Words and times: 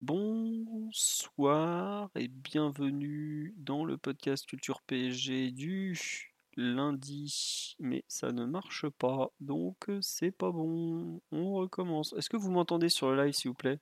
Bonsoir 0.00 2.10
et 2.14 2.28
bienvenue 2.28 3.52
dans 3.56 3.84
le 3.84 3.98
podcast 3.98 4.46
Culture 4.46 4.80
PSG 4.82 5.50
du 5.50 5.98
lundi. 6.56 7.74
Mais 7.80 8.04
ça 8.06 8.30
ne 8.30 8.44
marche 8.44 8.88
pas, 8.88 9.30
donc 9.40 9.90
c'est 10.00 10.30
pas 10.30 10.52
bon. 10.52 11.20
On 11.32 11.54
recommence. 11.54 12.14
Est-ce 12.16 12.30
que 12.30 12.36
vous 12.36 12.52
m'entendez 12.52 12.88
sur 12.88 13.10
le 13.10 13.24
live 13.24 13.34
s'il 13.34 13.48
vous 13.50 13.54
plaît? 13.56 13.80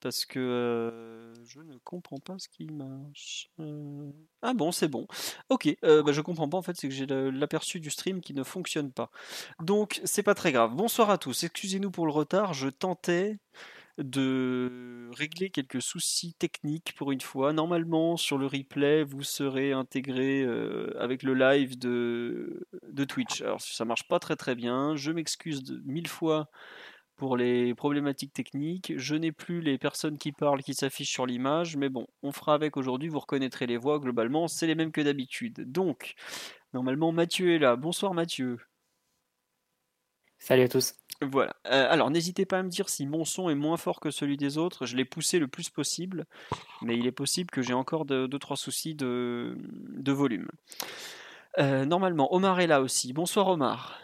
Parce 0.00 0.24
que 0.26 0.38
euh, 0.38 1.34
je 1.46 1.60
ne 1.60 1.76
comprends 1.84 2.18
pas 2.18 2.38
ce 2.38 2.48
qui 2.48 2.64
marche. 2.66 3.50
Euh, 3.60 4.10
Ah 4.42 4.54
bon, 4.54 4.72
c'est 4.72 4.88
bon. 4.88 5.06
Ok, 5.50 5.68
euh, 5.84 6.02
bah, 6.02 6.12
je 6.12 6.20
comprends 6.22 6.48
pas 6.48 6.56
en 6.58 6.62
fait, 6.62 6.76
c'est 6.76 6.88
que 6.88 6.94
j'ai 6.94 7.06
l'aperçu 7.06 7.80
du 7.80 7.90
stream 7.90 8.20
qui 8.22 8.32
ne 8.34 8.42
fonctionne 8.44 8.92
pas. 8.92 9.10
Donc 9.60 10.00
c'est 10.04 10.22
pas 10.22 10.34
très 10.34 10.52
grave. 10.52 10.74
Bonsoir 10.74 11.10
à 11.10 11.18
tous, 11.18 11.44
excusez-nous 11.44 11.90
pour 11.90 12.06
le 12.06 12.12
retard, 12.12 12.54
je 12.54 12.68
tentais 12.68 13.38
de 13.98 15.08
régler 15.12 15.50
quelques 15.50 15.80
soucis 15.80 16.34
techniques 16.34 16.94
pour 16.96 17.12
une 17.12 17.20
fois. 17.20 17.52
Normalement, 17.52 18.16
sur 18.16 18.38
le 18.38 18.46
replay, 18.46 19.04
vous 19.04 19.22
serez 19.22 19.72
intégré 19.72 20.42
euh, 20.42 20.92
avec 20.98 21.22
le 21.22 21.34
live 21.34 21.78
de, 21.78 22.66
de 22.88 23.04
Twitch. 23.04 23.42
Alors 23.42 23.60
ça 23.60 23.84
marche 23.84 24.08
pas 24.08 24.18
très 24.18 24.36
très 24.36 24.54
bien, 24.54 24.96
je 24.96 25.12
m'excuse 25.12 25.80
mille 25.84 26.08
fois 26.08 26.48
pour 27.16 27.36
les 27.36 27.74
problématiques 27.74 28.32
techniques. 28.32 28.92
Je 28.96 29.14
n'ai 29.14 29.32
plus 29.32 29.60
les 29.60 29.78
personnes 29.78 30.18
qui 30.18 30.32
parlent 30.32 30.62
qui 30.62 30.74
s'affichent 30.74 31.12
sur 31.12 31.26
l'image, 31.26 31.76
mais 31.76 31.88
bon, 31.88 32.06
on 32.22 32.32
fera 32.32 32.54
avec 32.54 32.76
aujourd'hui, 32.76 33.08
vous 33.08 33.20
reconnaîtrez 33.20 33.66
les 33.66 33.76
voix, 33.76 34.00
globalement, 34.00 34.48
c'est 34.48 34.66
les 34.66 34.74
mêmes 34.74 34.92
que 34.92 35.00
d'habitude. 35.00 35.70
Donc, 35.70 36.14
normalement, 36.72 37.12
Mathieu 37.12 37.54
est 37.54 37.58
là. 37.58 37.76
Bonsoir 37.76 38.14
Mathieu. 38.14 38.58
Salut 40.44 40.64
à 40.64 40.68
tous. 40.68 40.94
Voilà. 41.22 41.56
Euh, 41.68 41.86
alors, 41.88 42.10
n'hésitez 42.10 42.44
pas 42.44 42.58
à 42.58 42.62
me 42.62 42.68
dire 42.68 42.90
si 42.90 43.06
mon 43.06 43.24
son 43.24 43.48
est 43.48 43.54
moins 43.54 43.78
fort 43.78 43.98
que 43.98 44.10
celui 44.10 44.36
des 44.36 44.58
autres. 44.58 44.84
Je 44.84 44.94
l'ai 44.94 45.06
poussé 45.06 45.38
le 45.38 45.48
plus 45.48 45.70
possible, 45.70 46.26
mais 46.82 46.98
il 46.98 47.06
est 47.06 47.12
possible 47.12 47.48
que 47.48 47.62
j'ai 47.62 47.72
encore 47.72 48.04
2-3 48.04 48.56
soucis 48.56 48.94
de, 48.94 49.56
de 49.62 50.12
volume. 50.12 50.50
Euh, 51.58 51.86
normalement, 51.86 52.34
Omar 52.34 52.60
est 52.60 52.66
là 52.66 52.82
aussi. 52.82 53.14
Bonsoir 53.14 53.48
Omar. 53.48 53.98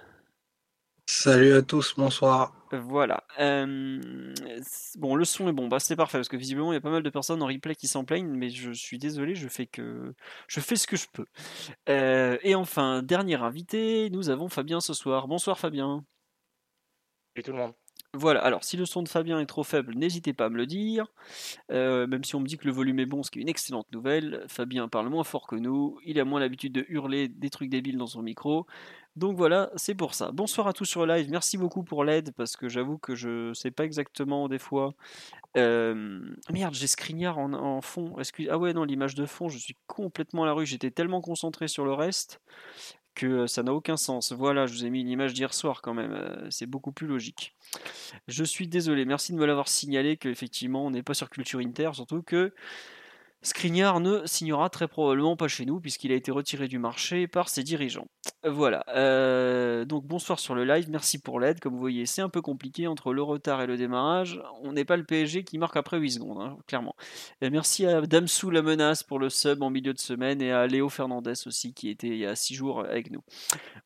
Salut 1.05 1.53
à 1.53 1.61
tous, 1.61 1.93
bonsoir. 1.99 2.55
Voilà. 2.73 3.23
Euh, 3.39 4.01
bon, 4.97 5.15
le 5.15 5.27
son 5.27 5.47
est 5.49 5.53
bon, 5.53 5.69
bah, 5.69 5.79
c'est 5.79 5.97
parfait 5.97 6.17
parce 6.17 6.29
que 6.31 6.39
visiblement 6.39 6.73
il 6.73 6.77
y 6.77 6.79
a 6.79 6.81
pas 6.81 6.91
mal 6.91 7.03
de 7.03 7.11
personnes 7.11 7.43
en 7.43 7.49
replay 7.49 7.75
qui 7.75 7.87
s'en 7.87 8.07
plaignent, 8.07 8.35
mais 8.35 8.49
je 8.49 8.73
suis 8.73 8.97
désolé, 8.97 9.35
je 9.35 9.49
fais 9.49 9.67
que 9.67 10.15
je 10.49 10.61
fais 10.61 10.77
ce 10.77 10.87
que 10.87 10.97
je 10.97 11.07
peux. 11.13 11.27
Euh, 11.91 12.39
et 12.43 12.55
enfin, 12.55 13.03
dernier 13.03 13.35
invité, 13.35 14.09
nous 14.11 14.31
avons 14.31 14.49
Fabien 14.49 14.81
ce 14.81 14.95
soir. 14.95 15.29
Bonsoir 15.29 15.59
Fabien. 15.59 16.03
Salut 17.35 17.45
tout 17.45 17.53
le 17.53 17.59
monde. 17.59 17.73
Voilà, 18.13 18.43
alors 18.43 18.65
si 18.65 18.77
le 18.77 18.87
son 18.87 19.05
de 19.05 19.09
Fabien 19.09 19.39
est 19.39 19.47
trop 19.47 19.63
faible, 19.63 19.95
n'hésitez 19.95 20.33
pas 20.33 20.47
à 20.47 20.49
me 20.49 20.57
le 20.57 20.67
dire. 20.67 21.07
Euh, 21.71 22.09
même 22.09 22.25
si 22.25 22.35
on 22.35 22.41
me 22.41 22.47
dit 22.47 22.59
que 22.59 22.67
le 22.67 22.73
volume 22.73 22.99
est 22.99 23.07
bon, 23.07 23.23
ce 23.23 23.31
qui 23.31 23.39
est 23.39 23.43
une 23.43 23.49
excellente 23.49 23.87
nouvelle. 23.93 24.45
Fabien 24.49 24.89
parle 24.89 25.09
moins 25.11 25.23
fort 25.23 25.47
que 25.47 25.55
nous, 25.55 25.97
il 26.05 26.19
a 26.19 26.25
moins 26.25 26.41
l'habitude 26.41 26.73
de 26.73 26.85
hurler 26.89 27.29
des 27.29 27.51
trucs 27.51 27.71
débiles 27.71 27.99
dans 27.99 28.09
son 28.09 28.23
micro. 28.23 28.67
Donc 29.15 29.37
voilà, 29.37 29.71
c'est 29.77 29.95
pour 29.95 30.15
ça. 30.15 30.33
Bonsoir 30.33 30.67
à 30.67 30.73
tous 30.73 30.87
sur 30.87 31.07
live, 31.07 31.31
merci 31.31 31.57
beaucoup 31.57 31.85
pour 31.85 32.03
l'aide, 32.03 32.33
parce 32.37 32.57
que 32.57 32.69
j'avoue 32.69 32.99
que 32.99 33.15
je 33.15 33.53
sais 33.55 33.71
pas 33.71 33.85
exactement 33.85 34.49
des 34.49 34.59
fois. 34.59 34.95
Euh, 35.57 36.21
Merde, 36.51 36.75
j'ai 36.75 36.89
Scrignard 36.89 37.39
en, 37.39 37.81
fond. 37.81 38.17
Ah 38.49 38.59
ouais, 38.59 38.73
non, 38.73 38.83
l'image 38.83 39.15
de 39.15 39.27
fond, 39.27 39.49
je 39.49 39.59
suis 39.59 39.77
complètement 39.87 40.43
à 40.43 40.47
la 40.47 40.53
rue, 40.53 40.67
j'étais 40.67 40.91
tellement 40.91 41.21
concentré 41.21 41.69
sur 41.69 41.85
le 41.85 41.93
reste 41.93 42.41
que 43.15 43.47
ça 43.47 43.63
n'a 43.63 43.73
aucun 43.73 43.97
sens. 43.97 44.33
Voilà, 44.33 44.67
je 44.67 44.73
vous 44.73 44.85
ai 44.85 44.91
mis 44.91 45.01
une 45.01 45.09
image 45.09 45.35
d'hier 45.35 45.53
soir 45.55 45.83
quand 45.83 45.95
même, 45.95 46.49
c'est 46.51 46.67
beaucoup 46.67 46.93
plus 46.93 47.07
logique. 47.07 47.55
Je 48.29 48.45
suis 48.45 48.69
désolé, 48.69 49.05
merci 49.05 49.33
de 49.33 49.39
me 49.39 49.47
l'avoir 49.47 49.69
signalé 49.69 50.17
qu'effectivement 50.17 50.87
on 50.87 50.91
n'est 50.91 51.03
pas 51.03 51.15
sur 51.15 51.31
Culture 51.31 51.61
Inter, 51.61 51.91
surtout 51.95 52.23
que 52.23 52.53
Skriniar 53.43 54.01
ne 54.01 54.27
signera 54.27 54.69
très 54.69 54.87
probablement 54.87 55.35
pas 55.35 55.49
chez 55.49 55.65
nous 55.65 55.81
puisqu'il 55.81 56.13
a 56.13 56.15
été 56.15 56.31
retiré 56.31 56.69
du 56.69 56.79
marché 56.79 57.27
par 57.27 57.49
ses 57.49 57.63
dirigeants. 57.63 58.07
Voilà, 58.45 58.85
euh, 58.89 59.85
donc 59.85 60.05
bonsoir 60.05 60.39
sur 60.39 60.55
le 60.55 60.65
live, 60.65 60.91
merci 60.91 61.19
pour 61.19 61.41
l'aide. 61.41 61.59
Comme 61.61 61.73
vous 61.73 61.81
voyez, 61.81 62.05
c'est 62.05 62.23
un 62.23 62.29
peu 62.29 62.43
compliqué 62.43 62.87
entre 62.87 63.13
le 63.13 63.23
retard 63.23 63.63
et 63.63 63.67
le 63.67 63.77
démarrage. 63.77 64.41
On 64.63 64.73
n'est 64.73 64.85
pas 64.85 64.97
le 64.97 65.05
PSG 65.05 65.45
qui 65.45 65.59
marque 65.59 65.77
après 65.77 65.99
8 65.99 66.13
secondes, 66.13 66.41
hein, 66.41 66.59
clairement. 66.67 66.95
Merci 67.41 67.87
à 67.87 68.03
Damsou 68.03 68.51
la 68.51 68.63
menace 68.63 69.03
pour 69.03 69.19
le 69.19 69.31
sub 69.31 69.63
en 69.63 69.71
milieu 69.71 69.95
de 69.95 69.99
semaine 69.99 70.43
et 70.43 70.53
à 70.53 70.67
Léo 70.67 70.89
Fernandez 70.89 71.33
aussi 71.47 71.73
qui 71.73 71.89
était 71.89 72.09
il 72.09 72.19
y 72.19 72.27
a 72.27 72.37
6 72.37 72.55
jours 72.55 72.81
avec 72.81 73.11
nous. 73.11 73.23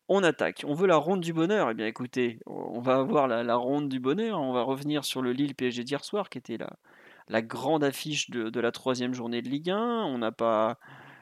On 0.09 0.23
attaque. 0.23 0.65
On 0.67 0.75
veut 0.75 0.87
la 0.87 0.97
ronde 0.97 1.21
du 1.21 1.33
bonheur. 1.33 1.71
Eh 1.71 1.75
bien, 1.75 1.87
écoutez, 1.87 2.39
on 2.47 2.81
va 2.81 2.97
avoir 2.97 3.29
la, 3.29 3.57
ronde 3.57 3.89
du 3.89 4.01
bonheur. 4.01 4.41
On 4.41 4.53
va 4.53 4.63
revenir 4.63 5.05
sur 5.05 5.23
le 5.23 5.33
Lille 5.33 5.55
PSG 5.55 5.85
d'hier 5.85 6.05
soir, 6.05 6.29
qui 6.29 6.39
était 6.39 6.59
la, 6.59 6.77
la 7.29 7.43
grande 7.43 7.85
affiche 7.85 8.31
de, 8.31 8.61
la 8.61 8.73
troisième 8.73 9.15
journée 9.15 9.43
de 9.43 9.49
Ligue 9.49 9.71
1. 9.71 10.05
On 10.05 10.19
n'a 10.19 10.33
pas, 10.33 10.79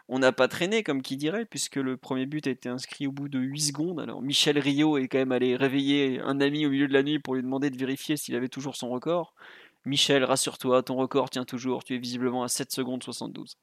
on 0.09 0.19
n'a 0.19 0.33
pas 0.33 0.49
traîné, 0.49 0.83
comme 0.83 1.03
qui 1.03 1.17
dirait, 1.17 1.45
puisque 1.45 1.77
le 1.77 1.97
premier 1.97 2.27
but 2.27 2.47
a 2.47 2.51
été 2.51 2.69
inscrit 2.69 3.07
au 3.07 3.13
bout 3.13 3.29
de 3.29 3.39
8 3.39 3.61
secondes. 3.61 4.01
Alors, 4.01 4.23
Michel 4.23 4.59
Rio 4.59 4.99
est 4.99 5.09
quand 5.09 5.19
même 5.19 5.33
allé 5.33 5.57
réveiller 5.57 6.21
un 6.21 6.41
ami 6.41 6.67
au 6.67 6.71
milieu 6.71 6.89
de 6.89 6.93
la 6.93 7.03
nuit 7.03 7.19
pour 7.19 7.35
lui 7.35 7.43
demander 7.43 7.71
de 7.71 7.79
vérifier 7.79 8.17
s'il 8.17 8.35
avait 8.35 8.49
toujours 8.49 8.77
son 8.77 8.91
record. 8.91 9.35
Michel, 9.85 10.23
rassure-toi, 10.23 10.83
ton 10.85 10.97
record 10.97 11.29
tient 11.31 11.45
toujours. 11.45 11.83
Tu 11.83 11.97
es 11.97 11.99
visiblement 11.99 12.45
à 12.45 12.49
7 12.49 12.71
secondes 12.71 13.03
72. 13.03 13.57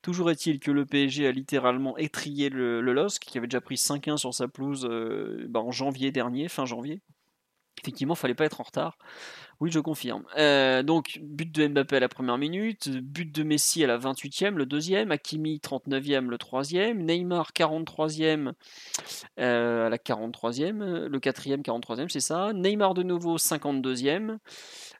Toujours 0.00 0.30
est-il 0.30 0.60
que 0.60 0.70
le 0.70 0.86
PSG 0.86 1.26
a 1.26 1.32
littéralement 1.32 1.96
étrié 1.98 2.48
le, 2.48 2.80
LOSC, 2.80 3.20
qui 3.20 3.36
avait 3.36 3.48
déjà 3.48 3.60
pris 3.60 3.74
5-1 3.74 4.16
sur 4.16 4.32
sa 4.32 4.48
pelouse 4.48 4.86
euh, 4.90 5.46
bah, 5.48 5.60
en 5.60 5.70
janvier 5.70 6.10
dernier, 6.10 6.48
fin 6.48 6.64
janvier. 6.64 7.02
Effectivement, 7.82 8.14
fallait 8.14 8.34
pas 8.34 8.44
être 8.44 8.60
en 8.60 8.64
retard. 8.64 8.98
Oui, 9.60 9.72
je 9.72 9.80
confirme. 9.80 10.22
Euh, 10.36 10.84
donc, 10.84 11.18
but 11.20 11.50
de 11.50 11.66
Mbappé 11.66 11.96
à 11.96 12.00
la 12.00 12.08
première 12.08 12.38
minute, 12.38 12.88
but 12.90 13.34
de 13.34 13.42
Messi 13.42 13.82
à 13.82 13.88
la 13.88 13.98
28e, 13.98 14.54
le 14.54 14.66
deuxième, 14.66 15.10
Hakimi 15.10 15.58
39e, 15.58 16.28
le 16.28 16.38
troisième, 16.38 17.02
Neymar 17.02 17.50
43e 17.52 18.52
euh, 19.40 19.86
à 19.86 19.88
la 19.88 19.96
43e, 19.96 21.06
le 21.06 21.18
quatrième 21.18 21.62
43e, 21.62 22.08
c'est 22.08 22.20
ça. 22.20 22.52
Neymar 22.52 22.94
de 22.94 23.02
nouveau 23.02 23.36
52e. 23.36 24.38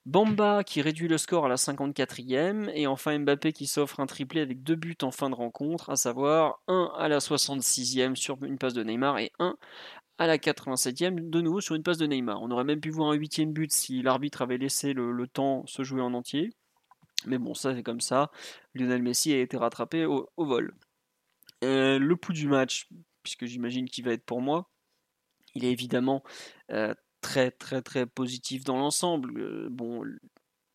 Bamba 0.07 0.65
qui 0.65 0.81
réduit 0.81 1.07
le 1.07 1.19
score 1.19 1.45
à 1.45 1.49
la 1.49 1.57
54e 1.57 2.71
et 2.73 2.87
enfin 2.87 3.19
Mbappé 3.19 3.53
qui 3.53 3.67
s'offre 3.67 4.01
un 4.01 4.07
triplé 4.07 4.41
avec 4.41 4.63
deux 4.63 4.75
buts 4.75 4.97
en 5.03 5.11
fin 5.11 5.29
de 5.29 5.35
rencontre, 5.35 5.91
à 5.91 5.97
savoir 5.97 6.61
un 6.67 6.91
à 6.97 7.09
la 7.09 7.19
66e 7.19 8.15
sur 8.15 8.43
une 8.43 8.57
passe 8.57 8.73
de 8.73 8.83
Neymar 8.83 9.19
et 9.19 9.33
un 9.39 9.57
à 10.19 10.27
la 10.27 10.37
87e 10.37 11.31
de 11.31 11.41
nouveau 11.41 11.61
sur 11.61 11.75
une 11.75 11.83
passe 11.83 11.99
de 11.99 12.07
Neymar. 12.07 12.43
On 12.43 12.51
aurait 12.51 12.65
même 12.65 12.81
pu 12.81 12.91
voir 12.91 13.11
un 13.11 13.15
huitième 13.15 13.53
but 13.53 13.73
si 13.73 14.03
l'arbitre 14.03 14.43
avait 14.43 14.59
laissé 14.59 14.93
le, 14.93 15.27
temps 15.29 15.65
se 15.67 15.85
jouer 15.85 16.03
en 16.03 16.13
entier. 16.13 16.51
Mais 17.27 17.39
bon, 17.39 17.55
ça 17.55 17.75
c'est 17.75 17.83
comme 17.83 18.01
ça. 18.01 18.31
Lionel 18.75 19.03
Messi 19.03 19.33
a 19.33 19.41
été 19.41 19.57
rattrapé 19.57 20.05
au, 20.05 20.29
vol. 20.37 20.75
Euh, 21.65 21.99
le 21.99 22.17
pouls 22.17 22.33
du 22.33 22.49
match, 22.49 22.89
puisque 23.23 23.47
j'imagine 23.47 23.89
qu'il 23.89 24.05
va 24.05 24.13
être 24.13 24.25
pour 24.25 24.41
moi, 24.41 24.71
il 25.55 25.65
est 25.65 25.73
évidemment 25.73 26.23
euh, 26.71 26.95
très 27.21 27.51
très 27.51 27.83
très 27.83 28.07
positif 28.07 28.65
dans 28.65 28.77
l'ensemble. 28.77 29.41
Euh, 29.41 29.69
bon, 29.71 30.05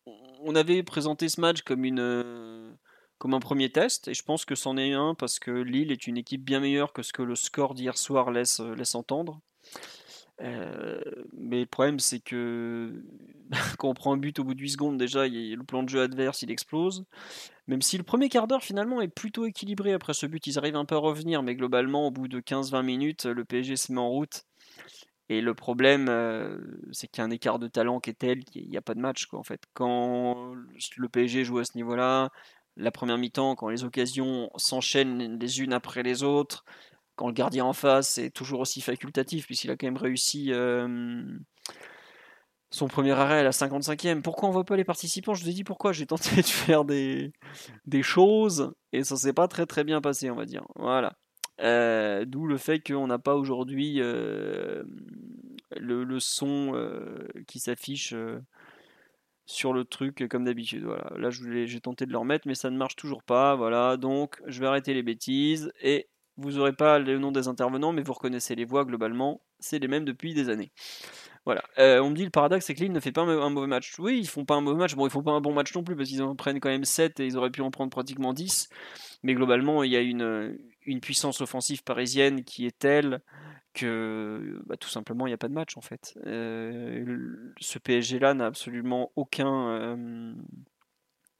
on 0.06 0.54
avait 0.54 0.82
présenté 0.82 1.28
ce 1.28 1.40
match 1.40 1.62
comme 1.62 1.84
une 1.84 2.76
comme 3.18 3.34
un 3.34 3.40
premier 3.40 3.70
test 3.70 4.08
et 4.08 4.14
je 4.14 4.22
pense 4.22 4.44
que 4.44 4.54
c'en 4.54 4.76
est 4.76 4.92
un 4.92 5.14
parce 5.14 5.38
que 5.38 5.50
Lille 5.50 5.92
est 5.92 6.06
une 6.06 6.16
équipe 6.16 6.44
bien 6.44 6.60
meilleure 6.60 6.92
que 6.92 7.02
ce 7.02 7.12
que 7.12 7.22
le 7.22 7.34
score 7.34 7.74
d'hier 7.74 7.96
soir 7.96 8.30
laisse 8.30 8.60
laisse 8.60 8.94
entendre. 8.94 9.40
Euh, 10.40 11.00
mais 11.32 11.60
le 11.60 11.66
problème 11.66 12.00
c'est 12.00 12.18
que 12.18 13.04
quand 13.78 13.88
on 13.88 13.94
prend 13.94 14.12
un 14.14 14.16
but 14.16 14.40
au 14.40 14.44
bout 14.44 14.54
de 14.54 14.60
8 14.60 14.70
secondes 14.70 14.98
déjà 14.98 15.28
le 15.28 15.62
plan 15.62 15.84
de 15.84 15.88
jeu 15.88 16.02
adverse 16.02 16.42
il 16.42 16.50
explose 16.50 17.04
même 17.68 17.82
si 17.82 17.96
le 17.96 18.02
premier 18.02 18.28
quart 18.28 18.48
d'heure 18.48 18.64
finalement 18.64 19.00
est 19.00 19.06
plutôt 19.06 19.46
équilibré 19.46 19.92
après 19.92 20.12
ce 20.12 20.26
but 20.26 20.44
ils 20.48 20.58
arrivent 20.58 20.74
un 20.74 20.86
peu 20.86 20.96
à 20.96 20.98
revenir 20.98 21.44
mais 21.44 21.54
globalement 21.54 22.08
au 22.08 22.10
bout 22.10 22.26
de 22.26 22.40
15-20 22.40 22.82
minutes 22.82 23.26
le 23.26 23.44
PSG 23.44 23.76
se 23.76 23.92
met 23.92 24.00
en 24.00 24.08
route 24.08 24.44
et 25.30 25.40
le 25.40 25.54
problème, 25.54 26.08
euh, 26.10 26.58
c'est 26.92 27.08
qu'il 27.08 27.18
y 27.18 27.22
a 27.22 27.24
un 27.24 27.30
écart 27.30 27.58
de 27.58 27.66
talent 27.66 27.98
qui 27.98 28.10
est 28.10 28.14
tel 28.14 28.44
qu'il 28.44 28.68
n'y 28.68 28.76
a 28.76 28.82
pas 28.82 28.94
de 28.94 29.00
match. 29.00 29.26
Quoi, 29.26 29.38
en 29.38 29.42
fait. 29.42 29.62
Quand 29.72 30.54
le 30.96 31.08
PSG 31.08 31.44
joue 31.44 31.58
à 31.58 31.64
ce 31.64 31.76
niveau-là, 31.76 32.30
la 32.76 32.90
première 32.90 33.18
mi-temps, 33.18 33.54
quand 33.54 33.68
les 33.68 33.84
occasions 33.84 34.50
s'enchaînent 34.56 35.38
les 35.38 35.60
unes 35.60 35.72
après 35.72 36.02
les 36.02 36.22
autres, 36.22 36.64
quand 37.16 37.28
le 37.28 37.32
gardien 37.32 37.64
en 37.64 37.72
face 37.72 38.18
est 38.18 38.30
toujours 38.30 38.60
aussi 38.60 38.80
facultatif, 38.80 39.46
puisqu'il 39.46 39.70
a 39.70 39.76
quand 39.76 39.86
même 39.86 39.96
réussi 39.96 40.52
euh, 40.52 41.22
son 42.70 42.88
premier 42.88 43.12
arrêt 43.12 43.38
à 43.38 43.42
la 43.44 43.50
55e. 43.50 44.22
Pourquoi 44.22 44.48
on 44.48 44.52
voit 44.52 44.64
pas 44.64 44.76
les 44.76 44.84
participants? 44.84 45.34
Je 45.34 45.44
vous 45.44 45.50
ai 45.50 45.52
dit 45.52 45.64
pourquoi. 45.64 45.92
J'ai 45.92 46.06
tenté 46.06 46.36
de 46.36 46.42
faire 46.42 46.84
des, 46.84 47.32
des 47.86 48.02
choses 48.02 48.74
et 48.92 49.04
ça 49.04 49.16
s'est 49.16 49.32
pas 49.32 49.48
très 49.48 49.66
très 49.66 49.84
bien 49.84 50.00
passé, 50.00 50.30
on 50.30 50.36
va 50.36 50.44
dire. 50.44 50.64
Voilà. 50.76 51.16
Euh, 51.60 52.24
d'où 52.24 52.46
le 52.46 52.58
fait 52.58 52.80
qu'on 52.80 53.06
n'a 53.06 53.18
pas 53.18 53.36
aujourd'hui 53.36 54.00
euh, 54.00 54.82
le, 55.76 56.18
son 56.18 56.72
euh, 56.74 57.28
qui 57.46 57.60
s'affiche 57.60 58.14
sur 59.46 59.72
le 59.72 59.84
truc 59.84 60.26
comme 60.28 60.44
d'habitude. 60.44 60.84
Voilà. 60.84 61.10
Là, 61.16 61.30
j'ai 61.30 61.80
tenté 61.80 62.06
de 62.06 62.12
le 62.12 62.18
remettre, 62.18 62.46
mais 62.46 62.54
ça 62.54 62.70
ne 62.70 62.76
marche 62.76 62.96
toujours 62.96 63.22
pas. 63.22 63.54
Voilà. 63.56 63.96
Donc, 63.96 64.40
je 64.46 64.60
vais 64.60 64.66
arrêter 64.66 64.94
les 64.94 65.02
bêtises 65.02 65.72
et 65.82 66.08
vous 66.36 66.52
n'aurez 66.52 66.72
pas 66.72 66.98
le 66.98 67.18
nom 67.18 67.30
des 67.30 67.48
intervenants, 67.48 67.92
mais 67.92 68.02
vous 68.02 68.12
reconnaissez 68.12 68.54
les 68.54 68.64
voix 68.64 68.84
globalement. 68.84 69.40
C'est 69.60 69.78
les 69.78 69.88
mêmes 69.88 70.04
depuis 70.04 70.34
des 70.34 70.48
années. 70.48 70.72
Voilà. 71.44 71.62
Euh, 71.78 72.00
on 72.00 72.10
me 72.10 72.16
dit 72.16 72.24
le 72.24 72.30
paradoxe, 72.30 72.64
c'est 72.64 72.74
que 72.74 72.80
Lille 72.80 72.92
ne 72.92 73.00
fait 73.00 73.12
pas 73.12 73.20
un 73.22 73.50
mauvais 73.50 73.66
match. 73.66 73.98
Oui, 73.98 74.18
ils 74.18 74.28
font 74.28 74.44
pas 74.44 74.54
un 74.54 74.62
mauvais 74.62 74.78
match. 74.78 74.94
Bon, 74.94 75.06
ils 75.06 75.10
font 75.10 75.22
pas 75.22 75.32
un 75.32 75.40
bon 75.40 75.52
match 75.52 75.74
non 75.74 75.84
plus 75.84 75.94
parce 75.94 76.08
qu'ils 76.08 76.22
en 76.22 76.34
prennent 76.34 76.58
quand 76.58 76.70
même 76.70 76.84
7 76.84 77.20
et 77.20 77.26
ils 77.26 77.36
auraient 77.36 77.50
pu 77.50 77.60
en 77.60 77.70
prendre 77.70 77.90
pratiquement 77.90 78.32
10. 78.32 78.68
Mais 79.22 79.34
globalement, 79.34 79.82
il 79.82 79.92
y 79.92 79.96
a 79.96 80.00
une, 80.00 80.58
une 80.86 81.00
puissance 81.00 81.40
offensive 81.40 81.82
parisienne 81.84 82.44
qui 82.44 82.66
est 82.66 82.78
telle 82.78 83.20
que 83.74 84.62
bah, 84.66 84.76
tout 84.76 84.88
simplement 84.88 85.26
il 85.26 85.30
n'y 85.30 85.34
a 85.34 85.38
pas 85.38 85.48
de 85.48 85.54
match 85.54 85.76
en 85.76 85.80
fait. 85.82 86.14
Euh, 86.26 87.52
ce 87.60 87.78
PSG 87.78 88.18
là 88.18 88.32
n'a 88.34 88.46
absolument 88.46 89.12
aucun, 89.16 89.68
euh, 89.68 90.34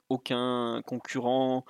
aucun 0.08 0.82
concurrent, 0.86 1.64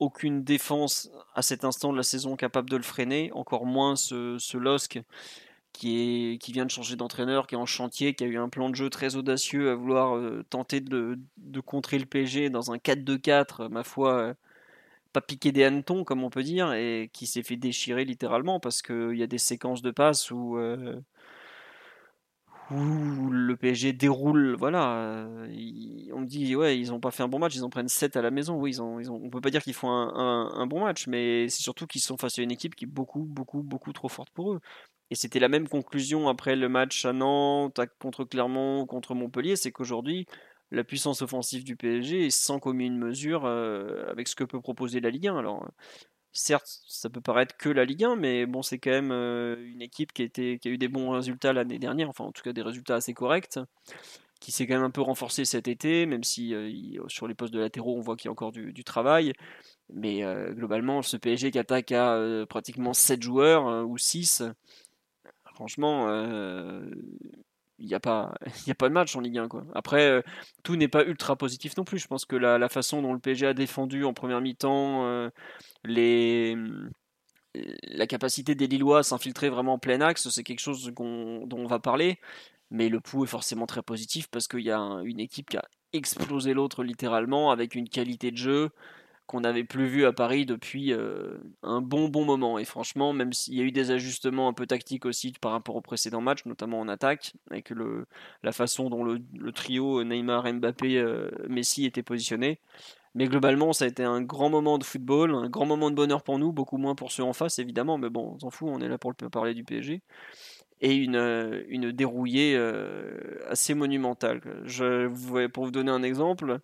aucune 0.00 0.42
défense 0.42 1.10
à 1.34 1.42
cet 1.42 1.64
instant 1.64 1.92
de 1.92 1.96
la 1.98 2.02
saison 2.02 2.36
capable 2.36 2.70
de 2.70 2.76
le 2.76 2.82
freiner, 2.82 3.30
encore 3.32 3.66
moins 3.66 3.96
ce, 3.96 4.56
LOSC 4.56 5.00
qui, 5.72 6.32
est, 6.32 6.38
qui 6.38 6.52
vient 6.52 6.64
de 6.64 6.70
changer 6.70 6.96
d'entraîneur, 6.96 7.46
qui 7.46 7.54
est 7.54 7.58
en 7.58 7.66
chantier, 7.66 8.14
qui 8.14 8.24
a 8.24 8.26
eu 8.26 8.38
un 8.38 8.48
plan 8.48 8.70
de 8.70 8.74
jeu 8.74 8.90
très 8.90 9.16
audacieux 9.16 9.70
à 9.70 9.74
vouloir 9.74 10.16
euh, 10.16 10.44
tenter 10.50 10.80
de, 10.80 11.18
de, 11.36 11.60
contrer 11.60 11.98
le 11.98 12.06
PSG 12.06 12.50
dans 12.50 12.72
un 12.72 12.78
4-2-4, 12.78 13.68
ma 13.68 13.84
foi, 13.84 14.34
pas 15.16 15.22
piqué 15.22 15.50
des 15.50 15.64
hannetons, 15.64 16.04
comme 16.04 16.24
on 16.24 16.28
peut 16.28 16.42
dire, 16.42 16.74
et 16.74 17.08
qui 17.10 17.26
s'est 17.26 17.42
fait 17.42 17.56
déchirer 17.56 18.04
littéralement 18.04 18.60
parce 18.60 18.82
qu'il 18.82 19.14
y 19.14 19.22
a 19.22 19.26
des 19.26 19.38
séquences 19.38 19.80
de 19.80 19.90
passes 19.90 20.30
où, 20.30 20.58
euh, 20.58 21.00
où 22.70 23.30
le 23.30 23.56
PSG 23.56 23.94
déroule. 23.94 24.56
Voilà, 24.58 25.26
on 26.12 26.20
me 26.20 26.26
dit, 26.26 26.54
ouais, 26.54 26.78
ils 26.78 26.90
n'ont 26.90 27.00
pas 27.00 27.12
fait 27.12 27.22
un 27.22 27.28
bon 27.28 27.38
match, 27.38 27.54
ils 27.56 27.64
en 27.64 27.70
prennent 27.70 27.88
7 27.88 28.16
à 28.16 28.20
la 28.20 28.30
maison. 28.30 28.60
Oui, 28.60 28.72
ils 28.72 28.82
ont, 28.82 29.00
ils 29.00 29.10
ont, 29.10 29.18
on 29.24 29.30
peut 29.30 29.40
pas 29.40 29.48
dire 29.48 29.62
qu'ils 29.62 29.72
font 29.72 29.88
un, 29.88 30.66
bon 30.66 30.84
match, 30.84 31.06
mais 31.06 31.48
c'est 31.48 31.62
surtout 31.62 31.86
qu'ils 31.86 32.02
sont 32.02 32.18
face 32.18 32.38
à 32.38 32.42
une 32.42 32.52
équipe 32.52 32.74
qui 32.74 32.84
est 32.84 32.88
beaucoup, 32.88 33.22
beaucoup, 33.22 33.62
beaucoup 33.62 33.94
trop 33.94 34.10
forte 34.10 34.28
pour 34.34 34.52
eux. 34.52 34.60
Et 35.10 35.14
c'était 35.14 35.40
la 35.40 35.48
même 35.48 35.66
conclusion 35.66 36.28
après 36.28 36.56
le 36.56 36.68
match 36.68 37.06
à 37.06 37.14
Nantes, 37.14 37.80
contre 38.00 38.24
Clermont, 38.24 38.84
contre 38.84 39.14
Montpellier, 39.14 39.56
c'est 39.56 39.72
qu'aujourd'hui, 39.72 40.26
la 40.70 40.84
puissance 40.84 41.22
offensive 41.22 41.64
du 41.64 41.76
PSG 41.76 42.26
est 42.26 42.30
sans 42.30 42.58
commune 42.58 42.98
mesure 42.98 43.44
euh, 43.44 44.04
avec 44.08 44.28
ce 44.28 44.34
que 44.34 44.44
peut 44.44 44.60
proposer 44.60 45.00
la 45.00 45.10
Ligue 45.10 45.28
1. 45.28 45.38
Alors, 45.38 45.68
certes, 46.32 46.80
ça 46.88 47.08
peut 47.08 47.20
paraître 47.20 47.56
que 47.56 47.68
la 47.68 47.84
Ligue 47.84 48.04
1, 48.04 48.16
mais 48.16 48.46
bon, 48.46 48.62
c'est 48.62 48.78
quand 48.78 48.90
même 48.90 49.12
euh, 49.12 49.56
une 49.64 49.82
équipe 49.82 50.12
qui 50.12 50.22
a, 50.22 50.68
eu 50.68 50.78
des 50.78 50.88
bons 50.88 51.10
résultats 51.10 51.52
l'année 51.52 51.78
dernière, 51.78 52.08
enfin 52.08 52.24
en 52.24 52.32
tout 52.32 52.42
cas 52.42 52.52
des 52.52 52.62
résultats 52.62 52.96
assez 52.96 53.14
corrects, 53.14 53.60
qui 54.40 54.52
s'est 54.52 54.66
quand 54.66 54.74
même 54.74 54.82
un 54.82 54.90
peu 54.90 55.00
renforcée 55.00 55.44
cet 55.44 55.68
été, 55.68 56.04
même 56.04 56.24
si 56.24 56.52
euh, 56.52 57.08
sur 57.08 57.28
les 57.28 57.34
postes 57.34 57.54
de 57.54 57.60
latéraux, 57.60 57.96
on 57.96 58.00
voit 58.00 58.16
qu'il 58.16 58.26
y 58.26 58.28
a 58.28 58.32
encore 58.32 58.52
du, 58.52 58.72
du 58.72 58.84
travail. 58.84 59.32
Mais 59.88 60.22
globalement, 60.50 61.00
ce 61.02 61.16
PSG 61.16 61.52
qui 61.52 61.60
attaque 61.60 61.92
à 61.92 62.44
pratiquement 62.48 62.92
7 62.92 63.22
joueurs 63.22 63.86
ou 63.88 63.96
6, 63.96 64.42
franchement, 65.54 66.08
il 67.78 67.86
n'y 67.86 67.94
a, 67.94 68.00
pas, 68.00 68.34
a 68.68 68.74
pas 68.74 68.88
de 68.88 68.94
match 68.94 69.14
en 69.16 69.20
Ligue 69.20 69.38
1. 69.38 69.48
Quoi. 69.48 69.64
Après, 69.74 70.08
euh, 70.08 70.22
tout 70.62 70.76
n'est 70.76 70.88
pas 70.88 71.04
ultra 71.04 71.36
positif 71.36 71.76
non 71.76 71.84
plus. 71.84 71.98
Je 71.98 72.06
pense 72.06 72.24
que 72.24 72.36
la, 72.36 72.68
façon 72.68 73.02
dont 73.02 73.12
le 73.12 73.18
PSG 73.18 73.46
a 73.46 73.54
défendu 73.54 74.04
en 74.04 74.14
première 74.14 74.40
mi-temps, 74.40 75.06
euh, 75.06 75.30
les, 75.84 76.56
la 77.82 78.06
capacité 78.06 78.54
des 78.54 78.66
Lillois 78.66 79.00
à 79.00 79.02
s'infiltrer 79.02 79.48
vraiment 79.48 79.74
en 79.74 79.78
plein 79.78 80.00
axe, 80.00 80.28
c'est 80.28 80.44
quelque 80.44 80.60
chose 80.60 80.92
dont 80.94 81.48
on 81.52 81.66
va 81.66 81.78
parler. 81.78 82.18
Mais 82.70 82.88
le 82.88 83.00
pouls 83.00 83.24
est 83.24 83.28
forcément 83.28 83.66
très 83.66 83.82
positif 83.82 84.28
parce 84.28 84.48
qu'il 84.48 84.60
y 84.60 84.72
a 84.72 84.80
une 85.04 85.20
équipe 85.20 85.50
qui 85.50 85.56
a 85.56 85.64
explosé 85.92 86.52
l'autre 86.52 86.82
littéralement 86.82 87.50
avec 87.50 87.74
une 87.74 87.88
qualité 87.88 88.30
de 88.32 88.36
jeu 88.36 88.70
qu'on 89.26 89.40
n'avait 89.40 89.64
plus 89.64 89.86
vu 89.86 90.04
à 90.04 90.12
Paris 90.12 90.46
depuis 90.46 90.92
euh, 90.92 91.38
un 91.62 91.80
bon 91.80 92.08
bon 92.08 92.24
moment. 92.24 92.58
Et 92.58 92.64
franchement, 92.64 93.12
même 93.12 93.32
s'il 93.32 93.54
y 93.54 93.60
a 93.60 93.64
eu 93.64 93.72
des 93.72 93.90
ajustements 93.90 94.48
un 94.48 94.52
peu 94.52 94.66
tactiques 94.66 95.04
aussi 95.04 95.32
par 95.40 95.52
rapport 95.52 95.76
au 95.76 95.80
précédent 95.80 96.20
match, 96.20 96.44
notamment 96.46 96.80
en 96.80 96.88
attaque, 96.88 97.34
avec 97.50 97.70
le, 97.70 98.06
la 98.42 98.52
façon 98.52 98.88
dont 98.88 99.04
le, 99.04 99.52
trio 99.52 100.04
Neymar, 100.04 100.52
Mbappé, 100.52 100.98
euh, 100.98 101.30
Messi 101.48 101.84
était 101.84 102.02
positionné. 102.02 102.60
Mais 103.14 103.26
globalement, 103.26 103.72
ça 103.72 103.86
a 103.86 103.88
été 103.88 104.04
un 104.04 104.20
grand 104.22 104.50
moment 104.50 104.78
de 104.78 104.84
football, 104.84 105.34
un 105.34 105.48
grand 105.48 105.66
moment 105.66 105.90
de 105.90 105.96
bonheur 105.96 106.22
pour 106.22 106.38
nous, 106.38 106.52
beaucoup 106.52 106.76
moins 106.76 106.94
pour 106.94 107.10
ceux 107.10 107.22
en 107.22 107.32
face 107.32 107.58
évidemment, 107.58 107.96
mais 107.98 108.10
bon, 108.10 108.34
on 108.34 108.38
s'en 108.38 108.50
fout, 108.50 108.68
on 108.70 108.80
est 108.80 108.88
là 108.88 108.98
pour 108.98 109.14
parler 109.14 109.54
du 109.54 109.64
PSG. 109.64 110.02
Et 110.82 110.94
une, 110.94 111.16
euh, 111.16 111.62
une 111.68 111.90
dérouillée 111.92 112.56
assez 113.48 113.74
monumentale. 113.74 114.42
Je, 114.64 115.08
pour 115.48 115.64
vous 115.64 115.70
donner 115.70 115.90
un 115.90 116.02
exemple, 116.02 116.60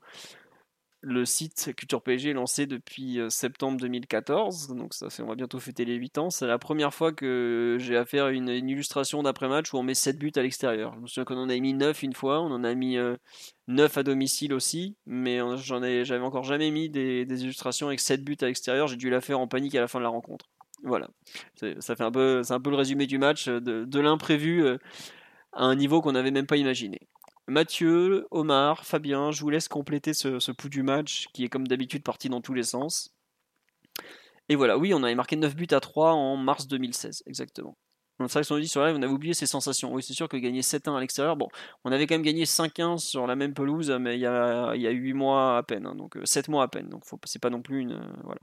le 1.02 1.24
site 1.24 1.72
Culture 1.76 2.00
PSG 2.00 2.30
est 2.30 2.34
lancé 2.34 2.66
depuis 2.66 3.18
euh, 3.18 3.28
septembre 3.28 3.76
2014, 3.80 4.68
donc 4.68 4.94
ça 4.94 5.10
fait, 5.10 5.22
on 5.22 5.26
va 5.26 5.34
bientôt 5.34 5.58
fêter 5.58 5.84
les 5.84 5.94
8 5.94 6.18
ans. 6.18 6.30
C'est 6.30 6.46
la 6.46 6.58
première 6.58 6.94
fois 6.94 7.12
que 7.12 7.76
j'ai 7.80 7.96
à 7.96 8.04
faire 8.04 8.28
une, 8.28 8.48
illustration 8.48 9.22
d'après-match 9.24 9.74
où 9.74 9.78
on 9.78 9.82
met 9.82 9.94
7 9.94 10.16
buts 10.16 10.32
à 10.36 10.42
l'extérieur. 10.42 10.94
Je 10.94 11.00
me 11.00 11.06
souviens 11.08 11.24
qu'on 11.24 11.36
en 11.36 11.48
a 11.48 11.58
mis 11.58 11.74
9 11.74 12.04
une 12.04 12.12
fois, 12.12 12.40
on 12.40 12.52
en 12.52 12.62
a 12.62 12.74
mis 12.74 12.96
9 13.66 13.96
euh, 13.96 14.00
à 14.00 14.02
domicile 14.04 14.54
aussi, 14.54 14.96
mais 15.04 15.40
j'en 15.56 15.82
ai, 15.82 16.04
j'avais 16.04 16.24
encore 16.24 16.44
jamais 16.44 16.70
mis 16.70 16.88
des, 16.88 17.22
illustrations 17.22 17.88
avec 17.88 17.98
7 17.98 18.22
buts 18.22 18.36
à 18.40 18.46
l'extérieur. 18.46 18.86
J'ai 18.86 18.96
dû 18.96 19.10
la 19.10 19.20
faire 19.20 19.40
en 19.40 19.48
panique 19.48 19.74
à 19.74 19.80
la 19.80 19.88
fin 19.88 19.98
de 19.98 20.04
la 20.04 20.10
rencontre. 20.10 20.46
Voilà, 20.84 21.08
ça 21.78 21.96
fait 21.96 22.02
un 22.04 22.10
peu, 22.12 22.42
c'est 22.42 22.54
un 22.54 22.60
peu 22.60 22.70
le 22.70 22.76
résumé 22.76 23.06
du 23.06 23.18
match, 23.18 23.48
de, 23.48 24.00
l'imprévu 24.00 24.64
euh, 24.64 24.78
à 25.52 25.64
un 25.64 25.74
niveau 25.74 26.00
qu'on 26.00 26.12
n'avait 26.12 26.30
même 26.30 26.46
pas 26.46 26.56
imaginé. 26.56 27.00
Mathieu, 27.48 28.26
Omar, 28.30 28.84
Fabien, 28.84 29.32
je 29.32 29.40
vous 29.40 29.50
laisse 29.50 29.68
compléter 29.68 30.14
ce, 30.14 30.52
pouls 30.52 30.68
du 30.68 30.82
match 30.82 31.26
qui 31.32 31.44
est 31.44 31.48
comme 31.48 31.66
d'habitude 31.66 32.04
parti 32.04 32.28
dans 32.28 32.40
tous 32.40 32.54
les 32.54 32.62
sens. 32.62 33.12
Et 34.48 34.54
voilà, 34.54 34.78
oui, 34.78 34.94
on 34.94 35.02
avait 35.02 35.14
marqué 35.14 35.36
9 35.36 35.56
buts 35.56 35.66
à 35.72 35.80
3 35.80 36.12
en 36.12 36.36
mars 36.36 36.68
2016, 36.68 37.24
exactement. 37.26 37.76
C'est 38.20 38.34
vrai 38.34 38.44
qu'on 38.44 38.58
dit 38.58 38.68
sur 38.68 38.84
live, 38.84 38.94
on 38.96 39.02
avait 39.02 39.12
oublié 39.12 39.34
ses 39.34 39.46
sensations. 39.46 39.92
Oui, 39.92 40.02
c'est 40.02 40.12
sûr 40.12 40.28
que 40.28 40.36
gagner 40.36 40.60
7-1 40.60 40.96
à 40.96 41.00
l'extérieur, 41.00 41.36
bon, 41.36 41.48
on 41.84 41.90
avait 41.90 42.06
quand 42.06 42.14
même 42.14 42.22
gagné 42.22 42.44
5-1 42.44 42.98
sur 42.98 43.26
la 43.26 43.34
même 43.34 43.54
pelouse, 43.54 43.90
mais 44.00 44.16
il 44.16 44.20
y 44.20 44.26
a, 44.26 44.74
il 44.76 44.82
y 44.82 44.86
a 44.86 44.90
8 44.90 45.12
mois 45.12 45.58
à 45.58 45.62
peine, 45.64 45.86
hein, 45.86 45.96
donc 45.96 46.16
7 46.22 46.48
euh, 46.48 46.52
mois 46.52 46.62
à 46.62 46.68
peine, 46.68 46.88
donc 46.88 47.02
c'est 47.24 47.40
pas 47.40 47.50
non 47.50 47.62
plus 47.62 47.80
une. 47.80 47.92
Euh, 47.92 48.12
voilà. 48.22 48.40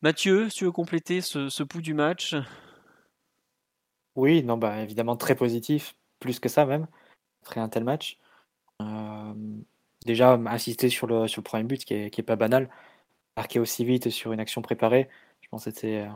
Mathieu, 0.00 0.48
tu 0.52 0.64
veux 0.64 0.72
compléter 0.72 1.20
ce, 1.20 1.48
ce 1.48 1.62
pouls 1.62 1.82
du 1.82 1.94
match? 1.94 2.34
Oui, 4.16 4.42
non, 4.42 4.58
bah 4.58 4.80
évidemment 4.80 5.16
très 5.16 5.36
positif 5.36 5.94
plus 6.22 6.40
que 6.40 6.48
ça 6.48 6.66
même, 6.66 6.86
après 7.42 7.60
un 7.60 7.68
tel 7.68 7.84
match. 7.84 8.18
Euh, 8.82 9.34
déjà, 10.06 10.34
insister 10.34 10.88
sur 10.90 11.06
le, 11.06 11.28
sur 11.28 11.40
le 11.40 11.44
premier 11.44 11.64
but 11.64 11.84
qui 11.84 11.94
est, 11.94 12.10
qui 12.10 12.20
est 12.22 12.24
pas 12.24 12.36
banal, 12.36 12.70
marquer 13.36 13.60
aussi 13.60 13.84
vite 13.84 14.10
sur 14.10 14.32
une 14.32 14.40
action 14.40 14.62
préparée, 14.62 15.08
je 15.42 15.48
pense 15.48 15.64
que 15.64 15.70
c'était 15.72 16.08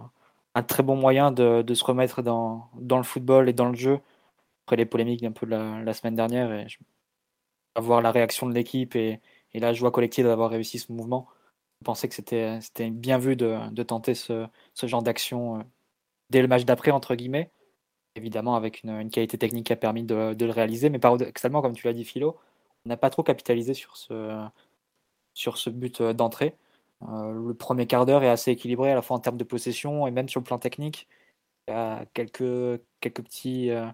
un 0.55 0.63
très 0.63 0.83
bon 0.83 0.97
moyen 0.97 1.33
de, 1.33 1.63
de, 1.63 1.75
se 1.75 1.85
remettre 1.85 2.23
dans, 2.23 2.71
dans 2.77 2.99
le 2.99 3.05
football 3.05 3.49
et 3.49 3.53
dans 3.53 3.69
le 3.69 3.77
jeu, 3.77 4.01
après 4.67 4.77
les 4.77 4.87
polémiques 4.87 5.25
un 5.25 5.33
peu 5.33 5.47
de 5.47 5.53
la, 5.53 5.83
la 5.83 5.95
semaine 5.95 6.17
dernière, 6.17 6.53
et 6.53 6.67
avoir 7.75 8.03
la 8.03 8.13
réaction 8.13 8.49
de 8.49 8.55
l'équipe 8.55 8.97
et, 8.97 9.21
et, 9.55 9.61
la 9.61 9.73
joie 9.75 9.93
collective 9.93 10.27
d'avoir 10.27 10.51
réussi 10.51 10.79
ce 10.79 10.93
mouvement. 10.93 11.29
Je 11.81 11.85
pensais 11.85 12.09
que 12.09 12.15
c'était 12.15 12.91
bien 12.91 13.19
vu 13.19 13.37
de, 13.37 13.59
de 13.71 13.83
tenter 13.83 14.15
ce, 14.15 14.47
ce 14.75 14.87
genre 14.87 15.03
d'action 15.03 15.59
euh, 15.61 15.63
dès 16.31 16.43
le 16.43 16.49
match 16.49 16.65
d'après, 16.65 16.91
entre 16.91 17.15
guillemets 17.15 17.51
évidemment 18.17 18.57
avec 18.57 18.83
une, 18.83 19.11
qualité 19.11 19.39
technique 19.39 19.67
qui 19.67 19.73
a 19.73 19.77
permis 19.77 20.03
de, 20.05 20.35
le 20.39 20.51
réaliser. 20.51 20.91
Mais 20.91 20.99
paradoxalement, 20.99 21.63
comme 21.63 21.75
tu 21.75 21.87
l'as 21.87 21.93
dit, 21.93 22.05
Philo, 22.05 22.37
on 22.85 22.89
n'a 22.89 22.97
pas 22.97 23.11
trop 23.11 23.23
capitalisé 23.23 23.75
sur 23.75 23.97
ce, 23.97 24.45
sur 25.35 25.59
ce 25.59 25.71
but 25.71 26.01
euh, 26.01 26.13
d'entrée. 26.13 26.55
Euh, 27.09 27.33
le 27.33 27.55
premier 27.55 27.87
quart 27.87 28.07
d'heure 28.07 28.23
est 28.23 28.29
assez 28.29 28.51
équilibré 28.53 28.91
à 28.93 28.95
la 28.95 29.03
fois 29.03 29.17
en 29.17 29.21
termes 29.21 29.37
de 29.37 29.45
possession 29.45 30.07
et 30.07 30.11
même 30.11 30.29
sur 30.29 30.41
le 30.41 30.45
plan 30.45 30.59
technique. 30.59 31.09
Il 31.69 31.73
y 31.73 31.75
a 31.75 32.07
quelques, 32.15 32.81
quelques 33.01 33.23
petits. 33.23 33.71
Euh, 33.71 33.87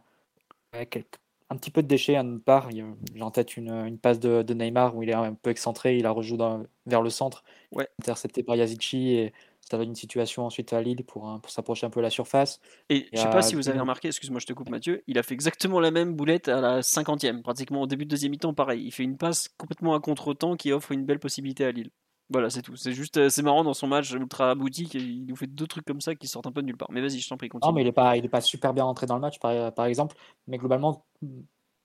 un 0.74 1.56
petit 1.56 1.70
peu 1.70 1.82
de 1.82 1.88
déchets 1.88 2.16
à 2.16 2.22
notre 2.22 2.44
part. 2.44 2.70
J'ai 2.70 2.84
en 3.22 3.30
tête 3.30 3.56
une, 3.56 3.70
une 3.70 3.98
passe 3.98 4.20
de, 4.20 4.54
Neymar 4.54 4.96
où 4.96 5.02
il 5.02 5.10
est 5.10 5.14
un 5.14 5.34
peu 5.34 5.50
excentré, 5.50 5.98
il 5.98 6.06
a 6.06 6.10
rejoue 6.10 6.38
vers 6.86 7.02
le 7.02 7.10
centre, 7.10 7.44
ouais. 7.72 7.88
intercepté 8.00 8.42
par 8.42 8.56
Yazici 8.56 9.10
et 9.10 9.32
ça 9.68 9.78
va 9.78 9.84
une 9.84 9.94
situation 9.94 10.44
ensuite 10.44 10.72
à 10.72 10.82
Lille 10.82 11.04
pour, 11.04 11.40
pour 11.40 11.50
s'approcher 11.50 11.86
un 11.86 11.90
peu 11.90 12.00
de 12.00 12.04
la 12.04 12.10
surface. 12.10 12.60
Et 12.88 13.08
je 13.12 13.20
sais 13.20 13.30
pas 13.30 13.42
si 13.42 13.54
vous 13.54 13.68
avez 13.68 13.80
remarqué, 13.80 14.08
excuse-moi, 14.08 14.40
je 14.40 14.46
te 14.46 14.52
coupe 14.52 14.68
Mathieu, 14.68 15.02
il 15.06 15.18
a 15.18 15.22
fait 15.22 15.34
exactement 15.34 15.80
la 15.80 15.90
même 15.90 16.14
boulette 16.14 16.48
à 16.48 16.60
la 16.60 16.80
50e, 16.80 17.42
pratiquement 17.42 17.82
au 17.82 17.86
début 17.86 18.04
de 18.04 18.10
deuxième 18.10 18.32
mi-temps, 18.32 18.54
pareil. 18.54 18.82
Il 18.84 18.92
fait 18.92 19.04
une 19.04 19.16
passe 19.16 19.48
complètement 19.56 19.94
à 19.94 20.00
contre-temps 20.00 20.56
qui 20.56 20.72
offre 20.72 20.92
une 20.92 21.04
belle 21.04 21.20
possibilité 21.20 21.64
à 21.64 21.72
Lille. 21.72 21.90
Voilà, 22.30 22.48
c'est 22.48 22.62
tout. 22.62 22.76
C'est 22.76 22.92
juste, 22.92 23.18
euh, 23.18 23.28
c'est 23.28 23.42
marrant 23.42 23.62
dans 23.62 23.74
son 23.74 23.86
match 23.86 24.10
ultra 24.12 24.54
boutique, 24.54 24.94
il 24.94 25.26
nous 25.26 25.36
fait 25.36 25.46
deux 25.46 25.66
trucs 25.66 25.84
comme 25.84 26.00
ça 26.00 26.14
qui 26.14 26.26
sortent 26.28 26.46
un 26.46 26.52
peu 26.52 26.62
de 26.62 26.66
nulle 26.66 26.76
part. 26.76 26.90
Mais 26.90 27.00
vas-y, 27.00 27.18
je 27.18 27.28
t'en 27.28 27.36
prie, 27.36 27.48
continue. 27.48 27.70
Non, 27.70 27.74
mais 27.74 27.82
il 27.82 27.86
est 27.86 27.92
pas, 27.92 28.16
il 28.16 28.24
est 28.24 28.30
pas 28.30 28.40
super 28.40 28.72
bien 28.72 28.84
rentré 28.84 29.06
dans 29.06 29.16
le 29.16 29.20
match, 29.20 29.38
par, 29.38 29.72
par 29.74 29.84
exemple. 29.84 30.16
Mais 30.46 30.56
globalement, 30.56 31.04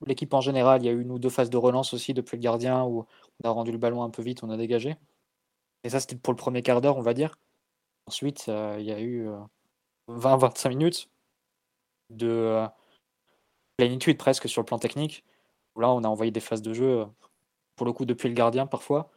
l'équipe 0.06 0.32
en 0.32 0.40
général. 0.40 0.82
Il 0.82 0.86
y 0.86 0.88
a 0.88 0.92
eu 0.92 1.00
une 1.00 1.10
ou 1.10 1.18
deux 1.18 1.28
phases 1.28 1.50
de 1.50 1.56
relance 1.56 1.92
aussi 1.92 2.14
depuis 2.14 2.36
le 2.36 2.42
gardien 2.42 2.84
où 2.84 3.06
on 3.42 3.48
a 3.48 3.50
rendu 3.50 3.72
le 3.72 3.78
ballon 3.78 4.02
un 4.02 4.10
peu 4.10 4.22
vite, 4.22 4.42
on 4.42 4.50
a 4.50 4.56
dégagé. 4.56 4.96
Et 5.84 5.90
ça, 5.90 6.00
c'était 6.00 6.16
pour 6.16 6.32
le 6.32 6.36
premier 6.36 6.62
quart 6.62 6.80
d'heure, 6.80 6.96
on 6.96 7.02
va 7.02 7.14
dire. 7.14 7.38
Ensuite, 8.08 8.46
euh, 8.48 8.76
il 8.80 8.86
y 8.86 8.92
a 8.92 9.02
eu 9.02 9.28
20-25 10.08 10.70
minutes 10.70 11.10
de 12.08 12.64
plénitude 13.76 14.16
presque 14.16 14.48
sur 14.48 14.62
le 14.62 14.64
plan 14.64 14.78
technique. 14.78 15.24
Là, 15.76 15.90
on 15.90 16.02
a 16.04 16.08
envoyé 16.08 16.30
des 16.32 16.40
phases 16.40 16.62
de 16.62 16.72
jeu, 16.72 17.04
pour 17.76 17.86
le 17.86 17.92
coup, 17.92 18.06
depuis 18.06 18.28
le 18.28 18.34
gardien 18.34 18.66
parfois. 18.66 19.10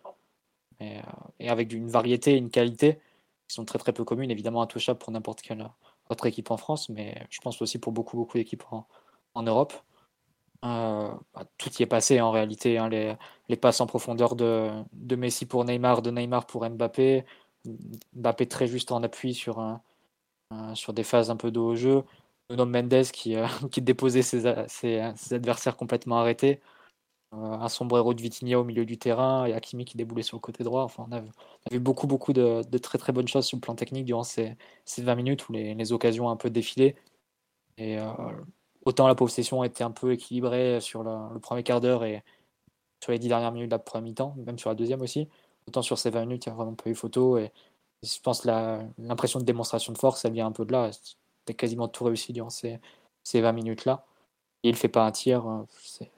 et 0.82 1.50
avec 1.50 1.72
une 1.72 1.88
variété, 1.88 2.36
une 2.36 2.50
qualité 2.50 3.00
qui 3.48 3.56
sont 3.56 3.64
très 3.64 3.80
très 3.80 3.94
peu 3.94 4.04
communes, 4.04 4.30
évidemment 4.30 4.62
intouchables 4.62 5.00
pour 5.00 5.14
n'importe 5.14 5.42
quelle 5.42 5.66
autre 6.10 6.26
équipe 6.26 6.52
en 6.52 6.58
France, 6.58 6.90
mais 6.90 7.26
je 7.30 7.40
pense 7.40 7.62
aussi 7.62 7.80
pour 7.80 7.94
beaucoup 7.94 8.18
beaucoup 8.18 8.38
d'équipes 8.38 8.66
en, 8.72 9.44
Europe. 9.44 9.74
Euh, 10.66 11.10
bah, 11.34 11.46
tout 11.58 11.70
y 11.80 11.84
est 11.84 11.86
passé 11.86 12.20
en 12.20 12.32
réalité. 12.32 12.78
Hein, 12.78 12.90
les, 12.90 13.56
passes 13.56 13.80
en 13.80 13.88
profondeur 13.88 14.36
de, 14.36 14.70
de, 14.92 15.16
Messi 15.16 15.46
pour 15.46 15.64
Neymar, 15.64 16.02
de 16.02 16.12
Neymar 16.12 16.46
pour 16.46 16.70
Mbappé. 16.70 17.26
Mbappé 18.14 18.48
très 18.48 18.68
juste 18.68 18.92
en 18.92 19.04
appui 19.04 19.34
sur, 19.34 19.80
des 20.94 21.04
phases 21.04 21.30
un 21.30 21.36
peu 21.36 21.52
de 21.52 21.60
haut 21.60 21.76
jeu. 21.76 22.04
Nuno 22.50 22.66
Mendes 22.66 23.12
qui, 23.14 23.36
euh, 23.36 23.48
déposait 23.78 24.22
ses, 24.22 24.46
adversaires 25.32 25.78
complètement 25.78 26.20
arrêtés. 26.20 26.62
Euh, 27.34 27.38
un 27.38 27.70
sombrero 27.70 28.14
de 28.14 28.22
Vitinha 28.22 28.60
au 28.60 28.66
milieu 28.66 28.86
du 28.86 28.98
terrain 28.98 29.46
et 29.46 29.54
Hakimi 29.54 29.86
qui 29.86 29.96
déboulait 29.98 30.24
sur 30.24 30.38
le 30.38 30.42
côté 30.42 30.64
droit. 30.64 30.84
Enfin, 30.84 31.08
on 31.10 31.16
a, 31.16 31.22
vu 31.72 31.80
beaucoup, 31.80 32.34
de, 32.34 32.62
très 32.78 32.98
très 32.98 33.14
bonnes 33.14 33.28
choses 33.28 33.46
sur 33.46 33.58
le 33.58 33.62
plan 33.62 33.76
technique 33.76 34.06
durant 34.06 34.24
ces, 34.24 34.58
ces 34.86 35.02
20 35.02 35.16
minutes 35.16 35.48
où 35.50 35.54
les, 35.54 35.94
occasions 35.94 36.28
ont 36.28 36.30
un 36.30 36.36
peu 36.36 36.50
défilé. 36.50 36.96
Et 37.78 37.98
euh, 38.00 38.12
autant 38.86 39.08
la 39.08 39.16
possession 39.16 39.64
était 39.64 39.84
un 39.84 39.92
peu 39.92 40.14
équilibrée 40.14 40.82
sur 40.82 41.04
le, 41.04 41.40
premier 41.40 41.64
quart 41.64 41.82
d'heure 41.82 42.04
et 42.04 42.24
sur 43.02 43.12
les 43.14 43.20
10 43.20 43.30
dernières 43.30 43.52
minutes 43.52 43.70
de 43.70 43.76
la 43.76 43.80
première 43.80 44.04
mi-temps, 44.04 44.36
même 44.46 44.60
sur 44.60 44.70
la 44.70 44.76
deuxième 44.76 45.02
aussi. 45.02 45.30
Autant 45.72 45.82
sur 45.82 45.98
ces 45.98 46.10
20 46.10 46.22
minutes, 46.22 46.46
il 46.46 46.50
n'y 46.50 46.54
a 46.54 46.56
vraiment 46.56 46.76
pas 46.76 46.90
eu 46.90 46.96
photo. 46.96 47.38
Et 47.38 47.52
je 48.04 48.20
pense 48.22 48.46
l'impression 48.46 49.40
de 49.40 49.46
démonstration 49.46 49.94
de 49.94 49.98
force, 49.98 50.26
elle 50.26 50.34
vient 50.34 50.48
un 50.48 50.52
peu 50.52 50.66
de 50.66 50.74
là. 50.74 50.92
C'était 50.92 51.56
quasiment 51.56 51.88
tout 51.88 52.04
réussi 52.04 52.34
durant 52.34 52.50
ces, 52.50 52.80
ces 53.24 53.42
20 53.42 53.54
minutes-là. 53.54 54.06
Il 54.64 54.72
ne 54.72 54.76
fait 54.76 54.90
pas 54.90 55.06
un 55.06 55.12
tir. 55.12 55.48
Euh, 55.48 55.64
c'est 55.70 56.12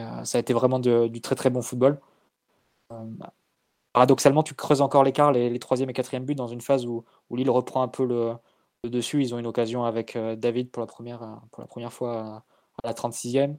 euh, 0.00 0.24
ça 0.24 0.38
a 0.38 0.40
été 0.40 0.52
vraiment 0.54 0.78
du 0.78 1.20
très 1.20 1.34
très 1.34 1.50
bon 1.50 1.62
football. 1.62 2.00
Euh, 2.92 3.04
paradoxalement, 3.92 4.42
tu 4.42 4.54
creuses 4.54 4.80
encore 4.80 5.04
l'écart, 5.04 5.32
les, 5.32 5.50
les 5.50 5.58
troisième 5.58 5.90
et 5.90 5.92
quatrième 5.92 6.24
buts, 6.24 6.34
dans 6.34 6.48
une 6.48 6.60
phase 6.62 6.86
où, 6.86 7.04
où 7.30 7.36
Lille 7.36 7.50
reprend 7.50 7.82
un 7.82 7.88
peu 7.88 8.06
le, 8.06 8.34
dessus. 8.88 9.22
Ils 9.22 9.34
ont 9.34 9.38
une 9.38 9.46
occasion 9.46 9.84
avec 9.84 10.16
euh, 10.16 10.36
David 10.36 10.70
pour 10.70 10.80
la 10.80 10.86
première, 10.86 11.40
pour 11.50 11.60
la 11.60 11.66
première 11.66 11.92
fois 11.92 12.44
à, 12.82 12.86
la 12.86 12.94
36e. 12.94 13.56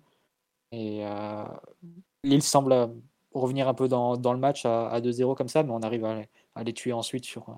Et 0.72 1.06
Lille 2.24 2.44
semble 2.44 2.92
revenir 3.42 3.68
un 3.68 3.74
peu 3.74 3.88
dans, 3.88 4.18
dans 4.18 4.34
le 4.34 4.40
match 4.40 4.66
à, 4.66 5.00
2-0 5.02 5.36
comme 5.36 5.48
ça, 5.48 5.64
mais 5.64 5.72
on 5.72 5.82
arrive 5.82 6.06
à, 6.06 6.22
à, 6.56 6.64
les 6.64 6.74
tuer 6.74 6.94
ensuite 6.94 7.26
sur 7.26 7.58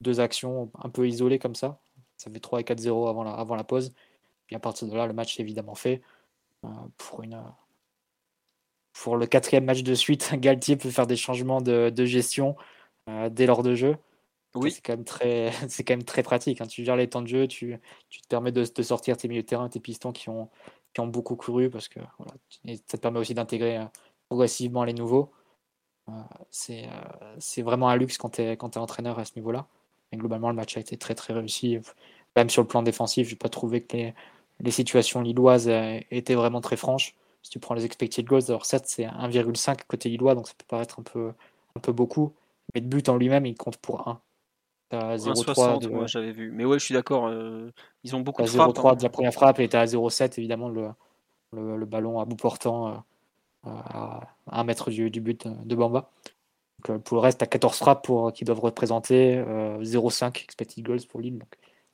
deux 0.00 0.20
actions 0.20 0.70
un 0.82 0.88
peu 0.88 1.08
isolées 1.08 1.38
comme 1.38 1.54
ça. 1.54 1.80
Ça 2.16 2.30
fait 2.30 2.40
3 2.40 2.60
et 2.60 2.64
4-0 2.64 3.08
avant 3.08 3.24
la, 3.24 3.32
avant 3.32 3.56
la 3.56 3.64
pause. 3.64 3.92
Puis 4.46 4.56
à 4.56 4.60
partir 4.60 4.88
de 4.88 4.96
là, 4.96 5.06
le 5.06 5.12
match 5.12 5.38
est 5.38 5.42
évidemment 5.42 5.74
fait 5.74 6.02
pour 6.98 7.22
une, 7.22 7.42
pour 8.92 9.16
le 9.16 9.26
quatrième 9.26 9.64
match 9.64 9.82
de 9.82 9.94
suite, 9.94 10.30
Galtier 10.34 10.76
peut 10.76 10.90
faire 10.90 11.06
des 11.06 11.16
changements 11.16 11.60
de, 11.60 11.92
gestion 12.04 12.56
euh, 13.08 13.28
dès 13.30 13.46
lors 13.46 13.62
de 13.62 13.74
jeu. 13.74 13.96
Oui. 14.54 14.72
C'est 14.72 14.80
quand, 14.82 14.94
même 14.94 15.04
très, 15.04 15.52
c'est 15.68 15.84
quand 15.84 15.94
même 15.94 16.04
très 16.04 16.22
pratique. 16.22 16.60
Hein. 16.60 16.66
Tu 16.66 16.84
gères 16.84 16.96
les 16.96 17.08
temps 17.08 17.22
de 17.22 17.28
jeu, 17.28 17.46
tu, 17.46 17.78
tu 18.08 18.20
te 18.20 18.28
permets 18.28 18.52
de, 18.52 18.64
de, 18.64 18.82
sortir 18.82 19.16
tes 19.16 19.28
milieux 19.28 19.42
de 19.42 19.46
terrain, 19.46 19.68
tes 19.68 19.80
pistons 19.80 20.12
qui 20.12 20.28
ont, 20.28 20.48
qui 20.92 21.00
ont 21.00 21.06
beaucoup 21.06 21.36
couru, 21.36 21.70
parce 21.70 21.88
que 21.88 22.00
voilà, 22.18 22.32
ça 22.86 22.96
te 22.98 23.02
permet 23.02 23.20
aussi 23.20 23.34
d'intégrer 23.34 23.78
euh, 23.78 23.84
progressivement 24.30 24.84
les 24.84 24.94
nouveaux. 24.94 25.30
Euh, 26.08 26.12
c'est, 26.50 26.88
c'est 27.38 27.62
vraiment 27.62 27.90
un 27.90 27.96
luxe 27.96 28.16
quand 28.16 28.30
tu 28.30 28.42
es, 28.42 28.56
quand 28.56 28.76
es 28.76 28.78
entraîneur 28.78 29.18
à 29.18 29.26
ce 29.26 29.32
niveau-là. 29.36 29.66
Mais 30.10 30.18
globalement, 30.18 30.48
le 30.48 30.56
match 30.56 30.76
a 30.78 30.80
été 30.80 30.96
très 30.96 31.14
très 31.14 31.34
réussi. 31.34 31.78
Même 32.36 32.48
sur 32.48 32.62
le 32.62 32.68
plan 32.68 32.82
défensif, 32.82 33.28
je 33.28 33.34
n'ai 33.34 33.38
pas 33.38 33.48
trouvé 33.50 33.82
que 33.82 33.96
les, 33.96 34.14
les 34.60 34.70
situations 34.70 35.20
lilloises 35.20 35.70
étaient 36.10 36.34
vraiment 36.34 36.62
très 36.62 36.76
franches 36.76 37.14
si 37.42 37.50
tu 37.50 37.58
prends 37.58 37.74
les 37.74 37.84
expected 37.84 38.26
goals, 38.26 38.42
alors 38.48 38.66
certes 38.66 38.86
c'est 38.86 39.04
1,5 39.04 39.78
côté 39.86 40.08
Lillois, 40.08 40.34
donc 40.34 40.48
ça 40.48 40.54
peut 40.56 40.66
paraître 40.68 41.00
un 41.00 41.02
peu, 41.02 41.32
un 41.76 41.80
peu 41.80 41.92
beaucoup, 41.92 42.34
mais 42.74 42.80
de 42.80 42.86
but 42.86 43.08
en 43.08 43.16
lui-même, 43.16 43.46
il 43.46 43.56
compte 43.56 43.78
pour 43.78 44.08
1. 44.08 44.20
0,3 44.92 45.80
de... 45.80 46.06
j'avais 46.08 46.32
vu. 46.32 46.50
Mais 46.50 46.64
ouais, 46.64 46.80
je 46.80 46.84
suis 46.84 46.94
d'accord, 46.94 47.28
euh, 47.28 47.70
ils 48.02 48.16
ont 48.16 48.20
beaucoup 48.20 48.42
de 48.42 48.48
frappes. 48.48 48.74
0,3 48.76 48.90
hein. 48.90 48.96
de 48.96 49.02
la 49.04 49.08
première 49.08 49.32
frappe 49.32 49.60
et 49.60 49.68
tu 49.68 49.76
à 49.76 49.84
0,7 49.84 50.38
évidemment 50.38 50.68
le, 50.68 50.88
le, 51.52 51.86
ballon 51.86 52.18
à 52.18 52.24
bout 52.24 52.34
portant 52.34 52.88
euh, 52.88 52.94
à 53.64 54.20
1 54.50 54.64
mètre 54.64 54.90
du, 54.90 55.10
du, 55.10 55.20
but 55.20 55.46
de 55.46 55.74
Bamba. 55.74 56.10
Donc, 56.78 56.96
euh, 56.96 56.98
pour 56.98 57.16
le 57.16 57.20
reste, 57.22 57.38
tu 57.38 57.44
as 57.44 57.46
14 57.46 57.76
frappes 57.76 58.04
pour, 58.04 58.32
qui 58.32 58.44
doivent 58.44 58.60
représenter 58.60 59.42
0,5 59.82 60.42
expected 60.42 60.84
goals 60.84 61.06
pour 61.08 61.20
Lille. 61.20 61.44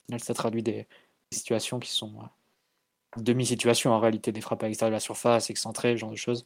Donc, 0.09 0.21
ça 0.21 0.33
traduit 0.33 0.63
des, 0.63 0.87
des 1.31 1.37
situations 1.37 1.79
qui 1.79 1.91
sont 1.91 2.13
demi-situation 3.21 3.91
en 3.91 3.99
réalité, 3.99 4.31
des 4.31 4.41
frappes 4.41 4.63
à 4.63 4.67
l'extérieur 4.67 4.91
de 4.91 4.95
la 4.95 4.99
surface, 4.99 5.49
excentrées, 5.49 5.93
ce 5.93 5.97
genre 5.97 6.11
de 6.11 6.15
choses. 6.15 6.45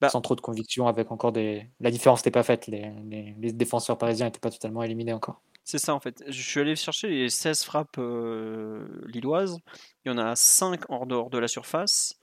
Bah 0.00 0.08
sans 0.08 0.20
trop 0.20 0.34
de 0.34 0.40
conviction, 0.40 0.88
avec 0.88 1.12
encore 1.12 1.32
des. 1.32 1.68
La 1.80 1.90
différence 1.90 2.20
n'était 2.20 2.32
pas 2.32 2.42
faite, 2.42 2.66
les, 2.66 2.92
les, 3.38 3.52
défenseurs 3.52 3.96
parisiens 3.96 4.26
n'étaient 4.26 4.40
pas 4.40 4.50
totalement 4.50 4.82
éliminés 4.82 5.12
encore. 5.12 5.40
C'est 5.62 5.78
ça 5.78 5.94
en 5.94 6.00
fait. 6.00 6.24
Je 6.26 6.42
suis 6.42 6.60
allé 6.60 6.74
chercher 6.74 7.08
les 7.08 7.30
16 7.30 7.62
frappes 7.62 7.96
euh, 7.98 8.86
lilloises. 9.06 9.58
Il 10.04 10.10
y 10.10 10.14
en 10.14 10.18
a 10.18 10.34
5 10.34 10.90
hors 10.90 11.06
dehors 11.06 11.30
de 11.30 11.38
la 11.38 11.48
surface. 11.48 12.18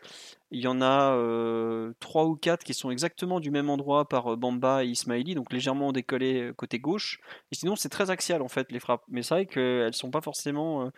Il 0.52 0.62
y 0.62 0.68
en 0.68 0.82
a 0.82 1.16
euh, 1.16 1.94
3 2.00 2.26
ou 2.26 2.36
4 2.36 2.64
qui 2.64 2.74
sont 2.74 2.92
exactement 2.92 3.40
du 3.40 3.52
même 3.52 3.70
endroit 3.70 4.08
par 4.08 4.34
euh, 4.34 4.36
Bamba 4.36 4.84
et 4.84 4.88
Ismaili, 4.88 5.34
donc 5.34 5.52
légèrement 5.54 5.92
décollés 5.94 6.42
euh, 6.42 6.54
côté 6.54 6.80
gauche. 6.80 7.20
Et 7.52 7.56
sinon, 7.56 7.76
c'est 7.76 7.90
très 7.90 8.12
axial 8.12 8.42
en 8.42 8.50
fait 8.50 8.72
les 8.72 8.80
frappes. 8.80 9.04
Mais 9.08 9.24
c'est 9.24 9.34
vrai 9.34 9.46
qu'elles 9.46 9.94
sont 9.94 10.12
pas 10.12 10.22
forcément 10.22 10.92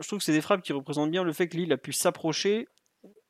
je 0.00 0.08
trouve 0.08 0.18
que 0.18 0.24
c'est 0.24 0.32
des 0.32 0.40
frappes 0.40 0.62
qui 0.62 0.72
représentent 0.72 1.10
bien 1.10 1.22
le 1.22 1.32
fait 1.32 1.48
que 1.48 1.56
Lille 1.56 1.72
a 1.72 1.76
pu 1.76 1.92
s'approcher, 1.92 2.66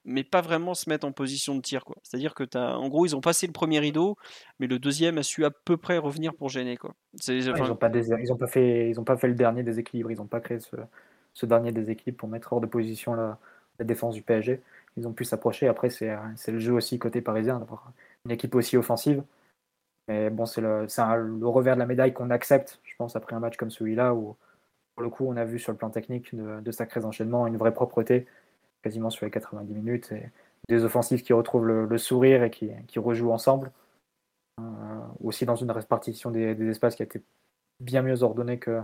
mais 0.05 0.25
pas 0.25 0.41
vraiment 0.41 0.75
se 0.75 0.89
mettre 0.89 1.07
en 1.07 1.12
position 1.12 1.55
de 1.55 1.61
tir. 1.61 1.85
C'est-à-dire 2.03 2.35
que 2.35 2.45
as, 2.57 2.79
en 2.79 2.89
gros, 2.89 3.07
ils 3.07 3.15
ont 3.15 3.21
passé 3.21 3.47
le 3.47 3.53
premier 3.53 3.81
rideau, 3.81 4.17
mais 4.59 4.67
le 4.67 4.79
deuxième 4.79 5.19
a 5.19 5.23
su 5.23 5.45
à 5.45 5.50
peu 5.50 5.77
près 5.77 5.99
revenir 5.99 6.35
pour 6.35 6.49
gêner. 6.49 6.77
Quoi. 6.77 6.95
ils 7.29 7.47
n'ont 7.47 7.77
pas, 7.77 7.91
pas, 7.91 8.47
fait, 8.47 8.93
pas 9.05 9.17
fait 9.17 9.29
le 9.29 9.35
dernier 9.35 9.62
déséquilibre, 9.62 10.11
ils 10.11 10.19
n'ont 10.19 10.27
pas 10.27 10.41
créé 10.41 10.59
ce, 10.61 11.47
dernier 11.47 11.73
déséquilibre 11.73 12.19
pour 12.19 12.29
mettre 12.29 12.53
hors 12.53 12.61
de 12.61 12.67
position 12.67 13.15
la, 13.15 13.39
défense 13.81 14.15
du 14.15 14.23
PSG. 14.23 14.61
Ils 15.00 15.09
ont 15.09 15.12
pu 15.12 15.25
s'approcher. 15.25 15.66
Après, 15.66 15.90
c'est 15.90 16.12
le 16.49 16.59
jeu 16.59 16.73
aussi 16.73 16.99
côté 16.99 17.21
parisien 17.21 17.59
d'avoir 17.59 17.92
une 18.26 18.30
équipe 18.30 18.54
aussi 18.54 18.76
offensive. 18.76 19.25
Mais 20.09 20.30
bon, 20.30 20.47
c'est 20.47 20.61
le, 20.61 20.87
le, 20.87 21.47
revers 21.47 21.75
de 21.75 21.80
la 21.80 21.87
médaille 21.87 22.12
qu'on 22.12 22.30
accepte, 22.30 22.80
je 22.85 22.95
pense, 22.97 23.16
après 23.16 23.35
un 23.35 23.40
match 23.40 23.57
comme 23.57 23.71
celui-là 23.71 24.14
où 24.14 24.37
pour 25.00 25.04
le 25.04 25.11
coup, 25.11 25.25
on 25.26 25.37
a 25.38 25.47
vu 25.47 25.59
sur 25.59 25.73
le 25.73 25.78
plan 25.78 25.88
technique 25.88 26.35
de, 26.35 26.71
sacrés 26.73 27.07
enchaînements, 27.07 27.47
une 27.47 27.57
vraie 27.57 27.73
propreté, 27.73 28.26
quasiment 28.83 29.09
sur 29.09 29.25
les 29.25 29.30
90 29.30 29.73
minutes, 29.73 30.12
et 30.12 30.30
des 30.69 30.85
offensives 30.85 31.23
qui 31.23 31.33
retrouvent 31.33 31.66
le, 31.66 31.97
sourire 31.97 32.42
et 32.42 32.50
qui, 32.50 32.99
rejouent 32.99 33.33
ensemble. 33.33 33.73
Euh, 34.61 34.62
aussi 35.25 35.47
dans 35.47 35.57
une 35.57 35.71
répartition 35.71 36.30
des, 36.30 36.69
espaces 36.69 36.97
qui 36.97 37.02
a 37.02 37.07
été 37.07 37.23
bien 37.80 38.02
mieux 38.02 38.23
ordonnée 38.23 38.59
que, 38.59 38.83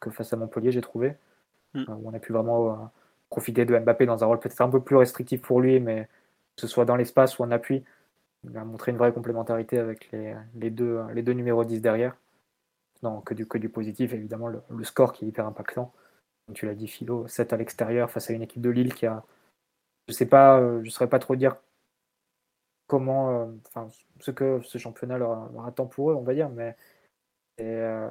que 0.00 0.10
face 0.10 0.32
à 0.32 0.36
Montpellier, 0.36 0.72
j'ai 0.72 0.80
trouvé. 0.80 1.14
Mm. 1.74 1.84
Euh, 1.88 1.94
on 2.04 2.12
a 2.12 2.18
pu 2.18 2.32
vraiment 2.32 2.72
euh, 2.72 2.76
profiter 3.30 3.64
de 3.64 3.78
Mbappé 3.78 4.06
dans 4.06 4.22
un 4.24 4.26
rôle 4.26 4.40
peut-être 4.40 4.60
un 4.60 4.70
peu 4.70 4.80
plus 4.80 4.96
restrictif 4.96 5.42
pour 5.42 5.60
lui, 5.60 5.80
mais 5.80 6.08
que 6.56 6.62
ce 6.62 6.66
soit 6.66 6.84
dans 6.84 6.96
l'espace 6.96 7.38
ou 7.38 7.44
en 7.44 7.50
appui, 7.50 7.84
il 8.44 8.56
a 8.56 8.64
montré 8.64 8.92
une 8.92 8.98
vraie 8.98 9.12
complémentarité 9.12 9.78
avec 9.78 10.10
les, 10.12 10.34
les, 10.54 10.70
deux, 10.70 11.00
les 11.14 11.22
deux 11.22 11.32
numéros 11.32 11.64
10 11.64 11.80
derrière 11.80 12.16
non, 13.02 13.20
que 13.20 13.34
du, 13.34 13.46
que 13.46 13.58
du 13.58 13.68
positif, 13.68 14.12
évidemment, 14.12 14.48
le, 14.48 14.84
score 14.84 15.12
qui 15.12 15.24
est 15.24 15.28
hyper 15.28 15.46
impactant. 15.46 15.92
Comme 16.46 16.54
tu 16.54 16.66
l'as 16.66 16.74
dit, 16.74 16.88
Philo, 16.88 17.28
7 17.28 17.52
à 17.52 17.56
l'extérieur 17.56 18.10
face 18.10 18.30
à 18.30 18.32
une 18.32 18.42
équipe 18.42 18.62
de 18.62 18.70
Lille 18.70 18.94
qui 18.94 19.06
a. 19.06 19.24
Je 20.08 20.14
sais 20.14 20.26
pas, 20.26 20.58
euh, 20.60 20.82
je 20.84 20.90
saurais 20.90 21.08
pas 21.08 21.18
trop 21.18 21.36
dire 21.36 21.56
comment, 22.86 23.42
euh, 23.42 23.46
enfin, 23.68 23.88
ce 24.20 24.30
que 24.30 24.60
ce 24.62 24.78
championnat 24.78 25.18
leur, 25.18 25.50
attend 25.66 25.86
pour 25.86 26.10
eux, 26.10 26.14
on 26.14 26.22
va 26.22 26.34
dire, 26.34 26.48
mais 26.48 26.76
euh, 27.60 28.10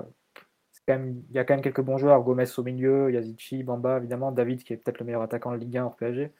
il 0.87 1.35
y 1.35 1.39
a 1.39 1.43
quand 1.43 1.53
même 1.53 1.63
quelques 1.63 1.81
bons 1.81 1.97
joueurs, 1.97 2.21
Gomez 2.23 2.45
au 2.57 2.63
milieu, 2.63 3.11
Yazici, 3.11 3.63
Bamba, 3.63 3.97
évidemment, 3.97 4.31
David 4.31 4.63
qui 4.63 4.73
est 4.73 4.77
peut-être 4.77 4.99
le 4.99 5.05
meilleur 5.05 5.21
attaquant 5.21 5.51
de 5.51 5.57
Ligue 5.57 5.77
1 5.77 5.85
hors 5.85 5.95
PSG. 5.95 6.31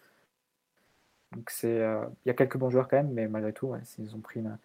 Donc 1.34 1.50
c'est, 1.50 1.76
il 2.26 2.28
y 2.28 2.30
a 2.30 2.34
quelques 2.34 2.58
bons 2.58 2.70
joueurs 2.70 2.88
quand 2.88 2.98
même, 2.98 3.12
mais 3.12 3.28
malgré 3.28 3.52
tout, 3.52 3.74
ils 4.00 4.16
ont 4.16 4.20
pris 4.20 4.40
une, 4.40 4.58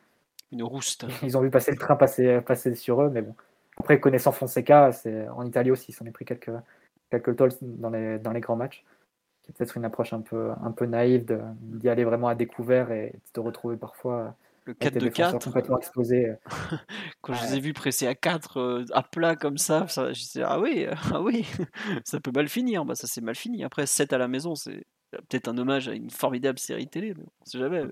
une 0.52 0.62
rouste. 0.62 1.06
Ils 1.22 1.36
ont 1.36 1.40
vu 1.40 1.50
passer 1.50 1.72
le 1.72 1.78
train 1.78 1.96
passer, 1.96 2.40
passer 2.40 2.74
sur 2.74 3.02
eux, 3.02 3.10
mais 3.10 3.22
bon, 3.22 3.34
après, 3.78 4.00
connaissant 4.00 4.32
Fonseca, 4.32 4.92
c'est 4.92 5.28
en 5.28 5.44
Italie 5.44 5.70
aussi, 5.70 5.90
il 5.90 5.94
s'en 5.94 6.04
est 6.04 6.10
pris 6.10 6.24
quelques, 6.24 6.50
quelques 7.10 7.36
tolls 7.36 7.52
dans 7.62 7.90
les, 7.90 8.18
dans 8.18 8.32
les 8.32 8.40
grands 8.40 8.56
matchs. 8.56 8.84
C'est 9.42 9.56
peut-être 9.56 9.76
une 9.76 9.84
approche 9.84 10.12
un 10.12 10.20
peu, 10.20 10.52
un 10.62 10.70
peu 10.70 10.86
naïve 10.86 11.24
d'y 11.60 11.88
aller 11.88 12.04
vraiment 12.04 12.28
à 12.28 12.34
découvert 12.34 12.92
et 12.92 13.10
de 13.10 13.32
te 13.32 13.40
retrouver 13.40 13.76
parfois 13.76 14.36
le 14.64 14.74
4 14.74 14.98
de 14.98 15.08
4 15.08 15.44
complètement 15.44 15.78
explosé. 15.78 16.34
Quand 17.20 17.34
je 17.34 17.44
les 17.46 17.56
ai 17.56 17.60
vus 17.60 17.72
presser 17.72 18.06
à 18.06 18.14
4 18.14 18.56
euh, 18.58 18.84
à 18.92 19.02
plat 19.02 19.36
comme 19.36 19.58
ça, 19.58 19.88
ça 19.88 20.12
je 20.12 20.20
disais 20.20 20.42
ah 20.44 20.60
oui, 20.60 20.86
ah 21.12 21.20
oui, 21.20 21.46
ça 22.04 22.20
peut 22.20 22.32
mal 22.34 22.48
finir. 22.48 22.84
Bah 22.84 22.94
ça 22.94 23.06
c'est 23.06 23.20
mal 23.20 23.34
fini. 23.34 23.64
Après 23.64 23.86
7 23.86 24.12
à 24.12 24.18
la 24.18 24.28
maison, 24.28 24.54
c'est 24.54 24.84
Peut-être 25.12 25.48
un 25.48 25.58
hommage 25.58 25.88
à 25.88 25.92
une 25.92 26.10
formidable 26.10 26.58
série 26.58 26.88
télé, 26.88 27.14
mais 27.14 27.24
on 27.24 27.44
sait 27.44 27.58
jamais. 27.58 27.82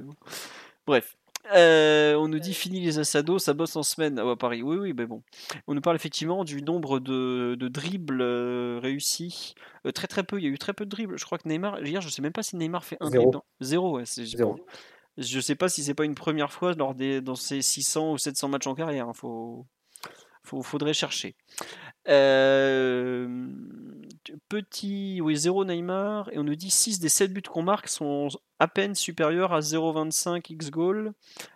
Bref. 0.86 1.16
Euh, 1.54 2.14
on 2.16 2.28
nous 2.28 2.38
dit 2.38 2.52
fini 2.52 2.80
les 2.80 2.98
assados, 2.98 3.38
ça 3.38 3.54
bosse 3.54 3.76
en 3.76 3.82
semaine 3.82 4.18
à 4.18 4.36
Paris. 4.36 4.62
Oui, 4.62 4.76
oui, 4.76 4.92
mais 4.94 5.06
bon. 5.06 5.22
On 5.66 5.74
nous 5.74 5.80
parle 5.80 5.96
effectivement 5.96 6.44
du 6.44 6.62
nombre 6.62 6.98
de, 6.98 7.56
dribbles 7.60 8.20
euh, 8.20 8.78
réussis. 8.82 9.54
Euh, 9.86 9.90
très 9.90 10.06
très 10.06 10.22
peu, 10.22 10.38
il 10.38 10.44
y 10.44 10.46
a 10.46 10.50
eu 10.50 10.58
très 10.58 10.74
peu 10.74 10.84
de 10.84 10.90
dribbles. 10.90 11.18
Je 11.18 11.24
crois 11.24 11.38
que 11.38 11.48
Neymar, 11.48 11.82
hier, 11.84 12.00
je 12.00 12.08
sais 12.08 12.22
même 12.22 12.32
pas 12.32 12.42
si 12.42 12.56
Neymar 12.56 12.84
fait 12.84 12.98
un 13.00 13.10
Zéro. 13.10 13.34
Zéro, 13.60 13.96
ouais. 13.96 14.04
Zéro. 14.04 14.60
Je 15.20 15.38
sais 15.38 15.54
pas 15.54 15.68
si 15.68 15.84
c'est 15.84 15.94
pas 15.94 16.06
une 16.06 16.14
première 16.14 16.50
fois 16.50 16.72
lors 16.72 16.94
des, 16.94 17.20
dans 17.20 17.34
ces 17.34 17.60
600 17.60 18.12
ou 18.12 18.18
700 18.18 18.48
matchs 18.48 18.66
en 18.66 18.74
carrière. 18.74 19.04
Il 19.04 19.10
hein. 19.10 19.12
faut, 19.12 19.66
faudrait 20.62 20.94
chercher. 20.94 21.36
Euh, 22.08 23.48
petit, 24.48 25.20
oui, 25.20 25.36
0 25.36 25.66
Neymar, 25.66 26.30
et 26.32 26.38
on 26.38 26.44
nous 26.44 26.56
dit 26.56 26.70
6 26.70 27.00
des 27.00 27.10
7 27.10 27.34
buts 27.34 27.42
qu'on 27.42 27.62
marque 27.62 27.88
sont 27.88 28.28
à 28.60 28.68
peine 28.68 28.94
supérieurs 28.94 29.54
à 29.54 29.60
0,25 29.60 30.52
x 30.52 30.70
goal. 30.70 31.12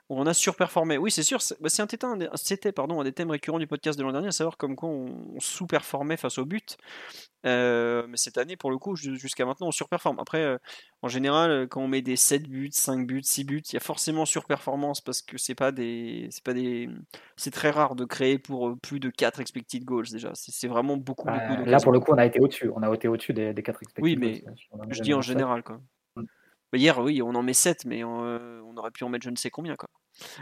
On 0.08 0.26
a 0.26 0.32
surperformé. 0.32 0.96
Oui, 0.96 1.10
c'est 1.10 1.22
sûr, 1.22 1.38
bah, 1.60 1.68
c'était 1.68 2.72
pardon, 2.72 3.00
un 3.00 3.04
des 3.04 3.12
thèmes 3.12 3.30
récurrents 3.30 3.58
du 3.58 3.66
podcast 3.66 3.98
de 3.98 4.04
l'an 4.04 4.12
dernier, 4.12 4.28
à 4.28 4.32
savoir 4.32 4.56
comme 4.56 4.74
quoi 4.74 4.88
on, 4.88 5.38
sous-performait 5.38 6.16
face 6.16 6.38
au 6.38 6.46
but. 6.46 6.78
Euh, 7.44 8.06
mais 8.08 8.16
cette 8.16 8.38
année, 8.38 8.56
pour 8.56 8.70
le 8.70 8.78
coup, 8.78 8.96
jusqu'à 8.96 9.44
maintenant, 9.44 9.66
on 9.68 9.70
surperforme. 9.70 10.18
Après, 10.18 10.42
euh, 10.42 10.56
en 11.02 11.08
général, 11.08 11.68
quand 11.68 11.82
on 11.82 11.88
met 11.88 12.00
des 12.00 12.16
7 12.16 12.48
buts, 12.48 12.70
5 12.72 13.06
buts, 13.06 13.22
6 13.22 13.44
buts, 13.44 13.62
il 13.70 13.74
y 13.74 13.76
a 13.76 13.80
forcément 13.80 14.24
surperformance 14.24 15.02
parce 15.02 15.20
que 15.20 15.36
c'est 15.36 15.54
pas 15.54 15.72
des. 15.72 16.28
C'est 16.30 16.44
pas 16.44 16.54
des. 16.54 16.88
C'est 17.36 17.50
très 17.50 17.70
rare 17.70 17.96
de 17.96 18.06
créer 18.06 18.38
pour 18.38 18.68
euh, 18.68 18.76
plus 18.76 18.98
de 18.98 19.10
4 19.10 19.40
expected 19.40 19.84
goals 19.84 20.08
déjà. 20.10 20.30
C'est 20.34 20.68
vraiment 20.68 20.96
beaucoup, 20.96 21.26
bah, 21.26 21.64
Là, 21.66 21.78
pour 21.80 21.92
le 21.92 22.00
coup, 22.00 22.12
on 22.12 22.18
a 22.18 22.24
été 22.24 22.40
au-dessus. 22.40 22.70
On 22.74 22.82
a 22.82 22.94
été 22.94 23.08
au-dessus 23.08 23.34
des, 23.34 23.52
des 23.52 23.62
4 23.62 23.82
expected 23.82 24.04
oui, 24.04 24.16
mais 24.16 24.42
je 24.88 25.02
dis 25.02 25.12
en 25.12 25.20
général. 25.20 25.62
Quoi. 25.62 25.80
Bah, 26.74 26.78
hier, 26.78 26.98
oui, 26.98 27.22
on 27.22 27.36
en 27.36 27.42
met 27.44 27.52
7, 27.52 27.84
mais 27.84 28.02
on, 28.02 28.76
aurait 28.76 28.90
pu 28.90 29.04
en 29.04 29.08
mettre 29.08 29.24
je 29.24 29.30
ne 29.30 29.36
sais 29.36 29.48
combien. 29.48 29.76
Quoi. 29.76 29.88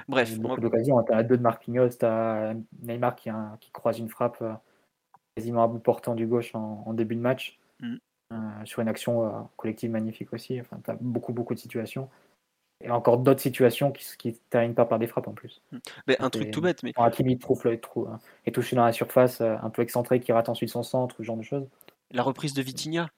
Bref. 0.08 0.38
Beaucoup 0.38 0.62
d'occasions. 0.62 1.02
Tu 1.02 1.12
as 1.12 1.22
deux 1.22 1.36
de 1.36 1.42
Marquinhos, 1.42 1.90
tu 1.90 2.06
as 2.06 2.54
Neymar 2.80 3.16
qui, 3.16 3.28
qui 3.60 3.70
croise 3.70 3.98
une 3.98 4.08
frappe 4.08 4.42
quasiment 5.36 5.62
à 5.62 5.66
bout 5.66 5.78
portant 5.78 6.14
du 6.14 6.26
gauche 6.26 6.54
en, 6.54 6.94
début 6.94 7.16
de 7.16 7.20
match. 7.20 7.58
Mm. 7.80 7.96
Euh, 8.32 8.36
sur 8.64 8.80
une 8.80 8.88
action 8.88 9.26
euh, 9.26 9.42
collective 9.58 9.90
magnifique 9.90 10.32
aussi. 10.32 10.58
Enfin, 10.58 10.78
tu 10.82 10.90
as 10.90 10.96
beaucoup, 10.98 11.34
beaucoup 11.34 11.52
de 11.52 11.58
situations. 11.58 12.08
Et 12.80 12.90
encore 12.90 13.18
d'autres 13.18 13.42
situations 13.42 13.92
qui 13.92 14.28
ne 14.28 14.32
terminent 14.48 14.72
pas 14.72 14.86
par 14.86 14.98
des 14.98 15.06
frappes 15.06 15.28
en 15.28 15.34
plus. 15.34 15.60
Mm. 15.70 15.78
Mais 16.06 16.16
un 16.18 16.30
truc 16.30 16.50
tout 16.50 16.62
bête. 16.62 16.82
Mais... 16.82 16.92
Hakimi 16.96 17.38
trouve 17.38 17.62
le 17.64 17.78
trou 17.78 18.06
hein, 18.10 18.20
et 18.46 18.52
touché 18.52 18.74
dans 18.74 18.86
la 18.86 18.92
surface, 18.92 19.42
euh, 19.42 19.56
un 19.62 19.68
peu 19.68 19.82
excentré, 19.82 20.18
qui 20.18 20.32
rate 20.32 20.48
ensuite 20.48 20.70
son 20.70 20.82
centre, 20.82 21.14
ce 21.18 21.22
genre 21.24 21.36
de 21.36 21.42
choses. 21.42 21.68
La 22.10 22.22
reprise 22.22 22.54
de 22.54 22.62
Vitinha, 22.62 23.10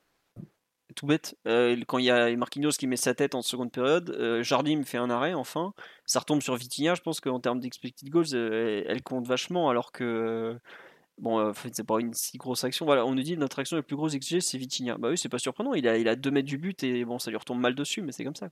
tout 0.97 1.07
bête. 1.07 1.37
quand 1.45 1.99
il 1.99 2.05
y 2.05 2.11
a 2.11 2.35
Marquinhos 2.37 2.73
qui 2.73 2.87
met 2.87 2.97
sa 2.97 3.15
tête 3.15 3.35
en 3.35 3.43
seconde 3.43 3.73
période, 3.73 4.41
Jardim 4.43 4.85
fait 4.85 4.99
un 4.99 5.11
arrêt 5.11 5.35
enfin. 5.35 5.75
Ça 6.07 6.21
retombe 6.21 6.43
sur 6.43 6.57
Vitinha. 6.57 6.95
Je 6.95 7.03
pense 7.03 7.21
qu'en 7.21 7.41
termes 7.41 7.61
d'expected 7.61 8.09
goals, 8.11 8.35
elle 8.35 9.03
compte 9.03 9.27
vachement 9.27 9.71
alors 9.71 9.93
que 9.93 10.59
Bon, 11.19 11.39
euh, 11.39 11.51
en 11.51 11.55
fait, 11.55 11.71
c'est 11.73 11.85
pas 11.85 12.01
une 12.01 12.13
si 12.13 12.39
grosse 12.39 12.65
action. 12.65 12.87
Voilà, 12.87 13.07
on 13.07 13.15
nous 13.15 13.23
dit 13.23 13.37
notre 13.37 13.61
action 13.61 13.77
la 13.77 13.83
plus 13.85 13.95
grosse 13.95 14.17
XG, 14.17 14.41
c'est 14.41 14.59
Vitinha. 14.59 14.99
Bah 14.99 15.11
oui, 15.11 15.19
c'est 15.19 15.29
pas 15.29 15.39
surprenant. 15.39 15.73
Il 15.75 15.87
a, 15.87 15.97
il 15.97 16.09
a 16.09 16.17
2 16.17 16.31
mètres 16.33 16.49
du 16.49 16.59
but 16.59 16.83
et 16.83 17.05
bon, 17.05 17.21
ça 17.21 17.31
lui 17.31 17.37
retombe 17.37 17.61
mal 17.61 17.77
dessus, 17.77 18.03
mais 18.03 18.11
c'est 18.11 18.25
comme 18.25 18.35
ça. 18.35 18.49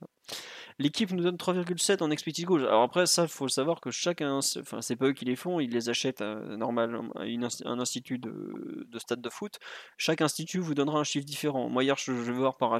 L'équipe 0.79 1.11
nous 1.11 1.23
donne 1.23 1.35
3,7 1.35 2.01
en 2.01 2.09
expected 2.09 2.45
goals. 2.45 2.65
Alors 2.65 2.83
après, 2.83 3.05
ça, 3.05 3.27
faut 3.27 3.49
savoir 3.49 3.81
que 3.81 3.91
chacun, 3.91 4.37
enfin, 4.37 4.81
c'est 4.81 4.95
pas 4.95 5.07
eux 5.07 5.13
qui 5.13 5.25
les 5.25 5.35
font, 5.35 5.59
ils 5.59 5.71
les 5.71 5.89
achètent 5.89 6.21
à, 6.21 6.35
normal, 6.55 7.01
à 7.15 7.23
un 7.23 7.79
institut 7.79 8.17
de, 8.17 8.85
de, 8.87 8.99
stade 8.99 9.21
de 9.21 9.29
foot. 9.29 9.59
Chaque 9.97 10.21
institut 10.21 10.59
vous 10.59 10.73
donnera 10.73 10.99
un 10.99 11.03
chiffre 11.03 11.25
différent. 11.25 11.67
Moi, 11.69 11.83
hier, 11.83 11.97
je, 11.97 12.13
vais 12.13 12.31
voir 12.31 12.55
par, 12.57 12.79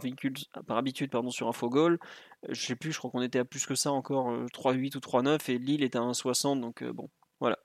par 0.66 0.78
habitude 0.78 1.12
pardon, 1.12 1.30
sur 1.30 1.50
Infogol. 1.50 2.00
Je 2.48 2.66
sais 2.66 2.76
plus, 2.78 2.94
je 2.94 3.00
crois 3.00 3.12
qu'on 3.12 3.22
était 3.22 3.40
à 3.40 3.46
plus 3.46 3.66
que 3.66 3.76
ça 3.76 3.92
encore, 3.92 4.32
3,8 4.54 4.96
euh, 4.96 4.98
ou 4.98 5.00
3,9 5.00 5.52
et 5.52 5.58
Lille 5.58 5.84
était 5.84 5.98
à 5.98 6.02
1,60. 6.02 6.62
Donc 6.62 6.84
euh, 6.84 6.94
bon, 6.94 7.10
voilà. 7.42 7.60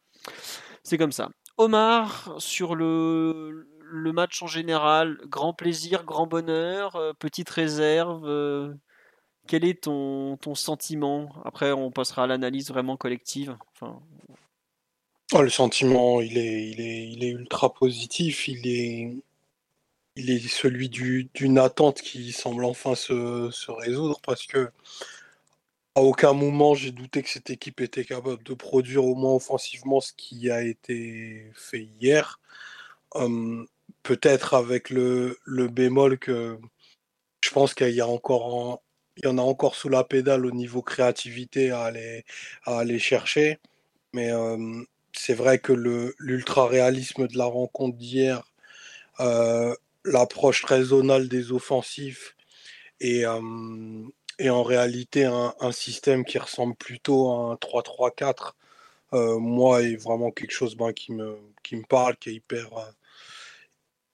C'est 0.83 0.99
comme 0.99 1.13
ça. 1.13 1.31
Omar, 1.59 2.37
sur 2.39 2.77
le, 2.77 3.67
match 3.93 4.43
en 4.43 4.47
général, 4.47 5.19
grand 5.27 5.53
plaisir, 5.53 6.05
grand 6.05 6.27
bonheur, 6.27 6.95
euh, 6.95 7.13
petite 7.19 7.51
réserve. 7.51 8.25
Euh, 8.27 8.73
quel 9.49 9.65
est 9.65 9.83
ton, 9.83 10.39
sentiment? 10.55 11.31
Après, 11.45 11.73
on 11.73 11.91
passera 11.91 12.25
à 12.25 12.27
l'analyse 12.29 12.69
vraiment 12.69 12.97
collective. 12.97 13.57
Oh, 13.83 15.43
le 15.43 15.51
sentiment, 15.51 16.21
il 16.21 16.39
est, 16.39 17.29
ultra 17.29 17.75
positif. 17.75 18.47
Il 18.47 18.69
est, 18.69 19.17
il 20.17 20.31
est 20.31 20.49
celui 20.49 20.89
d'une 20.89 21.59
attente 21.59 22.01
qui 22.03 22.31
semble 22.31 22.65
enfin 22.65 22.95
se, 22.95 23.51
se 23.51 23.71
résoudre 23.73 24.21
parce 24.23 24.47
que 24.47 24.71
à 25.99 26.01
aucun 26.01 26.33
moment 26.33 26.75
j'ai 26.77 26.93
douté 26.93 27.23
que 27.25 27.29
cette 27.29 27.51
équipe 27.51 27.81
était 27.81 28.05
capable 28.05 28.43
de 28.45 28.55
produire 28.55 29.05
au 29.05 29.17
moins 29.17 29.35
offensivement 29.35 30.01
ce 30.01 30.13
qui 30.13 30.49
a 30.51 30.63
été 30.63 31.51
fait 31.55 31.89
hier. 32.01 32.41
Hum, 33.15 33.67
peut-être 34.05 34.55
avec 34.55 34.91
le, 34.91 35.39
bémol 35.47 36.19
que 36.19 36.59
je 37.43 37.51
pense 37.51 37.75
qu'il 37.75 37.91
y 37.91 38.01
a 38.01 38.07
encore 38.09 38.83
il 39.17 39.25
y 39.27 39.29
en 39.29 39.39
a 39.39 39.43
encore 39.43 39.75
sous 39.75 39.89
la 39.89 40.05
pédale 40.05 40.47
au 40.47 40.53
niveau 40.53 40.83
créativité 40.83 41.73
à 41.73 41.83
aller, 41.85 42.25
à 42.65 42.79
aller 42.79 43.01
chercher. 43.01 43.59
Mais 44.15 44.33
hum, 44.33 44.87
c'est 45.13 45.35
vrai 45.35 45.59
que 45.59 45.73
l'ultra 46.19 46.69
réalisme 46.69 47.27
de 47.29 47.37
la 47.39 47.47
rencontre 47.47 47.97
d'hier, 47.99 48.43
euh, 49.21 49.75
l'approche 50.05 50.65
zonale 50.83 51.29
des 51.29 51.53
offensifs 51.53 52.37
et, 53.01 53.27
hum, 53.27 54.13
et 54.39 54.51
en 54.51 54.63
réalité 54.63 55.25
un, 55.25 55.73
système 55.73 56.25
qui 56.25 56.39
ressemble 56.39 56.77
plutôt 56.77 57.31
à 57.31 57.53
un 57.53 57.55
3-3-4, 57.55 58.55
euh, 59.15 59.39
moi, 59.39 59.83
est 59.83 59.97
vraiment 59.97 60.31
quelque 60.31 60.53
chose 60.53 60.77
ben, 60.77 60.93
qui, 60.93 61.13
me, 61.13 61.39
qui 61.63 61.77
me 61.77 61.85
parle, 61.85 62.17
qui 62.17 62.31
est 62.31 62.35
hyper, 62.35 62.77
euh, 62.79 62.91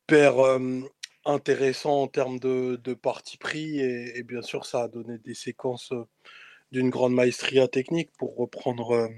hyper 0.05 0.39
euh, 0.41 0.81
intéressant 1.25 2.03
en 2.03 2.09
termes 2.09 2.39
de, 2.39 2.77
de 2.83 2.95
parti 2.95 3.37
pris. 3.39 3.81
Et, 3.81 4.23
bien 4.23 4.43
sûr, 4.43 4.67
ça 4.67 4.85
a 4.85 4.89
donné 4.89 5.19
des 5.19 5.35
séquences 5.35 5.93
d'une 6.73 6.91
grande 6.91 7.15
maestria 7.15 7.69
technique 7.69 8.11
pour 8.19 8.37
reprendre 8.37 9.11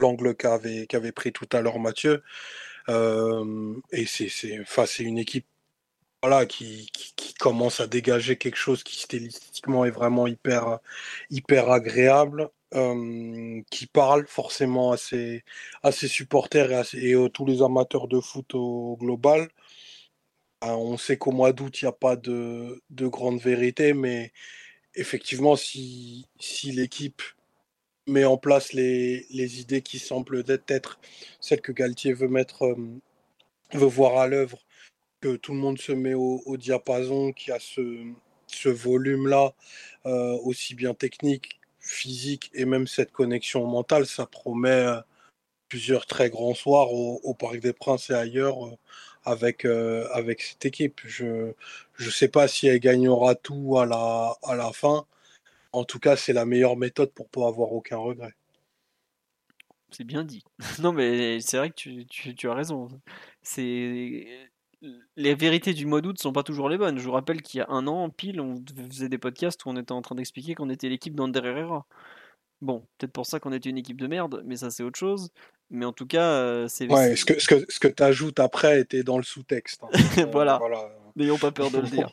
l'angle 0.00 0.34
qu'avait 0.36 1.12
pris 1.12 1.32
tout 1.32 1.48
à 1.52 1.60
l'heure 1.60 1.78
Mathieu. 1.78 2.22
et 2.88 4.06
c'est 4.06 5.02
une 5.02 5.18
équipe 5.18 5.46
voilà, 6.22 6.46
qui, 6.46 6.90
commence 7.38 7.80
à 7.80 7.86
dégager 7.86 8.36
quelque 8.36 8.56
chose 8.56 8.82
qui 8.82 8.98
stylistiquement 8.98 9.84
est 9.84 9.90
vraiment 9.90 10.26
hyper, 10.26 10.80
hyper 11.30 11.70
agréable, 11.70 12.50
euh, 12.74 13.62
qui 13.70 13.86
parle 13.86 14.26
forcément 14.26 14.92
à 14.92 14.96
ses, 14.96 15.44
à 15.84 15.92
ses 15.92 16.08
supporters 16.08 16.72
et 16.94 17.14
à, 17.14 17.24
à 17.24 17.28
tous 17.30 17.46
les 17.46 17.62
amateurs 17.62 18.08
de 18.08 18.20
foot 18.20 18.54
au, 18.54 18.96
global. 19.00 19.48
Euh, 20.64 20.68
on 20.68 20.96
sait 20.96 21.16
qu'au 21.16 21.30
mois 21.32 21.52
d'août, 21.52 21.80
il 21.80 21.84
n'y 21.84 21.88
a 21.88 21.92
pas 21.92 22.16
de, 22.16 22.82
de, 22.90 23.06
grande 23.06 23.40
vérité, 23.40 23.92
mais 23.92 24.32
effectivement, 24.94 25.56
si, 25.56 26.26
si 26.40 26.72
l'équipe 26.72 27.22
met 28.08 28.24
en 28.24 28.38
place 28.38 28.72
les, 28.72 29.26
les, 29.30 29.60
idées 29.60 29.82
qui 29.82 29.98
semblent 29.98 30.44
être 30.68 31.00
celles 31.40 31.60
que 31.60 31.72
Galtier 31.72 32.12
veut 32.14 32.28
mettre, 32.28 32.64
euh, 32.64 32.76
veut 33.74 33.86
voir 33.86 34.18
à 34.18 34.26
l'œuvre 34.26 34.58
que 35.20 35.36
tout 35.36 35.52
le 35.52 35.58
monde 35.58 35.78
se 35.78 35.92
met 35.92 36.14
au, 36.14 36.56
diapason, 36.56 37.32
qui 37.32 37.50
a 37.50 37.58
ce, 37.58 38.68
volume-là, 38.68 39.54
euh, 40.06 40.38
aussi 40.44 40.74
bien 40.74 40.94
technique, 40.94 41.60
physique 41.80 42.50
et 42.54 42.64
même 42.64 42.86
cette 42.86 43.12
connexion 43.12 43.66
mentale, 43.66 44.06
ça 44.06 44.26
promet 44.26 44.70
euh, 44.70 45.00
plusieurs 45.68 46.06
très 46.06 46.30
grands 46.30 46.54
soirs 46.54 46.92
au, 46.92 47.34
Parc 47.34 47.58
des 47.58 47.72
Princes 47.72 48.10
et 48.10 48.14
ailleurs 48.14 48.64
euh, 48.66 50.08
avec, 50.14 50.42
cette 50.42 50.64
équipe. 50.64 51.00
Je 51.04 51.52
ne 51.98 52.10
sais 52.10 52.28
pas 52.28 52.48
si 52.48 52.66
elle 52.68 52.80
gagnera 52.80 53.34
tout 53.34 53.78
à 53.78 53.86
la, 53.86 54.72
fin. 54.72 55.06
En 55.72 55.84
tout 55.84 55.98
cas, 55.98 56.16
c'est 56.16 56.32
la 56.32 56.46
meilleure 56.46 56.76
méthode 56.76 57.12
pour 57.12 57.28
pas 57.28 57.46
avoir 57.46 57.72
aucun 57.72 57.98
regret. 57.98 58.34
C'est 59.90 60.04
bien 60.04 60.22
dit. 60.22 60.44
non, 60.80 60.92
mais 60.92 61.40
c'est 61.40 61.56
vrai 61.58 61.70
que 61.70 61.74
tu, 61.74 62.06
tu 62.06 62.48
as 62.48 62.54
raison. 62.54 62.88
C'est 63.42 64.26
les 65.16 65.34
vérités 65.34 65.74
du 65.74 65.86
mois 65.86 66.00
d'août 66.00 66.18
sont 66.20 66.32
pas 66.32 66.42
toujours 66.42 66.68
les 66.68 66.78
bonnes. 66.78 66.98
Je 66.98 67.04
vous 67.04 67.12
rappelle 67.12 67.42
qu'il 67.42 67.58
y 67.58 67.60
a 67.62 67.66
un 67.68 67.86
an, 67.86 68.10
pile, 68.10 68.40
on 68.40 68.62
faisait 68.90 69.08
des 69.08 69.18
podcasts 69.18 69.64
où 69.64 69.70
on 69.70 69.76
était 69.76 69.92
en 69.92 70.02
train 70.02 70.14
d'expliquer 70.14 70.54
qu'on 70.54 70.70
était 70.70 70.88
l'équipe 70.88 71.14
d'Ander 71.14 71.40
Herrera. 71.44 71.86
Bon, 72.60 72.84
peut-être 72.98 73.12
pour 73.12 73.26
ça 73.26 73.38
qu'on 73.38 73.52
était 73.52 73.70
une 73.70 73.78
équipe 73.78 74.00
de 74.00 74.06
merde, 74.06 74.42
mais 74.44 74.56
ça 74.56 74.70
c'est 74.70 74.82
autre 74.82 74.98
chose. 74.98 75.30
Mais 75.70 75.84
en 75.84 75.92
tout 75.92 76.06
cas, 76.06 76.30
euh, 76.32 76.66
c'est. 76.68 76.90
Ouais, 76.90 77.14
ce 77.14 77.24
que, 77.24 77.38
ce 77.38 77.46
que, 77.46 77.64
ce 77.68 77.78
que 77.78 77.88
tu 77.88 78.02
ajoutes 78.02 78.40
après 78.40 78.80
était 78.80 79.02
dans 79.02 79.18
le 79.18 79.22
sous-texte. 79.22 79.82
Hein. 79.84 80.26
voilà. 80.32 80.60
N'ayons 81.18 81.38
pas 81.38 81.50
peur 81.50 81.70
de 81.70 81.78
le 81.78 81.88
dire. 81.88 82.10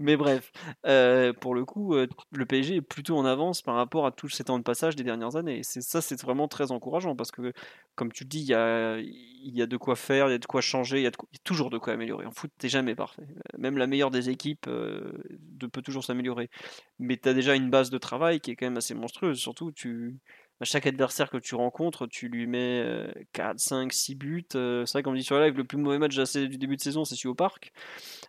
Mais 0.00 0.16
bref, 0.16 0.50
euh, 0.86 1.32
pour 1.32 1.54
le 1.54 1.64
coup, 1.64 1.94
euh, 1.94 2.08
le 2.32 2.44
PSG 2.44 2.76
est 2.76 2.82
plutôt 2.82 3.16
en 3.16 3.24
avance 3.24 3.62
par 3.62 3.76
rapport 3.76 4.04
à 4.06 4.10
tous 4.10 4.28
ces 4.28 4.42
temps 4.44 4.58
de 4.58 4.64
passage 4.64 4.96
des 4.96 5.04
dernières 5.04 5.36
années. 5.36 5.58
Et 5.58 5.62
ça, 5.62 6.00
c'est 6.00 6.20
vraiment 6.20 6.48
très 6.48 6.72
encourageant 6.72 7.14
parce 7.14 7.30
que, 7.30 7.52
comme 7.94 8.10
tu 8.12 8.24
le 8.24 8.28
dis, 8.28 8.40
il 8.40 8.46
y 8.46 8.54
a, 8.54 8.98
y 8.98 9.62
a 9.62 9.66
de 9.66 9.76
quoi 9.76 9.94
faire, 9.94 10.28
il 10.28 10.32
y 10.32 10.34
a 10.34 10.38
de 10.38 10.46
quoi 10.46 10.60
changer, 10.60 10.98
il 10.98 11.04
y, 11.04 11.06
a 11.06 11.12
toujours 11.44 11.70
de 11.70 11.78
quoi 11.78 11.92
améliorer. 11.92 12.26
En 12.26 12.32
foot, 12.32 12.50
t'es 12.58 12.68
jamais 12.68 12.96
parfait. 12.96 13.28
Même 13.56 13.78
la 13.78 13.86
meilleure 13.86 14.10
des 14.10 14.28
équipes 14.28 14.62
peut 14.62 15.82
toujours 15.84 16.04
s'améliorer. 16.04 16.50
Mais 16.98 17.16
tu 17.16 17.28
as 17.28 17.34
déjà 17.34 17.54
une 17.54 17.70
base 17.70 17.90
de 17.90 17.98
travail 17.98 18.40
qui 18.40 18.50
est 18.50 18.56
quand 18.56 18.66
même 18.66 18.76
assez 18.76 18.94
monstrueuse. 18.94 19.38
Surtout, 19.38 19.70
tu, 19.70 20.18
chaque 20.64 20.86
adversaire 20.86 21.30
que 21.30 21.38
tu 21.38 21.54
rencontres, 21.54 22.06
tu 22.06 22.28
lui 22.28 22.46
mets 22.46 22.84
4, 23.32 23.58
5, 23.58 23.92
6 23.92 24.14
buts. 24.14 24.44
Euh, 24.54 24.86
c'est 24.86 24.92
vrai 24.92 25.02
qu'on 25.02 25.14
dit 25.14 25.22
sur 25.22 25.38
la 25.38 25.46
live, 25.46 25.56
le 25.56 25.64
plus 25.64 25.78
mauvais 25.78 25.98
match 25.98 26.16
du 26.16 26.58
début 26.58 26.76
de 26.76 26.80
saison, 26.80 27.04
c'est 27.04 27.14
celui 27.14 27.28
au 27.28 27.34
parc. 27.34 27.72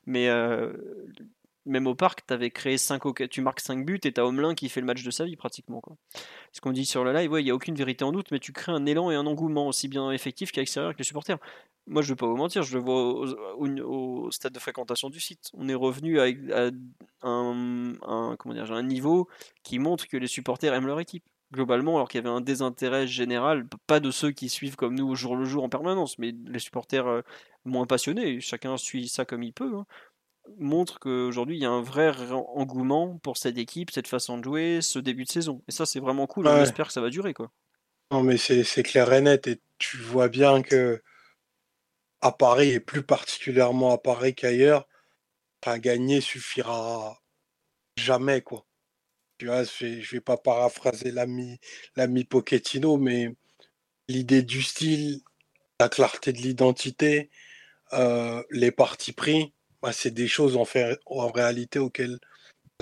Mais 0.05 0.27
euh, 0.29 0.73
même 1.65 1.87
au 1.87 1.95
parc, 1.95 2.29
avais 2.31 2.51
créé 2.51 2.77
5, 2.77 3.01
tu 3.29 3.41
marques 3.41 3.59
5 3.59 3.85
buts 3.85 3.99
et 4.03 4.11
t'as 4.11 4.23
Homelin 4.23 4.53
qui 4.55 4.69
fait 4.69 4.81
le 4.81 4.85
match 4.85 5.03
de 5.03 5.11
sa 5.11 5.25
vie 5.25 5.35
pratiquement. 5.35 5.81
Ce 6.51 6.61
qu'on 6.61 6.71
dit 6.71 6.85
sur 6.85 7.03
le 7.03 7.13
live, 7.13 7.31
il 7.39 7.43
n'y 7.45 7.51
a 7.51 7.55
aucune 7.55 7.75
vérité 7.75 8.03
en 8.03 8.11
doute, 8.11 8.31
mais 8.31 8.39
tu 8.39 8.51
crées 8.51 8.71
un 8.71 8.85
élan 8.85 9.11
et 9.11 9.15
un 9.15 9.25
engouement 9.25 9.67
aussi 9.67 9.87
bien 9.87 10.11
effectif 10.11 10.51
qu'à 10.51 10.61
l'extérieur 10.61 10.93
les 10.97 11.03
supporters. 11.03 11.37
Moi, 11.85 12.01
je 12.01 12.09
ne 12.09 12.13
vais 12.13 12.19
pas 12.19 12.27
vous 12.27 12.37
mentir, 12.37 12.63
je 12.63 12.77
le 12.77 12.83
vois 12.83 13.13
au, 13.57 14.31
stade 14.31 14.53
de 14.53 14.59
fréquentation 14.59 15.09
du 15.09 15.19
site. 15.19 15.49
On 15.53 15.67
est 15.67 15.75
revenu 15.75 16.19
à, 16.19 16.27
un 17.21 18.83
niveau 18.83 19.27
qui 19.63 19.79
montre 19.79 20.07
que 20.07 20.17
les 20.17 20.27
supporters 20.27 20.73
aiment 20.73 20.87
leur 20.87 20.99
équipe 20.99 21.25
globalement, 21.53 21.95
alors 21.95 22.09
qu'il 22.09 22.21
y 22.21 22.27
avait 22.27 22.35
un 22.35 22.41
désintérêt 22.41 23.07
général, 23.07 23.65
pas 23.87 24.01
de 24.01 24.11
ceux 24.11 24.31
qui 24.31 24.49
suivent 24.49 24.75
comme 24.75 24.95
nous 24.95 25.07
au 25.07 25.15
jour 25.15 25.37
le 25.37 25.45
jour 25.45 25.63
en 25.63 25.69
permanence, 25.69 26.19
mais 26.19 26.33
les 26.47 26.59
supporters 26.59 27.07
euh, 27.07 27.21
moins 27.63 27.85
passionnés, 27.85 28.41
chacun 28.41 28.75
suit 28.75 29.07
ça 29.07 29.23
comme 29.23 29.43
il 29.43 29.53
peut, 29.53 29.71
hein, 29.73 29.85
montre 30.57 30.99
qu'aujourd'hui 30.99 31.55
il 31.57 31.61
y 31.61 31.65
a 31.65 31.69
un 31.69 31.81
vrai 31.81 32.11
engouement 32.31 33.17
pour 33.19 33.37
cette 33.37 33.57
équipe, 33.57 33.91
cette 33.91 34.07
façon 34.07 34.37
de 34.37 34.43
jouer, 34.43 34.79
ce 34.81 34.99
début 34.99 35.23
de 35.23 35.29
saison. 35.29 35.63
Et 35.69 35.71
ça, 35.71 35.85
c'est 35.85 36.01
vraiment 36.01 36.27
cool, 36.27 36.47
on 36.47 36.61
espère 36.61 36.87
que 36.87 36.93
ça 36.93 37.01
va 37.01 37.09
durer. 37.09 37.33
quoi. 37.33 37.51
Non, 38.11 38.23
mais 38.23 38.37
c'est 38.37 38.83
clair 38.83 39.11
et 39.13 39.21
net, 39.21 39.47
et 39.47 39.61
tu 39.77 39.97
vois 39.97 40.27
bien 40.27 40.61
que 40.61 41.01
à 42.21 42.31
Paris, 42.31 42.71
et 42.71 42.79
plus 42.79 43.03
particulièrement 43.03 43.93
à 43.93 43.97
Paris 43.97 44.35
qu'ailleurs, 44.35 44.87
un 45.65 45.77
gagner 45.77 46.19
suffira 46.19 47.21
jamais, 47.97 48.41
quoi 48.41 48.65
je 49.39 49.85
ne 49.85 50.11
vais 50.11 50.21
pas 50.21 50.37
paraphraser 50.37 51.11
l'ami, 51.11 52.25
Pochettino, 52.25 52.97
mais 52.97 53.35
l'idée 54.07 54.43
du 54.43 54.61
style, 54.61 55.21
la 55.79 55.89
clarté 55.89 56.33
de 56.33 56.39
l'identité, 56.39 57.29
euh, 57.93 58.43
les 58.51 58.71
partis 58.71 59.13
pris, 59.13 59.53
bah, 59.81 59.91
c'est 59.91 60.11
des 60.11 60.27
choses 60.27 60.57
en, 60.57 60.65
fait, 60.65 60.99
en 61.05 61.29
réalité 61.29 61.79
auxquelles 61.79 62.19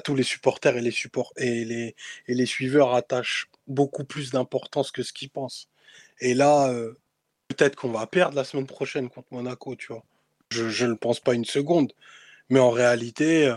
tous 0.03 0.15
les 0.15 0.23
supporters 0.23 0.77
et 0.77 0.81
les, 0.81 0.91
support 0.91 1.33
et 1.37 1.65
les, 1.65 1.95
et 2.27 2.33
les 2.33 2.45
suiveurs 2.45 2.93
attachent 2.93 3.49
beaucoup 3.67 4.03
plus 4.05 4.31
d'importance 4.31 4.91
que 4.91 5.03
ce 5.03 5.13
qu'ils 5.13 5.29
pensent. 5.29 5.69
Et 6.19 6.33
là, 6.33 6.69
euh, 6.69 6.93
peut-être 7.47 7.75
qu'on 7.75 7.91
va 7.91 8.07
perdre 8.07 8.35
la 8.35 8.43
semaine 8.43 8.67
prochaine 8.67 9.09
contre 9.09 9.27
Monaco, 9.31 9.75
tu 9.75 9.87
vois. 9.87 10.03
Je 10.51 10.85
ne 10.85 10.93
pense 10.93 11.19
pas 11.19 11.33
une 11.33 11.45
seconde. 11.45 11.93
Mais 12.49 12.59
en 12.59 12.71
réalité, 12.71 13.53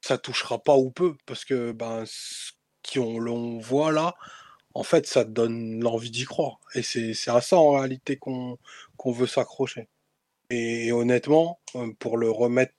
ça 0.00 0.18
touchera 0.18 0.62
pas 0.62 0.76
ou 0.76 0.90
peu, 0.90 1.16
parce 1.26 1.44
que 1.44 1.72
ben, 1.72 2.04
ce 2.06 2.52
qu'on 2.92 3.58
voit 3.58 3.92
là, 3.92 4.14
en 4.74 4.82
fait, 4.82 5.06
ça 5.06 5.24
donne 5.24 5.80
l'envie 5.80 6.10
d'y 6.10 6.24
croire. 6.24 6.60
Et 6.74 6.82
c'est 6.82 7.14
à 7.28 7.40
ça 7.40 7.58
en 7.58 7.72
réalité 7.72 8.16
qu'on 8.16 8.58
veut 9.06 9.26
s'accrocher. 9.26 9.88
Et, 10.50 10.92
honnêtement, 10.92 11.60
euh, 11.76 11.92
pour 11.98 12.16
le 12.18 12.30
remettre 12.30 12.74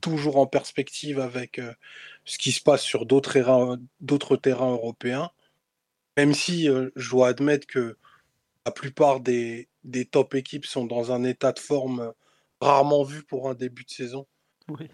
toujours 0.00 0.38
en 0.38 0.46
perspective 0.46 1.20
avec 1.20 1.58
euh, 1.58 1.74
ce 2.24 2.38
qui 2.38 2.52
se 2.52 2.62
passe 2.62 2.82
sur 2.82 3.06
d'autres 3.06 3.32
terrains, 3.32 3.78
terrains 4.42 4.72
européens, 4.72 5.30
même 6.16 6.34
si 6.34 6.68
euh, 6.68 6.90
je 6.96 7.10
dois 7.10 7.28
admettre 7.28 7.66
que 7.66 7.96
la 8.66 8.72
plupart 8.72 9.20
des, 9.20 9.68
des 9.84 10.04
top 10.06 10.34
équipes 10.34 10.66
sont 10.66 10.86
dans 10.86 11.12
un 11.12 11.24
état 11.24 11.52
de 11.52 11.58
forme 11.58 12.12
rarement 12.60 13.04
vu 13.04 13.22
pour 13.24 13.48
un 13.48 13.54
début 13.54 13.84
de 13.84 13.90
saison. 13.90 14.26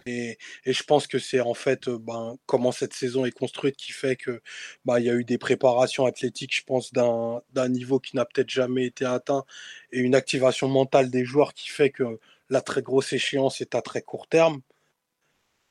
Et, 0.07 0.39
je 0.67 0.83
pense 0.83 1.07
que 1.07 1.19
c'est 1.19 1.41
en 1.41 1.55
fait 1.55 1.89
ben, 1.89 2.37
comment 2.47 2.73
cette 2.73 2.95
saison 2.95 3.25
est 3.25 3.33
construite 3.33 3.77
qui 3.77 3.93
fait 3.93 4.17
que 4.17 4.43
ben, 4.85 4.99
il 4.99 5.07
y 5.07 5.11
a 5.11 5.15
eu 5.15 5.25
des 5.25 5.39
préparations 5.39 6.07
athlétiques, 6.07 6.55
je 6.55 6.63
pense, 6.65 6.93
d'un 6.93 7.69
niveau 7.69 8.01
qui 8.01 8.17
n'a 8.17 8.25
peut-être 8.25 8.51
jamais 8.51 8.87
été 8.87 9.05
atteint 9.05 9.45
et 9.93 10.01
une 10.01 10.15
activation 10.15 10.69
mentale 10.69 11.11
des 11.11 11.25
joueurs 11.25 11.55
qui 11.55 11.69
fait 11.71 11.91
que 11.91 12.19
la 12.51 12.61
très 12.61 12.83
grosse 12.83 13.13
échéance 13.13 13.61
est 13.61 13.75
à 13.75 13.83
très 13.83 14.03
court 14.03 14.29
terme. 14.29 14.61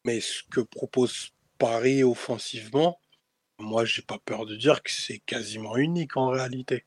Mais 0.05 0.19
ce 0.19 0.43
que 0.51 0.61
propose 0.61 1.31
Paris 1.57 2.03
offensivement, 2.03 2.99
moi, 3.59 3.85
j'ai 3.85 4.01
pas 4.01 4.19
peur 4.19 4.45
de 4.45 4.55
dire 4.55 4.83
que 4.83 4.91
c'est 4.91 5.19
quasiment 5.19 5.77
unique 5.77 6.17
en 6.17 6.29
réalité. 6.29 6.85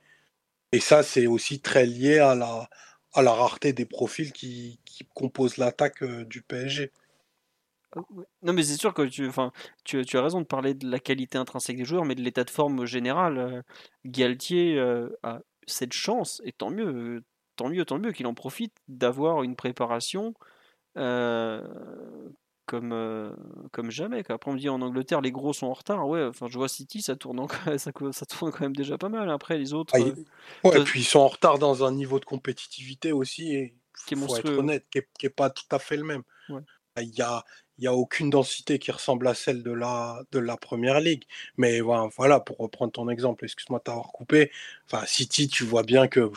Et 0.72 0.80
ça, 0.80 1.02
c'est 1.02 1.26
aussi 1.26 1.60
très 1.60 1.86
lié 1.86 2.18
à 2.18 2.34
la, 2.34 2.68
rareté 3.14 3.72
des 3.72 3.86
profils 3.86 4.32
qui, 4.32 4.78
qui 4.84 5.06
composent 5.14 5.56
l'attaque 5.58 6.04
du 6.04 6.42
PSG. 6.42 6.92
Non, 8.42 8.52
mais 8.52 8.62
c'est 8.62 8.76
sûr 8.76 8.92
que 8.92 9.02
tu, 9.02 9.26
enfin, 9.26 9.52
tu, 9.84 10.04
tu, 10.04 10.18
as 10.18 10.22
raison 10.22 10.40
de 10.40 10.46
parler 10.46 10.74
de 10.74 10.88
la 10.88 10.98
qualité 10.98 11.38
intrinsèque 11.38 11.78
des 11.78 11.84
joueurs, 11.84 12.04
mais 12.04 12.14
de 12.14 12.22
l'état 12.22 12.44
de 12.44 12.50
forme 12.50 12.84
général. 12.84 13.38
Euh, 13.38 13.62
Galtier 14.04 14.78
euh, 14.78 15.08
a 15.22 15.40
cette 15.66 15.92
chance, 15.92 16.42
et 16.44 16.52
tant 16.52 16.70
mieux, 16.70 17.24
tant 17.56 17.68
mieux, 17.68 17.84
tant 17.84 17.98
mieux 17.98 18.12
qu'il 18.12 18.26
en 18.26 18.34
profite 18.34 18.74
d'avoir 18.88 19.42
une 19.42 19.56
préparation 19.56 20.34
euh, 20.98 21.66
comme, 22.66 23.34
comme 23.72 23.90
jamais. 23.90 24.22
Après, 24.28 24.50
on 24.50 24.54
me 24.54 24.58
dit 24.58 24.68
en 24.68 24.82
Angleterre, 24.82 25.20
les 25.20 25.32
gros 25.32 25.52
sont 25.52 25.66
en 25.66 25.72
retard. 25.72 26.06
Ouais, 26.08 26.24
enfin, 26.24 26.46
je 26.48 26.58
vois 26.58 26.68
City, 26.68 27.00
ça 27.00 27.16
tourne, 27.16 27.46
ça, 27.78 27.92
ça, 28.12 28.26
tourne 28.26 28.52
quand 28.52 28.60
même 28.60 28.76
déjà 28.76 28.98
pas 28.98 29.08
mal. 29.08 29.30
Après, 29.30 29.56
les 29.56 29.72
autres. 29.72 29.94
Ah, 29.96 30.68
ouais, 30.68 30.84
puis 30.84 31.00
ils 31.00 31.04
sont 31.04 31.20
en 31.20 31.28
retard 31.28 31.58
dans 31.58 31.84
un 31.84 31.92
niveau 31.92 32.20
de 32.20 32.24
compétitivité 32.24 33.12
aussi, 33.12 33.54
et 33.54 33.74
qui 34.06 34.14
est 34.14 34.16
faut 34.16 34.36
être 34.36 34.58
honnête, 34.58 34.86
qui 34.90 35.00
n'est 35.22 35.30
pas 35.30 35.48
tout 35.50 35.64
à 35.70 35.78
fait 35.78 35.96
le 35.96 36.04
même. 36.04 36.22
Il 36.98 37.14
y 37.14 37.20
a, 37.20 37.44
il 37.78 37.82
n'y 37.82 37.88
a 37.88 37.94
aucune 37.94 38.30
densité 38.30 38.78
qui 38.78 38.90
ressemble 38.90 39.26
à 39.28 39.34
celle 39.34 39.62
de 39.62 39.72
la, 39.72 40.22
de 40.32 40.38
la 40.38 40.56
première 40.56 41.00
ligue. 41.00 41.24
Mais 41.56 41.80
voilà, 41.80 42.40
pour 42.40 42.58
reprendre 42.58 42.92
ton 42.92 43.08
exemple, 43.08 43.44
excuse-moi 43.44 43.78
de 43.80 43.84
t'avoir 43.84 44.12
coupé. 44.12 44.50
Enfin, 44.86 45.04
City, 45.06 45.48
tu 45.48 45.64
vois 45.64 45.82
bien 45.82 46.08
que 46.08 46.30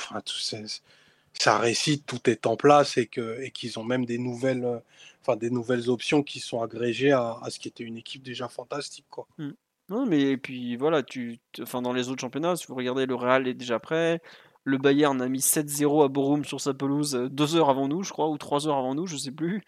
ça 1.33 1.57
récite, 1.57 2.05
tout 2.05 2.29
est 2.29 2.45
en 2.45 2.57
place 2.57 2.97
et 2.97 3.09
et 3.41 3.51
qu'ils 3.51 3.79
ont 3.79 3.83
même 3.83 4.05
des 4.05 4.17
nouvelles, 4.17 4.81
enfin, 5.21 5.37
des 5.37 5.49
nouvelles 5.49 5.89
options 5.89 6.23
qui 6.23 6.39
sont 6.39 6.61
agrégées 6.61 7.11
à, 7.11 7.39
ce 7.49 7.59
qui 7.59 7.67
était 7.67 7.83
une 7.83 7.97
équipe 7.97 8.23
déjà 8.23 8.49
fantastique. 8.49 9.05
Mmh. 9.37 9.51
Non, 9.89 10.05
mais 10.05 10.37
puis 10.37 10.75
voilà, 10.75 11.01
tu, 11.01 11.39
enfin, 11.61 11.81
dans 11.81 11.93
les 11.93 12.09
autres 12.09 12.21
championnats, 12.21 12.55
si 12.55 12.67
vous 12.67 12.75
regardez, 12.75 13.07
le 13.07 13.15
Real 13.15 13.47
est 13.47 13.55
déjà 13.55 13.79
prêt. 13.79 14.21
Le 14.65 14.77
Bayern 14.77 15.21
a 15.21 15.29
mis 15.29 15.39
7-0 15.39 16.03
à 16.03 16.07
Borum 16.09 16.43
sur 16.43 16.59
sa 16.59 16.73
pelouse 16.73 17.15
euh, 17.15 17.29
deux 17.29 17.55
heures 17.55 17.69
avant 17.69 17.87
nous, 17.87 18.03
je 18.03 18.11
crois, 18.11 18.29
ou 18.29 18.37
trois 18.37 18.67
heures 18.67 18.77
avant 18.77 18.93
nous, 18.93 19.07
je 19.07 19.17
sais 19.17 19.31
plus. 19.31 19.63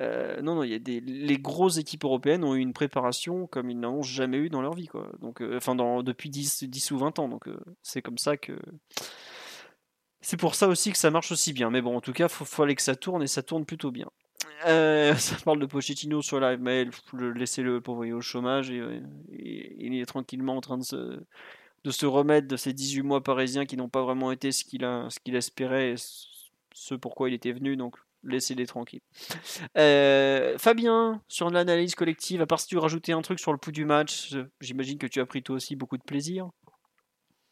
Euh, 0.00 0.40
non, 0.40 0.54
non, 0.54 0.62
il 0.62 0.70
y 0.70 0.74
a 0.74 0.78
des, 0.78 1.00
les 1.00 1.38
grosses 1.38 1.78
équipes 1.78 2.04
européennes 2.04 2.44
ont 2.44 2.54
eu 2.54 2.60
une 2.60 2.72
préparation 2.72 3.46
comme 3.46 3.70
ils 3.70 3.78
n'en 3.78 3.94
ont 3.94 4.02
jamais 4.02 4.38
eu 4.38 4.48
dans 4.48 4.62
leur 4.62 4.74
vie, 4.74 4.86
quoi. 4.86 5.10
Donc, 5.20 5.42
euh, 5.42 5.56
enfin, 5.56 5.74
depuis 6.02 6.30
10, 6.30 6.64
10 6.64 6.90
ou 6.92 6.98
20 6.98 7.18
ans. 7.18 7.28
Donc, 7.28 7.48
c'est 7.82 8.02
comme 8.02 8.18
ça 8.18 8.36
que. 8.36 8.58
C'est 10.20 10.36
pour 10.36 10.54
ça 10.54 10.68
aussi 10.68 10.90
que 10.90 10.98
ça 10.98 11.10
marche 11.10 11.30
aussi 11.32 11.52
bien. 11.52 11.70
Mais 11.70 11.82
bon, 11.82 11.96
en 11.96 12.00
tout 12.00 12.12
cas, 12.12 12.28
il 12.28 12.62
aller 12.62 12.74
que 12.74 12.82
ça 12.82 12.96
tourne 12.96 13.22
et 13.22 13.26
ça 13.26 13.42
tourne 13.42 13.64
plutôt 13.64 13.90
bien. 13.90 14.10
ça 14.64 15.36
parle 15.44 15.60
de 15.60 15.66
Pochettino 15.66 16.22
sur 16.22 16.40
live 16.40 16.60
mail, 16.60 16.90
laisser 17.34 17.62
le 17.62 17.80
pauvre 17.80 18.06
au 18.06 18.20
chômage 18.20 18.70
et, 18.70 18.82
il 19.78 19.94
est 20.00 20.06
tranquillement 20.06 20.56
en 20.56 20.60
train 20.60 20.78
de 20.78 20.82
se, 20.82 21.20
de 21.86 21.92
se 21.92 22.04
remettre 22.04 22.48
de 22.48 22.56
ces 22.56 22.72
18 22.72 23.02
mois 23.02 23.22
parisiens 23.22 23.64
qui 23.64 23.76
n'ont 23.76 23.88
pas 23.88 24.02
vraiment 24.02 24.32
été 24.32 24.50
ce 24.50 24.64
qu'il 24.64 25.36
espérait, 25.36 25.92
et 25.92 25.94
ce 26.74 26.94
pourquoi 26.96 27.28
il 27.28 27.34
était 27.34 27.52
venu. 27.52 27.76
Donc 27.76 27.96
laissez-les 28.24 28.66
tranquilles. 28.66 29.02
Euh, 29.78 30.58
Fabien, 30.58 31.22
sur 31.28 31.48
l'analyse 31.48 31.94
collective, 31.94 32.42
à 32.42 32.46
part 32.46 32.58
si 32.58 32.66
tu 32.66 32.76
rajoutais 32.76 33.12
un 33.12 33.22
truc 33.22 33.38
sur 33.38 33.52
le 33.52 33.58
pouls 33.58 33.70
du 33.70 33.84
match, 33.84 34.34
j'imagine 34.60 34.98
que 34.98 35.06
tu 35.06 35.20
as 35.20 35.26
pris 35.26 35.44
toi 35.44 35.54
aussi 35.54 35.76
beaucoup 35.76 35.96
de 35.96 36.02
plaisir. 36.02 36.50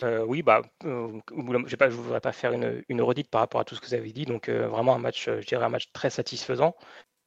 Euh, 0.02 0.24
oui, 0.26 0.42
bah, 0.42 0.62
euh, 0.84 1.20
je 1.30 1.36
ne 1.36 1.88
voudrais 1.90 2.20
pas 2.20 2.32
faire 2.32 2.50
une, 2.50 2.82
une, 2.88 3.02
redite 3.02 3.30
par 3.30 3.40
rapport 3.40 3.60
à 3.60 3.64
tout 3.64 3.76
ce 3.76 3.80
que 3.80 3.86
vous 3.86 3.94
avez 3.94 4.10
dit. 4.10 4.24
Donc, 4.24 4.48
vraiment 4.48 4.96
un 4.96 4.98
match, 4.98 5.26
je 5.26 5.46
dirais 5.46 5.64
un 5.64 5.68
match 5.68 5.92
très 5.92 6.10
satisfaisant. 6.10 6.74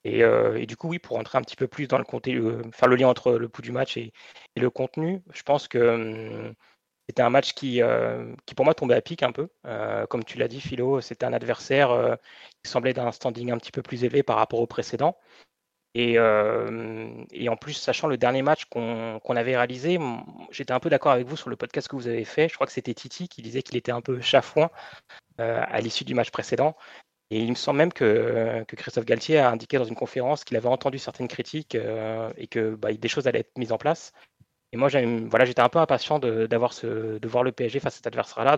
Et, 0.04 0.66
du 0.66 0.76
coup, 0.76 0.90
oui, 0.90 1.00
pour 1.00 1.16
rentrer 1.16 1.38
un 1.38 1.42
petit 1.42 1.56
peu 1.56 1.70
plus 1.70 1.88
dans 1.88 1.98
le 1.98 2.04
contenu, 2.04 2.42
faire 2.74 2.90
le 2.90 2.98
lien 2.98 3.08
entre 3.08 3.32
le 3.32 3.48
pouls 3.48 3.62
du 3.62 3.72
match 3.72 3.96
et, 3.96 4.12
et 4.58 4.60
le 4.60 4.70
contenu, 4.70 5.22
je 5.34 5.44
pense 5.44 5.70
que 5.70 5.78
hum, 5.78 6.54
c'était 7.08 7.22
un 7.22 7.30
match 7.30 7.54
qui, 7.54 7.82
euh, 7.82 8.34
qui, 8.46 8.54
pour 8.54 8.66
moi, 8.66 8.74
tombait 8.74 8.96
à 8.96 9.02
pic 9.02 9.24
un 9.24 9.32
peu. 9.32 9.48
Euh, 9.66 10.06
comme 10.08 10.26
tu 10.26 10.38
l'as 10.38 10.50
dit, 10.50 10.60
Philo, 10.60 11.00
c'était 11.00 11.26
un 11.26 11.34
adversaire 11.34 11.92
euh, 11.92 12.16
qui 12.64 12.70
semblait 12.70 12.94
d'un 12.94 13.12
standing 13.12 13.52
un 13.52 13.58
petit 13.58 13.72
peu 13.72 13.82
plus 13.82 14.04
élevé 14.04 14.24
par 14.24 14.36
rapport 14.36 14.60
au 14.60 14.68
précédent. 14.68 15.18
Et, 15.96 16.20
en 16.20 17.56
plus, 17.60 17.74
sachant 17.74 18.08
le 18.08 18.18
dernier 18.18 18.44
match 18.44 18.66
qu'on 18.66 19.36
avait 19.36 19.56
réalisé, 19.56 19.98
j'étais 20.52 20.74
un 20.74 20.80
peu 20.80 20.92
d'accord 20.92 21.12
avec 21.12 21.26
vous 21.26 21.38
sur 21.38 21.50
le 21.50 21.56
podcast 21.56 21.88
que 21.88 21.96
vous 21.96 22.08
avez 22.08 22.26
fait. 22.26 22.50
Je 22.50 22.54
crois 22.54 22.68
que 22.68 22.74
c'était 22.74 22.94
Titi 22.94 23.28
qui 23.28 23.42
disait 23.42 23.64
qu'il 23.64 23.78
était 23.78 23.92
un 23.92 24.02
peu 24.02 24.22
chafouin 24.22 24.70
à 25.40 25.82
l'issue 25.82 26.04
du 26.04 26.14
match 26.14 26.30
précédent. 26.30 26.76
Et 27.32 27.40
il 27.40 27.50
me 27.50 27.56
semble 27.56 27.80
même 27.80 27.92
que, 27.92 28.64
que 28.68 28.76
Christophe 28.76 29.06
Galtier 29.06 29.40
a 29.40 29.50
indiqué 29.50 29.80
dans 29.80 29.86
une 29.86 29.96
conférence 29.96 30.44
qu'il 30.44 30.56
avait 30.56 30.68
entendu 30.68 31.00
certaines 31.00 31.28
critiques 31.28 31.74
et 31.74 32.48
que 32.48 32.76
bah, 32.76 32.94
des 32.94 33.08
choses 33.08 33.28
allaient 33.28 33.40
être 33.40 33.58
mises 33.58 33.72
en 33.72 33.80
place. 33.80 34.14
Et 34.74 34.78
moi, 34.78 34.90
j'étais 34.90 35.62
un 35.62 35.70
peu 35.70 35.80
impatient 35.80 36.20
de, 36.20 36.48
voir 37.28 37.44
le 37.44 37.52
PSG 37.52 37.80
face 37.80 37.96
à 37.96 37.98
cet 37.98 38.08
adversaire-là, 38.08 38.58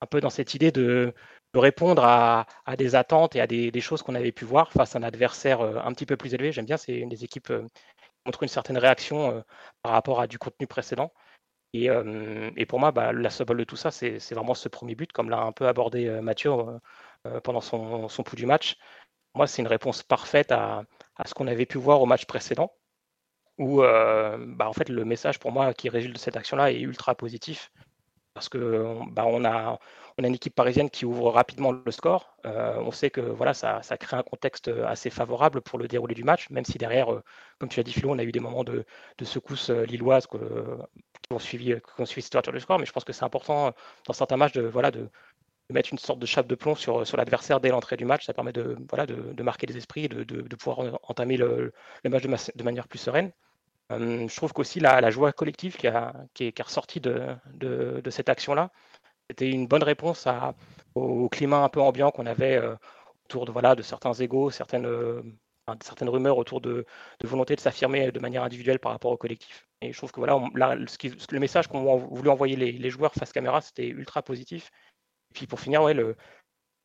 un 0.00 0.06
peu 0.06 0.20
dans 0.20 0.30
cette 0.30 0.54
idée 0.54 0.70
de, 0.72 1.12
répondre 1.54 2.04
à, 2.04 2.46
des 2.78 2.94
attentes 2.94 3.36
et 3.36 3.40
à 3.40 3.46
des, 3.46 3.80
choses 3.80 4.02
qu'on 4.02 4.14
avait 4.14 4.32
pu 4.32 4.44
voir 4.44 4.72
face 4.72 4.96
à 4.96 4.98
un 4.98 5.02
adversaire 5.02 5.60
euh, 5.60 5.78
un 5.84 5.92
petit 5.92 6.06
peu 6.06 6.16
plus 6.16 6.34
élevé. 6.34 6.52
J'aime 6.52 6.66
bien, 6.66 6.76
c'est 6.76 6.94
une 6.94 7.08
des 7.08 7.24
équipes 7.24 7.50
euh, 7.50 7.62
qui 7.62 8.10
montrent 8.26 8.42
une 8.42 8.48
certaine 8.48 8.78
réaction 8.78 9.30
euh, 9.30 9.40
par 9.82 9.92
rapport 9.92 10.20
à 10.20 10.26
du 10.26 10.38
contenu 10.38 10.66
précédent. 10.66 11.12
Et, 11.74 11.88
pour 12.66 12.78
moi, 12.78 12.92
bah, 12.92 13.12
la 13.12 13.30
symbole 13.30 13.58
de 13.58 13.64
tout 13.64 13.76
ça, 13.76 13.90
c'est, 13.90 14.18
vraiment 14.32 14.54
ce 14.54 14.68
premier 14.68 14.94
but, 14.94 15.12
comme 15.12 15.30
l'a 15.30 15.40
un 15.40 15.52
peu 15.52 15.66
abordé 15.66 16.08
Mathieu 16.22 16.52
pendant 17.42 17.60
son, 17.60 18.08
son 18.08 18.22
pouls 18.22 18.36
du 18.36 18.46
match. 18.46 18.76
Moi, 19.34 19.48
c'est 19.48 19.62
une 19.62 19.68
réponse 19.68 20.04
parfaite 20.04 20.52
à 20.52 20.84
ce 21.26 21.34
qu'on 21.34 21.48
avait 21.48 21.66
pu 21.66 21.78
voir 21.78 22.00
au 22.00 22.06
match 22.06 22.26
précédent 22.26 22.72
où 23.58 23.78
bah, 23.78 24.68
en 24.68 24.72
fait, 24.72 24.88
le 24.88 25.04
message 25.04 25.38
pour 25.38 25.52
moi 25.52 25.74
qui 25.74 25.88
résulte 25.88 26.14
de 26.14 26.18
cette 26.18 26.36
action-là 26.36 26.72
est 26.72 26.80
ultra 26.80 27.14
positif 27.14 27.70
parce 28.34 28.48
que 28.48 28.98
bah, 29.12 29.24
on, 29.26 29.44
a, 29.44 29.78
on 30.18 30.24
a 30.24 30.26
une 30.26 30.34
équipe 30.34 30.54
parisienne 30.56 30.90
qui 30.90 31.04
ouvre 31.04 31.30
rapidement 31.30 31.70
le 31.70 31.90
score. 31.92 32.36
on 32.44 32.90
sait 32.90 33.10
que 33.10 33.20
voilà, 33.20 33.54
ça, 33.54 33.80
ça, 33.82 33.96
crée 33.96 34.16
un 34.16 34.24
contexte 34.24 34.68
assez 34.68 35.08
favorable 35.10 35.60
pour 35.60 35.78
le 35.78 35.86
déroulé 35.86 36.14
du 36.16 36.24
match, 36.24 36.50
même 36.50 36.64
si 36.64 36.76
derrière, 36.78 37.06
comme 37.58 37.68
tu 37.68 37.78
l'as 37.78 37.84
dit 37.84 37.92
Philo, 37.92 38.10
on 38.10 38.18
a 38.18 38.24
eu 38.24 38.32
des 38.32 38.40
moments 38.40 38.64
de, 38.64 38.84
de 39.18 39.24
secousse 39.24 39.70
lilloise 39.70 40.26
qui, 40.26 40.36
ont 41.30 41.38
suivi, 41.38 41.74
qui 41.74 42.00
ont 42.00 42.06
suivi 42.06 42.22
cette 42.22 42.34
ouverture 42.34 42.52
du 42.52 42.60
score, 42.60 42.80
mais 42.80 42.86
je 42.86 42.92
pense 42.92 43.04
que 43.04 43.12
c'est 43.12 43.24
important 43.24 43.72
dans 44.06 44.12
certains 44.12 44.36
matchs 44.36 44.54
de, 44.54 44.62
voilà, 44.62 44.90
de, 44.90 45.08
mettre 45.70 45.90
une 45.92 45.98
sorte 45.98 46.18
de 46.18 46.26
chape 46.26 46.46
de 46.46 46.54
plomb 46.54 46.74
sur, 46.74 47.06
sur 47.06 47.16
l'adversaire 47.16 47.60
dès 47.60 47.70
l'entrée 47.70 47.96
du 47.96 48.04
match. 48.04 48.26
Ça 48.26 48.34
permet 48.34 48.52
de, 48.52 48.76
voilà, 48.88 49.06
de, 49.06 49.42
marquer 49.42 49.66
les 49.66 49.76
esprits, 49.76 50.08
de, 50.08 50.24
de 50.24 50.56
pouvoir 50.56 50.98
entamer 51.04 51.36
le, 51.36 51.72
le 52.02 52.10
match 52.10 52.24
de, 52.54 52.62
manière 52.62 52.88
plus 52.88 52.98
sereine. 52.98 53.32
Je 53.90 54.36
trouve 54.36 54.52
qu'aussi 54.52 54.80
la, 54.80 55.00
la, 55.00 55.10
joie 55.10 55.32
collective 55.32 55.76
qui, 55.76 55.86
a, 55.88 56.14
qui, 56.34 56.44
est, 56.44 56.52
qui 56.52 56.60
est 56.60 56.64
ressortie 56.64 57.00
de, 57.00 57.36
de, 57.54 58.10
cette 58.10 58.28
action-là, 58.28 58.70
c'était 59.30 59.50
une 59.50 59.66
bonne 59.66 59.82
réponse 59.82 60.26
à, 60.26 60.54
au, 60.94 61.28
climat 61.28 61.58
un 61.64 61.68
peu 61.68 61.80
ambiant 61.80 62.10
qu'on 62.10 62.26
avait 62.26 62.60
autour 63.26 63.46
de, 63.46 63.52
voilà, 63.52 63.74
de 63.74 63.82
certains 63.82 64.12
égaux, 64.14 64.50
certaines, 64.50 64.88
certaines 65.82 66.08
rumeurs 66.08 66.38
autour 66.38 66.60
de, 66.60 66.86
de 67.20 67.26
volonté 67.26 67.56
de 67.56 67.60
s'affirmer 67.60 68.12
de 68.12 68.20
manière 68.20 68.42
individuelle 68.42 68.78
par 68.78 68.92
rapport 68.92 69.12
au 69.12 69.16
collectif. 69.16 69.66
Et 69.80 69.92
je 69.92 69.98
trouve 69.98 70.12
que 70.12 70.20
voilà, 70.20 70.38
le 70.74 71.38
message 71.38 71.68
qu'ont 71.68 71.96
voulu 71.98 72.30
envoyer 72.30 72.56
les, 72.56 72.90
joueurs 72.90 73.14
face 73.14 73.32
caméra, 73.32 73.60
c'était 73.60 73.88
ultra 73.88 74.22
positif 74.22 74.70
puis 75.34 75.46
pour 75.46 75.60
finir, 75.60 75.82
ouais, 75.82 75.94
le, 75.94 76.16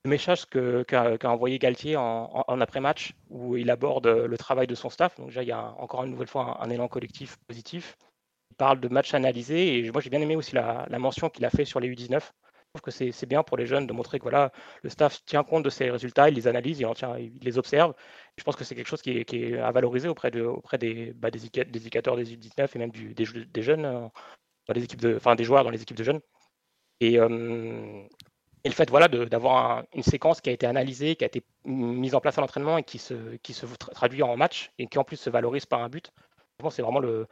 message 0.05 0.45
qu'a 0.45 1.17
envoyé 1.23 1.59
Galtier 1.59 1.95
en, 1.97 2.61
après-match, 2.61 3.13
où 3.29 3.57
il 3.57 3.69
aborde 3.69 4.07
le 4.07 4.37
travail 4.37 4.67
de 4.67 4.75
son 4.75 4.89
staff. 4.89 5.17
Donc 5.17 5.27
déjà, 5.27 5.43
il 5.43 5.49
y 5.49 5.51
a 5.51 5.73
encore 5.77 6.03
une 6.03 6.11
nouvelle 6.11 6.27
fois 6.27 6.63
un, 6.63 6.69
élan 6.69 6.87
collectif 6.87 7.37
positif. 7.47 7.97
Il 8.51 8.55
parle 8.55 8.79
de 8.79 8.87
matchs 8.87 9.13
analysés, 9.13 9.77
et 9.77 9.91
moi 9.91 10.01
j'ai 10.01 10.09
bien 10.09 10.21
aimé 10.21 10.35
aussi 10.35 10.55
la, 10.55 10.87
mention 10.99 11.29
qu'il 11.29 11.45
a 11.45 11.49
fait 11.49 11.65
sur 11.65 11.79
les 11.79 11.89
U19. 11.89 12.21
Je 12.21 12.79
trouve 12.79 12.81
que 12.81 13.11
c'est 13.11 13.25
bien 13.25 13.41
pour 13.41 13.57
les 13.57 13.65
jeunes 13.65 13.87
de 13.87 13.93
montrer 13.93 14.19
que 14.19 14.23
voilà, 14.23 14.51
le 14.83 14.89
staff 14.89 15.23
tient 15.25 15.43
compte 15.43 15.63
de 15.63 15.71
ces 15.71 15.89
résultats, 15.89 16.29
il 16.29 16.35
les 16.35 16.47
analyse, 16.47 16.79
il, 16.79 16.85
en 16.85 16.93
tient, 16.93 17.17
il 17.17 17.39
les 17.41 17.57
observe. 17.57 17.95
Je 18.37 18.43
pense 18.43 18.55
que 18.55 18.63
c'est 18.63 18.75
quelque 18.75 18.87
chose 18.87 19.01
qui 19.01 19.11
est, 19.11 19.57
à 19.57 19.71
valoriser 19.71 20.07
auprès, 20.07 20.29
de, 20.29 20.43
auprès 20.43 20.77
des, 20.77 21.11
bah, 21.13 21.31
des, 21.31 21.45
éducateurs 21.45 22.15
des 22.15 22.37
U19 22.37 22.69
et 22.75 22.79
même 22.79 22.91
des, 22.91 23.25
des, 23.45 23.61
jeunes, 23.63 23.85
euh, 23.85 24.07
dans 24.67 24.73
équipes 24.75 25.01
de, 25.01 25.15
enfin, 25.15 25.35
des 25.35 25.43
joueurs 25.43 25.63
dans 25.63 25.71
les 25.71 25.81
équipes 25.81 25.97
de 25.97 26.03
jeunes. 26.03 26.21
Et, 26.99 27.17
euh, 27.19 28.03
et 28.63 28.69
le 28.69 28.73
fait 28.73 28.89
voilà, 28.89 29.07
d'avoir 29.07 29.83
une 29.93 30.03
séquence 30.03 30.41
qui 30.41 30.49
a 30.49 30.53
été 30.53 30.65
analysée, 30.65 31.15
qui 31.15 31.23
a 31.23 31.27
été 31.27 31.43
mise 31.63 32.13
en 32.13 32.19
place 32.19 32.37
à 32.37 32.41
l'entraînement 32.41 32.77
et 32.77 32.83
qui 32.83 32.99
se, 32.99 33.35
qui 33.37 33.53
se 33.53 33.65
traduit 33.65 34.21
en 34.21 34.35
match 34.35 34.71
et 34.77 34.87
qui 34.87 34.97
en 34.97 35.03
plus 35.03 35.17
se 35.17 35.29
valorise 35.29 35.65
par 35.65 35.81
un 35.81 35.89
but, 35.89 36.11
c'est 36.69 36.81
vraiment 36.81 36.99
le, 36.99 37.27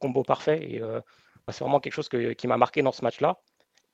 combo 0.00 0.24
parfait. 0.24 0.60
Et 0.68 0.82
euh, 0.82 1.00
c'est 1.48 1.60
vraiment 1.62 1.78
quelque 1.78 1.92
chose 1.92 2.08
qui 2.08 2.46
m'a 2.48 2.56
marqué 2.56 2.82
dans 2.82 2.92
ce 2.92 3.04
match-là. 3.04 3.38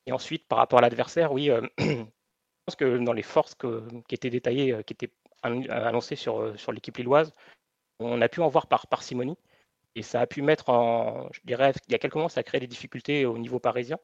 Et 0.06 0.12
ensuite, 0.12 0.46
par 0.48 0.58
rapport 0.58 0.78
à 0.78 0.82
l'adversaire, 0.82 1.32
oui, 1.32 1.50
euh, 1.50 1.60
je 1.78 2.04
pense 2.64 2.76
que 2.76 2.96
dans 2.98 3.12
les 3.12 3.22
forces 3.22 3.54
qui 3.54 4.14
étaient 4.14 4.30
détaillées, 4.30 4.72
euh, 4.72 4.82
qui 4.82 4.94
étaient 4.94 5.12
annoncées 5.42 6.16
sur, 6.16 6.58
sur 6.58 6.72
l'équipe 6.72 6.96
lilloise, 6.96 7.34
on 8.00 8.20
a 8.22 8.28
pu 8.28 8.40
en 8.40 8.48
voir 8.48 8.66
par 8.66 8.86
parcimonie. 8.86 9.36
Et 9.94 10.02
ça 10.02 10.20
a 10.20 10.26
pu 10.26 10.42
mettre 10.42 10.70
en, 10.70 11.28
je 11.32 11.40
dirais, 11.44 11.72
il 11.88 11.92
y 11.92 11.94
a 11.94 11.98
quelques 11.98 12.14
mois, 12.14 12.28
ça 12.28 12.40
a 12.40 12.42
créé 12.42 12.60
des 12.60 12.66
difficultés 12.66 13.26
au 13.26 13.36
niveau 13.36 13.58
parisien 13.58 13.98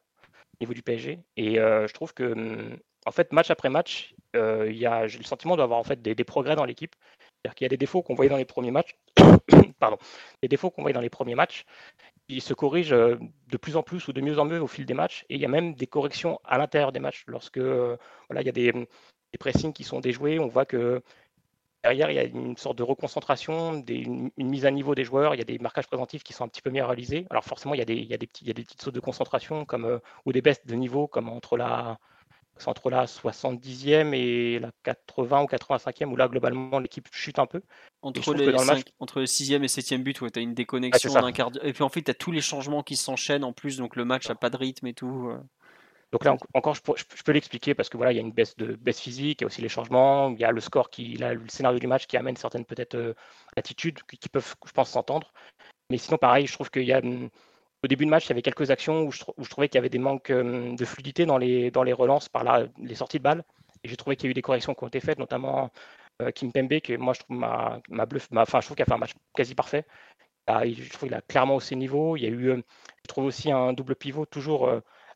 niveau 0.59 0.73
du 0.73 0.81
PSG. 0.81 1.19
Et 1.37 1.59
euh, 1.59 1.87
je 1.87 1.93
trouve 1.93 2.13
que, 2.13 2.23
hum, 2.23 2.77
en 3.05 3.11
fait, 3.11 3.31
match 3.33 3.51
après 3.51 3.69
match, 3.69 4.15
euh, 4.35 4.71
j'ai 5.07 5.17
le 5.17 5.23
sentiment 5.23 5.55
d'avoir 5.57 5.79
en 5.79 5.83
fait 5.83 6.01
des, 6.01 6.15
progrès 6.23 6.55
dans 6.55 6.65
l'équipe. 6.65 6.95
C'est-à-dire 7.19 7.55
qu'il 7.55 7.65
y 7.65 7.67
a 7.67 7.69
des 7.69 7.77
défauts 7.77 8.01
qu'on 8.01 8.15
voyait 8.15 8.29
dans 8.29 8.37
les 8.37 8.45
premiers 8.45 8.71
matchs. 8.71 8.95
Pardon. 9.79 9.97
Les 10.41 10.47
défauts 10.47 10.71
qu'on 10.71 10.81
voyait 10.81 10.95
dans 10.95 11.01
les 11.01 11.09
premiers 11.09 11.35
matchs, 11.35 11.65
ils 12.27 12.41
se 12.41 12.53
corrigent 12.53 12.93
euh, 12.93 13.17
de 13.47 13.57
plus 13.57 13.75
en 13.75 13.83
plus 13.83 14.07
ou 14.07 14.13
de 14.13 14.21
mieux 14.21 14.39
en 14.39 14.45
mieux 14.45 14.61
au 14.61 14.67
fil 14.67 14.85
des 14.85 14.95
matchs. 14.95 15.25
Et 15.29 15.35
il 15.35 15.41
y 15.41 15.45
a 15.45 15.49
même 15.49 15.75
des 15.75 15.87
corrections 15.87 16.39
à 16.43 16.57
l'intérieur 16.57 16.91
des 16.91 16.99
matchs. 16.99 17.23
Lorsque 17.27 17.59
voilà, 17.59 18.41
il 18.41 18.45
y 18.45 18.49
a 18.49 18.53
des, 18.53 18.71
des 18.71 19.37
pressings 19.39 19.73
qui 19.73 19.83
sont 19.83 19.99
déjoués, 19.99 20.39
on 20.39 20.47
voit 20.47 20.65
que 20.65 21.01
Derrière, 21.85 22.09
il 22.09 22.15
y 22.15 22.19
a 22.19 22.23
une 22.23 22.57
sorte 22.57 22.79
de 22.79 22.83
reconcentration, 22.83 23.83
une, 23.87 24.31
mise 24.37 24.65
à 24.65 24.71
niveau 24.71 24.95
des 24.95 25.03
joueurs, 25.03 25.35
il 25.35 25.37
y 25.37 25.41
a 25.41 25.45
des 25.45 25.59
marquages 25.59 25.85
préventifs 25.85 26.23
qui 26.23 26.33
sont 26.33 26.43
un 26.43 26.47
petit 26.47 26.63
peu 26.63 26.71
mieux 26.71 26.83
réalisés. 26.83 27.27
Alors 27.29 27.43
forcément, 27.43 27.75
il 27.75 27.77
y 27.77 27.81
a 27.83 27.85
des, 27.85 27.93
il 27.93 28.07
y 28.07 28.13
a 28.15 28.17
des, 28.17 28.25
petits, 28.25 28.43
il 28.43 28.47
y 28.47 28.49
a 28.49 28.55
des 28.55 28.63
petites 28.63 28.81
sautes 28.81 28.95
de 28.95 28.99
concentration 28.99 29.65
comme, 29.65 29.85
euh, 29.85 29.99
ou 30.25 30.31
des 30.31 30.41
baisses 30.41 30.65
de 30.65 30.73
niveau 30.73 31.05
comme 31.05 31.29
entre 31.29 31.57
la, 31.57 31.99
entre 32.65 32.89
la 32.89 33.05
70e 33.05 34.15
et 34.15 34.57
la 34.57 34.71
80 34.81 35.43
ou 35.43 35.45
85e, 35.45 36.05
où 36.05 36.15
là, 36.15 36.27
globalement, 36.27 36.79
l'équipe 36.79 37.07
chute 37.11 37.37
un 37.37 37.45
peu. 37.45 37.61
Entre, 38.01 38.33
les 38.33 38.47
le 38.47 38.55
entre 38.99 39.19
le 39.19 39.25
6e 39.25 39.61
et 39.61 39.67
7e 39.67 40.01
but, 40.01 40.17
tu 40.17 40.39
as 40.39 40.41
une 40.41 40.55
déconnexion 40.55 41.13
d'un 41.13 41.31
quart 41.31 41.51
Et 41.61 41.71
puis 41.71 41.83
en 41.83 41.89
fait, 41.89 42.01
tu 42.01 42.09
as 42.09 42.15
tous 42.15 42.31
les 42.31 42.41
changements 42.41 42.81
qui 42.81 42.95
s'enchaînent 42.95 43.43
en 43.43 43.53
plus, 43.53 43.77
donc 43.77 43.95
le 43.95 44.05
match 44.05 44.27
n'a 44.27 44.33
pas 44.33 44.49
de 44.49 44.57
rythme 44.57 44.87
et 44.87 44.95
tout. 44.95 45.31
Euh. 46.15 46.17
Donc 46.17 46.25
là 46.25 46.37
encore, 46.53 46.75
je, 46.75 46.81
peux 47.23 47.31
l'expliquer 47.31 47.73
parce 47.73 47.89
que 47.89 47.97
voilà, 47.97 48.11
il 48.11 48.15
y 48.15 48.19
a 48.19 48.21
une 48.21 48.31
baisse 48.31 48.55
de 48.57 48.75
baisse 48.75 48.99
physique, 48.99 49.41
il 49.41 49.43
y 49.43 49.45
a 49.45 49.47
aussi 49.47 49.61
les 49.61 49.69
changements, 49.69 50.29
il 50.31 50.39
y 50.39 50.45
a 50.45 50.51
le 50.51 50.61
score 50.61 50.89
qui, 50.89 51.15
là, 51.15 51.33
le 51.33 51.47
scénario 51.47 51.79
du 51.79 51.87
match 51.87 52.07
qui 52.07 52.17
amène 52.17 52.37
certaines 52.37 52.65
peut-être 52.65 52.95
euh, 52.95 53.13
attitudes 53.55 53.99
qui, 54.03 54.29
peuvent, 54.29 54.55
je 54.65 54.71
pense, 54.71 54.89
s'entendre. 54.89 55.33
Mais 55.89 55.97
sinon, 55.97 56.17
pareil, 56.17 56.47
je 56.47 56.53
trouve 56.53 56.69
qu'il 56.69 56.83
y 56.83 56.93
a 56.93 56.99
hum, 56.99 57.29
au 57.83 57.87
début 57.87 58.05
de 58.05 58.09
match, 58.09 58.25
il 58.25 58.29
y 58.29 58.31
avait 58.31 58.41
quelques 58.41 58.71
actions 58.71 59.03
où 59.03 59.11
je, 59.11 59.23
trouvais 59.49 59.69
qu'il 59.69 59.75
y 59.75 59.79
avait 59.79 59.89
des 59.89 59.99
manques 59.99 60.29
hum, 60.31 60.75
de 60.75 60.85
fluidité 60.85 61.25
dans 61.25 61.37
les, 61.37 61.71
dans 61.71 61.83
les 61.83 61.93
relances 61.93 62.29
par 62.29 62.43
là, 62.43 62.65
les 62.81 62.95
sorties 62.95 63.19
de 63.19 63.23
balles. 63.23 63.43
Et 63.83 63.89
j'ai 63.89 63.97
trouvé 63.97 64.15
qu'il 64.15 64.27
y 64.27 64.29
a 64.29 64.31
eu 64.31 64.33
des 64.33 64.41
corrections 64.41 64.73
qui 64.73 64.83
ont 64.83 64.87
été 64.87 64.99
faites, 64.99 65.19
notamment 65.19 65.71
euh, 66.21 66.31
Kim 66.31 66.51
Pembe, 66.51 66.79
qui 66.79 66.97
moi 66.97 67.13
je 67.13 67.19
trouve 67.19 67.37
ma, 67.37 67.81
ma 67.89 68.05
bluff, 68.05 68.29
enfin 68.35 68.61
je 68.61 68.67
trouve 68.67 68.75
qu'il 68.77 68.83
a 68.83 68.85
fait 68.85 68.93
un 68.93 68.97
match 68.97 69.13
quasi 69.35 69.53
parfait. 69.53 69.85
je 70.47 70.89
trouve 70.89 71.09
qu'il 71.09 71.13
a 71.13 71.21
clairement 71.21 71.55
haussé 71.55 71.75
niveau. 71.75 72.15
Il 72.17 72.23
y 72.23 72.25
a 72.27 72.29
eu, 72.29 72.49
euh, 72.51 72.61
je 73.03 73.07
trouve 73.07 73.25
aussi 73.25 73.51
un 73.51 73.73
double 73.73 73.95
pivot 73.95 74.25
toujours 74.25 74.69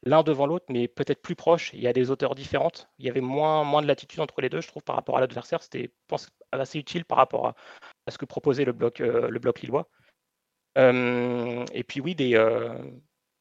l'un 0.04 0.24
devant 0.24 0.46
l'autre, 0.46 0.66
mais 0.70 0.88
peut-être 0.88 1.22
plus 1.22 1.36
proche. 1.36 1.72
Il 1.74 1.82
y 1.82 1.88
a 1.88 1.94
des 1.94 2.12
hauteurs 2.12 2.36
différentes. 2.36 2.90
Il 3.00 3.06
y 3.06 3.10
avait 3.10 3.22
moins, 3.22 3.64
moins 3.64 3.82
de 3.82 3.88
latitude 3.88 4.20
entre 4.20 4.42
les 4.42 4.50
deux, 4.50 4.62
je 4.62 4.68
trouve, 4.68 4.84
par 4.84 4.96
rapport 4.96 5.18
à 5.18 5.22
l'adversaire. 5.22 5.62
C'était, 5.62 5.92
pense, 6.08 6.30
assez 6.52 6.80
utile 6.80 7.06
par 7.06 7.18
rapport 7.18 7.48
à, 7.48 7.56
ce 8.10 8.18
que 8.18 8.26
proposait 8.26 8.66
le 8.66 8.72
bloc, 8.74 9.02
euh, 9.02 9.30
le 9.30 9.40
bloc 9.40 9.62
lillois. 9.62 9.90
Euh, 10.78 11.66
et 11.74 11.84
puis 11.84 12.00
oui, 12.00 12.16
des, 12.16 12.36
euh, 12.36 12.74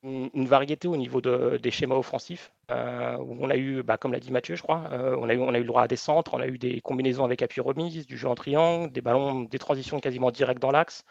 une 0.02 0.46
variété 0.46 0.88
au 0.88 0.96
niveau 0.96 1.20
des 1.20 1.70
schémas 1.70 1.96
offensifs, 1.96 2.52
où 2.70 3.36
on 3.40 3.50
a 3.50 3.56
eu, 3.56 3.82
bah, 3.82 3.96
comme 3.96 4.12
l'a 4.12 4.20
dit 4.20 4.32
Mathieu, 4.32 4.56
je 4.56 4.62
crois, 4.62 4.88
on, 4.92 5.28
a 5.28 5.34
eu, 5.34 5.38
on 5.38 5.54
a 5.54 5.58
eu 5.58 5.62
le 5.62 5.66
droit 5.66 5.82
à 5.82 5.88
des 5.88 5.96
centres, 5.96 6.34
on 6.34 6.40
a 6.40 6.46
eu 6.46 6.58
des 6.58 6.80
combinaisons 6.80 7.24
avec 7.24 7.42
appui 7.42 7.60
remise, 7.60 8.06
du 8.06 8.16
jeu 8.16 8.28
en 8.28 8.34
triangle, 8.34 8.92
des 8.92 9.00
ballons, 9.00 9.42
des 9.42 9.58
transitions 9.58 10.00
quasiment 10.00 10.30
directes 10.30 10.62
dans 10.62 10.70
l'axe, 10.70 11.04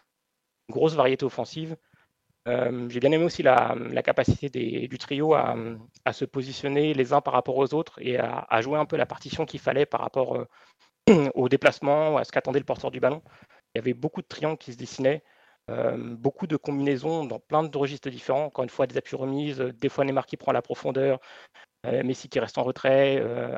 une 0.69 0.73
grosse 0.73 0.95
variété 0.95 1.25
offensive. 1.25 1.75
Euh, 2.47 2.88
j'ai 2.89 2.99
bien 2.99 3.12
aimé 3.12 3.25
aussi 3.25 3.43
la, 3.43 3.75
capacité 4.03 4.49
du 4.49 4.97
trio 4.97 5.33
à, 5.33 5.55
se 6.13 6.25
positionner 6.25 6.93
les 6.93 7.13
uns 7.13 7.21
par 7.21 7.33
rapport 7.33 7.57
aux 7.57 7.73
autres 7.73 7.99
et 8.01 8.17
à, 8.17 8.62
jouer 8.62 8.79
un 8.79 8.86
peu 8.86 8.95
la 8.95 9.05
partition 9.05 9.45
qu'il 9.45 9.60
fallait 9.60 9.86
par 9.86 10.01
rapport 10.01 10.38
euh, 10.38 11.29
au 11.36 11.49
déplacement, 11.49 12.17
à 12.17 12.23
ce 12.23 12.31
qu'attendait 12.31 12.60
le 12.60 12.65
porteur 12.65 12.91
du 12.91 12.99
ballon. 12.99 13.21
Il 13.75 13.79
y 13.79 13.81
avait 13.81 13.93
beaucoup 13.93 14.21
de 14.21 14.27
triangles 14.27 14.57
qui 14.57 14.71
se 14.73 14.77
dessinaient, 14.77 15.23
euh, 15.69 15.97
beaucoup 15.97 16.47
de 16.47 16.55
combinaisons 16.55 17.25
dans 17.25 17.39
plein 17.39 17.63
de 17.63 17.77
registres 17.77 18.10
différents. 18.10 18.45
Encore 18.45 18.63
une 18.63 18.69
fois, 18.69 18.88
des 18.88 18.97
appuis 18.97 19.17
remises, 19.17 19.60
des 19.60 19.89
fois 19.89 20.05
Neymar 20.05 20.25
qui 20.25 20.38
prend 20.38 20.53
la 20.53 20.62
profondeur, 20.62 21.19
Messi 21.84 22.28
qui 22.28 22.40
reste 22.40 22.58
en 22.58 22.63
retrait, 22.63 23.18
euh, 23.22 23.58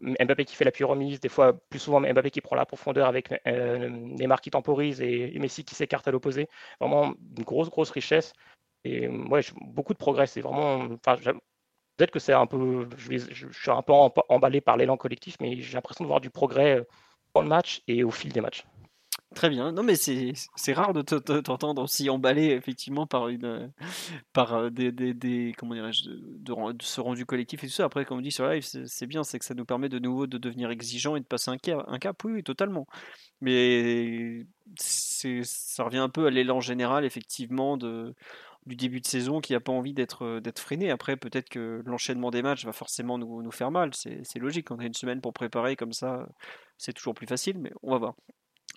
Mbappé 0.00 0.44
qui 0.44 0.56
fait 0.56 0.64
l'appui 0.64 0.84
remise, 0.84 1.20
des 1.20 1.28
fois 1.28 1.52
plus 1.52 1.78
souvent 1.78 2.00
Mbappé 2.00 2.30
qui 2.30 2.40
prend 2.40 2.56
la 2.56 2.66
profondeur 2.66 3.06
avec 3.06 3.32
euh, 3.46 3.88
Neymar 3.88 4.40
qui 4.40 4.50
temporise 4.50 5.00
et, 5.00 5.38
Messi 5.38 5.64
qui 5.64 5.74
s'écarte 5.74 6.08
à 6.08 6.10
l'opposé. 6.10 6.48
Vraiment 6.80 7.14
une 7.36 7.44
grosse, 7.44 7.70
grosse 7.70 7.90
richesse. 7.90 8.32
Et 8.84 9.06
ouais, 9.08 9.42
beaucoup 9.60 9.92
de 9.92 9.98
progrès. 9.98 10.26
C'est 10.26 10.40
vraiment. 10.40 10.88
Peut-être 10.88 12.10
que 12.10 12.18
c'est 12.18 12.32
un 12.32 12.46
peu. 12.46 12.88
Je, 12.96 13.18
suis 13.18 13.70
un 13.70 13.82
peu 13.82 13.92
emballé 13.92 14.60
par 14.60 14.76
l'élan 14.76 14.96
collectif, 14.96 15.36
mais 15.40 15.60
j'ai 15.60 15.74
l'impression 15.74 16.04
de 16.04 16.08
voir 16.08 16.20
du 16.20 16.30
progrès 16.30 16.84
dans 17.34 17.42
le 17.42 17.48
match 17.48 17.82
et 17.86 18.02
au 18.02 18.10
fil 18.10 18.32
des 18.32 18.40
matchs. 18.40 18.64
Très 19.34 19.48
bien. 19.48 19.72
Non, 19.72 19.82
mais 19.82 19.94
c'est 19.96 20.72
rare 20.72 20.92
de 20.92 21.02
t'entendre 21.02 21.82
aussi 21.82 22.10
emballé 22.10 22.48
effectivement 22.50 23.06
par 23.06 23.28
une 23.28 23.72
par 24.32 24.52
euh, 24.54 24.70
des, 24.70 24.92
des, 24.92 25.54
comment 25.56 25.74
dirais-je 25.74 26.04
de, 26.10 26.72
de, 26.72 26.82
ce 26.82 27.00
rendu 27.00 27.24
collectif 27.24 27.64
et 27.64 27.66
tout 27.66 27.72
ça. 27.72 27.84
Après, 27.84 28.04
comme 28.04 28.18
on 28.18 28.20
dit 28.20 28.30
sur 28.30 28.46
live, 28.46 28.62
c'est 28.62 29.06
bien, 29.06 29.24
c'est 29.24 29.38
que 29.38 29.44
ça 29.44 29.54
nous 29.54 29.64
permet 29.64 29.88
de 29.88 29.98
nouveau 29.98 30.26
de 30.26 30.38
devenir 30.38 30.70
exigeant 30.70 31.16
et 31.16 31.20
de 31.20 31.24
passer 31.24 31.50
un 31.50 31.56
cap. 31.56 31.84
Un 31.88 31.98
cap, 31.98 32.22
oui, 32.24 32.42
totalement. 32.42 32.86
Mais 33.40 34.46
ça 34.76 35.84
revient 35.84 35.98
un 35.98 36.08
peu 36.10 36.26
à 36.26 36.30
l'élan 36.30 36.60
général 36.60 37.04
effectivement 37.04 37.76
de 37.76 38.14
du 38.66 38.76
début 38.76 39.00
de 39.00 39.06
saison 39.06 39.40
qui 39.40 39.54
n'a 39.54 39.60
pas 39.60 39.72
envie 39.72 39.94
d'être 39.94 40.40
d'être 40.40 40.60
freiné. 40.60 40.90
Après, 40.90 41.16
peut-être 41.16 41.48
que 41.48 41.82
l'enchaînement 41.86 42.30
des 42.30 42.42
matchs 42.42 42.64
va 42.64 42.72
forcément 42.72 43.18
nous, 43.18 43.42
nous 43.42 43.50
faire 43.50 43.70
mal. 43.70 43.92
C'est 43.94 44.38
logique. 44.38 44.70
On 44.70 44.78
a 44.78 44.84
une 44.84 44.94
semaine 44.94 45.20
pour 45.20 45.32
préparer 45.32 45.74
comme 45.76 45.92
ça, 45.92 46.28
c'est 46.78 46.92
toujours 46.92 47.14
plus 47.14 47.26
facile, 47.26 47.58
mais 47.58 47.72
on 47.82 47.92
va 47.92 47.98
voir. 47.98 48.14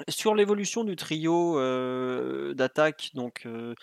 Sur 0.10 0.36
l'évolution 0.36 0.84
du 0.84 0.96
trio 0.96 1.58
euh, 1.58 2.54
d'attaque, 2.54 3.12
donc 3.14 3.44
euh, 3.46 3.76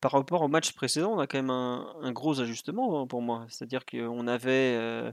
par 0.00 0.12
rapport 0.12 0.42
au 0.42 0.48
match 0.48 0.72
précédent, 0.72 1.12
on 1.12 1.18
a 1.18 1.26
quand 1.26 1.38
même 1.38 1.50
un, 1.50 2.12
gros 2.12 2.40
ajustement 2.40 3.02
hein, 3.02 3.06
pour 3.06 3.22
moi. 3.22 3.46
C'est-à-dire 3.50 3.84
qu'on 3.84 4.26
avait 4.26 4.74
euh, 4.76 5.12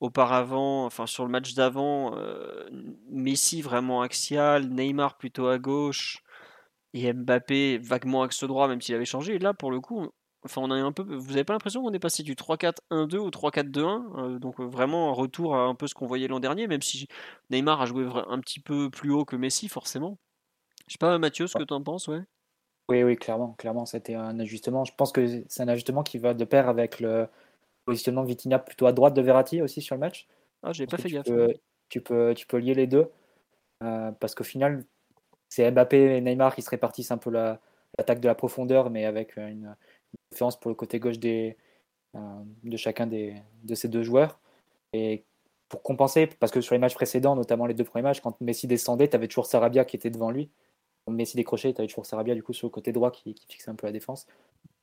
auparavant, 0.00 0.84
enfin 0.84 1.06
sur 1.06 1.24
le 1.24 1.30
match 1.30 1.54
d'avant, 1.54 2.14
Messi 3.10 3.62
vraiment 3.62 4.02
axial, 4.02 4.68
Neymar 4.68 5.16
plutôt 5.16 5.48
à 5.48 5.58
gauche 5.58 6.22
et 6.94 7.12
Mbappé 7.12 7.78
vaguement 7.78 8.22
axe 8.22 8.44
droit, 8.44 8.68
même 8.68 8.80
s'il 8.80 8.94
avait 8.94 9.04
changé. 9.04 9.36
Et 9.36 9.38
là, 9.38 9.54
pour 9.54 9.70
le 9.70 9.80
coup, 9.80 10.10
Enfin, 10.46 10.62
on 10.62 10.70
a 10.70 10.76
un 10.76 10.92
peu. 10.92 11.02
Vous 11.02 11.30
n'avez 11.30 11.44
pas 11.44 11.52
l'impression 11.52 11.82
qu'on 11.82 11.92
est 11.92 11.98
passé 11.98 12.22
du 12.22 12.34
3-4-1-2 12.34 13.16
au 13.16 13.30
3-4-2-1 13.30 14.18
euh, 14.18 14.38
Donc 14.38 14.60
euh, 14.60 14.64
vraiment 14.64 15.10
un 15.10 15.12
retour 15.12 15.54
à 15.54 15.64
un 15.64 15.74
peu 15.74 15.86
ce 15.86 15.94
qu'on 15.94 16.06
voyait 16.06 16.28
l'an 16.28 16.40
dernier, 16.40 16.66
même 16.66 16.82
si 16.82 17.08
Neymar 17.50 17.80
a 17.80 17.86
joué 17.86 18.06
un 18.28 18.40
petit 18.40 18.60
peu 18.60 18.90
plus 18.90 19.10
haut 19.10 19.24
que 19.24 19.36
Messi, 19.36 19.68
forcément. 19.68 20.18
Je 20.86 20.92
sais 20.92 20.98
pas, 20.98 21.18
Mathieu, 21.18 21.46
ce 21.46 21.58
que 21.58 21.64
tu 21.64 21.74
en 21.74 21.82
penses, 21.82 22.08
ouais. 22.08 22.22
Oui, 22.88 23.02
oui, 23.02 23.16
clairement, 23.16 23.54
clairement, 23.54 23.84
c'était 23.84 24.14
un 24.14 24.38
ajustement. 24.38 24.84
Je 24.84 24.94
pense 24.94 25.10
que 25.10 25.42
c'est 25.48 25.62
un 25.62 25.68
ajustement 25.68 26.04
qui 26.04 26.18
va 26.18 26.34
de 26.34 26.44
pair 26.44 26.68
avec 26.68 27.00
le 27.00 27.26
positionnement 27.84 28.22
Vitinha 28.22 28.58
plutôt 28.60 28.86
à 28.86 28.92
droite 28.92 29.14
de 29.14 29.22
Verratti 29.22 29.60
aussi 29.60 29.82
sur 29.82 29.96
le 29.96 30.00
match. 30.00 30.28
Ah, 30.62 30.72
j'ai 30.72 30.86
pas 30.86 30.96
fait 30.96 31.10
gaffe. 31.10 31.26
tu, 31.88 32.00
peux, 32.00 32.34
tu 32.34 32.46
peux 32.46 32.58
lier 32.58 32.74
les 32.74 32.86
deux 32.86 33.10
euh, 33.82 34.12
parce 34.12 34.34
qu'au 34.34 34.44
final, 34.44 34.84
c'est 35.48 35.70
Mbappé 35.70 36.16
et 36.16 36.20
Neymar 36.20 36.54
qui 36.54 36.62
se 36.62 36.70
répartissent 36.70 37.10
un 37.10 37.18
peu 37.18 37.30
l'attaque 37.30 38.20
de 38.20 38.28
la 38.28 38.34
profondeur, 38.34 38.90
mais 38.90 39.04
avec 39.04 39.36
une, 39.36 39.74
différence 40.30 40.58
pour 40.58 40.70
le 40.70 40.74
côté 40.74 40.98
gauche 40.98 41.18
des, 41.18 41.56
euh, 42.14 42.18
de 42.64 42.76
chacun 42.76 43.06
des, 43.06 43.34
de 43.64 43.74
ces 43.74 43.88
deux 43.88 44.02
joueurs. 44.02 44.38
Et 44.92 45.24
pour 45.68 45.82
compenser, 45.82 46.26
parce 46.26 46.52
que 46.52 46.60
sur 46.60 46.74
les 46.74 46.78
matchs 46.78 46.94
précédents, 46.94 47.36
notamment 47.36 47.66
les 47.66 47.74
deux 47.74 47.84
premiers 47.84 48.02
matchs, 48.02 48.20
quand 48.20 48.40
Messi 48.40 48.66
descendait, 48.66 49.08
tu 49.08 49.16
avais 49.16 49.28
toujours 49.28 49.46
Sarabia 49.46 49.84
qui 49.84 49.96
était 49.96 50.10
devant 50.10 50.30
lui. 50.30 50.50
Quand 51.04 51.12
Messi 51.12 51.36
décrochait, 51.36 51.72
tu 51.72 51.80
avais 51.80 51.88
toujours 51.88 52.06
Sarabia 52.06 52.34
du 52.34 52.42
coup 52.42 52.52
sur 52.52 52.66
le 52.68 52.70
côté 52.70 52.92
droit 52.92 53.10
qui, 53.10 53.34
fixait 53.48 53.70
un 53.70 53.74
peu 53.74 53.86
la 53.86 53.92
défense. 53.92 54.26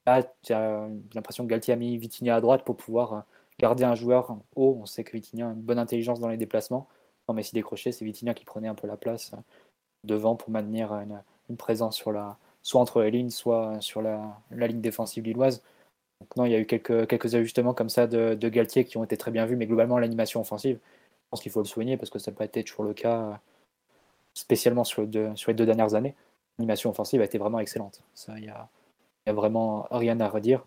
Là, 0.05 0.23
tu 0.41 0.53
as 0.53 0.89
l'impression 1.13 1.45
que 1.45 1.49
Galtier 1.49 1.73
a 1.73 1.77
mis 1.77 1.97
Vitinha 1.97 2.35
à 2.35 2.41
droite 2.41 2.63
pour 2.65 2.75
pouvoir 2.75 3.13
euh, 3.13 3.19
garder 3.59 3.85
un 3.85 3.95
joueur 3.95 4.37
haut. 4.55 4.77
On 4.81 4.85
sait 4.85 5.03
que 5.03 5.13
Vitinha 5.13 5.49
a 5.49 5.53
une 5.53 5.61
bonne 5.61 5.79
intelligence 5.79 6.19
dans 6.19 6.29
les 6.29 6.37
déplacements. 6.37 6.87
Quand 7.25 7.33
Messi 7.33 7.53
décrochait, 7.53 7.93
c'est 7.93 8.03
Vitinha 8.03 8.33
qui 8.33 8.45
prenait 8.45 8.67
un 8.67 8.75
peu 8.75 8.87
la 8.87 8.97
place 8.97 9.33
euh, 9.33 9.37
devant 10.03 10.35
pour 10.35 10.49
maintenir 10.49 10.91
une 11.49 11.57
présence 11.57 11.95
sur 11.95 12.11
la, 12.11 12.37
soit 12.63 12.81
entre 12.81 13.01
les 13.03 13.11
lignes, 13.11 13.29
soit 13.29 13.79
sur 13.81 14.01
la, 14.01 14.39
ligne 14.51 14.81
défensive 14.81 15.23
lilloise. 15.23 15.61
Donc 16.21 16.35
non, 16.37 16.45
il 16.45 16.51
y 16.53 16.55
a 16.55 16.59
eu 16.59 16.65
quelques, 16.65 17.35
ajustements 17.35 17.73
comme 17.73 17.89
ça 17.89 18.07
de, 18.07 18.49
Galtier 18.49 18.85
qui 18.85 18.97
ont 18.97 19.03
été 19.03 19.17
très 19.17 19.31
bien 19.31 19.45
vus, 19.45 19.57
mais 19.57 19.67
globalement 19.67 19.99
l'animation 19.99 20.41
offensive, 20.41 20.79
je 20.81 21.29
pense 21.29 21.41
qu'il 21.41 21.51
faut 21.51 21.59
le 21.59 21.65
souligner 21.65 21.97
parce 21.97 22.09
que 22.09 22.19
ça 22.19 22.31
n'a 22.31 22.37
pas 22.37 22.45
été 22.45 22.63
toujours 22.63 22.85
le 22.85 22.93
cas, 22.93 23.39
spécialement 24.33 24.85
sur, 24.85 25.03
les 25.03 25.07
deux 25.53 25.65
dernières 25.65 25.93
années. 25.93 26.15
L'animation 26.57 26.89
offensive 26.89 27.21
a 27.21 27.25
été 27.25 27.37
vraiment 27.37 27.59
excellente. 27.59 28.01
Ça, 28.13 28.33
il 28.37 28.43
n'y 28.43 28.49
a, 28.49 28.69
a, 29.25 29.33
vraiment 29.33 29.87
rien 29.91 30.19
à 30.19 30.29
redire. 30.29 30.65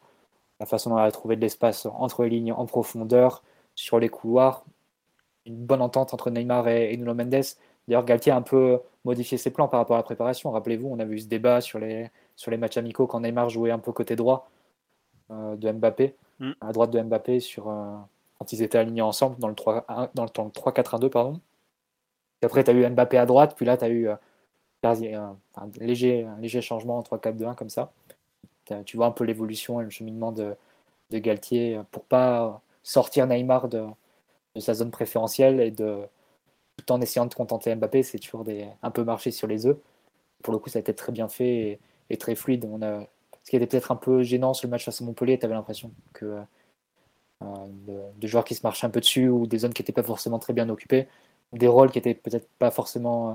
La 0.60 0.66
façon 0.66 0.90
dont 0.90 0.96
on 0.96 0.98
a 0.98 1.10
trouvé 1.10 1.36
de 1.36 1.40
l'espace 1.40 1.86
entre 1.86 2.24
les 2.24 2.30
lignes 2.30 2.52
en 2.52 2.66
profondeur, 2.66 3.42
sur 3.74 3.98
les 3.98 4.08
couloirs, 4.08 4.64
une 5.44 5.56
bonne 5.56 5.82
entente 5.82 6.12
entre 6.12 6.30
Neymar 6.30 6.68
et, 6.68 6.92
et 6.92 6.96
Nuno 6.96 7.14
Mendes. 7.14 7.44
D'ailleurs, 7.88 8.04
Galtier 8.04 8.32
a 8.32 8.36
un 8.36 8.42
peu 8.42 8.80
modifié 9.04 9.38
ses 9.38 9.50
plans 9.50 9.68
par 9.68 9.80
rapport 9.80 9.96
à 9.96 10.00
la 10.00 10.02
préparation. 10.02 10.50
Rappelez-vous, 10.50 10.88
on 10.88 10.98
a 10.98 11.04
vu 11.04 11.18
ce 11.20 11.26
débat 11.26 11.60
sur 11.60 11.78
les, 11.78 12.10
sur 12.34 12.50
les 12.50 12.56
matchs 12.56 12.76
amicaux 12.76 13.06
quand 13.06 13.20
Neymar 13.20 13.48
jouait 13.48 13.70
un 13.70 13.78
peu 13.78 13.92
côté 13.92 14.16
droit 14.16 14.50
euh, 15.30 15.56
de 15.56 15.70
Mbappé, 15.70 16.14
mm. 16.40 16.52
à 16.60 16.72
droite 16.72 16.90
de 16.90 17.00
Mbappé, 17.00 17.40
sur, 17.40 17.68
euh, 17.68 17.96
quand 18.38 18.52
ils 18.52 18.62
étaient 18.62 18.78
alignés 18.78 19.02
ensemble 19.02 19.38
dans 19.38 19.48
le 19.48 19.54
3-4-1-2. 19.54 21.08
pardon. 21.08 21.40
Et 22.42 22.46
après, 22.46 22.64
tu 22.64 22.70
as 22.70 22.74
eu 22.74 22.88
Mbappé 22.88 23.18
à 23.18 23.26
droite, 23.26 23.54
puis 23.56 23.64
là, 23.64 23.76
tu 23.76 23.84
as 23.84 23.88
eu 23.88 24.08
euh, 24.08 24.16
un, 24.84 25.36
léger, 25.80 26.24
un 26.24 26.38
léger 26.40 26.60
changement 26.60 26.98
en 26.98 27.02
3-4-2-1 27.02 27.54
comme 27.54 27.70
ça. 27.70 27.92
Tu 28.84 28.96
vois 28.96 29.06
un 29.06 29.12
peu 29.12 29.22
l'évolution 29.22 29.80
et 29.80 29.84
le 29.84 29.90
cheminement 29.90 30.32
de, 30.32 30.56
de 31.10 31.18
Galtier 31.18 31.80
pour 31.92 32.02
pas 32.04 32.60
sortir 32.82 33.28
Neymar 33.28 33.68
de, 33.68 33.84
de 34.56 34.60
sa 34.60 34.74
zone 34.74 34.90
préférentielle 34.90 35.60
et 35.60 35.70
de 35.70 36.00
tout 36.76 36.92
en 36.92 37.00
essayant 37.00 37.26
de 37.26 37.34
contenter 37.34 37.74
Mbappé, 37.74 38.02
c'est 38.02 38.18
toujours 38.18 38.44
des, 38.44 38.66
un 38.82 38.90
peu 38.90 39.04
marché 39.04 39.30
sur 39.30 39.46
les 39.46 39.66
œufs. 39.66 39.78
Pour 40.42 40.52
le 40.52 40.58
coup, 40.58 40.68
ça 40.68 40.78
a 40.78 40.80
été 40.80 40.94
très 40.94 41.12
bien 41.12 41.28
fait 41.28 41.80
et, 42.10 42.16
très 42.16 42.34
fluide. 42.34 42.64
On 42.70 42.82
a, 42.82 43.00
ce 43.42 43.50
qui 43.50 43.56
était 43.56 43.66
peut-être 43.66 43.90
un 43.92 43.96
peu 43.96 44.22
gênant 44.22 44.54
sur 44.54 44.66
le 44.68 44.70
match 44.70 44.84
face 44.84 45.00
à 45.00 45.04
Montpellier, 45.04 45.38
tu 45.38 45.46
avais 45.46 45.54
l'impression 45.54 45.90
que 46.12 46.38
euh, 47.42 47.66
de, 48.18 48.26
joueurs 48.26 48.44
qui 48.44 48.54
se 48.54 48.62
marchaient 48.62 48.86
un 48.86 48.90
peu 48.90 49.00
dessus 49.00 49.28
ou 49.28 49.46
des 49.46 49.58
zones 49.58 49.72
qui 49.72 49.82
n'étaient 49.82 49.92
pas 49.92 50.02
forcément 50.02 50.38
très 50.38 50.52
bien 50.52 50.68
occupées, 50.68 51.08
des 51.52 51.68
rôles 51.68 51.90
qui 51.90 51.98
n'étaient 51.98 52.14
peut-être 52.14 52.48
pas 52.58 52.70
forcément 52.70 53.30
euh, 53.30 53.34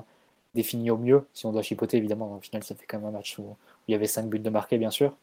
définis 0.56 0.92
au 0.92 0.98
mieux, 0.98 1.28
si 1.34 1.46
on 1.46 1.52
doit 1.52 1.62
chipoter 1.64 1.98
évidemment. 1.98 2.36
Au 2.38 2.42
final, 2.42 2.64
ça 2.64 2.76
fait 2.76 2.86
quand 2.86 3.00
même 3.00 3.08
un 3.10 3.12
match 3.12 3.40
où, 3.40 3.56
il 3.88 3.94
y 3.94 3.96
avait 3.96 4.08
5 4.08 4.28
buts 4.28 4.40
de 4.40 4.50
marqués, 4.50 4.78
bien 4.78 4.92
sûr. 4.92 5.16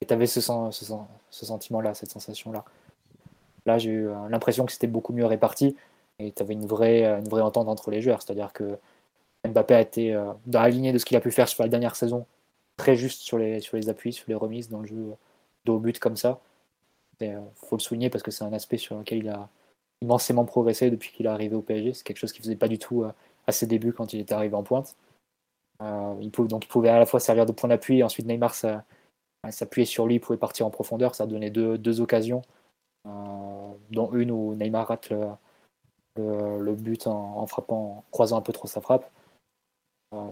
Et 0.00 0.06
tu 0.06 0.14
avais 0.14 0.26
ce, 0.26 0.40
ce, 0.40 0.84
ce 1.30 1.46
sentiment-là, 1.46 1.94
cette 1.94 2.10
sensation-là. 2.10 2.64
Là, 3.66 3.78
j'ai 3.78 3.90
eu 3.90 4.08
euh, 4.08 4.28
l'impression 4.28 4.66
que 4.66 4.72
c'était 4.72 4.86
beaucoup 4.86 5.12
mieux 5.12 5.26
réparti 5.26 5.76
et 6.18 6.32
tu 6.32 6.42
avais 6.42 6.54
une 6.54 6.66
vraie, 6.66 7.04
une 7.04 7.28
vraie 7.28 7.42
entente 7.42 7.68
entre 7.68 7.90
les 7.90 8.00
joueurs. 8.00 8.22
C'est-à-dire 8.22 8.52
que 8.52 8.78
Mbappé 9.46 9.74
a 9.74 9.80
été 9.80 10.14
euh, 10.14 10.32
dans 10.46 10.62
la 10.62 10.68
lignée 10.68 10.92
de 10.92 10.98
ce 10.98 11.04
qu'il 11.04 11.16
a 11.16 11.20
pu 11.20 11.30
faire 11.30 11.48
sur 11.48 11.62
la 11.62 11.68
dernière 11.68 11.96
saison, 11.96 12.26
très 12.76 12.96
juste 12.96 13.22
sur 13.22 13.38
les, 13.38 13.60
sur 13.60 13.76
les 13.76 13.88
appuis, 13.88 14.12
sur 14.12 14.26
les 14.28 14.34
remises 14.34 14.68
dans 14.68 14.80
le 14.80 14.86
jeu 14.86 15.14
de 15.64 15.70
haut 15.70 15.78
but 15.78 15.98
comme 15.98 16.16
ça. 16.16 16.40
Il 17.20 17.28
euh, 17.28 17.40
faut 17.56 17.76
le 17.76 17.82
souligner 17.82 18.10
parce 18.10 18.22
que 18.22 18.30
c'est 18.30 18.44
un 18.44 18.52
aspect 18.52 18.78
sur 18.78 18.98
lequel 18.98 19.18
il 19.18 19.28
a 19.28 19.48
immensément 20.02 20.44
progressé 20.44 20.90
depuis 20.90 21.12
qu'il 21.12 21.26
est 21.26 21.30
arrivé 21.30 21.54
au 21.54 21.62
PSG. 21.62 21.94
C'est 21.94 22.04
quelque 22.04 22.18
chose 22.18 22.32
qu'il 22.32 22.42
ne 22.42 22.46
faisait 22.46 22.56
pas 22.56 22.68
du 22.68 22.78
tout 22.78 23.04
euh, 23.04 23.12
à 23.46 23.52
ses 23.52 23.66
débuts 23.66 23.92
quand 23.92 24.12
il 24.12 24.20
était 24.20 24.34
arrivé 24.34 24.54
en 24.54 24.62
pointe. 24.62 24.96
donc 25.80 26.64
il 26.64 26.68
pouvait 26.68 26.88
à 26.88 26.98
la 26.98 27.06
fois 27.06 27.20
servir 27.20 27.46
de 27.46 27.52
point 27.52 27.68
d'appui 27.68 27.98
et 27.98 28.02
ensuite 28.02 28.26
Neymar 28.26 28.54
s'appuyait 29.50 29.86
sur 29.86 30.06
lui, 30.06 30.14
il 30.16 30.20
pouvait 30.20 30.38
partir 30.38 30.66
en 30.66 30.70
profondeur. 30.70 31.14
Ça 31.14 31.24
a 31.24 31.26
donné 31.26 31.50
deux, 31.50 31.76
deux 31.76 32.00
occasions, 32.00 32.42
dont 33.90 34.12
une 34.14 34.30
où 34.30 34.54
Neymar 34.54 34.88
rate 34.88 35.10
le, 35.10 35.26
le, 36.16 36.74
but 36.74 37.06
en, 37.06 37.46
frappant, 37.46 38.04
croisant 38.10 38.38
un 38.38 38.42
peu 38.42 38.52
trop 38.52 38.68
sa 38.68 38.80
frappe. 38.80 39.10
Euh, 40.12 40.30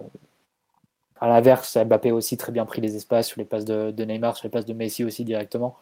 à 1.20 1.28
l'inverse, 1.28 1.76
Mbappé 1.76 2.10
a 2.10 2.14
aussi 2.14 2.36
très 2.36 2.52
bien 2.52 2.66
pris 2.66 2.80
les 2.80 2.96
espaces 2.96 3.28
sur 3.28 3.40
les 3.40 3.44
passes 3.44 3.64
de, 3.64 4.04
Neymar, 4.04 4.36
sur 4.36 4.46
les 4.46 4.50
passes 4.50 4.66
de 4.66 4.72
Messi 4.72 5.04
aussi 5.04 5.24
directement. 5.24 5.76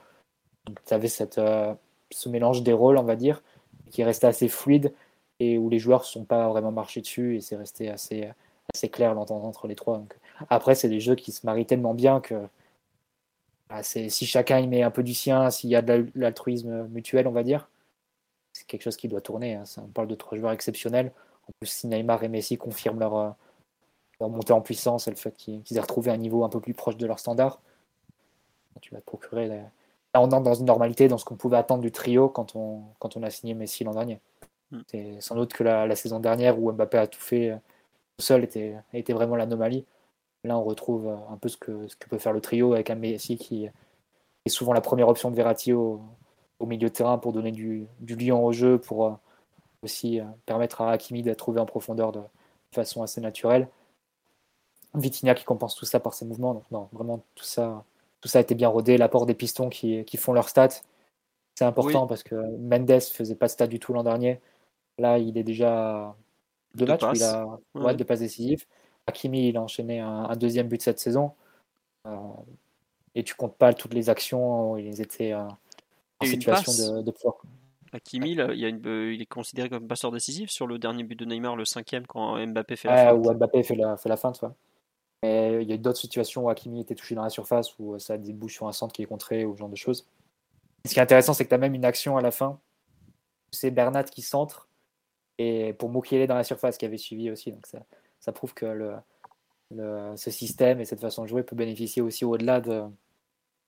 Donc 0.67 0.79
tu 0.85 0.95
avais 0.95 1.09
cette, 1.09 1.39
euh, 1.39 1.75
ce 2.11 2.29
mélange 2.29 2.63
des 2.63 2.73
rôles, 2.73 2.99
on 2.99 3.05
va 3.05 3.17
dire, 3.17 3.43
qui 3.91 4.05
restait 4.05 4.27
assez 4.27 4.49
fluide 4.49 4.93
et 5.39 5.59
où 5.59 5.71
les 5.71 5.79
joueurs 5.79 6.01
ne 6.01 6.07
sont 6.07 6.25
pas 6.25 6.49
vraiment 6.49 6.73
marchés 6.73 7.01
dessus 7.01 7.37
et 7.37 7.41
c'est 7.41 7.57
resté 7.57 7.91
assez, 7.91 8.29
assez 8.75 8.89
clair 8.89 9.15
l'entente 9.15 9.45
entre 9.45 9.67
les 9.67 9.75
trois. 9.75 10.03
après, 10.51 10.75
c'est 10.75 10.89
des 10.89 11.01
jeux 11.01 11.15
qui 11.15 11.33
se 11.33 11.47
marient 11.47 11.67
tellement 11.67 11.95
bien 11.95 12.21
que 12.21 12.47
bah, 13.71 13.83
si 13.83 14.11
chacun 14.27 14.59
y 14.59 14.67
met 14.67 14.83
un 14.83 14.91
peu 14.91 15.03
du 15.03 15.15
sien, 15.15 15.51
s'il 15.51 15.71
y 15.71 15.77
a 15.77 15.83
de 15.83 16.09
l'altruisme 16.15 16.87
mutuel, 16.89 17.27
on 17.29 17.33
va 17.33 17.43
dire, 17.45 17.69
quelque 18.71 18.83
chose 18.83 18.97
qui 18.97 19.09
doit 19.09 19.21
tourner. 19.21 19.55
Hein. 19.55 19.65
on 19.79 19.89
parle 19.89 20.09
de 20.09 20.15
trois 20.15 20.39
joueurs 20.39 20.53
exceptionnels. 20.53 21.13
En 21.49 21.53
plus, 21.59 21.69
si 21.69 21.87
Neymar 21.87 22.23
et 22.23 22.29
Messi 22.29 22.57
confirment 22.57 23.01
leur, 23.01 23.17
euh, 23.17 23.31
leur 24.21 24.31
montée 24.31 24.53
en 24.53 24.61
puissance 24.61 25.09
et 25.09 25.11
le 25.11 25.17
fait 25.17 25.33
qu'ils 25.33 25.63
aient 25.75 25.81
retrouvé 25.81 26.11
un 26.11 26.17
niveau 26.17 26.45
un 26.45 26.49
peu 26.49 26.61
plus 26.61 26.75
proche 26.75 26.97
de 26.97 27.07
leur 27.07 27.19
standard, 27.19 27.61
tu 28.81 28.95
vas 28.95 29.01
te 29.01 29.05
procurer. 29.05 29.49
Là, 29.49 29.61
on 30.15 30.25
entre 30.25 30.43
dans 30.43 30.55
une 30.55 30.67
normalité, 30.67 31.09
dans 31.09 31.19
ce 31.19 31.25
qu'on 31.25 31.37
pouvait 31.37 31.57
attendre 31.57 31.83
du 31.83 31.93
trio 31.93 32.29
quand 32.29 32.57
on, 32.57 32.83
quand 32.99 33.17
on 33.17 33.23
a 33.23 33.31
signé 33.31 33.55
Messi 33.55 33.85
l'an 33.85 33.93
dernier. 33.93 34.21
Hmm. 34.71 34.81
C'est 34.87 35.21
sans 35.21 35.35
doute 35.35 35.53
que 35.53 35.65
la, 35.65 35.95
saison 35.97 36.21
dernière 36.21 36.59
où 36.59 36.71
Mbappé 36.73 36.99
a 36.99 37.07
tout 37.07 37.21
fait 37.21 37.51
euh, 37.51 37.57
tout 38.17 38.25
seul 38.25 38.45
était, 38.45 38.77
était 38.95 39.13
vraiment 39.13 39.37
l'anomalie. 39.37 39.85
Là, 40.45 40.57
on 40.57 40.65
retrouve 40.65 41.09
euh, 41.09 41.17
un 41.33 41.37
peu 41.37 41.49
ce 41.49 41.57
que, 41.57 41.89
ce 41.89 41.97
que 41.97 42.09
peut 42.09 42.19
faire 42.19 42.33
le 42.33 42.41
trio 42.41 42.73
avec 42.73 42.91
un 42.91 42.95
Messi 42.95 43.37
qui 43.37 43.67
est 43.67 44.49
souvent 44.49 44.73
la 44.73 44.81
première 44.81 45.09
option 45.09 45.31
de 45.31 45.37
Verratti 45.37 45.73
au, 45.73 46.01
au 46.61 46.67
milieu 46.67 46.89
de 46.89 46.95
terrain 46.95 47.19
pour 47.19 47.33
donner 47.33 47.51
du, 47.51 47.87
du 47.99 48.15
lion 48.15 48.45
au 48.45 48.53
jeu, 48.53 48.79
pour 48.79 49.07
euh, 49.07 49.13
aussi 49.83 50.21
euh, 50.21 50.25
permettre 50.47 50.83
à 50.83 50.93
Hakimi 50.93 51.23
de 51.23 51.35
trouver 51.35 51.59
en 51.59 51.67
profondeur 51.67 52.13
de 52.13 52.21
façon 52.73 53.03
assez 53.03 53.21
naturelle. 53.21 53.67
Vitinha 54.95 55.35
qui 55.35 55.45
compense 55.45 55.75
tout 55.75 55.87
ça 55.87 56.01
par 56.01 56.15
ses 56.15 56.27
mouvements. 56.27 56.55
Donc 56.55 56.71
non, 56.71 56.89
vraiment 56.93 57.25
tout 57.35 57.45
ça, 57.45 57.85
tout 58.21 58.29
ça 58.29 58.39
a 58.39 58.43
été 58.43 58.55
bien 58.55 58.69
rodé. 58.69 58.99
L'apport 58.99 59.25
des 59.25 59.35
pistons 59.35 59.69
qui, 59.69 60.05
qui 60.05 60.17
font 60.17 60.33
leurs 60.33 60.49
stats, 60.49 60.83
c'est 61.55 61.65
important 61.65 62.07
parce 62.07 62.23
que 62.23 62.35
Mendes 62.59 63.01
faisait 63.01 63.35
pas 63.35 63.47
de 63.47 63.53
stats 63.53 63.67
du 63.67 63.81
tout 63.81 63.93
l'an 63.93 64.03
dernier. 64.03 64.41
Là, 64.99 65.19
il 65.19 65.39
est 65.39 65.45
déjà 65.45 66.15
deux 66.75 66.87
matchs, 66.87 67.03
il 67.15 67.23
a 67.23 67.59
ouais. 67.75 67.95
de 67.95 68.05
passes 68.05 68.21
décisives. 68.21 68.67
Hakimi, 69.07 69.49
il 69.49 69.57
a 69.57 69.63
enchaîné 69.63 70.01
un, 70.01 70.37
deuxième 70.37 70.69
but 70.69 70.83
cette 70.83 70.99
saison. 70.99 71.33
et 73.15 73.23
tu 73.23 73.35
comptes 73.35 73.57
pas 73.57 73.73
toutes 73.73 73.95
les 73.95 74.11
actions 74.11 74.73
où 74.73 74.79
ils 74.79 75.01
étaient 75.01 75.33
en 76.21 76.27
situation 76.27 76.73
de, 76.73 77.03
de 77.03 77.13
Hakimi, 77.93 78.33
il, 78.33 78.41
il, 78.55 79.23
est 79.23 79.27
considéré 79.27 79.69
comme 79.69 79.89
passeur 79.89 80.13
décisif 80.13 80.51
sur 80.51 80.67
le 80.67 80.79
dernier 80.79 81.03
but 81.03 81.19
de 81.19 81.25
Neymar, 81.25 81.57
le 81.57 81.65
cinquième, 81.65 82.07
quand 82.07 82.39
Mbappé 82.47 82.77
fait 82.77 82.89
la 82.89 83.15
Ou 83.15 83.33
Mbappé 83.33 83.63
fait 83.63 83.75
la, 83.75 83.97
fait 83.97 84.09
la 84.09 84.17
feinte, 84.17 84.41
Mais 85.23 85.63
il 85.63 85.69
y 85.69 85.73
a 85.73 85.77
d'autres 85.77 85.99
situations 85.99 86.45
où 86.45 86.51
Hakimi 86.51 86.81
était 86.81 86.95
touché 86.95 87.15
dans 87.15 87.25
la 87.25 87.31
surface, 87.31 87.77
où 87.79 87.99
ça 87.99 88.17
débouche 88.17 88.55
sur 88.55 88.69
un 88.69 88.73
centre 88.73 88.93
qui 88.93 89.03
est 89.03 89.07
contré, 89.07 89.45
ou 89.45 89.55
ce 89.55 89.59
genre 89.59 89.69
de 89.69 89.77
choses. 89.77 90.07
Ce 90.87 90.93
qui 90.93 90.99
est 90.99 91.03
intéressant, 91.03 91.35
c'est 91.35 91.45
que 91.45 91.49
tu 91.49 91.55
as 91.55 91.59
même 91.59 91.75
une 91.75 91.85
action 91.85 92.17
à 92.17 92.23
la 92.23 92.31
fin. 92.31 92.59
C'est 93.51 93.71
Bernat 93.71 94.05
qui 94.05 94.23
centre, 94.23 94.69
et 95.39 95.73
pour 95.73 95.91
Mukiele 95.91 96.27
dans 96.27 96.37
la 96.37 96.45
surface, 96.45 96.79
qui 96.79 96.85
avait 96.85 96.99
suivi 96.99 97.31
aussi. 97.31 97.51
Donc 97.51 97.67
ça, 97.67 97.81
ça 98.21 98.31
prouve 98.31 98.55
que 98.55 98.67
le, 98.67 98.95
le, 99.75 100.13
ce 100.17 100.31
système 100.31 100.81
et 100.81 100.85
cette 100.85 101.01
façon 101.01 101.23
de 101.23 101.29
jouer 101.29 101.43
peut 101.43 101.57
bénéficier 101.57 102.03
aussi 102.03 102.25
au-delà 102.25 102.61
de, 102.61 102.83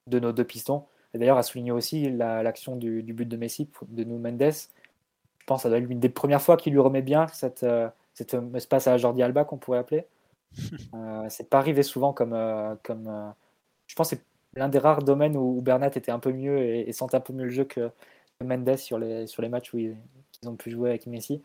de 0.07 0.21
nos 0.21 0.33
deux 0.33 0.45
pistons. 0.45 0.85
D'ailleurs, 1.15 1.39
à 1.39 1.43
souligner 1.43 1.73
aussi 1.73 2.11
l'action 2.11 2.77
du, 2.77 3.03
but 3.03 3.27
de 3.27 3.37
Messi, 3.37 3.69
de 3.89 4.05
Nou 4.05 4.19
Mendes. 4.19 4.41
Je 4.41 5.47
pense 5.47 5.59
que 5.59 5.63
ça 5.65 5.69
doit 5.69 5.79
être 5.79 5.91
une 5.91 6.01
des 6.01 6.09
premières 6.09 6.41
fois 6.41 6.57
qu'il 6.57 6.73
lui 6.73 6.81
remet 6.81 7.03
bien 7.03 7.27
cette, 7.29 7.65
euh, 7.65 7.89
cette 8.15 8.69
passe 8.69 8.87
à 8.87 8.97
Jordi 8.97 9.23
Alba 9.23 9.45
qu'on 9.45 9.59
pourrait 9.59 9.79
appeler. 9.79 10.07
euh, 10.95 11.27
c'est 11.29 11.49
pas 11.49 11.59
arrivé 11.59 11.83
souvent 11.83 12.13
comme. 12.13 12.33
Euh, 12.33 12.75
comme 12.83 13.09
euh, 13.09 13.31
je 13.87 13.95
pense 13.95 14.11
que 14.11 14.17
c'est 14.17 14.23
l'un 14.59 14.69
des 14.69 14.79
rares 14.79 15.03
domaines 15.03 15.37
où, 15.37 15.61
Bernat 15.61 15.89
était 15.89 16.11
un 16.11 16.19
peu 16.19 16.33
mieux 16.33 16.59
et, 16.59 16.93
sentait 16.93 17.17
un 17.17 17.21
peu 17.21 17.33
mieux 17.33 17.45
le 17.45 17.51
jeu 17.51 17.65
que, 17.65 17.91
Mendes 18.43 18.77
sur 18.77 18.99
les, 18.99 19.27
sur 19.27 19.43
les 19.43 19.49
matchs 19.49 19.73
où 19.73 19.79
ils, 19.79 19.97
ont 20.47 20.57
pu 20.57 20.71
jouer 20.71 20.91
avec 20.91 21.07
Messi. 21.07 21.43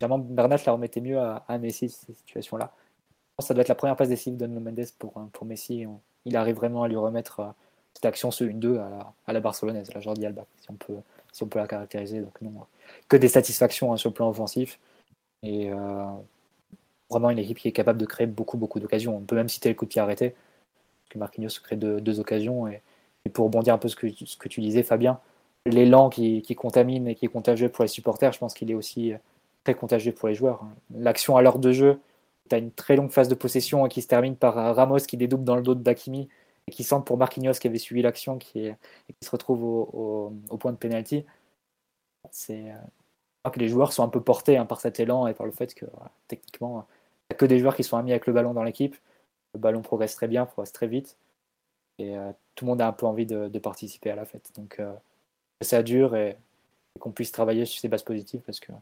Vraiment, 0.00 0.18
Bernat 0.18 0.56
la 0.64 0.72
remettait 0.72 1.00
mieux 1.00 1.18
à, 1.18 1.44
Messi, 1.58 1.90
ces 1.90 2.14
situations-là. 2.14 2.72
Je 3.10 3.36
pense 3.36 3.44
que 3.44 3.48
ça 3.48 3.54
doit 3.54 3.62
être 3.62 3.68
la 3.68 3.74
première 3.74 3.96
passe 3.96 4.08
décisive 4.08 4.38
de 4.38 4.46
Mendes 4.46 4.86
pour, 4.98 5.12
pour 5.32 5.46
Messi. 5.46 5.86
Il 6.24 6.36
arrive 6.36 6.56
vraiment 6.56 6.82
à 6.82 6.88
lui 6.88 6.96
remettre 6.96 7.54
cette 7.94 8.04
action 8.06 8.30
ce 8.30 8.44
1-2 8.44 8.78
à 8.78 8.88
la, 8.88 9.12
à 9.26 9.32
la 9.32 9.40
barcelonaise, 9.40 9.92
la 9.92 10.00
Jordi 10.00 10.24
Alba, 10.24 10.46
si 10.60 10.70
on 10.70 10.74
peut, 10.74 10.96
si 11.32 11.44
la 11.54 11.66
caractériser. 11.66 12.20
Donc 12.20 12.38
que 13.08 13.16
des 13.16 13.28
satisfactions 13.28 13.92
hein, 13.92 13.96
sur 13.96 14.10
le 14.10 14.14
plan 14.14 14.28
offensif. 14.28 14.78
Et 15.42 15.70
euh, 15.72 16.04
vraiment 17.08 17.30
une 17.30 17.38
équipe 17.38 17.58
qui 17.58 17.68
est 17.68 17.72
capable 17.72 17.98
de 17.98 18.06
créer 18.06 18.26
beaucoup, 18.26 18.56
beaucoup 18.56 18.80
d'occasions. 18.80 19.16
On 19.16 19.20
peut 19.20 19.36
même 19.36 19.48
citer 19.48 19.68
le 19.68 19.74
coup 19.74 19.84
de 19.84 19.90
pied 19.90 20.00
arrêté, 20.00 20.34
que 21.08 21.18
Marquinhos 21.18 21.60
crée 21.62 21.76
deux, 21.76 22.20
occasions. 22.20 22.68
Et, 22.68 22.80
pour 23.32 23.44
rebondir 23.44 23.74
un 23.74 23.78
peu 23.78 23.88
ce 23.88 23.96
que, 23.96 24.48
tu 24.48 24.60
disais, 24.60 24.82
Fabien, 24.82 25.20
l'élan 25.66 26.08
qui, 26.08 26.42
contamine 26.56 27.06
et 27.06 27.14
qui 27.14 27.26
est 27.26 27.28
contagieux 27.28 27.68
pour 27.68 27.84
les 27.84 27.88
supporters, 27.88 28.32
je 28.32 28.38
pense 28.38 28.54
qu'il 28.54 28.70
est 28.70 28.74
aussi 28.74 29.12
très 29.62 29.74
contagieux 29.74 30.12
pour 30.12 30.28
les 30.28 30.34
joueurs. 30.34 30.64
L'action 30.94 31.36
à 31.36 31.42
l'heure 31.42 31.58
de 31.58 31.72
jeu, 31.72 32.00
tu 32.48 32.54
as 32.54 32.58
une 32.58 32.72
très 32.72 32.96
longue 32.96 33.10
phase 33.10 33.28
de 33.28 33.34
possession 33.34 33.86
qui 33.88 34.00
se 34.00 34.08
termine 34.08 34.36
par 34.36 34.54
Ramos 34.74 35.00
qui 35.00 35.16
dédouble 35.16 35.44
dans 35.44 35.56
le 35.56 35.62
dos 35.62 35.74
de 35.74 35.82
Dakimi 36.66 36.76
qui 36.76 36.84
sentent 36.84 37.06
pour 37.06 37.16
Marquinhos 37.16 37.54
qui 37.54 37.66
avait 37.66 37.78
suivi 37.78 38.02
l'action 38.02 38.38
qui 38.38 38.66
et 38.66 38.76
qui 39.08 39.24
se 39.24 39.30
retrouve 39.30 39.64
au, 39.64 40.56
point 40.58 40.72
de 40.72 40.76
pénalty. 40.76 41.24
C'est 42.30 42.70
euh, 42.70 43.50
que 43.50 43.58
les 43.58 43.68
joueurs 43.68 43.92
sont 43.92 44.02
un 44.02 44.08
peu 44.08 44.22
portés 44.22 44.56
hein, 44.56 44.66
par 44.66 44.80
cet 44.80 45.00
élan 45.00 45.26
et 45.26 45.34
par 45.34 45.46
le 45.46 45.52
fait 45.52 45.74
que 45.74 45.86
techniquement, 46.28 46.86
il 47.30 47.32
n'y 47.32 47.36
a 47.36 47.38
que 47.38 47.46
des 47.46 47.58
joueurs 47.58 47.76
qui 47.76 47.84
sont 47.84 47.96
amis 47.96 48.12
avec 48.12 48.26
le 48.26 48.32
ballon 48.32 48.54
dans 48.54 48.62
l'équipe. 48.62 48.96
Le 49.54 49.60
ballon 49.60 49.82
progresse 49.82 50.14
très 50.14 50.28
bien, 50.28 50.46
progresse 50.46 50.72
très 50.72 50.86
vite. 50.86 51.16
Et 51.98 52.16
euh, 52.16 52.32
tout 52.54 52.64
le 52.64 52.70
monde 52.70 52.80
a 52.80 52.88
un 52.88 52.92
peu 52.92 53.06
envie 53.06 53.26
de, 53.26 53.58
participer 53.58 54.10
à 54.10 54.16
la 54.16 54.24
fête. 54.24 54.52
Donc 54.56 54.78
euh, 54.80 54.92
ça 55.60 55.82
dure 55.82 56.14
et, 56.16 56.36
qu'on 56.98 57.12
puisse 57.12 57.32
travailler 57.32 57.64
sur 57.66 57.80
ces 57.80 57.88
bases 57.88 58.02
positives 58.02 58.40
parce 58.40 58.60
que 58.60 58.72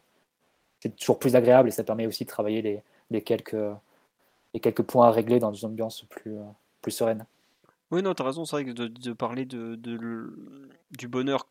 c'est 0.80 0.96
toujours 0.96 1.18
plus 1.18 1.36
agréable 1.36 1.68
et 1.68 1.72
ça 1.72 1.84
permet 1.84 2.06
aussi 2.06 2.24
de 2.24 2.28
travailler 2.28 2.62
les, 2.62 2.82
les 3.10 3.22
quelques, 3.22 3.56
les 4.54 4.60
quelques 4.60 4.82
points 4.82 5.08
à 5.08 5.10
régler 5.10 5.38
dans 5.38 5.52
une 5.52 5.68
ambiance 5.68 6.02
plus, 6.04 6.36
plus 6.80 6.92
sereine. 6.92 7.26
Oui, 7.91 8.03
non, 8.03 8.14
tu 8.14 8.22
as 8.22 8.26
raison, 8.26 8.45
c'est 8.45 8.57
vrai 8.57 8.64
que 8.66 8.70
de, 8.72 9.12
parler 9.14 9.47
du 9.47 11.09
bonheur 11.09 11.49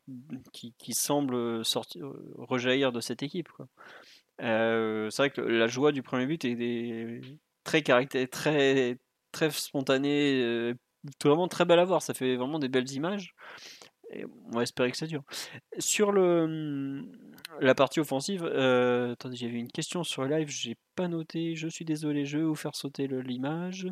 qui, 0.53 0.93
semble 0.93 1.65
sortir, 1.65 2.11
rejaillir 2.37 2.91
de 2.91 3.01
cette 3.01 3.23
équipe. 3.23 3.49
Euh, 4.41 5.09
c'est 5.09 5.23
vrai 5.23 5.29
que 5.31 5.41
la 5.41 5.67
joie 5.67 5.91
du 5.91 6.03
premier 6.03 6.27
but 6.27 6.45
est, 6.45 7.21
très 7.63 7.81
très, 7.81 8.97
très 9.31 9.51
spontanée, 9.51 10.41
euh, 10.43 10.73
vraiment 11.23 11.47
très 11.47 11.65
belle 11.65 11.79
à 11.79 11.85
voir. 11.85 12.01
Ça 12.01 12.13
fait 12.13 12.35
vraiment 12.35 12.59
des 12.59 12.69
belles 12.69 12.91
images. 12.91 13.33
On 14.51 14.55
va 14.55 14.63
espérer 14.63 14.91
que 14.91 14.97
ça 14.97 15.05
dure. 15.05 15.23
Sur 15.79 16.11
le, 16.11 17.01
la 17.59 17.75
partie 17.75 17.99
offensive, 17.99 18.43
euh, 18.43 19.13
attendez, 19.13 19.35
j'avais 19.35 19.59
une 19.59 19.71
question 19.71 20.03
sur 20.03 20.23
le 20.23 20.37
live, 20.37 20.47
j'ai 20.49 20.77
pas 20.95 21.07
noté, 21.07 21.55
je 21.55 21.67
suis 21.67 21.83
désolé, 21.83 22.25
je 22.25 22.37
vais 22.37 22.43
vous 22.43 22.55
faire 22.55 22.75
sauter 22.75 23.07
l'image. 23.07 23.87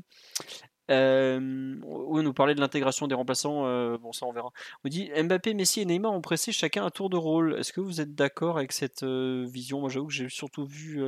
Euh, 0.92 1.80
on 1.84 2.22
nous 2.22 2.34
parlait 2.34 2.56
de 2.56 2.60
l'intégration 2.60 3.08
des 3.08 3.16
remplaçants. 3.16 3.66
Euh, 3.66 3.98
bon, 3.98 4.12
ça, 4.12 4.26
on 4.26 4.32
verra. 4.32 4.52
On 4.84 4.90
dit 4.90 5.10
Mbappé, 5.16 5.54
Messi 5.54 5.82
et 5.82 5.86
Neymar 5.86 6.14
ont 6.14 6.22
pressé 6.22 6.52
chacun 6.52 6.86
un 6.86 6.90
tour 6.90 7.10
de 7.10 7.18
rôle. 7.18 7.56
Est-ce 7.60 7.74
que 7.74 7.82
vous 7.82 8.02
êtes 8.02 8.14
d'accord 8.16 8.58
avec 8.58 8.72
cette 8.72 9.04
euh, 9.04 9.46
vision? 9.48 9.80
Moi, 9.80 9.90
j'avoue 9.90 10.08
que 10.08 10.14
j'ai 10.14 10.30
surtout 10.30 10.66
vu 10.66 11.02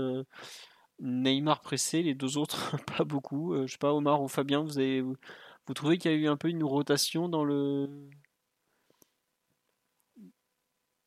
Neymar 0.99 1.61
presser, 1.61 2.01
les 2.03 2.15
deux 2.15 2.37
autres, 2.37 2.75
pas 2.97 3.03
beaucoup. 3.03 3.55
je 3.65 3.71
sais 3.71 3.77
pas, 3.77 3.93
Omar 3.93 4.21
ou 4.21 4.27
Fabien, 4.27 4.63
vous, 4.63 5.73
trouvez 5.73 5.97
qu'il 5.97 6.11
y 6.11 6.13
a 6.13 6.17
eu 6.17 6.27
un 6.27 6.37
peu 6.37 6.49
une 6.49 6.63
rotation 6.63 7.29
dans 7.29 7.43
le 7.43 8.09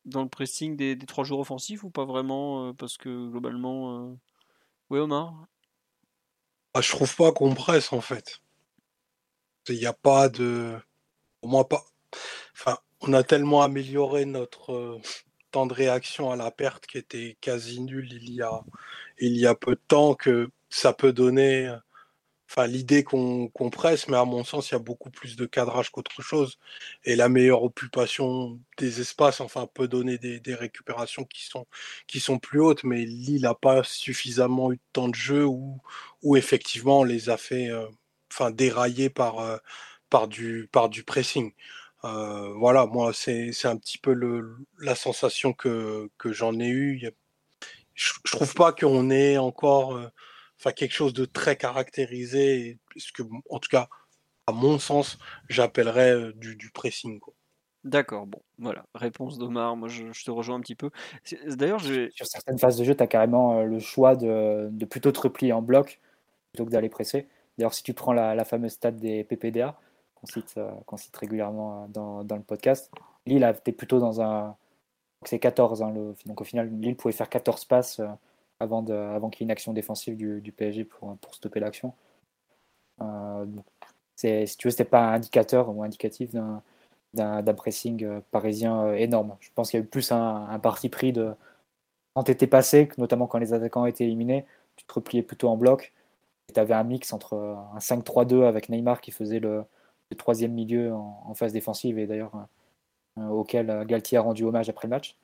dans 0.06 0.22
le 0.22 0.28
pressing 0.28 0.76
des, 0.76 0.98
trois 0.98 1.24
joueurs 1.24 1.40
offensifs 1.40 1.84
ou 1.84 1.90
pas 1.90 2.04
vraiment 2.04 2.74
Parce 2.74 2.96
que 2.96 3.28
globalement. 3.28 4.16
Oui, 4.90 4.98
Omar? 4.98 5.46
Ah, 6.74 6.80
Je 6.80 6.90
trouve 6.90 7.14
pas 7.16 7.32
qu'on 7.32 7.54
presse 7.54 7.92
en 7.92 8.00
fait. 8.00 8.40
Il 9.70 9.78
n'y 9.78 9.86
a 9.86 9.92
pas 9.92 10.28
de. 10.28 10.76
Au 11.42 11.48
moins 11.48 11.64
pas. 11.64 11.84
Enfin, 12.54 12.78
on 13.00 13.12
a 13.12 13.22
tellement 13.24 13.62
amélioré 13.62 14.24
notre 14.26 14.72
euh, 14.72 15.00
temps 15.50 15.66
de 15.66 15.74
réaction 15.74 16.30
à 16.30 16.36
la 16.36 16.50
perte 16.50 16.86
qui 16.86 16.98
était 16.98 17.36
quasi 17.40 17.80
nul 17.80 18.12
il 18.12 18.34
y 18.34 18.42
a, 18.42 18.62
il 19.18 19.36
y 19.36 19.46
a 19.46 19.54
peu 19.54 19.72
de 19.72 19.80
temps 19.88 20.14
que 20.14 20.50
ça 20.70 20.92
peut 20.92 21.12
donner. 21.12 21.74
Enfin, 22.50 22.66
l'idée 22.66 23.04
qu'on 23.04 23.48
presse, 23.70 24.08
mais 24.08 24.16
à 24.16 24.24
mon 24.24 24.42
sens, 24.42 24.70
il 24.70 24.72
y 24.72 24.76
a 24.76 24.80
beaucoup 24.80 25.10
plus 25.10 25.36
de 25.36 25.46
cadrage 25.46 25.90
qu'autre 25.90 26.20
chose. 26.20 26.58
Et 27.04 27.14
la 27.14 27.28
meilleure 27.28 27.62
occupation 27.62 28.58
des 28.76 29.00
espaces, 29.00 29.40
enfin, 29.40 29.68
peut 29.72 29.86
donner 29.86 30.18
des, 30.18 30.54
récupérations 30.56 31.24
qui 31.24 31.44
sont, 31.46 31.66
qui 32.08 32.18
sont 32.18 32.40
plus 32.40 32.60
hautes, 32.60 32.82
mais 32.82 33.04
Lille 33.04 33.42
n'a 33.42 33.54
pas 33.54 33.84
suffisamment 33.84 34.72
eu 34.72 34.76
de 34.76 34.82
temps 34.92 35.08
de 35.08 35.14
jeu 35.14 35.44
où, 35.46 35.80
où 36.22 36.36
effectivement 36.36 37.00
on 37.00 37.04
les 37.04 37.30
a 37.30 37.36
fait, 37.36 37.68
euh, 37.70 37.86
enfin 38.30 38.50
déraillé 38.50 39.10
par, 39.10 39.40
euh, 39.40 39.56
par, 40.08 40.28
du, 40.28 40.68
par 40.72 40.88
du 40.88 41.04
pressing. 41.04 41.52
Euh, 42.04 42.52
voilà, 42.54 42.86
moi, 42.86 43.12
c'est 43.12 43.50
un 43.64 43.76
petit 43.76 43.98
peu 43.98 44.12
le, 44.12 44.56
la 44.78 44.94
sensation 44.94 45.52
que, 45.52 46.10
que 46.18 46.32
j'en 46.32 46.58
ai 46.58 46.68
eue. 46.68 47.12
Je, 47.94 48.12
je 48.24 48.32
trouve 48.32 48.54
pas 48.54 48.72
qu'on 48.72 49.10
ait 49.10 49.36
encore 49.38 49.96
euh, 49.96 50.08
enfin, 50.58 50.72
quelque 50.72 50.94
chose 50.94 51.12
de 51.12 51.24
très 51.26 51.56
caractérisé, 51.56 52.78
ce 52.96 53.12
que, 53.12 53.22
en 53.50 53.58
tout 53.58 53.68
cas, 53.68 53.88
à 54.46 54.52
mon 54.52 54.78
sens, 54.78 55.18
j'appellerais 55.48 56.32
du, 56.34 56.56
du 56.56 56.70
pressing. 56.70 57.20
D'accord, 57.84 58.26
bon, 58.26 58.42
voilà, 58.58 58.84
réponse 58.94 59.38
d'Omar, 59.38 59.74
moi 59.74 59.88
je, 59.88 60.04
te 60.24 60.30
rejoins 60.30 60.56
un 60.56 60.60
petit 60.60 60.74
peu. 60.74 60.90
D'ailleurs, 61.46 61.80
sur 61.80 62.26
certaines 62.26 62.58
phases 62.58 62.76
de 62.76 62.84
jeu, 62.84 62.94
tu 62.94 63.02
as 63.02 63.06
carrément 63.06 63.62
le 63.62 63.78
choix 63.78 64.16
de, 64.16 64.68
de, 64.70 64.84
plutôt 64.84 65.12
te 65.12 65.20
replier 65.20 65.52
en 65.52 65.62
bloc 65.62 65.98
plutôt 66.52 66.66
que 66.66 66.70
d'aller 66.70 66.88
presser. 66.88 67.26
D'ailleurs, 67.58 67.74
si 67.74 67.82
tu 67.82 67.94
prends 67.94 68.12
la, 68.12 68.44
fameuse 68.44 68.72
stat 68.72 68.92
des 68.92 69.24
PPDA, 69.24 69.78
qu'on 70.14 70.26
cite, 70.26 70.54
euh, 70.56 70.70
cite, 70.96 71.16
régulièrement 71.16 71.84
euh, 71.84 72.22
dans, 72.24 72.36
le 72.36 72.42
podcast, 72.42 72.90
Lille 73.26 73.44
était 73.44 73.72
plutôt 73.72 73.98
dans 73.98 74.20
un. 74.20 74.56
C'est 75.24 75.38
14. 75.38 75.82
Hein, 75.82 75.94
donc 76.26 76.40
au 76.40 76.44
final, 76.44 76.70
Lille 76.80 76.96
pouvait 76.96 77.12
faire 77.12 77.28
14 77.28 77.66
passes 77.66 78.00
euh, 78.00 78.06
avant, 78.60 78.84
avant 78.88 79.28
qu'il 79.30 79.42
y 79.42 79.44
ait 79.44 79.48
une 79.48 79.50
action 79.50 79.72
défensive 79.72 80.16
du, 80.16 80.52
PSG 80.52 80.84
pour, 80.84 81.16
pour 81.18 81.34
stopper 81.34 81.60
l'action. 81.60 81.94
si 84.16 84.56
tu 84.56 84.66
veux, 84.66 84.70
c'était 84.70 84.84
pas 84.84 85.08
un 85.08 85.14
indicateur 85.14 85.68
ou 85.74 85.82
indicatif 85.82 86.30
d'un 87.14 87.54
pressing 87.54 88.20
parisien 88.30 88.94
énorme. 88.94 89.36
Je 89.40 89.50
pense 89.54 89.70
qu'il 89.70 89.80
y 89.80 89.82
a 89.82 89.84
eu 89.84 89.88
plus 89.88 90.12
un, 90.12 90.58
parti 90.60 90.88
pris 90.88 91.12
de 91.12 91.34
quand 92.14 92.24
tu 92.24 92.32
étais 92.32 92.46
passé, 92.46 92.88
notamment 92.98 93.26
quand 93.26 93.38
les 93.38 93.52
attaquants 93.52 93.86
étaient 93.86 94.04
éliminés, 94.04 94.46
tu 94.76 94.84
te 94.84 94.92
repliais 94.94 95.22
plutôt 95.22 95.48
en 95.48 95.56
bloc 95.56 95.92
tu 96.52 96.60
avais 96.60 96.74
un 96.74 96.84
mix 96.84 97.12
entre 97.12 97.34
un 97.34 97.78
5-3-2 97.78 98.44
avec 98.44 98.68
Neymar 98.68 99.00
qui 99.00 99.10
faisait 99.10 99.40
le, 99.40 99.64
troisième 100.18 100.52
milieu 100.52 100.92
en, 100.92 101.34
phase 101.34 101.52
défensive 101.52 101.98
et 101.98 102.06
d'ailleurs 102.06 102.32
euh, 103.18 103.28
auquel 103.28 103.84
Galtier 103.86 104.18
a 104.18 104.22
rendu 104.22 104.44
hommage 104.44 104.68
après 104.68 104.88
le 104.88 104.90
match. 104.90 105.16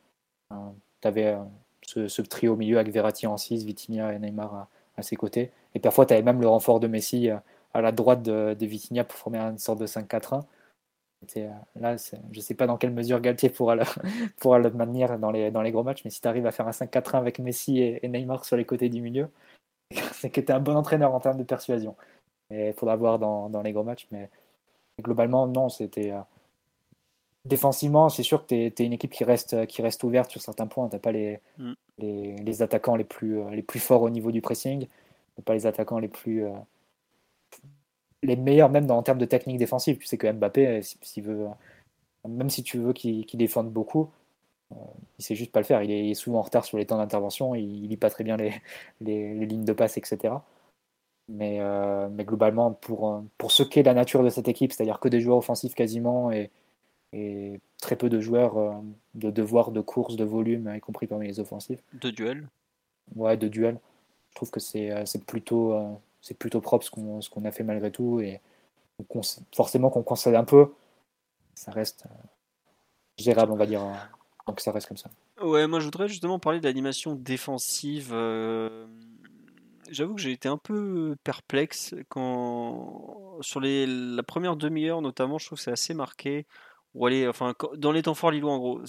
Euh, 0.53 0.57
tu 1.01 1.09
avais 1.09 1.35
euh, 1.35 2.09
ce, 2.09 2.23
trio 2.23 2.55
au 2.55 2.57
milieu 2.57 2.79
avec 2.79 2.93
Verratti 2.93 3.27
en 3.27 3.37
6, 3.37 3.65
Vitinha 3.65 4.13
et 4.13 4.19
Neymar 4.19 4.69
à, 4.97 5.03
ses 5.03 5.17
côtés. 5.17 5.51
Et 5.75 5.81
parfois, 5.81 6.07
tu 6.07 6.15
avais 6.15 6.23
même 6.23 6.41
le 6.41 6.49
renfort 6.49 6.81
de 6.81 6.87
Messi 6.87 7.29
à 7.75 7.81
la 7.81 7.93
droite 7.93 8.23
de, 8.23 8.57
de 8.59 9.03
pour 9.03 9.17
former 9.17 9.39
une 9.39 9.59
sorte 9.59 9.81
de 9.81 9.87
5-4-1. 9.87 10.45
Là, 11.77 11.97
je 11.97 12.37
ne 12.37 12.41
sais 12.41 12.55
pas 12.55 12.67
dans 12.67 12.77
quelle 12.77 12.93
mesure 12.93 13.21
Galtier 13.21 13.49
pourra 13.51 13.75
le, 13.75 14.71
maintenir 14.71 15.19
dans 15.19 15.31
les, 15.31 15.51
dans 15.51 15.63
les 15.63 15.73
gros 15.73 15.83
matchs, 15.83 16.03
mais 16.05 16.11
si 16.11 16.21
tu 16.21 16.29
arrives 16.29 16.47
à 16.47 16.53
faire 16.53 16.69
un 16.69 16.73
5-4-1 16.73 17.19
avec 17.19 17.39
Messi 17.39 17.81
et, 17.81 18.07
Neymar 18.09 18.45
sur 18.45 18.57
les 18.57 18.65
côtés 18.65 18.89
du 18.89 19.01
milieu, 19.01 19.29
c'est 20.13 20.31
que 20.31 20.41
tu 20.41 20.49
es 20.49 20.53
un 20.53 20.61
bon 20.61 20.77
entraîneur 20.77 21.15
en 21.15 21.21
termes 21.21 21.39
de 21.39 21.45
persuasion. 21.45 21.97
Il 22.51 22.73
faudra 22.75 22.97
voir 22.97 23.19
dans, 23.19 23.49
dans, 23.51 23.63
les 23.63 23.73
gros 23.73 23.83
matchs. 23.83 24.07
Mais 24.11 24.31
globalement, 25.01 25.47
non, 25.47 25.69
c'était. 25.69 26.13
Euh, 26.13 26.21
défensivement, 27.45 28.09
c'est 28.09 28.23
sûr 28.23 28.47
que 28.47 28.69
tu 28.69 28.83
es, 28.83 28.87
une 28.87 28.93
équipe 28.93 29.13
qui 29.13 29.25
reste, 29.25 29.67
qui 29.67 29.83
reste 29.83 30.03
ouverte 30.05 30.31
sur 30.31 30.41
certains 30.41 30.67
points. 30.67 30.89
Tu 30.89 30.99
pas 30.99 31.13
les, 31.13 31.41
mm. 31.59 31.73
les, 31.99 32.37
les, 32.37 32.63
attaquants 32.63 32.97
les 32.97 33.05
plus, 33.05 33.41
euh, 33.41 33.51
les 33.51 33.63
plus 33.63 33.81
forts 33.81 34.03
au 34.03 34.11
niveau 34.11 34.31
du 34.31 34.41
pressing. 34.41 34.87
Tu 35.37 35.43
pas 35.43 35.55
les 35.55 35.67
attaquants 35.67 35.99
les 35.99 36.09
plus. 36.09 36.45
Euh, 36.45 36.53
les 38.23 38.37
meilleurs, 38.37 38.71
même 38.71 38.87
dans, 38.87 38.99
en 38.99 39.03
termes 39.03 39.19
de 39.19 39.25
technique 39.25 39.59
défensive. 39.59 39.99
Tu 39.99 40.07
sais 40.07 40.19
que 40.19 40.31
Mbappé, 40.31 40.83
s'il 40.83 41.25
veut, 41.25 41.47
même 42.27 42.51
si 42.51 42.63
tu 42.63 42.79
veux 42.79 42.93
qu'il 42.93 43.27
défende 43.35 43.71
beaucoup, 43.71 44.11
il 44.71 45.25
sait 45.25 45.35
juste 45.35 45.53
pas 45.53 45.61
le 45.61 45.65
faire. 45.65 45.83
Il 45.83 45.91
est, 45.91 46.15
souvent 46.15 46.39
en 46.41 46.43
retard 46.43 46.65
sur 46.65 46.79
les 46.79 46.87
temps 46.87 46.99
d'intervention. 46.99 47.55
Il, 47.55 47.89
lit 47.89 47.97
pas 47.97 48.11
très 48.11 48.25
bien 48.25 48.37
les, 48.37 48.53
les, 49.01 49.35
les 49.35 49.47
lignes 49.47 49.65
de 49.65 49.73
passe, 49.73 49.97
etc. 49.97 50.35
Mais, 51.29 51.59
euh, 51.61 52.09
mais 52.11 52.25
globalement, 52.25 52.73
pour, 52.73 53.11
euh, 53.11 53.21
pour 53.39 53.51
ce 53.51 53.63
qu'est 53.63 53.83
la 53.83 53.95
nature 53.95 54.23
de 54.23 54.31
cette 54.31 54.49
équipe, 54.49 54.73
c'est-à-dire 54.73 55.01
que 55.01 55.09
des 55.09 55.21
joueurs 55.21 55.39
offensifs 55.39 55.75
quasiment 55.75 56.31
et, 56.31 56.51
et 57.13 57.61
très 57.81 57.97
peu 57.97 58.09
de 58.09 58.21
joueurs 58.21 58.59
euh, 58.59 58.73
de 59.15 59.31
devoirs, 59.31 59.73
de 59.73 59.81
course, 59.81 60.17
de 60.17 60.25
volume, 60.25 60.73
y 60.75 60.81
compris 60.81 61.07
parmi 61.07 61.27
les 61.27 61.41
offensifs. 61.41 61.83
De 61.95 62.11
duel 62.11 62.49
Ouais, 63.15 63.37
de 63.37 63.49
duel. 63.49 63.79
Je 64.31 64.35
trouve 64.37 64.51
que 64.51 64.61
c'est 64.61 65.25
plutôt, 65.27 65.75
c'est 66.21 66.37
plutôt 66.37 66.61
propre 66.61 66.85
ce 66.85 66.91
qu'on 66.91 67.21
qu'on 67.21 67.45
a 67.45 67.53
fait 67.53 67.63
malgré 67.63 67.91
tout. 67.91 68.21
Et 68.21 68.41
forcément 69.55 69.91
qu'on 69.91 70.03
concède 70.03 70.35
un 70.35 70.45
peu, 70.45 70.75
ça 71.55 71.71
reste 71.71 72.05
gérable, 73.17 73.53
on 73.53 73.57
va 73.57 73.67
dire. 73.67 73.81
Donc 74.47 74.61
ça 74.61 74.73
reste 74.73 74.89
comme 74.89 74.97
ça. 74.97 75.11
Ouais, 75.41 75.67
moi 75.67 75.81
je 75.81 75.85
voudrais 75.85 76.09
justement 76.09 76.39
parler 76.39 76.61
de 76.61 76.65
l'animation 76.65 77.15
défensive 77.15 78.15
j'avoue 79.91 80.15
que 80.15 80.21
j'ai 80.21 80.33
été 80.33 80.49
un 80.49 80.59
peu 80.59 81.17
perplexe 81.25 81.95
quand 82.09 83.39
sur 83.41 83.61
la 83.61 84.23
première 84.23 84.57
demi-heure 84.57 85.03
notamment, 85.03 85.39
je 85.39 85.47
trouve 85.47 85.59
que 85.59 85.65
c'est 85.65 85.73
assez 85.73 85.95
marqué. 85.95 86.47
Ou 86.95 87.05
aller, 87.05 87.29
enfin, 87.29 87.55
dans 87.77 87.93
les 87.93 88.03
temps 88.03 88.15
forts 88.15 88.31
lillois 88.31 88.53
en 88.53 88.59
gros. 88.59 88.81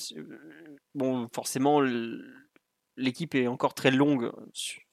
Bon, 0.96 1.28
forcément, 1.34 1.82
l'équipe 2.96 3.36
est 3.36 3.48
encore 3.48 3.74
très 3.74 3.92
longue, 3.92 4.32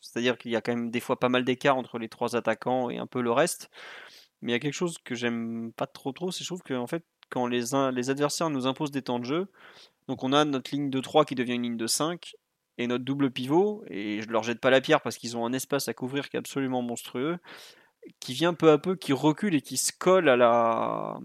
c'est-à-dire 0.01 0.37
qu'il 0.37 0.51
y 0.51 0.57
a 0.57 0.61
quand 0.61 0.75
même 0.75 0.91
des 0.91 0.99
fois 0.99 1.19
pas 1.21 1.29
mal 1.29 1.45
d'écart 1.45 1.77
entre 1.77 1.99
les 1.99 2.09
trois 2.09 2.35
attaquants 2.35 2.91
et 2.91 2.99
un 2.99 3.07
peu 3.07 3.23
le 3.23 3.31
reste. 3.31 3.71
Mais 4.43 4.51
il 4.51 4.55
y 4.55 4.57
a 4.57 4.59
quelque 4.59 4.75
chose 4.75 4.99
que 4.99 5.15
j'aime 5.15 5.73
pas 5.73 5.87
trop 5.87 6.11
trop, 6.11 6.33
c'est 6.33 6.43
je 6.43 6.49
trouve 6.49 6.63
que 6.63 6.75
en 6.75 6.89
fait, 6.89 7.05
quand 7.31 7.47
les 7.47 7.75
adversaires 7.75 8.51
nous 8.51 8.67
imposent 8.67 8.91
des 8.91 9.03
temps 9.03 9.21
de 9.21 9.25
jeu, 9.25 9.47
donc 10.09 10.23
on 10.25 10.33
a 10.33 10.45
notre 10.45 10.71
ligne 10.75 10.91
de 10.91 11.01
3 11.01 11.25
qui 11.25 11.35
devient 11.35 11.55
une 11.55 11.63
ligne 11.63 11.77
de 11.77 11.87
5, 11.87 12.35
et 12.79 12.87
notre 12.87 13.05
double 13.05 13.31
pivot, 13.31 13.85
et 13.89 14.21
je 14.23 14.29
leur 14.29 14.43
jette 14.43 14.61
pas 14.61 14.71
la 14.71 14.81
pierre 14.81 15.01
parce 15.01 15.17
qu'ils 15.17 15.37
ont 15.37 15.47
un 15.47 15.53
espace 15.53 15.89
à 15.89 15.95
couvrir 15.95 16.29
qui 16.29 16.37
est 16.37 16.39
absolument 16.39 16.83
monstrueux, 16.83 17.39
qui 18.21 18.33
vient 18.33 18.55
peu 18.55 18.71
à 18.71 18.79
peu, 18.79 18.97
qui 18.97 19.13
recule 19.13 19.55
et 19.55 19.61
qui 19.61 19.77
se 19.77 19.93
colle 19.97 20.29
à 20.29 20.37
la, 20.37 21.17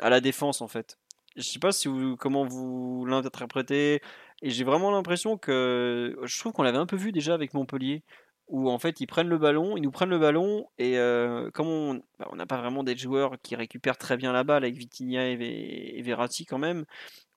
à 0.00 0.10
la 0.10 0.20
défense 0.20 0.60
en 0.60 0.68
fait. 0.68 0.98
Je 1.36 1.42
sais 1.42 1.58
pas 1.58 1.72
si 1.72 1.88
vous, 1.88 2.16
comment 2.16 2.46
vous 2.46 3.04
l'interprétez, 3.06 4.00
et 4.42 4.50
j'ai 4.50 4.64
vraiment 4.64 4.90
l'impression 4.90 5.36
que 5.36 6.16
je 6.22 6.38
trouve 6.38 6.52
qu'on 6.52 6.62
l'avait 6.62 6.78
un 6.78 6.86
peu 6.86 6.96
vu 6.96 7.12
déjà 7.12 7.34
avec 7.34 7.52
Montpellier, 7.52 8.02
où 8.48 8.70
en 8.70 8.78
fait 8.78 9.00
ils 9.00 9.06
prennent 9.06 9.28
le 9.28 9.38
ballon, 9.38 9.76
ils 9.76 9.82
nous 9.82 9.90
prennent 9.90 10.08
le 10.08 10.18
ballon, 10.18 10.66
et 10.78 10.98
euh, 10.98 11.50
comme 11.50 11.66
on 11.66 11.94
bah, 12.18 12.30
n'a 12.34 12.46
pas 12.46 12.56
vraiment 12.56 12.82
des 12.82 12.96
joueurs 12.96 13.36
qui 13.42 13.56
récupèrent 13.56 13.98
très 13.98 14.16
bien 14.16 14.32
la 14.32 14.44
balle 14.44 14.64
avec 14.64 14.76
Vitinha 14.76 15.28
et, 15.28 15.92
et 15.96 16.02
Verratti 16.02 16.46
quand 16.46 16.58
même, 16.58 16.86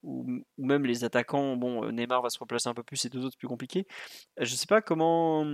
ou, 0.03 0.25
même 0.57 0.85
les 0.85 1.03
attaquants, 1.03 1.55
bon, 1.55 1.83
euh, 1.83 1.91
Neymar 1.91 2.21
va 2.21 2.29
se 2.29 2.39
replacer 2.39 2.69
un 2.69 2.73
peu 2.73 2.83
plus 2.83 3.03
et 3.05 3.09
deux 3.09 3.25
autres 3.25 3.37
plus 3.37 3.47
compliqués. 3.47 3.85
Euh, 4.39 4.45
je 4.45 4.55
sais 4.55 4.67
pas 4.67 4.81
comment. 4.81 5.45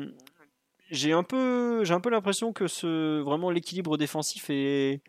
J'ai 0.91 1.13
un 1.13 1.23
peu, 1.23 1.83
j'ai 1.83 1.93
un 1.93 1.99
peu 1.99 2.09
l'impression 2.09 2.53
que 2.53 2.67
ce, 2.67 3.21
vraiment 3.21 3.49
l'équilibre 3.49 3.97
défensif 3.97 4.49
est, 4.49 5.01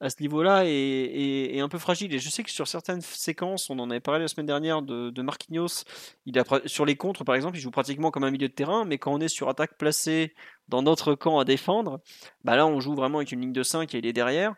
à 0.00 0.10
ce 0.10 0.16
niveau-là 0.20 0.62
est, 0.64 1.60
un 1.60 1.68
peu 1.68 1.78
fragile. 1.78 2.14
Et 2.14 2.18
je 2.18 2.28
sais 2.30 2.42
que 2.42 2.50
sur 2.50 2.68
certaines 2.68 3.00
séquences, 3.00 3.68
on 3.70 3.78
en 3.78 3.90
avait 3.90 4.00
parlé 4.00 4.20
la 4.20 4.28
semaine 4.28 4.46
dernière 4.46 4.82
de, 4.82 5.10
de 5.10 5.22
Marquinhos, 5.22 5.84
il 6.26 6.38
a, 6.38 6.44
sur 6.66 6.84
les 6.84 6.96
contres 6.96 7.24
par 7.24 7.34
exemple, 7.34 7.56
il 7.56 7.60
joue 7.60 7.70
pratiquement 7.70 8.10
comme 8.10 8.24
un 8.24 8.30
milieu 8.30 8.48
de 8.48 8.52
terrain, 8.52 8.84
mais 8.84 8.98
quand 8.98 9.12
on 9.12 9.20
est 9.20 9.28
sur 9.28 9.48
attaque 9.48 9.76
placée 9.76 10.34
dans 10.68 10.82
notre 10.82 11.14
camp 11.14 11.38
à 11.38 11.44
défendre, 11.44 12.00
bah 12.44 12.56
là 12.56 12.66
on 12.66 12.80
joue 12.80 12.94
vraiment 12.94 13.18
avec 13.18 13.32
une 13.32 13.40
ligne 13.40 13.52
de 13.52 13.62
5 13.62 13.94
et 13.94 13.98
il 13.98 14.06
est 14.06 14.12
derrière. 14.12 14.54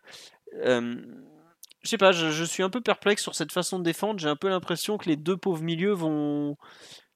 Euh, 0.65 0.97
je 1.83 1.89
sais 1.89 1.99
pas, 1.99 2.13
je, 2.13 2.45
suis 2.45 2.63
un 2.63 2.71
peu 2.71 2.81
perplexe 2.81 3.23
sur 3.23 3.35
cette 3.35 3.53
façon 3.53 3.79
de 3.79 3.85
défendre. 3.85 4.21
J'ai 4.21 4.29
un 4.29 4.37
peu 4.37 4.49
l'impression 4.49 4.99
que 4.99 5.09
les 5.09 5.17
deux 5.17 5.37
pauvres 5.37 5.63
milieux 5.63 5.93
vont, 5.93 6.57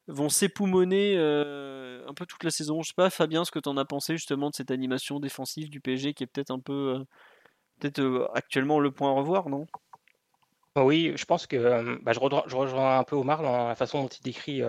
vont 0.09 0.29
s'époumoner 0.29 1.17
euh, 1.17 2.07
un 2.09 2.15
peu 2.15 2.27
toute 2.27 2.45
la 2.45 2.51
saison. 2.51 2.83
Je 2.83 2.89
sais 2.89 2.95
pas, 2.97 3.11
Fabien, 3.11 3.45
ce 3.45 3.51
que 3.51 3.59
tu 3.59 3.69
en 3.69 3.77
as 3.77 3.85
pensé 3.85 4.17
justement 4.17 4.51
de 4.51 4.55
cette 4.55 4.71
animation 4.71 5.21
défensive 5.21 5.69
du 5.71 5.81
PSG 5.81 6.15
qui 6.15 6.25
est 6.25 6.27
peut-être 6.27 6.51
un 6.51 6.61
peu, 6.61 6.97
euh, 6.99 7.05
peut-être 7.81 8.01
euh, 8.01 8.27
actuellement 8.35 8.81
le 8.81 8.91
point 8.91 9.11
à 9.11 9.15
revoir, 9.15 9.49
non? 9.49 9.67
Oui, 10.83 11.13
je 11.17 11.25
pense 11.25 11.47
que 11.47 12.01
bah, 12.03 12.13
je, 12.13 12.19
rejoins, 12.19 12.99
un 12.99 13.05
peu 13.05 13.15
Omar 13.15 13.43
dans 13.43 13.69
la 13.69 13.75
façon 13.77 14.03
dont 14.03 14.09
il 14.09 14.23
décrit 14.23 14.61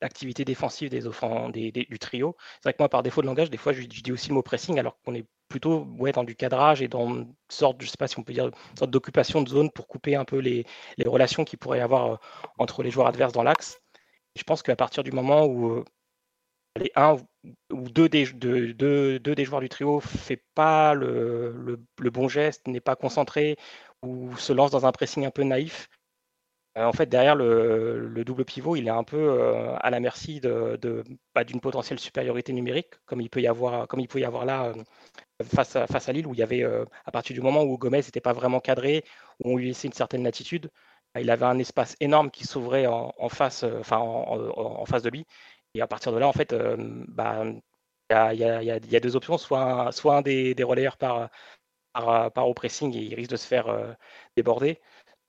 l'activité 0.00 0.44
défensive 0.44 0.88
des, 0.90 1.06
offrants, 1.06 1.50
des, 1.50 1.70
du 1.70 1.98
trio. 1.98 2.36
C'est 2.54 2.64
vrai 2.64 2.72
que 2.72 2.78
moi, 2.80 2.88
par 2.88 3.02
défaut 3.04 3.22
de 3.22 3.26
langage, 3.26 3.50
des 3.50 3.58
fois, 3.58 3.72
je, 3.72 3.82
dis 3.82 4.10
aussi 4.10 4.28
le 4.28 4.34
mot 4.34 4.42
pressing, 4.42 4.78
alors 4.80 4.98
qu'on 5.04 5.14
est 5.14 5.26
plutôt 5.48 5.86
ouais, 5.98 6.12
dans 6.12 6.24
du 6.24 6.34
cadrage 6.34 6.82
et 6.82 6.88
dans 6.88 7.06
une 7.14 7.34
sorte, 7.48 7.80
je 7.82 7.86
sais 7.86 7.96
pas 7.96 8.08
si 8.08 8.18
on 8.18 8.24
peut 8.24 8.32
dire, 8.32 8.50
sorte 8.76 8.90
d'occupation 8.90 9.42
de 9.42 9.48
zone 9.48 9.70
pour 9.70 9.86
couper 9.86 10.16
un 10.16 10.24
peu 10.24 10.38
les, 10.38 10.66
les 10.96 11.08
relations 11.08 11.44
qu'il 11.44 11.58
pourrait 11.58 11.78
y 11.78 11.82
avoir 11.82 12.18
entre 12.58 12.82
les 12.82 12.90
joueurs 12.90 13.06
adverses 13.06 13.32
dans 13.32 13.42
l'axe. 13.44 13.80
Je 14.34 14.42
pense 14.44 14.62
qu'à 14.62 14.76
partir 14.76 15.04
du 15.04 15.12
moment 15.12 15.46
où 15.46 15.84
les 16.76 16.90
un 16.96 17.16
ou 17.70 17.88
deux 17.90 18.08
des, 18.08 18.26
deux, 18.32 18.72
deux, 18.72 19.18
des 19.20 19.44
joueurs 19.44 19.60
du 19.60 19.68
trio 19.68 20.00
fait 20.00 20.42
pas 20.54 20.94
le, 20.94 21.80
le 21.98 22.10
bon 22.10 22.28
geste, 22.28 22.66
n'est 22.66 22.80
pas 22.80 22.96
concentré 22.96 23.58
ou 24.02 24.36
se 24.36 24.52
lance 24.52 24.70
dans 24.70 24.86
un 24.86 24.92
pressing 24.92 25.26
un 25.26 25.30
peu 25.30 25.42
naïf, 25.42 25.88
euh, 26.78 26.84
en 26.84 26.92
fait, 26.92 27.06
derrière 27.06 27.34
le, 27.36 28.22
double 28.24 28.44
pivot, 28.44 28.76
il 28.76 28.86
est 28.86 28.90
un 28.90 29.04
peu 29.04 29.16
euh, 29.18 29.76
à 29.80 29.90
la 29.90 30.00
merci 30.00 30.40
de, 30.40 30.78
bah, 31.34 31.44
d'une 31.44 31.60
potentielle 31.60 31.98
supériorité 31.98 32.52
numérique, 32.52 32.94
comme 33.04 33.20
il 33.20 33.28
peut 33.28 33.42
y 33.42 33.46
avoir, 33.46 33.86
comme 33.88 34.00
il 34.00 34.08
peut 34.08 34.20
y 34.20 34.24
avoir 34.24 34.44
là 34.46 34.66
euh, 34.66 35.44
face, 35.44 35.76
à, 35.76 35.86
face 35.86 36.08
à 36.08 36.12
Lille, 36.12 36.26
où 36.26 36.32
il 36.32 36.40
y 36.40 36.42
avait, 36.42 36.64
à 37.04 37.10
partir 37.12 37.34
du 37.34 37.42
moment 37.42 37.62
où 37.62 37.76
Gomez 37.78 37.98
n'était 37.98 38.20
pas 38.20 38.32
vraiment 38.32 38.60
cadré, 38.60 39.04
où 39.44 39.52
on 39.52 39.56
lui 39.56 39.66
laissait 39.68 39.88
une 39.88 39.92
certaine 39.92 40.22
latitude, 40.24 40.70
bah, 41.14 41.20
il 41.20 41.30
avait 41.30 41.46
un 41.46 41.58
espace 41.58 41.96
énorme 42.00 42.30
qui 42.30 42.44
s'ouvrait 42.46 42.86
en, 42.86 43.28
face, 43.28 43.64
enfin 43.64 43.98
en, 43.98 44.84
face 44.86 45.02
de 45.02 45.10
lui. 45.10 45.26
Et 45.74 45.82
à 45.82 45.86
partir 45.86 46.12
de 46.12 46.18
là, 46.18 46.28
en 46.28 46.32
fait, 46.32 46.54
bah, 47.08 47.44
il 47.44 48.38
y, 48.38 48.44
a, 48.44 48.62
y, 48.62 48.96
a, 48.96 49.00
deux 49.00 49.16
options, 49.16 49.38
soit 49.38 49.88
un, 49.88 49.92
soit 49.92 50.16
un 50.16 50.22
des, 50.22 50.54
des 50.54 50.64
relayeurs 50.64 50.96
par, 50.96 51.30
par, 51.92 52.48
au 52.48 52.54
pressing 52.54 52.94
et 52.96 53.00
il 53.00 53.14
risque 53.14 53.30
de 53.30 53.36
se 53.36 53.46
faire 53.46 53.96
déborder, 54.36 54.80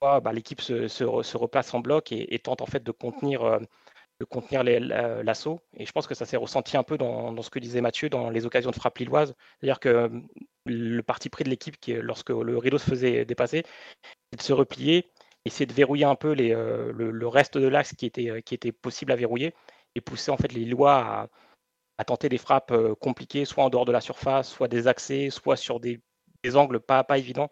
bah, 0.03 0.33
l'équipe 0.33 0.59
se, 0.61 1.37
replace 1.37 1.73
en 1.73 1.79
bloc 1.79 2.11
et, 2.11 2.39
tente 2.39 2.61
en 2.61 2.65
fait 2.65 2.83
de 2.83 2.91
contenir, 2.91 3.43
euh, 3.43 3.59
contenir 4.29 4.63
l'assaut. 4.63 5.61
Et 5.77 5.85
je 5.85 5.91
pense 5.93 6.07
que 6.07 6.13
ça 6.15 6.25
s'est 6.25 6.37
ressenti 6.37 6.75
un 6.75 6.83
peu 6.83 6.97
dans, 6.97 7.41
ce 7.41 7.49
que 7.49 7.59
disait 7.59 7.79
Mathieu 7.81 8.09
dans 8.09 8.29
les 8.29 8.45
occasions 8.45 8.71
de 8.71 8.75
frappe 8.75 8.97
lilloise. 8.97 9.33
C'est-à-dire 9.59 9.79
que 9.79 9.89
euh, 9.89 10.09
le 10.65 11.01
parti 11.03 11.29
pris 11.29 11.45
de 11.45 11.49
l'équipe, 11.49 11.77
lorsque 11.87 12.29
le 12.31 12.57
rideau 12.57 12.77
se 12.77 12.89
faisait 12.89 13.23
dépasser, 13.25 13.63
c'est 14.31 14.37
de 14.39 14.41
se 14.41 14.53
replier, 14.53 15.09
essayer 15.45 15.65
de 15.65 15.73
verrouiller 15.73 16.05
un 16.05 16.15
peu 16.15 16.35
euh, 16.37 16.91
le, 16.93 17.27
reste 17.27 17.57
de 17.57 17.67
l'axe 17.67 17.95
qui 17.95 18.05
était, 18.05 18.41
qui 18.43 18.55
était 18.55 18.73
possible 18.73 19.13
à 19.13 19.15
verrouiller 19.15 19.53
et 19.95 20.01
pousser 20.01 20.31
en 20.31 20.37
fait 20.37 20.51
les 20.51 20.61
Lillois 20.61 21.29
à, 21.97 22.03
tenter 22.05 22.27
des 22.27 22.37
frappes 22.37 22.73
compliquées, 22.99 23.45
soit 23.45 23.63
en 23.63 23.69
dehors 23.69 23.85
de 23.85 23.93
la 23.93 24.01
surface, 24.01 24.49
soit 24.49 24.67
des 24.67 24.87
accès, 24.87 25.29
soit 25.29 25.55
sur 25.55 25.79
des, 25.79 26.01
angles 26.55 26.79
pas, 26.79 27.03
pas 27.03 27.17
évidents. 27.17 27.49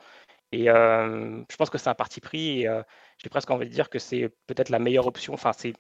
Et 0.51 0.65
je 0.65 1.55
pense 1.55 1.69
que 1.69 1.77
c'est 1.77 1.89
un 1.89 1.95
parti 1.95 2.19
pris 2.19 2.63
et 2.63 2.81
j'ai 3.17 3.29
presque 3.29 3.49
envie 3.51 3.67
de 3.67 3.71
dire 3.71 3.89
que 3.89 3.99
c'est 3.99 4.29
peut-être 4.47 4.69
la 4.69 4.79
meilleure 4.79 5.07
option. 5.07 5.33
Enfin, 5.33 5.53
c'est 5.53 5.73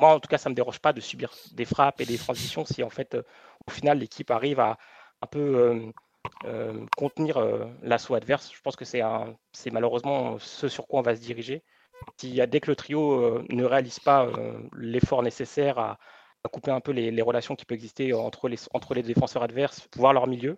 moi 0.00 0.14
en 0.14 0.20
tout 0.20 0.28
cas, 0.28 0.38
ça 0.38 0.48
me 0.50 0.54
dérange 0.54 0.80
pas 0.80 0.92
de 0.92 1.00
subir 1.00 1.32
des 1.52 1.64
frappes 1.64 2.00
et 2.00 2.04
des 2.04 2.18
transitions 2.18 2.64
si 2.64 2.82
en 2.82 2.90
fait 2.90 3.16
au 3.66 3.70
final 3.70 3.98
l'équipe 3.98 4.30
arrive 4.30 4.60
à 4.60 4.78
un 5.22 5.26
peu 5.26 5.92
contenir 6.96 7.40
l'assaut 7.82 8.14
adverse. 8.14 8.52
Je 8.54 8.60
pense 8.60 8.76
que 8.76 8.84
c'est 8.84 9.02
c'est 9.52 9.70
malheureusement 9.70 10.38
ce 10.38 10.68
sur 10.68 10.86
quoi 10.86 11.00
on 11.00 11.02
va 11.02 11.16
se 11.16 11.20
diriger. 11.20 11.62
Si, 12.16 12.40
dès 12.48 12.60
que 12.60 12.70
le 12.70 12.76
trio 12.76 13.42
ne 13.48 13.64
réalise 13.64 14.00
pas 14.00 14.28
l'effort 14.76 15.22
nécessaire 15.22 15.78
à, 15.78 15.98
couper 16.50 16.70
un 16.70 16.80
peu 16.80 16.92
les, 16.92 17.10
les, 17.10 17.22
relations 17.22 17.56
qui 17.56 17.66
peuvent 17.66 17.76
exister 17.76 18.14
entre 18.14 18.48
les, 18.48 18.56
entre 18.72 18.94
les 18.94 19.02
défenseurs 19.02 19.42
adverses, 19.42 19.86
voire 19.96 20.14
leur 20.14 20.26
milieu, 20.26 20.56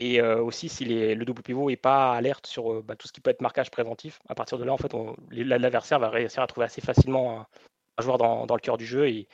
et 0.00 0.18
euh, 0.18 0.42
aussi, 0.42 0.70
si 0.70 0.86
le 0.86 1.24
double 1.24 1.42
pivot 1.42 1.68
n'est 1.68 1.76
pas 1.76 2.14
alerte 2.14 2.46
sur 2.46 2.72
euh, 2.72 2.82
bah, 2.82 2.96
tout 2.96 3.06
ce 3.06 3.12
qui 3.12 3.20
peut 3.20 3.30
être 3.30 3.42
marquage 3.42 3.70
préventif, 3.70 4.18
à 4.28 4.34
partir 4.34 4.58
de 4.58 4.64
là, 4.64 4.72
en 4.72 4.78
fait, 4.78 4.92
l'adversaire 5.30 5.98
va 5.98 6.08
réussir 6.08 6.42
à 6.42 6.46
trouver 6.46 6.64
assez 6.64 6.80
facilement 6.80 7.40
un, 7.40 8.02
joueur 8.02 8.16
dans, 8.16 8.46
le 8.46 8.60
cœur 8.60 8.78
du 8.78 8.86
jeu 8.86 9.08
et 9.08 9.28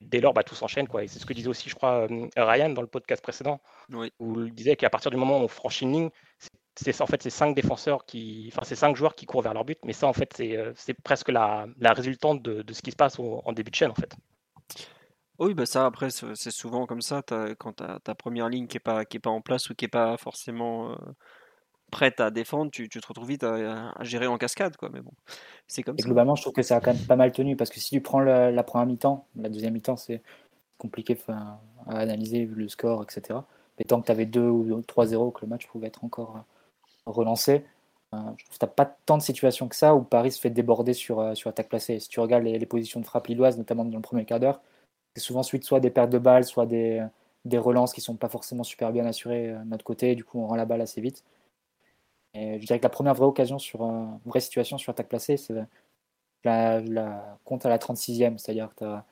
dès 0.00 0.20
lors, 0.20 0.34
bah, 0.34 0.42
tout 0.42 0.56
s'enchaîne. 0.56 0.88
Quoi. 0.88 1.04
Et 1.04 1.06
c'est 1.08 1.20
ce 1.20 1.26
que 1.26 1.32
disait 1.32 1.48
aussi, 1.48 1.68
je 1.68 1.76
crois, 1.76 2.08
euh, 2.10 2.28
Ryan 2.36 2.70
dans 2.70 2.82
le 2.82 2.88
podcast 2.88 3.22
précédent, 3.22 3.60
où 4.18 4.40
il 4.40 4.52
disait 4.52 4.74
qu'à 4.74 4.90
partir 4.90 5.12
du 5.12 5.16
moment 5.16 5.38
où 5.38 5.44
on 5.44 5.48
franchit 5.48 5.84
une 5.84 5.92
ligne, 5.92 6.10
c'est 6.74 7.00
en 7.00 7.06
fait 7.06 7.22
ces 7.22 7.30
cinq 7.30 7.54
défenseurs 7.54 8.04
qui, 8.04 8.50
enfin 8.52 8.64
ces 8.64 8.74
cinq 8.74 8.96
joueurs 8.96 9.14
qui 9.14 9.26
courent 9.26 9.42
vers 9.42 9.54
leur 9.54 9.64
but, 9.64 9.78
mais 9.84 9.92
ça 9.92 10.06
en 10.06 10.12
fait 10.12 10.32
c'est 10.76 10.94
presque 11.04 11.28
la, 11.28 11.66
résultante 11.82 12.42
de, 12.42 12.72
ce 12.72 12.80
qui 12.80 12.90
se 12.90 12.96
passe 12.96 13.18
en 13.18 13.52
début 13.52 13.70
de 13.70 13.76
chaîne 13.76 13.90
en 13.90 13.94
fait. 13.94 14.16
Oui, 15.40 15.54
bah 15.54 15.66
ça 15.66 15.86
après 15.86 16.10
c'est 16.10 16.50
souvent 16.50 16.86
comme 16.86 17.00
ça 17.00 17.22
quand 17.58 17.72
tu 17.72 17.84
ta 18.04 18.14
première 18.14 18.48
ligne 18.48 18.66
qui 18.66 18.76
est 18.76 18.80
pas 18.80 19.04
qui 19.04 19.16
est 19.16 19.20
pas 19.20 19.30
en 19.30 19.40
place 19.40 19.70
ou 19.70 19.74
qui 19.74 19.86
est 19.86 19.88
pas 19.88 20.16
forcément 20.18 20.92
euh, 20.92 20.96
prête 21.90 22.20
à 22.20 22.30
défendre, 22.30 22.70
tu, 22.70 22.88
tu, 22.88 23.00
te 23.00 23.06
retrouves 23.08 23.28
vite 23.28 23.42
à, 23.42 23.92
gérer 24.02 24.26
en 24.26 24.38
cascade 24.38 24.76
quoi. 24.76 24.90
Mais 24.92 25.00
bon, 25.00 25.12
c'est 25.66 25.82
comme 25.82 25.96
Et 25.98 26.02
globalement, 26.02 26.36
je 26.36 26.42
trouve 26.42 26.52
que 26.52 26.62
ça 26.62 26.76
a 26.76 26.80
quand 26.80 26.94
même 26.94 27.02
pas 27.06 27.16
mal 27.16 27.32
tenu 27.32 27.56
parce 27.56 27.70
que 27.70 27.80
si 27.80 27.90
tu 27.90 28.00
prends 28.00 28.20
la 28.20 28.62
première 28.62 28.86
mi-temps, 28.86 29.26
la 29.34 29.48
deuxième 29.48 29.72
mi-temps 29.72 29.96
c'est 29.96 30.22
compliqué 30.80 31.16
à 31.28 31.58
analyser 31.86 32.44
vu 32.46 32.62
le 32.62 32.68
score, 32.68 33.02
etc. 33.02 33.38
Mais 33.78 33.84
tant 33.84 34.00
que 34.00 34.06
tu 34.06 34.12
avais 34.12 34.26
2 34.26 34.40
ou 34.40 34.80
3-0, 34.80 35.32
que 35.32 35.40
le 35.42 35.48
match 35.48 35.66
pouvait 35.68 35.86
être 35.88 36.04
encore 36.04 36.36
euh, 36.36 36.40
relancé, 37.06 37.64
euh, 38.14 38.18
je 38.36 38.44
trouve 38.44 38.58
que 38.58 38.58
tu 38.58 38.64
n'as 38.64 38.72
pas 38.72 38.86
tant 39.06 39.18
de 39.18 39.22
situations 39.22 39.68
que 39.68 39.76
ça 39.76 39.94
où 39.94 40.02
Paris 40.02 40.32
se 40.32 40.40
fait 40.40 40.50
déborder 40.50 40.94
sur, 40.94 41.20
euh, 41.20 41.34
sur 41.34 41.50
attaque 41.50 41.68
placée. 41.68 42.00
Si 42.00 42.08
tu 42.08 42.18
regardes 42.20 42.42
les, 42.42 42.66
positions 42.66 43.00
de 43.00 43.06
frappe 43.06 43.28
lilloise, 43.28 43.56
notamment 43.56 43.84
dans 43.84 43.96
le 43.96 44.02
premier 44.02 44.24
quart 44.24 44.40
d'heure, 44.40 44.60
c'est 45.14 45.22
souvent 45.22 45.42
suite 45.42 45.64
soit 45.64 45.80
des 45.80 45.90
pertes 45.90 46.10
de 46.10 46.18
balles, 46.18 46.44
soit 46.44 46.66
des, 46.66 47.04
des 47.44 47.58
relances 47.58 47.92
qui 47.92 48.00
sont 48.00 48.16
pas 48.16 48.28
forcément 48.28 48.64
super 48.64 48.92
bien 48.92 49.06
assurées 49.06 49.48
de 49.48 49.64
notre 49.64 49.84
côté. 49.84 50.14
Du 50.14 50.24
coup, 50.24 50.40
on 50.40 50.46
rend 50.46 50.56
la 50.56 50.66
balle 50.66 50.80
assez 50.80 51.00
vite. 51.00 51.24
Et 52.34 52.60
je 52.60 52.66
dirais 52.66 52.78
que 52.78 52.84
la 52.84 52.90
première 52.90 53.14
vraie 53.14 53.26
occasion 53.26 53.58
sur 53.58 53.82
une 53.82 54.18
vraie 54.24 54.40
situation 54.40 54.78
sur 54.78 54.90
attaque 54.90 55.08
placée, 55.08 55.36
c'est 55.36 55.54
la, 56.44 56.80
la, 56.80 57.38
compte 57.44 57.66
à 57.66 57.68
la 57.68 57.78
36e, 57.78 58.38
c'est-à-dire 58.38 58.70
que 58.76 58.84
tu 58.84 58.84
as 58.84 59.04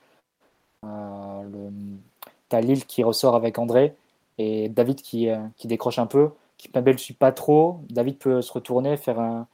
euh, 0.85 1.69
T'as 2.49 2.61
Lille 2.61 2.85
qui 2.85 3.03
ressort 3.03 3.35
avec 3.35 3.59
André 3.59 3.95
et 4.39 4.69
David 4.69 5.01
qui, 5.01 5.29
euh, 5.29 5.37
qui 5.57 5.67
décroche 5.67 5.99
un 5.99 6.07
peu. 6.07 6.31
qui 6.57 6.69
ne 6.73 6.97
suit 6.97 7.13
pas 7.13 7.31
trop. 7.31 7.81
David 7.89 8.17
peut 8.17 8.41
se 8.41 8.51
retourner, 8.51 8.97
faire 8.97 9.19
un, 9.19 9.47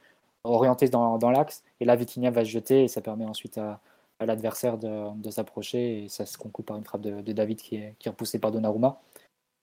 orienter 0.44 0.88
dans, 0.88 1.18
dans 1.18 1.30
l'axe. 1.30 1.62
Et 1.80 1.84
là, 1.84 1.96
Vitinha 1.96 2.30
va 2.30 2.44
se 2.44 2.50
jeter 2.50 2.84
et 2.84 2.88
ça 2.88 3.00
permet 3.00 3.26
ensuite 3.26 3.58
à, 3.58 3.80
à 4.18 4.26
l'adversaire 4.26 4.78
de, 4.78 5.14
de 5.20 5.30
s'approcher. 5.30 6.04
Et 6.04 6.08
ça 6.08 6.26
se 6.26 6.38
conclut 6.38 6.64
par 6.64 6.76
une 6.76 6.84
frappe 6.84 7.02
de, 7.02 7.20
de 7.20 7.32
David 7.32 7.60
qui 7.60 7.76
est, 7.76 7.94
qui 7.98 8.08
est, 8.08 8.10
repoussée 8.10 8.38
par 8.38 8.52
Donnarumma. 8.52 9.00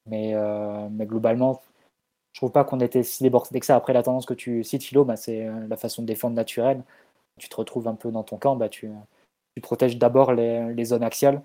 Mais, 0.06 0.34
euh, 0.34 0.88
mais 0.92 1.06
globalement, 1.06 1.62
je 2.34 2.40
trouve 2.40 2.52
pas 2.52 2.64
qu'on 2.64 2.80
était 2.80 3.04
si 3.04 3.24
débordé 3.24 3.60
que 3.60 3.66
ça. 3.66 3.76
Après, 3.76 3.94
la 3.94 4.04
tendance 4.04 4.26
que 4.26 4.34
tu 4.34 4.64
cites, 4.64 4.84
Philo, 4.84 5.06
bah, 5.06 5.16
c'est 5.16 5.50
la 5.68 5.78
façon 5.78 6.02
de 6.02 6.08
défendre 6.08 6.36
naturelle. 6.36 6.84
Tu 7.40 7.50
te 7.50 7.56
retrouves 7.56 7.88
un 7.88 7.96
peu 7.96 8.12
dans 8.12 8.24
ton 8.24 8.38
camp, 8.38 8.56
bah, 8.56 8.70
tu, 8.70 8.90
tu 9.56 9.62
protèges 9.62 9.98
d'abord 9.98 10.34
les, 10.34 10.74
les, 10.74 10.86
zones 10.86 11.04
axiales 11.04 11.42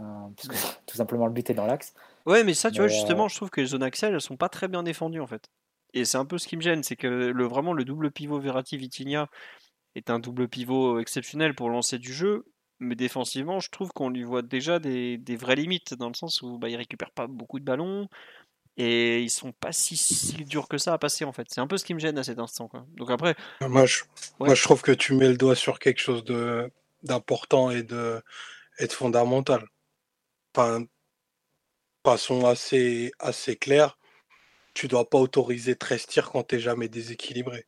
euh, 0.00 0.04
parce 0.36 0.48
que 0.48 0.54
tout 0.86 0.96
simplement 0.96 1.26
le 1.26 1.32
but 1.32 1.48
est 1.50 1.54
dans 1.54 1.66
l'axe. 1.66 1.94
Ouais, 2.26 2.44
mais 2.44 2.54
ça, 2.54 2.70
tu 2.70 2.80
vois, 2.80 2.88
justement, 2.88 3.26
euh, 3.26 3.28
je 3.28 3.36
trouve 3.36 3.50
que 3.50 3.60
les 3.60 3.68
zones 3.68 3.82
axiales, 3.82 4.14
elles 4.14 4.20
sont 4.20 4.36
pas 4.36 4.48
très 4.48 4.68
bien 4.68 4.82
défendues 4.82 5.20
en 5.20 5.26
fait. 5.26 5.46
Et 5.94 6.04
c'est 6.04 6.18
un 6.18 6.24
peu 6.24 6.38
ce 6.38 6.46
qui 6.46 6.56
me 6.56 6.62
gêne, 6.62 6.82
c'est 6.82 6.96
que 6.96 7.06
le, 7.06 7.44
vraiment 7.44 7.72
le 7.72 7.84
double 7.84 8.10
pivot 8.10 8.38
Verratti-Vitinha 8.38 9.28
est 9.96 10.10
un 10.10 10.18
double 10.18 10.48
pivot 10.48 10.98
exceptionnel 11.00 11.54
pour 11.54 11.70
lancer 11.70 11.98
du 11.98 12.12
jeu, 12.12 12.44
mais 12.78 12.94
défensivement, 12.94 13.60
je 13.60 13.70
trouve 13.70 13.90
qu'on 13.90 14.10
lui 14.10 14.22
voit 14.22 14.42
déjà 14.42 14.78
des, 14.78 15.18
des, 15.18 15.36
vraies 15.36 15.56
limites, 15.56 15.94
dans 15.94 16.08
le 16.08 16.14
sens 16.14 16.42
où 16.42 16.58
bah, 16.58 16.68
il 16.68 16.76
récupère 16.76 17.10
pas 17.10 17.26
beaucoup 17.26 17.58
de 17.58 17.64
ballons, 17.64 18.08
et 18.76 19.22
ils 19.22 19.30
sont 19.30 19.52
pas 19.52 19.72
si, 19.72 19.96
si 19.96 20.44
durs 20.44 20.68
que 20.68 20.78
ça 20.78 20.92
à 20.92 20.98
passer 20.98 21.24
en 21.24 21.32
fait. 21.32 21.46
C'est 21.50 21.60
un 21.60 21.66
peu 21.66 21.78
ce 21.78 21.84
qui 21.84 21.94
me 21.94 21.98
gêne 21.98 22.18
à 22.18 22.24
cet 22.24 22.38
instant. 22.38 22.68
Quoi. 22.68 22.86
Donc 22.96 23.10
après, 23.10 23.34
moi 23.62 23.86
je, 23.86 24.02
moi 24.38 24.54
je 24.54 24.62
trouve 24.62 24.82
que 24.82 24.92
tu 24.92 25.14
mets 25.14 25.28
le 25.28 25.38
doigt 25.38 25.56
sur 25.56 25.78
quelque 25.78 26.00
chose 26.00 26.24
de 26.24 26.70
d'important 27.02 27.70
et 27.70 27.82
de, 27.82 28.20
et 28.78 28.86
de 28.86 28.92
fondamental 28.92 29.64
enfin, 30.56 30.84
façon 32.04 32.46
assez, 32.46 33.12
assez 33.18 33.56
claire, 33.56 33.98
tu 34.74 34.88
dois 34.88 35.08
pas 35.08 35.18
autoriser 35.18 35.76
13 35.76 36.06
tirs 36.06 36.30
quand 36.30 36.44
tu 36.44 36.56
n'es 36.56 36.60
jamais 36.60 36.88
déséquilibré. 36.88 37.66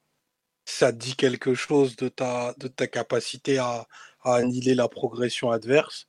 Ça 0.71 0.93
dit 0.93 1.17
quelque 1.17 1.55
chose 1.55 1.97
de 1.97 2.09
ta, 2.09 2.55
de 2.59 2.69
ta 2.69 2.87
capacité 2.87 3.59
à, 3.59 3.89
annihiler 4.23 4.75
la 4.75 4.89
progression 4.89 5.51
adverse? 5.51 6.09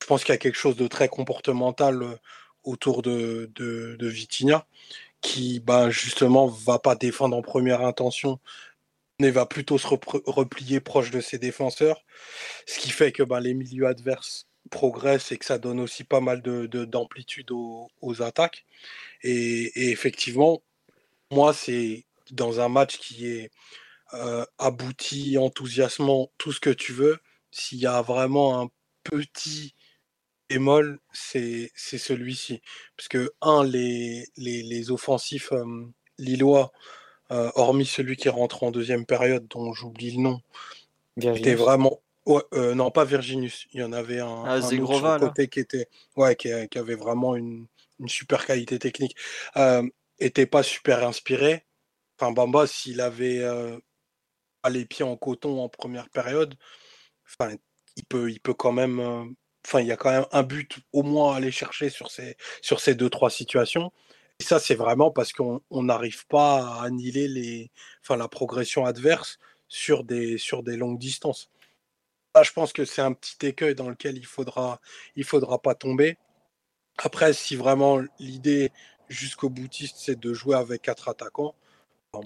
Je 0.00 0.06
pense 0.06 0.22
qu'il 0.22 0.32
y 0.32 0.36
a 0.36 0.38
quelque 0.38 0.58
chose 0.58 0.76
de 0.76 0.86
très 0.86 1.08
comportemental 1.08 2.02
euh, 2.02 2.16
autour 2.62 3.02
de, 3.02 3.50
de, 3.56 3.96
de 3.98 4.06
Vitinha, 4.08 4.66
qui 5.20 5.60
ben, 5.60 5.90
justement 5.90 6.46
va 6.46 6.78
pas 6.78 6.94
défendre 6.94 7.36
en 7.36 7.42
première 7.42 7.82
intention, 7.82 8.38
mais 9.20 9.30
va 9.32 9.46
plutôt 9.46 9.78
se 9.78 9.88
replier 9.88 10.80
proche 10.80 11.10
de 11.10 11.20
ses 11.20 11.38
défenseurs, 11.38 12.04
ce 12.66 12.78
qui 12.78 12.90
fait 12.90 13.12
que 13.12 13.24
ben, 13.24 13.40
les 13.40 13.54
milieux 13.54 13.86
adverses 13.86 14.46
progresse 14.70 15.32
et 15.32 15.38
que 15.38 15.44
ça 15.44 15.58
donne 15.58 15.80
aussi 15.80 16.04
pas 16.04 16.20
mal 16.20 16.42
de, 16.42 16.66
d'amplitude 16.84 17.50
aux, 17.50 18.22
attaques. 18.22 18.64
Et, 19.22 19.90
effectivement, 19.90 20.62
moi, 21.32 21.52
c'est 21.54 22.04
dans 22.32 22.60
un 22.60 22.68
match 22.68 22.98
qui 22.98 23.26
est 23.26 23.50
euh, 24.14 24.44
abouti, 24.58 25.38
enthousiasmant, 25.38 26.30
tout 26.38 26.52
ce 26.52 26.60
que 26.60 26.70
tu 26.70 26.92
veux, 26.92 27.18
s'il 27.50 27.78
y 27.78 27.86
a 27.86 28.02
vraiment 28.02 28.60
un 28.60 28.68
petit 29.04 29.74
bémol, 30.50 30.98
c'est, 31.12 31.70
celui-ci. 31.76 32.60
Parce 32.96 33.08
que, 33.08 33.30
un, 33.40 33.64
les, 33.64 34.26
les, 34.36 34.90
offensifs 34.90 35.52
euh, 35.52 35.64
lillois, 36.18 36.72
euh, 37.30 37.50
hormis 37.54 37.86
celui 37.86 38.16
qui 38.16 38.28
rentre 38.28 38.64
en 38.64 38.70
deuxième 38.70 39.06
période, 39.06 39.46
dont 39.48 39.72
j'oublie 39.72 40.16
le 40.16 40.22
nom, 40.22 40.40
étaient 41.16 41.54
vraiment 41.54 42.00
euh, 42.54 42.74
non, 42.74 42.90
pas 42.90 43.04
Virginus. 43.04 43.66
Il 43.72 43.80
y 43.80 43.82
en 43.82 43.92
avait 43.92 44.20
un, 44.20 44.44
ah, 44.46 44.58
autre 44.58 45.18
côté 45.18 45.48
qui 45.48 45.60
était, 45.60 45.88
ouais, 46.16 46.36
qui, 46.36 46.50
avait 46.50 46.94
vraiment 46.94 47.34
une, 47.34 47.66
super 48.06 48.46
qualité 48.46 48.78
technique. 48.78 49.16
Était 50.18 50.46
pas 50.46 50.62
super 50.62 51.06
inspiré. 51.06 51.64
Enfin, 52.20 52.32
Bamba, 52.32 52.66
s'il 52.66 53.00
avait 53.00 53.38
euh, 53.40 53.78
les 54.70 54.84
pieds 54.84 55.04
en 55.04 55.16
coton 55.16 55.60
en 55.62 55.68
première 55.68 56.10
période, 56.10 56.54
enfin, 57.26 57.56
il 57.96 58.04
peut, 58.04 58.30
il 58.30 58.40
peut 58.40 58.54
quand 58.54 58.72
même. 58.72 59.34
Enfin, 59.66 59.80
il 59.80 59.86
y 59.86 59.92
a 59.92 59.96
quand 59.96 60.10
même 60.10 60.26
un 60.32 60.42
but 60.42 60.78
au 60.92 61.02
moins 61.02 61.34
à 61.34 61.36
aller 61.36 61.50
chercher 61.50 61.90
sur 61.90 62.10
ces, 62.10 62.36
sur 62.62 62.80
ces 62.80 62.94
deux 62.94 63.10
trois 63.10 63.30
situations. 63.30 63.92
Et 64.40 64.44
ça, 64.44 64.58
c'est 64.58 64.74
vraiment 64.74 65.10
parce 65.10 65.32
qu'on 65.32 65.62
n'arrive 65.70 66.26
pas 66.26 66.78
à 66.78 66.84
annihiler 66.84 67.28
les, 67.28 67.70
enfin, 68.02 68.16
la 68.16 68.28
progression 68.28 68.86
adverse 68.86 69.38
sur 69.68 70.04
des, 70.04 70.38
sur 70.38 70.62
des 70.62 70.76
longues 70.76 70.98
distances 70.98 71.50
je 72.42 72.52
pense 72.52 72.72
que 72.72 72.84
c'est 72.84 73.02
un 73.02 73.12
petit 73.12 73.46
écueil 73.46 73.74
dans 73.74 73.88
lequel 73.88 74.16
il 74.16 74.26
faudra, 74.26 74.80
il 75.16 75.24
faudra 75.24 75.60
pas 75.60 75.74
tomber. 75.74 76.16
Après, 76.98 77.32
si 77.32 77.56
vraiment 77.56 78.00
l'idée 78.18 78.72
jusqu'au 79.08 79.50
boutiste, 79.50 79.96
c'est 79.98 80.18
de 80.18 80.32
jouer 80.32 80.56
avec 80.56 80.82
quatre 80.82 81.08
attaquants, 81.08 81.54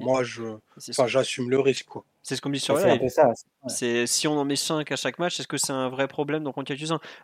moi, 0.00 0.22
je, 0.22 0.42
enfin, 0.90 1.06
j'assume 1.06 1.50
le 1.50 1.60
risque. 1.60 1.88
C'est 2.22 2.36
ce 2.36 2.40
qu'on 2.40 2.50
dit 2.50 2.58
sur 2.58 2.78
C'est 3.66 4.06
si 4.06 4.26
on 4.26 4.38
en 4.38 4.44
met 4.44 4.56
5 4.56 4.90
à 4.90 4.96
chaque 4.96 5.18
match, 5.18 5.38
est-ce 5.38 5.48
que 5.48 5.58
c'est 5.58 5.72
un 5.72 5.88
vrai 5.90 6.08
problème 6.08 6.42
donc 6.42 6.56
on 6.56 6.64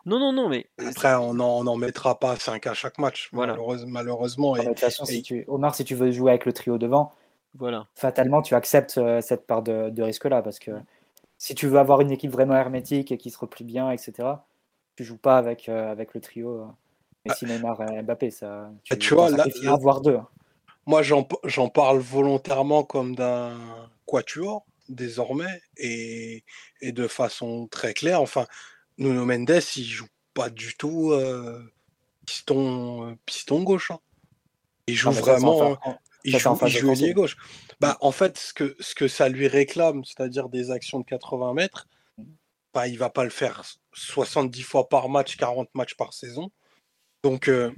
Non, 0.07 0.19
non, 0.19 0.33
non, 0.33 0.49
mais 0.49 0.67
après 0.79 1.15
on 1.15 1.35
n'en 1.35 1.77
mettra 1.77 2.19
pas 2.19 2.37
5 2.37 2.67
à 2.67 2.75
chaque 2.75 2.99
match, 2.99 3.31
voilà. 3.33 3.57
malheureusement. 3.87 4.55
de 4.57 4.63
toute 4.63 4.81
façon, 4.81 5.05
si 5.05 5.23
tu... 5.23 5.45
Omar, 5.49 5.75
si 5.75 5.85
tu 5.85 5.95
veux 5.95 6.11
jouer 6.11 6.33
avec 6.33 6.45
le 6.45 6.53
trio 6.53 6.77
devant, 6.77 7.13
voilà. 7.55 7.87
fatalement, 7.95 8.43
tu 8.43 8.55
acceptes 8.55 8.99
euh, 8.99 9.21
cette 9.21 9.47
part 9.47 9.63
de, 9.63 9.91
de 9.91 10.03
risque-là 10.03 10.43
parce 10.43 10.59
que 10.59 10.73
si 11.39 11.55
tu 11.55 11.67
veux 11.67 11.79
avoir 11.79 12.03
une 12.03 12.11
équipe 12.11 12.31
vraiment 12.31 12.55
hermétique 12.55 13.11
et 13.11 13.17
qui 13.17 13.31
se 13.31 13.39
replie 13.39 13.65
bien, 13.65 13.91
etc., 13.91 14.29
tu 14.97 15.05
joues 15.05 15.17
pas 15.17 15.39
avec, 15.39 15.69
euh, 15.69 15.91
avec 15.91 16.13
le 16.13 16.21
trio 16.21 16.67
Messi, 17.25 17.47
euh, 17.47 17.49
Neymar 17.49 17.91
et 17.91 18.03
Mbappé. 18.03 18.31
Ça, 18.31 18.71
tu, 18.85 18.99
tu 18.99 19.15
vois, 19.15 19.31
là, 19.31 19.47
avoir 19.67 20.03
deux. 20.03 20.19
Hein. 20.87 20.91
Moi, 20.91 21.03
j'en 21.03 21.69
parle 21.69 21.99
volontairement 21.99 22.85
comme 22.85 23.15
d'un 23.15 23.59
quatuor 24.07 24.67
désormais 24.89 25.63
et, 25.77 26.45
et, 26.81 26.93
de 26.93 27.07
façon 27.07 27.69
très 27.69 27.95
claire. 27.95 28.21
Enfin, 28.21 28.47
Nuno 28.99 29.25
Mendes, 29.25 29.63
il 29.77 29.85
joue 29.85 30.09
pas 30.35 30.51
du 30.51 30.77
tout 30.77 31.13
euh, 31.13 31.63
piston, 32.27 33.17
piston 33.25 33.63
gauche. 33.63 33.91
Hein. 33.91 34.01
Il 34.87 34.97
joue 34.97 35.11
vraiment. 35.13 35.79
il 36.25 36.39
joue, 36.39 36.59
il 36.67 36.71
joue 36.71 37.13
gauche. 37.15 37.37
Bah, 37.81 37.97
en 38.01 38.13
fait, 38.13 38.37
ce 38.37 38.53
que, 38.53 38.77
ce 38.81 38.95
que 38.95 39.09
ça 39.09 39.29
lui 39.29 39.49
réclame, 39.49 40.05
c'est-à-dire 40.05 40.49
des 40.49 40.71
actions 40.71 41.01
de 41.01 41.05
80 41.05 41.55
mètres, 41.55 41.89
bah, 42.75 42.89
il 42.89 42.99
va 42.99 43.11
pas 43.11 43.25
le 43.25 43.31
faire 43.31 43.63
70 43.95 44.63
fois 44.63 44.89
par 44.89 45.09
match, 45.09 45.37
40 45.37 45.69
matchs 45.75 45.95
par 45.95 46.13
saison. 46.13 46.51
Donc, 47.23 47.49
euh, 47.49 47.73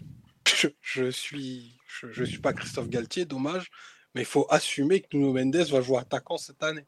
je, 0.57 0.68
je, 0.80 1.11
suis, 1.11 1.76
je, 2.11 2.24
suis 2.24 2.38
pas 2.38 2.53
Christophe 2.53 2.88
Galtier, 2.88 3.24
dommage, 3.24 3.70
mais 4.14 4.22
il 4.22 4.26
faut 4.26 4.47
assumer 4.51 5.01
que 5.01 5.16
Nuno 5.16 5.32
Mendes 5.32 5.57
va 5.57 5.80
jouer 5.80 5.99
attaquant 5.99 6.36
cette 6.36 6.62
année. 6.62 6.86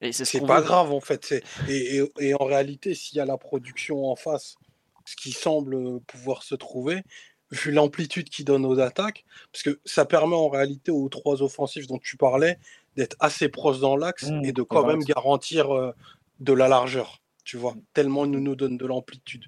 Et 0.00 0.12
c'est 0.12 0.40
pas 0.40 0.60
grave 0.60 0.90
en 0.90 1.00
fait. 1.00 1.32
Et, 1.68 1.96
et, 1.96 2.12
et, 2.18 2.34
en 2.34 2.44
réalité, 2.44 2.94
s'il 2.94 3.18
y 3.18 3.20
a 3.20 3.24
la 3.24 3.38
production 3.38 4.10
en 4.10 4.16
face, 4.16 4.56
ce 5.04 5.14
qui 5.14 5.30
semble 5.32 6.00
pouvoir 6.00 6.42
se 6.42 6.56
trouver, 6.56 7.04
vu 7.52 7.70
l'amplitude 7.70 8.28
qu'il 8.28 8.44
donne 8.44 8.64
aux 8.64 8.80
attaques, 8.80 9.24
parce 9.52 9.62
que 9.62 9.78
ça 9.84 10.04
permet 10.04 10.34
en 10.34 10.48
réalité 10.48 10.90
aux 10.90 11.08
trois 11.08 11.42
offensifs 11.42 11.86
dont 11.86 11.98
tu 11.98 12.16
parlais 12.16 12.58
d'être 12.96 13.16
assez 13.20 13.48
proches 13.48 13.78
dans 13.78 13.96
l'axe 13.96 14.30
mmh, 14.30 14.44
et 14.44 14.52
de 14.52 14.62
quand 14.62 14.86
même 14.86 15.04
garantir 15.04 15.70
euh, 15.70 15.92
de 16.40 16.52
la 16.52 16.68
largeur, 16.68 17.20
tu 17.44 17.56
vois, 17.56 17.74
tellement 17.94 18.24
il 18.24 18.30
nous 18.30 18.56
donne 18.56 18.76
de 18.76 18.86
l'amplitude. 18.86 19.44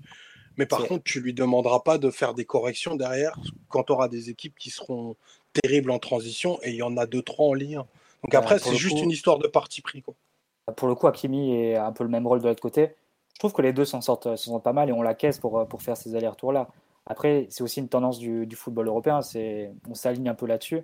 Mais 0.57 0.67
par 0.67 0.85
contre, 0.85 1.05
tu 1.05 1.21
lui 1.21 1.35
demanderas 1.35 1.81
pas 1.81 1.99
de 1.99 2.11
faire 2.11 2.35
des 2.35 2.45
corrections 2.45 2.95
derrière 2.95 3.39
quand 3.69 3.85
tu 3.85 3.93
auras 3.93 4.09
des 4.09 4.31
équipes 4.31 4.57
qui 4.59 4.71
seront 4.71 5.17
terribles 5.53 5.91
en 5.91 5.99
transition 5.99 6.59
et 6.63 6.71
il 6.71 6.77
y 6.77 6.83
en 6.83 6.97
a 6.97 7.07
deux, 7.07 7.23
trois 7.23 7.49
en 7.49 7.55
lien. 7.55 7.87
Donc 8.23 8.35
après, 8.35 8.59
c'est 8.59 8.75
juste 8.75 9.01
une 9.01 9.11
histoire 9.11 9.39
de 9.39 9.49
parti 9.49 9.83
pris. 9.83 10.03
Quoi. 10.03 10.15
Pour 10.77 10.89
le 10.89 10.95
coup, 10.95 11.07
Akimi 11.07 11.55
est 11.55 11.77
un 11.77 11.93
peu 11.93 12.05
le 12.05 12.11
même 12.11 12.27
rôle 12.27 12.41
de 12.41 12.49
l'autre 12.49 12.63
côté. 12.63 12.95
je 13.35 13.39
trouve 13.39 13.53
que 13.53 13.63
les 13.63 13.73
deux 13.73 13.85
s'en 13.85 14.01
sortent, 14.01 14.37
sortent, 14.37 14.63
pas 14.63 14.73
mal 14.73 14.89
et 14.89 14.93
on 14.93 15.03
la 15.03 15.15
caisse 15.15 15.39
pour, 15.39 15.67
pour 15.69 15.83
faire 15.83 15.97
ces 15.97 16.15
allers-retours-là. 16.15 16.69
Après, 17.07 17.47
c'est 17.51 17.63
aussi 17.63 17.81
une 17.81 17.89
tendance 17.89 18.19
du, 18.19 18.47
du 18.47 18.57
football 18.57 18.89
européen, 18.89 19.21
on 19.89 19.95
s'aligne 19.95 20.29
un 20.29 20.35
peu 20.35 20.47
là-dessus. 20.47 20.83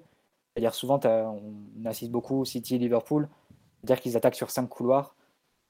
C'est-à-dire 0.53 0.75
souvent, 0.75 1.01
on 1.05 1.85
assiste 1.87 2.11
beaucoup 2.11 2.45
City, 2.45 2.77
Liverpool, 2.77 3.29
c'est-à-dire 3.81 4.03
qu'ils 4.03 4.17
attaquent 4.17 4.35
sur 4.35 4.51
cinq 4.51 4.69
couloirs, 4.69 5.15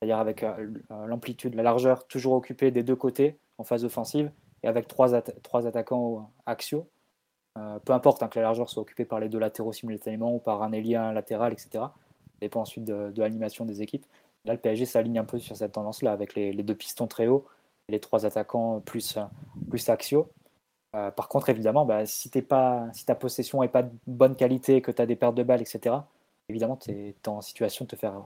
c'est-à-dire 0.00 0.18
avec 0.18 0.42
euh, 0.42 0.70
l'amplitude, 1.06 1.54
la 1.54 1.62
largeur 1.62 2.06
toujours 2.06 2.32
occupée 2.32 2.70
des 2.70 2.82
deux 2.82 2.96
côtés 2.96 3.38
en 3.58 3.64
phase 3.64 3.84
offensive 3.84 4.32
et 4.62 4.68
avec 4.68 4.88
trois, 4.88 5.20
trois 5.42 5.66
attaquants 5.66 6.30
axiaux. 6.46 6.88
Euh, 7.58 7.78
peu 7.80 7.92
importe 7.92 8.22
hein, 8.22 8.28
que 8.28 8.38
la 8.38 8.44
largeur 8.44 8.70
soit 8.70 8.80
occupée 8.80 9.04
par 9.04 9.20
les 9.20 9.28
deux 9.28 9.38
latéraux 9.38 9.72
simultanément 9.72 10.34
ou 10.34 10.38
par 10.38 10.62
un 10.62 10.72
ailier, 10.72 10.94
latéral, 10.94 11.52
etc. 11.52 11.68
Ça 11.72 11.92
dépend 12.40 12.62
ensuite 12.62 12.84
de, 12.84 13.12
l'animation 13.20 13.66
des 13.66 13.82
équipes. 13.82 14.06
Là, 14.46 14.54
le 14.54 14.58
PSG 14.58 14.86
s'aligne 14.86 15.18
un 15.18 15.24
peu 15.24 15.38
sur 15.38 15.56
cette 15.56 15.72
tendance-là 15.72 16.12
avec 16.12 16.34
les, 16.34 16.54
deux 16.54 16.74
pistons 16.74 17.06
très 17.06 17.26
hauts 17.26 17.44
et 17.88 17.92
les 17.92 18.00
trois 18.00 18.24
attaquants 18.24 18.80
plus, 18.80 19.18
plus 19.68 19.88
axiaux. 19.90 20.30
Euh, 20.96 21.10
par 21.10 21.28
contre, 21.28 21.50
évidemment, 21.50 21.84
bah, 21.84 22.06
si, 22.06 22.30
pas, 22.42 22.88
si 22.92 23.04
ta 23.04 23.14
possession 23.14 23.60
n'est 23.60 23.68
pas 23.68 23.82
de 23.82 23.92
bonne 24.06 24.34
qualité, 24.34 24.80
que 24.80 24.90
tu 24.90 25.02
as 25.02 25.06
des 25.06 25.16
pertes 25.16 25.34
de 25.34 25.42
balles, 25.42 25.60
etc., 25.60 25.96
évidemment, 26.48 26.76
tu 26.76 26.90
es, 26.90 27.14
en 27.28 27.40
situation 27.42 27.84
de 27.84 27.90
te 27.90 27.96
faire 27.96 28.22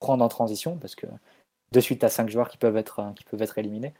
prendre 0.00 0.24
en 0.24 0.28
transition 0.28 0.76
parce 0.76 0.94
que 0.94 1.06
de 1.72 1.80
suite, 1.80 2.00
tu 2.00 2.06
as 2.06 2.10
cinq 2.10 2.28
joueurs 2.30 2.48
qui 2.48 2.56
peuvent, 2.56 2.76
être, 2.76 3.12
qui 3.16 3.24
peuvent 3.24 3.42
être 3.42 3.58
éliminés. 3.58 3.94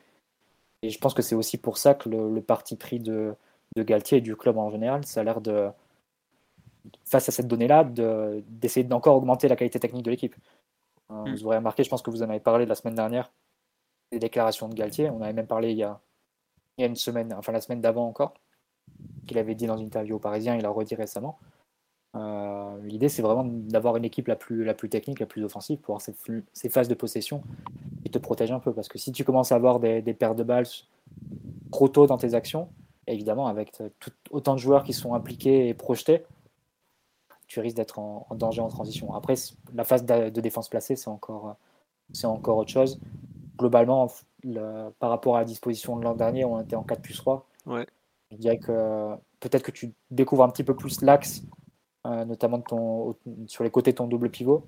Et 0.82 0.90
je 0.90 0.98
pense 0.98 1.14
que 1.14 1.22
c'est 1.22 1.34
aussi 1.34 1.58
pour 1.58 1.78
ça 1.78 1.94
que 1.94 2.08
le, 2.08 2.40
parti 2.40 2.76
pris 2.76 3.00
de, 3.00 3.34
de, 3.74 3.82
Galtier 3.82 4.18
et 4.18 4.20
du 4.20 4.36
club 4.36 4.58
en 4.58 4.70
général, 4.70 5.04
ça 5.04 5.20
a 5.20 5.24
l'air 5.24 5.40
de, 5.40 5.70
face 7.04 7.28
à 7.28 7.32
cette 7.32 7.48
donnée-là, 7.48 7.84
d'essayer 8.46 8.84
d'encore 8.84 9.16
augmenter 9.16 9.48
la 9.48 9.56
qualité 9.56 9.80
technique 9.80 10.04
de 10.04 10.10
l'équipe. 10.10 10.34
Euh, 11.10 11.24
mm. 11.24 11.32
Vous 11.32 11.46
aurez 11.46 11.56
remarqué, 11.56 11.84
je 11.84 11.90
pense 11.90 12.02
que 12.02 12.10
vous 12.10 12.22
en 12.22 12.30
avez 12.30 12.40
parlé 12.40 12.66
la 12.66 12.74
semaine 12.74 12.94
dernière, 12.94 13.32
des 14.12 14.18
déclarations 14.18 14.68
de 14.68 14.74
Galtier. 14.74 15.10
On 15.10 15.22
avait 15.22 15.32
même 15.32 15.46
parlé 15.46 15.72
il 15.72 15.78
y 15.78 15.82
a, 15.82 16.00
il 16.76 16.82
y 16.82 16.84
a 16.84 16.88
une 16.88 16.96
semaine, 16.96 17.32
enfin 17.34 17.52
la 17.52 17.60
semaine 17.60 17.80
d'avant 17.80 18.06
encore, 18.06 18.34
qu'il 19.26 19.38
avait 19.38 19.54
dit 19.54 19.66
dans 19.66 19.76
une 19.76 19.86
interview 19.86 20.16
au 20.16 20.18
Parisien, 20.20 20.56
il 20.56 20.62
l'a 20.62 20.70
redit 20.70 20.94
récemment. 20.94 21.38
Euh, 22.14 22.78
l'idée, 22.82 23.08
c'est 23.08 23.22
vraiment 23.22 23.44
d'avoir 23.44 23.96
une 23.96 24.04
équipe 24.04 24.28
la 24.28 24.36
plus, 24.36 24.64
la 24.64 24.74
plus 24.74 24.88
technique, 24.88 25.20
la 25.20 25.26
plus 25.26 25.44
offensive 25.44 25.78
pour 25.78 25.94
avoir 25.96 26.02
ces, 26.02 26.14
ces, 26.52 26.68
phases 26.68 26.88
de 26.88 26.94
possession 26.94 27.42
qui 28.04 28.10
te 28.10 28.18
protègent 28.18 28.52
un 28.52 28.60
peu. 28.60 28.72
Parce 28.72 28.88
que 28.88 28.98
si 28.98 29.10
tu 29.10 29.24
commences 29.24 29.52
à 29.52 29.56
avoir 29.56 29.80
des, 29.80 30.00
des 30.00 30.14
paires 30.14 30.34
de 30.34 30.44
balles 30.44 30.66
trop 31.72 31.88
tôt 31.88 32.06
dans 32.06 32.16
tes 32.16 32.34
actions, 32.34 32.68
évidemment, 33.06 33.48
avec 33.48 33.82
autant 34.30 34.54
de 34.54 34.60
joueurs 34.60 34.84
qui 34.84 34.92
sont 34.92 35.14
impliqués 35.14 35.68
et 35.68 35.74
projetés, 35.74 36.24
tu 37.46 37.60
risques 37.60 37.76
d'être 37.76 37.98
en, 37.98 38.26
danger 38.32 38.60
en 38.60 38.68
transition. 38.68 39.12
Après, 39.14 39.34
la 39.74 39.84
phase 39.84 40.04
de, 40.04 40.30
de 40.30 40.40
défense 40.40 40.68
placée, 40.68 40.96
c'est 40.96 41.08
encore, 41.08 41.56
encore 42.24 42.58
autre 42.58 42.70
chose. 42.70 43.00
Globalement, 43.58 44.08
par 44.98 45.10
rapport 45.10 45.36
à 45.36 45.40
la 45.40 45.44
disposition 45.44 45.96
de 45.96 46.04
l'an 46.04 46.14
dernier, 46.14 46.44
on 46.44 46.60
était 46.60 46.76
en 46.76 46.82
4 46.84 47.02
plus 47.02 47.16
3. 47.16 47.46
Ouais. 47.66 47.86
Je 48.30 48.36
dirais 48.36 48.58
que 48.58 49.14
peut-être 49.40 49.62
que 49.62 49.70
tu 49.70 49.92
découvres 50.10 50.44
un 50.44 50.48
petit 50.48 50.64
peu 50.64 50.74
plus 50.74 51.02
l'axe, 51.02 51.42
euh, 52.06 52.24
notamment 52.24 52.62
sur 53.46 53.64
les 53.64 53.70
côtés 53.70 53.92
de 53.92 53.96
ton 53.96 54.06
double 54.06 54.30
pivot. 54.30 54.64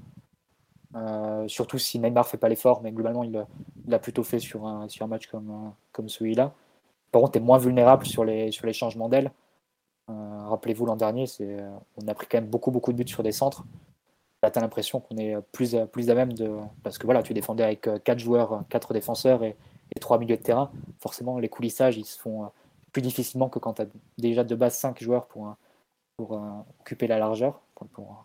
Euh, 0.95 1.47
surtout 1.49 1.79
si 1.79 1.99
Neymar 1.99 2.25
ne 2.25 2.29
fait 2.29 2.39
pas 2.39 2.49
l'effort, 2.49 2.81
mais 2.83 2.93
globalement, 2.93 3.25
il 3.25 3.45
l'a 3.87 3.99
plutôt 3.99 4.23
fait 4.23 4.39
sur 4.39 4.67
un, 4.67 4.89
sur 4.89 5.05
un 5.05 5.09
match 5.09 5.27
comme, 5.27 5.73
comme 5.93 6.09
celui-là. 6.09 6.53
Par 7.13 7.21
contre, 7.21 7.33
tu 7.33 7.39
es 7.39 7.43
moins 7.43 7.59
vulnérable 7.59 8.07
sur 8.07 8.25
les, 8.25 8.51
sur 8.51 8.67
les 8.67 8.73
changements 8.73 9.09
d'aile. 9.09 9.31
Euh, 10.09 10.49
rappelez-vous, 10.49 10.87
l'an 10.87 10.97
dernier, 10.97 11.27
on 11.97 12.09
a 12.09 12.15
pris 12.15 12.27
quand 12.31 12.39
même 12.39 12.49
beaucoup, 12.49 12.71
beaucoup 12.71 12.93
de 12.93 13.03
buts 13.03 13.09
sur 13.09 13.23
des 13.23 13.33
centres 13.33 13.65
tu 14.51 14.59
as 14.59 14.63
l'impression 14.63 15.01
qu'on 15.01 15.17
est 15.17 15.37
plus, 15.53 15.77
plus 15.93 16.11
à 16.11 16.15
même 16.15 16.33
de. 16.33 16.51
Parce 16.83 16.99
que 16.99 17.07
voilà, 17.07 17.23
tu 17.23 17.35
défendais 17.35 17.65
avec 17.65 17.83
4 17.83 18.09
euh, 18.09 18.19
joueurs, 18.19 18.65
4 18.69 18.93
défenseurs 18.93 19.45
et, 19.45 19.57
et 19.95 20.01
3 20.01 20.19
milieux 20.19 20.37
de 20.37 20.43
terrain. 20.43 20.71
Forcément, 21.01 21.39
les 21.39 21.49
coulissages, 21.49 21.97
ils 21.97 22.05
se 22.05 22.19
font 22.19 22.45
euh, 22.45 22.49
plus 22.93 23.03
difficilement 23.03 23.49
que 23.49 23.59
quand 23.59 23.75
tu 23.75 23.83
as 23.83 23.87
déjà 24.19 24.45
de 24.45 24.55
base 24.55 24.75
5 24.77 25.03
joueurs 25.03 25.27
pour, 25.27 25.55
pour 26.17 26.35
euh, 26.35 26.41
occuper 26.81 27.07
la 27.07 27.19
largeur, 27.19 27.61
pour, 27.75 28.25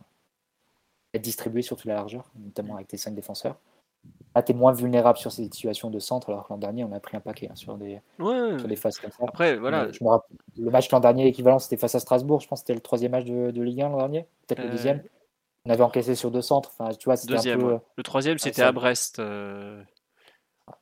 être 1.13 1.21
distribué 1.21 1.61
sur 1.61 1.75
toute 1.75 1.85
la 1.85 1.95
largeur, 1.95 2.31
notamment 2.37 2.75
avec 2.75 2.87
tes 2.87 2.97
5 2.97 3.13
défenseurs. 3.13 3.57
Là, 4.33 4.41
tu 4.41 4.53
es 4.53 4.55
moins 4.55 4.71
vulnérable 4.71 5.17
sur 5.17 5.31
ces 5.31 5.43
situations 5.43 5.89
de 5.89 5.99
centre, 5.99 6.29
alors 6.29 6.47
que 6.47 6.53
l'an 6.53 6.57
dernier, 6.57 6.83
on 6.83 6.91
a 6.93 6.99
pris 6.99 7.17
un 7.17 7.19
paquet 7.19 7.49
hein, 7.51 7.55
sur, 7.55 7.77
des, 7.77 8.01
sur 8.17 8.67
des 8.67 8.75
phases 8.75 8.97
comme 8.97 9.11
ça. 9.11 9.25
Après, 9.27 9.57
voilà. 9.57 9.91
Je 9.91 10.03
me 10.03 10.09
rappelle, 10.09 10.37
le 10.57 10.71
match 10.71 10.89
l'an 10.89 11.01
dernier 11.01 11.27
équivalent, 11.27 11.59
c'était 11.59 11.77
face 11.77 11.95
à 11.95 11.99
Strasbourg. 11.99 12.39
Je 12.39 12.47
pense 12.47 12.61
que 12.61 12.67
c'était 12.67 12.75
le 12.75 12.81
troisième 12.81 13.11
match 13.11 13.25
de, 13.25 13.51
de 13.51 13.61
Ligue 13.61 13.81
1 13.81 13.89
l'an 13.89 13.97
dernier, 13.97 14.25
peut-être 14.47 14.63
le 14.63 14.69
deuxième 14.69 15.03
on 15.65 15.69
avait 15.69 15.83
encaissé 15.83 16.15
sur 16.15 16.31
deux 16.31 16.41
centres. 16.41 16.71
Enfin, 16.77 16.93
tu 16.93 17.05
vois, 17.05 17.15
Deuxième, 17.15 17.61
un 17.61 17.77
peu... 17.77 17.79
Le 17.97 18.03
troisième, 18.03 18.37
c'était 18.37 18.63
à 18.63 18.71
Brest. 18.71 19.19
Euh, 19.19 19.83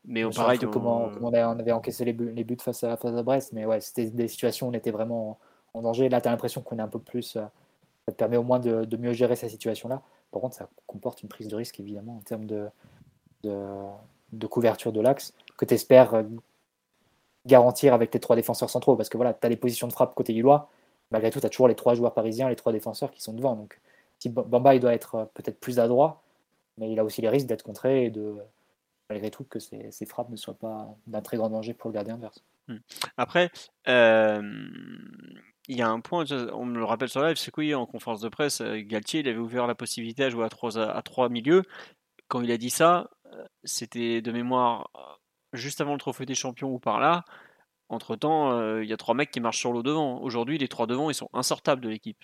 mais 0.06 0.24
au 0.24 0.30
pareil, 0.30 0.60
on... 0.64 0.70
Comment, 0.70 1.12
on, 1.22 1.34
avait 1.34 1.72
encaissé 1.72 2.06
les 2.06 2.14
buts, 2.14 2.32
les 2.34 2.44
buts 2.44 2.58
face, 2.62 2.84
à, 2.84 2.96
face 2.96 3.16
à 3.16 3.24
Brest. 3.24 3.52
Mais 3.54 3.66
ouais, 3.66 3.82
c'était 3.82 4.10
des 4.10 4.28
situations 4.28 4.68
où 4.68 4.70
on 4.70 4.74
était 4.74 4.92
vraiment 4.92 5.40
en, 5.74 5.82
danger. 5.82 6.10
Là, 6.10 6.22
tu 6.22 6.28
as 6.28 6.32
l'impression 6.32 6.62
qu'on 6.62 6.78
est 6.80 6.82
un 6.82 6.88
peu 6.88 7.00
plus. 7.00 7.36
Euh, 7.36 7.46
ça 8.06 8.12
te 8.12 8.18
permet 8.18 8.38
au 8.38 8.44
moins 8.44 8.60
de, 8.60 8.98
mieux 8.98 9.14
gérer 9.14 9.36
cette 9.36 9.52
situation-là. 9.52 10.02
Par 10.32 10.42
contre, 10.42 10.56
ça 10.56 10.70
comporte 10.88 11.22
une 11.22 11.30
prise 11.30 11.48
de 11.48 11.56
risque, 11.56 11.80
évidemment, 11.80 12.18
en 12.18 12.22
termes 12.22 12.46
de, 12.46 12.70
de, 13.44 14.48
couverture 14.48 14.92
de 14.92 15.02
l'axe, 15.02 15.34
que 15.58 15.66
tu 15.66 15.74
espères 15.76 16.14
euh, 16.16 16.24
garantir 17.46 17.94
avec 17.94 18.12
tes 18.12 18.20
trois 18.20 18.36
défenseurs 18.36 18.70
centraux. 18.70 18.96
Parce 18.96 19.10
que 19.10 19.18
voilà, 19.18 19.34
tu 19.34 19.46
as 19.46 19.50
des 19.50 19.58
positions 19.58 19.88
de 19.88 19.94
frappe 19.94 20.16
côté 20.16 20.34
Lillois. 20.34 20.70
Malgré 21.12 21.32
tout, 21.32 21.40
tu 21.40 21.46
as 21.46 21.50
toujours 21.50 21.68
les 21.68 21.76
trois 21.76 21.96
joueurs 21.96 22.14
parisiens, 22.14 22.50
les 22.50 22.56
trois 22.56 22.72
défenseurs 22.72 23.12
qui 23.12 23.22
sont 23.22 23.34
devant. 23.34 23.56
Donc, 23.56 23.80
Bamba, 24.28 24.76
il 24.76 24.80
doit 24.80 24.94
être 24.94 25.16
euh, 25.16 25.26
peut-être 25.34 25.60
plus 25.60 25.80
adroit, 25.80 26.22
mais 26.78 26.92
il 26.92 27.00
a 27.00 27.04
aussi 27.04 27.22
les 27.22 27.30
risques 27.30 27.48
d'être 27.48 27.64
contré 27.64 28.06
et 28.06 28.10
de, 28.10 28.36
malgré 29.10 29.32
tout, 29.32 29.44
que 29.44 29.60
ses, 29.60 30.06
frappes 30.06 30.30
ne 30.30 30.36
soient 30.36 30.56
pas 30.56 30.88
d'un 31.08 31.22
très 31.22 31.38
grand 31.38 31.50
danger 31.50 31.74
pour 31.74 31.90
le 31.90 31.94
gardien 31.94 32.16
adverse. 32.16 32.44
Hmm. 32.68 32.78
Après, 33.18 33.50
il 35.70 35.78
y 35.78 35.82
a 35.82 35.90
un 35.90 36.02
point, 36.02 36.26
on 36.54 36.66
me 36.66 36.78
le 36.78 36.84
rappelle 36.84 37.10
sur 37.10 37.24
live, 37.24 37.38
c'est 37.38 37.52
que 37.52 37.74
en 37.76 37.86
conférence 37.86 38.22
de 38.22 38.30
presse, 38.30 38.62
euh, 38.62 38.82
Galtier, 38.82 39.22
il 39.22 39.30
avait 39.30 39.38
ouvert 39.38 39.68
la 39.68 39.76
possibilité 39.76 40.26
à 40.26 40.30
jouer 40.30 40.46
à 40.46 40.50
trois, 40.50 40.78
à 40.78 41.02
trois 41.02 41.30
milieux. 41.30 41.64
Quand 42.28 42.42
il 42.42 42.52
a 42.52 42.58
dit 42.58 42.70
ça, 42.70 43.10
c'était 43.64 44.22
de 44.22 44.32
mémoire 44.32 44.90
juste 45.54 45.82
avant 45.82 45.94
le 45.94 46.00
trophée 46.00 46.26
des 46.26 46.36
champions 46.36 46.74
ou 46.74 46.80
par 46.80 47.00
là. 47.00 47.26
Entre 47.90 48.16
temps, 48.16 48.80
il 48.82 48.88
y 48.88 48.94
a 48.94 48.98
trois 48.98 49.16
mecs 49.16 49.32
qui 49.32 49.40
marchent 49.40 49.60
sur 49.60 49.72
l'eau 49.74 49.84
devant. 49.84 50.22
Aujourd'hui, 50.22 50.58
les 50.60 50.68
trois 50.68 50.88
devant, 50.88 51.10
ils 51.10 51.16
sont 51.16 51.30
insortables 51.34 51.82
de 51.82 51.90
l'équipe. 51.90 52.24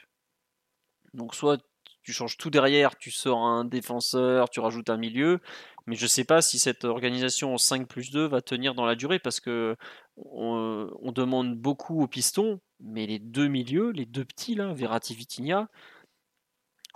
Donc, 1.14 1.36
soit 1.36 1.60
tu 2.06 2.14
changes 2.14 2.38
tout 2.38 2.52
derrière, 2.52 2.96
tu 2.98 3.10
sors 3.12 3.40
un 3.40 3.66
défenseur, 3.66 4.50
tu 4.50 4.60
rajoutes 4.60 4.90
un 4.92 4.98
milieu. 4.98 5.40
Mais 5.88 5.96
je 5.96 6.04
ne 6.04 6.08
sais 6.08 6.24
pas 6.24 6.42
si 6.42 6.60
cette 6.60 6.86
organisation 6.86 7.54
en 7.54 7.58
5 7.58 7.88
plus 7.88 8.12
2 8.12 8.28
va 8.28 8.42
tenir 8.42 8.76
dans 8.76 8.86
la 8.86 8.96
durée 8.96 9.20
parce 9.20 9.40
que 9.40 9.76
on, 10.18 11.12
demande 11.12 11.56
beaucoup 11.56 12.02
aux 12.02 12.08
pistons, 12.08 12.60
mais 12.80 13.06
les 13.06 13.20
deux 13.20 13.48
milieux, 13.48 13.92
les 13.92 14.06
deux 14.06 14.26
petits 14.26 14.56
là, 14.56 14.74
Verratti 14.74 15.16
Vitinha, 15.16 15.70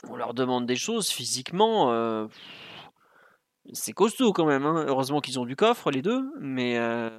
on 0.08 0.16
leur 0.16 0.34
demande 0.34 0.66
des 0.66 0.76
choses 0.76 1.10
physiquement. 1.10 1.92
Euh, 1.92 2.28
c'est 3.74 3.94
costaud 3.94 4.34
quand 4.34 4.46
même. 4.46 4.66
Hein. 4.66 4.86
Heureusement 4.88 5.20
qu'ils 5.20 5.40
ont 5.40 5.46
du 5.46 5.56
coffre 5.56 5.92
les 5.92 6.02
deux, 6.02 6.32
mais 6.40 6.78
euh, 6.78 7.10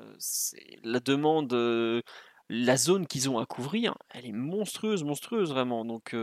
la 0.83 1.01
demande, 1.01 1.53
euh, 1.53 2.01
la 2.49 2.77
zone 2.77 3.07
qu'ils 3.07 3.29
ont 3.29 3.39
à 3.39 3.47
couvrir, 3.47 3.95
elle 4.11 4.27
est 4.27 4.33
monstrueuse, 4.33 5.05
monstrueuse 5.05 5.51
vraiment. 5.51 5.85
Donc 5.85 6.15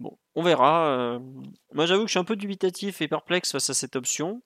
Bon, 0.00 0.18
on 0.34 0.42
verra. 0.42 1.20
Moi, 1.72 1.86
j'avoue 1.86 2.02
que 2.02 2.08
je 2.08 2.12
suis 2.12 2.18
un 2.18 2.24
peu 2.24 2.36
dubitatif 2.36 3.00
et 3.00 3.08
perplexe 3.08 3.52
face 3.52 3.70
à 3.70 3.74
cette 3.74 3.96
option. 3.96 4.42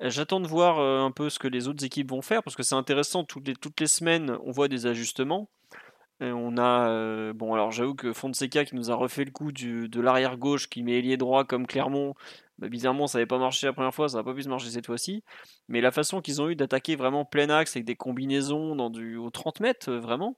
J'attends 0.00 0.40
de 0.40 0.46
voir 0.46 0.78
un 0.78 1.10
peu 1.10 1.30
ce 1.30 1.38
que 1.38 1.48
les 1.48 1.68
autres 1.68 1.84
équipes 1.84 2.10
vont 2.10 2.22
faire 2.22 2.42
parce 2.42 2.54
que 2.54 2.62
c'est 2.62 2.74
intéressant. 2.74 3.24
Toutes 3.24 3.48
les, 3.48 3.54
toutes 3.54 3.80
les 3.80 3.86
semaines, 3.86 4.36
on 4.44 4.52
voit 4.52 4.68
des 4.68 4.86
ajustements. 4.86 5.48
On 6.20 6.56
a. 6.58 7.32
bon, 7.32 7.54
alors 7.54 7.70
j'avoue 7.70 7.94
que 7.94 8.12
Fonseca 8.12 8.64
qui 8.64 8.74
nous 8.76 8.90
a 8.90 8.94
refait 8.94 9.24
le 9.24 9.30
coup 9.30 9.52
de 9.52 10.00
l'arrière 10.00 10.36
gauche 10.36 10.68
qui 10.68 10.82
met 10.82 10.98
ailier 10.98 11.16
droit 11.16 11.44
comme 11.44 11.66
Clermont. 11.66 12.14
Bah, 12.58 12.68
bizarrement, 12.68 13.06
ça 13.06 13.18
n'avait 13.18 13.26
pas 13.26 13.38
marché 13.38 13.66
la 13.66 13.72
première 13.72 13.94
fois, 13.94 14.08
ça 14.08 14.18
n'a 14.18 14.24
pas 14.24 14.34
pu 14.34 14.42
se 14.42 14.48
marcher 14.48 14.70
cette 14.70 14.86
fois-ci. 14.86 15.24
Mais 15.68 15.80
la 15.80 15.90
façon 15.90 16.20
qu'ils 16.20 16.42
ont 16.42 16.48
eu 16.50 16.56
d'attaquer 16.56 16.94
vraiment 16.94 17.24
plein 17.24 17.48
axe 17.48 17.76
avec 17.76 17.86
des 17.86 17.96
combinaisons 17.96 18.76
dans 18.76 18.90
du, 18.90 19.16
aux 19.16 19.30
30 19.30 19.60
mètres, 19.60 19.92
vraiment 19.92 20.36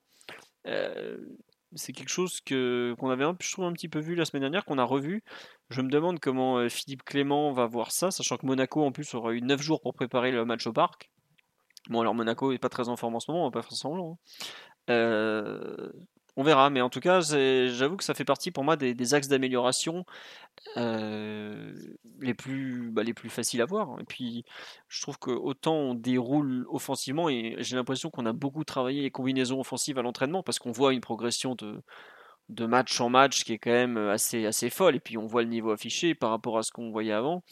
c'est 1.74 1.92
quelque 1.92 2.08
chose 2.08 2.40
qu'on 2.40 3.10
avait 3.10 3.24
un, 3.24 3.36
je 3.40 3.52
trouve 3.52 3.64
un 3.64 3.72
petit 3.72 3.88
peu 3.88 3.98
vu 3.98 4.14
la 4.14 4.24
semaine 4.24 4.42
dernière, 4.42 4.64
qu'on 4.64 4.78
a 4.78 4.84
revu. 4.84 5.22
Je 5.70 5.80
me 5.80 5.88
demande 5.88 6.20
comment 6.20 6.58
euh, 6.58 6.68
Philippe 6.68 7.02
Clément 7.04 7.52
va 7.52 7.66
voir 7.66 7.92
ça, 7.92 8.10
sachant 8.10 8.36
que 8.36 8.46
Monaco 8.46 8.84
en 8.84 8.92
plus 8.92 9.14
aura 9.14 9.32
eu 9.32 9.40
9 9.40 9.60
jours 9.60 9.80
pour 9.80 9.94
préparer 9.94 10.32
le 10.32 10.44
match 10.44 10.66
au 10.66 10.72
parc. 10.72 11.10
Bon 11.88 12.00
alors 12.00 12.14
Monaco 12.14 12.52
est 12.52 12.58
pas 12.58 12.68
très 12.68 12.88
en 12.88 12.96
forme 12.96 13.16
en 13.16 13.20
ce 13.20 13.30
moment, 13.30 13.44
on 13.44 13.48
va 13.48 13.52
pas 13.52 13.62
faire 13.62 13.72
semblant. 13.72 14.18
Euh, 14.90 15.90
on 16.36 16.42
verra, 16.42 16.70
mais 16.70 16.80
en 16.80 16.88
tout 16.88 17.00
cas, 17.00 17.20
j'avoue 17.20 17.96
que 17.96 18.04
ça 18.04 18.14
fait 18.14 18.24
partie 18.24 18.50
pour 18.50 18.64
moi 18.64 18.76
des, 18.76 19.14
axes 19.14 19.28
d'amélioration 19.28 20.06
euh, 20.78 21.74
les, 22.20 22.34
plus, 22.34 22.90
bah, 22.90 23.02
les 23.02 23.12
plus 23.12 23.28
faciles 23.28 23.60
à 23.60 23.66
voir. 23.66 24.00
Et 24.00 24.04
puis, 24.04 24.44
je 24.88 25.02
trouve 25.02 25.18
que 25.18 25.30
autant 25.30 25.74
on 25.74 25.94
déroule 25.94 26.66
offensivement, 26.70 27.28
et 27.28 27.56
j'ai 27.58 27.76
l'impression 27.76 28.10
qu'on 28.10 28.24
a 28.26 28.32
beaucoup 28.32 28.64
travaillé 28.64 29.02
les 29.02 29.10
combinaisons 29.10 29.60
offensives 29.60 29.98
à 29.98 30.02
l'entraînement, 30.02 30.42
parce 30.42 30.58
qu'on 30.58 30.72
voit 30.72 30.94
une 30.94 31.02
progression 31.02 31.54
de, 31.54 31.82
de 32.48 32.66
match 32.66 32.98
en 33.00 33.10
match 33.10 33.44
qui 33.44 33.52
est 33.52 33.58
quand 33.58 33.70
même 33.70 33.98
assez, 33.98 34.46
assez 34.46 34.70
folle, 34.70 34.96
et 34.96 35.00
puis 35.00 35.18
on 35.18 35.26
voit 35.26 35.42
le 35.42 35.48
niveau 35.48 35.70
affiché 35.70 36.14
par 36.14 36.30
rapport 36.30 36.56
à 36.56 36.62
ce 36.62 36.72
qu'on 36.72 36.90
voyait 36.90 37.12
avant. 37.12 37.42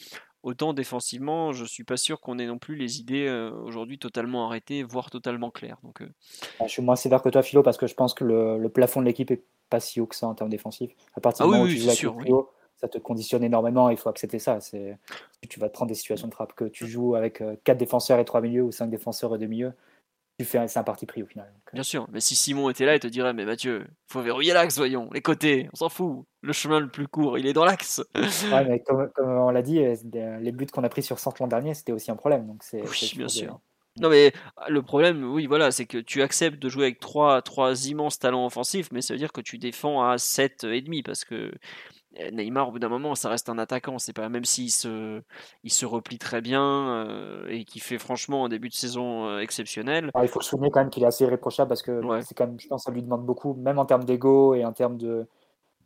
Autant 0.43 0.73
défensivement, 0.73 1.53
je 1.53 1.65
suis 1.65 1.83
pas 1.83 1.97
sûr 1.97 2.19
qu'on 2.19 2.39
ait 2.39 2.47
non 2.47 2.57
plus 2.57 2.75
les 2.75 2.99
idées 2.99 3.29
aujourd'hui 3.63 3.99
totalement 3.99 4.45
arrêtées, 4.45 4.83
voire 4.83 5.09
totalement 5.09 5.51
claires. 5.51 5.77
Donc, 5.83 6.03
Je 6.61 6.67
suis 6.67 6.81
moins 6.81 6.95
sévère 6.95 7.21
que 7.21 7.29
toi, 7.29 7.43
Philo, 7.43 7.63
parce 7.63 7.77
que 7.77 7.87
je 7.87 7.95
pense 7.95 8.13
que 8.13 8.23
le, 8.23 8.69
plafond 8.69 9.01
de 9.01 9.05
l'équipe 9.05 9.31
est 9.31 9.43
pas 9.69 9.79
si 9.79 10.01
haut 10.01 10.05
que 10.05 10.15
ça 10.15 10.27
en 10.27 10.35
termes 10.35 10.49
défensifs. 10.49 10.91
À 11.15 11.21
partir 11.21 11.45
du 11.45 11.53
ah 11.53 11.57
moment 11.57 11.69
où 11.69 11.73
tu 11.73 11.77
joues 11.77 11.89
sûr, 11.91 12.17
ça 12.75 12.87
te 12.87 12.97
conditionne 12.97 13.43
énormément. 13.43 13.89
Il 13.89 13.97
faut 13.97 14.09
accepter 14.09 14.39
ça. 14.39 14.59
Tu 14.61 15.59
vas 15.59 15.69
te 15.69 15.73
prendre 15.73 15.89
des 15.89 15.95
situations 15.95 16.27
de 16.27 16.33
frappe 16.33 16.53
que 16.53 16.65
tu 16.65 16.87
joues 16.87 17.15
avec 17.15 17.43
4 17.63 17.77
défenseurs 17.77 18.19
et 18.19 18.25
3 18.25 18.41
milieux 18.41 18.63
ou 18.63 18.71
5 18.71 18.87
défenseurs 18.87 19.35
et 19.35 19.39
2 19.39 19.45
milieux 19.45 19.73
c'est 20.45 20.77
un 20.77 20.83
parti 20.83 21.05
pris 21.05 21.23
au 21.23 21.25
final. 21.25 21.47
Euh. 21.47 21.71
Bien 21.73 21.83
sûr, 21.83 22.07
mais 22.11 22.19
si 22.19 22.35
Simon 22.35 22.69
était 22.69 22.85
là, 22.85 22.95
il 22.95 22.99
te 22.99 23.07
dirait 23.07 23.33
Mais 23.33 23.45
Mathieu, 23.45 23.87
faut 24.07 24.21
verrouiller 24.21 24.53
l'axe, 24.53 24.77
voyons, 24.77 25.09
les 25.13 25.21
côtés, 25.21 25.69
on 25.73 25.75
s'en 25.75 25.89
fout. 25.89 26.25
Le 26.41 26.53
chemin 26.53 26.79
le 26.79 26.89
plus 26.89 27.07
court, 27.07 27.37
il 27.37 27.45
est 27.45 27.53
dans 27.53 27.65
l'axe. 27.65 28.03
ouais, 28.15 28.65
mais 28.65 28.79
comme, 28.81 29.09
on 29.17 29.51
l'a 29.51 29.61
dit, 29.61 29.79
euh, 29.79 29.95
les 30.39 30.51
buts 30.51 30.67
qu'on 30.67 30.83
a 30.83 30.89
pris 30.89 31.03
sur 31.03 31.19
Centre 31.19 31.41
l'an 31.41 31.47
dernier, 31.47 31.73
c'était 31.73 31.91
aussi 31.91 32.11
un 32.11 32.15
problème. 32.15 32.47
Donc 32.47 32.63
c'est, 32.63 32.81
oui, 32.81 33.13
bien 33.15 33.27
sûr. 33.27 33.59
Non 33.99 34.09
mais 34.09 34.31
ah, 34.55 34.69
le 34.69 34.81
problème, 34.81 35.23
oui, 35.23 35.47
voilà, 35.47 35.69
c'est 35.71 35.85
que 35.85 35.97
tu 35.97 36.21
acceptes 36.21 36.59
de 36.59 36.69
jouer 36.69 36.85
avec 36.85 36.99
trois, 36.99 37.41
trois 37.41 37.87
immenses 37.87 38.19
talents 38.19 38.45
offensifs, 38.45 38.89
mais 38.91 39.01
ça 39.01 39.13
veut 39.13 39.17
dire 39.17 39.33
que 39.33 39.41
tu 39.41 39.57
défends 39.57 40.01
à 40.01 40.15
7,5 40.15 41.03
parce 41.03 41.25
que 41.25 41.51
Neymar, 42.31 42.67
au 42.67 42.71
bout 42.71 42.79
d'un 42.79 42.89
moment, 42.89 43.15
ça 43.15 43.29
reste 43.29 43.49
un 43.49 43.57
attaquant. 43.57 43.97
C'est 43.97 44.13
pas 44.13 44.29
même 44.29 44.45
s'il 44.45 44.71
se, 44.71 45.21
il 45.63 45.71
se 45.71 45.85
replie 45.85 46.17
très 46.17 46.41
bien 46.41 46.61
euh, 46.63 47.47
et 47.47 47.63
qui 47.63 47.79
fait 47.79 47.97
franchement 47.97 48.45
un 48.45 48.49
début 48.49 48.69
de 48.69 48.73
saison 48.73 49.27
euh, 49.27 49.39
exceptionnel. 49.39 50.11
il 50.21 50.27
faut 50.27 50.39
le 50.39 50.43
souligner 50.45 50.71
quand 50.71 50.81
même 50.81 50.89
qu'il 50.89 51.03
est 51.03 51.07
assez 51.07 51.23
irréprochable 51.23 51.69
parce 51.69 51.81
que 51.81 52.01
c'est 52.21 52.35
quand 52.35 52.47
même, 52.47 52.59
je 52.59 52.67
pense, 52.67 52.83
ça 52.83 52.91
lui 52.91 53.01
demande 53.01 53.25
beaucoup, 53.25 53.53
même 53.53 53.79
en 53.79 53.85
termes 53.85 54.03
d'ego 54.03 54.55
et 54.55 54.65
en 54.65 54.73
termes 54.73 54.97
de 54.97 55.27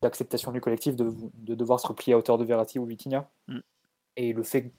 d'acceptation 0.02 0.52
du 0.52 0.60
collectif, 0.60 0.96
de, 0.96 1.10
de, 1.36 1.56
devoir 1.56 1.80
se 1.80 1.88
replier 1.88 2.14
à 2.14 2.18
hauteur 2.18 2.38
de 2.38 2.44
Verratti 2.44 2.80
ou 2.80 2.86
Vitinha. 2.86 3.28
Mm. 3.48 3.60
Et 4.18 4.34
le 4.34 4.44
fait 4.44 4.74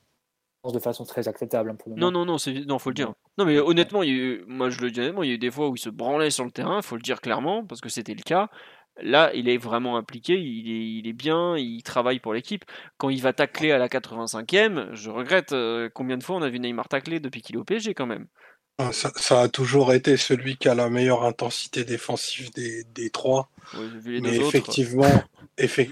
de 0.72 0.78
façon 0.78 1.04
très 1.04 1.28
acceptable 1.28 1.70
hein, 1.70 1.76
Non, 1.96 2.10
non, 2.10 2.24
non, 2.24 2.36
non, 2.66 2.78
faut 2.78 2.90
le 2.90 2.94
dire. 2.94 3.12
Non, 3.38 3.44
mais 3.44 3.58
honnêtement, 3.58 4.02
il 4.02 4.44
moi 4.46 4.70
je 4.70 4.80
le 4.80 4.90
dis 4.90 5.00
honnêtement, 5.00 5.22
il 5.22 5.28
y 5.28 5.32
a 5.32 5.34
eu 5.34 5.38
des 5.38 5.50
fois 5.50 5.68
où 5.68 5.76
il 5.76 5.78
se 5.78 5.90
branlait 5.90 6.30
sur 6.30 6.44
le 6.44 6.50
terrain, 6.50 6.82
faut 6.82 6.96
le 6.96 7.02
dire 7.02 7.20
clairement, 7.20 7.64
parce 7.64 7.80
que 7.80 7.88
c'était 7.88 8.14
le 8.14 8.22
cas. 8.22 8.48
Là, 9.02 9.30
il 9.34 9.48
est 9.48 9.58
vraiment 9.58 9.96
impliqué, 9.96 10.34
il 10.38 11.06
est, 11.06 11.12
bien, 11.12 11.56
il 11.56 11.82
travaille 11.82 12.18
pour 12.18 12.32
l'équipe. 12.32 12.64
Quand 12.96 13.10
il 13.10 13.20
va 13.20 13.32
tacler 13.32 13.70
à 13.70 13.78
la 13.78 13.88
85e, 13.88 14.94
je 14.94 15.10
regrette 15.10 15.52
euh, 15.52 15.90
combien 15.92 16.16
de 16.16 16.22
fois 16.22 16.36
on 16.36 16.42
a 16.42 16.48
vu 16.48 16.58
Neymar 16.58 16.88
tacler 16.88 17.20
depuis 17.20 17.42
qu'il 17.42 17.56
est 17.56 17.58
au 17.58 17.64
PSG 17.64 17.92
quand 17.94 18.06
même. 18.06 18.26
Ah, 18.78 18.92
ça, 18.92 19.40
a 19.40 19.48
toujours 19.48 19.94
été 19.94 20.18
celui 20.18 20.58
qui 20.58 20.68
a 20.68 20.74
la 20.74 20.90
meilleure 20.90 21.24
intensité 21.24 21.84
défensive 21.84 22.50
des, 22.52 23.10
trois. 23.10 23.48
Mais 24.04 24.36
effectivement, 24.36 25.24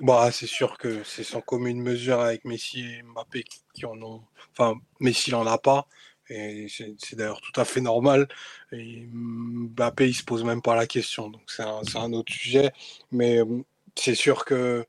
bah, 0.02 0.30
c'est 0.30 0.46
sûr 0.46 0.76
que 0.76 1.02
c'est 1.02 1.24
sans 1.24 1.40
commune 1.40 1.80
mesure 1.80 2.20
avec 2.20 2.44
Messi 2.44 2.80
et 2.80 3.02
Mbappé 3.02 3.44
qui 3.72 3.86
en 3.86 4.00
ont. 4.02 4.22
Enfin, 4.52 4.78
Messi 5.00 5.30
n'en 5.30 5.46
a 5.46 5.56
pas. 5.56 5.86
Et 6.28 6.66
c'est 6.68 7.16
d'ailleurs 7.16 7.40
tout 7.40 7.58
à 7.60 7.64
fait 7.64 7.80
normal. 7.80 8.28
Et 8.72 9.06
Mbappé, 9.12 10.08
il 10.08 10.14
se 10.14 10.24
pose 10.24 10.44
même 10.44 10.62
pas 10.62 10.74
la 10.74 10.86
question. 10.86 11.28
Donc 11.28 11.42
c'est 11.48 11.62
un, 11.62 12.12
autre 12.12 12.32
sujet. 12.32 12.72
Mais 13.12 13.40
c'est 13.94 14.14
sûr 14.14 14.44
que 14.44 14.86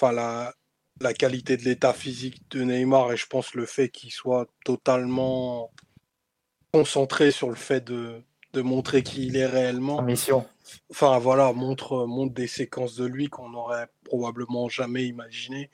la, 0.00 0.54
la 1.00 1.14
qualité 1.14 1.56
de 1.56 1.62
l'état 1.62 1.92
physique 1.92 2.42
de 2.50 2.62
Neymar 2.62 3.12
et 3.12 3.16
je 3.16 3.26
pense 3.26 3.54
le 3.54 3.66
fait 3.66 3.88
qu'il 3.88 4.10
soit 4.10 4.48
totalement 4.64 5.70
concentré 6.72 7.30
sur 7.30 7.50
le 7.50 7.56
fait 7.56 7.84
de, 7.84 8.22
de 8.52 8.62
montrer 8.62 9.02
qui 9.02 9.26
il 9.26 9.36
est 9.36 9.46
réellement. 9.46 10.02
mission. 10.02 10.46
Enfin 10.90 11.18
voilà, 11.18 11.52
montre, 11.52 12.06
montre 12.06 12.34
des 12.34 12.46
séquences 12.46 12.96
de 12.96 13.04
lui 13.04 13.28
qu'on 13.28 13.50
n'aurait 13.50 13.88
probablement 14.04 14.68
jamais 14.68 15.04
imaginé. 15.04 15.70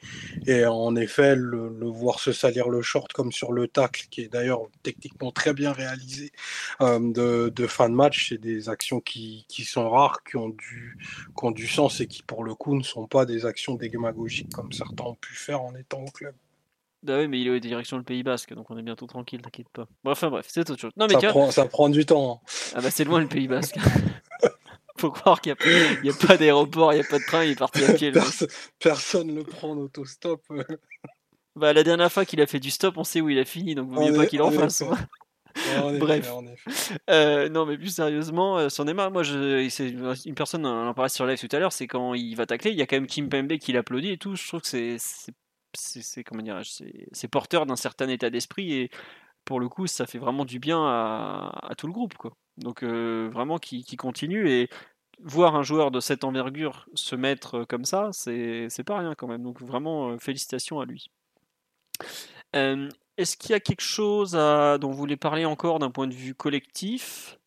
Et 0.46 0.64
en 0.64 0.94
effet, 0.96 1.34
le, 1.36 1.68
voir 1.88 2.20
se 2.20 2.32
salir 2.32 2.68
le 2.68 2.82
short 2.82 3.12
comme 3.12 3.32
sur 3.32 3.52
le 3.52 3.68
tacle, 3.68 4.06
qui 4.10 4.22
est 4.22 4.28
d'ailleurs 4.28 4.62
techniquement 4.82 5.30
très 5.30 5.52
bien 5.52 5.72
réalisé 5.72 6.30
euh, 6.80 6.98
de, 7.00 7.48
de, 7.48 7.66
fin 7.66 7.88
de 7.88 7.94
match, 7.94 8.28
c'est 8.28 8.38
des 8.38 8.68
actions 8.68 9.00
qui, 9.00 9.44
qui, 9.48 9.64
sont 9.64 9.90
rares, 9.90 10.22
qui 10.24 10.36
ont, 10.36 10.50
du, 10.50 10.98
qui 11.36 11.44
ont 11.44 11.50
du 11.50 11.66
sens 11.66 12.00
et 12.00 12.06
qui 12.06 12.22
pour 12.22 12.44
le 12.44 12.54
coup 12.54 12.76
ne 12.76 12.82
sont 12.82 13.06
pas 13.06 13.26
des 13.26 13.46
actions 13.46 13.74
démagogiques 13.74 14.52
comme 14.52 14.72
certains 14.72 15.04
ont 15.04 15.14
pu 15.14 15.34
faire 15.34 15.62
en 15.62 15.74
étant 15.74 16.02
au 16.02 16.10
club. 16.10 16.34
Bah 17.02 17.18
oui, 17.18 17.28
mais 17.28 17.40
il 17.40 17.48
est 17.48 17.60
direction 17.60 17.96
le 17.96 18.02
Pays 18.02 18.24
Basque, 18.24 18.54
donc 18.54 18.70
on 18.70 18.76
est 18.76 18.82
bientôt 18.82 19.06
tranquille, 19.06 19.40
t'inquiète 19.40 19.68
pas. 19.68 19.86
Bref, 20.02 20.18
enfin 20.18 20.30
bref, 20.30 20.46
c'est 20.48 20.68
autre 20.68 20.80
chose. 20.80 20.90
Non, 20.96 21.06
mais 21.06 21.14
ça, 21.20 21.28
prend, 21.28 21.50
ça 21.52 21.64
prend 21.66 21.88
du 21.88 22.04
temps. 22.04 22.42
Ah 22.74 22.80
bah 22.80 22.90
c'est 22.90 23.04
loin 23.04 23.20
le 23.20 23.28
Pays 23.28 23.46
Basque. 23.46 23.76
Faut 24.98 25.10
croire 25.10 25.40
qu'il 25.40 25.54
n'y 26.02 26.10
a, 26.10 26.12
a, 26.12 26.26
pas 26.26 26.36
d'aéroport, 26.36 26.92
il 26.92 26.96
n'y 26.96 27.04
a 27.04 27.08
pas 27.08 27.18
de 27.18 27.24
train, 27.24 27.44
il 27.44 27.52
est 27.52 27.58
parti 27.58 27.84
à 27.84 27.92
pied. 27.94 28.12
Personne 28.80 29.28
ne 29.28 29.34
le 29.34 29.44
prend 29.44 29.70
en 29.70 29.78
autostop. 29.78 30.42
bah 31.56 31.72
la 31.72 31.82
dernière 31.82 32.10
fois 32.10 32.24
qu'il 32.24 32.40
a 32.40 32.46
fait 32.46 32.60
du 32.60 32.70
stop, 32.70 32.96
on 32.96 33.04
sait 33.04 33.20
où 33.20 33.28
il 33.28 33.38
a 33.38 33.44
fini, 33.44 33.74
donc 33.74 33.90
vaut 33.90 34.04
mieux 34.04 34.14
pas 34.14 34.26
qu'il 34.26 34.42
en 34.42 34.50
fasse. 34.50 34.82
Bref. 35.98 36.30
Euh, 37.10 37.48
non, 37.48 37.66
mais 37.66 37.76
plus 37.76 37.94
sérieusement, 37.94 38.58
euh, 38.58 38.68
son 38.68 38.84
Neymar, 38.84 39.10
moi, 39.10 39.22
c'est 39.24 39.88
une 39.88 40.34
personne, 40.34 40.64
on 40.66 40.88
en 40.88 40.94
parlait 40.94 41.08
sur 41.08 41.26
live 41.26 41.38
tout 41.38 41.54
à 41.54 41.58
l'heure, 41.58 41.72
c'est 41.72 41.86
quand 41.86 42.14
il 42.14 42.34
va 42.34 42.46
tacler, 42.46 42.70
il 42.70 42.76
y 42.76 42.82
a 42.82 42.86
quand 42.86 42.96
même 42.96 43.06
Kim 43.06 43.28
Pembe 43.28 43.56
qui 43.58 43.72
l'applaudit 43.72 44.12
et 44.12 44.18
tout. 44.18 44.36
Je 44.36 44.46
trouve 44.46 44.60
que 44.60 44.68
c'est, 44.68 44.96
c'est 45.74 46.24
comment 46.24 46.42
dire, 46.42 46.60
c'est 47.12 47.28
porteur 47.28 47.66
d'un 47.66 47.76
certain 47.76 48.08
état 48.08 48.30
d'esprit 48.30 48.72
et 48.72 48.90
pour 49.44 49.60
le 49.60 49.68
coup, 49.68 49.86
ça 49.86 50.06
fait 50.06 50.18
vraiment 50.18 50.44
du 50.44 50.58
bien 50.58 50.84
à, 50.84 51.74
tout 51.76 51.86
le 51.86 51.92
groupe, 51.92 52.14
quoi. 52.14 52.32
Donc 52.58 52.82
euh, 52.82 53.30
vraiment 53.32 53.58
qui, 53.58 53.84
continue 53.96 54.50
et 54.50 54.68
voir 55.20 55.56
un 55.56 55.62
joueur 55.62 55.90
de 55.90 56.00
cette 56.00 56.24
envergure 56.24 56.88
se 56.94 57.16
mettre 57.16 57.64
comme 57.64 57.84
ça, 57.84 58.10
c'est 58.12 58.84
pas 58.84 58.98
rien 58.98 59.14
quand 59.14 59.28
même. 59.28 59.42
Donc 59.42 59.60
vraiment 59.60 60.10
euh, 60.10 60.18
félicitations 60.18 60.80
à 60.80 60.84
lui. 60.84 61.10
Euh, 62.56 62.88
est-ce 63.16 63.36
qu'il 63.36 63.50
y 63.50 63.54
a 63.54 63.60
quelque 63.60 63.82
chose 63.82 64.32
dont 64.32 64.90
vous 64.90 64.96
voulez 64.96 65.16
parler 65.16 65.44
encore 65.44 65.78
d'un 65.78 65.90
point 65.90 66.06
de 66.06 66.14
vue 66.14 66.34
collectif? 66.34 67.38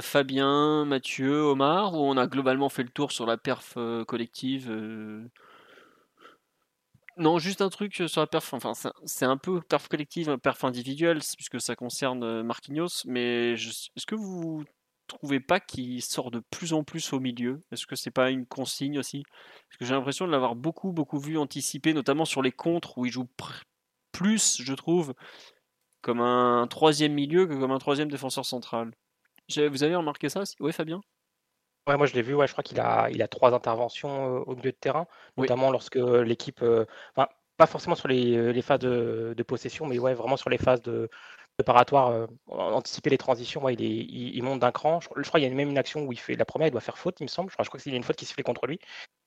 Fabien, 0.00 0.86
Mathieu, 0.86 1.42
Omar, 1.42 1.92
ou 1.92 1.98
on 1.98 2.16
a 2.16 2.26
globalement 2.26 2.70
fait 2.70 2.84
le 2.84 2.88
tour 2.88 3.12
sur 3.12 3.26
la 3.26 3.36
perf 3.36 3.76
collective 4.06 4.72
non, 7.18 7.38
juste 7.38 7.60
un 7.62 7.68
truc 7.68 8.02
sur 8.06 8.20
la 8.20 8.26
perf. 8.26 8.52
Enfin, 8.54 8.72
c'est 9.04 9.24
un 9.24 9.36
peu 9.36 9.60
perf 9.60 9.88
collective, 9.88 10.36
perf 10.38 10.64
individuelle, 10.64 11.20
puisque 11.36 11.60
ça 11.60 11.76
concerne 11.76 12.42
Marquinhos. 12.42 13.04
Mais 13.06 13.52
est-ce 13.52 14.06
que 14.06 14.14
vous 14.14 14.64
trouvez 15.06 15.40
pas 15.40 15.60
qu'il 15.60 16.02
sort 16.02 16.30
de 16.30 16.40
plus 16.50 16.72
en 16.72 16.84
plus 16.84 17.12
au 17.12 17.20
milieu? 17.20 17.62
Est-ce 17.72 17.86
que 17.86 17.96
c'est 17.96 18.10
pas 18.10 18.30
une 18.30 18.46
consigne 18.46 18.98
aussi? 18.98 19.22
Parce 19.68 19.78
que 19.78 19.84
j'ai 19.84 19.94
l'impression 19.94 20.26
de 20.26 20.32
l'avoir 20.32 20.54
beaucoup, 20.54 20.92
beaucoup 20.92 21.18
vu 21.18 21.38
anticiper, 21.38 21.94
notamment 21.94 22.24
sur 22.24 22.42
les 22.42 22.52
contres 22.52 22.98
où 22.98 23.06
il 23.06 23.12
joue 23.12 23.28
plus, 24.12 24.62
je 24.62 24.74
trouve, 24.74 25.14
comme 26.02 26.20
un 26.20 26.66
troisième 26.68 27.12
milieu 27.14 27.46
que 27.46 27.54
comme 27.54 27.72
un 27.72 27.78
troisième 27.78 28.10
défenseur 28.10 28.44
central. 28.44 28.92
Vous 29.56 29.82
avez 29.82 29.96
remarqué 29.96 30.28
ça 30.28 30.42
Oui, 30.60 30.72
Fabien? 30.72 31.00
Ouais, 31.88 31.96
moi 31.96 32.06
je 32.06 32.14
l'ai 32.14 32.22
vu, 32.22 32.34
ouais, 32.34 32.46
je 32.46 32.52
crois 32.52 32.62
qu'il 32.62 32.78
a, 32.80 33.08
il 33.10 33.22
a 33.22 33.28
trois 33.28 33.54
interventions 33.54 34.42
au 34.46 34.54
milieu 34.54 34.70
de 34.70 34.76
terrain, 34.76 35.06
notamment 35.36 35.70
lorsque 35.70 35.96
l'équipe, 35.96 36.62
enfin, 37.16 37.28
pas 37.56 37.66
forcément 37.66 37.96
sur 37.96 38.08
les, 38.08 38.62
phases 38.62 38.80
de, 38.80 39.42
possession, 39.46 39.86
mais 39.86 39.98
ouais, 39.98 40.14
vraiment 40.14 40.36
sur 40.36 40.50
les 40.50 40.58
phases 40.58 40.82
de 40.82 41.08
préparatoire, 41.56 42.28
anticiper 42.48 43.10
les 43.10 43.18
transitions, 43.18 43.64
ouais, 43.64 43.74
il, 43.74 43.82
est, 43.82 44.06
il, 44.34 44.42
monte 44.42 44.60
d'un 44.60 44.70
cran. 44.70 45.00
Je, 45.00 45.08
crois 45.08 45.40
qu'il 45.40 45.48
y 45.48 45.52
a 45.52 45.54
même 45.54 45.70
une 45.70 45.78
action 45.78 46.04
où 46.04 46.12
il 46.12 46.18
fait 46.18 46.36
la 46.36 46.44
première, 46.44 46.68
il 46.68 46.70
doit 46.70 46.80
faire 46.80 46.98
faute, 46.98 47.18
il 47.20 47.24
me 47.24 47.28
semble. 47.28 47.50
Je 47.50 47.54
crois, 47.54 47.64
je 47.64 47.70
crois 47.70 47.80
qu'il 47.80 47.90
y 47.90 47.94
a 47.94 47.96
une 47.96 48.04
faute 48.04 48.16
qui 48.16 48.26
se 48.26 48.34
fait 48.34 48.42
contre 48.42 48.66
lui. 48.66 48.78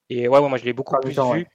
Et 0.10 0.28
ouais, 0.28 0.40
ouais 0.40 0.50
moi 0.50 0.58
je 0.58 0.66
l'ai 0.66 0.74
beaucoup 0.74 0.96
plus 1.02 1.12
vu 1.12 1.48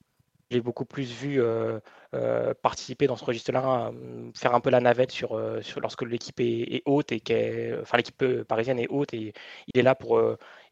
j'ai 0.51 0.61
beaucoup 0.61 0.85
plus 0.85 1.13
vu 1.13 1.41
euh, 1.43 1.81
euh, 2.15 2.55
participer 2.63 3.07
dans 3.07 3.17
ce 3.17 3.25
registre-là, 3.25 3.91
euh, 3.93 4.31
faire 4.35 4.55
un 4.55 4.61
peu 4.61 4.71
la 4.71 4.81
navette 4.81 5.11
sur, 5.11 5.41
sur 5.63 5.81
lorsque 5.81 6.03
l'équipe 6.03 6.39
est, 6.41 6.83
haute 6.87 7.13
et 7.13 7.75
enfin 7.83 7.97
l'équipe 7.97 8.25
parisienne 8.45 8.79
est 8.79 8.89
haute 8.89 9.13
et 9.15 9.33
il 9.75 9.81
est 9.81 9.83
là 9.83 9.95
pour 9.95 10.21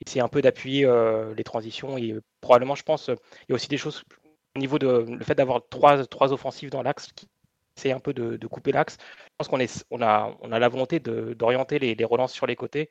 essayer 0.05 0.21
un 0.21 0.29
peu 0.29 0.43
d'appuyer 0.43 0.87
les 1.37 1.45
transitions 1.45 1.99
et 1.99 2.15
probablement, 2.41 2.75
je 2.75 2.85
pense, 2.85 3.09
il 3.09 3.47
y 3.51 3.53
a 3.53 3.55
aussi 3.55 3.69
des 3.69 3.77
choses 3.77 4.05
au 4.57 4.59
niveau 4.61 4.79
de 4.79 5.05
le 5.09 5.25
fait 5.25 5.35
d'avoir 5.35 5.63
trois, 5.69 6.07
trois 6.07 6.33
offensives 6.33 6.71
dans 6.71 6.83
l'axe 6.83 7.09
qui 7.13 7.29
essaye 7.77 7.93
un 7.93 8.01
peu 8.01 8.15
de, 8.15 8.47
couper 8.47 8.73
l'axe. 8.73 8.97
Je 9.01 9.33
pense 9.39 9.49
qu'on 9.49 9.61
est, 9.61 9.85
on 9.91 10.01
a, 10.03 10.37
on 10.41 10.53
a 10.53 10.59
la 10.59 10.69
volonté 10.69 11.01
d'orienter 11.01 11.79
les, 11.79 12.05
relances 12.05 12.33
sur 12.33 12.47
les 12.47 12.57
côtés. 12.57 12.89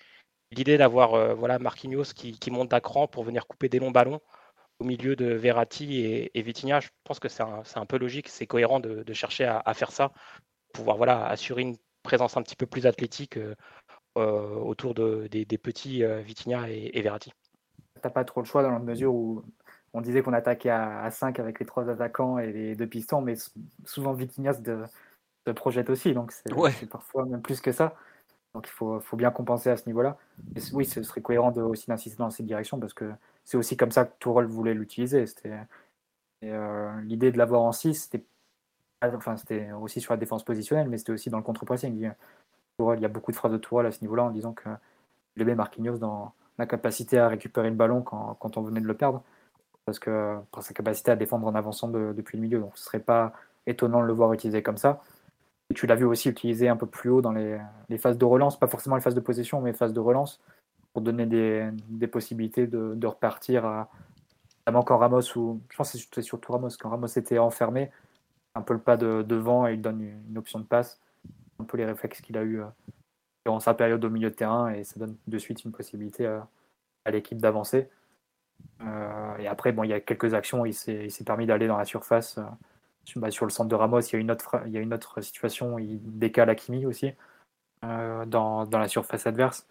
L'idée 0.52 0.78
d'avoir 0.78 1.36
voilà 1.36 1.60
Marquinhos 1.60 2.14
qui, 2.16 2.38
qui 2.38 2.52
monte 2.52 2.78
cran 2.82 3.08
pour 3.08 3.24
venir 3.24 3.48
couper 3.48 3.70
des 3.70 3.80
longs 3.80 3.92
ballons 3.92 4.22
au 4.80 4.86
milieu 4.86 5.16
de 5.16 5.26
Verratti 5.26 6.00
et, 6.00 6.38
et 6.38 6.42
Vitinha, 6.42 6.80
je 6.80 6.90
pense 7.04 7.20
que 7.20 7.30
c'est 7.30 7.44
un, 7.44 7.86
peu 7.86 7.98
logique, 7.98 8.30
c'est 8.30 8.48
cohérent 8.48 8.80
de, 8.80 9.14
chercher 9.14 9.46
à, 9.46 9.74
faire 9.74 9.92
ça, 9.92 10.12
pouvoir 10.74 10.98
voilà, 10.98 11.26
assurer 11.28 11.62
une 11.62 11.78
présence 12.04 12.38
un 12.38 12.42
petit 12.42 12.56
peu 12.56 12.66
plus 12.66 12.86
athlétique 12.86 13.38
euh, 13.38 13.56
euh, 14.18 14.56
autour 14.56 14.94
de, 14.94 15.28
des, 15.28 15.58
petits 15.58 16.04
euh, 16.04 16.22
Vitinha 16.22 16.70
et, 16.70 17.02
Verratti. 17.02 17.32
T'as 18.02 18.10
pas 18.10 18.26
trop 18.26 18.42
le 18.42 18.46
choix 18.46 18.64
dans 18.64 18.72
la 18.72 18.80
mesure 18.80 19.14
où 19.14 19.44
on 19.94 20.02
disait 20.02 20.22
qu'on 20.22 20.34
attaquait 20.34 20.70
à, 20.70 21.10
5 21.10 21.40
avec 21.40 21.60
les 21.60 21.66
trois 21.66 21.90
attaquants 21.90 22.40
et 22.40 22.52
les 22.52 22.76
deux 22.76 22.88
pistons, 22.88 23.22
mais 23.22 23.36
souvent 23.86 24.14
Vitinha 24.14 24.54
se, 24.54 25.52
projette 25.52 25.90
aussi, 25.90 26.14
donc 26.14 26.32
c'est 26.32 26.90
parfois 26.90 27.26
même 27.26 27.42
plus 27.42 27.62
que 27.62 27.72
ça. 27.72 27.96
Donc 28.54 28.68
il 28.68 28.72
faut, 28.72 29.00
faut 29.00 29.18
bien 29.18 29.32
compenser 29.32 29.70
à 29.70 29.78
ce 29.78 29.88
niveau-là. 29.88 30.18
Oui, 30.74 30.86
ce 30.86 31.02
serait 31.04 31.22
cohérent 31.22 31.52
de, 31.52 31.62
aussi 31.62 31.88
d'insister 31.88 32.18
dans 32.18 32.30
cette 32.30 32.46
direction 32.46 32.80
parce 32.80 32.94
que 32.94 33.12
c'est 33.44 33.58
aussi 33.58 33.78
comme 33.78 33.92
ça 33.92 34.06
que 34.06 34.14
Tourelle 34.20 34.46
voulait 34.46 34.74
l'utiliser. 34.74 35.26
C'était 35.26 35.58
euh, 36.44 37.02
l'idée 37.02 37.32
de 37.32 37.38
l'avoir 37.38 37.62
en 37.62 37.72
6, 37.72 37.96
c'était 37.96 38.24
aussi 39.74 40.02
sur 40.02 40.14
la 40.14 40.18
défense 40.18 40.44
positionnelle, 40.44 40.88
mais 40.90 40.98
c'était 40.98 41.12
aussi 41.12 41.30
dans 41.30 41.38
le 41.38 41.44
contre-pressing. 41.44 41.94
Il 41.96 43.00
y 43.00 43.06
a 43.06 43.08
beaucoup 43.10 43.32
de 43.32 43.36
phrases 43.36 43.52
de 43.52 43.58
Tourelle 43.58 43.86
à 43.86 43.92
ce 43.92 44.02
niveau-là 44.02 44.24
en 44.24 44.32
disant 44.32 44.54
que 44.54 44.70
il 45.36 45.42
aimait 45.42 45.56
Marquinhos 45.56 45.98
dans 45.98 46.34
la 46.58 46.66
capacité 46.66 47.18
à 47.20 47.28
récupérer 47.28 47.70
le 47.70 47.76
ballon 47.76 48.02
quand, 48.02 48.58
on 48.58 48.62
venait 48.62 48.82
de 48.82 48.86
le 48.86 48.94
perdre, 48.94 49.24
parce 49.86 50.00
que 50.00 50.38
par 50.52 50.64
sa 50.64 50.74
capacité 50.74 51.12
à 51.12 51.16
défendre 51.16 51.48
en 51.48 51.56
avançant 51.56 51.88
depuis 51.88 52.38
le 52.38 52.44
milieu. 52.44 52.60
Donc 52.60 52.78
ce 52.78 52.86
serait 52.86 53.00
pas 53.00 53.34
étonnant 53.66 54.02
de 54.02 54.08
le 54.08 54.14
voir 54.14 54.32
utiliser 54.34 54.62
comme 54.62 54.78
ça. 54.78 55.02
Tu 55.74 55.88
l'as 55.88 55.96
vu 55.96 56.06
aussi 56.06 56.30
utiliser 56.30 56.70
un 56.70 56.76
peu 56.76 56.86
plus 56.86 57.10
haut 57.10 57.22
dans 57.22 57.32
les, 57.32 57.60
les, 57.90 57.98
phases 57.98 58.18
de 58.18 58.26
relance, 58.26 58.60
pas 58.60 58.68
forcément 58.68 58.96
les 58.96 59.02
phases 59.02 59.16
de 59.16 59.22
possession, 59.22 59.60
mais 59.62 59.72
les 59.72 59.78
phases 59.78 59.94
de 59.94 60.00
relance, 60.00 60.40
pour 60.94 61.02
donner 61.02 61.26
des, 61.26 61.70
des 61.90 62.08
possibilités 62.08 62.68
de, 62.68 62.94
de, 62.96 63.08
repartir 63.08 63.66
à, 63.66 63.90
notamment 64.62 64.84
quand 64.84 64.98
Ramos, 64.98 65.38
ou 65.38 65.62
je 65.70 65.78
pense 65.78 65.92
que 65.92 65.98
c'était 65.98 66.22
surtout 66.22 66.52
Ramos, 66.52 66.70
quand 66.80 66.90
Ramos 66.90 67.08
était 67.08 67.40
enfermé, 67.40 67.92
un 68.56 68.62
peu 68.62 68.74
le 68.74 68.80
pas 68.80 68.98
de, 68.98 69.24
devant 69.24 69.68
et 69.68 69.74
il 69.74 69.82
donne 69.82 70.02
une, 70.02 70.38
option 70.38 70.60
de 70.60 70.66
passe, 70.66 71.02
un 71.60 71.64
peu 71.64 71.78
les 71.78 71.86
réflexes 71.86 72.22
qu'il 72.22 72.38
a 72.38 72.44
eu 72.44 72.62
euh, 72.62 72.66
durant 73.46 73.60
sa 73.60 73.74
période 73.74 74.04
au 74.06 74.10
milieu 74.10 74.30
de 74.30 74.36
terrain 74.36 74.70
et 74.70 74.84
ça 74.84 75.00
donne 75.00 75.18
de 75.28 75.38
suite 75.38 75.64
une 75.64 75.72
possibilité 75.72 76.28
à, 76.28 76.48
à 77.06 77.12
l'équipe 77.12 77.40
d'avancer. 77.40 77.90
Euh, 78.82 79.38
et 79.38 79.48
après, 79.48 79.72
bon, 79.72 79.84
il 79.84 79.90
y 79.90 79.94
a 79.94 80.00
quelques 80.00 80.34
actions, 80.34 80.66
il 80.66 80.74
s'est 80.74 81.10
permis 81.26 81.46
d'aller 81.46 81.68
dans 81.68 81.78
la 81.78 81.86
surface. 81.86 82.38
Euh, 82.38 82.44
bah, 83.18 83.32
sur 83.32 83.46
le 83.46 83.52
centre 83.52 83.70
de 83.70 83.76
Ramos, 83.76 84.00
il 84.00 84.14
y 84.14 84.16
a 84.16 84.20
une 84.20 84.32
autre, 84.32 84.62
il 84.66 84.72
y 84.72 84.78
a 84.78 84.82
une 84.82 84.94
autre 84.94 85.22
situation, 85.22 85.78
il 85.78 86.00
décale 86.18 86.50
Hakimi 86.50 86.86
aussi 86.86 87.12
euh, 87.84 88.26
dans, 88.26 88.66
dans, 88.66 88.80
la 88.80 88.88
surface 88.88 89.28
adverse. 89.28 89.68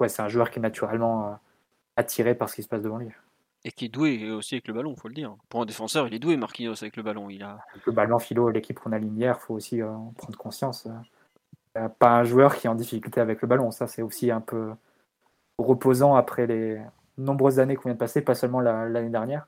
Ouais, 0.00 0.08
c'est 0.08 0.22
un 0.22 0.28
joueur 0.28 0.50
qui 0.50 0.58
est 0.58 0.62
naturellement 0.62 1.38
attiré 1.96 2.34
par 2.34 2.48
ce 2.48 2.56
qui 2.56 2.62
se 2.62 2.68
passe 2.68 2.82
devant 2.82 2.98
lui. 2.98 3.10
Et 3.64 3.72
qui 3.72 3.86
est 3.86 3.88
doué 3.88 4.30
aussi 4.30 4.56
avec 4.56 4.68
le 4.68 4.74
ballon, 4.74 4.94
faut 4.94 5.08
le 5.08 5.14
dire. 5.14 5.36
Pour 5.48 5.62
un 5.62 5.66
défenseur, 5.66 6.06
il 6.06 6.14
est 6.14 6.18
doué, 6.18 6.36
Marquinhos, 6.36 6.82
avec 6.82 6.96
le 6.96 7.02
ballon. 7.02 7.30
Il 7.30 7.42
a... 7.42 7.60
Le 7.86 7.92
ballon, 7.92 8.18
Philo, 8.18 8.50
l'équipe 8.50 8.78
qu'on 8.78 8.92
a 8.92 8.98
hier, 8.98 9.40
faut 9.40 9.54
aussi 9.54 9.82
en 9.82 10.12
prendre 10.16 10.36
conscience. 10.36 10.86
pas 11.98 12.10
un 12.10 12.24
joueur 12.24 12.56
qui 12.56 12.66
est 12.66 12.70
en 12.70 12.74
difficulté 12.74 13.20
avec 13.20 13.40
le 13.40 13.48
ballon. 13.48 13.70
Ça, 13.70 13.86
c'est 13.86 14.02
aussi 14.02 14.30
un 14.30 14.42
peu 14.42 14.72
reposant 15.58 16.14
après 16.14 16.46
les 16.46 16.82
nombreuses 17.16 17.58
années 17.58 17.76
qu'on 17.76 17.88
vient 17.88 17.94
de 17.94 17.98
passer, 17.98 18.20
pas 18.20 18.34
seulement 18.34 18.60
l'année 18.60 19.08
dernière. 19.08 19.46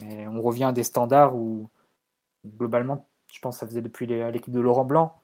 Et 0.00 0.28
on 0.28 0.40
revient 0.42 0.64
à 0.64 0.72
des 0.72 0.84
standards 0.84 1.34
où, 1.34 1.68
globalement, 2.46 3.08
je 3.32 3.40
pense 3.40 3.56
que 3.56 3.60
ça 3.60 3.66
faisait 3.66 3.82
depuis 3.82 4.06
l'équipe 4.06 4.52
de 4.52 4.60
Laurent 4.60 4.84
Blanc, 4.84 5.20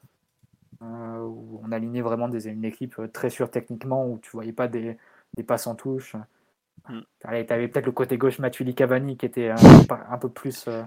où 0.81 1.61
on 1.63 1.71
alignait 1.71 2.01
vraiment 2.01 2.27
des, 2.27 2.47
une 2.47 2.65
équipe 2.65 2.99
très 3.13 3.29
sûre 3.29 3.51
techniquement, 3.51 4.07
où 4.07 4.19
tu 4.19 4.31
voyais 4.31 4.53
pas 4.53 4.67
des, 4.67 4.97
des 5.35 5.43
passes 5.43 5.67
en 5.67 5.75
touche. 5.75 6.15
Mm. 6.89 6.99
Tu 7.19 7.27
avais 7.27 7.67
peut-être 7.67 7.85
le 7.85 7.91
côté 7.91 8.17
gauche 8.17 8.39
Matuidi 8.39 8.75
Cavani 8.75 9.17
qui 9.17 9.25
était 9.25 9.49
un, 9.49 10.17
peu 10.17 10.29
plus 10.29 10.67
euh, 10.67 10.83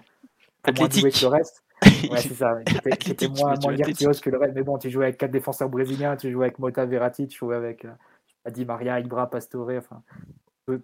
doué 0.66 1.10
que 1.10 1.20
le 1.22 1.28
reste. 1.28 1.62
Ouais, 2.10 2.18
c'est 2.18 2.34
ça. 2.34 2.62
Qui 2.98 3.10
était, 3.10 3.28
moins, 3.28 3.54
moins 3.60 3.76
que 3.76 4.30
le 4.30 4.38
reste. 4.38 4.54
Mais 4.54 4.62
bon, 4.62 4.78
tu 4.78 4.90
jouais 4.90 5.06
avec 5.06 5.18
quatre 5.18 5.30
défenseurs 5.30 5.68
brésiliens, 5.68 6.16
tu 6.16 6.30
jouais 6.30 6.46
avec 6.46 6.58
Mota 6.58 6.86
Verratti, 6.86 7.28
tu 7.28 7.38
jouais 7.38 7.56
avec 7.56 7.84
euh, 7.84 8.50
Di 8.50 8.64
Maria, 8.64 9.00
Ibra, 9.00 9.28
Pastore, 9.28 9.70
enfin, 9.76 10.02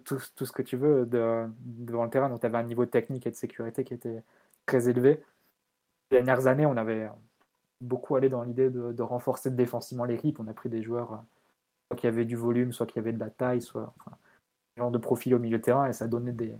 tout, 0.03 0.19
tout, 0.35 0.45
ce 0.45 0.51
que 0.51 0.61
tu 0.61 0.77
veux 0.77 1.05
de, 1.05 1.45
devant 1.59 2.03
le 2.03 2.09
terrain. 2.09 2.29
Donc, 2.29 2.41
tu 2.41 2.45
avais 2.45 2.57
un 2.57 2.63
niveau 2.63 2.85
technique 2.85 3.25
et 3.25 3.31
de 3.31 3.35
sécurité 3.35 3.83
qui 3.83 3.95
était 3.95 4.23
très 4.65 4.89
élevé. 4.89 5.23
Les 6.11 6.17
dernières 6.17 6.45
années, 6.45 6.65
on 6.65 6.77
avait 6.77 7.09
beaucoup 7.81 8.15
allé 8.15 8.29
dans 8.29 8.43
l'idée 8.43 8.69
de, 8.69 9.01
renforcer 9.01 9.51
défensivement 9.51 10.05
l'équipe. 10.05 10.39
On 10.39 10.47
a 10.47 10.53
pris 10.53 10.69
des 10.69 10.83
joueurs, 10.83 11.23
soit 11.89 11.97
qui 11.97 12.07
avaient 12.07 12.25
du 12.25 12.35
volume, 12.35 12.71
soit 12.71 12.85
qui 12.85 12.99
avaient 12.99 13.13
de 13.13 13.19
la 13.19 13.29
taille, 13.29 13.61
soit 13.61 13.93
enfin, 13.99 14.15
genre 14.77 14.91
de 14.91 14.97
profil 14.97 15.35
au 15.35 15.39
milieu 15.39 15.57
de 15.57 15.63
terrain, 15.63 15.87
et 15.87 15.93
ça 15.93 16.07
donnait 16.07 16.31
des, 16.31 16.53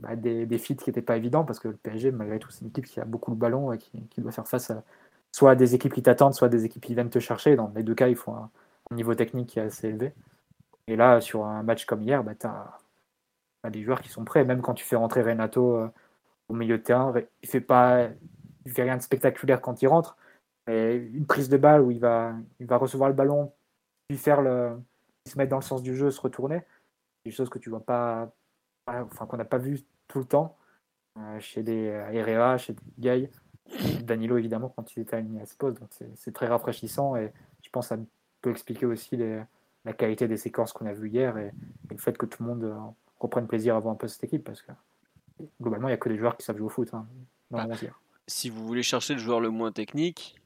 bah, 0.00 0.16
des, 0.16 0.58
feats 0.58 0.76
qui 0.76 0.90
n'étaient 0.90 1.02
pas 1.02 1.16
évidents 1.16 1.44
parce 1.44 1.58
que 1.60 1.68
le 1.68 1.76
PSG, 1.76 2.12
malgré 2.12 2.38
tout, 2.38 2.50
c'est 2.50 2.62
une 2.62 2.68
équipe 2.68 2.86
qui 2.86 3.00
a 3.00 3.04
beaucoup 3.04 3.30
le 3.30 3.36
ballon 3.36 3.72
et 3.72 3.78
qui, 3.78 4.06
qui 4.08 4.20
doit 4.20 4.32
faire 4.32 4.48
face 4.48 4.70
à 4.70 4.82
soit 5.32 5.52
à 5.52 5.54
des 5.54 5.74
équipes 5.74 5.92
qui 5.94 6.02
t'attendent, 6.02 6.34
soit 6.34 6.46
à 6.46 6.50
des 6.50 6.64
équipes 6.64 6.82
qui 6.84 6.94
viennent 6.94 7.10
te 7.10 7.18
chercher. 7.18 7.56
Dans 7.56 7.72
les 7.74 7.82
deux 7.82 7.94
cas, 7.94 8.08
il 8.08 8.16
faut 8.16 8.32
un, 8.32 8.50
niveau 8.90 9.14
technique 9.14 9.50
qui 9.50 9.58
est 9.58 9.62
assez 9.62 9.88
élevé. 9.88 10.14
Et 10.86 10.96
là, 10.96 11.20
sur 11.20 11.44
un 11.44 11.62
match 11.62 11.84
comme 11.84 12.02
hier, 12.02 12.24
bah, 12.24 12.34
tu 12.34 12.46
as, 12.46 13.70
des 13.70 13.82
joueurs 13.82 14.00
qui 14.00 14.08
sont 14.08 14.24
prêts. 14.24 14.44
Même 14.44 14.62
quand 14.62 14.74
tu 14.74 14.84
fais 14.84 14.96
rentrer 14.96 15.22
Renato 15.22 15.76
euh, 15.76 15.88
au 16.48 16.54
milieu 16.54 16.78
de 16.78 16.82
terrain, 16.82 17.12
il 17.42 17.48
fait 17.48 17.60
pas 17.60 18.08
il 18.68 18.72
fait 18.72 18.82
rien 18.82 18.96
de 18.96 19.02
spectaculaire 19.02 19.60
quand 19.60 19.82
il 19.82 19.88
rentre. 19.88 20.16
Mais 20.68 20.96
une 20.96 21.26
prise 21.26 21.48
de 21.48 21.56
balle 21.56 21.80
où 21.80 21.90
il 21.90 21.98
va, 21.98 22.34
il 22.60 22.66
va 22.66 22.76
recevoir 22.76 23.08
le 23.08 23.16
ballon, 23.16 23.52
puis 24.06 24.16
faire 24.18 24.42
le, 24.42 24.78
se 25.26 25.36
mettre 25.36 25.50
dans 25.50 25.56
le 25.56 25.62
sens 25.62 25.82
du 25.82 25.96
jeu, 25.96 26.10
se 26.10 26.20
retourner. 26.20 26.60
C'est 27.24 27.30
des 27.30 27.36
choses 27.36 27.48
que 27.48 27.58
tu 27.58 27.70
vois 27.70 27.84
pas, 27.84 28.30
enfin 28.86 29.26
qu'on 29.26 29.36
n'a 29.36 29.44
pas 29.44 29.58
vu 29.58 29.80
tout 30.06 30.20
le 30.20 30.24
temps 30.26 30.56
euh, 31.18 31.40
chez 31.40 31.62
des 31.62 31.84
Herrera, 32.12 32.58
chez 32.58 32.74
des 32.74 32.82
Gay, 32.98 33.30
Danilo 34.04 34.38
évidemment 34.38 34.68
quand 34.68 34.94
il 34.94 35.00
était 35.00 35.16
aligné 35.16 35.40
à 35.40 35.46
ce 35.46 35.56
poste. 35.56 35.80
Donc 35.80 35.90
c'est 36.14 36.32
très 36.32 36.46
rafraîchissant 36.46 37.16
et 37.16 37.32
je 37.62 37.70
pense 37.70 37.90
à 37.90 37.98
peut 38.40 38.50
expliquer 38.50 38.86
aussi 38.86 39.16
la 39.16 39.92
qualité 39.92 40.28
des 40.28 40.36
séquences 40.36 40.72
qu'on 40.72 40.86
a 40.86 40.92
vues 40.92 41.08
hier 41.08 41.36
et, 41.38 41.52
le 41.90 41.96
fait 41.96 42.16
que 42.16 42.26
tout 42.26 42.42
le 42.42 42.48
monde 42.48 42.64
euh, 42.64 42.76
reprenne 43.18 43.46
plaisir 43.46 43.74
à 43.74 43.80
voir 43.80 43.94
un 43.94 43.96
peu 43.96 44.06
cette 44.08 44.22
équipe 44.24 44.44
parce 44.44 44.62
que 44.62 44.72
globalement, 45.60 45.88
il 45.88 45.92
n'y 45.92 45.94
a 45.94 45.98
que 45.98 46.08
des 46.08 46.18
joueurs 46.18 46.36
qui 46.36 46.44
savent 46.44 46.56
jouer 46.56 46.66
au 46.66 46.70
foot. 46.70 46.92
Hein, 46.92 47.06
bah, 47.50 47.66
si 48.26 48.50
vous 48.50 48.66
voulez 48.66 48.82
chercher 48.82 49.14
le 49.14 49.20
joueur 49.20 49.40
le 49.40 49.50
moins 49.50 49.72
technique, 49.72 50.37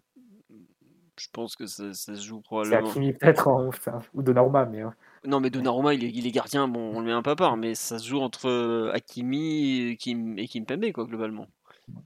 je 1.19 1.29
pense 1.33 1.57
que 1.57 1.67
ça, 1.67 1.93
se 1.93 2.15
joue 2.15 2.41
probablement. 2.41 2.91
C'est 2.93 3.13
peut-être 3.13 3.49
ou 4.15 4.23
Donnarumma, 4.23 4.67
mais. 4.67 4.83
Non, 5.25 5.41
mais 5.41 5.51
Donnarumma, 5.51 5.95
il 5.95 6.05
est, 6.05 6.11
il 6.11 6.27
est 6.27 6.31
gardien, 6.31 6.69
bon, 6.69 6.93
on 6.95 7.01
le 7.01 7.07
met 7.07 7.13
un 7.13 7.23
peu 7.23 7.31
à 7.31 7.37
part, 7.37 7.57
mais 7.57 7.75
ça 7.75 7.99
se 7.99 8.09
joue 8.09 8.21
entre 8.21 8.49
euh, 8.49 8.93
Hakimi 8.93 9.91
et 9.91 9.97
Kim, 9.97 10.39
et 10.39 10.49
Kimpembe, 10.49 10.91
quoi, 10.93 11.05
globalement. 11.05 11.47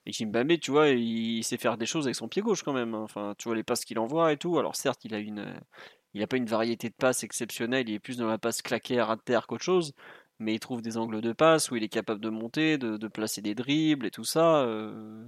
Et 0.05 0.11
Kimpembe, 0.11 0.59
tu 0.59 0.71
vois, 0.71 0.89
il 0.89 1.43
sait 1.45 1.57
faire 1.57 1.79
des 1.79 1.87
choses 1.87 2.07
avec 2.07 2.15
son 2.15 2.29
pied 2.29 2.43
gauche 2.43 2.63
quand 2.63 2.73
même. 2.73 2.95
Hein. 2.95 3.03
Enfin, 3.03 3.35
tu 3.39 3.49
vois 3.49 3.57
les 3.57 3.63
passes 3.63 3.85
qu'il 3.85 3.99
envoie 3.99 4.33
et 4.33 4.37
tout. 4.37 4.59
Alors 4.59 4.77
certes, 4.77 5.05
il 5.05 5.15
a 5.15 5.19
une, 5.19 5.55
il 6.15 6.23
a 6.23 6.27
pas 6.27 6.37
une 6.37 6.47
variété 6.47 6.89
de 6.89 6.95
passes 6.95 7.25
exceptionnelle. 7.25 7.89
Il 7.89 7.95
est 7.95 7.99
plus 7.99 8.17
dans 8.17 8.27
la 8.27 8.39
passe 8.39 8.63
claquée 8.63 8.99
à 8.99 9.07
ras 9.07 9.17
de 9.17 9.21
terre 9.23 9.47
qu'autre 9.47 9.65
chose. 9.65 9.95
Mais 10.39 10.55
il 10.55 10.61
trouve 10.61 10.83
des 10.83 10.99
angles 10.99 11.21
de 11.21 11.33
passe 11.33 11.71
où 11.71 11.77
il 11.77 11.85
est 11.85 11.89
capable 11.89 12.21
de 12.21 12.29
monter, 12.29 12.79
de, 12.79 13.09
placer 13.09 13.41
des 13.43 13.55
dribbles 13.55 14.07
et 14.07 14.11
tout 14.11 14.25
ça. 14.25 14.63
Euh. 14.65 15.25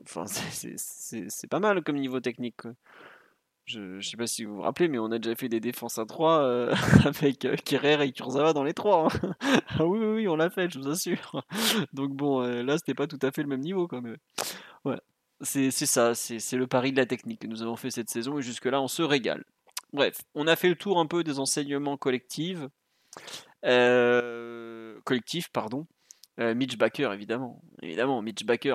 Enfin, 0.00 0.24
c'est 0.26 1.46
pas 1.48 1.60
mal 1.60 1.82
comme 1.82 1.96
niveau 1.96 2.20
technique. 2.20 2.62
Je 3.64 3.78
ne 3.78 4.00
sais 4.00 4.16
pas 4.16 4.26
si 4.26 4.44
vous 4.44 4.56
vous 4.56 4.62
rappelez, 4.62 4.88
mais 4.88 4.98
on 4.98 5.12
a 5.12 5.18
déjà 5.18 5.36
fait 5.36 5.48
des 5.48 5.60
défenses 5.60 5.98
à 5.98 6.04
3 6.04 6.42
euh, 6.42 6.74
avec 7.04 7.44
euh, 7.44 7.54
et 7.54 8.12
Kurzawa 8.12 8.52
dans 8.52 8.64
les 8.64 8.74
3. 8.74 9.06
Hein. 9.06 9.34
ah 9.78 9.86
oui, 9.86 10.00
oui, 10.00 10.28
on 10.28 10.34
l'a 10.34 10.50
fait, 10.50 10.68
je 10.68 10.80
vous 10.80 10.88
assure. 10.88 11.44
Donc 11.92 12.10
bon, 12.12 12.42
euh, 12.42 12.62
là, 12.62 12.76
c'était 12.76 12.94
pas 12.94 13.06
tout 13.06 13.20
à 13.22 13.30
fait 13.30 13.42
le 13.42 13.48
même 13.48 13.60
niveau 13.60 13.88
même. 13.92 14.16
Ouais, 14.84 14.98
c'est 15.42 15.70
ça, 15.70 16.14
c'est 16.14 16.56
le 16.56 16.66
pari 16.66 16.90
de 16.92 16.96
la 16.96 17.06
technique 17.06 17.42
que 17.42 17.46
nous 17.46 17.62
avons 17.62 17.76
fait 17.76 17.90
cette 17.90 18.10
saison 18.10 18.38
et 18.38 18.42
jusque-là, 18.42 18.80
on 18.80 18.88
se 18.88 19.02
régale. 19.02 19.44
Bref, 19.92 20.22
on 20.34 20.46
a 20.46 20.56
fait 20.56 20.68
le 20.68 20.76
tour 20.76 20.98
un 20.98 21.06
peu 21.06 21.22
des 21.22 21.38
enseignements 21.38 21.96
collectifs. 21.96 22.60
Euh, 23.64 24.98
collectifs, 25.04 25.50
pardon. 25.52 25.86
Euh, 26.40 26.54
Mitch 26.54 26.78
Baker, 26.78 27.10
évidemment. 27.12 27.62
Évidemment, 27.82 28.22
Mitch 28.22 28.44
Baker, 28.44 28.74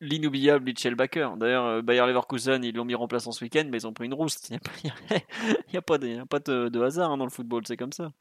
l'inoubliable 0.00 0.64
Mitchell 0.64 0.94
Baker. 0.94 1.30
D'ailleurs, 1.36 1.64
euh, 1.64 1.82
Bayer 1.82 2.06
Leverkusen, 2.06 2.62
ils 2.62 2.74
l'ont 2.74 2.84
mis 2.84 2.94
place 3.08 3.26
ce 3.30 3.44
week-end, 3.44 3.66
mais 3.70 3.78
ils 3.78 3.86
ont 3.86 3.94
pris 3.94 4.06
une 4.06 4.14
rousse. 4.14 4.38
Il 4.50 4.58
n'y 5.72 5.76
a, 5.78 5.82
pas 5.82 5.98
de, 5.98 6.68
de 6.68 6.80
hasard 6.82 7.10
hein, 7.10 7.16
dans 7.16 7.24
le 7.24 7.30
football, 7.30 7.62
c'est 7.66 7.78
comme 7.78 7.92
ça. 7.92 8.12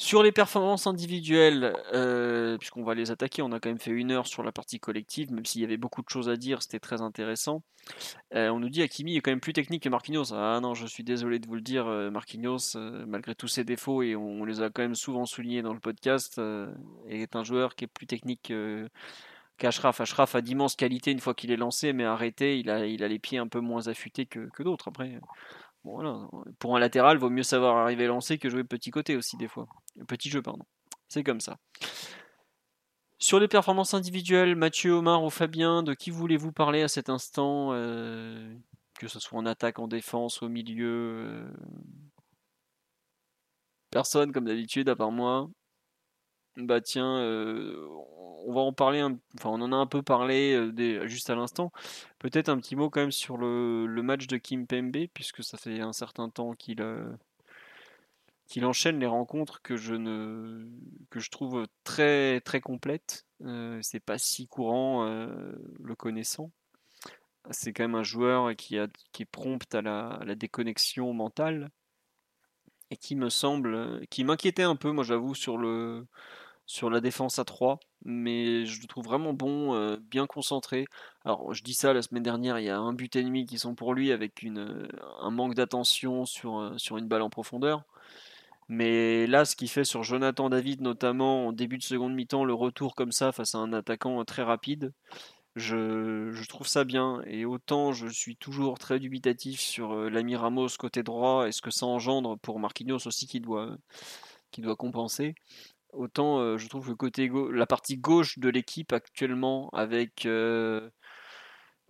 Sur 0.00 0.22
les 0.22 0.30
performances 0.30 0.86
individuelles, 0.86 1.74
euh, 1.92 2.56
puisqu'on 2.56 2.84
va 2.84 2.94
les 2.94 3.10
attaquer, 3.10 3.42
on 3.42 3.50
a 3.50 3.58
quand 3.58 3.68
même 3.68 3.80
fait 3.80 3.90
une 3.90 4.12
heure 4.12 4.28
sur 4.28 4.44
la 4.44 4.52
partie 4.52 4.78
collective, 4.78 5.32
même 5.32 5.44
s'il 5.44 5.60
y 5.60 5.64
avait 5.64 5.76
beaucoup 5.76 6.02
de 6.02 6.08
choses 6.08 6.28
à 6.28 6.36
dire, 6.36 6.62
c'était 6.62 6.78
très 6.78 7.02
intéressant. 7.02 7.64
Euh, 8.32 8.48
on 8.50 8.60
nous 8.60 8.68
dit 8.68 8.80
Hakimi 8.80 9.16
est 9.16 9.20
quand 9.20 9.32
même 9.32 9.40
plus 9.40 9.52
technique 9.52 9.82
que 9.82 9.88
Marquinhos. 9.88 10.32
Ah 10.32 10.60
non, 10.62 10.74
je 10.74 10.86
suis 10.86 11.02
désolé 11.02 11.40
de 11.40 11.48
vous 11.48 11.56
le 11.56 11.62
dire, 11.62 11.88
euh, 11.88 12.12
Marquinhos, 12.12 12.76
malgré 13.08 13.34
tous 13.34 13.48
ses 13.48 13.64
défauts, 13.64 14.02
et 14.02 14.14
on, 14.14 14.44
les 14.44 14.62
a 14.62 14.70
quand 14.70 14.82
même 14.82 14.94
souvent 14.94 15.26
soulignés 15.26 15.62
dans 15.62 15.74
le 15.74 15.80
podcast, 15.80 16.40
est 17.08 17.34
un 17.34 17.42
joueur 17.42 17.74
qui 17.74 17.82
est 17.82 17.88
plus 17.88 18.06
technique 18.06 18.52
qu'Ashraf. 19.58 20.00
Ashraf 20.00 20.36
a 20.36 20.42
d'immenses 20.42 20.76
qualités 20.76 21.10
une 21.10 21.18
fois 21.18 21.34
qu'il 21.34 21.50
est 21.50 21.56
lancé, 21.56 21.92
mais 21.92 22.04
arrêté, 22.04 22.60
il 22.60 22.70
a, 22.70 22.86
les 22.86 23.18
pieds 23.18 23.38
un 23.38 23.48
peu 23.48 23.58
moins 23.58 23.88
affûtés 23.88 24.26
que 24.26 24.62
d'autres. 24.62 24.86
Après, 24.86 25.18
pour 26.58 26.76
un 26.76 26.78
latéral, 26.78 27.18
vaut 27.18 27.30
mieux 27.30 27.42
savoir 27.42 27.76
arriver 27.76 28.06
lancé 28.06 28.38
que 28.38 28.48
jouer 28.48 28.64
petit 28.64 28.90
côté 28.90 29.16
aussi 29.16 29.36
des 29.36 29.48
fois. 29.48 29.66
Petit 30.06 30.30
jeu, 30.30 30.42
pardon. 30.42 30.64
C'est 31.08 31.24
comme 31.24 31.40
ça. 31.40 31.58
Sur 33.18 33.40
les 33.40 33.48
performances 33.48 33.94
individuelles, 33.94 34.54
Mathieu, 34.54 34.92
Omar 34.92 35.24
ou 35.24 35.30
Fabien, 35.30 35.82
de 35.82 35.94
qui 35.94 36.10
voulez-vous 36.10 36.52
parler 36.52 36.82
à 36.82 36.88
cet 36.88 37.08
instant 37.08 37.70
euh, 37.72 38.54
Que 38.98 39.08
ce 39.08 39.18
soit 39.18 39.38
en 39.38 39.46
attaque, 39.46 39.80
en 39.80 39.88
défense, 39.88 40.42
au 40.42 40.48
milieu 40.48 41.24
euh, 41.26 41.50
Personne, 43.90 44.32
comme 44.32 44.44
d'habitude, 44.44 44.88
à 44.88 44.94
part 44.96 45.10
moi. 45.10 45.48
Bah 46.58 46.80
tiens, 46.80 47.18
euh, 47.20 47.86
on 48.44 48.52
va 48.52 48.62
en 48.62 48.72
parler, 48.72 49.00
enfin 49.36 49.50
on 49.50 49.60
en 49.62 49.72
a 49.72 49.76
un 49.76 49.86
peu 49.86 50.02
parlé 50.02 50.54
euh, 50.54 51.06
juste 51.06 51.30
à 51.30 51.36
l'instant. 51.36 51.72
Peut-être 52.18 52.48
un 52.48 52.58
petit 52.58 52.74
mot 52.74 52.90
quand 52.90 53.00
même 53.00 53.12
sur 53.12 53.36
le, 53.36 53.86
match 54.02 54.26
de 54.26 54.38
Kim 54.38 54.66
Pembe, 54.66 55.06
puisque 55.14 55.44
ça 55.44 55.56
fait 55.56 55.80
un 55.80 55.92
certain 55.92 56.28
temps 56.28 56.54
qu'il 56.54 56.82
euh, 56.82 57.12
enchaîne 58.62 58.98
les 58.98 59.06
rencontres 59.06 59.62
que 59.62 59.76
je 59.76 61.30
trouve 61.30 61.68
très 61.84 62.40
très 62.40 62.60
complètes. 62.60 63.24
C'est 63.80 64.00
pas 64.00 64.18
si 64.18 64.48
courant 64.48 65.04
le 65.04 65.94
connaissant. 65.94 66.50
C'est 67.50 67.72
quand 67.72 67.84
même 67.84 67.94
un 67.94 68.02
joueur 68.02 68.56
qui 68.56 68.76
est 68.76 69.24
prompt 69.30 69.74
à 69.74 69.80
la, 69.80 70.08
à 70.08 70.24
la 70.24 70.34
déconnexion 70.34 71.12
mentale 71.12 71.70
et 72.90 72.96
qui 72.96 73.14
me 73.16 73.28
semble, 73.28 74.06
qui 74.08 74.24
m'inquiétait 74.24 74.62
un 74.62 74.76
peu, 74.76 74.90
moi 74.90 75.04
j'avoue, 75.04 75.34
sur 75.34 75.58
le 75.58 76.06
sur 76.68 76.90
la 76.90 77.00
défense 77.00 77.38
à 77.38 77.44
3, 77.44 77.80
mais 78.04 78.66
je 78.66 78.82
le 78.82 78.86
trouve 78.86 79.06
vraiment 79.06 79.32
bon, 79.32 79.74
euh, 79.74 79.96
bien 80.10 80.26
concentré. 80.26 80.84
Alors 81.24 81.54
je 81.54 81.64
dis 81.64 81.72
ça 81.72 81.94
la 81.94 82.02
semaine 82.02 82.22
dernière, 82.22 82.58
il 82.58 82.66
y 82.66 82.68
a 82.68 82.78
un 82.78 82.92
but 82.92 83.16
ennemi 83.16 83.46
qui 83.46 83.58
sont 83.58 83.74
pour 83.74 83.94
lui 83.94 84.12
avec 84.12 84.44
euh, 84.44 84.86
un 85.22 85.30
manque 85.30 85.54
d'attention 85.54 86.26
sur, 86.26 86.60
euh, 86.60 86.76
sur 86.76 86.98
une 86.98 87.08
balle 87.08 87.22
en 87.22 87.30
profondeur. 87.30 87.84
Mais 88.68 89.26
là, 89.26 89.46
ce 89.46 89.56
qu'il 89.56 89.70
fait 89.70 89.84
sur 89.84 90.02
Jonathan 90.04 90.50
David, 90.50 90.82
notamment 90.82 91.48
en 91.48 91.52
début 91.52 91.78
de 91.78 91.82
seconde 91.82 92.14
mi-temps, 92.14 92.44
le 92.44 92.52
retour 92.54 92.94
comme 92.94 93.12
ça 93.12 93.32
face 93.32 93.54
à 93.54 93.58
un 93.58 93.72
attaquant 93.72 94.22
très 94.26 94.42
rapide, 94.42 94.92
je, 95.56 96.30
je, 96.32 96.48
trouve 96.48 96.68
ça 96.68 96.84
bien. 96.84 97.22
Et 97.26 97.46
autant 97.46 97.92
je 97.92 98.08
suis 98.08 98.36
toujours 98.36 98.78
très 98.78 98.98
dubitatif 99.00 99.60
sur 99.60 99.94
l'ami 100.10 100.36
Ramos 100.36 100.68
côté 100.78 101.02
droit 101.02 101.48
et 101.48 101.52
ce 101.52 101.62
que 101.62 101.70
ça 101.70 101.86
engendre 101.86 102.38
pour 102.38 102.60
Marquinhos 102.60 103.06
aussi 103.06 103.26
qui 103.26 103.40
doit, 103.40 103.78
qui 104.50 104.60
doit 104.60 104.76
compenser. 104.76 105.34
Autant 105.92 106.38
euh, 106.40 106.58
je 106.58 106.68
trouve 106.68 106.88
que 106.88 106.92
côté 106.92 107.30
la 107.52 107.66
partie 107.66 107.96
gauche 107.96 108.38
de 108.38 108.48
l'équipe 108.48 108.92
actuellement 108.92 109.70
avec 109.70 110.26
euh, 110.26 110.90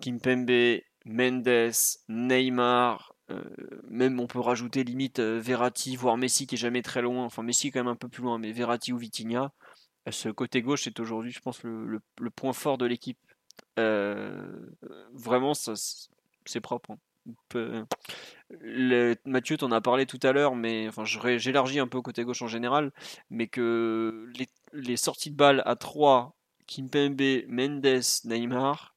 Kimpembe, 0.00 0.80
Mendes, 1.04 1.72
Neymar, 2.08 3.14
euh, 3.30 3.42
même 3.88 4.20
on 4.20 4.26
peut 4.26 4.40
rajouter 4.40 4.84
limite 4.84 5.20
Verratti, 5.20 5.96
voire 5.96 6.16
Messi 6.16 6.46
qui 6.46 6.54
est 6.54 6.58
jamais 6.58 6.82
très 6.82 7.02
loin, 7.02 7.24
enfin 7.24 7.42
Messi 7.42 7.70
quand 7.70 7.80
même 7.80 7.88
un 7.88 7.96
peu 7.96 8.08
plus 8.08 8.22
loin, 8.22 8.38
mais 8.38 8.52
Verratti 8.52 8.92
ou 8.92 8.98
Vitinha, 8.98 9.52
ce 10.10 10.28
côté 10.28 10.62
gauche 10.62 10.86
est 10.86 11.00
aujourd'hui 11.00 11.32
je 11.32 11.40
pense 11.40 11.62
le, 11.64 12.00
point 12.34 12.52
fort 12.52 12.78
de 12.78 12.86
l'équipe. 12.86 13.18
vraiment 13.76 15.54
c'est 15.54 16.60
propre. 16.60 16.92
Hein 16.92 16.98
le, 18.50 19.14
Mathieu, 19.24 19.56
t'en 19.56 19.72
as 19.72 19.80
parlé 19.80 20.06
tout 20.06 20.18
à 20.22 20.32
l'heure, 20.32 20.54
mais 20.54 20.88
enfin, 20.88 21.04
j'élargis 21.04 21.80
un 21.80 21.88
peu 21.88 22.00
côté 22.00 22.24
gauche 22.24 22.42
en 22.42 22.48
général, 22.48 22.92
mais 23.30 23.46
que 23.48 24.30
les, 24.72 24.96
sorties 24.96 25.30
de 25.30 25.36
balles 25.36 25.62
à 25.66 25.76
3, 25.76 26.34
Kimpembe, 26.66 27.20
Mendes, 27.48 28.00
Neymar, 28.24 28.94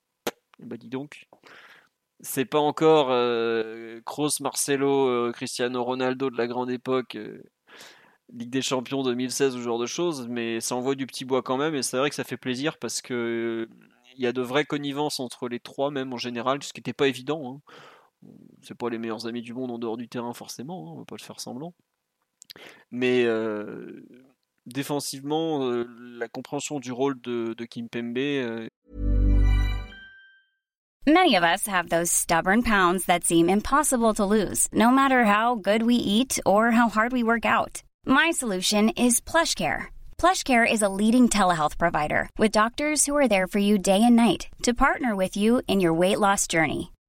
bah 0.59 0.77
dis 0.77 0.89
donc, 0.89 1.27
c'est 2.21 2.45
pas 2.45 2.59
encore 2.59 3.09
euh, 3.11 3.99
Kroos, 4.05 4.41
Marcelo, 4.41 5.07
euh, 5.07 5.31
Cristiano 5.31 5.83
Ronaldo 5.83 6.29
de 6.29 6.37
la 6.37 6.47
grande 6.47 6.71
époque, 6.71 7.15
euh, 7.15 7.41
Ligue 8.33 8.49
des 8.49 8.61
Champions 8.61 9.03
2016, 9.03 9.53
ce 9.55 9.59
genre 9.59 9.79
de 9.79 9.85
choses, 9.85 10.27
mais 10.29 10.61
ça 10.61 10.75
envoie 10.75 10.95
du 10.95 11.05
petit 11.07 11.25
bois 11.25 11.41
quand 11.41 11.57
même, 11.57 11.75
et 11.75 11.83
c'est 11.83 11.97
vrai 11.97 12.09
que 12.09 12.15
ça 12.15 12.23
fait 12.23 12.37
plaisir 12.37 12.77
parce 12.77 13.01
que 13.01 13.67
il 14.15 14.21
y 14.23 14.27
a 14.27 14.33
de 14.33 14.41
vraies 14.41 14.65
connivences 14.65 15.19
entre 15.19 15.47
les 15.49 15.59
trois, 15.59 15.91
même 15.91 16.13
en 16.13 16.17
général, 16.17 16.61
ce 16.63 16.73
qui 16.73 16.79
n'était 16.79 16.93
pas 16.93 17.07
évident. 17.07 17.55
Hein 17.55 17.73
c'est 18.61 18.75
pas 18.75 18.89
les 18.89 18.97
meilleurs 18.97 19.27
amis 19.27 19.41
du 19.41 19.53
monde 19.53 19.71
en 19.71 19.79
dehors 19.79 19.97
du 19.97 20.07
terrain 20.07 20.33
forcément, 20.33 20.87
hein, 20.87 20.93
on 20.95 20.99
va 20.99 21.05
pas 21.05 21.15
le 21.17 21.23
faire 21.23 21.39
semblant. 21.39 21.73
Mais 22.91 23.23
euh, 23.25 24.05
défensivement, 24.65 25.63
euh, 25.63 25.87
la 26.17 26.27
compréhension 26.27 26.79
du 26.79 26.91
rôle 26.91 27.19
de, 27.21 27.53
de 27.53 27.65
Kim 27.65 27.87
Pembe. 27.89 28.17
Euh... 28.17 28.67
Many 31.07 31.35
of 31.35 31.43
us 31.43 31.65
have 31.65 31.89
those 31.89 32.11
stubborn 32.11 32.61
pounds 32.61 33.05
that 33.05 33.23
seem 33.23 33.49
impossible 33.49 34.13
to 34.13 34.23
lose, 34.23 34.67
no 34.71 34.91
matter 34.91 35.25
how 35.25 35.55
good 35.55 35.81
we 35.81 35.95
eat 35.95 36.39
or 36.45 36.71
how 36.71 36.89
hard 36.89 37.11
we 37.11 37.23
work 37.23 37.43
out. 37.43 37.81
My 38.05 38.29
solution 38.29 38.89
is 38.89 39.19
PlushCare. 39.19 39.85
PlushCare 40.19 40.71
is 40.71 40.83
a 40.83 40.89
leading 40.89 41.27
telehealth 41.27 41.79
provider 41.79 42.29
with 42.37 42.51
doctors 42.51 43.07
who 43.07 43.17
are 43.17 43.27
there 43.27 43.47
for 43.47 43.57
you 43.57 43.79
day 43.79 44.03
and 44.03 44.15
night 44.15 44.47
to 44.61 44.75
partner 44.75 45.15
with 45.15 45.35
you 45.35 45.63
in 45.67 45.79
your 45.79 45.93
weight 45.95 46.19
loss 46.19 46.45
journey. 46.45 46.91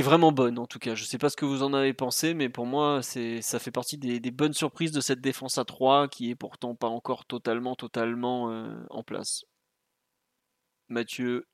Est 0.00 0.02
vraiment 0.02 0.32
bonne 0.32 0.58
en 0.58 0.66
tout 0.66 0.78
cas. 0.78 0.94
Je 0.94 1.04
sais 1.04 1.18
pas 1.18 1.30
ce 1.30 1.36
que 1.36 1.44
vous 1.44 1.62
en 1.62 1.72
avez 1.72 1.92
pensé, 1.92 2.34
mais 2.34 2.48
pour 2.48 2.66
moi, 2.66 3.00
ça 3.02 3.58
fait 3.58 3.70
partie 3.70 3.96
des, 3.98 4.30
bonnes 4.30 4.52
surprises 4.52 4.92
de 4.92 5.00
cette 5.00 5.20
défense 5.20 5.58
à 5.58 5.64
3 5.64 6.08
qui 6.08 6.30
est 6.30 6.34
pourtant 6.34 6.74
pas 6.74 6.88
encore 6.88 7.24
totalement, 7.24 7.76
totalement 7.76 8.50
euh, 8.50 8.74
en 8.90 9.02
place. 9.02 9.44
Mathieu, 10.88 11.46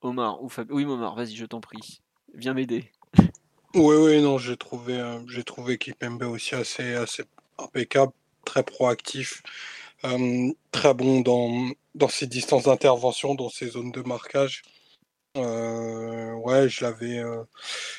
Omar 0.00 0.42
ou 0.42 0.48
Fab... 0.48 0.70
Oui, 0.70 0.84
Omar, 0.84 1.14
vas-y, 1.14 1.34
je 1.34 1.44
t'en 1.44 1.60
prie. 1.60 2.00
Viens 2.34 2.54
m'aider. 2.54 2.90
Oui, 3.74 3.96
oui, 3.96 4.22
non, 4.22 4.38
j'ai 4.38 4.56
trouvé, 4.56 4.98
euh, 4.98 5.18
j'ai 5.28 5.44
trouvé 5.44 5.76
Kipembe 5.76 6.22
aussi 6.22 6.54
assez, 6.54 6.94
assez 6.94 7.24
impeccable, 7.58 8.12
très 8.44 8.62
proactif, 8.62 9.42
euh, 10.04 10.52
très 10.72 10.94
bon 10.94 11.20
dans 11.20 12.08
ses 12.08 12.26
distances 12.26 12.64
d'intervention, 12.64 13.34
dans 13.34 13.50
ses 13.50 13.68
zones 13.68 13.92
de 13.92 14.00
marquage. 14.00 14.62
Euh, 15.36 16.32
ouais, 16.34 16.68
je 16.68 16.84
l'avais, 16.84 17.18
euh, 17.18 17.44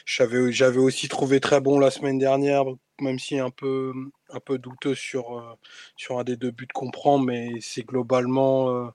j'avais, 0.05 0.51
j'avais 0.51 0.79
aussi 0.79 1.07
trouvé 1.07 1.39
très 1.39 1.61
bon 1.61 1.79
la 1.79 1.91
semaine 1.91 2.17
dernière, 2.17 2.65
même 2.99 3.19
si 3.19 3.39
un 3.39 3.51
peu, 3.51 3.93
un 4.29 4.39
peu 4.39 4.57
douteux 4.57 4.95
sur, 4.95 5.37
euh, 5.39 5.53
sur 5.95 6.19
un 6.19 6.23
des 6.23 6.35
deux 6.37 6.51
buts 6.51 6.67
qu'on 6.73 6.91
prend, 6.91 7.19
mais 7.19 7.49
c'est 7.61 7.83
globalement 7.83 8.91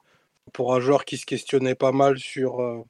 pour 0.53 0.75
un 0.75 0.81
joueur 0.81 1.05
qui 1.05 1.17
se 1.19 1.27
questionnait 1.27 1.75
pas 1.75 1.93
mal 1.93 2.19
sur 2.19 2.85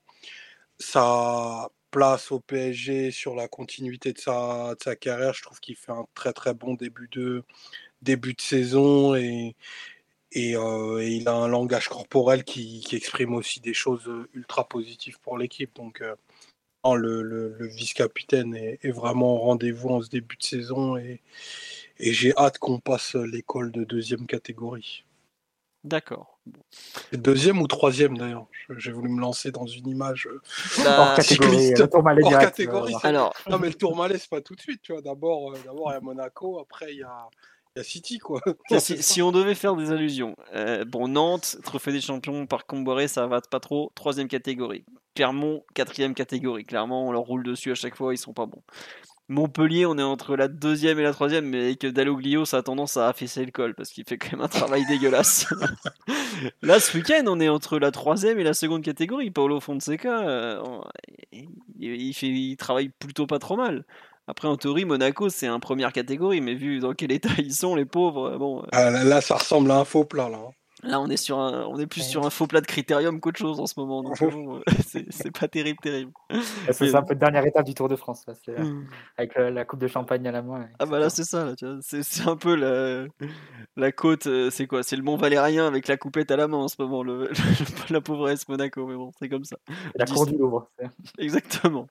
sa 0.78 1.68
place 1.90 2.32
au 2.32 2.40
PSG, 2.40 3.10
sur 3.12 3.34
la 3.36 3.48
continuité 3.48 4.12
de 4.12 4.18
sa, 4.18 4.74
de 4.74 4.82
sa 4.82 4.96
carrière. 4.96 5.34
Je 5.34 5.42
trouve 5.42 5.60
qu'il 5.60 5.76
fait 5.76 5.92
un 5.92 6.06
très 6.14 6.32
très 6.32 6.54
bon 6.54 6.74
début 6.74 7.08
de 7.12 7.44
début 8.02 8.34
de 8.34 8.40
saison 8.40 9.14
et, 9.14 9.56
euh, 10.36 11.00
et, 11.00 11.16
il 11.16 11.28
a 11.28 11.34
un 11.34 11.48
langage 11.48 11.88
corporel 11.88 12.44
qui, 12.44 12.84
exprime 12.92 13.34
aussi 13.34 13.60
des 13.60 13.74
choses 13.74 14.06
euh, 14.08 14.28
ultra 14.34 14.68
positives 14.68 15.18
pour 15.20 15.38
l'équipe. 15.38 15.74
Donc, 15.76 16.02
euh, 16.02 16.14
le, 16.94 17.66
vice-capitaine 17.68 18.54
est, 18.54 18.90
vraiment 18.90 19.34
au 19.34 19.38
rendez-vous 19.38 19.90
en 19.90 20.02
ce 20.02 20.08
début 20.08 20.36
de 20.36 20.42
saison 20.42 20.96
et, 20.96 21.20
j'ai 22.00 22.36
hâte 22.36 22.58
qu'on 22.58 22.80
passe 22.80 23.14
l'école 23.14 23.70
de 23.70 23.84
deuxième 23.84 24.26
catégorie. 24.26 25.04
D'accord. 25.84 26.40
Deuxième 27.12 27.60
ou 27.62 27.68
troisième 27.68 28.18
d'ailleurs. 28.18 28.46
J'ai 28.78 28.90
voulu 28.90 29.10
me 29.10 29.20
lancer 29.20 29.52
dans 29.52 29.66
une 29.66 29.86
image 29.86 30.28
bah, 30.82 31.10
hors 31.10 31.14
catégorie. 31.14 31.72
hors 31.78 32.38
catégorie. 32.38 32.94
Alors, 33.04 33.32
non 33.48 33.58
mais 33.60 33.68
le 33.68 33.74
Tourmalet 33.74 34.18
c'est 34.18 34.28
pas 34.28 34.40
tout 34.40 34.56
de 34.56 34.60
suite. 34.60 34.82
Tu 34.82 34.92
vois, 34.92 35.02
d'abord, 35.02 35.52
d'abord 35.64 35.90
il 35.90 35.94
y 35.94 35.96
a 35.96 36.00
Monaco, 36.00 36.58
après 36.58 36.92
il 36.94 36.98
y 36.98 37.02
a 37.04 37.28
City, 37.82 38.18
quoi. 38.18 38.40
si, 38.78 39.22
on 39.22 39.32
devait 39.32 39.54
faire 39.54 39.76
des 39.76 39.90
allusions, 39.90 40.36
euh, 40.54 40.84
bon, 40.84 41.08
Nantes, 41.08 41.56
trophée 41.64 41.92
des 41.92 42.00
champions 42.00 42.46
par 42.46 42.66
Comboiré, 42.66 43.08
ça 43.08 43.26
va 43.26 43.40
pas 43.40 43.60
trop. 43.60 43.90
Troisième 43.94 44.28
catégorie. 44.28 44.84
Clermont, 45.14 45.64
quatrième 45.74 46.14
catégorie. 46.14 46.64
Clairement, 46.64 47.08
on 47.08 47.12
leur 47.12 47.22
roule 47.22 47.44
dessus 47.44 47.72
à 47.72 47.74
chaque 47.74 47.96
fois, 47.96 48.14
ils 48.14 48.18
sont 48.18 48.32
pas 48.32 48.46
bons. 48.46 48.62
Montpellier, 49.28 49.86
on 49.86 49.96
est 49.96 50.02
entre 50.02 50.36
la 50.36 50.48
deuxième 50.48 50.98
et 50.98 51.02
la 51.02 51.12
troisième, 51.12 51.46
mais 51.46 51.62
avec 51.62 51.86
Dalloglio, 51.86 52.44
ça 52.44 52.58
a 52.58 52.62
tendance 52.62 52.98
à 52.98 53.08
affaisser 53.08 53.42
le 53.44 53.52
col 53.52 53.74
parce 53.74 53.88
qu'il 53.90 54.04
fait 54.04 54.18
quand 54.18 54.32
même 54.32 54.42
un 54.42 54.48
travail 54.48 54.84
dégueulasse. 54.88 55.46
Là, 56.62 56.78
ce 56.78 56.96
week-end, 56.96 57.24
on 57.26 57.40
est 57.40 57.48
entre 57.48 57.78
la 57.78 57.90
troisième 57.90 58.38
et 58.38 58.44
la 58.44 58.52
seconde 58.52 58.82
catégorie. 58.82 59.30
Paulo 59.30 59.60
Fonseca, 59.60 60.28
euh, 60.28 60.62
il, 61.78 62.12
fait, 62.12 62.26
il 62.26 62.56
travaille 62.56 62.90
plutôt 62.90 63.26
pas 63.26 63.38
trop 63.38 63.56
mal. 63.56 63.84
Après, 64.26 64.48
en 64.48 64.56
théorie, 64.56 64.84
Monaco, 64.84 65.28
c'est 65.28 65.46
un 65.46 65.60
première 65.60 65.92
catégorie, 65.92 66.40
mais 66.40 66.54
vu 66.54 66.80
dans 66.80 66.94
quel 66.94 67.12
état 67.12 67.30
ils 67.38 67.54
sont, 67.54 67.74
les 67.74 67.84
pauvres, 67.84 68.36
bon. 68.38 68.62
Euh. 68.62 68.66
Ah, 68.72 68.90
là, 68.90 69.20
ça 69.20 69.36
ressemble 69.36 69.70
à 69.70 69.78
un 69.78 69.84
faux 69.84 70.04
plat, 70.04 70.28
là. 70.28 70.38
Hein. 70.38 70.52
Là, 70.84 71.00
on 71.00 71.08
est, 71.08 71.16
sur 71.16 71.38
un, 71.38 71.64
on 71.66 71.78
est 71.78 71.86
plus 71.86 72.02
sur 72.02 72.26
un 72.26 72.30
faux 72.30 72.46
plat 72.46 72.60
de 72.60 72.66
critérium 72.66 73.18
qu'autre 73.18 73.38
chose 73.38 73.58
en 73.58 73.66
ce 73.66 73.78
moment. 73.80 74.02
Donc, 74.02 74.20
euh, 74.20 74.60
c'est 75.10 75.30
pas 75.30 75.48
terrible, 75.48 75.78
terrible. 75.82 76.12
C'est 76.70 76.94
un 76.94 77.02
peu 77.02 77.14
la 77.14 77.20
dernière 77.20 77.46
étape 77.46 77.64
du 77.64 77.74
Tour 77.74 77.88
de 77.88 77.96
France, 77.96 78.24
là, 78.26 78.34
euh, 78.50 78.62
mmh. 78.62 78.86
avec 79.16 79.34
la, 79.36 79.64
coupe 79.64 79.80
de 79.80 79.86
champagne 79.86 80.26
à 80.28 80.32
la 80.32 80.42
main. 80.42 80.68
Ah, 80.78 80.84
bah 80.84 80.98
là, 80.98 81.08
c'est 81.08 81.24
ça. 81.24 81.54
C'est 81.80 82.26
un 82.26 82.36
peu 82.36 82.54
la, 82.54 83.06
la 83.76 83.92
côte. 83.92 84.26
Euh, 84.26 84.50
c'est 84.50 84.66
quoi 84.66 84.82
C'est 84.82 84.96
le 84.96 85.02
Mont 85.02 85.16
Valérien 85.16 85.66
avec 85.66 85.88
la 85.88 85.96
coupette 85.96 86.30
à 86.30 86.36
la 86.36 86.48
main 86.48 86.58
en 86.58 86.68
ce 86.68 86.76
moment. 86.78 87.02
Le, 87.02 87.30
la 87.90 88.00
pauvresse 88.02 88.46
Monaco, 88.48 88.86
mais 88.86 88.94
bon, 88.94 89.10
c'est 89.18 89.30
comme 89.30 89.44
ça. 89.44 89.56
La 89.94 90.04
cour 90.04 90.26
du 90.26 90.36
Louvre. 90.36 90.68
Exactement. 91.18 91.86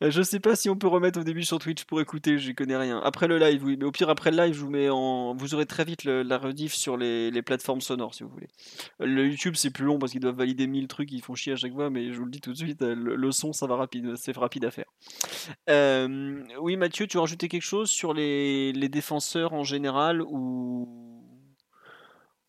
Je 0.00 0.22
sais 0.22 0.40
pas 0.40 0.56
si 0.56 0.68
on 0.68 0.76
peut 0.76 0.86
remettre 0.86 1.20
au 1.20 1.24
début 1.24 1.44
sur 1.44 1.58
Twitch 1.58 1.84
pour 1.84 2.00
écouter, 2.00 2.38
je 2.38 2.52
connais 2.52 2.76
rien. 2.76 3.00
Après 3.00 3.28
le 3.28 3.38
live, 3.38 3.64
oui, 3.64 3.76
mais 3.78 3.84
au 3.84 3.92
pire, 3.92 4.08
après 4.08 4.30
le 4.30 4.36
live, 4.36 4.54
je 4.54 4.60
vous 4.60 4.70
mets 4.70 4.88
en. 4.88 5.34
Vous 5.34 5.54
aurez 5.54 5.66
très 5.66 5.84
vite 5.84 6.04
la 6.04 6.38
rediff 6.38 6.74
sur 6.74 6.96
les, 6.96 7.30
les 7.30 7.42
plateformes 7.42 7.80
sonores 7.80 8.14
si 8.14 8.22
vous 8.22 8.30
voulez. 8.30 8.48
Le 9.00 9.26
YouTube, 9.26 9.54
c'est 9.56 9.70
plus 9.70 9.84
long 9.84 9.98
parce 9.98 10.12
qu'ils 10.12 10.20
doivent 10.20 10.36
valider 10.36 10.66
1000 10.66 10.88
trucs, 10.88 11.12
ils 11.12 11.22
font 11.22 11.34
chier 11.34 11.52
à 11.52 11.56
chaque 11.56 11.72
fois, 11.72 11.90
mais 11.90 12.12
je 12.12 12.18
vous 12.18 12.24
le 12.24 12.30
dis 12.30 12.40
tout 12.40 12.52
de 12.52 12.56
suite, 12.56 12.82
le, 12.82 13.32
son, 13.32 13.52
ça 13.52 13.66
va 13.66 13.76
rapide, 13.76 14.14
c'est 14.16 14.36
rapide 14.36 14.64
à 14.64 14.70
faire. 14.70 14.86
Euh, 15.68 16.42
oui, 16.60 16.76
Mathieu, 16.76 17.06
tu 17.06 17.18
as 17.18 17.20
rajouté 17.20 17.48
quelque 17.48 17.62
chose 17.62 17.90
sur 17.90 18.14
les, 18.14 18.72
défenseurs 18.88 19.52
en 19.52 19.64
général 19.64 20.22
ou, 20.22 20.88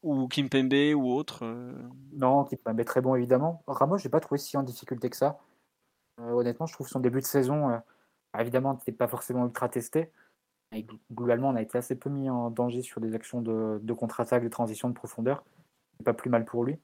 ou 0.04 0.28
Kimpembe 0.28 0.96
ou 0.96 1.12
autre 1.12 1.44
euh? 1.44 1.74
Non, 2.14 2.44
Kimpembe 2.44 2.84
très 2.86 3.02
bon 3.02 3.16
évidemment. 3.16 3.64
Ramos, 3.68 3.98
j'ai 3.98 4.10
pas 4.10 4.20
trouvé 4.20 4.38
si 4.38 4.56
en 4.56 4.64
difficulté 4.64 5.10
que 5.10 5.18
ça. 5.18 5.40
Euh, 6.20 6.32
honnêtement, 6.32 6.66
je 6.66 6.74
trouve 6.74 6.88
son 6.88 7.00
début 7.00 7.20
de 7.20 7.26
saison, 7.26 7.70
bah, 7.70 8.42
évidemment, 8.42 8.74
n'était 8.74 8.92
pas 8.92 9.08
forcément 9.08 9.46
ultra 9.46 9.70
testé. 9.70 10.12
Globalement, 11.12 11.50
on 11.50 11.56
a 11.56 11.62
été 11.62 11.78
assez 11.78 11.96
peu 11.96 12.10
mis 12.10 12.30
en 12.30 12.50
danger 12.50 12.82
sur 12.82 13.00
des 13.02 13.16
actions 13.16 13.42
de, 13.42 13.80
de 13.82 13.94
contre-attaque, 13.94 14.44
de 14.44 14.50
transition 14.50 14.90
de 14.90 14.94
profondeur. 14.94 15.44
C'est 15.98 16.04
pas 16.04 16.14
plus 16.14 16.30
mal 16.30 16.46
pour 16.46 16.64
lui. 16.64 16.78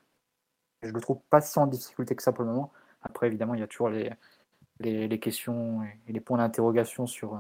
Je 0.84 0.92
le 0.92 1.02
trouve 1.02 1.20
pas 1.30 1.42
en 1.58 1.68
difficulté 1.68 2.16
que 2.16 2.24
ça 2.24 2.32
pour 2.32 2.44
le 2.44 2.52
moment. 2.52 2.72
Après, 3.02 3.28
évidemment, 3.28 3.56
il 3.56 3.60
y 3.60 3.64
a 3.64 3.68
toujours 3.68 3.90
les, 3.90 5.20
questions 5.20 5.84
et 6.08 6.14
les 6.14 6.20
points 6.20 6.38
d'interrogation 6.38 7.08
sur, 7.08 7.40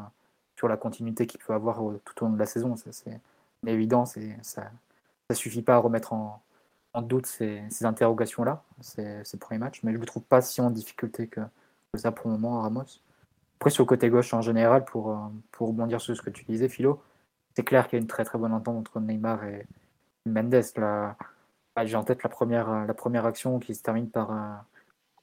sur 0.55 0.67
la 0.67 0.77
continuité 0.77 1.27
qu'il 1.27 1.39
peut 1.41 1.53
avoir 1.53 1.81
tout 2.05 2.23
au 2.23 2.27
long 2.27 2.33
de 2.33 2.39
la 2.39 2.45
saison. 2.45 2.75
C'est 2.75 3.19
évident, 3.65 4.05
ça 4.05 4.69
ne 5.29 5.35
suffit 5.35 5.61
pas 5.61 5.75
à 5.75 5.79
remettre 5.79 6.13
en, 6.13 6.41
doute 7.01 7.25
ces, 7.25 7.63
interrogations-là, 7.81 8.63
ces, 8.81 9.23
ces, 9.23 9.37
premiers 9.37 9.59
matchs. 9.59 9.81
Mais 9.83 9.91
je 9.91 9.97
ne 9.97 10.01
le 10.01 10.07
trouve 10.07 10.23
pas 10.23 10.41
si 10.41 10.61
en 10.61 10.69
difficulté 10.69 11.27
que 11.27 11.41
ça 11.97 12.11
pour 12.11 12.29
le 12.29 12.37
moment, 12.37 12.61
Ramos. 12.61 12.85
Après, 13.59 13.69
sur 13.69 13.83
le 13.83 13.87
côté 13.87 14.09
gauche 14.09 14.33
en 14.33 14.41
général, 14.41 14.83
pour, 14.85 15.11
euh, 15.11 15.15
pour 15.51 15.69
rebondir 15.69 16.01
sur 16.01 16.15
ce 16.15 16.21
que 16.21 16.29
tu 16.29 16.43
disais, 16.45 16.67
Philo, 16.67 17.01
c'est 17.55 17.63
clair 17.63 17.87
qu'il 17.87 17.97
y 17.97 17.99
a 17.99 18.01
une 18.01 18.07
très 18.07 18.25
très 18.25 18.37
bonne 18.37 18.53
entente 18.53 18.77
entre 18.77 18.99
Neymar 18.99 19.43
et 19.45 19.65
Mendes. 20.25 20.63
Là, 20.77 21.15
bah, 21.75 21.85
j'ai 21.85 21.95
en 21.95 22.03
tête 22.03 22.23
la 22.23 22.29
première, 22.29 22.69
euh, 22.69 22.85
la 22.85 22.93
première 22.93 23.25
action 23.25 23.59
qui 23.59 23.75
se 23.75 23.83
termine 23.83 24.09
par 24.09 24.31
un 24.31 24.65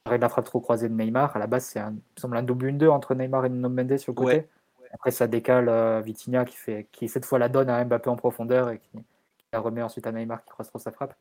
arrêt 0.05 0.17
de 0.17 0.21
la 0.21 0.29
frappe 0.29 0.45
trop 0.45 0.59
croisée 0.59 0.89
de 0.89 0.93
Neymar. 0.95 1.35
À 1.35 1.39
la 1.39 1.47
base, 1.47 1.65
c'est 1.65 1.79
un, 1.79 1.93
semble 2.17 2.37
un 2.37 2.43
double 2.43 2.67
1-2 2.71 2.89
entre 2.89 3.13
Neymar 3.13 3.45
et 3.45 3.49
Nuno 3.49 3.69
Mendes 3.69 3.97
sur 3.97 4.13
le 4.13 4.15
côté. 4.15 4.47
Après, 4.93 5.11
ça 5.11 5.27
décale 5.27 5.69
euh, 5.69 6.01
Vitinha 6.01 6.45
qui, 6.45 6.57
fait, 6.57 6.87
qui 6.91 7.07
cette 7.09 7.25
fois 7.25 7.39
la 7.39 7.47
donne 7.47 7.69
à 7.69 7.83
Mbappé 7.85 8.09
en 8.09 8.15
profondeur 8.15 8.69
et 8.71 8.79
qui, 8.79 8.89
la 9.53 9.59
remet 9.59 9.81
ensuite 9.81 10.07
à 10.07 10.11
Neymar 10.11 10.43
qui 10.43 10.49
croise 10.49 10.69
trop 10.69 10.79
sa 10.79 10.91
frappe. 10.91 11.13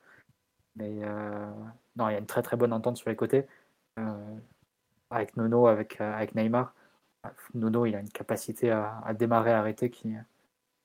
Mais 0.76 1.00
non, 1.96 2.08
il 2.08 2.12
y 2.12 2.14
a 2.14 2.18
une 2.18 2.26
très 2.26 2.42
très 2.42 2.56
bonne 2.56 2.72
entente 2.72 2.96
sur 2.96 3.10
les 3.10 3.16
côtés. 3.16 3.44
Avec 5.10 5.36
Nono, 5.36 5.66
avec, 5.66 6.00
avec 6.00 6.34
Neymar. 6.34 6.74
Nono, 7.54 7.86
il 7.86 7.94
a 7.94 8.00
une 8.00 8.08
capacité 8.08 8.70
à, 8.70 9.12
démarrer, 9.14 9.52
à 9.52 9.58
arrêter 9.58 9.90
qui 9.90 10.14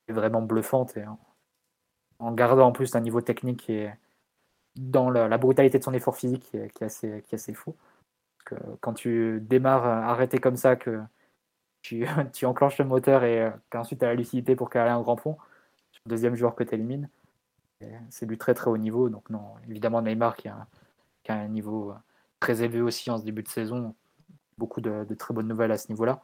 est 0.07 0.13
vraiment 0.13 0.41
bluffante. 0.41 0.97
Et 0.97 1.05
en, 2.19 2.31
gardant 2.33 2.67
en 2.67 2.71
plus 2.71 2.95
un 2.95 3.01
niveau 3.01 3.21
technique 3.21 3.61
qui 3.61 3.73
est 3.73 3.97
dans 4.75 5.09
la, 5.09 5.37
brutalité 5.37 5.79
de 5.79 5.83
son 5.83 5.93
effort 5.93 6.17
physique 6.17 6.43
qui 6.43 6.57
est, 6.57 6.83
assez, 6.83 7.23
qui 7.23 7.35
est 7.35 7.37
assez 7.37 7.53
fou. 7.53 7.75
que 8.45 8.55
quand 8.81 8.93
tu 8.93 9.39
démarres 9.41 9.85
arrêté 9.85 10.39
comme 10.39 10.57
ça, 10.57 10.75
que 10.75 11.01
tu, 11.81 12.05
tu 12.33 12.45
enclenches 12.45 12.79
le 12.79 12.85
moteur 12.85 13.23
et 13.23 13.43
euh, 13.43 13.51
qu'ensuite 13.69 13.99
tu 13.99 14.05
as 14.05 14.09
la 14.09 14.15
lucidité 14.15 14.55
pour 14.55 14.69
caler 14.69 14.91
un 14.91 15.01
grand 15.01 15.15
pont 15.15 15.37
le 16.05 16.09
deuxième 16.09 16.35
joueur 16.35 16.55
que 16.55 16.63
tu 16.63 16.73
élimines, 16.75 17.09
c'est 18.09 18.25
du 18.25 18.37
très 18.37 18.53
très 18.53 18.69
haut 18.69 18.77
niveau. 18.77 19.09
Donc, 19.09 19.29
non, 19.29 19.55
évidemment, 19.67 20.01
Neymar 20.01 20.35
qui 20.35 20.47
a, 20.47 20.67
qui 21.23 21.31
a 21.31 21.35
un 21.35 21.47
niveau 21.47 21.93
très 22.39 22.63
élevé 22.63 22.81
aussi 22.81 23.09
en 23.09 23.17
ce 23.17 23.23
début 23.23 23.43
de 23.43 23.47
saison, 23.47 23.95
beaucoup 24.57 24.81
de, 24.81 25.05
très 25.17 25.33
bonnes 25.33 25.47
nouvelles 25.47 25.71
à 25.71 25.77
ce 25.77 25.89
niveau-là. 25.89 26.21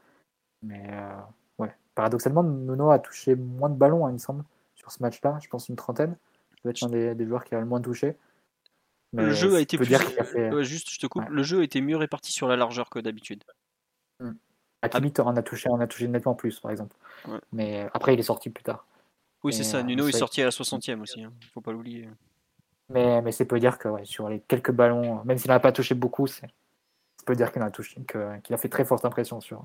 Mais 0.61 0.83
euh, 0.91 1.17
ouais, 1.57 1.73
paradoxalement, 1.95 2.43
Nuno 2.43 2.91
a 2.91 2.99
touché 2.99 3.35
moins 3.35 3.69
de 3.69 3.75
ballons, 3.75 4.05
hein, 4.05 4.09
il 4.09 4.13
me 4.13 4.17
semble, 4.17 4.43
sur 4.75 4.91
ce 4.91 5.01
match-là. 5.01 5.39
Je 5.41 5.47
pense 5.47 5.69
une 5.69 5.75
trentaine. 5.75 6.17
Il 6.57 6.61
doit 6.63 6.71
être 6.71 6.83
un 6.83 7.15
des, 7.15 7.25
joueurs 7.25 7.43
qui 7.43 7.55
a 7.55 7.59
le 7.59 7.65
moins 7.65 7.81
touché. 7.81 8.15
le 9.13 9.31
jeu 9.31 9.55
a 9.55 9.59
été 9.59 9.77
plus. 9.77 9.85
juste, 10.63 10.89
je 10.91 10.99
te 10.99 11.07
coupe. 11.07 11.27
Le 11.29 11.43
jeu 11.43 11.61
a 11.61 11.63
été 11.63 11.81
mieux 11.81 11.97
réparti 11.97 12.31
sur 12.31 12.47
la 12.47 12.55
largeur 12.55 12.89
que 12.89 12.99
d'habitude. 12.99 13.43
Hmm. 14.19 14.33
Hakimi, 14.83 15.13
on 15.19 15.35
a 15.35 15.43
touché, 15.43 15.69
on 15.69 15.79
a 15.79 15.87
touché 15.87 16.07
nettement 16.07 16.35
plus, 16.35 16.59
par 16.59 16.71
exemple. 16.71 16.95
Mais 17.51 17.87
après, 17.93 18.13
il 18.13 18.19
est 18.19 18.23
sorti 18.23 18.49
plus 18.49 18.63
tard. 18.63 18.85
Oui, 19.43 19.53
c'est 19.53 19.63
ça. 19.63 19.77
Euh, 19.77 19.83
Nuno 19.83 20.07
est 20.07 20.11
sorti 20.11 20.41
à 20.41 20.45
la 20.45 20.51
60e 20.51 21.01
aussi. 21.01 21.23
Hein. 21.23 21.33
Faut 21.53 21.61
pas 21.61 21.71
l'oublier. 21.71 22.07
Mais, 22.89 23.21
mais 23.21 23.31
c'est 23.31 23.45
peut 23.45 23.59
dire 23.59 23.77
que 23.77 23.89
sur 24.03 24.29
les 24.29 24.41
quelques 24.41 24.71
ballons, 24.71 25.23
même 25.23 25.37
s'il 25.37 25.49
n'a 25.49 25.59
pas 25.59 25.71
touché 25.71 25.95
beaucoup, 25.95 26.27
c'est 26.27 26.47
peut 27.23 27.35
dire 27.35 27.51
qu'il 27.51 27.61
a 27.61 28.57
fait 28.57 28.69
très 28.69 28.85
forte 28.85 29.05
impression 29.05 29.41
sur 29.41 29.63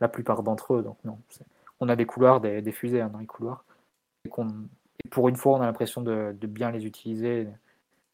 la 0.00 0.08
plupart 0.08 0.42
d'entre 0.42 0.74
eux. 0.74 0.82
Donc 0.82 0.98
non, 1.04 1.18
on 1.80 1.88
a 1.88 1.96
des 1.96 2.06
couloirs, 2.06 2.40
des, 2.40 2.72
fusées 2.72 3.00
hein, 3.00 3.08
dans 3.08 3.18
les 3.18 3.26
couloirs, 3.26 3.64
et, 4.24 5.08
pour 5.10 5.28
une 5.28 5.36
fois, 5.36 5.58
on 5.58 5.60
a 5.60 5.66
l'impression 5.66 6.02
de, 6.02 6.34
bien 6.42 6.70
les 6.70 6.86
utiliser, 6.86 7.48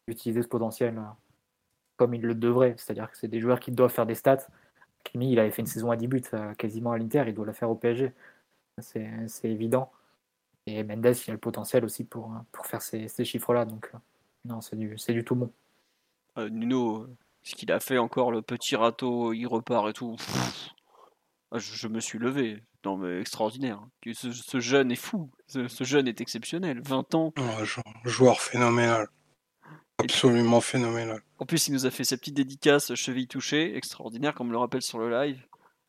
d'utiliser 0.07 0.43
ce 0.43 0.49
potentiel 0.49 0.99
euh, 0.99 1.03
comme 1.97 2.15
ils 2.15 2.23
le 2.23 2.35
devraient. 2.35 2.75
C'est-à-dire 2.77 3.11
que 3.11 3.17
c'est 3.17 3.29
des 3.29 3.41
joueurs 3.41 3.61
qui 3.61 3.73
doivent 3.73 3.93
faire 3.93 4.07
des 4.07 4.15
stats. 4.15 4.47
Kimi, 5.03 5.33
il 5.33 5.39
avait 5.39 5.51
fait 5.51 5.63
une 5.63 5.67
saison 5.67 5.91
à 5.91 5.97
10 5.97 6.09
buts 6.09 6.23
euh, 6.35 6.55
quasiment 6.55 6.93
à 6.93 6.99
l'Inter, 6.99 7.25
il 7.27 7.35
doit 7.35 7.47
la 7.47 7.53
faire 7.53 7.71
au 7.71 7.75
PSG. 7.75 8.13
C'est 8.79 9.45
évident. 9.45 9.93
Et 10.67 10.83
Mendes, 10.83 11.15
il 11.27 11.31
a 11.31 11.33
le 11.33 11.39
potentiel 11.39 11.85
aussi 11.85 12.05
pour, 12.05 12.33
faire 12.65 12.83
ces, 12.83 13.09
chiffres-là. 13.25 13.65
Donc, 13.65 13.91
euh, 13.95 13.99
non, 14.45 14.61
c'est 14.61 14.77
du 14.77 15.25
tout 15.25 15.37
bon. 15.37 15.53
Nuno, 16.37 17.07
ce 17.45 17.55
qu'il 17.55 17.71
a 17.71 17.79
fait 17.79 17.99
encore, 17.99 18.33
le 18.33 18.43
petit 18.43 18.75
râteau, 18.75 19.33
il 19.33 19.47
repart 19.47 19.89
et 19.89 19.93
tout. 19.93 20.17
Ah, 21.53 21.59
je, 21.59 21.87
me 21.89 22.01
suis 22.01 22.19
levé. 22.19 22.63
Non, 22.85 22.97
mais 22.97 23.21
extraordinaire. 23.21 23.81
Ce, 24.13 24.61
jeune 24.61 24.91
est 24.91 24.97
fou. 24.97 25.31
Ce, 25.47 25.69
jeune 25.85 26.09
est 26.09 26.21
exceptionnel. 26.21 26.81
20 26.83 27.15
ans. 27.15 27.33
joueur 28.05 28.41
phénoménal. 28.41 29.09
Absolument 29.99 30.61
phénoménal. 30.61 31.21
En 31.39 31.47
plus, 31.47 31.69
il 31.69 31.75
nous 31.75 31.87
a 31.87 31.91
fait 31.91 32.03
sa 32.03 32.17
petite 32.17 32.35
dédicace 32.35 32.95
cheville 32.95 33.29
touchée, 33.29 33.77
extraordinaire, 33.77 34.35
comme 34.35 34.51
le 34.51 34.59
rappelle 34.59 34.83
sur 34.83 34.99
le 34.99 35.11
live. 35.11 35.41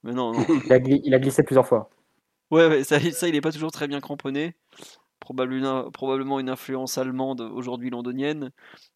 Mais 0.03 0.13
non, 0.13 0.33
il, 0.65 1.13
a, 1.13 1.19
glissé 1.19 1.41
plusieurs 1.41 1.65
fois. 1.65 1.89
Ouais, 2.51 2.83
ça, 2.83 2.99
ça, 3.11 3.27
il 3.27 3.33
n'est 3.33 3.41
pas 3.41 3.51
toujours 3.51 3.71
très 3.71 3.87
bien 3.87 4.01
cramponné. 4.01 4.55
Probablement, 5.19 5.89
probablement 5.89 6.39
une 6.39 6.49
influence 6.49 6.99
allemande 6.99 7.41
aujourd'hui 7.41 7.89
londonienne. 7.89 8.51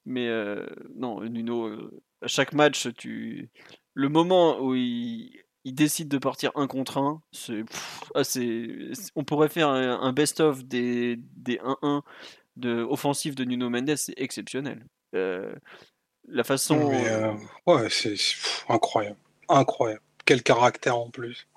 Mais 0.05 0.27
euh, 0.27 0.67
non, 0.95 1.21
Nuno, 1.21 1.65
euh, 1.65 2.01
à 2.21 2.27
chaque 2.27 2.53
match, 2.53 2.87
tu... 2.97 3.49
le 3.93 4.09
moment 4.09 4.59
où 4.61 4.75
il, 4.75 5.31
décide 5.65 6.07
de 6.07 6.17
partir 6.17 6.51
un 6.55 6.65
contre 6.65 6.97
un, 6.97 7.21
c'est, 7.31 7.63
ah, 8.15 8.23
on 9.15 9.23
pourrait 9.23 9.49
faire 9.49 9.69
un, 9.69 10.13
best-of 10.13 10.65
des, 10.65 11.17
des 11.35 11.57
1-1 11.57 12.01
de, 12.55 12.81
offensif 12.81 13.35
de 13.35 13.43
Nuno 13.43 13.69
Mendes, 13.69 13.95
c'est 13.95 14.15
exceptionnel. 14.17 14.85
Euh, 15.15 15.53
la 16.27 16.43
façon. 16.43 16.91
Euh, 16.91 17.33
ouais, 17.65 17.89
c'est 17.89 18.15
incroyable. 18.67 19.17
Incroyable. 19.47 20.01
Quel 20.25 20.43
caractère 20.43 20.97
en 20.97 21.09
plus. 21.09 21.47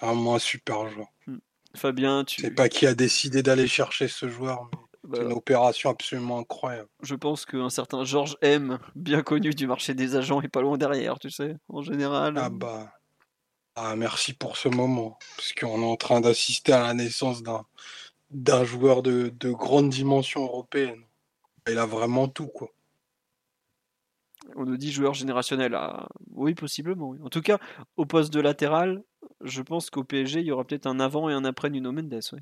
Un 0.00 0.38
super 0.38 0.88
joueur. 0.88 1.08
Hmm. 1.26 1.38
Fabien, 1.74 2.24
tu. 2.24 2.40
sais 2.40 2.50
pas 2.50 2.68
qui 2.68 2.86
a 2.86 2.94
décidé 2.94 3.42
d'aller 3.42 3.68
chercher 3.68 4.08
ce 4.08 4.28
joueur, 4.28 4.68
mais 4.72 4.78
c'est 5.12 5.22
une 5.22 5.28
bah, 5.28 5.34
opération 5.34 5.90
absolument 5.90 6.38
incroyable. 6.38 6.88
Je 7.02 7.14
pense 7.14 7.46
qu'un 7.46 7.70
certain 7.70 8.04
Georges 8.04 8.36
M, 8.42 8.78
bien 8.94 9.22
connu 9.22 9.50
du 9.50 9.66
marché 9.66 9.94
des 9.94 10.16
agents, 10.16 10.40
est 10.40 10.48
pas 10.48 10.62
loin 10.62 10.78
derrière, 10.78 11.18
tu 11.18 11.30
sais, 11.30 11.56
en 11.68 11.82
général. 11.82 12.34
Ah 12.38 12.50
bah. 12.50 12.92
Ah, 13.74 13.94
merci 13.94 14.32
pour 14.32 14.56
ce 14.56 14.68
moment. 14.68 15.18
Parce 15.36 15.52
qu'on 15.52 15.82
est 15.82 15.86
en 15.86 15.96
train 15.96 16.20
d'assister 16.20 16.72
à 16.72 16.82
la 16.82 16.94
naissance 16.94 17.42
d'un, 17.42 17.64
d'un 18.30 18.64
joueur 18.64 19.02
de, 19.02 19.28
de 19.38 19.50
grande 19.50 19.90
dimension 19.90 20.44
européenne. 20.44 21.02
Il 21.68 21.78
a 21.78 21.86
vraiment 21.86 22.28
tout, 22.28 22.46
quoi. 22.46 22.70
On 24.54 24.64
nous 24.64 24.76
dit 24.76 24.92
joueur 24.92 25.12
générationnel. 25.12 25.74
Ah, 25.74 26.08
oui, 26.30 26.54
possiblement. 26.54 27.14
En 27.22 27.28
tout 27.28 27.42
cas, 27.42 27.58
au 27.96 28.06
poste 28.06 28.32
de 28.32 28.40
latéral, 28.40 29.02
je 29.42 29.60
pense 29.60 29.90
qu'au 29.90 30.04
PSG, 30.04 30.40
il 30.40 30.46
y 30.46 30.52
aura 30.52 30.64
peut-être 30.64 30.86
un 30.86 31.00
avant 31.00 31.28
et 31.28 31.34
un 31.34 31.44
après 31.44 31.68
Nuno 31.68 31.92
Mendes. 31.92 32.20
Oui. 32.32 32.40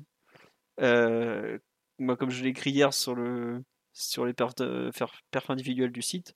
Euh, 0.81 1.57
moi, 1.99 2.17
comme 2.17 2.29
je 2.29 2.43
l'ai 2.43 2.49
écrit 2.49 2.71
hier 2.71 2.93
sur, 2.93 3.15
le, 3.15 3.63
sur 3.93 4.25
les 4.25 4.33
perfs, 4.33 4.55
perf 5.31 5.49
individuels 5.49 5.91
du 5.91 6.01
site, 6.01 6.35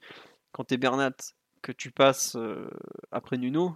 quand 0.51 0.65
tu 0.65 0.75
es 0.75 0.77
Bernat, 0.77 1.15
que 1.61 1.71
tu 1.71 1.91
passes 1.91 2.35
euh, 2.35 2.69
après 3.11 3.37
Nuno, 3.37 3.75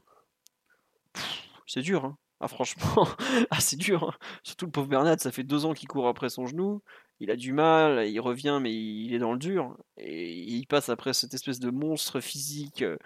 c'est 1.67 1.81
dur. 1.81 2.05
Hein. 2.05 2.17
Ah, 2.39 2.47
franchement, 2.47 3.07
ah, 3.51 3.59
c'est 3.59 3.77
dur. 3.77 4.03
Hein. 4.03 4.13
Surtout 4.43 4.65
le 4.65 4.71
pauvre 4.71 4.87
Bernat, 4.87 5.17
ça 5.17 5.31
fait 5.31 5.43
deux 5.43 5.65
ans 5.65 5.73
qu'il 5.73 5.87
court 5.87 6.07
après 6.07 6.29
son 6.29 6.45
genou. 6.45 6.81
il 7.19 7.31
a 7.31 7.35
du 7.35 7.53
mal, 7.53 8.07
il 8.07 8.19
revient, 8.19 8.59
mais 8.61 8.73
il 8.73 9.13
est 9.13 9.19
dans 9.19 9.33
le 9.33 9.39
dur. 9.39 9.77
Et 9.97 10.33
il 10.33 10.65
passe 10.67 10.89
après 10.89 11.13
cette 11.13 11.33
espèce 11.33 11.59
de 11.59 11.69
monstre 11.69 12.19
physique 12.19 12.81
euh, 12.81 12.97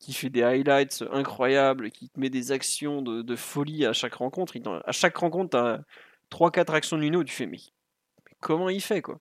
qui 0.00 0.12
fait 0.12 0.30
des 0.30 0.42
highlights 0.42 1.04
incroyables, 1.12 1.90
qui 1.90 2.10
met 2.16 2.30
des 2.30 2.52
actions 2.52 3.02
de, 3.02 3.36
folie 3.36 3.86
à 3.86 3.92
chaque 3.92 4.14
rencontre. 4.14 4.54
à 4.84 4.92
chaque 4.92 5.16
rencontre, 5.16 5.50
tu 5.50 5.56
as 5.56 5.82
3-4 6.30 6.72
actions 6.72 6.96
de 6.96 7.02
Nuno, 7.02 7.24
tu 7.24 7.32
fais, 7.34 7.46
mais, 7.46 7.58
comment 8.44 8.68
il 8.68 8.82
fait 8.82 9.02
quoi 9.02 9.18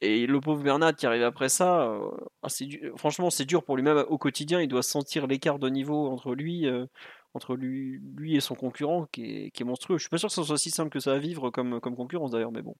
Et 0.00 0.26
le 0.26 0.40
pauvre 0.40 0.62
Bernard 0.62 0.94
qui 0.94 1.06
arrive 1.06 1.22
après 1.22 1.48
ça, 1.48 1.82
euh, 1.82 2.10
ah, 2.42 2.48
franchement, 2.96 3.30
c'est 3.30 3.46
dur 3.46 3.64
pour 3.64 3.76
lui-même 3.76 4.04
au 4.08 4.18
quotidien. 4.18 4.60
Il 4.60 4.68
doit 4.68 4.82
sentir 4.82 5.26
l'écart 5.26 5.58
de 5.58 5.68
niveau 5.70 6.08
entre 6.08 6.34
lui. 6.34 6.66
Euh, 6.66 6.86
entre 7.32 7.54
lui, 7.54 8.34
et 8.34 8.40
son 8.40 8.56
concurrent 8.56 9.06
qui 9.12 9.52
est, 9.54 9.64
monstrueux. 9.64 9.98
Je 9.98 10.02
suis 10.02 10.10
pas 10.10 10.18
sûr 10.18 10.28
que 10.28 10.34
ce 10.34 10.42
soit 10.42 10.58
si 10.58 10.72
simple 10.72 10.90
que 10.90 10.98
ça 10.98 11.12
à 11.12 11.18
vivre 11.18 11.50
comme, 11.50 11.80
concurrence 11.80 12.32
d'ailleurs, 12.32 12.50
mais 12.50 12.60
bon. 12.60 12.74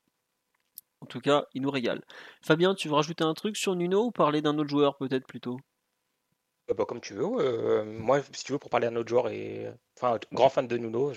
En 1.00 1.06
tout 1.06 1.20
cas, 1.20 1.46
il 1.54 1.62
nous 1.62 1.70
régale. 1.70 2.02
Fabien, 2.42 2.74
tu 2.74 2.88
veux 2.88 2.94
rajouter 2.94 3.22
un 3.22 3.34
truc 3.34 3.56
sur 3.56 3.76
Nuno 3.76 4.06
ou 4.06 4.10
parler 4.10 4.42
d'un 4.42 4.58
autre 4.58 4.68
joueur 4.68 4.96
peut-être 4.96 5.24
plutôt? 5.24 5.60
Euh, 6.68 6.74
bah, 6.74 6.84
Comme 6.84 7.00
tu 7.00 7.14
veux. 7.14 7.84
Moi, 7.84 8.22
si 8.32 8.42
tu 8.42 8.50
veux, 8.50 8.58
pour 8.58 8.70
parler 8.70 8.88
d'un 8.88 8.96
autre 8.96 9.08
joueur, 9.08 9.28
et 9.28 9.68
enfin, 9.96 10.18
grand 10.32 10.48
fan 10.48 10.66
de 10.66 10.76
Nuno, 10.76 11.12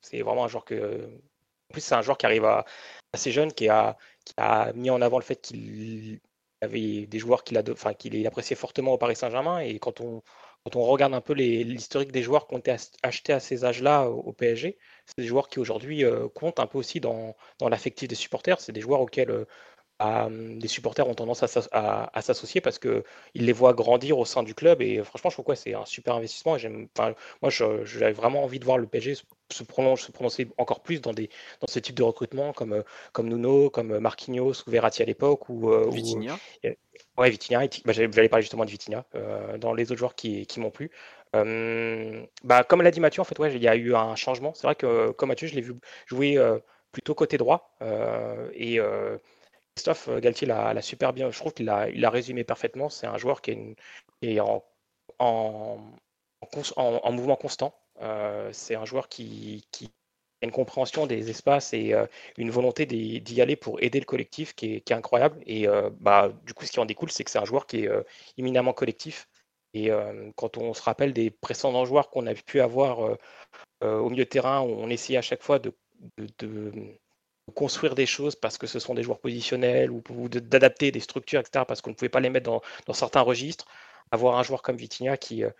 c'est 0.00 0.22
vraiment 0.22 0.46
un 0.46 0.48
joueur 0.48 0.64
que. 0.64 1.10
En 1.72 1.74
plus, 1.74 1.80
c'est 1.80 1.94
un 1.94 2.02
joueur 2.02 2.18
qui 2.18 2.26
arrive 2.26 2.46
assez 3.14 3.32
jeune, 3.32 3.50
qui 3.50 3.70
a, 3.70 3.96
mis 4.74 4.90
en 4.90 5.00
avant 5.00 5.18
le 5.18 5.24
fait 5.24 5.40
qu'il 5.40 6.20
avait 6.60 7.06
des 7.06 7.18
joueurs 7.18 7.44
qu'il 7.44 7.58
enfin, 7.58 7.94
appréciait 8.26 8.56
fortement 8.56 8.92
au 8.92 8.98
Paris 8.98 9.16
Saint-Germain. 9.16 9.60
Et 9.60 9.78
quand 9.78 10.02
on, 10.02 10.22
quand 10.64 10.76
on 10.76 10.82
regarde 10.82 11.14
un 11.14 11.22
peu 11.22 11.32
l'historique 11.32 12.12
des 12.12 12.22
joueurs 12.22 12.46
qui 12.46 12.54
ont 12.56 12.58
été 12.58 12.76
achetés 13.02 13.32
à 13.32 13.40
ces 13.40 13.64
âges-là 13.64 14.10
au, 14.10 14.34
PSG, 14.34 14.76
c'est 15.06 15.16
des 15.16 15.26
joueurs 15.26 15.48
qui 15.48 15.60
aujourd'hui 15.60 16.04
euh, 16.04 16.28
comptent 16.28 16.60
un 16.60 16.66
peu 16.66 16.76
aussi 16.76 17.00
dans, 17.00 17.34
dans 17.58 17.70
l'affectif 17.70 18.06
des 18.06 18.16
supporters. 18.16 18.60
C'est 18.60 18.72
des 18.72 18.82
joueurs 18.82 19.00
auxquels 19.00 19.30
euh, 19.30 19.46
bah, 20.02 20.28
les 20.30 20.68
supporters 20.68 21.08
ont 21.08 21.14
tendance 21.14 21.42
à, 21.44 22.22
s'associer 22.22 22.60
parce 22.60 22.78
qu'ils 22.78 23.02
les 23.34 23.52
voient 23.52 23.72
grandir 23.72 24.18
au 24.18 24.24
sein 24.24 24.42
du 24.42 24.54
club. 24.54 24.82
Et 24.82 25.02
franchement, 25.04 25.30
je 25.30 25.36
trouve 25.36 25.46
que 25.46 25.54
c'est 25.54 25.74
un 25.74 25.84
super 25.84 26.16
investissement. 26.16 26.56
moi, 27.40 27.50
j'avais 27.50 28.12
vraiment 28.12 28.42
envie 28.42 28.58
de 28.58 28.64
voir 28.64 28.78
le 28.78 28.86
PSG 28.86 29.14
se, 29.50 29.62
prononcer 29.62 30.48
encore 30.58 30.80
plus 30.80 31.00
dans, 31.00 31.12
des, 31.12 31.28
dans 31.60 31.68
ce 31.68 31.78
type 31.78 31.94
de 31.94 32.02
recrutement 32.02 32.52
comme, 32.52 32.82
comme 33.12 33.28
Nuno, 33.28 33.70
comme 33.70 33.98
Marquinhos 33.98 34.64
ou 34.66 34.70
Verratti 34.70 35.02
à 35.02 35.06
l'époque. 35.06 35.48
Ou, 35.48 35.70
euh, 35.70 35.88
Vitinha. 35.90 36.36
ouais, 37.16 37.30
Vitinha. 37.30 37.60
Bah, 37.84 37.92
j'allais 37.92 38.28
parler 38.28 38.42
justement 38.42 38.64
de 38.64 38.70
Vitinha 38.70 39.04
euh, 39.14 39.56
dans 39.58 39.72
les 39.72 39.84
autres 39.92 39.98
joueurs 39.98 40.16
qui, 40.16 40.46
qui 40.46 40.58
m'ont 40.58 40.70
plu. 40.70 40.90
Euh, 41.36 42.26
bah, 42.42 42.64
comme 42.64 42.82
l'a 42.82 42.90
dit 42.90 43.00
Mathieu, 43.00 43.20
en 43.20 43.24
fait, 43.24 43.38
ouais, 43.38 43.54
il 43.54 43.62
y 43.62 43.68
a 43.68 43.76
eu 43.76 43.94
un 43.94 44.16
changement. 44.16 44.52
C'est 44.54 44.66
vrai 44.66 44.74
que 44.74 45.12
comme 45.12 45.28
Mathieu, 45.28 45.46
je 45.46 45.54
l'ai 45.54 45.60
vu 45.60 45.74
jouer 46.06 46.38
plutôt 46.90 47.14
côté 47.14 47.38
droit. 47.38 47.76
et 48.54 48.80
Christophe 49.74 50.10
Galtier 50.20 50.46
l'a 50.46 50.82
super 50.82 51.12
bien, 51.12 51.30
je 51.30 51.38
trouve 51.38 51.54
qu'il 51.54 51.68
a, 51.68 51.88
il 51.88 52.04
a 52.04 52.10
résumé 52.10 52.44
parfaitement. 52.44 52.88
C'est 52.88 53.06
un 53.06 53.16
joueur 53.16 53.40
qui 53.40 53.76
est, 54.22 54.40
en, 54.40 54.62
en, 55.18 55.78
en, 56.76 57.12
mouvement 57.12 57.36
constant. 57.36 57.74
Euh, 58.02 58.50
c'est 58.52 58.74
un 58.74 58.84
joueur 58.84 59.08
qui, 59.08 59.66
a 59.82 60.44
une 60.44 60.50
compréhension 60.50 61.06
des 61.06 61.30
espaces 61.30 61.72
et 61.72 61.94
euh, 61.94 62.06
une 62.36 62.50
volonté 62.50 62.84
d'y 62.86 63.40
aller 63.40 63.56
pour 63.56 63.82
aider 63.82 64.00
le 64.00 64.04
collectif 64.04 64.54
qui 64.54 64.74
est, 64.74 64.92
incroyable. 64.92 65.38
Et 65.46 65.66
euh, 65.68 65.90
bah, 66.00 66.32
du 66.44 66.52
coup, 66.52 66.66
ce 66.66 66.72
qui 66.72 66.80
en 66.80 66.84
découle, 66.84 67.10
c'est 67.10 67.24
que 67.24 67.30
c'est 67.30 67.38
un 67.38 67.44
joueur 67.44 67.66
qui 67.66 67.84
est 67.84 67.90
éminemment 68.36 68.72
collectif. 68.72 69.28
Et 69.74 69.90
quand 70.36 70.58
on 70.58 70.74
se 70.74 70.82
rappelle 70.82 71.14
des 71.14 71.30
précédents 71.30 71.86
joueurs 71.86 72.10
qu'on 72.10 72.26
a 72.26 72.34
pu 72.34 72.60
avoir 72.60 73.16
au 73.80 74.10
milieu 74.10 74.24
de 74.24 74.28
terrain, 74.28 74.60
on 74.60 74.90
essayait 74.90 75.18
à 75.18 75.22
chaque 75.22 75.42
fois 75.42 75.58
de 75.58 75.72
construire 77.54 77.94
des 77.94 78.06
choses 78.06 78.36
parce 78.36 78.58
que 78.58 78.66
ce 78.66 78.78
sont 78.78 78.94
des 78.94 79.02
joueurs 79.02 79.18
positionnels 79.18 79.90
ou, 79.90 80.02
d'adapter 80.28 80.90
des 80.92 81.00
structures, 81.00 81.40
etc., 81.40 81.64
parce 81.66 81.80
qu'on 81.80 81.90
ne 81.90 81.94
pouvait 81.94 82.08
pas 82.08 82.20
les 82.20 82.30
mettre 82.30 82.62
dans, 82.86 82.94
certains 82.94 83.20
registres. 83.20 83.66
Avoir 84.10 84.38
un 84.38 84.42
joueur 84.42 84.62
comme 84.62 84.76
Vitinha 84.76 85.16
qui 85.16 85.42
euh, 85.42 85.50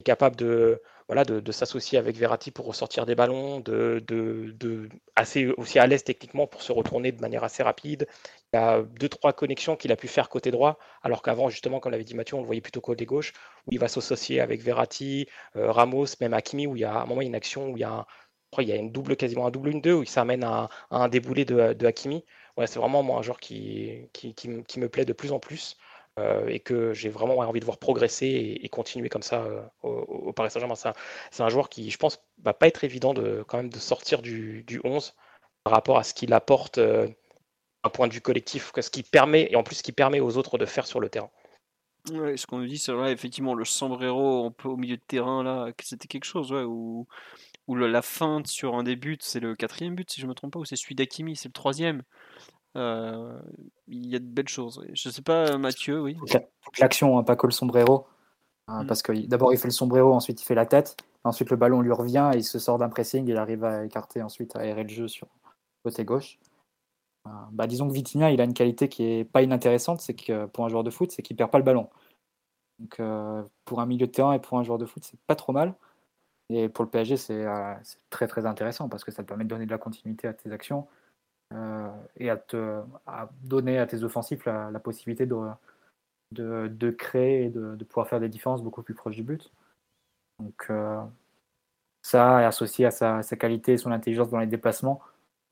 est 0.00 0.04
capable 0.04 0.36
de, 0.36 0.82
voilà, 1.06 1.24
de, 1.24 1.52
s'associer 1.52 1.98
avec 1.98 2.16
Verratti 2.16 2.50
pour 2.50 2.66
ressortir 2.66 3.06
des 3.06 3.14
ballons, 3.14 3.60
de, 3.60 4.02
de, 4.06 4.88
assez 5.16 5.46
aussi 5.46 5.78
à 5.78 5.86
l'aise 5.86 6.04
techniquement 6.04 6.46
pour 6.46 6.62
se 6.62 6.72
retourner 6.72 7.12
de 7.12 7.20
manière 7.20 7.44
assez 7.44 7.62
rapide. 7.62 8.06
Il 8.52 8.56
y 8.56 8.58
a 8.60 8.82
deux, 8.82 9.08
trois 9.08 9.32
connexions 9.32 9.76
qu'il 9.76 9.92
a 9.92 9.96
pu 9.96 10.08
faire 10.08 10.28
côté 10.28 10.50
droit, 10.50 10.78
alors 11.02 11.22
qu'avant, 11.22 11.48
justement, 11.48 11.80
comme 11.80 11.92
l'avait 11.92 12.04
dit 12.04 12.14
Mathieu, 12.14 12.36
on 12.36 12.40
le 12.40 12.46
voyait 12.46 12.60
plutôt 12.60 12.80
côté 12.80 13.06
gauche, 13.06 13.32
où 13.66 13.70
il 13.72 13.78
va 13.78 13.88
s'associer 13.88 14.40
avec 14.40 14.60
Verratti, 14.62 15.26
euh, 15.56 15.70
Ramos, 15.70 16.06
même 16.20 16.34
Hakimi, 16.34 16.66
où 16.66 16.76
il 16.76 16.80
y 16.80 16.84
a 16.84 16.94
à 16.94 17.02
un 17.02 17.06
moment 17.06 17.22
une 17.22 17.34
action 17.34 17.70
où 17.70 17.76
il 17.76 17.80
y 17.80 17.84
a 17.84 17.90
un, 17.90 18.06
crois 18.50 18.64
il 18.64 18.68
y 18.68 18.72
a 18.72 18.76
une 18.76 18.92
double, 18.92 19.16
quasiment 19.16 19.46
un 19.46 19.50
double 19.50 19.70
une 19.70 19.80
deux 19.80 19.94
où 19.94 20.02
il 20.02 20.08
s'amène 20.08 20.44
à, 20.44 20.68
un 20.90 21.08
déboulé 21.08 21.44
de, 21.44 21.86
Hakimi. 21.86 22.24
C'est 22.66 22.78
vraiment 22.78 23.02
moi, 23.02 23.18
un 23.18 23.22
joueur 23.22 23.40
qui, 23.40 24.08
qui, 24.12 24.78
me 24.78 24.88
plaît 24.88 25.06
de 25.06 25.14
plus 25.14 25.32
en 25.32 25.38
plus 25.38 25.78
euh, 26.18 26.46
et 26.48 26.60
que 26.60 26.92
j'ai 26.92 27.08
vraiment 27.08 27.38
envie 27.38 27.60
de 27.60 27.64
voir 27.64 27.78
progresser 27.78 28.58
et, 28.60 28.68
continuer 28.68 29.08
comme 29.08 29.22
ça 29.22 29.42
euh, 29.42 29.62
au, 29.82 30.32
Paris 30.32 30.50
Saint-Germain. 30.50 30.74
C'est 30.74 31.42
un, 31.42 31.48
joueur 31.48 31.68
qui, 31.68 31.90
je 31.90 31.96
pense, 31.96 32.20
va 32.42 32.52
pas 32.52 32.66
être 32.66 32.84
évident 32.84 33.14
de, 33.14 33.44
quand 33.46 33.56
même 33.56 33.70
de 33.70 33.78
sortir 33.78 34.20
du, 34.20 34.62
du 34.64 34.80
11 34.84 35.14
par 35.64 35.72
rapport 35.72 35.98
à 35.98 36.02
ce 36.02 36.12
qu'il 36.12 36.32
apporte 36.34 36.78
euh, 36.78 37.08
d'un 37.84 37.90
point 37.90 38.08
de 38.08 38.12
vue 38.12 38.20
collectif, 38.20 38.72
ce 38.78 38.90
qui 38.90 39.02
permet, 39.02 39.48
et 39.50 39.56
en 39.56 39.62
plus 39.62 39.76
ce 39.76 39.82
qui 39.82 39.92
permet 39.92 40.20
aux 40.20 40.36
autres 40.36 40.58
de 40.58 40.66
faire 40.66 40.86
sur 40.86 41.00
le 41.00 41.08
terrain. 41.08 41.30
Ouais, 42.10 42.36
ce 42.36 42.46
qu'on 42.46 42.58
nous 42.58 42.66
dit, 42.66 42.78
c'est 42.78 42.92
vrai, 42.92 43.12
effectivement, 43.12 43.54
le 43.54 43.64
sombrero 43.64 44.52
au 44.64 44.76
milieu 44.76 44.96
de 44.96 45.02
terrain, 45.06 45.42
là, 45.42 45.70
c'était 45.82 46.08
quelque 46.08 46.24
chose, 46.24 46.50
ouais, 46.50 46.64
où 46.64 47.06
ou 47.66 47.76
la 47.76 48.02
feinte 48.02 48.46
sur 48.46 48.74
un 48.74 48.82
des 48.82 48.96
buts, 48.96 49.18
c'est 49.20 49.40
le 49.40 49.54
quatrième 49.54 49.94
but 49.94 50.10
si 50.10 50.20
je 50.20 50.26
me 50.26 50.34
trompe 50.34 50.52
pas, 50.54 50.58
ou 50.58 50.64
c'est 50.64 50.76
celui 50.76 50.94
d'Akimi, 50.94 51.36
c'est 51.36 51.48
le 51.48 51.52
troisième. 51.52 52.02
Euh, 52.76 53.40
il 53.88 54.06
y 54.06 54.16
a 54.16 54.18
de 54.18 54.24
belles 54.24 54.48
choses. 54.48 54.84
Je 54.92 55.08
sais 55.08 55.22
pas, 55.22 55.58
Mathieu, 55.58 56.00
oui. 56.00 56.16
L'action, 56.78 57.18
hein, 57.18 57.24
pas 57.24 57.36
que 57.36 57.46
le 57.46 57.52
sombrero. 57.52 58.06
Hein, 58.68 58.84
mm. 58.84 58.86
Parce 58.86 59.02
que 59.02 59.12
d'abord 59.26 59.52
il 59.52 59.58
fait 59.58 59.68
le 59.68 59.72
sombrero, 59.72 60.12
ensuite 60.12 60.40
il 60.40 60.44
fait 60.44 60.54
la 60.54 60.66
tête, 60.66 60.96
ensuite 61.24 61.50
le 61.50 61.56
ballon 61.56 61.80
lui 61.80 61.92
revient 61.92 62.30
et 62.34 62.38
il 62.38 62.44
se 62.44 62.58
sort 62.58 62.78
d'un 62.78 62.88
pressing 62.88 63.26
il 63.26 63.36
arrive 63.36 63.64
à 63.64 63.84
écarter 63.84 64.22
ensuite, 64.22 64.54
à 64.56 64.60
aérer 64.60 64.84
le 64.84 64.88
jeu 64.88 65.08
sur 65.08 65.26
le 65.44 65.90
côté 65.90 66.04
gauche. 66.04 66.38
Euh, 67.26 67.30
bah, 67.52 67.66
disons 67.66 67.88
que 67.88 67.92
Vitinha, 67.92 68.30
il 68.30 68.40
a 68.40 68.44
une 68.44 68.54
qualité 68.54 68.88
qui 68.88 69.04
est 69.04 69.24
pas 69.24 69.42
inintéressante, 69.42 70.00
c'est 70.00 70.14
que 70.14 70.46
pour 70.46 70.64
un 70.64 70.68
joueur 70.68 70.84
de 70.84 70.90
foot, 70.90 71.10
c'est 71.10 71.22
qu'il 71.22 71.36
perd 71.36 71.50
pas 71.50 71.58
le 71.58 71.64
ballon. 71.64 71.88
Donc 72.78 72.98
euh, 73.00 73.42
pour 73.64 73.80
un 73.80 73.86
milieu 73.86 74.06
de 74.06 74.12
terrain 74.12 74.32
et 74.32 74.38
pour 74.38 74.58
un 74.58 74.62
joueur 74.62 74.78
de 74.78 74.86
foot, 74.86 75.04
c'est 75.04 75.20
pas 75.26 75.36
trop 75.36 75.52
mal. 75.52 75.74
Et 76.52 76.68
pour 76.68 76.84
le 76.84 76.90
PSG, 76.90 77.14
euh, 77.30 77.74
c'est 77.84 77.98
très 78.10 78.26
très 78.26 78.44
intéressant 78.44 78.88
parce 78.88 79.04
que 79.04 79.12
ça 79.12 79.22
te 79.22 79.28
permet 79.28 79.44
de 79.44 79.48
donner 79.48 79.66
de 79.66 79.70
la 79.70 79.78
continuité 79.78 80.26
à 80.26 80.34
tes 80.34 80.50
actions 80.50 80.88
euh, 81.54 81.88
et 82.16 82.28
à, 82.28 82.36
te, 82.36 82.82
donner 83.44 83.78
à 83.78 83.86
tes 83.86 84.02
offensifs 84.02 84.44
la, 84.46 84.80
possibilité 84.80 85.26
de, 85.26 85.38
de, 86.32 86.90
créer 86.90 87.44
et 87.44 87.50
de, 87.50 87.84
pouvoir 87.84 88.08
faire 88.08 88.18
des 88.18 88.28
différences 88.28 88.64
beaucoup 88.64 88.82
plus 88.82 88.94
proches 88.94 89.14
du 89.14 89.22
but. 89.22 89.52
Donc 90.40 90.66
euh, 90.70 91.00
ça, 92.02 92.38
associé 92.38 92.84
à 92.86 92.90
sa, 92.90 93.22
qualité 93.36 93.74
et 93.74 93.78
son 93.78 93.92
intelligence 93.92 94.30
dans 94.30 94.40
les 94.40 94.46
déplacements, 94.46 95.00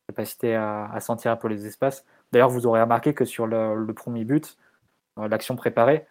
capacité 0.08 0.56
à, 0.56 0.98
sentir 1.00 1.30
un 1.30 1.36
peu 1.36 1.46
les 1.46 1.64
espaces. 1.64 2.04
D'ailleurs, 2.32 2.50
vous 2.50 2.66
aurez 2.66 2.80
remarqué 2.80 3.14
que 3.14 3.24
sur 3.24 3.46
le 3.46 3.92
premier 3.92 4.24
but, 4.24 4.56
l'action 5.16 5.54
préparée, 5.54 6.06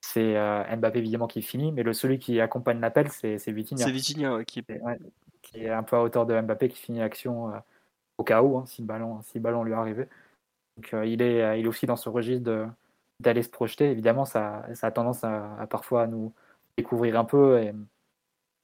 c'est 0.00 0.36
euh, 0.36 0.64
Mbappé 0.76 0.98
évidemment 0.98 1.26
qui 1.26 1.42
finit, 1.42 1.72
mais 1.72 1.82
le 1.82 1.92
celui 1.92 2.18
qui 2.18 2.40
accompagne 2.40 2.80
l'appel, 2.80 3.08
c'est 3.10 3.36
Vitinha. 3.50 3.84
C'est 3.84 3.90
Vitinha 3.90 4.44
qui... 4.44 4.64
est... 5.54 5.68
un 5.68 5.82
peu 5.82 5.96
à 5.96 6.02
hauteur 6.02 6.26
de 6.26 6.40
Mbappé 6.40 6.68
qui 6.68 6.78
finit 6.78 7.00
l'action 7.00 7.50
euh, 7.52 7.58
au 8.18 8.24
cas 8.24 8.42
où, 8.42 8.58
hein, 8.58 8.64
si, 8.66 8.82
le 8.82 8.86
ballon, 8.86 9.22
si 9.22 9.38
le 9.38 9.42
ballon 9.42 9.64
lui 9.64 9.72
arrivait. 9.72 10.08
Donc 10.76 10.94
euh, 10.94 11.06
il, 11.06 11.22
est, 11.22 11.58
il 11.58 11.64
est 11.64 11.68
aussi 11.68 11.86
dans 11.86 11.96
ce 11.96 12.08
registre 12.08 12.68
d'aller 13.20 13.42
se 13.42 13.48
projeter. 13.48 13.90
Évidemment, 13.90 14.24
ça, 14.24 14.64
ça 14.74 14.86
a 14.86 14.90
tendance 14.90 15.24
à, 15.24 15.66
parfois 15.68 16.02
à 16.02 16.06
nous 16.06 16.32
découvrir 16.76 17.18
un 17.18 17.24
peu, 17.24 17.60
et, 17.60 17.74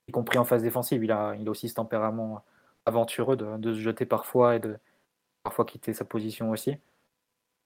y 0.09 0.13
compris 0.13 0.39
en 0.39 0.45
phase 0.45 0.63
défensive. 0.63 1.03
Il 1.03 1.11
a, 1.11 1.35
il 1.35 1.49
a 1.49 1.51
aussi 1.51 1.69
ce 1.69 1.75
tempérament 1.75 2.45
aventureux 2.87 3.37
de, 3.37 3.57
de 3.57 3.75
se 3.75 3.81
jeter 3.81 4.07
parfois 4.07 4.57
et 4.57 4.61
de 4.61 4.77
parfois 5.43 5.65
quitter 5.65 5.93
sa 5.93 6.05
position 6.05 6.51
aussi. 6.51 6.77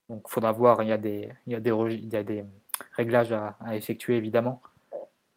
Donc 0.08 0.22
il 0.26 0.30
faudra 0.30 0.52
voir, 0.52 0.82
il 0.82 0.88
y 0.88 0.92
a 0.92 0.96
des, 0.96 1.30
il 1.46 1.52
y 1.52 1.56
a 1.56 1.60
des, 1.60 1.70
il 1.70 2.12
y 2.12 2.16
a 2.16 2.22
des 2.22 2.44
réglages 2.92 3.32
à, 3.32 3.56
effectuer 3.72 4.16
évidemment. 4.16 4.62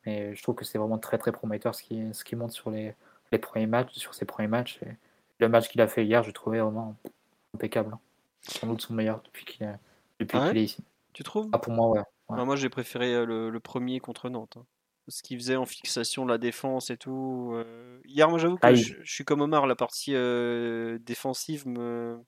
Mais 0.06 0.34
je 0.36 0.42
trouve 0.42 0.56
que 0.56 0.66
c'est 0.66 0.78
vraiment 0.78 0.98
très 0.98 1.18
très 1.18 1.32
prometteur 1.32 1.76
ce 1.76 1.84
qui, 1.84 2.02
ce 2.14 2.24
qui 2.24 2.36
monte 2.36 2.52
sur 2.52 2.72
les, 2.72 2.96
les 3.32 3.38
premiers 3.38 3.68
matchs, 3.68 3.94
sur 3.94 4.14
ses 4.14 4.26
premiers 4.26 4.48
matchs. 4.48 4.80
Et 4.84 4.98
le 5.40 5.50
match 5.50 5.70
qu'il 5.70 5.82
a 5.82 5.88
fait 5.88 6.06
hier, 6.06 6.24
je 6.24 6.32
trouvais 6.32 6.60
vraiment 6.60 6.96
impeccable. 7.54 7.98
Sans 8.42 8.68
doute 8.68 8.82
son 8.82 8.94
meilleur 8.94 9.22
depuis 9.24 9.46
qu'il 9.46 9.66
est, 9.66 9.76
depuis 10.20 10.38
ah 10.40 10.52
est 10.54 10.64
ici. 10.64 10.84
Tu 11.14 11.24
trouves? 11.24 11.50
Ah, 11.52 11.60
Pour 11.60 11.74
moi, 11.74 11.90
ouais. 11.90 12.02
Ah, 12.30 12.46
moi, 12.46 12.56
j'ai 12.56 12.70
préféré 12.70 13.14
euh, 13.14 13.50
le, 13.50 13.60
premier 13.60 14.00
contre 14.00 14.30
Nantes. 14.30 14.58
Hein. 14.58 14.66
Ce 15.08 15.22
qu'il 15.22 15.38
faisait 15.38 15.58
en 15.58 15.66
fixation, 15.66 16.26
la 16.26 16.38
défense 16.38 16.90
et 16.90 16.98
tout. 16.98 17.52
Euh. 17.54 18.00
Hier, 18.06 18.30
moi, 18.30 18.40
j'avoue 18.40 18.56
que 18.56 18.62
ah, 18.66 18.74
je, 18.74 18.94
suis 19.04 19.26
comme 19.26 19.42
Omar, 19.42 19.68
la 19.68 19.76
partie 19.76 20.16
euh, 20.16 20.98
défensive 21.02 21.68
me, 21.68 22.20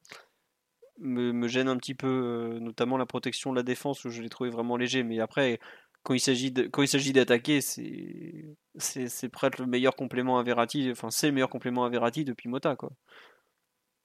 me, 1.00 1.48
gêne 1.48 1.68
un 1.68 1.78
petit 1.78 1.96
peu, 1.96 2.08
euh, 2.08 2.60
notamment 2.60 2.98
la 2.98 3.06
protection 3.06 3.52
de 3.52 3.56
la 3.56 3.64
défense 3.64 4.06
où 4.06 4.10
je 4.10 4.22
l'ai 4.22 4.30
trouvé 4.30 4.50
vraiment 4.50 4.78
léger. 4.78 5.04
Mais 5.04 5.20
après, 5.20 5.60
quand 6.04 6.14
il 6.14 6.20
s'agit 6.20 6.52
d'attaquer, 7.14 7.62
c'est 7.62 9.30
presque 9.32 9.60
le 9.60 9.66
meilleur 9.68 9.96
complément 9.96 10.38
à 10.40 10.44
Verratti. 10.44 10.90
Enfin, 10.92 11.10
c'est 11.10 11.28
le 11.28 11.34
meilleur 11.34 11.50
complément 11.50 11.86
à 11.86 11.90
Verratti 11.90 12.26
depuis 12.26 12.50
Mota, 12.50 12.76
quoi. 12.76 12.92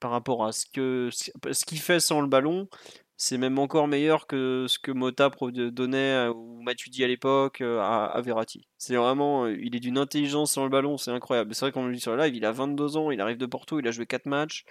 par 0.01 0.11
rapport 0.13 0.45
à 0.47 0.53
ce 0.53 0.67
que 0.73 1.11
ce 1.11 1.65
qu'il 1.65 1.81
fait 1.81 2.01
sans 2.01 2.21
le 2.21 2.29
ballon, 2.29 2.69
c'est 3.17 3.37
même 3.37 3.59
encore 3.59 3.89
meilleur 3.89 4.29
que 4.29 4.67
ce 4.69 4.79
que 4.79 4.93
Mota 4.93 5.31
donnait 5.73 6.29
ou 6.29 6.63
Matuidi 6.63 7.03
à 7.03 7.09
l'époque 7.09 7.61
à, 7.63 8.21
Verratti. 8.25 8.69
C'est 8.79 8.95
vraiment, 8.95 9.49
il 9.49 9.75
est 9.75 9.81
d'une 9.81 9.99
intelligence 9.99 10.53
sans 10.53 10.63
le 10.65 10.71
ballon, 10.71 10.97
c'est 10.99 11.11
incroyable. 11.11 11.53
C'est 11.55 11.65
vrai 11.65 11.73
qu'on 11.73 11.87
le 11.87 11.93
dit 11.95 12.01
sur 12.01 12.15
le 12.15 12.23
live, 12.23 12.37
il 12.37 12.45
a 12.45 12.53
22 12.53 12.97
ans, 12.97 13.11
il 13.11 13.21
arrive 13.21 13.37
de 13.37 13.47
Porto, 13.47 13.81
il 13.81 13.89
a 13.89 13.91
joué 13.91 14.07
4 14.07 14.27
matchs. 14.27 14.65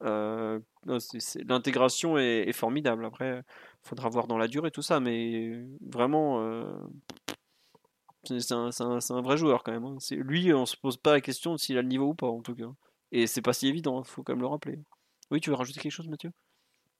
L'intégration 0.00 2.18
est, 2.18 2.52
formidable. 2.52 3.04
Après, 3.04 3.38
il 3.38 3.88
faudra 3.88 4.08
voir 4.08 4.26
dans 4.26 4.38
la 4.38 4.48
durée 4.48 4.70
tout 4.70 4.82
ça, 4.82 5.00
mais 5.00 5.64
vraiment, 5.80 6.64
c'est 8.24 8.52
un, 8.52 9.22
vrai 9.22 9.36
joueur 9.36 9.62
quand 9.62 9.72
même. 9.72 9.84
Hein. 9.84 9.98
Lui, 10.10 10.52
on 10.52 10.66
se 10.66 10.76
pose 10.76 10.96
pas 10.96 11.12
la 11.12 11.20
question 11.20 11.56
s'il 11.56 11.78
a 11.78 11.82
le 11.82 11.88
niveau 11.88 12.08
ou 12.08 12.14
pas, 12.14 12.26
en 12.26 12.40
tout 12.40 12.54
cas. 12.54 12.70
Et 13.12 13.26
c'est 13.26 13.42
pas 13.42 13.52
si 13.52 13.68
évident, 13.68 14.02
il 14.02 14.08
faut 14.08 14.22
quand 14.22 14.32
même 14.32 14.40
le 14.40 14.46
rappeler. 14.46 14.78
Oui, 15.30 15.40
tu 15.40 15.50
veux 15.50 15.56
rajouter 15.56 15.80
quelque 15.80 15.92
chose, 15.92 16.08
Mathieu? 16.08 16.30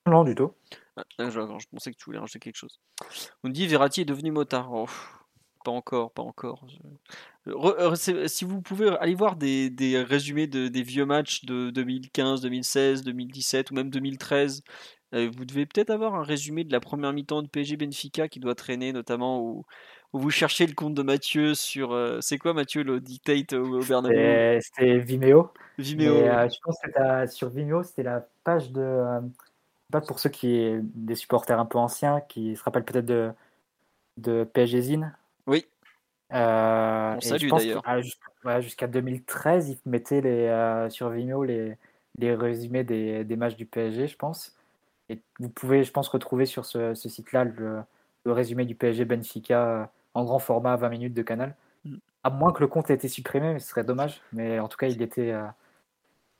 Non, 0.07 0.23
du 0.23 0.35
tout. 0.35 0.53
Ah, 0.97 1.31
je, 1.31 1.67
pensais 1.71 1.93
que 1.93 1.97
tu 1.97 2.05
voulais 2.05 2.19
rajouter 2.19 2.39
quelque 2.39 2.57
chose. 2.57 2.79
On 3.43 3.49
dit 3.49 3.67
Verratti 3.67 4.03
est 4.03 4.05
devenu 4.05 4.31
motard. 4.31 4.73
Oh, 4.73 4.87
pas 5.65 5.73
encore, 5.73 6.13
pas 6.13 6.23
encore. 6.23 6.65
Euh, 7.49 7.95
si 7.97 8.45
vous 8.45 8.63
pouvez 8.63 8.89
aller 8.99 9.15
voir 9.15 9.37
des, 9.37 10.05
résumés 10.07 10.47
de, 10.47 10.69
des 10.69 10.83
vieux 10.83 11.07
matchs 11.07 11.45
de 11.45 11.71
2015, 11.71 12.43
2016, 12.43 13.03
2017 13.03 13.71
ou 13.71 13.75
même 13.75 13.91
2013, 13.91 14.63
euh, 15.15 15.31
vous 15.37 15.45
devez 15.45 15.67
peut-être 15.67 15.91
avoir 15.91 16.15
un 16.15 16.23
résumé 16.23 16.65
de 16.65 16.73
la 16.73 16.81
première 16.81 17.13
mi-temps 17.13 17.43
de 17.43 17.49
PSG 17.49 17.77
Benfica 17.77 18.29
qui 18.29 18.41
doit 18.41 18.55
traîner, 18.55 18.93
notamment 18.93 19.43
où, 19.43 19.65
vous 20.13 20.31
cherchez 20.31 20.65
le 20.69 20.75
compte 20.75 20.95
de 20.95 21.03
Mathieu 21.03 21.55
sur. 21.55 21.93
Euh, 21.93 22.21
c'est 22.21 22.39
quoi 22.39 22.55
Mathieu 22.55 22.85
le 22.85 23.01
dictate 23.01 23.53
au, 23.53 23.81
Bernabeu? 23.81 24.61
C'était 24.61 24.99
Vimeo. 24.99 25.51
Vimeo. 25.77 26.15
je 26.15 26.57
pense 26.63 26.79
que 26.81 27.27
sur 27.27 27.49
Vimeo, 27.49 27.83
c'était 27.83 28.05
la 28.05 28.25
page 28.45 28.71
de. 28.71 29.03
pas 29.91 30.01
pour 30.01 30.21
ceux 30.21 30.31
qui 30.31 30.71
des 30.95 31.17
supporters 31.17 31.59
un 31.59 31.67
peu 31.67 31.79
anciens, 31.79 32.21
qui 32.21 32.55
se 32.55 32.63
rappellent 32.63 32.85
peut-être 32.85 33.07
de, 33.07 33.33
de 34.19 34.45
PSG 34.45 34.83
Zine. 34.83 35.17
Euh, 36.35 37.17
d'ailleurs. 37.21 37.83
Jusqu'à 38.61 38.87
2013, 38.87 39.71
ils 39.71 39.91
mettaient 39.91 40.21
les, 40.21 40.47
euh, 40.47 40.91
sur 40.91 41.09
Vimeo 41.11 41.45
les, 41.45 41.77
les 42.19 42.35
résumés 42.35 42.85
des, 42.85 43.25
des, 43.25 43.37
matchs 43.37 43.57
du 43.57 43.67
PSG, 43.67 44.09
je 44.09 44.17
pense. 44.17 44.57
Et 45.09 45.21
vous 45.39 45.49
pouvez, 45.49 45.85
je 45.85 45.93
pense, 45.93 46.09
retrouver 46.09 46.47
sur 46.47 46.65
ce, 46.65 46.95
ce 46.95 47.09
site-là 47.09 47.45
le, 47.45 47.81
le, 48.25 48.33
résumé 48.33 48.65
du 48.65 48.75
PSG 48.75 49.05
Benfica 49.05 49.67
euh, 49.67 49.85
en 50.15 50.25
grand 50.25 50.39
format 50.39 50.77
20 50.77 50.89
minutes 50.89 51.15
de 51.15 51.23
canal. 51.23 51.55
Mm. 51.85 51.97
À 52.25 52.31
moins 52.31 52.53
que 52.53 52.61
le 52.61 52.69
compte 52.69 52.91
ait 52.91 52.95
été 52.95 53.09
supprimé, 53.09 53.53
mais 53.53 53.59
ce 53.59 53.69
serait 53.69 53.85
dommage. 53.85 54.21
Mais 54.33 54.59
en 54.59 54.69
tout 54.69 54.77
cas, 54.77 54.89
il 54.89 55.01
était, 55.03 55.33
euh, 55.33 55.45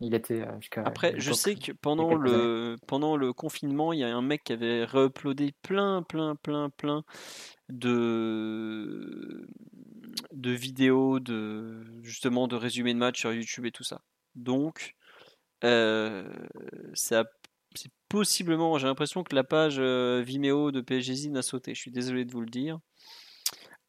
il 0.01 0.15
était 0.15 0.45
jusqu'à. 0.61 0.83
Après, 0.83 1.15
je 1.19 1.33
sais 1.33 1.55
que 1.55 1.73
pendant 1.73 2.15
le, 2.15 2.77
pendant 2.87 3.17
le 3.17 3.33
confinement, 3.33 3.93
il 3.93 4.01
y 4.01 4.05
a 4.05 4.15
un 4.15 4.23
mec 4.23 4.45
qui 4.45 4.53
avait 4.53 4.85
re-uploadé 4.85 5.53
plein, 5.63 6.03
plein, 6.03 6.37
plein, 6.37 6.71
plein 6.71 7.05
de, 7.69 9.47
de 10.33 10.51
vidéos, 10.51 11.21
de, 11.21 11.85
justement 12.03 12.49
de 12.49 12.57
résumés 12.57 12.95
de 12.95 12.99
matchs 12.99 13.21
sur 13.21 13.33
YouTube 13.33 13.67
et 13.67 13.73
tout 13.73 13.85
ça. 13.85 14.03
Donc, 14.35 14.95
euh, 15.65 16.29
c'est 16.95 17.23
possiblement, 18.09 18.79
j'ai 18.79 18.87
l'impression 18.87 19.25
que 19.25 19.35
la 19.35 19.45
page 19.45 19.77
euh, 19.79 20.23
Vimeo 20.25 20.71
de 20.71 20.81
PSG 20.81 21.31
a 21.37 21.43
sauté. 21.43 21.75
Je 21.75 21.81
suis 21.81 21.91
désolé 21.91 22.25
de 22.25 22.33
vous 22.33 22.41
le 22.41 22.51
dire. 22.51 22.79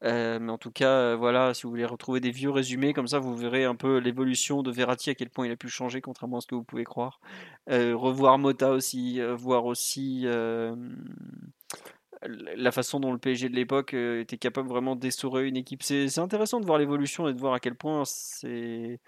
Euh, 0.06 0.38
mais 0.38 0.52
en 0.52 0.58
tout 0.58 0.70
cas, 0.70 1.16
voilà, 1.16 1.52
si 1.52 1.64
vous 1.64 1.70
voulez 1.70 1.84
retrouver 1.84 2.20
des 2.20 2.30
vieux 2.30 2.50
résumés, 2.50 2.92
comme 2.92 3.08
ça 3.08 3.18
vous 3.18 3.36
verrez 3.36 3.64
un 3.64 3.74
peu 3.74 3.98
l'évolution 3.98 4.62
de 4.62 4.70
Verratti, 4.70 5.10
à 5.10 5.14
quel 5.14 5.30
point 5.30 5.46
il 5.46 5.52
a 5.52 5.56
pu 5.56 5.68
changer, 5.68 6.00
contrairement 6.00 6.38
à 6.38 6.40
ce 6.40 6.46
que 6.46 6.54
vous 6.54 6.64
pouvez 6.64 6.84
croire. 6.84 7.20
revoir 7.68 8.38
Mota 8.38 8.70
aussi, 8.70 9.20
voir 9.36 9.64
aussi 9.64 10.26
la 12.22 12.72
façon 12.72 13.00
dont 13.00 13.12
le 13.12 13.18
PSG 13.18 13.48
de 13.48 13.54
l'époque 13.54 13.94
euh, 13.94 14.20
était 14.20 14.38
capable 14.38 14.68
vraiment 14.68 14.96
d'essorer 14.96 15.46
une 15.48 15.56
équipe. 15.56 15.82
C'est 15.82 16.18
intéressant 16.18 16.60
de 16.60 16.66
voir 16.66 16.78
l'évolution 16.78 17.28
et 17.28 17.34
de 17.34 17.38
voir 17.38 17.54
à 17.54 17.60
quel 17.60 17.74
point 17.74 18.04
c'est. 18.04 19.00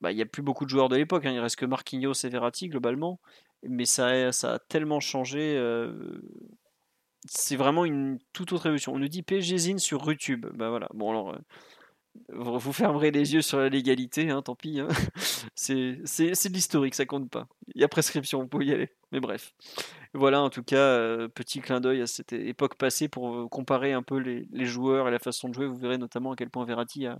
Bah, 0.00 0.12
il 0.12 0.16
n'y 0.16 0.22
a 0.22 0.26
plus 0.26 0.42
beaucoup 0.42 0.64
de 0.64 0.70
joueurs 0.70 0.88
de 0.88 0.96
l'époque, 0.96 1.26
hein. 1.26 1.32
il 1.32 1.40
reste 1.40 1.56
que 1.56 1.66
Marquinhos 1.66 2.14
et 2.24 2.28
Verratti 2.30 2.68
globalement, 2.68 3.20
mais 3.62 3.84
ça 3.84 4.32
ça 4.32 4.54
a 4.54 4.58
tellement 4.58 5.00
changé. 5.00 5.56
C'est 7.26 7.56
vraiment 7.56 7.84
une 7.84 8.18
toute 8.32 8.52
autre 8.52 8.66
évolution. 8.66 8.94
On 8.94 8.98
nous 8.98 9.08
dit 9.08 9.22
PSG 9.22 9.58
Zine 9.58 9.78
sur 9.78 10.06
YouTube. 10.06 10.46
Bah 10.54 10.70
voilà, 10.70 10.88
bon 10.94 11.10
alors. 11.10 11.30
Euh, 11.30 11.38
vous 12.32 12.72
fermerez 12.72 13.10
les 13.10 13.34
yeux 13.34 13.42
sur 13.42 13.58
la 13.58 13.68
légalité, 13.68 14.30
hein, 14.30 14.42
tant 14.42 14.54
pis. 14.54 14.80
Hein. 14.80 14.88
C'est 15.54 15.92
de 15.96 16.52
l'historique, 16.52 16.94
ça 16.94 17.06
compte 17.06 17.30
pas. 17.30 17.46
Il 17.74 17.80
y 17.80 17.84
a 17.84 17.88
prescription, 17.88 18.40
vous 18.40 18.48
pouvez 18.48 18.66
y 18.66 18.72
aller. 18.72 18.90
Mais 19.12 19.20
bref. 19.20 19.54
Voilà, 20.12 20.42
en 20.42 20.50
tout 20.50 20.64
cas, 20.64 20.76
euh, 20.76 21.28
petit 21.28 21.60
clin 21.60 21.80
d'œil 21.80 22.02
à 22.02 22.06
cette 22.06 22.32
époque 22.32 22.74
passée 22.74 23.08
pour 23.08 23.34
euh, 23.34 23.48
comparer 23.48 23.92
un 23.92 24.02
peu 24.02 24.18
les, 24.18 24.64
joueurs 24.64 25.06
et 25.06 25.10
la 25.10 25.20
façon 25.20 25.48
de 25.48 25.54
jouer. 25.54 25.66
Vous 25.66 25.76
verrez 25.76 25.98
notamment 25.98 26.32
à 26.32 26.36
quel 26.36 26.50
point 26.50 26.64
Verratti 26.64 27.06
a, 27.06 27.18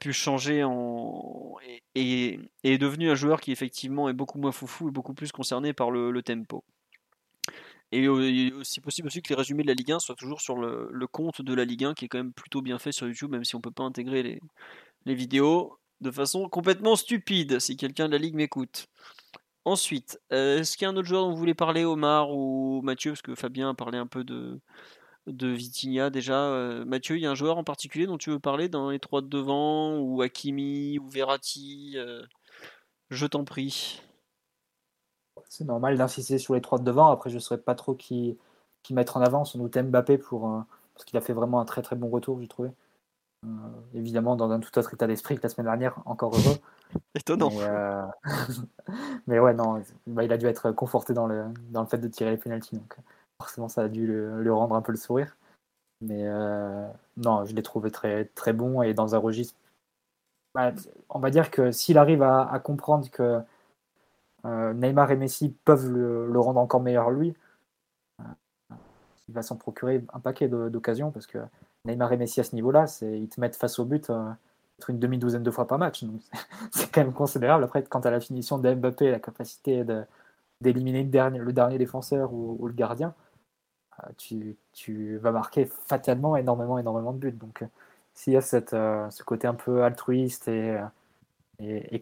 pu 0.00 0.12
changer 0.12 0.66
et, 1.94 2.40
est 2.64 2.78
devenu 2.78 3.10
un 3.10 3.14
joueur 3.14 3.40
qui 3.40 3.52
effectivement 3.52 4.08
est 4.08 4.12
beaucoup 4.12 4.38
moins 4.38 4.50
foufou 4.50 4.88
et 4.88 4.90
beaucoup 4.90 5.14
plus 5.14 5.30
concerné 5.30 5.72
par 5.72 5.90
le, 5.90 6.20
tempo. 6.22 6.64
Et 7.94 8.08
aussi 8.08 8.80
possible 8.80 9.06
aussi 9.06 9.22
que 9.22 9.28
les 9.28 9.36
résumés 9.36 9.62
de 9.62 9.68
la 9.68 9.74
Ligue 9.74 9.92
1 9.92 10.00
soient 10.00 10.16
toujours 10.16 10.40
sur 10.40 10.56
le, 10.56 11.06
compte 11.06 11.42
de 11.42 11.54
la 11.54 11.64
Ligue 11.64 11.84
1 11.84 11.94
qui 11.94 12.06
est 12.06 12.08
quand 12.08 12.18
même 12.18 12.32
plutôt 12.32 12.60
bien 12.60 12.80
fait 12.80 12.90
sur 12.90 13.06
YouTube, 13.06 13.30
même 13.30 13.44
si 13.44 13.54
on 13.54 13.60
peut 13.60 13.70
pas 13.70 13.84
intégrer 13.84 14.40
les, 15.04 15.14
vidéos 15.14 15.78
de 16.00 16.10
façon 16.10 16.48
complètement 16.48 16.96
stupide, 16.96 17.60
si 17.60 17.76
quelqu'un 17.76 18.08
de 18.08 18.12
la 18.12 18.18
Ligue 18.18 18.34
m'écoute. 18.34 18.88
Ensuite, 19.64 20.20
euh, 20.32 20.58
est-ce 20.58 20.76
qu'il 20.76 20.86
y 20.86 20.88
a 20.88 20.90
un 20.90 20.96
autre 20.96 21.06
joueur 21.06 21.22
dont 21.22 21.30
vous 21.30 21.36
voulez 21.36 21.54
parler, 21.54 21.84
Omar 21.84 22.30
ou 22.32 22.82
Mathieu? 22.82 23.12
Parce 23.12 23.22
que 23.22 23.36
Fabien 23.36 23.70
a 23.70 23.74
parlé 23.74 23.96
un 23.96 24.08
peu 24.08 24.24
de, 24.24 24.60
de 25.28 25.48
Vitinha 25.48 26.10
déjà. 26.10 26.48
Euh, 26.50 26.84
Mathieu, 26.84 27.16
il 27.16 27.22
y 27.22 27.26
a 27.26 27.30
un 27.30 27.36
joueur 27.36 27.58
en 27.58 27.64
particulier 27.64 28.06
dont 28.06 28.18
tu 28.18 28.30
veux 28.30 28.40
parler 28.40 28.68
dans 28.68 28.90
les 28.90 28.98
trois 28.98 29.22
de 29.22 29.28
devant, 29.28 29.98
ou 29.98 30.20
Hakimi, 30.20 30.98
ou 30.98 31.08
Verratti? 31.08 31.94
Euh, 31.96 32.22
Je 33.10 33.26
t'en 33.26 33.44
prie. 33.44 34.02
C'est 35.56 35.64
normal 35.64 35.96
d'insister 35.96 36.38
sur 36.38 36.54
les 36.54 36.60
trois 36.60 36.80
de 36.80 36.84
devant. 36.84 37.10
Après, 37.10 37.30
je 37.30 37.36
ne 37.36 37.40
saurais 37.40 37.60
pas 37.60 37.76
trop 37.76 37.94
qui, 37.94 38.36
qui 38.82 38.92
mettre 38.92 39.16
en 39.16 39.20
avant. 39.20 39.44
Sans 39.44 39.58
doute 39.60 39.78
Mbappé 39.78 40.18
pour, 40.18 40.64
parce 40.94 41.04
qu'il 41.04 41.16
a 41.16 41.20
fait 41.20 41.32
vraiment 41.32 41.60
un 41.60 41.64
très 41.64 41.80
très 41.80 41.94
bon 41.94 42.08
retour, 42.08 42.40
j'ai 42.40 42.48
trouvé. 42.48 42.70
évidemment, 43.94 44.34
dans 44.34 44.50
un 44.50 44.58
tout 44.58 44.76
autre 44.76 44.94
état 44.94 45.06
d'esprit 45.06 45.36
que 45.36 45.42
la 45.44 45.48
semaine 45.48 45.66
dernière, 45.66 46.00
encore 46.06 46.34
heureux. 46.34 46.56
Étonnant. 47.14 47.50
Euh, 47.60 48.04
mais, 49.28 49.38
ouais, 49.38 49.54
non, 49.54 49.80
bah, 50.08 50.24
il 50.24 50.32
a 50.32 50.38
dû 50.38 50.46
être 50.46 50.72
conforté 50.72 51.12
dans 51.14 51.28
le, 51.28 51.44
dans 51.70 51.82
le 51.82 51.86
fait 51.86 51.98
de 51.98 52.08
tirer 52.08 52.30
les 52.32 52.36
pénalties. 52.36 52.76
Donc 52.76 52.96
forcément, 53.40 53.68
ça 53.68 53.82
a 53.82 53.88
dû 53.88 54.06
le, 54.06 54.52
rendre 54.52 54.74
un 54.74 54.82
peu 54.82 54.90
le 54.90 54.98
sourire. 54.98 55.36
Mais 56.00 56.26
euh, 56.26 56.86
non, 57.16 57.44
je 57.44 57.54
l'ai 57.54 57.62
trouvé 57.62 57.92
très, 57.92 58.24
très 58.34 58.52
bon 58.52 58.82
et 58.82 58.92
dans 58.92 59.14
un 59.14 59.18
registre. 59.18 59.56
Bah, 60.54 60.72
on 61.08 61.18
va 61.20 61.30
dire 61.30 61.50
que 61.50 61.70
s'il 61.70 61.98
arrive 61.98 62.22
à, 62.22 62.60
comprendre 62.62 63.08
que 63.10 63.22
euh, 63.22 63.40
Neymar 64.44 65.10
et 65.10 65.16
Messi 65.16 65.54
peuvent 65.64 65.90
le, 65.90 66.38
rendre 66.38 66.60
encore 66.60 66.80
meilleur 66.80 67.10
lui, 67.10 67.34
il 69.28 69.34
va 69.34 69.42
s'en 69.42 69.56
procurer 69.56 70.04
un 70.12 70.20
paquet 70.20 70.48
d'occasions 70.48 71.10
parce 71.10 71.26
que 71.26 71.38
Neymar 71.86 72.12
et 72.12 72.18
Messi 72.18 72.40
à 72.40 72.44
ce 72.44 72.54
niveau-là, 72.54 72.84
ils 73.02 73.28
te 73.28 73.40
mettent 73.40 73.56
face 73.56 73.78
au 73.78 73.84
but 73.84 74.10
une 74.88 74.98
demi-douzaine 74.98 75.42
de 75.42 75.50
fois 75.50 75.66
par 75.66 75.78
match. 75.78 76.04
c'est 76.70 76.90
quand 76.92 77.02
même 77.02 77.12
considérable. 77.12 77.64
Après, 77.64 77.82
quant 77.84 78.00
à 78.00 78.10
la 78.10 78.20
finition 78.20 78.58
de 78.58 78.74
Mbappé, 78.74 79.10
la 79.10 79.20
capacité 79.20 79.84
d'éliminer 80.60 81.02
le 81.02 81.52
dernier, 81.52 81.78
défenseur 81.78 82.32
ou, 82.32 82.66
le 82.66 82.74
gardien, 82.74 83.14
euh, 84.04 84.54
tu, 84.72 85.18
vas 85.18 85.32
marquer 85.32 85.66
fatalement 85.66 86.36
énormément, 86.36 86.78
énormément 86.78 87.12
de 87.12 87.18
buts. 87.18 87.32
Donc, 87.32 87.62
euh, 87.62 87.66
s'il 88.14 88.32
y 88.32 88.36
a 88.36 88.40
euh, 88.72 89.10
ce 89.10 89.22
côté 89.24 89.46
un 89.46 89.54
peu 89.54 89.84
altruiste 89.84 90.48
et, 90.48 90.78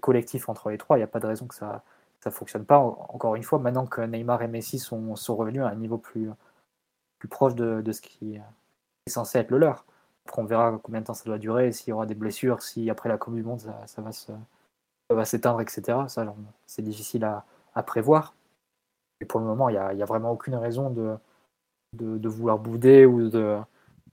collectif 0.01 0.49
entre 0.49 0.71
les 0.71 0.79
trois, 0.79 0.97
il 0.97 1.01
n'y 1.01 1.05
a 1.05 1.09
pas 1.09 1.21
de 1.21 1.27
raison 1.27 1.47
que 1.47 1.55
ça 1.55 1.83
ne 2.31 2.35
fonctionne 2.35 2.65
pas. 2.65 2.79
Encore 2.79 3.35
une 3.37 3.43
fois, 3.43 3.59
maintenant 3.59 3.87
que 3.87 4.01
Neymar 4.01 4.43
et 4.43 4.49
Messi 4.49 4.79
sont, 4.79 5.15
revenus 5.29 5.63
à 5.63 5.69
un 5.69 5.75
niveau 5.75 5.99
plus, 5.99 6.31
plus 7.19 7.29
proche 7.29 7.55
de, 7.55 7.93
ce 7.93 8.01
qui 8.01 8.37
est 8.37 9.11
censé 9.11 9.39
être 9.39 9.51
le 9.51 9.59
leur. 9.59 9.85
Après, 10.27 10.41
on 10.41 10.45
verra 10.45 10.79
combien 10.83 11.01
de 11.01 11.07
temps 11.07 11.15
ça 11.15 11.25
doit 11.25 11.39
durer, 11.39 11.73
s'il 11.73 11.89
y 11.89 11.93
aura 11.93 12.07
des 12.07 12.15
blessures, 12.15 12.63
si 12.63 12.89
après 12.91 13.09
la 13.09 13.19
Coupe 13.19 13.35
du 13.35 13.43
Monde, 13.43 13.61
ça, 13.61 14.03
va, 14.03 14.13
se, 14.13 14.33
s'éteindre, 15.25 15.61
etc. 15.61 15.99
Ça, 16.09 16.35
c'est 16.67 16.83
difficile 16.83 17.25
à, 17.25 17.83
prévoir. 17.83 18.35
Et 19.21 19.25
pour 19.25 19.41
le 19.41 19.47
moment, 19.47 19.69
il 19.69 19.73
n'y 19.73 20.03
a, 20.03 20.07
vraiment 20.07 20.31
aucune 20.31 20.55
raison 20.55 20.91
de, 20.91 22.29
vouloir 22.29 22.59
bouder 22.59 23.05
ou 23.05 23.29
de, 23.29 23.59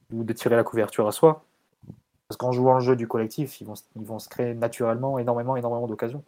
de 0.09 0.33
tirer 0.33 0.55
la 0.55 0.63
couverture 0.63 1.07
à 1.07 1.11
soi. 1.11 1.43
Parce 2.27 2.37
qu'en 2.37 2.51
jouant 2.51 2.75
le 2.75 2.79
jeu 2.79 2.95
du 2.95 3.07
collectif, 3.07 3.59
ils 3.61 3.65
vont, 3.65 3.73
ils 3.95 4.05
vont 4.05 4.19
se 4.19 4.29
créer 4.29 4.53
naturellement 4.53 5.17
énormément, 5.17 5.55
énormément 5.55 5.87
d'occasions. 5.87 6.23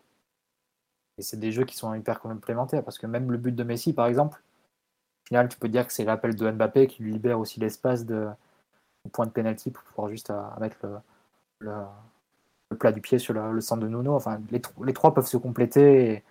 Et 1.18 1.22
c'est 1.22 1.38
des 1.38 1.52
jeux 1.52 1.66
qui 1.66 1.76
sont 1.76 1.94
hyper 1.94 2.20
complémentaires. 2.20 2.84
Parce 2.84 2.98
que 2.98 3.08
même 3.08 3.32
le 3.32 3.38
but 3.38 3.56
de 3.56 3.64
Messi, 3.64 3.94
par 3.94 4.08
exemple, 4.08 4.42
au 5.26 5.28
final, 5.28 5.50
tu 5.50 5.58
peux 5.58 5.70
dire 5.70 5.88
que 5.88 5.94
c'est 5.94 6.06
l'appel 6.06 6.36
de 6.36 6.52
Mbappé 6.52 6.88
qui 6.88 7.04
lui 7.04 7.14
libère 7.14 7.40
aussi 7.40 7.60
l'espace 7.60 8.06
de, 8.06 8.28
point 9.12 9.26
de 9.26 9.32
pénalty 9.32 9.72
pour 9.72 9.84
pouvoir 9.84 10.10
juste 10.10 10.30
euh, 10.30 10.42
mettre 10.60 10.78
le, 11.60 11.72
plat 12.80 12.92
du 12.92 13.02
pied 13.02 13.20
sur 13.20 13.34
le, 13.34 13.62
centre 13.62 13.82
de 13.82 13.88
Nuno. 13.88 14.16
Enfin, 14.16 14.40
les, 14.52 14.62
les, 14.84 14.94
trois 14.94 15.14
peuvent 15.14 15.28
se 15.28 15.38
compléter 15.38 16.24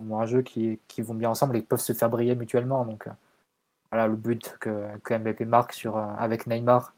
ont 0.00 0.18
un 0.18 0.26
jeu 0.26 0.42
qui, 0.42 0.80
qui 0.88 1.02
vont 1.02 1.14
bien 1.14 1.30
ensemble 1.30 1.56
et 1.56 1.62
peuvent 1.62 1.80
se 1.80 1.92
faire 1.92 2.10
briller 2.10 2.34
mutuellement. 2.34 2.84
Donc 2.84 3.08
voilà 3.90 4.06
le 4.06 4.16
but 4.16 4.56
que, 4.58 4.98
que 4.98 5.16
Mbappé 5.16 5.44
marque 5.44 5.72
sur, 5.72 5.96
avec 5.96 6.46
Neymar, 6.46 6.94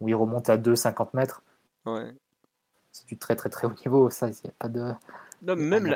où 0.00 0.08
il 0.08 0.14
remonte 0.14 0.48
à 0.48 0.56
2,50 0.56 1.08
mètres. 1.14 1.42
Ouais. 1.86 2.14
C'est 2.92 3.06
du 3.06 3.18
très 3.18 3.36
très 3.36 3.50
très 3.50 3.66
haut 3.66 3.74
niveau, 3.84 4.10
ça, 4.10 4.28
il 4.28 4.32
n'y 4.44 4.50
a 4.50 4.54
pas 4.58 4.68
de. 4.68 4.92
Non, 5.46 5.56
même 5.56 5.86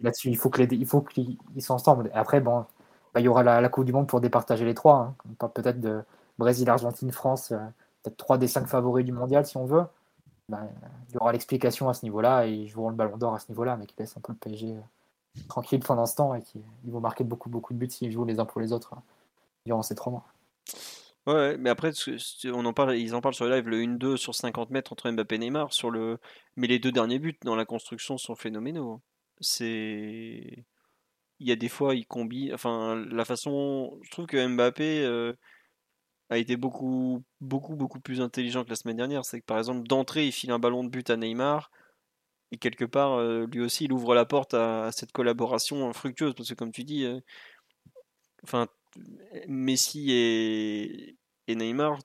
là-dessus. 0.00 0.28
Il 0.30 0.36
faut 0.36 0.50
que 0.50 0.62
les- 0.62 0.76
il 0.76 0.86
faut 0.86 1.00
qu'ils 1.02 1.38
ils 1.54 1.62
soient 1.62 1.76
ensemble. 1.76 2.08
Et 2.08 2.16
après, 2.16 2.40
bon, 2.40 2.66
bah, 3.14 3.20
il 3.20 3.24
y 3.24 3.28
aura 3.28 3.42
la, 3.42 3.60
la 3.60 3.68
Coupe 3.68 3.84
du 3.84 3.92
Monde 3.92 4.08
pour 4.08 4.20
départager 4.20 4.64
les 4.64 4.74
trois. 4.74 4.96
hein. 4.96 5.14
On 5.30 5.34
parle 5.34 5.52
peut-être 5.52 5.80
de 5.80 6.02
Brésil, 6.38 6.68
Argentine, 6.70 7.12
France, 7.12 7.52
euh, 7.52 7.58
peut-être 8.02 8.16
trois 8.16 8.38
des 8.38 8.48
cinq 8.48 8.66
favoris 8.66 9.04
du 9.04 9.12
mondial 9.12 9.46
si 9.46 9.56
on 9.56 9.64
veut. 9.66 9.84
Bah, 10.48 10.62
il 11.10 11.14
y 11.14 11.18
aura 11.18 11.32
l'explication 11.32 11.88
à 11.88 11.94
ce 11.94 12.04
niveau-là 12.04 12.46
et 12.46 12.52
ils 12.52 12.68
joueront 12.68 12.90
le 12.90 12.96
ballon 12.96 13.16
d'or 13.18 13.34
à 13.34 13.40
ce 13.40 13.48
niveau-là, 13.50 13.76
mais 13.76 13.86
qui 13.86 13.96
laisse 13.98 14.16
un 14.16 14.20
peu 14.20 14.32
le 14.32 14.38
PSG 14.38 14.74
euh, 14.76 14.80
tranquille 15.48 15.80
pendant 15.80 16.06
ce 16.06 16.16
temps 16.16 16.34
et 16.34 16.42
qui 16.42 16.60
ils 16.86 16.92
vont 16.92 17.00
marquer 17.00 17.24
beaucoup 17.24 17.50
beaucoup 17.50 17.74
de 17.74 17.78
buts 17.78 17.90
s'ils 17.90 18.12
jouent 18.12 18.24
les 18.26 18.40
uns 18.40 18.46
pour 18.46 18.60
les 18.62 18.72
autres 18.72 18.94
euh, 18.94 19.00
durant 19.66 19.82
ces 19.82 19.94
trois 19.96 20.12
mois. 20.12 20.24
Ouais, 21.26 21.56
mais 21.58 21.70
après, 21.70 21.90
on 22.44 22.64
en 22.66 22.72
parle, 22.72 22.96
ils 22.96 23.14
en 23.16 23.20
parlent 23.20 23.34
sur 23.34 23.46
le 23.46 23.56
live, 23.56 23.68
le 23.68 23.80
1-2 23.82 24.16
sur 24.16 24.34
50 24.34 24.70
mètres 24.70 24.92
entre 24.92 25.10
Mbappé 25.10 25.34
et 25.34 25.38
Neymar, 25.38 25.72
sur 25.72 25.90
le... 25.90 26.18
mais 26.54 26.68
les 26.68 26.78
deux 26.78 26.92
derniers 26.92 27.18
buts 27.18 27.36
dans 27.42 27.56
la 27.56 27.64
construction 27.64 28.16
sont 28.16 28.36
phénoménaux. 28.36 29.02
C'est... 29.40 30.64
Il 31.40 31.48
y 31.48 31.52
a 31.52 31.56
des 31.56 31.68
fois, 31.68 31.94
il 31.96 32.06
combine, 32.06 32.54
enfin, 32.54 32.96
la 33.10 33.24
façon, 33.24 33.98
je 34.02 34.10
trouve 34.10 34.26
que 34.26 34.46
Mbappé 34.46 35.04
euh, 35.04 35.34
a 36.30 36.38
été 36.38 36.56
beaucoup, 36.56 37.24
beaucoup, 37.40 37.76
beaucoup 37.76 38.00
plus 38.00 38.20
intelligent 38.20 38.64
que 38.64 38.70
la 38.70 38.76
semaine 38.76 38.96
dernière. 38.96 39.24
C'est 39.24 39.40
que 39.40 39.46
par 39.46 39.58
exemple, 39.58 39.86
d'entrée, 39.88 40.26
il 40.26 40.32
file 40.32 40.50
un 40.52 40.58
ballon 40.60 40.84
de 40.84 40.90
but 40.90 41.10
à 41.10 41.16
Neymar, 41.16 41.70
et 42.52 42.58
quelque 42.58 42.84
part, 42.86 43.14
euh, 43.14 43.46
lui 43.46 43.60
aussi, 43.62 43.84
il 43.86 43.92
ouvre 43.92 44.14
la 44.14 44.26
porte 44.26 44.54
à, 44.54 44.86
à 44.86 44.92
cette 44.92 45.12
collaboration 45.12 45.92
fructueuse, 45.92 46.34
parce 46.34 46.48
que 46.50 46.54
comme 46.54 46.72
tu 46.72 46.84
dis, 46.84 47.04
euh, 47.04 47.20
enfin, 48.44 48.68
Messi 49.48 50.10
et, 50.12 51.16
et 51.48 51.54
Neymar, 51.54 51.98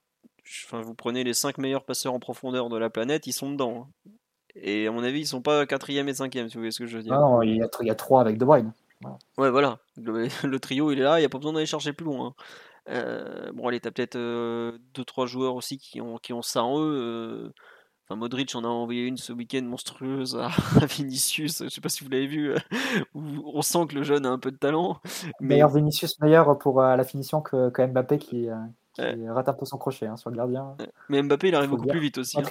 enfin, 0.66 0.82
vous 0.82 0.96
prenez 0.96 1.24
les 1.24 1.34
5 1.34 1.58
meilleurs 1.58 1.86
passeurs 1.86 2.14
en 2.14 2.20
profondeur 2.20 2.70
de 2.70 2.78
la 2.78 2.90
planète, 2.90 3.28
ils 3.28 3.34
sont 3.34 3.52
dedans. 3.52 3.88
hein. 4.08 4.12
Et 4.56 4.88
à 4.88 4.92
mon 4.92 5.04
avis, 5.04 5.22
ils 5.22 5.28
sont 5.28 5.42
pas 5.42 5.66
quatrième 5.66 6.10
et 6.10 6.14
cinquième, 6.14 6.50
si 6.50 6.56
vous 6.56 6.62
voyez 6.62 6.72
ce 6.72 6.80
que 6.80 6.86
je 6.88 6.98
veux 6.98 7.04
dire. 7.04 7.14
Non, 7.14 7.38
non, 7.38 7.42
il 7.42 7.56
y 7.56 7.62
a, 7.64 7.70
il 7.80 7.88
y 7.88 7.90
a 7.92 7.96
trois 7.96 8.20
avec 8.22 8.38
De 8.38 8.44
Bruyne. 8.46 8.74
Ouais, 9.38 9.50
voilà. 9.50 9.80
Le, 9.98 10.28
le 10.48 10.60
trio, 10.60 10.92
il 10.92 11.00
est 11.00 11.04
là, 11.04 11.18
il 11.18 11.22
n'y 11.22 11.26
a 11.26 11.30
pas 11.30 11.38
besoin 11.38 11.54
d'aller 11.54 11.66
chercher 11.66 11.94
plus 11.94 12.06
loin. 12.06 12.28
hein. 12.28 12.34
Euh, 12.90 13.52
bon, 13.54 13.68
allez, 13.68 13.80
t'as 13.80 13.92
peut-être 13.92 14.18
2-3 14.94 15.26
joueurs 15.28 15.56
aussi 15.56 15.78
qui 15.78 16.02
ont, 16.02 16.18
qui 16.18 16.34
ont 16.34 16.42
ça 16.42 16.64
en 16.64 16.80
eux. 16.82 16.96
euh. 16.96 17.54
Enfin, 18.12 18.18
Modric 18.20 18.54
en 18.56 18.66
a 18.66 18.68
envoyé 18.68 19.06
une 19.08 19.16
ce 19.16 19.32
week-end 19.32 19.62
monstrueuse 19.62 20.36
à, 20.36 20.48
à 20.82 20.86
Vinicius. 20.86 21.64
Je 21.64 21.70
sais 21.70 21.80
pas 21.80 21.88
si 21.88 22.04
vous 22.04 22.10
l'avez 22.10 22.28
vu, 22.28 22.52
euh, 22.52 22.58
où 23.16 23.22
on 23.54 23.62
sent 23.62 23.88
que 23.88 23.96
le 23.96 24.04
jeune 24.04 24.26
a 24.26 24.30
un 24.30 24.38
peu 24.38 24.52
de 24.52 24.58
talent. 24.58 25.00
Mais 25.40 25.48
Meilleur 25.48 25.70
Vinicius, 25.70 26.20
meilleur 26.20 26.58
pour 26.60 26.82
euh, 26.82 26.98
la 26.98 27.06
finition 27.06 27.42
que, 27.42 27.70
que 27.70 27.86
Mbappé 27.88 28.18
qui, 28.18 28.50
euh, 28.50 28.56
qui 28.94 29.02
Ouais. 29.02 29.30
rate 29.30 29.48
un 29.48 29.54
peu 29.54 29.66
son 29.66 29.78
crochet 29.78 30.08
hein, 30.08 30.18
sur 30.18 30.30
le 30.30 30.36
gardien. 30.36 30.76
Mais 31.08 31.24
Mbappé, 31.24 31.48
il 31.48 31.56
arrive 31.56 31.70
beaucoup 31.70 31.84
dire. 31.84 31.94
plus 31.94 32.02
vite 32.02 32.18
aussi. 32.18 32.38
hein. 32.38 32.44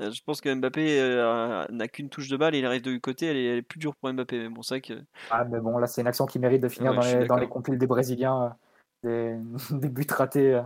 Euh, 0.00 0.10
Je 0.10 0.22
pense 0.22 0.40
que 0.40 0.52
Mbappé 0.54 1.00
euh, 1.00 1.66
n'a 1.70 1.88
qu'une 1.88 2.08
touche 2.08 2.28
de 2.28 2.36
balle 2.38 2.54
et 2.54 2.60
il 2.60 2.66
arrive 2.66 2.82
de 2.82 2.96
côté, 2.96 3.26
elle 3.26 3.36
est, 3.36 3.44
elle 3.44 3.58
est 3.58 3.62
plus 3.62 3.78
dure 3.78 3.94
pour 3.94 4.10
Mbappé. 4.10 4.38
Mais 4.38 4.48
bon, 4.48 4.62
vrai 4.62 4.80
que. 4.80 4.94
Ah, 5.30 5.44
mais 5.44 5.60
bon, 5.60 5.76
là, 5.78 5.86
c'est 5.86 6.00
une 6.00 6.06
action 6.06 6.24
qui 6.26 6.38
mérite 6.38 6.62
de 6.62 6.68
finir 6.68 6.92
Ouais, 6.92 6.96
dans, 6.96 7.02
les, 7.02 7.26
dans 7.26 7.36
les 7.36 7.42
d'accord. 7.42 7.50
compiles 7.50 7.78
des 7.78 7.86
Brésiliens, 7.86 8.56
des, 9.02 9.36
des 9.70 9.88
buts 9.88 10.06
ratés 10.10 10.54
euh, 10.54 10.62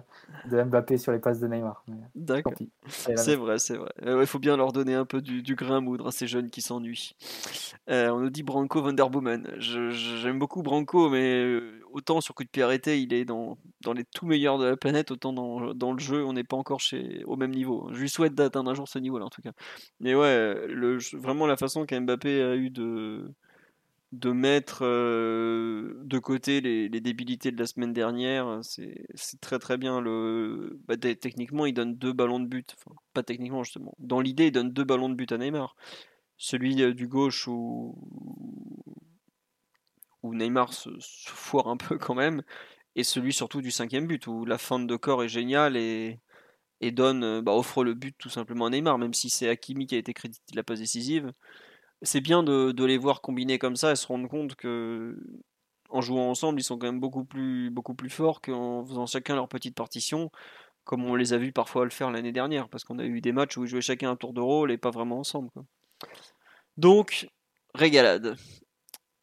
de 0.50 0.62
Mbappé 0.62 0.98
sur 0.98 1.12
les 1.12 1.18
passes 1.18 1.40
de 1.40 1.46
Neymar. 1.46 1.84
Tant 1.86 1.94
D'accord. 2.14 2.52
C'est 2.86 3.36
vrai, 3.36 3.58
c'est 3.58 3.76
vrai. 3.76 3.92
Il 4.02 4.26
faut 4.26 4.38
bien 4.38 4.56
leur 4.56 4.72
donner 4.72 4.94
un 4.94 5.04
peu 5.04 5.20
du, 5.20 5.42
du 5.42 5.54
grain 5.54 5.78
à 5.78 5.80
moudre 5.80 6.08
à 6.08 6.12
ces 6.12 6.26
jeunes 6.26 6.50
qui 6.50 6.62
s'ennuient. 6.62 7.14
Euh, 7.90 8.10
on 8.10 8.20
nous 8.20 8.30
dit 8.30 8.42
Branco 8.42 8.82
Vanderbomen. 8.82 9.48
J'aime 9.58 10.38
beaucoup 10.38 10.62
Branco, 10.62 11.10
mais 11.10 11.42
euh, 11.44 11.80
autant 11.92 12.20
sur 12.20 12.34
coup 12.34 12.44
de 12.44 12.48
pied 12.48 12.62
arrêté, 12.62 13.00
il 13.00 13.12
est 13.12 13.24
dans, 13.24 13.58
dans 13.82 13.92
les 13.92 14.04
tout 14.04 14.26
meilleurs 14.26 14.58
de 14.58 14.66
la 14.66 14.76
planète, 14.76 15.10
autant 15.10 15.32
dans, 15.32 15.74
dans 15.74 15.92
le 15.92 15.98
jeu, 15.98 16.24
on 16.24 16.32
n'est 16.32 16.44
pas 16.44 16.56
encore 16.56 16.80
chez, 16.80 17.24
au 17.24 17.36
même 17.36 17.52
niveau. 17.52 17.88
Je 17.92 18.00
lui 18.00 18.08
souhaite 18.08 18.34
d'atteindre 18.34 18.70
un 18.70 18.74
jour 18.74 18.88
ce 18.88 18.98
niveau-là, 18.98 19.26
en 19.26 19.30
tout 19.30 19.42
cas. 19.42 19.52
Mais 20.00 20.14
ouais, 20.14 20.66
le, 20.68 20.98
vraiment 21.18 21.46
la 21.46 21.56
façon 21.56 21.86
qu'Mbappé 21.86 22.42
a 22.42 22.56
eu 22.56 22.70
de, 22.70 23.30
de 24.12 24.30
mettre 24.30 24.80
euh, 24.82 25.94
de 26.04 26.18
côté 26.18 26.60
les, 26.60 26.88
débilités 27.00 27.50
de 27.50 27.58
la 27.58 27.66
semaine 27.66 27.94
dernière, 27.94 28.60
c'est 28.62 29.40
très 29.40 29.58
très 29.58 29.78
bien. 29.78 30.00
Le, 30.00 30.78
bah, 30.86 30.96
techniquement, 30.98 31.64
il 31.64 31.72
donne 31.72 31.96
deux 31.96 32.12
ballons 32.12 32.40
de 32.40 32.46
but. 32.46 32.76
Pas 33.14 33.22
techniquement, 33.22 33.64
justement. 33.64 33.94
Dans 33.98 34.20
l'idée, 34.20 34.48
il 34.48 34.52
donne 34.52 34.70
deux 34.70 34.84
ballons 34.84 35.08
de 35.08 35.14
but 35.14 35.32
à 35.32 35.38
Neymar. 35.38 35.76
Celui 36.36 36.82
euh, 36.82 36.92
du 36.92 37.08
gauche 37.08 37.48
où, 37.48 37.96
où 40.22 40.34
Neymar 40.34 40.74
se, 40.74 40.90
foire 41.00 41.68
un 41.68 41.76
peu 41.78 41.96
quand 41.98 42.14
même, 42.14 42.42
et 42.96 43.04
celui 43.04 43.32
surtout 43.32 43.62
du 43.62 43.70
cinquième 43.70 44.06
but, 44.06 44.26
où 44.26 44.44
la 44.44 44.58
feinte 44.58 44.86
de 44.86 44.96
corps 44.96 45.24
est 45.24 45.28
géniale 45.28 45.76
et, 45.76 46.20
et 46.80 46.90
donne, 46.90 47.24
euh, 47.24 47.42
bah, 47.42 47.52
offre 47.52 47.84
le 47.84 47.94
but 47.94 48.14
tout 48.18 48.28
simplement 48.30 48.66
à 48.66 48.70
Neymar, 48.70 48.98
même 48.98 49.14
si 49.14 49.30
c'est 49.30 49.48
Hakimi 49.48 49.86
qui 49.86 49.94
a 49.94 49.98
été 49.98 50.12
crédité 50.12 50.44
de 50.50 50.56
la 50.56 50.64
passe 50.64 50.80
décisive. 50.80 51.32
C'est 52.02 52.20
bien 52.20 52.42
de, 52.42 52.84
les 52.84 52.98
voir 52.98 53.20
combiner 53.20 53.58
comme 53.58 53.76
ça 53.76 53.92
et 53.92 53.96
se 53.96 54.06
rendre 54.06 54.28
compte 54.28 54.54
que 54.56 55.16
en 55.90 56.00
jouant 56.00 56.30
ensemble, 56.30 56.58
ils 56.60 56.64
sont 56.64 56.78
quand 56.78 56.86
même 56.86 57.00
beaucoup 57.00 57.24
plus, 57.24 57.70
beaucoup 57.70 57.94
plus 57.94 58.08
forts 58.10 58.40
qu'en 58.40 58.84
faisant 58.84 59.06
chacun 59.06 59.34
leur 59.34 59.48
petite 59.48 59.74
partition, 59.74 60.30
comme 60.84 61.04
on 61.04 61.14
les 61.14 61.32
a 61.34 61.38
vus 61.38 61.52
parfois 61.52 61.84
le 61.84 61.90
faire 61.90 62.10
l'année 62.10 62.32
dernière, 62.32 62.68
parce 62.68 62.84
qu'on 62.84 62.98
a 62.98 63.04
eu 63.04 63.20
des 63.20 63.32
matchs 63.32 63.56
où 63.58 63.64
ils 63.64 63.68
jouaient 63.68 63.82
chacun 63.82 64.10
un 64.10 64.16
tour 64.16 64.32
de 64.32 64.40
rôle 64.40 64.72
et 64.72 64.78
pas 64.78 64.90
vraiment 64.90 65.18
ensemble. 65.18 65.50
Donc, 66.78 67.28
régalade. 67.74 68.36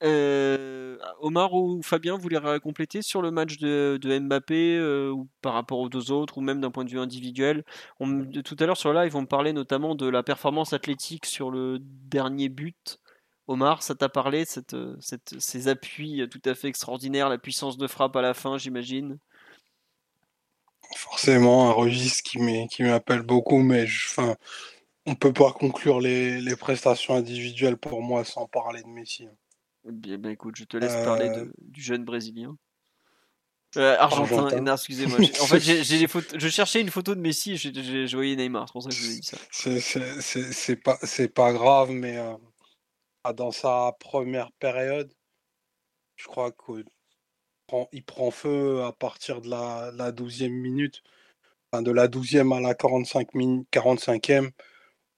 Euh, 0.01 0.97
Omar 1.19 1.53
ou 1.53 1.81
Fabien, 1.83 2.17
voulez 2.17 2.39
compléter 2.63 3.01
sur 3.01 3.21
le 3.21 3.31
match 3.31 3.57
de, 3.57 3.99
Mbappé 4.19 4.77
euh, 4.77 5.13
par 5.41 5.53
rapport 5.53 5.79
aux 5.79 5.89
deux 5.89 6.11
autres, 6.11 6.37
ou 6.37 6.41
même 6.41 6.61
d'un 6.61 6.71
point 6.71 6.85
de 6.85 6.89
vue 6.89 6.99
individuel? 6.99 7.63
Tout 7.99 8.55
à 8.59 8.65
l'heure 8.65 8.77
sur 8.77 8.93
live, 8.93 9.15
on 9.15 9.25
parlait 9.25 9.53
notamment 9.53 9.95
de 9.95 10.07
la 10.07 10.23
performance 10.23 10.73
athlétique 10.73 11.25
sur 11.25 11.51
le 11.51 11.79
dernier 11.81 12.49
but. 12.49 12.99
Omar, 13.47 13.81
ça 13.83 13.95
t'a 13.95 14.09
parlé, 14.09 14.45
euh, 14.73 14.95
ces 14.99 15.67
appuis 15.67 16.27
tout 16.29 16.41
à 16.45 16.53
fait 16.53 16.67
extraordinaires, 16.67 17.29
la 17.29 17.39
puissance 17.39 17.77
de 17.77 17.87
frappe 17.87 18.15
à 18.15 18.21
la 18.21 18.33
fin, 18.33 18.57
j'imagine? 18.57 19.17
Forcément, 20.95 21.69
un 21.69 21.73
registre 21.73 22.23
qui 22.23 22.83
m'appelle 22.83 23.21
beaucoup, 23.21 23.59
mais 23.59 23.85
on 25.05 25.15
peut 25.15 25.33
pas 25.33 25.51
conclure 25.51 25.99
les, 25.99 26.39
les 26.41 26.55
prestations 26.55 27.15
individuelles 27.15 27.77
pour 27.77 28.01
moi 28.01 28.23
sans 28.23 28.47
parler 28.47 28.81
de 28.81 28.87
Messi. 28.87 29.27
Bien, 29.91 30.21
écoute, 30.29 30.55
je 30.57 30.63
te 30.65 30.77
laisse 30.77 30.95
parler 31.03 31.29
Euh, 31.29 31.45
de- 31.45 31.53
du 31.61 31.81
jeune 31.81 32.03
Brésilien. 32.05 32.55
Euh, 33.77 33.95
Argentin, 33.99 34.65
excusez-moi. 34.73 35.17
En 35.41 35.45
fait, 35.45 35.59
j'ai 35.59 36.07
photos. 36.07 36.39
Je 36.39 36.47
cherchais 36.47 36.81
une 36.81 36.89
photo 36.89 37.13
de 37.13 37.21
Messi, 37.21 37.51
et 37.53 37.57
je 37.57 38.15
voyais 38.15 38.35
Neymar, 38.35 38.67
c'est 38.67 38.71
pour 38.71 38.83
ça 38.83 38.89
que 38.89 38.95
je 38.95 39.01
vous 39.03 39.11
ai 39.11 39.19
dit 39.19 39.27
ça. 39.27 39.37
C'est 39.51 40.75
pas, 40.75 40.97
c'est 41.03 41.27
pas 41.27 41.53
grave, 41.53 41.91
mais 41.91 42.17
euh, 42.17 42.33
ah, 43.23 43.33
dans 43.33 43.51
sa 43.51 43.95
première 43.99 44.51
période, 44.53 45.13
je 46.15 46.25
crois 46.25 46.51
qu'il 46.51 46.85
prend, 47.67 47.87
il 47.91 48.03
prend 48.03 48.31
feu 48.31 48.83
à 48.83 48.91
partir 48.91 49.41
de 49.41 49.49
la, 49.49 49.91
la 49.93 50.11
12e 50.11 50.51
minute. 50.51 51.01
Enfin, 51.71 51.83
de 51.83 51.91
la 51.91 52.07
12e 52.07 52.51
à 52.51 52.59
la 52.59 52.73
45 52.73 53.35
min- 53.35 53.63
45e, 53.71 54.49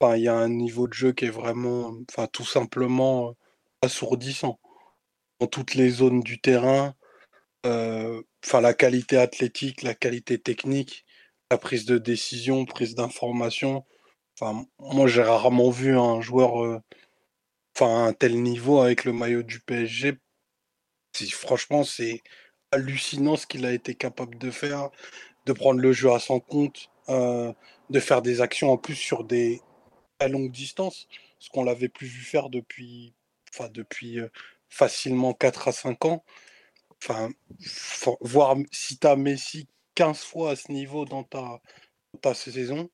enfin, 0.02 0.18
il 0.18 0.24
y 0.24 0.28
a 0.28 0.36
un 0.36 0.50
niveau 0.50 0.88
de 0.90 0.94
jeu 0.94 1.14
qui 1.14 1.24
est 1.26 1.30
vraiment, 1.30 1.94
enfin, 2.10 2.28
tout 2.28 2.44
simplement 2.44 3.34
assourdissant. 3.82 4.60
Dans 5.42 5.48
toutes 5.48 5.74
les 5.74 5.90
zones 5.90 6.22
du 6.22 6.40
terrain, 6.40 6.94
euh, 7.66 8.22
enfin, 8.46 8.62
la 8.62 8.76
qualité 8.76 9.18
athlétique, 9.18 9.82
la 9.82 9.96
qualité 9.96 10.38
technique, 10.38 11.04
la 11.50 11.58
prise 11.58 11.86
de 11.86 11.98
décision, 11.98 12.66
prise 12.66 12.94
d'information. 12.94 13.84
Enfin, 14.40 14.68
moi, 14.78 15.08
j'ai 15.08 15.24
rarement 15.24 15.72
vu 15.72 15.98
un 15.98 16.22
joueur 16.22 16.64
euh, 16.64 16.80
enfin, 17.76 18.06
à 18.06 18.08
un 18.10 18.14
tel 18.14 18.40
niveau 18.40 18.82
avec 18.82 19.04
le 19.04 19.14
maillot 19.14 19.42
du 19.42 19.60
PSG. 19.62 20.14
Franchement, 21.32 21.84
c'est 21.84 22.22
hallucinant 22.72 23.36
ce 23.36 23.48
qu'il 23.48 23.66
a 23.66 23.74
été 23.74 23.96
capable 23.96 24.38
de 24.38 24.52
faire, 24.52 24.92
de 25.48 25.54
prendre 25.54 25.80
le 25.80 25.92
jeu 25.92 26.12
à 26.12 26.20
son 26.20 26.40
compte, 26.40 26.92
euh, 27.10 27.52
de 27.90 28.00
faire 28.00 28.22
des 28.22 28.42
actions 28.42 28.72
en 28.72 28.78
plus 28.78 28.96
sur 28.96 29.24
des 29.24 29.60
très 30.20 30.30
longues 30.30 30.52
distances, 30.52 31.08
ce 31.40 31.50
qu'on 31.50 31.64
l'avait 31.64 31.90
plus 31.90 32.06
vu 32.06 32.22
faire 32.22 32.52
depuis, 32.52 33.16
enfin, 33.52 33.70
depuis 33.70 34.20
facilement 34.72 35.34
4 35.34 35.68
à 35.68 35.72
5 35.72 36.06
ans. 36.06 36.24
Enfin, 37.04 37.30
voir 38.22 38.56
si 38.72 38.98
tu 38.98 39.06
as 39.06 39.16
Messi 39.16 39.68
15 39.96 40.20
fois 40.20 40.52
à 40.52 40.56
ce 40.56 40.72
niveau 40.72 41.06
dans 41.06 41.24
ta, 41.24 41.62
ta 42.22 42.34
saison, 42.34 42.90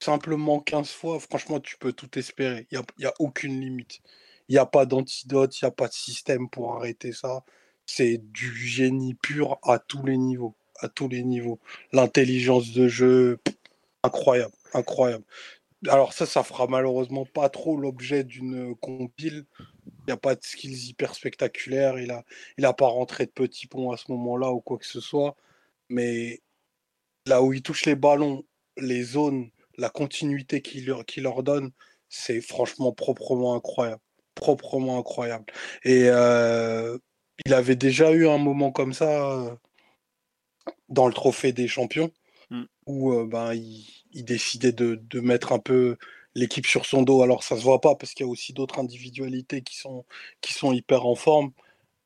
simplement 0.00 0.60
15 0.60 0.90
fois, 0.90 1.18
franchement, 1.18 1.60
tu 1.60 1.76
peux 1.78 1.92
tout 1.92 2.18
espérer. 2.18 2.66
Il 2.70 2.80
n'y 2.98 3.06
a, 3.06 3.14
aucune 3.18 3.60
limite. 3.60 4.00
Il 4.48 4.52
n'y 4.52 4.58
a 4.58 4.66
pas 4.66 4.86
d'antidote, 4.86 5.60
il 5.60 5.64
n'y 5.64 5.68
a 5.68 5.72
pas 5.72 5.88
de 5.88 5.92
système 5.92 6.48
pour 6.48 6.76
arrêter 6.76 7.12
ça. 7.12 7.44
C'est 7.86 8.18
du 8.18 8.54
génie 8.54 9.14
pur 9.14 9.58
à 9.62 9.78
tous 9.78 10.04
les 10.04 10.16
niveaux. 10.16 10.54
À 10.80 10.88
tous 10.88 11.08
les 11.08 11.22
niveaux. 11.24 11.58
L'intelligence 11.92 12.72
de 12.72 12.88
jeu, 12.88 13.40
incroyable, 14.02 14.54
incroyable. 14.74 15.24
Alors 15.88 16.12
ça, 16.12 16.26
ça 16.26 16.42
fera 16.42 16.66
malheureusement 16.66 17.24
pas 17.24 17.48
trop 17.48 17.76
l'objet 17.76 18.24
d'une 18.24 18.74
compile, 18.76 19.44
Il 20.00 20.04
n'y 20.08 20.12
a 20.12 20.16
pas 20.16 20.34
de 20.34 20.42
skills 20.42 20.90
hyper 20.90 21.14
spectaculaires. 21.14 21.98
Il 21.98 22.08
n'a 22.08 22.24
il 22.58 22.64
a 22.64 22.72
pas 22.72 22.86
rentré 22.86 23.26
de 23.26 23.30
petits 23.30 23.66
ponts 23.66 23.90
à 23.92 23.96
ce 23.96 24.10
moment-là 24.12 24.52
ou 24.52 24.60
quoi 24.60 24.78
que 24.78 24.86
ce 24.86 25.00
soit. 25.00 25.36
Mais 25.88 26.40
là 27.26 27.42
où 27.42 27.52
il 27.52 27.62
touche 27.62 27.86
les 27.86 27.96
ballons, 27.96 28.44
les 28.76 29.02
zones, 29.02 29.50
la 29.76 29.90
continuité 29.90 30.62
qu'il 30.62 30.86
leur, 30.86 31.04
leur 31.18 31.42
donne, 31.42 31.70
c'est 32.08 32.40
franchement 32.40 32.92
proprement 32.92 33.54
incroyable. 33.54 34.02
Proprement 34.34 34.98
incroyable. 34.98 35.46
Et 35.84 36.04
euh, 36.06 36.98
il 37.44 37.54
avait 37.54 37.76
déjà 37.76 38.12
eu 38.12 38.28
un 38.28 38.38
moment 38.38 38.72
comme 38.72 38.92
ça 38.92 39.30
euh, 39.30 39.54
dans 40.88 41.06
le 41.06 41.12
trophée 41.12 41.52
des 41.52 41.68
champions, 41.68 42.12
mm. 42.50 42.64
où 42.86 43.12
euh, 43.12 43.26
ben, 43.26 43.54
il, 43.54 44.24
décidait 44.24 44.72
de, 44.72 45.20
mettre 45.20 45.52
un 45.52 45.58
peu 45.58 45.96
l'équipe 46.38 46.66
sur 46.66 46.86
son 46.86 47.02
dos. 47.02 47.22
Alors 47.22 47.42
ça 47.42 47.56
se 47.56 47.62
voit 47.62 47.80
pas 47.80 47.94
parce 47.94 48.14
qu'il 48.14 48.24
y 48.24 48.28
a 48.28 48.30
aussi 48.30 48.52
d'autres 48.52 48.78
individualités 48.78 49.62
qui 49.62 49.76
sont, 49.76 50.04
qui 50.40 50.54
sont 50.54 50.72
hyper 50.72 51.06
en 51.06 51.14
forme. 51.14 51.50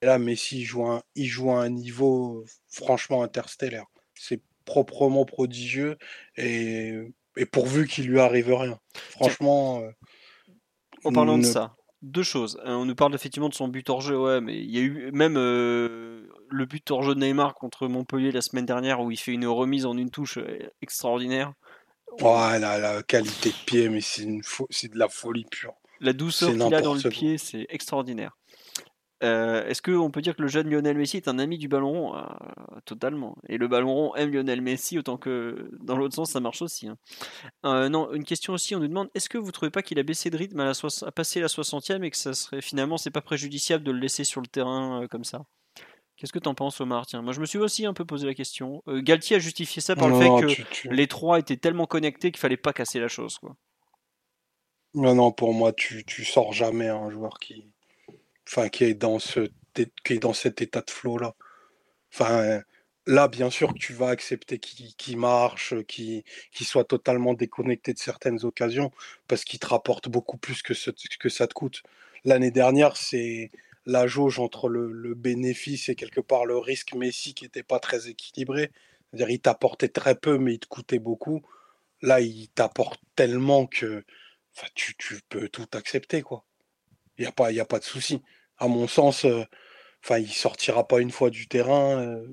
Et 0.00 0.06
là, 0.06 0.18
Messi 0.18 0.64
joue 0.64 0.86
un, 0.86 1.02
il 1.14 1.26
joue 1.26 1.52
à 1.52 1.62
un 1.62 1.70
niveau 1.70 2.44
franchement 2.68 3.22
interstellaire. 3.22 3.86
C'est 4.14 4.40
proprement 4.64 5.24
prodigieux 5.24 5.96
et, 6.36 6.94
pourvu 7.50 7.86
qu'il 7.86 8.08
lui 8.08 8.20
arrive 8.20 8.52
rien. 8.52 8.78
Franchement. 9.10 9.80
Euh, 9.80 9.90
en 11.04 11.12
parlant 11.12 11.38
de 11.38 11.44
ça, 11.44 11.74
deux 12.02 12.22
choses. 12.22 12.60
On 12.64 12.84
nous 12.84 12.94
parle 12.94 13.14
effectivement 13.14 13.48
de 13.48 13.54
son 13.54 13.68
but 13.68 13.88
hors 13.90 14.00
jeu, 14.00 14.18
ouais, 14.18 14.40
mais 14.40 14.58
il 14.58 14.70
y 14.70 14.78
a 14.78 14.82
eu 14.82 15.10
même 15.12 15.36
euh, 15.36 16.28
le 16.48 16.66
but 16.66 16.88
hors 16.90 17.02
jeu 17.02 17.14
de 17.14 17.20
Neymar 17.20 17.54
contre 17.54 17.88
Montpellier 17.88 18.30
la 18.30 18.42
semaine 18.42 18.66
dernière 18.66 19.00
où 19.00 19.10
il 19.10 19.16
fait 19.16 19.32
une 19.32 19.46
remise 19.46 19.86
en 19.86 19.96
une 19.96 20.10
touche 20.10 20.38
euh, 20.38 20.68
extraordinaire. 20.80 21.54
Oh, 22.20 22.34
la, 22.58 22.78
la 22.78 23.02
qualité 23.02 23.50
de 23.50 23.64
pied, 23.64 23.88
mais 23.88 24.00
c'est 24.00 24.24
de 24.26 24.98
la 24.98 25.08
folie 25.08 25.46
pure. 25.50 25.74
La 26.00 26.12
douceur 26.12 26.50
qu'il 26.52 26.74
a 26.74 26.80
dans 26.80 26.94
le 26.94 27.08
pied, 27.08 27.38
c'est 27.38 27.66
extraordinaire. 27.68 28.36
Euh, 29.22 29.64
est-ce 29.66 29.80
qu'on 29.82 30.10
peut 30.10 30.20
dire 30.20 30.34
que 30.34 30.42
le 30.42 30.48
jeune 30.48 30.68
Lionel 30.68 30.96
Messi 30.96 31.16
est 31.16 31.28
un 31.28 31.38
ami 31.38 31.56
du 31.56 31.68
ballon 31.68 31.92
rond? 31.92 32.16
Euh, 32.16 32.22
Totalement. 32.84 33.36
Et 33.48 33.56
le 33.56 33.68
ballon 33.68 33.94
rond 33.94 34.14
aime 34.16 34.32
Lionel 34.32 34.60
Messi 34.60 34.98
autant 34.98 35.16
que 35.16 35.70
dans 35.80 35.96
l'autre 35.96 36.14
sens 36.14 36.32
ça 36.32 36.40
marche 36.40 36.60
aussi. 36.60 36.88
Hein. 36.88 36.96
Euh, 37.64 37.88
non, 37.88 38.12
une 38.12 38.24
question 38.24 38.52
aussi, 38.52 38.74
on 38.74 38.80
nous 38.80 38.88
demande 38.88 39.08
est-ce 39.14 39.28
que 39.28 39.38
vous 39.38 39.52
trouvez 39.52 39.70
pas 39.70 39.82
qu'il 39.82 39.98
a 40.00 40.02
baissé 40.02 40.28
de 40.30 40.36
rythme 40.36 40.58
à, 40.58 40.64
la 40.64 41.10
passer 41.12 41.40
la 41.40 41.46
60e 41.46 42.02
et 42.02 42.10
que 42.10 42.16
ça 42.16 42.34
serait 42.34 42.60
finalement 42.60 42.98
c'est 42.98 43.12
pas 43.12 43.20
préjudiciable 43.20 43.84
de 43.84 43.92
le 43.92 44.00
laisser 44.00 44.24
sur 44.24 44.40
le 44.40 44.48
terrain 44.48 45.06
comme 45.08 45.24
ça? 45.24 45.44
Qu'est-ce 46.22 46.32
que 46.32 46.38
t'en 46.38 46.54
penses, 46.54 46.80
Omar? 46.80 47.04
Tiens, 47.04 47.20
moi 47.20 47.32
je 47.32 47.40
me 47.40 47.46
suis 47.46 47.58
aussi 47.58 47.84
un 47.84 47.92
peu 47.92 48.04
posé 48.04 48.28
la 48.28 48.34
question. 48.34 48.80
Galtier 48.86 49.34
a 49.34 49.38
justifié 49.40 49.82
ça 49.82 49.96
par 49.96 50.06
le 50.06 50.14
fait 50.14 50.28
que 50.28 50.88
les 50.88 51.08
trois 51.08 51.40
étaient 51.40 51.56
tellement 51.56 51.86
connectés 51.86 52.30
qu'il 52.30 52.38
fallait 52.38 52.56
pas 52.56 52.72
casser 52.72 53.00
la 53.00 53.08
chose. 53.08 53.38
Quoi. 53.38 53.56
Non, 54.94 55.16
non, 55.16 55.32
pour 55.32 55.52
moi, 55.52 55.72
tu, 55.72 56.04
tu 56.04 56.24
sors 56.24 56.52
jamais 56.52 56.86
un 56.86 57.10
joueur 57.10 57.40
qui, 57.40 57.66
enfin, 58.46 58.68
qui 58.68 58.84
est 58.84 58.94
dans 58.94 59.18
ce, 59.18 59.50
qui 60.04 60.12
est 60.12 60.20
dans 60.20 60.32
cet 60.32 60.62
état 60.62 60.80
de 60.80 60.92
flow 60.92 61.18
là. 61.18 61.34
Enfin, 62.12 62.62
là, 63.08 63.26
bien 63.26 63.50
sûr 63.50 63.74
que 63.74 63.78
tu 63.80 63.92
vas 63.92 64.10
accepter 64.10 64.60
qu'il 64.60 65.18
marche, 65.18 65.74
qu'il 65.88 66.22
soit 66.60 66.84
totalement 66.84 67.34
déconnecté 67.34 67.94
de 67.94 67.98
certaines 67.98 68.44
occasions, 68.44 68.92
parce 69.26 69.42
qu'il 69.42 69.58
te 69.58 69.66
rapporte 69.66 70.08
beaucoup 70.08 70.36
plus 70.36 70.62
que, 70.62 70.72
ce, 70.72 70.90
que 71.18 71.28
ça 71.28 71.48
te 71.48 71.52
coûte. 71.54 71.82
L'année 72.24 72.52
dernière, 72.52 72.96
c'est 72.96 73.50
la 73.86 74.06
jauge 74.06 74.38
entre 74.38 74.68
le, 74.68 75.14
bénéfice 75.14 75.88
et 75.88 75.94
quelque 75.94 76.20
part 76.20 76.46
le 76.46 76.58
risque 76.58 76.94
Messi 76.94 77.34
qui 77.34 77.44
n'était 77.44 77.62
pas 77.62 77.80
très 77.80 78.08
équilibré. 78.08 78.70
C'est-à-dire, 79.10 79.30
il 79.30 79.40
t'apportait 79.40 79.88
très 79.88 80.14
peu, 80.14 80.38
mais 80.38 80.54
il 80.54 80.58
te 80.58 80.66
coûtait 80.66 80.98
beaucoup. 80.98 81.42
Là, 82.00 82.20
il 82.20 82.48
t'apporte 82.48 83.00
tellement 83.16 83.66
que 83.66 84.04
tu, 84.74 84.94
tu 84.96 85.20
peux 85.28 85.48
tout 85.48 85.68
accepter, 85.72 86.22
quoi. 86.22 86.44
Il 87.18 87.22
n'y 87.22 87.28
a, 87.28 87.32
pas, 87.32 87.48
a 87.48 87.64
pas 87.64 87.78
de 87.78 87.84
souci. 87.84 88.22
À 88.58 88.68
mon 88.68 88.88
sens, 88.88 89.24
euh, 89.24 89.44
il 90.10 90.32
sortira 90.32 90.88
pas 90.88 91.00
une 91.00 91.10
fois 91.10 91.30
du 91.30 91.46
terrain. 91.46 92.00
Euh, 92.00 92.26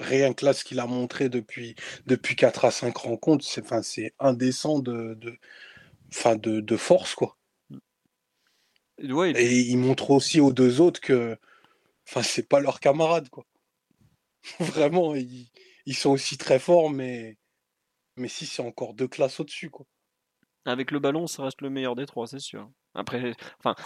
rien 0.00 0.34
que 0.34 0.44
là, 0.44 0.52
ce 0.52 0.64
qu'il 0.64 0.80
a 0.80 0.86
montré 0.86 1.28
depuis, 1.28 1.74
depuis 2.06 2.36
4 2.36 2.64
à 2.64 2.70
5 2.70 2.96
rencontres, 2.96 3.44
c'est 3.44 4.12
indécent 4.18 4.80
de, 4.80 5.14
de, 5.14 6.60
de, 6.60 6.76
force. 6.76 7.14
quoi. 7.14 7.37
Et 9.36 9.60
il 9.60 9.78
montre 9.78 10.10
aussi 10.10 10.40
aux 10.40 10.52
deux 10.52 10.80
autres 10.80 11.00
que 11.00 11.38
enfin, 12.08 12.22
c'est 12.22 12.48
pas 12.48 12.60
leurs 12.60 12.80
camarades. 12.80 13.28
Quoi. 13.28 13.44
Vraiment, 14.60 15.14
ils, 15.14 15.50
ils, 15.86 15.94
sont 15.94 16.10
aussi 16.10 16.38
très 16.38 16.58
forts, 16.58 16.90
mais, 16.90 17.36
mais 18.16 18.28
si 18.28 18.46
c'est 18.46 18.62
encore 18.62 18.94
deux 18.94 19.08
classes 19.08 19.40
au-dessus. 19.40 19.70
quoi. 19.70 19.86
Avec 20.64 20.90
le 20.90 20.98
ballon, 20.98 21.26
ça 21.26 21.44
reste 21.44 21.62
le 21.62 21.70
meilleur 21.70 21.94
des 21.94 22.06
trois, 22.06 22.26
c'est 22.26 22.40
sûr. 22.40 22.70
Après, 22.98 23.32
enfin, 23.58 23.76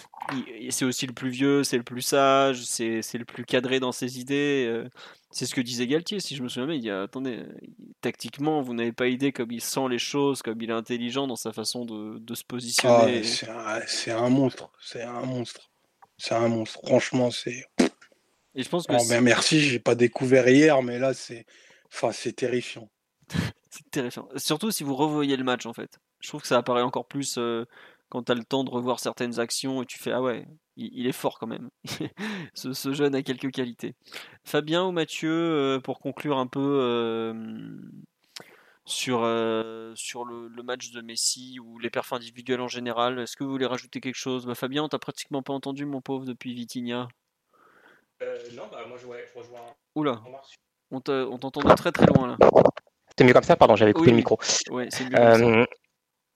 c'est 0.71 0.87
aussi 0.87 1.07
le 1.07 1.13
plus 1.13 1.29
vieux, 1.29 1.65
c'est 1.65 1.77
le 1.77 1.83
plus 1.83 2.01
sage, 2.01 2.65
c'est 2.65 3.03
le 3.13 3.25
plus 3.27 3.45
cadré 3.45 3.79
dans 3.79 3.93
ses 3.93 4.19
idées. 4.19 4.67
Euh, 4.67 4.89
c'est 5.31 5.45
ce 5.45 5.55
que 5.55 5.61
disait 5.61 5.87
Galtier, 5.87 6.19
si 6.19 6.35
je 6.35 6.43
me 6.43 6.49
souviens 6.49 6.67
bien. 6.67 6.75
Il 6.77 6.81
dit 6.81 6.91
attendez, 6.91 7.45
tactiquement, 8.01 8.63
vous 8.63 8.73
n'avez 8.73 8.93
pas 8.93 9.09
idée 9.09 9.31
comme 9.31 9.53
il 9.53 9.61
sent 9.61 9.89
les 9.91 9.99
choses, 9.99 10.41
comme 10.41 10.61
il 10.63 10.71
est 10.71 10.75
intelligent 10.75 11.27
dans 11.27 11.37
sa 11.37 11.53
façon 11.53 11.85
de, 11.85 12.19
de 12.19 12.35
se 12.35 12.45
positionner. 12.45 13.23
Ah, 13.49 13.81
c'est 13.87 14.13
un, 14.13 14.31
monstre, 14.31 14.71
c'est 14.81 15.03
un 15.03 15.21
monstre, 15.21 15.71
c'est 16.17 16.35
un 16.35 16.49
monstre. 16.49 16.81
Franchement, 16.87 17.31
c'est. 17.31 17.67
Et 18.55 18.63
je 18.63 18.69
pense 18.69 18.87
que. 18.87 18.95
Oh, 18.99 19.05
ben 19.11 19.21
merci, 19.21 19.61
j'ai 19.61 19.79
pas 19.79 19.95
découvert 19.95 20.49
hier, 20.49 20.83
mais 20.83 20.99
là, 20.99 21.13
c'est, 21.13 21.45
enfin, 21.93 22.13
c'est 22.13 22.33
terrifiant. 22.33 22.89
c'est 23.71 23.91
terrifiant. 23.91 24.27
Surtout 24.37 24.71
si 24.71 24.85
vous 24.85 24.97
revoyez 24.97 25.37
le 25.37 25.45
match, 25.45 25.67
en 25.67 25.75
fait. 25.75 25.99
Je 26.21 26.29
trouve 26.29 26.41
que 26.41 26.47
ça 26.47 26.57
apparaît 26.57 26.83
encore 26.83 27.07
plus. 27.07 27.37
Euh, 27.37 27.67
quand 28.13 28.25
tu 28.25 28.33
as 28.33 28.35
le 28.35 28.45
temps 28.45 28.63
de 28.63 28.69
revoir 28.69 29.01
certaines 29.01 29.41
actions 29.41 29.83
et 29.83 29.87
tu 29.87 29.99
fais 29.99 30.13
ah 30.13 30.21
ouais, 30.21 30.47
il, 30.77 31.07
est 31.07 31.13
fort 31.13 31.39
quand 31.39 31.47
même. 31.47 31.71
ce, 32.55 32.93
jeune 32.93 33.15
a 33.15 33.23
quelques 33.23 33.51
qualités. 33.51 33.95
Fabien 34.45 34.85
ou 34.85 34.93
Mathieu, 34.93 35.33
euh, 35.33 35.81
pour 35.81 35.99
conclure 35.99 36.37
un 36.37 36.47
peu 36.47 36.61
euh, 36.83 37.33
sur, 38.85 39.23
euh, 39.23 39.95
sur 39.95 40.27
le, 40.27 40.51
match 40.63 40.91
de 40.91 41.01
Messi 41.01 41.59
ou 41.59 41.79
les 41.79 41.89
perfs 41.89 42.13
individuels 42.13 42.61
en 42.61 42.69
général, 42.69 43.19
est-ce 43.19 43.35
que 43.35 43.45
vous 43.45 43.51
voulez 43.51 43.65
rajouter 43.65 44.03
quelque 44.03 44.15
chose? 44.15 44.45
Bah, 44.45 44.55
Fabien, 44.55 44.85
on 44.85 44.89
t'a 44.91 44.99
pratiquement 44.99 45.43
pas 45.43 45.55
entendu, 45.55 45.87
mon 45.87 46.03
pauvre, 46.03 46.27
depuis 46.27 46.53
Vitinha. 46.53 47.09
non, 48.21 48.69
bah 48.71 48.85
moi 48.87 48.99
je, 48.99 49.07
rejoins. 49.07 49.75
Oula, 49.95 50.21
on 50.91 51.01
t'entendait 51.01 51.75
très 51.77 51.93
très 51.93 52.05
loin 52.05 52.27
là. 52.27 52.37
C'était 53.09 53.25
mieux 53.25 53.33
comme 53.33 53.43
ça, 53.43 53.57
pardon, 53.57 53.75
j'avais 53.75 53.95
coupé 53.95 54.11
le 54.11 54.17
micro. 54.17 54.39
Ouais, 54.71 54.89
c'est 54.91 55.05
mieux. 55.05 55.19
Euh, 55.19 55.65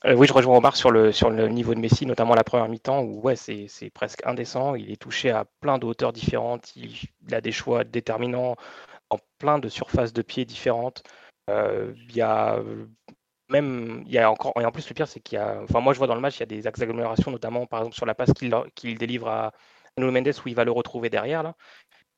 oui, 0.04 0.26
je 0.26 0.32
rejoins 0.32 0.56
Omar 0.56 0.76
sur 0.76 0.90
le, 0.90 1.10
sur 1.10 1.30
le 1.30 1.48
niveau 1.48 1.74
de 1.74 1.80
Messi, 1.80 2.06
notamment 2.06 2.34
la 2.34 2.44
première 2.44 2.68
mi-temps, 2.68 3.02
où 3.02 3.20
ouais, 3.22 3.36
c'est, 3.36 3.90
presque 3.94 4.24
indécent. 4.26 4.74
Il 4.74 4.90
est 4.90 5.00
touché 5.00 5.30
à 5.30 5.46
plein 5.60 5.78
de 5.78 5.86
hauteurs 5.86 6.12
différentes. 6.12 6.74
Il, 6.76 6.94
a 7.32 7.40
des 7.40 7.52
choix 7.52 7.84
déterminants 7.84 8.56
en 9.10 9.18
plein 9.38 9.58
de 9.58 9.68
surfaces 9.68 10.12
de 10.12 10.22
pied 10.22 10.44
différentes. 10.44 11.02
Euh, 11.50 11.92
il 12.08 12.14
y 12.16 12.20
a 12.22 12.60
même, 13.48 14.02
il 14.06 14.12
y 14.12 14.18
a 14.18 14.30
encore, 14.30 14.52
et 14.60 14.64
en 14.64 14.72
plus 14.72 14.88
le 14.88 14.94
pire, 14.94 15.08
c'est 15.08 15.20
qu'il 15.20 15.36
y 15.36 15.40
a, 15.40 15.60
enfin 15.62 15.80
moi 15.80 15.92
je 15.92 15.98
vois 15.98 16.06
dans 16.06 16.14
le 16.14 16.20
match, 16.20 16.36
il 16.36 16.40
y 16.40 16.42
a 16.42 16.46
des 16.46 16.66
agglomérations, 16.66 17.30
notamment 17.30 17.66
par 17.66 17.80
exemple 17.80 17.96
sur 17.96 18.06
la 18.06 18.14
passe 18.14 18.32
qu'il, 18.32 18.54
qu'il 18.74 18.98
délivre 18.98 19.28
à 19.28 19.52
Nuno 19.98 20.10
Mendes 20.10 20.32
où 20.44 20.48
il 20.48 20.54
va 20.54 20.64
le 20.64 20.72
retrouver 20.72 21.10
derrière 21.10 21.42
là. 21.42 21.54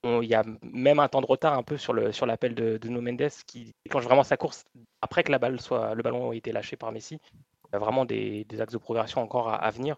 il 0.05 0.25
y 0.25 0.35
a 0.35 0.45
même 0.63 0.99
un 0.99 1.09
temps 1.09 1.21
de 1.21 1.27
retard 1.27 1.55
un 1.55 1.63
peu 1.63 1.77
sur, 1.77 1.93
le, 1.93 2.13
sur 2.13 2.27
l'appel 2.27 2.55
de, 2.55 2.79
de 2.79 2.89
Nuno 2.89 3.03
Mendes 3.03 3.31
qui 3.47 3.73
déclenche 3.85 4.05
vraiment 4.05 4.25
sa 4.25 4.37
course 4.37 4.65
après 5.03 5.23
que 5.23 5.33
la 5.33 5.39
balle 5.39 5.61
soit, 5.61 5.95
le 5.95 6.03
ballon 6.03 6.33
ait 6.33 6.39
été 6.39 6.53
lâché 6.53 6.77
par 6.77 6.93
Messi 6.93 7.21
il 7.69 7.75
y 7.75 7.77
a 7.77 7.79
vraiment 7.79 8.05
des, 8.05 8.47
axes 8.61 8.73
de 8.73 8.79
progression 8.79 9.23
encore 9.23 9.49
à, 9.53 9.71
venir. 9.71 9.97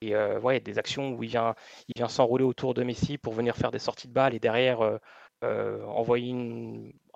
Et 0.00 0.14
euh, 0.14 0.38
ouais, 0.40 0.60
des 0.60 0.78
actions 0.78 1.10
où 1.12 1.22
il 1.24 1.30
vient, 1.30 1.54
il 1.88 1.94
vient 1.96 2.08
s'enrouler 2.08 2.44
autour 2.44 2.74
de 2.74 2.84
Messi 2.84 3.18
pour 3.18 3.34
venir 3.34 3.56
faire 3.56 3.72
des 3.72 3.80
sorties 3.80 4.08
de 4.08 4.12
balles 4.12 4.34
et 4.34 4.38
derrière 4.38 4.80
euh, 4.80 4.98
euh, 5.44 5.84
envoyer 5.86 6.32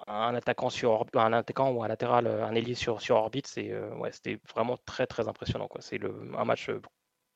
un 0.09 0.35
attaquant 0.35 0.70
sur 0.70 1.07
un 1.15 1.33
attaquant 1.33 1.70
ou 1.70 1.85
un 1.85 1.89
latéral, 1.89 2.27
un 2.27 2.55
ailier 2.55 2.74
sur, 2.74 2.99
orbite. 3.11 3.47
C'est 3.47 3.73
ouais, 3.95 4.11
c'était 4.12 4.39
vraiment 4.55 4.77
très 4.85 5.07
très 5.07 5.29
impressionnant. 5.29 5.69
C'est 5.81 6.01
un 6.37 6.45
match 6.45 6.70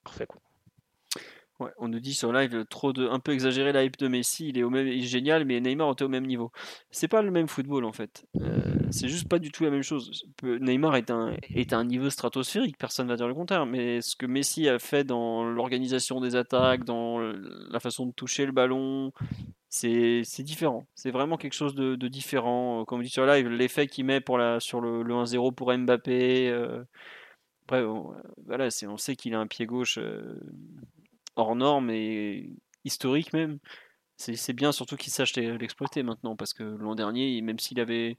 parfait. 0.04 0.26
On 1.78 1.88
nous 1.88 2.00
dit 2.00 2.14
sur 2.14 2.32
live 2.32 2.64
trop 2.68 2.92
de, 2.92 3.08
un 3.08 3.18
peu 3.18 3.32
exagéré 3.32 3.72
la 3.72 3.84
hype 3.84 3.96
de 3.98 4.08
Messi, 4.08 4.48
il 4.48 4.58
est, 4.58 4.62
au 4.62 4.70
même, 4.70 4.86
il 4.86 5.04
est 5.04 5.06
génial, 5.06 5.44
mais 5.44 5.60
Neymar 5.60 5.92
était 5.92 6.04
au 6.04 6.08
même 6.08 6.26
niveau. 6.26 6.52
C'est 6.90 7.08
pas 7.08 7.22
le 7.22 7.30
même 7.30 7.48
football 7.48 7.84
en 7.84 7.92
fait. 7.92 8.26
Euh, 8.40 8.58
c'est 8.90 9.08
juste 9.08 9.28
pas 9.28 9.38
du 9.38 9.50
tout 9.50 9.64
la 9.64 9.70
même 9.70 9.82
chose. 9.82 10.24
Neymar 10.42 10.96
est 10.96 11.10
un, 11.10 11.34
est 11.54 11.72
un 11.72 11.84
niveau 11.84 12.10
stratosphérique, 12.10 12.78
personne 12.78 13.08
va 13.08 13.16
dire 13.16 13.28
le 13.28 13.34
contraire, 13.34 13.66
mais 13.66 14.00
ce 14.02 14.16
que 14.16 14.26
Messi 14.26 14.68
a 14.68 14.78
fait 14.78 15.04
dans 15.04 15.44
l'organisation 15.44 16.20
des 16.20 16.36
attaques, 16.36 16.84
dans 16.84 17.18
la 17.18 17.80
façon 17.80 18.06
de 18.06 18.12
toucher 18.12 18.46
le 18.46 18.52
ballon, 18.52 19.12
c'est 19.68 20.42
différent. 20.42 20.86
C'est 20.94 21.10
vraiment 21.10 21.36
quelque 21.36 21.54
chose 21.54 21.74
de, 21.74 22.08
différent. 22.08 22.84
Comme 22.84 23.00
on 23.00 23.02
dit 23.02 23.08
sur 23.08 23.26
live, 23.26 23.48
l'effet 23.48 23.86
qu'il 23.86 24.04
met 24.04 24.20
pour 24.20 24.38
la, 24.38 24.60
sur 24.60 24.80
le, 24.80 25.02
1-0 25.04 25.54
pour 25.54 25.76
Mbappé. 25.76 26.48
Euh, 26.50 26.82
après, 27.64 27.84
voilà, 28.46 28.68
on 28.88 28.96
sait 28.96 29.16
qu'il 29.16 29.34
a 29.34 29.40
un 29.40 29.46
pied 29.46 29.66
gauche. 29.66 29.98
Euh, 29.98 30.40
hors 31.36 31.56
norme 31.56 31.90
et 31.90 32.50
historique 32.84 33.32
même. 33.32 33.58
C'est 34.18 34.54
bien 34.54 34.72
surtout 34.72 34.96
qu'il 34.96 35.12
sache 35.12 35.36
l'exploiter 35.36 36.02
maintenant 36.02 36.36
parce 36.36 36.54
que 36.54 36.62
l'an 36.62 36.94
dernier, 36.94 37.40
même 37.42 37.58
s'il 37.58 37.78
avait. 37.80 38.16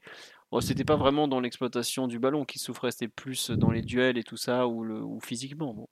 c'était 0.60 0.84
pas 0.84 0.96
vraiment 0.96 1.26
dans 1.26 1.40
l'exploitation 1.40 2.06
du 2.06 2.20
ballon 2.20 2.44
qu'il 2.44 2.60
souffrait, 2.60 2.92
c'était 2.92 3.08
plus 3.08 3.50
dans 3.50 3.72
les 3.72 3.82
duels 3.82 4.16
et 4.16 4.22
tout 4.22 4.36
ça 4.36 4.68
ou, 4.68 4.84
ou 4.86 5.20
physiquement. 5.20 5.88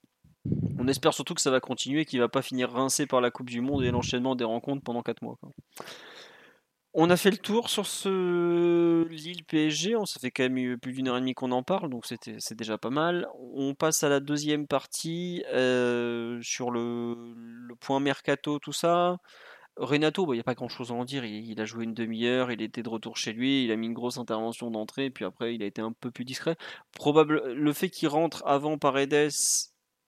On 0.79 0.87
espère 0.87 1.13
surtout 1.13 1.33
que 1.33 1.41
ça 1.41 1.51
va 1.51 1.59
continuer, 1.59 2.05
qu'il 2.05 2.19
va 2.19 2.29
pas 2.29 2.41
finir 2.41 2.71
rincé 2.71 3.05
par 3.05 3.19
la 3.19 3.31
Coupe 3.31 3.49
du 3.49 3.59
Monde 3.59 3.83
et 3.83 3.91
l'enchaînement 3.91 4.35
des 4.35 4.45
rencontres 4.45 4.83
pendant 4.83 5.01
4 5.01 5.21
mois. 5.21 5.37
On 6.99 7.11
a 7.11 7.15
fait 7.15 7.29
le 7.29 7.37
tour 7.37 7.69
sur 7.69 7.85
ce 7.85 9.03
PSG. 9.47 9.95
On 9.95 10.07
ça 10.07 10.19
fait 10.19 10.31
quand 10.31 10.49
même 10.49 10.79
plus 10.79 10.93
d'une 10.93 11.07
heure 11.07 11.17
et 11.17 11.19
demie 11.19 11.35
qu'on 11.35 11.51
en 11.51 11.61
parle, 11.61 11.91
donc 11.91 12.07
c'est 12.07 12.55
déjà 12.55 12.79
pas 12.79 12.89
mal. 12.89 13.27
On 13.53 13.75
passe 13.75 14.01
à 14.01 14.09
la 14.09 14.19
deuxième 14.19 14.65
partie 14.65 15.43
euh, 15.53 16.39
sur 16.41 16.71
le, 16.71 17.15
point 17.79 17.99
mercato, 17.99 18.57
tout 18.57 18.73
ça. 18.73 19.17
Renato, 19.75 20.33
il 20.33 20.37
n'y 20.37 20.41
a 20.41 20.43
pas 20.43 20.55
grand 20.55 20.69
chose 20.69 20.89
à 20.89 20.95
en 20.95 21.05
dire. 21.05 21.23
Il, 21.23 21.61
a 21.61 21.65
joué 21.65 21.83
une 21.83 21.93
demi-heure, 21.93 22.51
il 22.51 22.63
était 22.63 22.81
de 22.81 22.89
retour 22.89 23.15
chez 23.15 23.31
lui, 23.31 23.63
il 23.65 23.71
a 23.71 23.75
mis 23.75 23.85
une 23.85 23.93
grosse 23.93 24.17
intervention 24.17 24.71
d'entrée, 24.71 25.11
puis 25.11 25.23
après 25.23 25.53
il 25.53 25.61
a 25.61 25.67
été 25.67 25.83
un 25.83 25.91
peu 25.91 26.09
plus 26.09 26.25
discret. 26.25 26.55
Probable, 26.95 27.43
le 27.53 27.73
fait 27.73 27.91
qu'il 27.91 28.07
rentre 28.07 28.41
avant 28.47 28.79
Paredes 28.79 29.29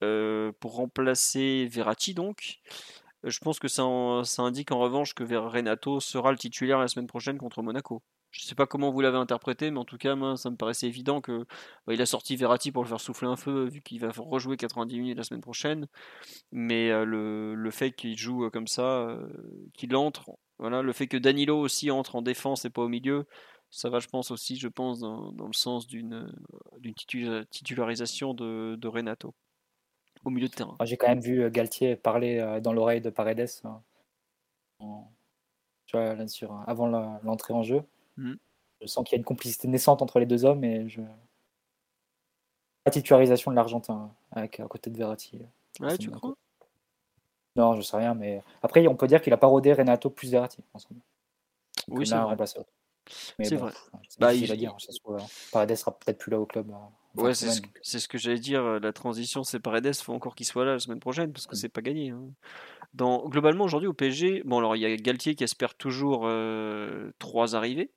euh, 0.01 0.51
pour 0.59 0.73
remplacer 0.77 1.67
Verratti, 1.69 2.15
donc, 2.15 2.61
je 3.23 3.39
pense 3.39 3.59
que 3.59 3.67
ça, 3.67 3.83
indique 3.83 4.71
en 4.71 4.79
revanche 4.79 5.13
que 5.13 5.23
Renato 5.23 5.99
sera 5.99 6.31
le 6.31 6.37
titulaire 6.37 6.79
la 6.79 6.87
semaine 6.87 7.07
prochaine 7.07 7.37
contre 7.37 7.61
Monaco. 7.61 8.01
Je 8.31 8.43
ne 8.43 8.47
sais 8.47 8.55
pas 8.55 8.67
comment 8.67 8.91
vous 8.91 9.01
l'avez 9.01 9.17
interprété, 9.17 9.71
mais 9.71 9.79
en 9.79 9.85
tout 9.85 9.97
cas, 9.97 10.15
moi, 10.15 10.37
ça 10.37 10.51
me 10.51 10.55
paraissait 10.55 10.87
évident 10.87 11.19
que 11.19 11.45
bah, 11.87 11.93
il 11.93 12.01
a 12.01 12.05
sorti 12.05 12.35
Verratti 12.35 12.71
pour 12.71 12.83
le 12.83 12.89
faire 12.89 13.01
souffler 13.01 13.27
un 13.27 13.35
feu, 13.35 13.65
vu 13.67 13.81
qu'il 13.81 13.99
va 13.99 14.11
rejouer 14.15 14.55
90 14.55 14.99
minutes 14.99 15.17
la 15.17 15.23
semaine 15.23 15.41
prochaine. 15.41 15.87
Mais 16.51 16.91
euh, 16.91 17.05
le, 17.05 17.71
fait 17.71 17.91
qu'il 17.91 18.17
joue 18.17 18.45
euh, 18.45 18.49
comme 18.51 18.67
ça, 18.67 18.99
euh, 19.07 19.27
qu'il 19.73 19.95
entre, 19.95 20.31
voilà, 20.59 20.81
le 20.81 20.93
fait 20.93 21.07
que 21.07 21.17
Danilo 21.17 21.59
aussi 21.59 21.91
entre 21.91 22.15
en 22.15 22.21
défense 22.21 22.65
et 22.65 22.69
pas 22.69 22.83
au 22.83 22.89
milieu, 22.89 23.25
ça 23.71 23.89
va, 23.89 23.99
je 23.99 24.07
pense 24.07 24.31
aussi, 24.31 24.57
je 24.57 24.67
pense, 24.67 24.99
dans, 24.99 25.31
le 25.31 25.53
sens 25.53 25.87
d'une 25.87 26.31
titularisation 27.51 28.33
de 28.33 28.87
Renato 28.87 29.33
au 30.25 30.29
milieu 30.29 30.47
de 30.47 30.53
terrain. 30.53 30.75
J'ai 30.83 30.97
quand 30.97 31.07
même 31.07 31.21
vu 31.21 31.43
euh, 31.43 31.49
Galtier 31.49 31.95
parler 31.95 32.39
euh, 32.39 32.59
dans 32.59 32.73
l'oreille 32.73 33.01
de 33.01 33.09
Paredes 33.09 33.47
euh, 34.83 35.03
avant 36.67 36.87
l'entrée 37.23 37.53
en 37.53 37.63
jeu. 37.63 37.83
Mmh. 38.17 38.33
Je 38.81 38.87
sens 38.87 39.03
qu'il 39.03 39.15
y 39.15 39.17
a 39.17 39.19
une 39.19 39.25
complicité 39.25 39.67
naissante 39.67 40.01
entre 40.01 40.19
les 40.19 40.25
deux 40.25 40.45
hommes 40.45 40.63
et 40.63 40.87
je. 40.87 41.01
La 42.85 42.91
titularisation 42.91 43.51
de 43.51 43.55
l'Argentin 43.55 44.11
avec 44.31 44.59
à 44.59 44.67
côté 44.67 44.89
de 44.89 44.97
Verratti. 44.97 45.41
Ouais, 45.79 45.97
tu 45.97 46.09
crois? 46.09 46.33
Non, 47.55 47.75
je 47.75 47.81
sais 47.81 47.97
rien, 47.97 48.13
mais 48.13 48.41
après, 48.63 48.87
on 48.87 48.95
peut 48.95 49.07
dire 49.07 49.21
qu'il 49.21 49.33
a 49.33 49.37
pas 49.37 49.47
rodé 49.47 49.73
Renato 49.73 50.09
plus 50.09 50.31
Verratti 50.31 50.63
ensemble. 50.73 51.01
oui, 51.89 52.07
c'est 52.07 52.15
vrai. 52.15 52.37
C'est 53.43 53.55
vrai. 53.55 53.73
Bah, 54.19 54.33
il... 54.33 54.45
dire. 54.55 54.77
Paredes 55.51 55.75
sera 55.75 55.97
peut-être 55.97 56.17
plus 56.17 56.31
là 56.31 56.39
au 56.39 56.45
club. 56.45 56.71
Ouais, 57.15 57.33
c'est 57.33 57.49
ce, 57.81 58.07
que 58.07 58.17
j'allais 58.17 58.39
dire. 58.39 58.63
Euh, 58.63 58.79
la 58.79 58.93
transition, 58.93 59.43
c'est 59.43 59.59
Paredes. 59.59 59.95
faut 59.95 60.13
encore 60.13 60.35
qu'il 60.35 60.45
soit 60.45 60.65
là 60.65 60.73
la 60.73 60.79
semaine 60.79 60.99
prochaine 60.99 61.33
parce 61.33 61.47
que 61.47 61.55
mmh. 61.55 61.59
c'est 61.59 61.69
pas 61.69 61.81
gagné. 61.81 62.11
Hein. 62.11 62.29
Dans, 62.93 63.27
globalement, 63.27 63.65
aujourd'hui 63.65 63.87
au 63.87 63.93
PSG, 63.93 64.43
bon, 64.45 64.59
alors 64.59 64.75
il 64.75 64.81
y 64.81 64.85
a 64.85 64.95
Galtier 64.95 65.35
qui 65.35 65.43
espère 65.43 65.75
toujours 65.75 66.25
euh, 66.25 67.11
trois 67.19 67.55
arrivées, 67.55 67.91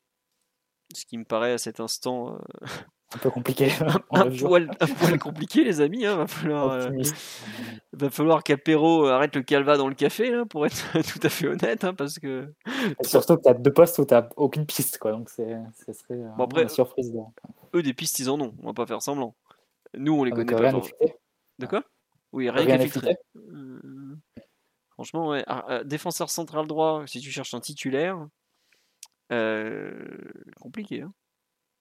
ce 0.94 1.05
qui 1.06 1.18
me 1.18 1.24
paraît 1.24 1.52
à 1.52 1.59
cet 1.59 1.80
instant 1.80 2.34
euh, 2.34 2.39
un 3.14 3.18
peu 3.18 3.30
compliqué. 3.30 3.68
un, 4.10 4.30
poil, 4.30 4.68
compliqué, 5.18 5.64
les 5.64 5.80
amis. 5.80 6.06
Hein. 6.06 6.16
Va 6.16 6.26
falloir, 6.26 6.70
euh, 6.70 6.90
va 7.93 8.10
falloir 8.10 8.43
qu'Apéro 8.43 9.06
arrête 9.06 9.34
le 9.34 9.43
calva 9.43 9.76
dans 9.76 9.89
le 9.89 9.94
café, 9.94 10.32
pour 10.48 10.66
être 10.66 10.93
tout 11.12 11.20
à 11.22 11.28
fait 11.28 11.48
honnête. 11.48 11.84
Hein, 11.84 11.94
parce 11.94 12.18
que... 12.18 12.52
surtout 13.02 13.36
que 13.36 13.43
tu 13.43 13.48
as 13.48 13.55
deux 13.55 13.72
postes 13.72 13.98
où 13.98 14.06
tu 14.06 14.14
n'as 14.14 14.28
aucune 14.36 14.66
piste. 14.66 14.98
Quoi, 14.98 15.12
donc 15.12 15.30
c'est, 15.30 15.56
ça 15.72 15.93
serait 15.93 16.20
bon, 16.36 16.44
après, 16.44 16.62
une 16.62 16.68
surprise. 16.68 17.12
Eux, 17.74 17.82
des 17.82 17.94
pistes, 17.94 18.18
ils 18.18 18.30
en 18.30 18.40
ont. 18.40 18.55
On 18.62 18.66
va 18.66 18.74
pas 18.74 18.86
faire 18.86 19.02
semblant. 19.02 19.34
Nous, 19.94 20.12
on 20.12 20.24
les 20.24 20.32
ah, 20.32 20.36
connaît 20.36 20.72
pas. 20.72 20.80
De 21.59 21.66
quoi? 21.66 21.84
Oui, 22.32 22.48
rien, 22.48 22.64
rien 22.64 22.78
filtré. 22.78 23.16
Euh, 23.36 24.16
franchement, 24.90 25.28
ouais. 25.28 25.44
Ah, 25.47 25.66
euh, 25.68 25.84
défenseur 25.84 26.30
central 26.30 26.66
droit, 26.66 27.02
si 27.06 27.20
tu 27.20 27.30
cherches 27.30 27.55
un 27.55 27.60
titulaire, 27.60 28.26
compliqué. 30.60 31.02
Hein. 31.02 31.12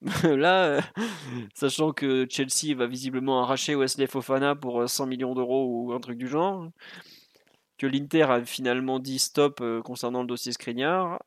Là, 0.24 0.66
euh, 0.66 0.82
sachant 1.54 1.92
que 1.92 2.26
Chelsea 2.28 2.76
va 2.76 2.88
visiblement 2.88 3.44
arracher 3.44 3.76
Wesley 3.76 4.08
Fofana 4.08 4.56
pour 4.56 4.90
100 4.90 5.04
euh, 5.04 5.08
millions 5.08 5.36
d'euros 5.36 5.68
ou 5.68 5.94
un 5.94 6.00
truc 6.00 6.18
du 6.18 6.28
genre, 6.28 6.70
que 7.78 7.86
l'Inter 7.86 8.24
a 8.24 8.44
finalement 8.44 9.00
dit 9.00 9.20
stop 9.20 9.62
euh, 9.62 9.82
concernant 9.84 10.22
le 10.22 10.28
dossier 10.28 10.54
Skriniar, 10.54 11.22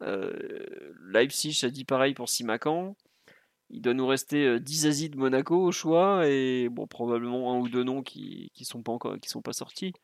Leipzig 1.07 1.61
a 1.65 1.71
dit 1.71 1.85
pareil 1.85 2.15
pour 2.15 2.29
Simacan. 2.29 2.97
Il 3.71 3.81
doit 3.81 3.95
nous 3.95 4.07
rester 4.07 4.61
10 4.61 4.87
Asies 4.87 5.11
de 5.11 5.17
Monaco 5.17 5.57
au 5.57 5.73
choix 5.73 6.29
et 6.29 6.69
probablement 6.91 7.55
un 7.55 7.59
ou 7.59 7.69
deux 7.69 7.83
noms 7.83 8.03
qui 8.03 8.51
qui 8.55 8.65
sont 8.65 8.83
pas 8.83 8.93
encore 8.93 9.17
sont 9.27 9.43
pas 9.43 9.53
sortis. 9.53 9.95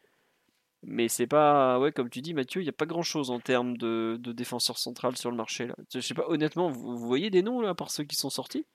Mais 0.83 1.09
c'est 1.09 1.27
pas, 1.27 1.79
ouais, 1.79 1.93
comme 1.93 2.09
tu 2.09 2.23
dis, 2.23 2.33
Mathieu, 2.33 2.63
il 2.63 2.65
n'y 2.65 2.71
a 2.71 2.73
pas 2.73 2.87
grand 2.87 3.03
chose 3.03 3.31
en 3.31 3.39
termes 3.39 3.77
de, 3.77 4.19
de 4.21 4.33
défenseur 4.33 4.79
central 4.79 5.17
sur 5.17 5.31
le 5.31 5.37
marché. 5.37 5.67
Là. 5.67 5.75
Je 5.93 6.01
sais 6.01 6.15
pas, 6.15 6.25
honnêtement, 6.29 6.71
vous, 6.71 6.97
voyez 6.97 7.31
des 7.31 7.43
noms 7.43 7.61
là, 7.61 7.75
par 7.75 7.91
ceux 7.91 8.05
qui 8.05 8.17
sont 8.17 8.31
sortis? 8.31 8.67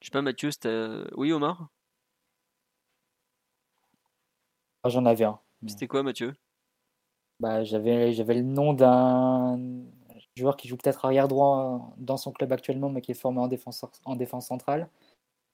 Je 0.00 0.06
sais 0.06 0.10
pas, 0.10 0.22
Mathieu, 0.22 0.50
c'était. 0.50 1.02
Oui, 1.16 1.32
Omar? 1.32 1.68
Ah, 4.84 4.88
J'en 4.88 5.04
avais 5.06 5.24
un. 5.24 5.38
C'était 5.66 5.86
quoi, 5.88 6.02
Mathieu? 6.02 6.34
Bah, 7.40 7.64
j'avais, 7.64 8.12
j'avais 8.12 8.34
le 8.34 8.42
nom 8.42 8.72
d'un 8.72 9.58
joueur 10.36 10.56
qui 10.56 10.68
joue 10.68 10.76
peut-être 10.76 11.04
arrière 11.04 11.28
droit 11.28 11.92
dans 11.98 12.16
son 12.16 12.32
club 12.32 12.52
actuellement, 12.52 12.88
mais 12.88 13.00
qui 13.00 13.12
est 13.12 13.14
formé 13.14 13.40
en, 13.40 13.48
défenseur, 13.48 13.90
en 14.04 14.16
défense 14.16 14.46
centrale 14.46 14.88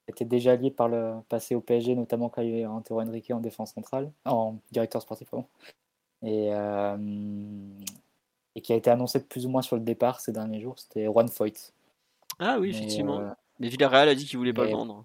était 0.09 0.25
déjà 0.25 0.57
lié 0.57 0.71
par 0.71 0.89
le 0.89 1.17
passé 1.29 1.55
au 1.55 1.61
PSG, 1.61 1.95
notamment 1.95 2.29
quand 2.29 2.43
il 2.43 2.51
y 2.51 2.53
avait 2.55 2.67
Antero 2.67 3.01
Henrique 3.01 3.31
en 3.31 3.41
défense 3.41 3.73
centrale, 3.73 4.11
en 4.25 4.57
directeur 4.71 5.03
sportif, 5.03 5.29
pardon. 5.31 5.47
Et, 6.23 6.53
euh, 6.53 6.97
et 8.55 8.61
qui 8.61 8.73
a 8.73 8.77
été 8.77 8.91
annoncé 8.91 9.23
plus 9.23 9.47
ou 9.47 9.51
moins 9.51 9.63
sur 9.63 9.77
le 9.77 9.83
départ 9.83 10.21
ces 10.21 10.33
derniers 10.33 10.61
jours, 10.61 10.79
c'était 10.79 11.05
Juan 11.05 11.29
Foyt. 11.29 11.73
Ah 12.39 12.59
oui, 12.59 12.71
effectivement. 12.71 13.21
Euh, 13.21 13.31
mais 13.59 13.69
Villarreal 13.69 14.09
a 14.09 14.15
dit 14.15 14.25
qu'il 14.25 14.39
voulait 14.39 14.53
pas 14.53 14.65
le 14.65 14.71
vendre. 14.71 15.05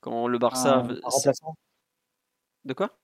Quand 0.00 0.26
le 0.26 0.38
Barça. 0.38 0.76
Un, 0.76 1.00
remplaçant 1.02 1.56
De 2.64 2.72
quoi? 2.72 2.96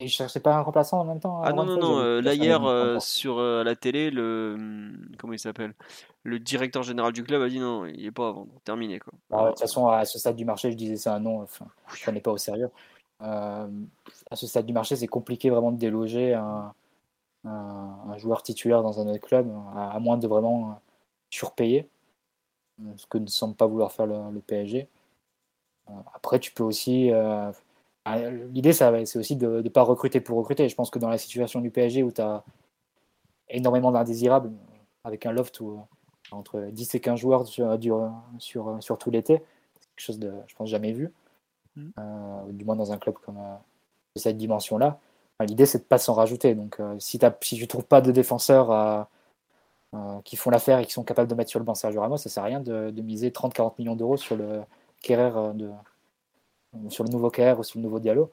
Et 0.00 0.06
je 0.06 0.14
cherchais 0.14 0.38
pas 0.38 0.54
un 0.54 0.60
remplaçant 0.60 1.00
en 1.00 1.04
même 1.04 1.18
temps. 1.18 1.42
Ah 1.42 1.52
non, 1.52 1.64
non, 1.64 1.76
non. 1.76 1.98
Euh, 1.98 2.20
là, 2.20 2.34
hier, 2.34 2.64
euh, 2.64 3.00
sur 3.00 3.38
euh, 3.38 3.64
la 3.64 3.74
télé, 3.74 4.10
le. 4.10 4.54
Hum, 4.56 5.08
comment 5.18 5.32
il 5.32 5.40
s'appelle? 5.40 5.74
Le 6.22 6.38
directeur 6.38 6.84
général 6.84 7.12
du 7.12 7.24
club 7.24 7.42
a 7.42 7.48
dit 7.48 7.58
non, 7.58 7.84
il 7.86 8.04
est 8.06 8.12
pas 8.12 8.28
à 8.28 8.32
vendre. 8.32 8.52
Terminé, 8.64 9.00
quoi. 9.00 9.12
Bah 9.28 9.44
de 9.44 9.48
toute 9.50 9.60
façon, 9.60 9.88
à 9.88 10.04
ce 10.04 10.18
stade 10.18 10.36
du 10.36 10.44
marché, 10.44 10.70
je 10.70 10.76
disais 10.76 10.96
ça 10.96 11.14
un 11.14 11.20
non. 11.20 11.42
Enfin, 11.42 11.66
je 11.94 12.02
prenais 12.02 12.20
pas 12.20 12.30
au 12.30 12.36
sérieux. 12.36 12.70
à 13.20 13.66
ce 14.34 14.46
stade 14.46 14.66
du 14.66 14.72
marché, 14.72 14.94
c'est 14.94 15.08
compliqué 15.08 15.50
vraiment 15.50 15.72
de 15.72 15.78
déloger 15.78 16.34
un, 16.34 16.72
un, 17.44 18.16
joueur 18.18 18.42
titulaire 18.42 18.82
dans 18.82 19.00
un 19.00 19.08
autre 19.08 19.26
club, 19.26 19.50
à, 19.74 19.98
moins 19.98 20.16
de 20.16 20.28
vraiment 20.28 20.80
surpayer. 21.30 21.88
Ce 22.96 23.06
que 23.06 23.18
ne 23.18 23.26
semble 23.26 23.56
pas 23.56 23.66
vouloir 23.66 23.90
faire 23.90 24.06
le, 24.06 24.30
le 24.32 24.40
PSG. 24.40 24.86
après, 26.14 26.38
tu 26.38 26.52
peux 26.52 26.62
aussi 26.62 27.10
l'idée, 28.50 28.72
c'est 28.72 29.16
aussi 29.16 29.36
de 29.36 29.62
ne 29.62 29.68
pas 29.68 29.82
recruter 29.82 30.20
pour 30.20 30.38
recruter. 30.38 30.68
Je 30.68 30.74
pense 30.74 30.90
que 30.90 30.98
dans 30.98 31.08
la 31.08 31.18
situation 31.18 31.60
du 31.60 31.70
PSG 31.70 32.02
où 32.02 32.12
tu 32.12 32.20
as 32.20 32.44
énormément 33.48 33.92
d'indésirables, 33.92 34.52
avec 35.04 35.26
un 35.26 35.32
loft 35.32 35.60
où, 35.60 35.80
entre 36.30 36.60
10 36.60 36.94
et 36.94 37.00
15 37.00 37.18
joueurs 37.18 37.46
sur, 37.46 37.78
sur, 38.38 38.76
sur 38.80 38.98
tout 38.98 39.10
l'été, 39.10 39.42
c'est 39.80 39.88
quelque 39.88 40.04
chose 40.04 40.18
de, 40.18 40.32
je 40.46 40.54
pense, 40.54 40.68
jamais 40.68 40.92
vu, 40.92 41.12
mm. 41.76 41.88
euh, 41.98 42.52
du 42.52 42.64
moins 42.64 42.76
dans 42.76 42.92
un 42.92 42.98
club 42.98 43.16
comme 43.24 43.38
euh, 43.38 43.56
de 44.16 44.20
cette 44.20 44.36
dimension-là. 44.36 44.98
L'idée, 45.40 45.66
c'est 45.66 45.78
de 45.78 45.84
ne 45.84 45.88
pas 45.88 45.98
s'en 45.98 46.14
rajouter. 46.14 46.54
Donc, 46.54 46.80
euh, 46.80 46.96
si, 46.98 47.18
si 47.42 47.56
tu 47.56 47.62
ne 47.62 47.68
trouves 47.68 47.84
pas 47.84 48.00
de 48.00 48.10
défenseurs 48.10 49.06
qui 50.24 50.36
font 50.36 50.50
l'affaire 50.50 50.80
et 50.80 50.84
qui 50.84 50.92
sont 50.92 51.04
capables 51.04 51.30
de 51.30 51.34
mettre 51.34 51.50
sur 51.50 51.60
le 51.60 51.64
banc 51.64 51.74
Sergio 51.74 52.00
Ramos, 52.00 52.18
ça 52.18 52.28
ne 52.28 52.32
sert 52.32 52.42
à 52.42 52.46
rien 52.46 52.60
de, 52.60 52.90
de 52.90 53.02
miser 53.02 53.30
30-40 53.30 53.74
millions 53.78 53.96
d'euros 53.96 54.16
sur 54.16 54.36
le 54.36 54.62
Kerrer 55.00 55.54
de, 55.54 55.70
sur 56.88 57.04
le 57.04 57.10
nouveau 57.10 57.30
KR 57.30 57.58
ou 57.58 57.62
sur 57.62 57.78
le 57.78 57.84
nouveau 57.84 58.00
Diallo, 58.00 58.30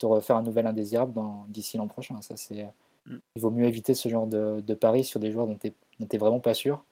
de 0.00 0.06
refaire 0.06 0.36
un 0.36 0.42
nouvel 0.42 0.66
indésirable 0.66 1.20
d'ici 1.48 1.76
l'an 1.76 1.88
prochain. 1.88 2.20
Ça, 2.22 2.36
c'est, 2.36 2.66
mm. 3.06 3.16
il 3.36 3.42
vaut 3.42 3.50
mieux 3.50 3.66
éviter 3.66 3.94
ce 3.94 4.08
genre 4.08 4.26
de, 4.26 4.60
de 4.60 4.74
pari 4.74 5.04
sur 5.04 5.20
des 5.20 5.30
joueurs 5.32 5.46
dont 5.46 5.56
tu 5.56 5.72
n'es 6.00 6.18
vraiment 6.18 6.40
pas 6.40 6.54
sûr. 6.54 6.84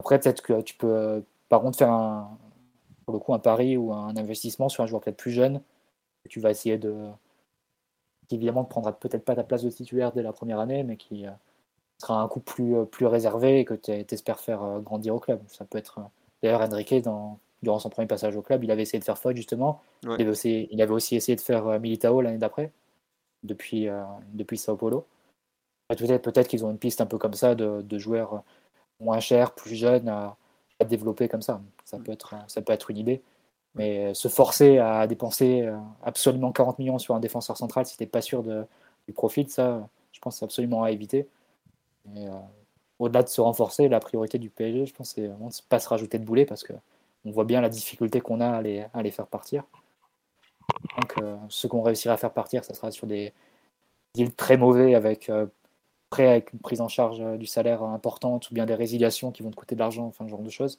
Après, 0.00 0.18
peut-être 0.18 0.42
que 0.42 0.60
tu 0.60 0.74
peux, 0.76 1.24
par 1.48 1.62
contre, 1.62 1.78
faire 1.78 1.90
un, 1.90 2.38
pour 3.04 3.14
le 3.14 3.20
coup, 3.20 3.32
un 3.34 3.38
pari 3.38 3.76
ou 3.76 3.92
un 3.92 4.16
investissement 4.16 4.68
sur 4.68 4.82
un 4.84 4.86
joueur 4.86 5.00
peut-être 5.00 5.16
plus 5.16 5.30
jeune, 5.30 5.62
que 6.24 6.28
tu 6.28 6.40
vas 6.40 6.50
essayer 6.50 6.78
de. 6.78 7.08
qui 8.28 8.34
évidemment 8.36 8.62
ne 8.62 8.66
prendra 8.66 8.92
peut-être 8.92 9.24
pas 9.24 9.34
ta 9.36 9.44
place 9.44 9.62
de 9.62 9.70
titulaire 9.70 10.12
dès 10.12 10.22
la 10.22 10.32
première 10.32 10.60
année, 10.60 10.82
mais 10.82 10.96
qui 10.96 11.26
euh, 11.26 11.30
sera 11.98 12.20
un 12.20 12.28
coup 12.28 12.40
plus, 12.40 12.84
plus 12.86 13.06
réservé 13.06 13.60
et 13.60 13.64
que 13.64 13.74
tu 13.74 13.92
espères 13.92 14.40
faire 14.40 14.62
euh, 14.62 14.80
grandir 14.80 15.14
au 15.14 15.20
club. 15.20 15.40
Ça 15.48 15.64
peut 15.64 15.78
être. 15.78 16.00
D'ailleurs, 16.42 16.60
Enrique, 16.62 17.02
dans, 17.02 17.38
durant 17.66 17.80
son 17.80 17.90
premier 17.90 18.06
passage 18.06 18.36
au 18.36 18.42
club, 18.42 18.62
il 18.62 18.70
avait 18.70 18.82
essayé 18.82 19.00
de 19.00 19.04
faire 19.04 19.18
faute 19.18 19.34
justement. 19.34 19.82
Il, 20.04 20.12
avait 20.12 20.28
aussi, 20.28 20.68
il, 20.70 20.80
avait 20.80 20.92
aussi, 20.92 21.16
essayé 21.16 21.34
de 21.34 21.40
faire 21.40 21.66
euh, 21.66 21.80
Militao 21.80 22.20
l'année 22.20 22.38
d'après, 22.38 22.70
depuis, 23.42 23.88
euh, 23.88 24.04
depuis 24.34 24.56
Sao 24.56 24.76
Paulo. 24.76 25.04
Peut-être 25.88 26.22
peut 26.22 26.42
qu'ils 26.44 26.64
ont 26.64 26.70
une 26.70 26.78
piste 26.78 27.00
un 27.00 27.06
peu 27.06 27.18
comme 27.18 27.34
ça 27.34 27.56
de, 27.56 27.82
de 27.82 27.98
joueurs 27.98 28.44
moins 29.00 29.18
chers, 29.18 29.52
plus 29.52 29.74
jeunes 29.74 30.08
à, 30.08 30.36
développer 30.88 31.28
comme 31.28 31.42
ça. 31.42 31.60
Ça 31.84 31.98
peut, 31.98 32.12
être, 32.12 32.36
ça 32.46 32.62
peut 32.62 32.72
être 32.72 32.88
une 32.92 32.98
idée. 32.98 33.20
Mais 33.74 34.14
se 34.14 34.28
forcer 34.28 34.78
à 34.78 35.08
dépenser 35.08 35.68
absolument 36.04 36.52
40 36.52 36.78
millions 36.78 36.98
sur 36.98 37.16
un 37.16 37.20
défenseur 37.20 37.56
central 37.56 37.84
si 37.84 37.96
tu 37.96 38.02
n'es 38.02 38.06
pas 38.06 38.22
sûr 38.22 38.44
de, 38.44 38.64
du 39.06 39.12
profit, 39.12 39.48
ça, 39.48 39.88
je 40.12 40.20
pense, 40.20 40.38
c'est 40.38 40.44
absolument 40.44 40.84
à 40.84 40.92
éviter. 40.92 41.26
au-delà 43.00 43.22
de 43.24 43.28
se 43.28 43.40
renforcer, 43.40 43.88
la 43.88 44.00
priorité 44.00 44.38
du 44.38 44.50
PSG, 44.50 44.86
je 44.86 44.94
pense, 44.94 45.10
c'est 45.10 45.26
vraiment 45.26 45.48
de 45.48 45.54
ne 45.54 45.68
pas 45.68 45.80
se 45.80 45.88
rajouter 45.88 46.18
de 46.18 46.24
boulet 46.24 46.46
parce 46.46 46.62
qu'on 47.26 47.32
voit 47.32 47.44
bien 47.44 47.60
la 47.60 47.68
difficulté 47.68 48.20
qu'on 48.20 48.40
a 48.40 48.48
à 48.92 49.02
les, 49.02 49.10
faire 49.10 49.26
partir. 49.26 49.64
Donc, 50.96 51.14
ce 51.48 51.66
qu'on 51.66 51.82
réussira 51.82 52.14
à 52.14 52.16
faire 52.16 52.32
partir, 52.32 52.64
ça 52.64 52.74
sera 52.74 52.90
sur 52.90 53.06
des 53.06 53.32
deals 54.14 54.34
très 54.34 54.56
mauvais 54.56 54.94
avec 54.94 55.30
prêt 56.10 56.28
avec 56.28 56.52
une 56.52 56.60
prise 56.60 56.80
en 56.80 56.88
charge 56.88 57.20
du 57.38 57.46
salaire 57.46 57.82
importante 57.82 58.50
ou 58.50 58.54
bien 58.54 58.66
des 58.66 58.74
résiliations 58.74 59.32
qui 59.32 59.42
vont 59.42 59.50
te 59.50 59.56
coûter 59.56 59.74
de 59.74 59.80
l'argent, 59.80 60.06
enfin, 60.06 60.24
ce 60.24 60.30
genre 60.30 60.42
de 60.42 60.50
choses 60.50 60.78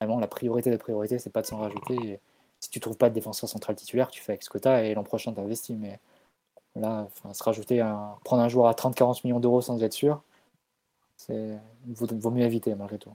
vraiment, 0.00 0.20
la 0.20 0.28
priorité 0.28 0.70
des 0.70 0.78
priorités, 0.78 1.18
c'est 1.18 1.30
pas 1.30 1.42
de 1.42 1.46
s'en 1.46 1.58
rajouter. 1.58 2.20
si 2.60 2.70
tu 2.70 2.80
trouves 2.80 2.96
pas 2.96 3.10
de 3.10 3.14
défenseur 3.14 3.48
central 3.48 3.76
titulaire, 3.76 4.10
tu 4.10 4.22
fais 4.22 4.32
avec 4.32 4.42
ce 4.42 4.50
que 4.50 4.58
tu 4.58 4.68
as 4.68 4.84
et 4.84 4.94
l'an 4.94 5.04
prochain, 5.04 5.32
tu 5.32 5.40
investis. 5.40 5.76
Mais 5.76 6.00
là, 6.76 7.08
se 7.32 7.42
rajouter, 7.42 7.78
prendre 8.24 8.42
un 8.42 8.48
joueur 8.48 8.68
à 8.68 8.74
30-40 8.74 9.22
millions 9.24 9.40
d'euros 9.40 9.60
sans 9.62 9.82
être 9.82 9.92
sûr, 9.92 10.22
c'est 11.16 11.58
vaut 11.86 12.30
mieux 12.30 12.44
éviter 12.44 12.74
malgré 12.74 12.98
tout. 12.98 13.12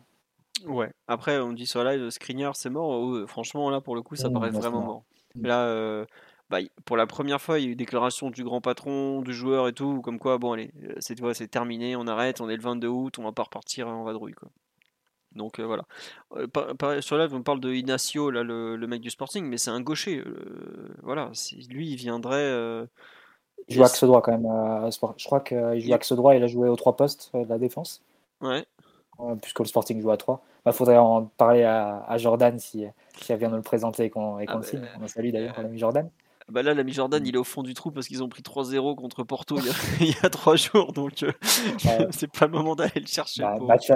Ouais, 0.65 0.91
après, 1.07 1.39
on 1.39 1.53
dit 1.53 1.65
sur 1.65 1.83
live, 1.83 2.09
Skriniar, 2.09 2.55
c'est 2.55 2.69
mort. 2.69 2.89
Oh, 2.89 3.27
franchement, 3.27 3.69
là, 3.69 3.81
pour 3.81 3.95
le 3.95 4.01
coup, 4.01 4.15
ça 4.15 4.29
paraît 4.29 4.49
vraiment 4.49 4.81
mort. 4.81 5.03
Mm. 5.35 5.45
Là, 5.45 5.65
euh, 5.65 6.05
bah, 6.49 6.59
pour 6.85 6.97
la 6.97 7.07
première 7.07 7.41
fois, 7.41 7.59
il 7.59 7.65
y 7.65 7.67
a 7.67 7.71
eu 7.71 7.75
déclaration 7.75 8.29
du 8.29 8.43
grand 8.43 8.61
patron, 8.61 9.21
du 9.21 9.33
joueur 9.33 9.67
et 9.67 9.73
tout, 9.73 10.01
comme 10.01 10.19
quoi, 10.19 10.37
bon, 10.37 10.53
allez, 10.53 10.71
c'est 10.99 11.47
terminé, 11.49 11.95
on 11.95 12.07
arrête, 12.07 12.41
on 12.41 12.49
est 12.49 12.55
le 12.55 12.61
22 12.61 12.87
août, 12.87 13.19
on 13.19 13.23
va 13.23 13.31
pas 13.31 13.43
repartir 13.43 13.87
en 13.87 14.03
vadrouille. 14.03 14.33
Quoi. 14.33 14.49
Donc 15.35 15.59
euh, 15.59 15.65
voilà. 15.65 15.83
Euh, 16.35 17.01
sur 17.01 17.17
live, 17.17 17.33
on 17.33 17.43
parle 17.43 17.59
de 17.59 17.71
Inacio, 17.73 18.31
là, 18.31 18.43
le, 18.43 18.77
mec 18.87 19.01
du 19.01 19.09
Sporting, 19.09 19.45
mais 19.45 19.57
c'est 19.57 19.71
un 19.71 19.81
gaucher. 19.81 20.23
Euh, 20.25 20.95
voilà, 21.03 21.31
lui, 21.69 21.91
il 21.91 21.95
viendrait. 21.95 22.87
il 23.67 23.75
joue 23.75 23.83
axe 23.83 24.03
droit 24.03 24.21
quand 24.21 24.31
même. 24.31 24.47
je 24.89 25.25
crois 25.25 25.41
qu'il 25.41 25.79
joue 25.79 25.93
axe 25.93 26.13
droit, 26.13 26.35
il 26.35 26.43
a 26.43 26.47
joué 26.47 26.67
aux 26.67 26.75
trois 26.75 26.95
postes 26.95 27.31
de 27.33 27.47
la 27.47 27.57
défense. 27.57 28.01
Ouais. 28.41 28.65
puisque 29.41 29.59
le 29.59 29.65
Sporting 29.65 30.01
joue 30.01 30.11
à 30.11 30.17
3. 30.17 30.41
Il 30.59 30.61
bah, 30.65 30.71
faudrait 30.73 30.97
en 30.97 31.25
parler 31.25 31.63
à, 31.63 32.17
Jordan 32.17 32.59
si, 32.59 32.85
si, 33.21 33.31
elle 33.31 33.39
vient 33.39 33.49
de 33.49 33.55
le 33.55 33.61
présenter 33.61 34.05
et 34.05 34.09
qu'on 34.09 34.37
ah, 34.37 34.57
le 34.57 34.63
signe. 34.63 34.81
On 35.01 35.07
salue 35.07 35.31
d'ailleurs, 35.31 35.61
l'ami 35.61 35.77
Jordan. 35.77 36.09
Bah 36.49 36.63
là, 36.63 36.73
l'ami 36.73 36.93
Jordan, 36.93 37.23
il 37.25 37.35
est 37.35 37.39
au 37.39 37.43
fond 37.43 37.61
du 37.61 37.75
trou 37.75 37.91
parce 37.91 38.07
qu'ils 38.07 38.23
ont 38.23 38.29
pris 38.29 38.41
3-0 38.41 38.95
contre 38.95 39.23
Porto 39.23 39.57
il 39.99 40.07
y 40.07 40.15
a, 40.23 40.29
3 40.29 40.55
jours, 40.55 40.93
donc 40.93 41.23
euh, 41.23 41.31
c'est 42.11 42.31
pas 42.31 42.47
le 42.47 42.53
moment 42.53 42.75
d'aller 42.75 43.01
le 43.01 43.05
chercher. 43.05 43.43
Bah, 43.43 43.59
match, 43.59 43.91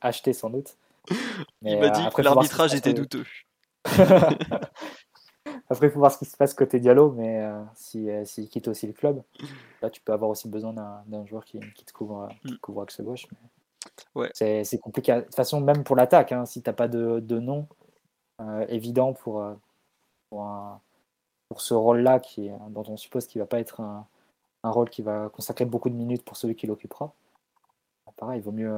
acheté 0.00 0.32
sans 0.32 0.50
doute. 0.50 0.76
il 1.62 1.78
m'a 1.78 1.90
dit 1.90 2.04
euh, 2.04 2.10
que 2.10 2.22
l'arbitrage 2.22 2.74
était 2.74 2.92
douteux. 2.92 3.24
après, 3.84 5.86
il 5.86 5.90
faut 5.90 6.00
voir 6.00 6.10
ce 6.10 6.18
qui 6.18 6.24
se 6.24 6.36
passe 6.36 6.54
côté 6.54 6.80
Diallo, 6.80 7.12
mais 7.12 7.42
euh, 7.42 7.62
s'il 7.76 8.26
si, 8.26 8.48
quitte 8.48 8.66
aussi 8.66 8.88
le 8.88 8.92
club, 8.92 9.22
là, 9.80 9.88
tu 9.88 10.00
peux 10.00 10.12
avoir 10.12 10.30
aussi 10.30 10.48
besoin 10.48 10.72
d'un 10.72 11.24
joueur 11.24 11.44
qui, 11.44 11.60
qui, 11.76 11.84
te 11.84 11.92
couvre, 11.92 12.28
qui 12.44 12.54
mm. 12.54 12.58
couvre 12.58 12.82
axe 12.82 13.00
gauche. 13.00 13.28
Ouais. 14.16 14.30
C'est 14.34 14.78
compliqué. 14.80 15.14
De 15.14 15.20
toute 15.20 15.34
façon, 15.34 15.60
même 15.60 15.84
pour 15.84 15.94
l'attaque, 15.94 16.32
hein, 16.32 16.46
si 16.46 16.62
tu 16.62 16.68
n'as 16.68 16.74
pas 16.74 16.88
de, 16.88 17.20
de 17.20 17.38
nom 17.38 17.68
évident 18.68 19.12
pour, 19.12 19.42
pour 20.28 20.42
un 20.42 20.80
pour 21.48 21.60
ce 21.60 21.74
rôle-là, 21.74 22.20
dont 22.70 22.84
on 22.88 22.96
suppose 22.96 23.26
qu'il 23.26 23.40
ne 23.40 23.44
va 23.44 23.48
pas 23.48 23.60
être 23.60 23.80
un, 23.80 24.06
rôle 24.64 24.90
qui 24.90 25.02
va 25.02 25.28
consacrer 25.28 25.64
beaucoup 25.64 25.88
de 25.90 25.94
minutes 25.94 26.24
pour 26.24 26.36
celui 26.36 26.56
qui 26.56 26.66
l'occupera. 26.66 27.12
Pareil, 28.16 28.40
il 28.40 28.42
vaut 28.42 28.52
mieux, 28.52 28.76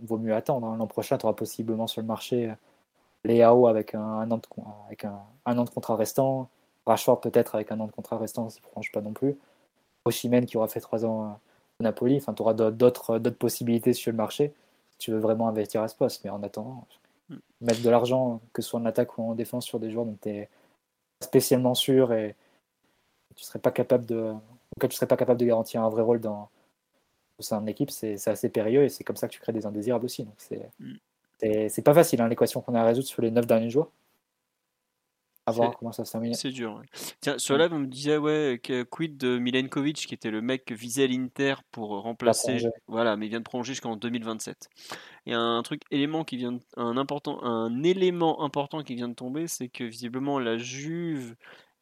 vaut 0.00 0.18
mieux 0.18 0.34
attendre. 0.34 0.66
Hein. 0.66 0.76
L'an 0.76 0.86
prochain, 0.86 1.16
tu 1.18 1.26
auras 1.26 1.34
possiblement 1.34 1.86
sur 1.86 2.00
le 2.00 2.08
marché 2.08 2.52
les 3.24 3.42
AO 3.42 3.66
avec 3.66 3.94
un, 3.94 4.30
an, 4.30 4.36
de, 4.36 4.42
avec 4.86 5.04
un, 5.04 5.20
an 5.44 5.64
de 5.64 5.70
contrat 5.70 5.96
restant, 5.96 6.48
Rashford 6.86 7.20
peut-être 7.20 7.54
avec 7.54 7.70
un 7.70 7.78
an 7.80 7.86
de 7.86 7.92
contrat 7.92 8.16
restant, 8.16 8.48
si 8.48 8.60
ne 8.60 8.66
franche 8.66 8.90
pas 8.90 9.00
non 9.00 9.12
plus. 9.12 9.36
Oshimen 10.04 10.46
qui 10.46 10.56
aura 10.56 10.68
fait 10.68 10.80
trois 10.80 11.04
ans 11.04 11.38
au 11.78 11.82
Napoli. 11.82 12.16
Enfin, 12.16 12.32
tu 12.34 12.42
auras 12.42 12.54
d'autres 12.54 13.18
possibilités 13.18 13.92
sur 13.92 14.10
le 14.10 14.16
marché 14.16 14.54
tu 14.98 15.12
veux 15.12 15.18
vraiment 15.18 15.48
investir 15.48 15.82
à 15.82 15.88
ce 15.88 15.94
poste. 15.94 16.24
Mais 16.24 16.30
en 16.30 16.42
attendant, 16.42 16.86
mm. 17.28 17.36
mettre 17.62 17.82
de 17.82 17.90
l'argent, 17.90 18.40
que 18.52 18.62
ce 18.62 18.70
soit 18.70 18.80
en 18.80 18.84
attaque 18.86 19.16
ou 19.18 19.22
en 19.22 19.34
défense, 19.34 19.64
sur 19.64 19.80
des 19.80 19.90
joueurs 19.90 20.06
dont 20.06 20.18
tu 20.20 20.28
es 20.30 20.48
spécialement 21.20 21.74
sûr 21.74 22.12
et 22.12 22.36
tu 23.34 23.44
serais 23.44 23.58
pas 23.58 23.70
capable 23.70 24.06
de, 24.06 24.34
tu 24.80 24.96
serais 24.96 25.06
pas 25.06 25.16
capable 25.16 25.40
de 25.40 25.46
garantir 25.46 25.82
un 25.82 25.88
vrai 25.88 26.02
rôle 26.02 26.20
dans 26.20 26.48
au 27.38 27.42
sein 27.42 27.60
de 27.60 27.66
l'équipe, 27.66 27.90
c'est 27.90 28.26
assez 28.26 28.48
périlleux 28.48 28.82
et 28.82 28.88
c'est 28.88 29.04
comme 29.04 29.14
ça 29.14 29.28
que 29.28 29.32
tu 29.32 29.40
crées 29.40 29.52
des 29.52 29.64
indésirables 29.64 30.04
aussi. 30.04 30.24
Donc 30.24 30.34
c'est 30.38 30.68
mm. 30.80 31.68
c'est 31.68 31.82
pas 31.82 31.94
facile 31.94 32.20
hein, 32.20 32.28
l'équation 32.28 32.60
qu'on 32.60 32.74
a 32.74 32.80
à 32.80 32.84
résoudre 32.84 33.06
sur 33.06 33.22
les 33.22 33.30
neuf 33.30 33.46
derniers 33.46 33.70
jours. 33.70 33.90
À 35.48 35.50
voir 35.50 35.76
comment 35.78 35.92
ça 35.92 36.04
se 36.04 36.18
C'est 36.34 36.50
dur. 36.50 36.82
Tiens, 37.20 37.38
sur 37.38 37.56
là, 37.56 37.68
on 37.70 37.78
me 37.78 37.86
disait, 37.86 38.16
ouais, 38.16 38.60
que, 38.62 38.82
quid 38.82 39.16
de 39.16 39.38
Milenkovic, 39.38 39.96
qui 39.96 40.14
était 40.14 40.30
le 40.30 40.42
mec 40.42 40.64
que 40.64 40.74
visait 40.74 41.06
l'Inter 41.06 41.54
pour 41.70 41.90
remplacer. 42.02 42.58
Voilà, 42.86 43.16
mais 43.16 43.26
il 43.26 43.30
vient 43.30 43.40
de 43.40 43.44
prolonger 43.44 43.72
jusqu'en 43.72 43.96
2027. 43.96 44.68
Et 45.26 45.34
un 45.34 45.62
truc, 45.62 45.82
élément 45.90 46.24
qui 46.24 46.36
vient, 46.36 46.58
un 46.76 46.96
important, 46.96 47.42
un 47.42 47.82
élément 47.82 48.42
important 48.42 48.82
qui 48.82 48.94
vient 48.94 49.08
de 49.08 49.14
tomber, 49.14 49.46
c'est 49.46 49.68
que 49.68 49.84
visiblement 49.84 50.38
la 50.38 50.56
Juve 50.56 51.34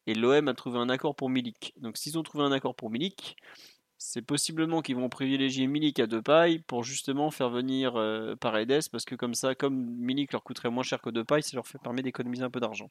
et 0.06 0.14
l'OM 0.14 0.48
a 0.48 0.54
trouvé 0.54 0.78
un 0.78 0.88
accord 0.88 1.14
pour 1.14 1.30
Milik. 1.30 1.74
Donc 1.76 1.96
s'ils 1.96 2.18
ont 2.18 2.22
trouvé 2.22 2.44
un 2.44 2.52
accord 2.52 2.74
pour 2.74 2.90
Milik, 2.90 3.36
c'est 3.98 4.22
possiblement 4.22 4.82
qu'ils 4.82 4.96
vont 4.96 5.08
privilégier 5.08 5.66
Milik 5.66 6.00
à 6.00 6.06
pailles 6.06 6.60
pour 6.60 6.84
justement 6.84 7.30
faire 7.30 7.50
venir 7.50 7.96
euh, 7.96 8.34
Paredes 8.36 8.88
parce 8.92 9.04
que 9.04 9.14
comme 9.14 9.34
ça, 9.34 9.54
comme 9.54 9.74
Milik 9.96 10.32
leur 10.32 10.42
coûterait 10.42 10.70
moins 10.70 10.82
cher 10.82 11.00
que 11.00 11.10
pailles, 11.22 11.42
ça 11.42 11.56
leur 11.56 11.66
fait 11.66 11.78
permet 11.78 12.02
d'économiser 12.02 12.42
un 12.42 12.50
peu 12.50 12.60
d'argent 12.60 12.90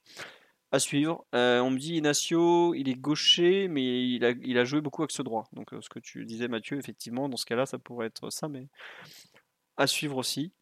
à 0.72 0.80
suivre. 0.80 1.26
Euh, 1.34 1.60
on 1.62 1.72
me 1.72 1.78
dit 1.78 1.96
Inacio, 1.96 2.74
il 2.74 2.90
est 2.90 2.96
gaucher, 2.96 3.68
mais 3.68 4.08
il 4.08 4.58
a, 4.58 4.66
joué 4.66 4.82
beaucoup 4.82 5.02
avec 5.02 5.12
ce 5.12 5.22
droit. 5.22 5.46
Donc 5.54 5.74
euh, 5.74 5.82
ce 5.82 5.90
que 5.90 6.00
tu 6.00 6.26
disais 6.26 6.48
Mathieu, 6.48 6.78
effectivement, 6.78 7.30
dans 7.30 7.38
ce 7.38 7.46
cas-là, 7.46 7.66
ça 7.66 7.80
pourrait 7.80 8.08
être 8.08 8.30
ça, 8.30 8.48
mais 8.48 8.68
à 9.78 9.88
suivre 9.88 10.18
aussi. 10.18 10.54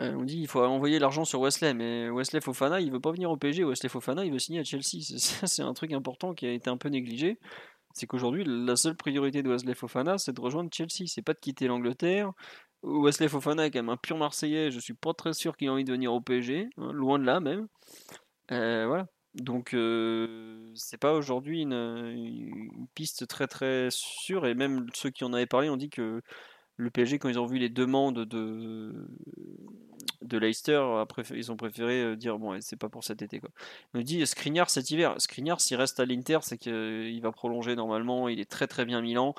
Euh, 0.00 0.12
on 0.14 0.24
dit 0.24 0.40
il 0.40 0.48
faut 0.48 0.60
envoyer 0.60 0.98
l'argent 0.98 1.24
sur 1.24 1.40
Wesley, 1.40 1.74
mais 1.74 2.10
Wesley 2.10 2.40
Fofana, 2.40 2.80
il 2.80 2.90
veut 2.90 3.00
pas 3.00 3.12
venir 3.12 3.30
au 3.30 3.36
PSG. 3.36 3.64
Wesley 3.64 3.88
Fofana, 3.88 4.24
il 4.24 4.32
veut 4.32 4.38
signer 4.38 4.60
à 4.60 4.64
Chelsea. 4.64 5.02
C'est 5.46 5.62
un 5.62 5.74
truc 5.74 5.92
important 5.92 6.34
qui 6.34 6.46
a 6.46 6.52
été 6.52 6.70
un 6.70 6.76
peu 6.76 6.88
négligé. 6.88 7.38
C'est 7.94 8.06
qu'aujourd'hui, 8.06 8.44
la 8.44 8.74
seule 8.76 8.96
priorité 8.96 9.42
de 9.44 9.48
Wesley 9.48 9.74
Fofana, 9.74 10.18
c'est 10.18 10.32
de 10.32 10.40
rejoindre 10.40 10.68
Chelsea. 10.72 11.06
C'est 11.06 11.22
pas 11.22 11.32
de 11.32 11.38
quitter 11.38 11.68
l'Angleterre. 11.68 12.32
Wesley 12.82 13.28
Fofana 13.28 13.66
est 13.66 13.70
quand 13.70 13.78
même 13.78 13.88
un 13.88 13.96
pur 13.96 14.18
Marseillais. 14.18 14.72
Je 14.72 14.80
suis 14.80 14.94
pas 14.94 15.14
très 15.14 15.32
sûr 15.32 15.56
qu'il 15.56 15.68
ait 15.68 15.70
envie 15.70 15.84
de 15.84 15.92
venir 15.92 16.12
au 16.12 16.20
PSG, 16.20 16.70
hein, 16.76 16.92
loin 16.92 17.20
de 17.20 17.24
là 17.24 17.38
même. 17.38 17.68
voilà. 18.48 19.06
Donc 19.34 19.74
euh, 19.74 20.70
c'est 20.74 20.98
pas 20.98 21.12
aujourd'hui 21.12 21.62
une, 21.62 22.86
piste 22.94 23.26
très 23.26 23.48
très 23.48 23.88
sûre 23.90 24.46
et 24.46 24.54
même 24.54 24.86
ceux 24.94 25.10
qui 25.10 25.24
en 25.24 25.32
avaient 25.32 25.46
parlé 25.46 25.68
ont 25.68 25.76
dit 25.76 25.90
que 25.90 26.22
le 26.76 26.90
PSG 26.90 27.18
quand 27.18 27.28
ils 27.28 27.38
ont 27.38 27.46
vu 27.46 27.58
les 27.58 27.68
demandes 27.68 28.24
de 28.24 29.08
de 30.22 30.38
Leicester 30.38 30.84
ils 31.34 31.50
ont 31.50 31.56
préféré 31.56 32.02
euh, 32.02 32.16
dire 32.16 32.38
bon 32.38 32.60
c'est 32.60 32.76
pas 32.76 32.88
pour 32.88 33.02
cet 33.02 33.22
été 33.22 33.40
quoi. 33.40 33.50
Me 33.92 34.02
dit 34.02 34.24
Skriniar 34.26 34.70
cet 34.70 34.90
hiver. 34.90 35.14
Skriniar 35.18 35.60
s'il 35.60 35.76
reste 35.78 35.98
à 35.98 36.06
l'Inter 36.06 36.38
c'est 36.42 36.58
qu'il 36.58 37.20
va 37.20 37.32
prolonger 37.32 37.74
normalement. 37.74 38.28
Il 38.28 38.38
est 38.40 38.50
très 38.50 38.68
très 38.68 38.84
bien 38.84 39.00
Milan. 39.02 39.34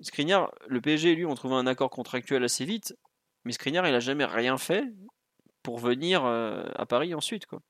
Skriniar 0.00 0.52
le 0.68 0.80
PSG 0.82 1.14
lui 1.14 1.24
ont 1.24 1.34
trouvé 1.34 1.54
un 1.54 1.66
accord 1.66 1.90
contractuel 1.90 2.44
assez 2.44 2.66
vite 2.66 2.96
mais 3.44 3.52
Skriniar 3.52 3.86
il 3.88 3.94
a 3.94 4.00
jamais 4.00 4.26
rien 4.26 4.58
fait 4.58 4.84
pour 5.62 5.78
venir 5.78 6.24
euh, 6.26 6.64
à 6.76 6.86
Paris 6.86 7.14
ensuite 7.14 7.46
quoi. 7.46 7.62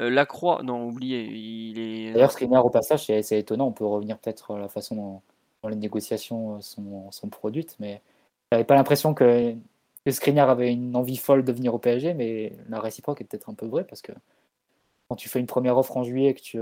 Euh, 0.00 0.10
la 0.10 0.26
Croix, 0.26 0.62
non, 0.62 0.86
oubliez, 0.88 1.24
il 1.24 1.78
est. 1.78 2.12
D'ailleurs, 2.12 2.32
Skriniar, 2.32 2.64
au 2.66 2.70
passage, 2.70 3.06
c'est 3.06 3.38
étonnant. 3.38 3.66
On 3.68 3.72
peut 3.72 3.84
revenir 3.84 4.18
peut-être 4.18 4.54
à 4.54 4.58
la 4.58 4.68
façon 4.68 4.96
dont, 4.96 5.68
les 5.68 5.76
négociations 5.76 6.60
sont, 6.60 7.10
sont 7.10 7.28
produites, 7.30 7.76
mais 7.80 8.02
j'avais 8.52 8.64
pas 8.64 8.74
l'impression 8.74 9.14
que, 9.14 9.54
que 10.04 10.10
Skriniar 10.10 10.50
avait 10.50 10.72
une 10.72 10.94
envie 10.94 11.16
folle 11.16 11.44
de 11.44 11.52
venir 11.52 11.74
au 11.74 11.78
PSG, 11.78 12.12
mais 12.14 12.52
la 12.68 12.80
réciproque 12.80 13.20
est 13.22 13.24
peut-être 13.24 13.48
un 13.48 13.54
peu 13.54 13.66
vraie 13.66 13.84
parce 13.84 14.02
que 14.02 14.12
quand 15.08 15.16
tu 15.16 15.28
fais 15.28 15.40
une 15.40 15.46
première 15.46 15.78
offre 15.78 15.96
en 15.96 16.04
juillet 16.04 16.30
et 16.30 16.34
que 16.34 16.42
tu, 16.42 16.58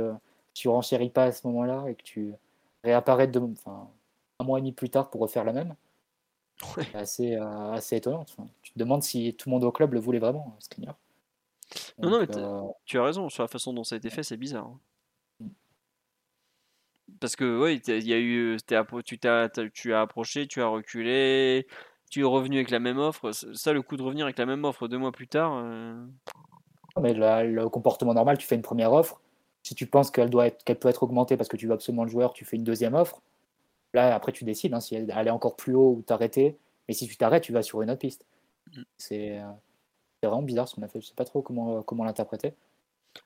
tu 0.55 0.69
renchéris 0.69 1.11
pas 1.11 1.25
à 1.25 1.33
ce 1.33 1.47
moment-là 1.49 1.85
et 1.89 1.95
que 1.95 2.03
tu 2.03 2.35
réapparais 2.85 3.29
de, 3.29 3.41
enfin, 3.41 3.89
un 4.41 4.45
mois 4.45 4.59
et 4.59 4.63
demi 4.63 4.73
plus 4.73 4.91
tard 4.91 5.11
pour 5.11 5.21
refaire 5.21 5.45
la 5.45 5.53
même, 5.53 5.75
c'est 6.77 6.95
assez, 6.95 7.35
euh, 7.37 7.73
assez 7.73 7.97
étonnant. 7.97 8.25
tu 8.63 8.73
te 8.73 8.79
demandes 8.79 9.03
si 9.03 9.35
tout 9.35 9.49
le 9.49 9.55
monde 9.55 9.65
au 9.65 9.73
club 9.73 9.95
le 9.95 10.01
voulait 10.01 10.19
vraiment, 10.19 10.57
Skriniar. 10.61 10.97
Non, 11.99 12.11
non, 12.11 12.21
mais 12.21 12.37
euh, 12.37 12.63
tu 12.85 12.99
as 12.99 13.05
raison, 13.05 13.29
sur 13.29 13.43
la 13.43 13.49
façon 13.49 13.73
dont 13.73 13.85
ça 13.85 13.95
a 13.95 13.99
été 13.99 14.11
fait, 14.11 14.23
c'est 14.23 14.37
bizarre. 14.37 14.67
Hein. 14.67 14.81
Mm. 15.41 15.49
Parce 17.21 17.37
que, 17.37 17.63
oui, 17.63 17.81
il 17.87 18.07
y 18.07 18.13
a 18.13 18.19
eu, 18.19 18.57
tu, 18.67 18.75
as, 18.75 19.49
tu 19.73 19.95
as 19.95 20.01
approché, 20.01 20.47
tu 20.47 20.61
as 20.63 20.67
reculé, 20.67 21.67
tu 22.11 22.21
es 22.21 22.25
revenu 22.25 22.57
avec 22.57 22.71
la 22.71 22.79
même 22.79 22.99
offre. 22.99 23.33
Ça, 23.33 23.73
le 23.73 23.83
coup 23.83 23.97
de 23.97 24.03
revenir 24.03 24.27
avec 24.27 24.39
la 24.39 24.47
même 24.47 24.65
offre 24.65 24.89
deux 24.89 24.99
mois 24.99 25.13
plus 25.13 25.29
tard. 25.29 25.63
Euh, 25.65 26.05
mais 27.01 27.15
le 27.15 27.69
comportement 27.69 28.15
normal, 28.15 28.39
tu 28.39 28.47
fais 28.47 28.55
une 28.55 28.63
première 28.63 28.93
offre. 28.93 29.21
Si 29.63 29.75
tu 29.75 29.87
penses 29.87 30.11
qu'elle 30.11 30.29
doit 30.29 30.49
être, 30.49 30.65
qu'elle 30.65 30.79
peut 30.79 30.89
être 30.89 31.05
augmentée 31.05 31.37
parce 31.37 31.49
que 31.49 31.57
tu 31.57 31.67
veux 31.67 31.73
absolument 31.73 32.05
le 32.05 32.11
joueur, 32.11 32.33
tu 32.33 32.45
fais 32.45 32.57
une 32.57 32.65
deuxième 32.65 32.95
offre. 32.95 33.23
Là, 33.95 34.15
après, 34.15 34.33
tu 34.33 34.45
décides 34.45 34.75
hein, 34.75 34.81
si 34.81 34.95
elle, 34.95 35.09
est 35.11 35.31
encore 35.31 35.57
plus 35.57 35.75
haut 35.75 35.97
ou 35.99 36.03
t'arrêter. 36.03 36.59
Mais 36.89 36.95
si 36.95 37.07
tu 37.07 37.17
t'arrêtes, 37.17 37.45
tu 37.45 37.53
vas 37.53 37.63
sur 37.63 37.81
une 37.83 37.91
autre 37.91 38.01
piste. 38.01 38.27
Mm. 38.75 38.83
C'est. 38.99 39.39
Euh, 39.39 39.51
c'est 40.23 40.29
vraiment 40.29 40.43
bizarre 40.43 40.69
ce 40.69 40.77
qu'on 40.77 40.83
a 40.83 40.89
fait. 40.89 41.01
Je 41.01 41.07
sais 41.07 41.15
pas 41.17 41.25
trop 41.25 41.43
comment, 41.43 41.83
comment 41.83 42.05
l'interpréter. 42.05 42.55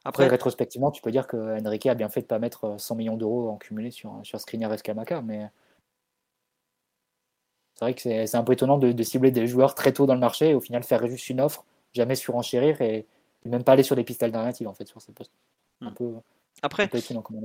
Après, 0.05 0.27
rétrospectivement, 0.27 0.91
tu 0.91 1.03
peux 1.03 1.11
dire 1.11 1.27
que 1.27 1.61
Enrique 1.65 1.87
a 1.87 1.95
bien 1.95 2.09
fait 2.09 2.21
de 2.21 2.25
ne 2.25 2.29
pas 2.29 2.39
mettre 2.39 2.81
100 2.81 2.95
millions 2.97 3.17
d'euros 3.17 3.51
en 3.51 3.57
cumulé 3.57 3.91
sur, 3.91 4.19
sur 4.25 4.41
Skriniar 4.41 4.73
et 4.73 4.79
Skamaka, 4.79 5.21
mais 5.21 5.49
c'est 7.75 7.85
vrai 7.85 7.95
que 7.95 8.01
c'est 8.01 8.35
un 8.35 8.43
peu 8.43 8.55
étonnant 8.55 8.79
de, 8.79 9.03
cibler 9.03 9.31
des 9.31 9.47
joueurs 9.47 9.75
très 9.75 9.93
tôt 9.93 10.07
dans 10.07 10.15
le 10.15 10.21
marché 10.21 10.51
et 10.51 10.55
au 10.55 10.61
final 10.61 10.83
faire 10.83 11.07
juste 11.07 11.29
une 11.29 11.43
offre, 11.43 11.65
jamais 11.93 12.15
surenchérir 12.15 12.81
et 12.81 13.07
même 13.45 13.63
pas 13.63 13.73
aller 13.73 13.83
sur 13.83 13.95
des 13.95 14.03
pistes 14.03 14.23
alternatives 14.23 14.67
en 14.67 14.73
fait 14.73 14.89
sur 14.89 15.03
ces 15.03 15.13
postes. 15.13 15.33
Un 15.83 15.91
Hmm. 15.91 15.95
peu, 15.95 16.15
Après, 16.63 16.89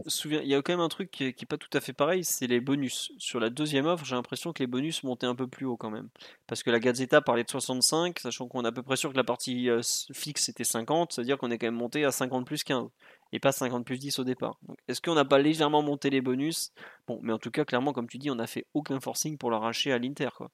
souviens- 0.08 0.42
il 0.42 0.48
y 0.48 0.56
a 0.56 0.62
quand 0.62 0.72
même 0.74 0.80
un 0.80 0.88
truc 0.88 1.12
qui 1.12 1.26
n'est 1.26 1.34
pas 1.48 1.58
tout 1.58 1.70
à 1.74 1.82
fait 1.82 1.92
pareil, 1.94 2.24
c'est 2.24 2.48
les 2.48 2.62
bonus. 2.62 3.12
Sur 3.18 3.40
la 3.40 3.50
deuxième 3.50 3.86
offre, 3.86 4.06
j'ai 4.06 4.16
l'impression 4.16 4.54
que 4.54 4.64
les 4.64 4.68
bonus 4.68 5.04
montaient 5.04 5.26
un 5.28 5.36
peu 5.36 5.48
plus 5.48 5.66
haut 5.66 5.76
quand 5.76 5.90
même. 5.90 6.08
Parce 6.48 6.64
que 6.64 6.70
la 6.72 6.80
Gazzetta 6.80 7.22
parlait 7.22 7.44
de 7.44 7.50
65, 7.50 8.20
sachant 8.20 8.48
qu'on 8.48 8.64
est 8.64 8.68
à 8.68 8.72
peu 8.72 8.84
près 8.84 8.96
sûr 8.96 9.12
que 9.12 9.18
la 9.18 9.24
partie 9.26 9.70
euh, 9.70 9.82
fixe 10.14 10.48
était 10.50 10.64
50, 10.64 11.12
c'est-à-dire 11.14 11.38
qu'on 11.38 11.52
est 11.52 11.58
quand 11.58 11.68
même 11.68 11.76
monté 11.76 12.06
à 12.06 12.12
50 12.12 12.46
plus 12.46 12.64
15, 12.64 12.88
et 13.34 13.40
pas 13.40 13.52
50 13.52 13.86
plus 13.86 13.98
10 13.98 14.18
au 14.20 14.24
départ. 14.24 14.60
Est-ce 14.88 15.02
qu'on 15.02 15.16
n'a 15.16 15.26
pas 15.26 15.40
légèrement 15.40 15.82
monté 15.82 16.10
les 16.10 16.22
bonus? 16.22 16.72
Bon, 17.08 17.20
mais 17.22 17.34
en 17.34 17.38
tout 17.40 17.52
cas, 17.52 17.66
clairement, 17.66 17.92
comme 17.92 18.08
tu 18.08 18.18
dis, 18.18 18.32
on 18.32 18.36
n'a 18.36 18.48
fait 18.48 18.66
aucun 18.74 19.00
forcing 19.02 19.38
pour 19.38 19.52
l'arracher 19.52 19.92
à 19.92 20.00
l'Inter. 20.00 20.30
quoi. 20.38 20.52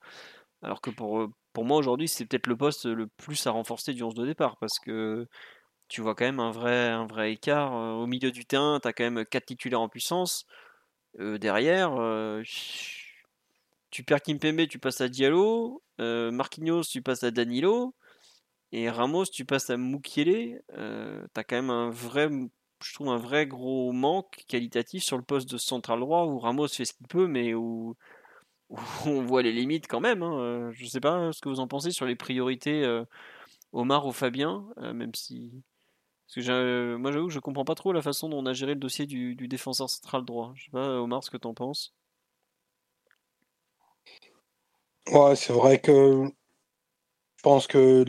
Alors 0.63 0.81
que 0.81 0.89
pour, 0.89 1.19
euh, 1.21 1.31
pour 1.53 1.65
moi, 1.65 1.77
aujourd'hui, 1.77 2.07
c'est 2.07 2.25
peut-être 2.25 2.47
le 2.47 2.57
poste 2.57 2.85
le 2.85 3.07
plus 3.07 3.45
à 3.45 3.51
renforcer 3.51 3.93
du 3.93 4.01
11 4.03 4.15
de 4.15 4.25
départ, 4.25 4.57
parce 4.57 4.79
que 4.79 5.27
tu 5.87 6.01
vois 6.01 6.15
quand 6.15 6.25
même 6.25 6.39
un 6.39 6.51
vrai, 6.51 6.89
un 6.89 7.05
vrai 7.05 7.33
écart. 7.33 7.73
Au 7.73 8.07
milieu 8.07 8.31
du 8.31 8.45
terrain, 8.45 8.79
tu 8.81 8.87
as 8.87 8.93
quand 8.93 9.09
même 9.09 9.25
4 9.25 9.45
titulaires 9.45 9.81
en 9.81 9.89
puissance. 9.89 10.45
Derrière, 11.17 11.91
tu 13.89 14.03
perds 14.03 14.21
Kimpembe, 14.21 14.67
tu 14.67 14.79
passes 14.79 15.01
à 15.01 15.09
Diallo. 15.09 15.81
Marquinhos, 15.97 16.83
tu 16.83 17.01
passes 17.01 17.23
à 17.23 17.31
Danilo. 17.31 17.95
Et 18.71 18.89
Ramos, 18.89 19.25
tu 19.25 19.45
passes 19.45 19.69
à 19.69 19.77
Mukiele. 19.77 20.61
Tu 20.69 20.75
as 20.75 21.43
quand 21.43 21.55
même 21.55 21.69
un 21.69 21.89
vrai, 21.89 22.29
je 22.83 22.93
trouve, 22.93 23.09
un 23.09 23.17
vrai 23.17 23.47
gros 23.47 23.91
manque 23.93 24.43
qualitatif 24.47 25.03
sur 25.03 25.17
le 25.17 25.23
poste 25.23 25.49
de 25.49 25.57
central 25.57 26.01
droit 26.01 26.25
où 26.25 26.37
Ramos 26.37 26.67
fait 26.67 26.85
ce 26.85 26.93
qu'il 26.93 27.07
peut, 27.07 27.27
mais 27.27 27.53
où, 27.53 27.95
on 29.05 29.23
voit 29.23 29.41
les 29.41 29.53
limites 29.53 29.87
quand 29.87 30.01
même. 30.01 30.21
hein. 30.21 30.69
Je 30.73 30.85
sais 30.85 30.99
pas 30.99 31.31
ce 31.31 31.39
que 31.41 31.49
vous 31.49 31.61
en 31.61 31.67
pensez 31.67 31.91
sur 31.91 32.05
les 32.05 32.15
priorités 32.15 32.85
Omar 33.71 34.05
ou 34.05 34.11
Fabien, 34.11 34.65
même 34.93 35.15
si. 35.15 35.63
Parce 36.27 36.35
que 36.35 36.41
j'ai- 36.41 36.97
moi 36.99 37.11
j'avoue 37.11 37.27
que 37.27 37.33
je 37.33 37.39
comprends 37.39 37.65
pas 37.65 37.75
trop 37.75 37.91
la 37.93 38.01
façon 38.01 38.29
dont 38.29 38.39
on 38.39 38.45
a 38.45 38.53
géré 38.53 38.73
le 38.75 38.79
dossier 38.79 39.05
du, 39.07 39.35
défenseur 39.35 39.89
central 39.89 40.25
droit. 40.25 40.53
Je 40.55 40.65
sais 40.65 40.71
pas, 40.71 40.99
Omar, 41.01 41.23
ce 41.23 41.29
que 41.31 41.37
t'en 41.37 41.53
penses. 41.53 41.93
Ouais, 45.11 45.35
c'est 45.35 45.51
vrai 45.53 45.79
que 45.81 45.91
je 47.37 47.41
pense 47.43 47.67
que 47.67 48.03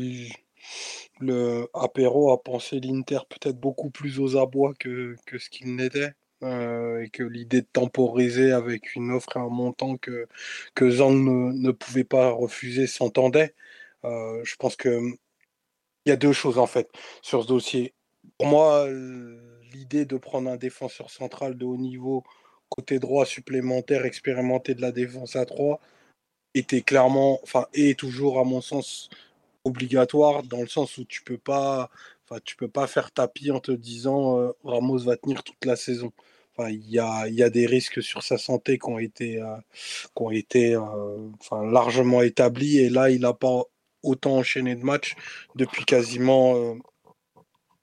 le 1.20 1.68
Apéro 1.74 2.32
a 2.32 2.42
pensé 2.42 2.80
l'Inter 2.80 3.20
peut-être 3.28 3.58
beaucoup 3.60 3.90
plus 3.90 4.20
aux 4.20 4.36
abois 4.36 4.74
que, 4.78 5.16
ce 5.38 5.50
qu'il 5.50 5.76
n'était. 5.76 6.12
euh, 6.44 7.02
et 7.02 7.10
que 7.10 7.22
l'idée 7.24 7.62
de 7.62 7.66
temporiser 7.72 8.52
avec 8.52 8.94
une 8.94 9.10
offre 9.12 9.36
et 9.36 9.40
un 9.40 9.48
montant 9.48 9.96
que, 9.96 10.28
que 10.74 10.88
Zhang 10.90 11.12
ne, 11.14 11.52
ne 11.52 11.70
pouvait 11.72 12.04
pas 12.04 12.30
refuser 12.30 12.86
s'entendait. 12.86 13.54
Euh, 14.04 14.40
je 14.44 14.56
pense 14.56 14.76
que 14.76 15.00
il 16.06 16.08
y 16.10 16.12
a 16.12 16.16
deux 16.16 16.32
choses 16.32 16.58
en 16.58 16.66
fait 16.66 16.90
sur 17.22 17.42
ce 17.44 17.48
dossier. 17.48 17.94
Pour 18.38 18.46
moi, 18.46 18.86
l'idée 19.72 20.04
de 20.04 20.16
prendre 20.16 20.50
un 20.50 20.56
défenseur 20.56 21.10
central 21.10 21.56
de 21.58 21.64
haut 21.64 21.76
niveau, 21.76 22.24
côté 22.68 22.98
droit 22.98 23.26
supplémentaire, 23.26 24.04
expérimenté 24.04 24.74
de 24.74 24.80
la 24.80 24.92
défense 24.92 25.36
à 25.36 25.44
3, 25.44 25.80
était 26.54 26.82
clairement, 26.82 27.40
enfin, 27.42 27.66
est 27.74 27.98
toujours 27.98 28.38
à 28.40 28.44
mon 28.44 28.60
sens 28.60 29.10
obligatoire 29.64 30.42
dans 30.44 30.60
le 30.60 30.68
sens 30.68 30.98
où 30.98 31.04
tu 31.04 31.22
peux 31.22 31.38
pas, 31.38 31.90
enfin, 32.24 32.40
tu 32.44 32.56
peux 32.56 32.68
pas 32.68 32.86
faire 32.86 33.10
tapis 33.12 33.50
en 33.50 33.60
te 33.60 33.72
disant 33.72 34.52
Ramos 34.64 34.98
va 34.98 35.16
tenir 35.16 35.42
toute 35.42 35.64
la 35.64 35.76
saison. 35.76 36.12
Il 36.66 36.90
y 36.90 36.98
a, 36.98 37.50
des 37.50 37.66
risques 37.66 38.02
sur 38.02 38.22
sa 38.22 38.36
santé 38.38 38.78
qui 38.78 38.88
ont 38.88 38.98
été, 38.98 39.40
euh, 39.40 39.56
euh, 40.20 41.70
largement 41.70 42.22
établis 42.22 42.78
et 42.78 42.90
là, 42.90 43.10
il 43.10 43.20
n'a 43.20 43.32
pas 43.32 43.62
autant 44.02 44.36
enchaîné 44.36 44.74
de 44.74 44.84
matchs 44.84 45.14
depuis 45.54 45.84
quasiment 45.84 46.76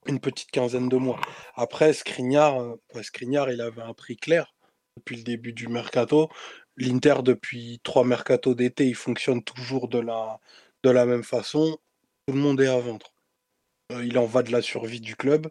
une 0.08 0.20
petite 0.20 0.52
quinzaine 0.52 0.90
de 0.90 0.98
mois. 0.98 1.20
Après, 1.56 1.94
Skriniar, 1.94 2.60
euh, 2.60 2.76
ouais, 2.94 3.04
Skriniar, 3.04 3.52
il 3.52 3.62
avait 3.62 3.82
un 3.82 3.94
prix 3.94 4.18
clair 4.18 4.54
depuis 4.98 5.18
le 5.18 5.24
début 5.24 5.54
du 5.54 5.68
mercato. 5.68 6.30
L'Inter, 6.78 7.16
depuis 7.24 7.80
trois 7.84 8.04
mercatos 8.04 8.56
d'été, 8.56 8.88
il 8.88 8.96
fonctionne 8.96 9.44
toujours 9.44 9.88
de 9.88 10.00
la, 10.00 10.40
de 10.84 10.90
la 10.90 11.06
même 11.06 11.24
façon. 11.24 11.78
Tout 12.28 12.34
le 12.34 12.40
monde 12.40 12.62
est 12.62 12.68
à 12.68 12.80
vendre. 12.80 13.14
Euh, 13.92 14.04
il 14.06 14.18
en 14.18 14.26
va 14.26 14.44
de 14.44 14.52
la 14.52 14.62
survie 14.62 15.02
du 15.02 15.16
club. 15.16 15.48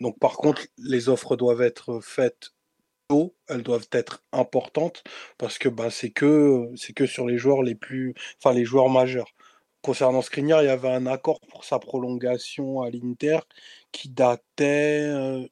Donc, 0.00 0.18
par 0.18 0.36
contre, 0.36 0.62
les 0.78 1.08
offres 1.08 1.36
doivent 1.36 1.62
être 1.62 2.00
faites 2.00 2.50
tôt, 3.08 3.36
elles 3.48 3.62
doivent 3.62 3.88
être 3.92 4.24
importantes 4.32 5.02
parce 5.38 5.58
que 5.58 5.68
ben, 5.68 5.90
c'est 5.90 6.10
que, 6.10 6.68
que 6.94 7.06
sur 7.06 7.26
les 7.26 7.38
joueurs 7.38 7.62
les 7.62 7.74
plus, 7.74 8.14
enfin 8.38 8.54
les 8.54 8.64
joueurs 8.64 8.88
majeurs. 8.88 9.34
Concernant 9.84 10.22
Skriniar, 10.22 10.62
il 10.62 10.66
y 10.66 10.70
avait 10.70 10.88
un 10.88 11.04
accord 11.04 11.40
pour 11.40 11.64
sa 11.66 11.78
prolongation 11.78 12.80
à 12.80 12.88
l'Inter 12.88 13.40
qui 13.92 14.08
datait 14.08 15.02
euh, 15.02 15.46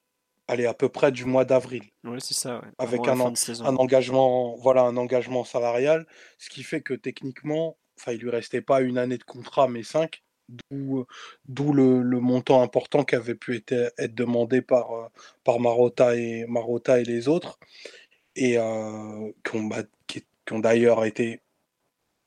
allez, 0.49 0.65
à 0.65 0.73
peu 0.73 0.89
près 0.89 1.13
du 1.13 1.27
mois 1.27 1.45
d'avril 1.45 1.83
Ouais, 2.03 2.17
c'est 2.19 2.33
ça. 2.33 2.61
ouais. 2.61 2.69
avec 2.79 3.01
un, 3.09 3.21
en- 3.21 3.77
engagement, 3.77 4.57
voilà, 4.57 4.85
un 4.85 4.97
engagement 4.97 5.45
salarial, 5.45 6.07
ce 6.39 6.49
qui 6.49 6.63
fait 6.63 6.81
que 6.81 6.95
techniquement, 6.95 7.77
enfin, 7.99 8.13
il 8.13 8.21
lui 8.21 8.31
restait 8.31 8.63
pas 8.63 8.81
une 8.81 8.97
année 8.97 9.19
de 9.19 9.23
contrat, 9.25 9.69
mais 9.69 9.83
cinq, 9.83 10.23
d'où, 10.71 11.05
d'où 11.45 11.75
le, 11.75 12.01
le 12.01 12.21
montant 12.21 12.63
important 12.63 13.05
qui 13.05 13.15
avait 13.17 13.35
pu 13.35 13.57
être, 13.57 13.93
être 13.99 14.15
demandé 14.15 14.63
par, 14.63 14.93
euh, 14.93 15.09
par 15.45 15.61
Marotta 15.61 16.17
et, 16.17 16.47
Marotta 16.47 17.01
et 17.01 17.05
les 17.05 17.29
autres, 17.29 17.59
et 18.35 18.57
euh, 18.57 19.31
qui 19.45 19.57
ont, 19.57 19.65
bah, 19.65 19.83
qui- 20.07 20.25
qui 20.47 20.53
ont 20.55 20.59
d'ailleurs 20.59 21.05
été 21.05 21.41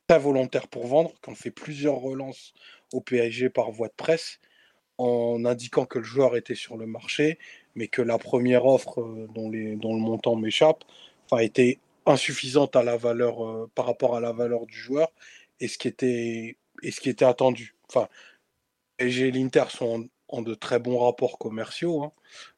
très 0.06 0.18
volontaires 0.18 0.68
pour 0.68 0.86
vendre, 0.86 1.12
qui 1.22 1.30
ont 1.30 1.34
fait 1.34 1.50
plusieurs 1.50 1.96
relances 1.96 2.52
au 2.92 3.00
PSG 3.00 3.50
par 3.50 3.70
voie 3.70 3.88
de 3.88 3.94
presse, 3.96 4.40
en 4.98 5.44
indiquant 5.44 5.84
que 5.84 5.98
le 5.98 6.04
joueur 6.04 6.36
était 6.36 6.54
sur 6.54 6.76
le 6.76 6.86
marché, 6.86 7.38
mais 7.74 7.88
que 7.88 8.02
la 8.02 8.18
première 8.18 8.66
offre 8.66 9.00
euh, 9.00 9.28
dont, 9.34 9.50
le 9.50 9.98
montant 9.98 10.36
m'échappe 10.36 10.84
enfin, 11.30 11.42
était 11.42 11.78
insuffisante 12.06 12.76
à 12.76 12.82
la 12.82 12.96
valeur, 12.96 13.44
euh, 13.44 13.70
par 13.74 13.86
rapport 13.86 14.16
à 14.16 14.20
la 14.20 14.32
valeur 14.32 14.66
du 14.66 14.76
joueur 14.78 15.08
et 15.60 15.68
ce 15.68 15.78
qui 15.78 15.88
était, 15.88 17.24
attendu. 17.24 17.74
Enfin, 17.88 18.08
PSG 18.96 19.28
et 19.28 19.30
l'Inter 19.32 19.64
sont 19.70 20.08
en, 20.28 20.42
de 20.42 20.54
très 20.54 20.78
bons 20.78 20.98
rapports 20.98 21.38
commerciaux. 21.38 22.04
hein. 22.04 22.12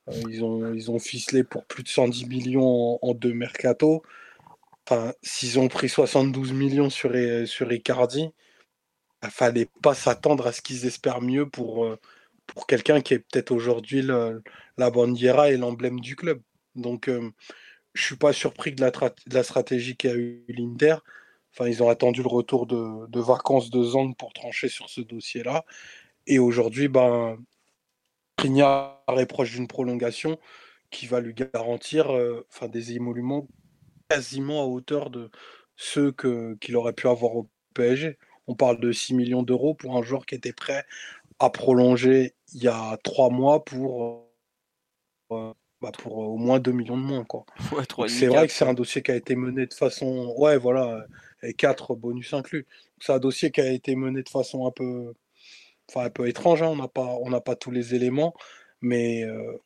Euh, 0.09 0.23
ils, 0.31 0.45
ont, 0.45 0.73
ils 0.75 0.91
ont 0.91 0.99
ficelé 0.99 1.45
pour 1.45 1.65
plus 1.65 1.83
de 1.83 1.89
110 1.89 2.27
millions 2.27 2.62
en, 2.65 2.99
en 3.03 3.15
deux 3.15 3.35
mercato. 3.35 4.03
S'ils 5.23 5.59
ont 5.59 5.69
pris 5.69 5.89
72 5.89 6.52
millions 6.52 6.90
sur, 6.90 7.12
sur 7.47 7.73
Icardi, 7.73 8.31
il 9.23 9.31
fallait 9.31 9.69
pas 9.82 9.94
s'attendre 9.94 10.47
à 10.47 10.52
ce 10.52 10.62
qu'ils 10.62 10.86
espèrent 10.86 11.20
mieux 11.20 11.48
pour, 11.48 11.85
euh, 11.85 11.98
pour 12.47 12.66
quelqu'un 12.66 13.01
qui 13.01 13.15
est 13.15 13.19
peut-être 13.19 13.51
aujourd'hui 13.51 14.02
la 14.02 14.90
bandiera 14.90 15.51
et 15.51 15.56
l'emblème 15.56 16.01
du 16.01 16.16
club. 16.16 16.40
Donc, 16.74 17.09
euh, 17.09 17.31
je 17.94 18.05
suis 18.05 18.16
pas 18.16 18.32
surpris 18.32 18.73
de 18.73 18.81
la, 18.81 18.93
la 19.32 19.43
stratégie 19.43 19.97
qu'a 19.97 20.15
eu 20.15 20.44
l'Inter. 20.48 20.97
Enfin, 21.52 21.69
ils 21.69 21.82
ont 21.82 21.89
attendu 21.89 22.23
le 22.23 22.28
retour 22.28 22.66
de, 22.66 23.06
de 23.09 23.20
vacances 23.20 23.70
de 23.70 23.82
Zang 23.82 24.15
pour 24.16 24.32
trancher 24.32 24.69
sur 24.69 24.89
ce 24.89 25.01
dossier-là. 25.01 25.65
Et 26.27 26.39
aujourd'hui, 26.39 26.89
ben, 26.89 27.39
Skriniar 28.39 29.02
est 29.16 29.27
proche 29.27 29.52
d'une 29.52 29.66
prolongation 29.66 30.39
qui 30.90 31.06
va 31.06 31.20
lui 31.20 31.35
garantir 31.35 32.15
euh, 32.15 32.47
enfin, 32.51 32.69
des 32.69 32.93
émoluments 32.93 33.48
quasiment 34.09 34.62
à 34.62 34.66
hauteur 34.66 35.10
de 35.10 35.30
ceux 35.76 36.12
que, 36.12 36.55
qu'il 36.60 36.76
aurait 36.76 36.93
pu 36.93 37.09
avoir 37.09 37.36
au 37.36 37.48
PSG. 37.74 38.18
On 38.47 38.55
parle 38.55 38.80
de 38.80 38.93
6 38.93 39.14
millions 39.14 39.43
d'euros 39.43 39.74
pour 39.74 39.97
un 39.97 40.02
joueur 40.02 40.26
qui 40.26 40.35
était 40.35 40.52
prêt 40.52 40.85
à 41.40 41.51
prolonger 41.51 42.35
il 42.55 42.62
y 42.62 42.68
a 42.68 42.98
trois 43.05 43.30
mois 43.30 43.64
pour, 43.64 44.28
euh, 45.32 45.52
bah, 45.80 45.93
pour 45.97 46.22
euh, 46.22 46.26
au 46.26 46.36
moins 46.36 46.59
2 46.60 46.72
millions 46.72 46.97
de 46.97 47.02
moins. 47.02 47.24
Quoi. 47.24 47.44
Ouais, 47.98 48.09
c'est 48.09 48.26
vrai 48.28 48.47
que 48.47 48.52
c'est 48.52 48.64
un 48.66 48.74
dossier 48.74 49.02
qui 49.02 49.10
a 49.10 49.16
été 49.16 49.36
mené 49.36 49.66
de 49.66 49.74
façon. 49.74 50.35
Ouais, 50.39 50.56
voilà, 50.56 51.05
et 51.43 51.55
4 51.55 51.94
bonus 51.94 52.32
inclus. 52.32 52.66
C'est 53.01 53.12
un 53.12 53.18
dossier 53.18 53.51
qui 53.51 53.60
a 53.60 53.70
été 53.72 53.97
mené 53.97 54.22
de 54.22 54.28
façon 54.28 54.66
un 54.66 54.70
peu, 54.70 55.14
enfin, 55.90 56.06
un 56.06 56.10
peu 56.10 56.28
étrange. 56.28 56.62
hein. 56.62 56.68
On 56.68 56.76
n'a 56.76 56.89
pas, 56.89 57.16
on 57.22 57.40
pas 57.40 57.56
tous 57.56 57.70
les 57.70 57.94
éléments. 57.94 58.35
Mais 58.80 59.24
euh, 59.24 59.59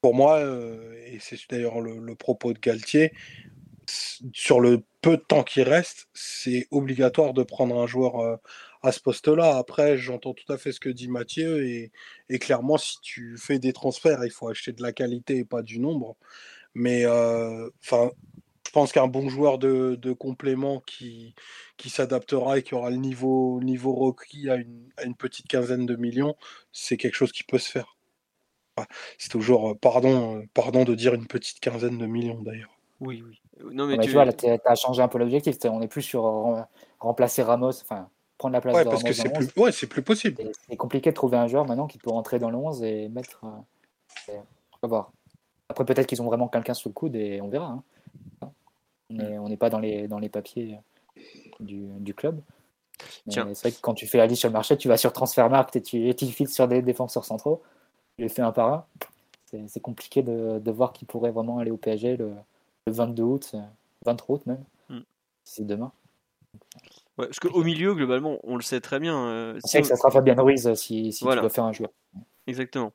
pour 0.00 0.14
moi, 0.14 0.40
et 1.06 1.18
c'est 1.20 1.38
d'ailleurs 1.50 1.80
le, 1.80 1.98
le 1.98 2.14
propos 2.14 2.52
de 2.52 2.58
Galtier, 2.60 3.12
sur 4.32 4.60
le 4.60 4.82
peu 5.00 5.16
de 5.16 5.22
temps 5.22 5.44
qui 5.44 5.62
reste, 5.62 6.08
c'est 6.14 6.66
obligatoire 6.70 7.32
de 7.34 7.42
prendre 7.42 7.78
un 7.80 7.86
joueur 7.86 8.20
euh, 8.20 8.36
à 8.82 8.92
ce 8.92 9.00
poste-là. 9.00 9.56
Après, 9.56 9.98
j'entends 9.98 10.34
tout 10.34 10.50
à 10.52 10.58
fait 10.58 10.72
ce 10.72 10.80
que 10.80 10.88
dit 10.88 11.08
Mathieu. 11.08 11.66
Et, 11.66 12.38
clairement, 12.38 12.78
si 12.78 13.00
tu 13.02 13.36
fais 13.38 13.58
des 13.58 13.72
transferts, 13.72 14.24
il 14.24 14.30
faut 14.30 14.48
acheter 14.48 14.72
de 14.72 14.82
la 14.82 14.92
qualité 14.92 15.38
et 15.38 15.44
pas 15.44 15.62
du 15.62 15.78
nombre. 15.80 16.16
Mais 16.74 17.04
euh, 17.06 17.70
enfin, 17.82 18.10
je 18.66 18.72
pense 18.72 18.92
qu'un 18.92 19.08
bon 19.08 19.28
joueur 19.28 19.58
de, 19.58 20.12
complément 20.12 20.80
qui, 20.80 21.34
qui 21.76 21.90
s'adaptera 21.90 22.58
et 22.58 22.62
qui 22.62 22.74
aura 22.74 22.90
le 22.90 22.96
niveau, 22.96 23.60
niveau 23.62 23.94
requis 23.94 24.50
à 24.50 24.56
une, 24.56 24.90
à 24.96 25.04
une 25.04 25.16
petite 25.16 25.48
quinzaine 25.48 25.86
de 25.86 25.96
millions, 25.96 26.36
c'est 26.72 26.96
quelque 26.96 27.14
chose 27.14 27.32
qui 27.32 27.44
peut 27.44 27.58
se 27.58 27.70
faire. 27.70 27.96
c'est 29.18 29.30
toujours, 29.30 29.78
pardon, 29.80 30.46
pardon 30.54 30.84
de 30.84 30.94
dire 30.94 31.14
une 31.14 31.26
petite 31.26 31.60
quinzaine 31.60 31.98
de 31.98 32.06
millions 32.06 32.42
d'ailleurs. 32.42 32.77
Oui, 33.00 33.22
oui. 33.26 33.40
Non, 33.72 33.86
mais, 33.86 33.96
Mais 33.96 34.04
tu... 34.04 34.10
vois, 34.12 34.24
là, 34.24 34.32
tu 34.32 34.46
as 34.46 34.74
changé 34.74 35.02
un 35.02 35.08
peu 35.08 35.18
l'objectif. 35.18 35.56
On 35.64 35.80
est 35.82 35.88
plus 35.88 36.02
sur 36.02 36.26
euh, 36.26 36.60
remplacer 36.98 37.42
Ramos, 37.42 37.68
enfin, 37.82 38.08
prendre 38.38 38.52
la 38.54 38.60
place 38.60 38.74
Ouais, 38.76 38.84
de 38.84 38.90
parce 38.90 39.02
Ramos 39.02 39.14
que 39.14 39.16
dans 39.18 39.22
c'est 39.24 39.32
plus, 39.32 39.46
11. 39.46 39.64
ouais, 39.64 39.72
c'est 39.72 39.86
plus 39.86 40.02
possible. 40.02 40.42
C'est 40.68 40.76
compliqué 40.76 41.10
de 41.10 41.14
trouver 41.14 41.36
un 41.36 41.46
joueur 41.46 41.64
maintenant 41.66 41.86
qui 41.86 41.98
peut 41.98 42.10
rentrer 42.10 42.38
dans 42.38 42.50
le 42.50 42.56
11 42.56 42.82
et 42.82 43.08
mettre. 43.08 43.44
euh, 43.44 44.32
on 44.82 44.86
va 44.86 44.88
voir. 44.88 45.12
Après, 45.68 45.84
peut-être 45.84 46.06
qu'ils 46.06 46.22
ont 46.22 46.26
vraiment 46.26 46.48
quelqu'un 46.48 46.74
sous 46.74 46.88
le 46.88 46.94
coude 46.94 47.14
et 47.16 47.40
on 47.40 47.48
verra. 47.48 47.82
hein. 48.42 48.50
Mais 49.10 49.38
on 49.38 49.48
n'est 49.48 49.56
pas 49.56 49.70
dans 49.70 49.78
les, 49.78 50.06
dans 50.08 50.18
les 50.18 50.28
papiers 50.28 50.78
euh, 51.16 51.20
du, 51.60 51.86
du 52.00 52.14
club. 52.14 52.40
C'est 53.28 53.40
vrai 53.40 53.72
que 53.72 53.80
quand 53.80 53.94
tu 53.94 54.06
fais 54.06 54.18
la 54.18 54.26
liste 54.26 54.40
sur 54.40 54.48
le 54.48 54.52
marché, 54.54 54.76
tu 54.76 54.88
vas 54.88 54.96
sur 54.96 55.12
Transfermarkt 55.12 55.76
et 55.76 55.82
tu, 55.82 56.08
et 56.08 56.14
tu 56.14 56.26
files 56.26 56.48
sur 56.48 56.66
des 56.68 56.82
défenseurs 56.82 57.24
centraux. 57.24 57.62
Tu 58.16 58.22
les 58.24 58.28
fais 58.28 58.42
un 58.42 58.52
par 58.52 58.72
un. 58.72 58.86
C'est 59.46 59.66
c'est 59.68 59.80
compliqué 59.80 60.22
de, 60.22 60.58
de 60.58 60.70
voir 60.70 60.92
qui 60.92 61.04
pourrait 61.06 61.30
vraiment 61.30 61.58
aller 61.58 61.70
au 61.70 61.76
PSG 61.78 62.16
le, 62.18 62.32
le 62.88 62.94
22 62.94 63.22
août, 63.22 63.50
euh, 63.54 63.58
23 64.04 64.36
août 64.36 64.46
même. 64.46 64.64
Hmm. 64.88 65.00
C'est 65.44 65.66
demain. 65.66 65.92
Ouais, 67.18 67.26
parce 67.26 67.40
qu'au 67.40 67.62
milieu, 67.64 67.94
globalement, 67.94 68.38
on 68.44 68.56
le 68.56 68.62
sait 68.62 68.80
très 68.80 68.98
bien. 69.00 69.16
euh, 69.16 69.54
On 69.56 69.60
si 69.66 69.68
sait 69.72 69.78
on- 69.78 69.82
que 69.82 69.88
ça 69.88 69.96
sera 69.96 70.10
Fabien 70.10 70.34
Ruiz 70.40 70.66
euh, 70.66 70.74
si, 70.74 71.12
si 71.12 71.24
Voilà. 71.24 71.40
tu 71.40 71.42
dois 71.42 71.50
faire 71.50 71.64
un 71.64 71.72
joueur. 71.72 71.90
Exactement. 72.46 72.92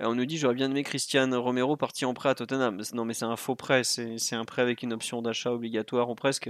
Euh, 0.00 0.06
On 0.06 0.14
nous 0.14 0.24
dit 0.24 0.38
j'aurais 0.38 0.54
bien 0.54 0.70
aimé 0.70 0.82
Christian 0.82 1.28
Romero 1.42 1.76
parti 1.76 2.04
en 2.06 2.14
prêt 2.14 2.30
à 2.30 2.34
Tottenham. 2.34 2.80
Non, 2.94 3.04
mais 3.04 3.12
c'est 3.14 3.26
un 3.26 3.36
faux 3.36 3.54
prêt. 3.54 3.84
C'est 3.84 4.16
c'est 4.18 4.36
un 4.36 4.44
prêt 4.44 4.62
avec 4.62 4.82
une 4.82 4.92
option 4.94 5.20
d'achat 5.22 5.52
obligatoire 5.52 6.08
ou 6.08 6.14
presque. 6.14 6.48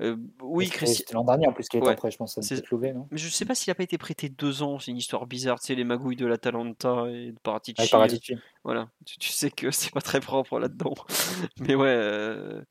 Euh, 0.00 0.16
oui, 0.42 0.68
Christian. 0.68 0.96
C'était 0.98 1.14
l'an 1.14 1.24
dernier 1.24 1.46
en 1.46 1.52
plus 1.52 1.66
Ouais. 1.74 1.88
en 1.88 1.94
prêt, 1.94 2.10
je 2.10 2.16
pense. 2.16 2.38
C'est- 2.40 2.66
louvé, 2.70 2.92
non? 2.92 3.06
Mais 3.10 3.18
je 3.18 3.28
sais 3.28 3.44
pas 3.44 3.54
s'il 3.54 3.70
a 3.70 3.74
pas 3.74 3.82
été 3.82 3.98
prêté 3.98 4.28
deux 4.28 4.62
ans. 4.62 4.78
C'est 4.78 4.90
une 4.90 4.96
histoire 4.96 5.26
bizarre. 5.26 5.60
Tu 5.60 5.66
sais, 5.66 5.74
les 5.74 5.84
magouilles 5.84 6.16
de 6.16 6.26
l'Atalanta 6.26 7.04
et 7.10 7.32
de 7.32 7.38
Paratici. 7.42 7.88
Paratici. 7.90 8.34
Voilà, 8.64 8.88
tu, 9.04 9.18
tu 9.18 9.28
sais 9.30 9.50
que 9.50 9.70
c'est 9.70 9.92
pas 9.92 10.00
très 10.00 10.20
propre 10.20 10.58
là-dedans. 10.58 10.94
Mais 11.60 11.74
ouais, 11.74 11.88
euh, 11.88 12.62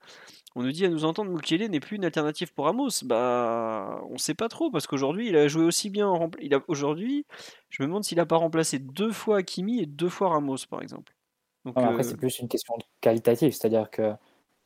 on 0.55 0.63
nous 0.63 0.71
dit 0.71 0.85
à 0.85 0.89
nous 0.89 1.05
entendre, 1.05 1.29
Mukele 1.31 1.67
n'est 1.69 1.79
plus 1.79 1.97
une 1.97 2.05
alternative 2.05 2.51
pour 2.53 2.65
Ramos. 2.65 2.89
Bah, 3.05 4.01
on 4.09 4.17
sait 4.17 4.33
pas 4.33 4.49
trop 4.49 4.71
parce 4.71 4.87
qu'aujourd'hui 4.87 5.29
il 5.29 5.35
a 5.35 5.47
joué 5.47 5.63
aussi 5.63 5.89
bien. 5.91 6.07
En 6.07 6.17
rempla- 6.27 6.39
il 6.41 6.53
a 6.55 6.61
aujourd'hui, 6.67 7.25
je 7.69 7.83
me 7.83 7.87
demande 7.87 8.03
s'il 8.03 8.19
a 8.19 8.25
pas 8.25 8.37
remplacé 8.37 8.79
deux 8.79 9.11
fois 9.11 9.37
Hakimi 9.37 9.81
et 9.81 9.85
deux 9.85 10.09
fois 10.09 10.29
Ramos 10.29 10.57
par 10.69 10.81
exemple. 10.81 11.13
Donc, 11.65 11.75
Non, 11.75 11.81
mais 11.83 11.87
après, 11.89 12.05
euh, 12.05 12.09
c'est 12.09 12.17
plus 12.17 12.39
une 12.39 12.47
question 12.47 12.73
qualitative. 13.01 13.51
C'est-à-dire 13.51 13.89
que, 13.91 14.13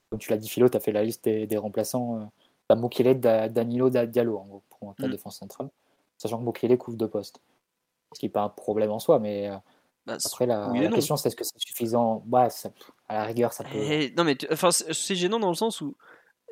comme 0.09 0.19
tu 0.19 0.29
l'as 0.29 0.37
dit, 0.37 0.47
Philo, 0.47 0.69
tu 0.69 0.77
as 0.77 0.79
fait 0.79 0.91
la 0.91 1.03
liste 1.03 1.23
des, 1.25 1.47
des 1.47 1.57
remplaçants. 1.57 2.31
As 2.73 2.75
Mukele, 2.75 3.15
Da- 3.19 3.49
Danilo, 3.49 3.89
Da- 3.89 4.05
Diallo, 4.05 4.37
en 4.37 4.45
gros, 4.45 4.63
pour 4.69 4.95
ta 4.95 5.07
Mm. 5.07 5.11
défense 5.11 5.37
centrale. 5.37 5.69
Sachant 6.17 6.39
que 6.39 6.43
Mukele 6.43 6.77
couvre 6.77 6.97
deux 6.97 7.07
postes. 7.07 7.39
Ce 8.13 8.19
qui 8.19 8.25
n'est 8.25 8.31
pas 8.31 8.41
un 8.43 8.49
problème 8.49 8.91
en 8.91 8.99
soi, 8.99 9.19
mais 9.19 9.49
euh, 9.49 9.57
bah, 10.05 10.17
après, 10.23 10.45
la, 10.45 10.71
oui 10.71 10.89
question, 10.91 11.15
c'est 11.17 11.29
est-ce 11.29 11.35
que 11.35 11.43
c'est 11.43 11.59
suffisant? 11.59 12.23
Ça- 12.49 12.71
à 13.07 13.15
la 13.15 13.23
rigueur, 13.25 13.53
ça 13.53 13.63
peut. 13.63 13.77
Eh, 13.77 14.13
non 14.17 14.23
mais 14.23 14.37
enfin 14.51 14.71
c'est 14.71 15.15
gênant 15.15 15.39
dans 15.39 15.49
le 15.49 15.55
sens 15.55 15.81
où 15.81 15.95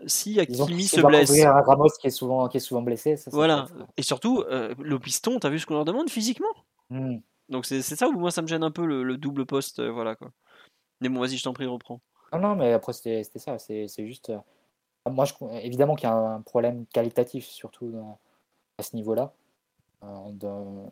si 0.06 0.34
qu'il 0.46 0.56
se 0.88 1.02
blesse, 1.02 1.44
un 1.44 1.62
Ramos 1.62 1.90
qui 2.00 2.08
est 2.08 2.12
souvent, 2.12 2.48
qui 2.48 2.58
est 2.58 2.62
souvent 2.62 2.82
blessé. 2.82 3.18
Ça, 3.18 3.30
voilà, 3.32 3.68
et 3.98 4.02
surtout 4.02 4.44
euh, 4.50 4.74
le 4.80 5.00
piston, 5.00 5.40
t'as 5.40 5.50
vu 5.50 5.60
ce 5.60 5.66
qu'on 5.66 5.76
leur 5.76 5.86
demande 5.86 6.10
physiquement? 6.10 6.54
Hmm. 6.90 7.18
Donc 7.50 7.66
c'est 7.66 7.82
ça 7.82 8.08
où 8.08 8.14
moi 8.14 8.32
ça 8.32 8.42
me 8.42 8.48
gêne 8.48 8.64
un 8.64 8.72
peu 8.72 8.86
le, 8.86 9.04
le 9.04 9.18
double 9.18 9.46
poste, 9.46 9.80
euh, 9.80 9.92
voilà 9.92 10.16
quoi. 10.16 10.32
Mais 11.00 11.10
bon, 11.10 11.20
vas-y, 11.20 11.38
je 11.38 11.44
t'en 11.44 11.54
prie, 11.54 11.66
reprends. 11.66 12.00
Non, 12.34 12.40
non, 12.40 12.56
mais 12.56 12.74
après, 12.74 12.94
c'était 12.94 13.24
ça. 13.36 13.60
C'est 13.60 13.88
c'est 13.88 14.06
juste. 14.08 14.32
Euh, 15.08 15.12
Moi, 15.12 15.26
je, 15.26 15.34
évidemment 15.64 15.96
qu'il 15.96 16.08
y 16.10 16.12
a 16.12 16.16
un 16.16 16.42
problème 16.42 16.86
qualitatif, 16.88 17.46
surtout 17.48 17.94
à 18.78 18.84
ce 18.84 18.96
niveau-là. 18.96 19.34
euh, 20.04 20.88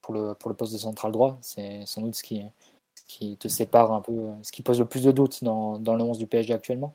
pour, 0.00 0.14
le, 0.14 0.34
poste 0.34 0.72
de 0.72 0.78
central 0.78 1.12
droit, 1.12 1.38
c'est 1.42 1.84
sans 1.86 2.02
doute 2.02 2.14
ce 2.14 2.22
qui, 2.22 3.36
te 3.36 3.48
sépare 3.48 3.92
un 3.92 4.00
peu, 4.00 4.32
ce 4.42 4.52
qui 4.52 4.62
pose 4.62 4.78
le 4.78 4.86
plus 4.86 5.04
de 5.04 5.12
doutes 5.12 5.44
dans, 5.44 5.78
le 5.78 6.02
11 6.02 6.18
du 6.18 6.26
PSG 6.26 6.54
actuellement. 6.54 6.94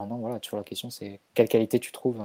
Maintenant, 0.00 0.18
voilà, 0.18 0.40
toujours 0.40 0.58
la 0.58 0.64
question, 0.64 0.90
c'est 0.90 1.20
quelle 1.34 1.48
qualité 1.48 1.78
tu 1.78 1.92
trouves 1.92 2.20
euh, 2.20 2.24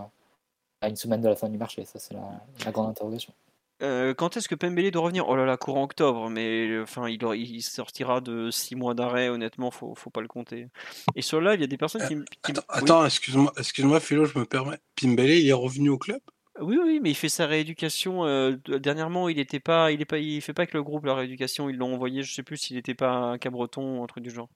à 0.81 0.89
une 0.89 0.95
semaine 0.95 1.21
de 1.21 1.27
la 1.27 1.35
fin 1.35 1.49
du 1.49 1.57
marché? 1.57 1.85
Ça, 1.85 1.99
c'est 1.99 2.15
la 2.15 2.71
grande 2.71 2.89
interrogation. 2.89 3.33
Euh, 3.81 4.14
quand 4.14 4.38
est-ce 4.38 4.47
que 4.47 4.56
Pembele 4.56 4.89
doit 4.89 5.02
revenir? 5.03 5.27
Oh 5.27 5.35
là 5.35 5.45
là, 5.45 5.57
courant 5.57 5.84
octobre, 5.84 6.30
mais 6.30 6.68
euh, 6.68 6.84
enfin, 6.84 7.10
il, 7.10 7.61
sortira 7.61 8.22
de 8.22 8.49
6 8.49 8.76
mois 8.76 8.93
d'arrêt, 8.93 9.27
honnêtement, 9.27 9.69
faut, 9.69 9.93
faut 9.95 10.10
pas 10.10 10.22
le 10.22 10.27
compter. 10.27 10.68
Et 11.15 11.22
sur 11.22 11.41
le 11.41 11.49
live, 11.49 11.60
il 11.60 11.61
y 11.61 11.65
a 11.65 11.68
des 11.68 11.77
personnes 11.77 12.07
qui, 12.07 12.14
m- 12.14 12.26
qui 12.41 12.52
Attends, 12.52 12.64
oui. 12.76 12.81
attends, 12.84 13.06
excuse-moi, 13.06 13.53
excuse-moi, 13.57 13.99
Philo, 13.99 14.26
je 14.26 14.39
me 14.39 14.45
permets. 14.45 14.77
Pimbele, 14.95 15.39
il 15.39 15.49
est 15.49 15.53
revenu 15.53 15.89
au 15.89 15.97
club? 15.97 16.22
Oui, 16.61 16.80
oui, 16.81 16.99
mais 17.03 17.11
il 17.11 17.15
fait 17.15 17.27
sa 17.27 17.47
rééducation. 17.47 18.26
euh, 18.26 18.56
de- 18.64 18.77
dernièrement, 18.77 19.27
il 19.27 19.39
était 19.39 19.60
pas, 19.60 19.91
il 19.91 20.02
est 20.02 20.06
pas, 20.06 20.19
il 20.19 20.41
fait 20.41 20.53
pas 20.53 20.65
que 20.65 20.77
le 20.77 20.84
groupe 20.84 21.06
la 21.06 21.15
rééducation. 21.15 21.69
Ils 21.69 21.76
l'ont 21.76 21.93
envoyé, 21.93 22.23
je 22.23 22.34
sais 22.34 22.43
plus 22.43 22.56
s'il 22.56 22.77
était 22.77 22.93
pas 22.93 23.34
à 23.34 23.38
Cabreton 23.38 23.99
ou 23.99 24.03
un 24.03 24.07
truc 24.07 24.23
du 24.23 24.30
genre. 24.30 24.47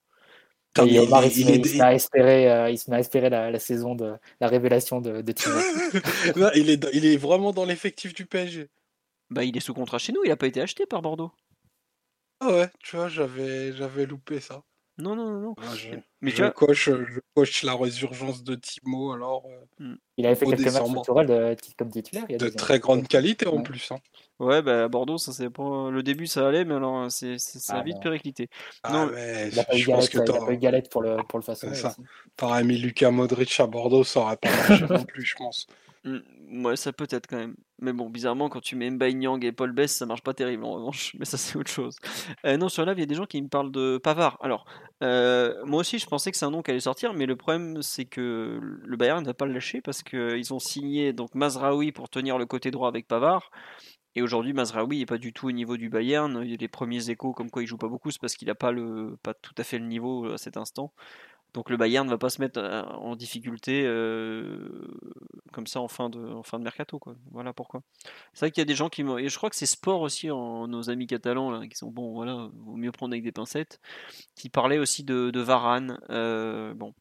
Il, 0.78 0.94
il, 0.94 1.10
se 1.10 1.40
il 1.40 1.50
il 1.50 1.68
se 1.68 1.78
met 1.78 1.82
à 1.82 1.94
espérer, 1.94 2.52
euh, 2.52 2.70
il 2.70 2.78
se 2.78 2.90
met 2.90 2.98
à 2.98 3.00
espérer 3.00 3.30
la, 3.30 3.52
la 3.52 3.60
saison 3.60 3.96
de 3.96 4.14
la 4.40 4.48
révélation 4.48 5.02
de, 5.02 5.22
de. 5.22 5.34
Non, 6.38 6.50
il, 6.56 6.70
est, 6.70 6.86
il 6.94 7.06
est 7.06 7.18
vraiment 7.18 7.52
dans 7.52 7.66
l'effectif 7.66 8.14
du 8.14 8.26
PSG. 8.26 8.70
Bah, 9.30 9.44
il 9.44 9.56
est 9.56 9.62
sous 9.62 9.74
contrat 9.74 9.98
chez 10.00 10.12
nous. 10.12 10.22
Il 10.26 10.32
a 10.32 10.38
pas 10.38 10.48
été 10.48 10.62
acheté 10.62 10.86
par 10.86 11.02
Bordeaux. 11.02 11.32
Ah 12.42 12.48
ouais, 12.54 12.70
tu 12.80 12.96
vois, 12.96 13.10
j'avais, 13.10 13.74
j'avais 13.74 14.06
loupé 14.06 14.40
ça. 14.40 14.64
Non, 14.98 15.16
non, 15.16 15.30
non, 15.32 15.40
non. 15.40 15.56
Ah, 15.58 15.76
je, 15.76 15.90
Mais 16.22 16.32
tu 16.32 16.38
je 16.38 16.44
vois, 16.44 16.52
coche, 16.52 16.90
je 16.90 17.20
coche 17.34 17.64
la 17.64 17.76
résurgence 17.76 18.44
de 18.44 18.56
Timo, 18.56 19.12
alors 19.14 19.46
euh, 19.80 19.96
Il 20.18 20.26
avait 20.26 20.36
fait 20.36 20.46
quelques 20.46 20.60
matchs 20.60 20.74
décembre. 20.74 21.02
structurels 21.02 21.28
de, 21.28 21.56
comme 21.78 21.90
titulaire. 21.90 22.26
Il 22.28 22.34
y 22.34 22.36
a 22.36 22.38
de 22.38 22.50
très 22.50 22.80
grande 22.80 23.08
qualité 23.08 23.48
en 23.48 23.58
Ouais. 23.58 23.64
plus. 23.64 23.92
hein. 23.92 24.00
ouais, 24.40 24.62
bah, 24.62 24.86
à 24.86 24.88
Bordeaux, 24.88 25.18
ça 25.18 25.32
c'est 25.32 25.50
pas. 25.50 25.90
Le 25.90 26.04
début, 26.04 26.28
ça 26.28 26.48
allait, 26.48 26.66
mais 26.66 26.76
alors, 26.76 27.10
c'est, 27.12 27.38
ça 27.40 27.76
a 27.76 27.80
Ah, 27.80 27.84
vite 27.84 27.96
non. 27.96 28.02
périclité. 28.02 28.50
Ah, 28.84 28.92
Non, 28.92 29.12
mais 29.14 29.50
Il 29.50 29.56
n'a 29.56 29.64
pas, 29.64 29.76
eu 29.76 29.80
je 29.80 29.86
pense 29.86 30.10
galette, 30.10 30.12
que 30.12 30.18
il 30.18 30.22
a 30.22 30.26
t'aurais 30.26 30.46
pas 30.46 30.54
eu 30.54 30.58
galette 30.58 30.90
pour 30.92 31.02
le, 31.02 31.18
pour 31.28 31.40
le 31.40 31.44
façonner. 31.44 31.82
mis 32.64 32.78
Lucas 32.78 33.12
Modric 33.12 33.60
à 33.60 33.68
Bordeaux, 33.68 34.04
ça 34.04 34.22
aurait 34.22 34.38
pas 34.38 34.50
marché 34.50 34.86
non 34.90 35.06
plus, 35.06 35.24
je 35.26 35.36
pense. 35.36 35.68
Mm, 36.04 36.20
Ouais, 36.66 36.76
ça 36.76 36.92
peut 36.92 37.08
être 37.12 37.28
quand 37.28 37.38
même. 37.38 37.56
Mais 37.80 37.94
bon, 37.94 38.10
bizarrement, 38.10 38.50
quand 38.50 38.60
tu 38.60 38.76
mets 38.76 38.90
Mbaye 38.90 39.14
Nyang 39.16 39.44
et 39.46 39.52
Paul 39.52 39.72
Bess, 39.72 39.96
ça 39.96 40.06
marche 40.08 40.24
pas 40.24 40.34
terrible 40.34 40.64
en 40.66 40.72
revanche. 40.74 41.14
Mais 41.20 41.26
ça, 41.26 41.38
c'est 41.38 41.58
autre 41.58 41.70
chose. 41.70 41.96
Euh, 42.46 42.58
non, 42.58 42.70
sur 42.70 42.86
live, 42.86 42.98
il 42.98 43.02
y 43.02 43.04
a 43.04 43.06
des 43.06 43.16
gens 43.16 43.26
qui 43.28 43.40
me 43.42 43.48
parlent 43.50 43.72
de 43.72 44.00
Pavard. 44.02 44.38
Alors, 44.42 44.66
euh, 45.04 45.64
moi 45.66 45.82
aussi, 45.82 46.00
je 46.00 46.08
pensais 46.08 46.32
que 46.32 46.38
c'est 46.38 46.46
un 46.46 46.52
nom 46.52 46.62
qui 46.64 46.72
allait 46.72 46.80
sortir, 46.80 47.14
mais 47.14 47.26
le 47.28 47.36
problème, 47.36 47.82
c'est 47.84 48.06
que 48.06 48.60
le 48.62 48.98
Bayern 48.98 49.22
ne 49.22 49.28
va 49.28 49.34
pas 49.34 49.46
le 49.46 49.54
lâcher 49.54 49.82
parce 49.82 50.02
qu'ils 50.04 50.54
ont 50.54 50.60
signé 50.60 51.14
donc 51.14 51.36
Mazraoui 51.36 51.92
pour 51.92 52.10
tenir 52.10 52.38
le 52.38 52.46
côté 52.46 52.72
droit 52.72 52.88
avec 52.88 53.08
Pavard. 53.08 53.52
Et 54.16 54.22
aujourd'hui, 54.24 54.54
Mazraoui 54.54 55.00
n'est 55.00 55.06
pas 55.06 55.18
du 55.20 55.34
tout 55.34 55.48
au 55.50 55.52
niveau 55.52 55.78
du 55.78 55.90
Bayern. 55.90 56.42
Il 56.44 56.50
y 56.50 56.54
a 56.54 56.58
les 56.58 56.68
premiers 56.68 57.10
échos 57.12 57.32
comme 57.34 57.52
quoi 57.52 57.62
il 57.64 57.68
joue 57.68 57.78
pas 57.78 57.88
beaucoup, 57.88 58.10
c'est 58.12 58.20
parce 58.20 58.36
qu'il 58.36 58.48
n'a 58.48 58.56
pas, 58.56 58.74
pas 59.24 59.34
tout 59.36 59.54
à 59.58 59.64
fait 59.64 59.78
le 59.78 59.86
niveau 59.86 60.26
euh, 60.26 60.34
à 60.34 60.38
cet 60.38 60.58
instant. 60.58 60.94
Donc 61.54 61.70
le 61.70 61.78
Bayern 61.78 62.06
ne 62.06 62.12
va 62.12 62.18
pas 62.18 62.30
se 62.30 62.42
mettre 62.42 62.60
euh, 62.60 62.84
en 62.84 63.16
difficulté 63.16 63.84
euh, 63.86 64.70
comme 65.52 65.66
ça 65.66 65.82
en 65.82 65.88
fin 65.88 66.10
de, 66.10 66.20
en 66.20 66.44
fin 66.44 66.60
de 66.60 66.64
mercato. 66.64 67.00
Quoi. 67.00 67.16
Voilà 67.32 67.54
pourquoi. 67.54 67.82
C'est 68.34 68.46
vrai 68.46 68.52
qu'il 68.52 68.62
y 68.62 68.64
a 68.64 68.66
des 68.66 68.76
gens 68.76 68.90
qui 68.90 69.02
Et 69.02 69.30
je 69.30 69.38
crois 69.38 69.50
que 69.50 69.56
c'est 69.56 69.66
sport 69.66 70.02
aussi, 70.02 70.30
en, 70.30 70.68
nos 70.68 70.90
amis 70.90 71.08
catalans, 71.08 71.50
là, 71.50 71.68
qui 71.68 71.76
sont 71.76 71.90
bon, 71.90 72.14
voilà, 72.14 72.50
vaut 72.54 72.76
mieux 72.76 72.92
prendre 72.92 73.14
avec 73.14 73.24
des 73.24 73.32
pincettes, 73.32 73.80
qui 74.36 74.50
parlaient 74.50 74.78
aussi 74.78 75.04
de, 75.04 75.32
de 75.32 75.40
Varane. 75.40 76.00
Euh, 76.10 76.74
bon. 76.74 76.94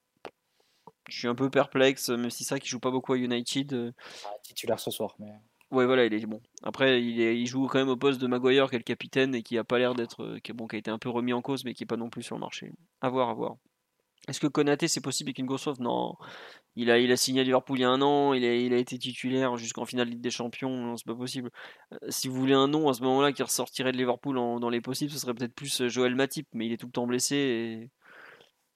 Je 1.09 1.19
suis 1.19 1.29
un 1.29 1.35
peu 1.35 1.49
perplexe, 1.49 2.11
même 2.11 2.29
si 2.29 2.45
c'est 2.45 2.51
ça 2.51 2.61
qui 2.61 2.69
joue 2.69 2.81
pas 2.81 2.91
beaucoup 2.91 3.15
à 3.15 3.17
United. 3.17 3.95
Ah, 4.27 4.29
titulaire 4.43 4.79
ce 4.79 4.91
soir. 4.91 5.15
Mais... 5.19 5.33
Ouais, 5.71 5.87
voilà, 5.87 6.05
il 6.05 6.13
est 6.13 6.27
bon. 6.27 6.43
Après, 6.63 7.03
il, 7.03 7.21
est, 7.21 7.39
il 7.39 7.47
joue 7.47 7.67
quand 7.67 7.79
même 7.79 7.89
au 7.89 7.97
poste 7.97 8.21
de 8.21 8.27
Maguire, 8.27 8.69
qui 8.69 8.77
est 8.77 8.79
le 8.79 8.85
capitaine 8.85 9.35
et 9.35 9.43
qui 9.43 9.57
a 9.57 9.65
pas 9.65 9.79
l'air 9.79 9.95
d'être. 9.95 10.39
Qui, 10.43 10.53
bon, 10.53 10.67
qui 10.67 10.77
a 10.77 10.79
été 10.79 10.91
un 10.91 10.99
peu 10.99 11.09
remis 11.09 11.33
en 11.33 11.41
cause, 11.41 11.65
mais 11.65 11.73
qui 11.73 11.85
est 11.85 11.87
pas 11.87 11.97
non 11.97 12.11
plus 12.11 12.23
sur 12.23 12.37
le 12.37 12.41
marché. 12.41 12.73
À 13.01 13.09
voir, 13.09 13.31
à 13.31 13.35
voir. 13.35 13.57
Est-ce 14.27 14.41
que 14.41 14.47
Konaté, 14.47 14.89
c'est 14.89 15.01
possible 15.01 15.29
avec 15.29 15.39
une 15.39 15.47
Gossov 15.47 15.81
Non. 15.81 16.15
Il 16.77 16.93
a, 16.93 16.99
il 16.99 17.11
a 17.11 17.17
signé 17.17 17.41
à 17.41 17.45
Liverpool 17.45 17.79
il 17.79 17.83
y 17.83 17.85
a 17.85 17.91
un 17.91 18.01
an, 18.03 18.35
il 18.35 18.45
a, 18.45 18.55
il 18.55 18.73
a 18.73 18.77
été 18.77 18.99
titulaire 18.99 19.57
jusqu'en 19.57 19.85
finale 19.85 20.09
Ligue 20.09 20.21
des 20.21 20.31
Champions, 20.31 20.71
non, 20.71 20.97
c'est 20.97 21.07
pas 21.07 21.15
possible. 21.17 21.51
Euh, 21.93 21.97
si 22.09 22.29
vous 22.29 22.37
voulez 22.37 22.55
un 22.55 22.69
nom 22.69 22.89
à 22.89 22.95
ce 22.95 23.03
moment-là 23.03 23.33
qui 23.33 23.43
ressortirait 23.43 23.91
de 23.91 23.97
Liverpool 23.97 24.37
dans 24.37 24.71
les 24.71 24.81
possibles, 24.81 25.11
ce 25.11 25.19
serait 25.19 25.35
peut-être 25.35 25.55
plus 25.55 25.81
euh, 25.81 25.89
Joël 25.89 26.15
Matip, 26.15 26.47
mais 26.53 26.67
il 26.67 26.73
est 26.73 26.77
tout 26.77 26.87
le 26.87 26.93
temps 26.93 27.09
blessé 27.09 27.35
et, 27.35 27.91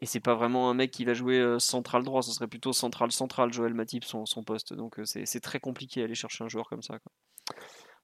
et 0.01 0.07
c'est 0.07 0.19
pas 0.19 0.35
vraiment 0.35 0.69
un 0.69 0.75
mec 0.75 0.91
qui 0.91 1.05
va 1.05 1.15
jouer 1.15 1.39
euh, 1.39 1.61
central 1.61 2.03
droit, 2.03 2.23
ce 2.23 2.33
serait 2.33 2.49
plutôt 2.49 2.73
central 2.73 3.13
central 3.13 3.53
Joël 3.53 3.73
Matip 3.73 4.05
son, 4.05 4.27
son 4.27 4.43
poste. 4.43 4.75
Donc 4.75 4.99
c'est 5.05 5.41
très 5.41 5.61
compliqué 5.61 6.01
d'aller 6.01 6.17
chercher 6.17 6.43
un 6.43 6.49
joueur 6.49 6.69
comme 6.69 6.83
ça. 6.83 6.99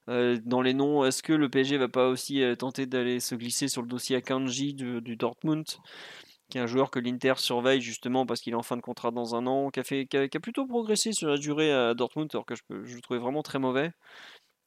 dans 0.07 0.63
les 0.63 0.75
noms, 0.75 1.05
est-ce 1.07 1.25
que 1.25 1.33
le 1.33 1.49
PSG 1.49 1.77
va 1.77 1.89
pas 1.89 2.09
aussi 2.09 2.41
tenter 2.57 2.87
d'aller 2.87 3.19
se 3.19 3.35
glisser 3.35 3.67
sur 3.67 3.83
le 3.83 3.89
dossier 3.89 4.15
Akanji 4.15 4.75
du, 4.75 5.01
du 5.01 5.17
Dortmund? 5.17 5.65
Qui 6.49 6.59
est 6.59 6.61
un 6.61 6.67
joueur 6.67 6.91
que 6.91 6.99
l'Inter 6.99 7.35
surveille 7.37 7.81
justement 7.81 8.27
parce 8.27 8.41
qu'il 8.41 8.53
est 8.53 8.57
en 8.57 8.63
fin 8.63 8.77
de 8.77 8.83
contrat 8.83 9.11
dans 9.11 9.35
un 9.35 9.47
an, 9.47 9.71
qui 9.71 9.81
a, 9.81 10.41
plutôt 10.41 10.67
progressé 10.67 11.13
sur 11.13 11.29
la 11.29 11.39
durée 11.39 11.73
à 11.73 11.95
Dortmund, 11.95 12.31
alors 12.33 12.47
que 12.47 12.55
je, 12.55 12.63
le 12.71 13.01
trouvais 13.01 13.21
vraiment 13.21 13.43
très 13.43 13.59
mauvais. 13.59 13.93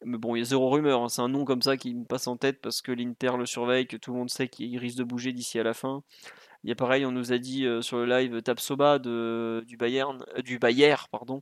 Mais 0.03 0.17
bon, 0.17 0.35
il 0.35 0.39
y 0.39 0.41
a 0.41 0.45
zéro 0.45 0.69
rumeur, 0.69 1.03
hein, 1.03 1.09
c'est 1.09 1.21
un 1.21 1.29
nom 1.29 1.45
comme 1.45 1.61
ça 1.61 1.77
qui 1.77 1.93
me 1.93 2.05
passe 2.05 2.27
en 2.27 2.35
tête 2.35 2.59
parce 2.61 2.81
que 2.81 2.91
l'Inter 2.91 3.33
le 3.37 3.45
surveille, 3.45 3.87
que 3.87 3.97
tout 3.97 4.11
le 4.11 4.17
monde 4.17 4.31
sait 4.31 4.47
qu'il 4.47 4.77
risque 4.79 4.97
de 4.97 5.03
bouger 5.03 5.31
d'ici 5.31 5.59
à 5.59 5.63
la 5.63 5.73
fin. 5.75 6.03
Il 6.63 6.69
y 6.69 6.71
a 6.71 6.75
pareil, 6.75 7.05
on 7.05 7.11
nous 7.11 7.33
a 7.33 7.37
dit 7.37 7.65
euh, 7.65 7.81
sur 7.81 7.97
le 7.97 8.05
live 8.05 8.41
Tapsoba 8.41 8.99
du 8.99 9.77
Bayern, 9.77 10.23
euh, 10.37 10.41
du 10.41 10.59
Bayer, 10.59 10.95
pardon. 11.11 11.41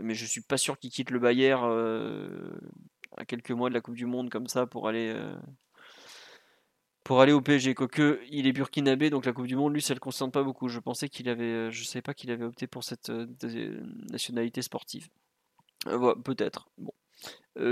Mais 0.00 0.14
je 0.14 0.26
suis 0.26 0.42
pas 0.42 0.56
sûr 0.56 0.78
qu'il 0.78 0.90
quitte 0.90 1.10
le 1.10 1.18
Bayer 1.18 1.56
euh, 1.62 2.50
à 3.16 3.24
quelques 3.24 3.50
mois 3.52 3.68
de 3.68 3.74
la 3.74 3.80
Coupe 3.80 3.96
du 3.96 4.06
Monde 4.06 4.30
comme 4.30 4.48
ça 4.48 4.66
pour 4.66 4.88
aller 4.88 5.14
pour 7.12 7.20
aller 7.20 7.32
au 7.32 7.42
PSG. 7.42 7.74
Quoique 7.74 8.20
il 8.30 8.46
est 8.46 8.54
burkinabé, 8.54 9.10
donc 9.10 9.26
la 9.26 9.34
Coupe 9.34 9.46
du 9.46 9.54
Monde, 9.54 9.74
lui, 9.74 9.82
ça 9.82 9.92
le 9.92 10.00
concerne 10.00 10.30
pas 10.30 10.42
beaucoup. 10.42 10.68
Je 10.68 10.78
pensais 10.78 11.10
qu'il 11.10 11.28
avait, 11.28 11.44
euh, 11.44 11.70
je 11.70 11.84
savais 11.84 12.00
pas 12.00 12.14
qu'il 12.14 12.30
avait 12.30 12.46
opté 12.46 12.66
pour 12.66 12.84
cette 12.84 13.10
euh, 13.10 13.26
nationalité 14.10 14.62
sportive. 14.62 15.10
Euh, 15.88 16.14
peut-être. 16.14 16.70
Bon. 16.78 16.94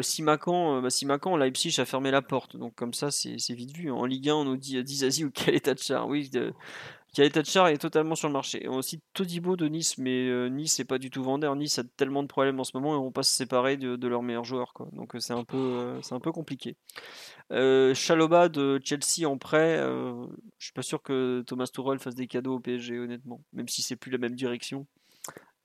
Simacan, 0.03 0.83
bah, 0.83 1.39
Leipzig 1.39 1.81
a 1.81 1.87
fermé 1.87 2.11
la 2.11 2.21
porte, 2.21 2.59
donc 2.59 2.75
comme 2.75 2.93
ça 2.93 3.11
c'est 3.11 3.55
vite 3.55 3.75
vu. 3.75 3.91
En 3.91 4.05
Ligue 4.05 4.29
1, 4.29 4.35
on 4.35 4.45
nous 4.45 4.59
dit 4.59 4.85
Dizazi 4.85 5.25
ou 5.25 5.31
Kaletachar. 5.31 6.07
Oui, 6.07 6.29
de, 6.29 6.53
Char 6.53 7.00
est 7.19 7.79
totalement 7.79 8.15
sur 8.15 8.29
le 8.29 8.33
marché. 8.33 8.67
On 8.69 8.77
aussi 8.77 9.01
Todibo 9.15 9.57
de 9.57 9.67
Nice, 9.67 9.99
mais 9.99 10.49
Nice 10.51 10.79
n'est 10.79 10.85
pas 10.85 10.99
du 10.99 11.11
tout 11.11 11.23
vendeur. 11.23 11.57
Nice 11.57 11.79
a 11.79 11.85
tellement 11.85 12.23
de 12.23 12.29
problèmes 12.29 12.61
en 12.61 12.65
ce 12.65 12.77
moment 12.77 12.95
et 12.95 12.99
on 12.99 13.07
va 13.07 13.11
pas 13.11 13.23
se 13.23 13.33
séparer 13.33 13.77
de, 13.77 14.09
leurs 14.09 14.23
meilleurs 14.23 14.45
joueurs. 14.45 14.73
Quoi. 14.73 14.89
Donc 14.93 15.15
c'est 15.19 15.33
un, 15.33 15.45
peu, 15.45 15.99
c'est 16.03 16.15
un 16.15 16.21
peu 16.21 16.33
compliqué. 16.33 16.77
Euh, 17.53 17.95
Chaloba 17.95 18.49
de 18.49 18.81
Chelsea 18.85 19.29
en 19.29 19.37
prêt, 19.37 19.79
euh, 19.79 20.27
je 20.59 20.67
suis 20.67 20.73
pas 20.73 20.83
sûr 20.83 21.03
que 21.03 21.43
Thomas 21.47 21.67
Tuchel 21.67 21.99
fasse 21.99 22.15
des 22.15 22.29
cadeaux 22.29 22.57
au 22.57 22.61
PSG, 22.61 22.99
honnêtement, 22.99 23.43
même 23.53 23.69
si 23.69 23.83
c'est 23.83 23.97
plus 23.97 24.11
la 24.11 24.19
même 24.19 24.35
direction. 24.35 24.87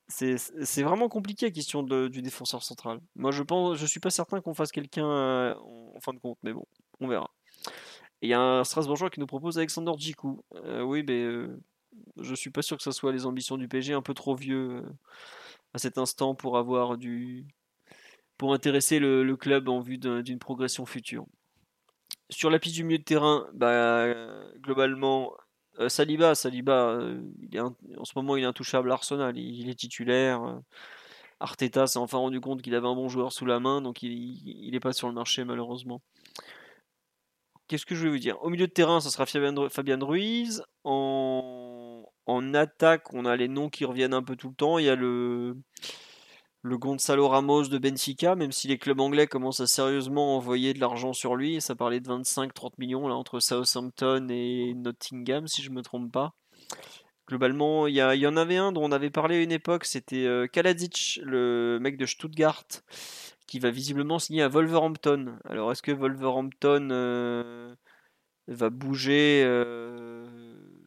C'est 0.08 0.82
vraiment 0.82 1.08
compliqué 1.08 1.46
la 1.46 1.52
question 1.52 1.82
du 1.82 2.22
défenseur 2.22 2.62
central. 2.62 3.00
Moi, 3.16 3.32
je 3.32 3.42
pense, 3.42 3.76
je 3.76 3.86
suis 3.86 3.98
pas 3.98 4.10
certain 4.10 4.40
qu'on 4.40 4.54
fasse 4.54 4.70
quelqu'un 4.70 5.08
euh, 5.08 5.54
en, 5.94 6.00
fin 6.00 6.12
de 6.12 6.18
compte, 6.18 6.38
mais 6.44 6.52
bon, 6.52 6.64
on 7.00 7.08
verra. 7.08 7.32
Il 8.22 8.30
y 8.30 8.34
a 8.34 8.40
un 8.40 8.64
Strasbourgeois 8.64 9.10
qui 9.10 9.20
nous 9.20 9.26
propose 9.26 9.58
Alexander 9.58 9.92
Djikou. 9.96 10.42
oui, 10.82 11.04
mais 11.06 11.26
je 12.20 12.34
suis 12.34 12.50
pas 12.50 12.62
sûr 12.62 12.76
que 12.76 12.82
ce 12.82 12.90
soit 12.90 13.12
les 13.12 13.26
ambitions 13.26 13.56
du 13.56 13.68
PSG, 13.68 13.92
un 13.94 14.02
peu 14.02 14.14
trop 14.14 14.34
vieux 14.34 14.82
à 15.74 15.78
cet 15.78 15.98
instant 15.98 16.34
pour 16.34 16.58
avoir 16.58 16.96
du 16.96 17.46
pour 18.38 18.52
intéresser 18.52 18.98
le 18.98 19.36
club 19.36 19.68
en 19.68 19.80
vue 19.80 19.98
d'une 19.98 20.38
progression 20.38 20.86
future. 20.86 21.26
Sur 22.30 22.50
la 22.50 22.58
piste 22.58 22.74
du 22.74 22.84
milieu 22.84 22.98
de 22.98 23.04
terrain, 23.04 23.46
bah, 23.54 24.06
globalement, 24.58 25.32
euh, 25.80 25.88
Saliba, 25.88 26.34
Saliba 26.34 26.88
euh, 26.90 27.20
il 27.42 27.60
en 27.60 27.74
ce 28.04 28.12
moment 28.16 28.36
il 28.36 28.44
est 28.44 28.46
intouchable 28.46 28.90
à 28.90 28.94
Arsenal, 28.94 29.36
il, 29.36 29.68
est 29.68 29.74
titulaire. 29.74 30.42
Euh, 30.42 30.58
Arteta 31.40 31.86
s'est 31.86 31.98
enfin 31.98 32.18
rendu 32.18 32.40
compte 32.40 32.62
qu'il 32.62 32.74
avait 32.74 32.86
un 32.88 32.94
bon 32.94 33.08
joueur 33.08 33.32
sous 33.32 33.44
la 33.46 33.60
main, 33.60 33.82
donc 33.82 34.02
il 34.02 34.70
n'est 34.72 34.80
pas 34.80 34.92
sur 34.94 35.08
le 35.08 35.14
marché 35.14 35.44
malheureusement. 35.44 36.00
Qu'est-ce 37.68 37.86
que 37.86 37.94
je 37.96 38.04
vais 38.04 38.10
vous 38.10 38.18
dire? 38.18 38.40
Au 38.42 38.48
milieu 38.48 38.66
de 38.66 38.72
terrain, 38.72 39.00
ça 39.00 39.10
sera 39.10 39.26
Fabien 39.26 39.98
Ruiz. 40.00 40.62
En, 40.84 42.04
attaque, 42.54 43.12
on 43.12 43.24
a 43.24 43.36
les 43.36 43.48
noms 43.48 43.68
qui 43.68 43.84
reviennent 43.84 44.14
un 44.14 44.22
peu 44.22 44.36
tout 44.36 44.48
le 44.48 44.54
temps. 44.54 44.78
Il 44.78 44.84
y 44.84 44.88
a 44.88 44.94
le, 44.94 45.56
le 46.62 46.78
Gonzalo 46.78 47.28
Ramos 47.28 47.68
de 47.68 47.78
Benfica, 47.78 48.36
même 48.36 48.52
si 48.52 48.68
les 48.68 48.78
clubs 48.78 49.00
anglais 49.00 49.26
commencent 49.26 49.60
à 49.60 49.66
sérieusement 49.66 50.36
envoyer 50.36 50.74
de 50.74 50.80
l'argent 50.80 51.12
sur 51.12 51.34
lui, 51.34 51.60
ça 51.60 51.74
parlait 51.74 52.00
de 52.00 52.08
25-30 52.08 52.72
millions 52.78 53.08
là 53.08 53.14
entre 53.14 53.40
Southampton 53.40 54.28
et 54.30 54.74
Nottingham, 54.74 55.48
si 55.48 55.62
je 55.62 55.70
me 55.70 55.82
trompe 55.82 56.12
pas. 56.12 56.34
Globalement, 57.28 57.88
il 57.88 57.94
y, 57.94 57.98
y, 57.98 58.26
en 58.26 58.36
avait 58.36 58.56
un 58.56 58.70
dont 58.70 58.84
on 58.84 58.92
avait 58.92 59.10
parlé 59.10 59.36
à 59.36 59.42
une 59.42 59.50
époque, 59.50 59.84
c'était 59.84 60.26
euh, 60.26 60.46
Kaladzic, 60.46 61.20
le 61.24 61.78
mec 61.80 61.96
de 61.96 62.06
Stuttgart, 62.06 62.64
qui 63.46 63.58
va 63.58 63.70
visiblement 63.70 64.18
signer 64.18 64.42
à 64.42 64.48
Wolverhampton. 64.48 65.38
Alors 65.44 65.72
est-ce 65.72 65.82
que 65.82 65.92
Wolverhampton 65.92 66.88
euh, 66.90 67.74
va 68.48 68.70
bouger 68.70 69.42
euh, 69.44 70.26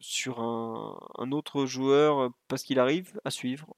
sur 0.00 0.40
un, 0.40 1.32
autre 1.32 1.66
joueur 1.66 2.30
parce 2.48 2.62
qu'il 2.62 2.78
arrive 2.78 3.20
à 3.24 3.30
suivre 3.30 3.74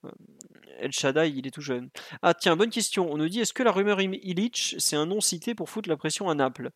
El 0.78 0.92
Shaddai, 0.92 1.30
il 1.30 1.46
est 1.46 1.50
tout 1.50 1.60
jeune. 1.60 1.90
Ah 2.22 2.34
tiens, 2.34 2.56
bonne 2.56 2.70
question. 2.70 3.12
On 3.12 3.16
nous 3.16 3.28
dit 3.28 3.40
est-ce 3.40 3.52
que 3.52 3.62
la 3.62 3.70
rumeur 3.70 4.00
Illich, 4.00 4.74
c'est 4.78 4.96
un 4.96 5.06
nom 5.06 5.20
cité 5.20 5.54
pour 5.54 5.68
foutre 5.68 5.88
la 5.88 5.96
pression 5.96 6.28
à 6.28 6.34
Naples? 6.34 6.70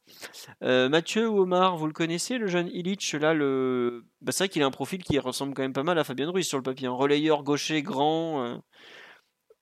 Euh, 0.62 0.88
Mathieu 0.88 1.28
ou 1.28 1.40
Omar, 1.40 1.76
vous 1.76 1.86
le 1.86 1.92
connaissez, 1.92 2.38
le 2.38 2.46
jeune 2.46 2.68
Illich 2.68 3.14
là, 3.14 3.34
le... 3.34 4.04
Bah, 4.20 4.30
c'est 4.30 4.44
vrai 4.44 4.48
qu'il 4.48 4.62
a 4.62 4.66
un 4.66 4.70
profil 4.70 5.02
qui 5.02 5.18
ressemble 5.18 5.54
quand 5.54 5.62
même 5.62 5.72
pas 5.72 5.82
mal 5.82 5.98
à 5.98 6.04
Fabien 6.04 6.30
Ruiz 6.30 6.46
sur 6.46 6.58
le 6.58 6.62
papier. 6.62 6.86
Relayeur 6.86 7.42
gaucher 7.42 7.82
grand. 7.82 8.60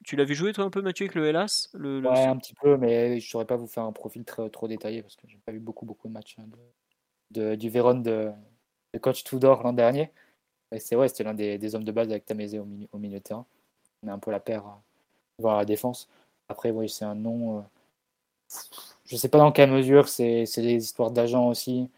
Euh. 0.05 0.07
Tu 0.07 0.17
l'as 0.17 0.25
vu 0.25 0.35
jouer 0.35 0.53
toi 0.53 0.65
un 0.65 0.71
peu 0.71 0.83
Mathieu 0.83 1.05
avec 1.05 1.15
le 1.15 1.27
Hellas 1.27 1.71
le, 1.75 2.01
Ouais, 2.01 2.25
un 2.25 2.37
petit 2.37 2.55
peu, 2.55 2.77
mais 2.77 3.21
je 3.21 3.27
ne 3.27 3.31
saurais 3.31 3.47
pas 3.47 3.57
vous 3.57 3.67
faire 3.67 3.85
un 3.85 3.93
profil 3.93 4.25
très, 4.25 4.49
trop 4.51 4.69
détaillé 4.69 5.03
parce 5.03 5.17
que 5.17 5.27
j'ai 5.27 5.39
pas 5.45 5.53
vu 5.53 5.61
beaucoup 5.61 5.87
beaucoup 5.87 6.09
de 6.09 6.13
matchs 6.13 6.37
hein, 6.39 6.45
de, 7.31 7.55
du 7.55 7.71
Véron 7.71 7.95
de, 7.95 8.31
coach 9.01 9.25
Tudor 9.25 9.63
l'an 9.63 9.73
dernier. 9.73 10.11
C'est 10.79 10.97
ouais, 10.97 11.09
c'était 11.09 11.25
l'un 11.25 11.35
des, 11.35 11.75
hommes 11.75 11.85
de 11.85 11.93
base 11.93 12.09
avec 12.09 12.25
Tamézé 12.27 12.59
au 12.59 12.65
milieu, 12.65 12.89
au 12.93 12.99
milieu 12.99 13.19
de 13.19 13.23
terrain 13.23 13.47
met 14.05 14.13
un 14.13 14.19
peu 14.19 14.31
la 14.31 14.41
paire 14.41 14.65
voir 15.39 15.57
la 15.59 15.65
défense. 15.65 16.09
Après, 16.49 16.71
oui, 16.71 16.89
c'est 16.89 17.05
un 17.05 17.15
nom. 17.15 17.59
Euh, 17.59 17.63
je 19.07 19.15
ne 19.15 19.19
sais 19.19 19.29
pas 19.29 19.39
dans 19.39 19.53
quelle 19.53 19.71
mesure 19.71 20.09
c'est 20.09 20.45
des 20.57 20.85
histoires 20.85 21.11
d'agents 21.11 21.49
aussi, 21.49 21.91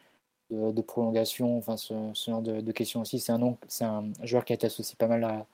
de, 0.50 0.80
prolongation, 0.80 1.58
enfin 1.58 1.76
ce, 1.76 1.94
genre 2.14 2.42
de, 2.42 2.72
questions 2.72 3.00
aussi. 3.02 3.20
C'est 3.20 3.32
un 3.32 3.38
nom, 3.38 3.58
c'est 3.68 3.84
un 3.84 4.04
joueur 4.22 4.44
qui 4.44 4.52
a 4.52 4.54
été 4.54 4.66
associé 4.66 4.96
pas 4.96 5.08
mal 5.08 5.24
à, 5.24 5.46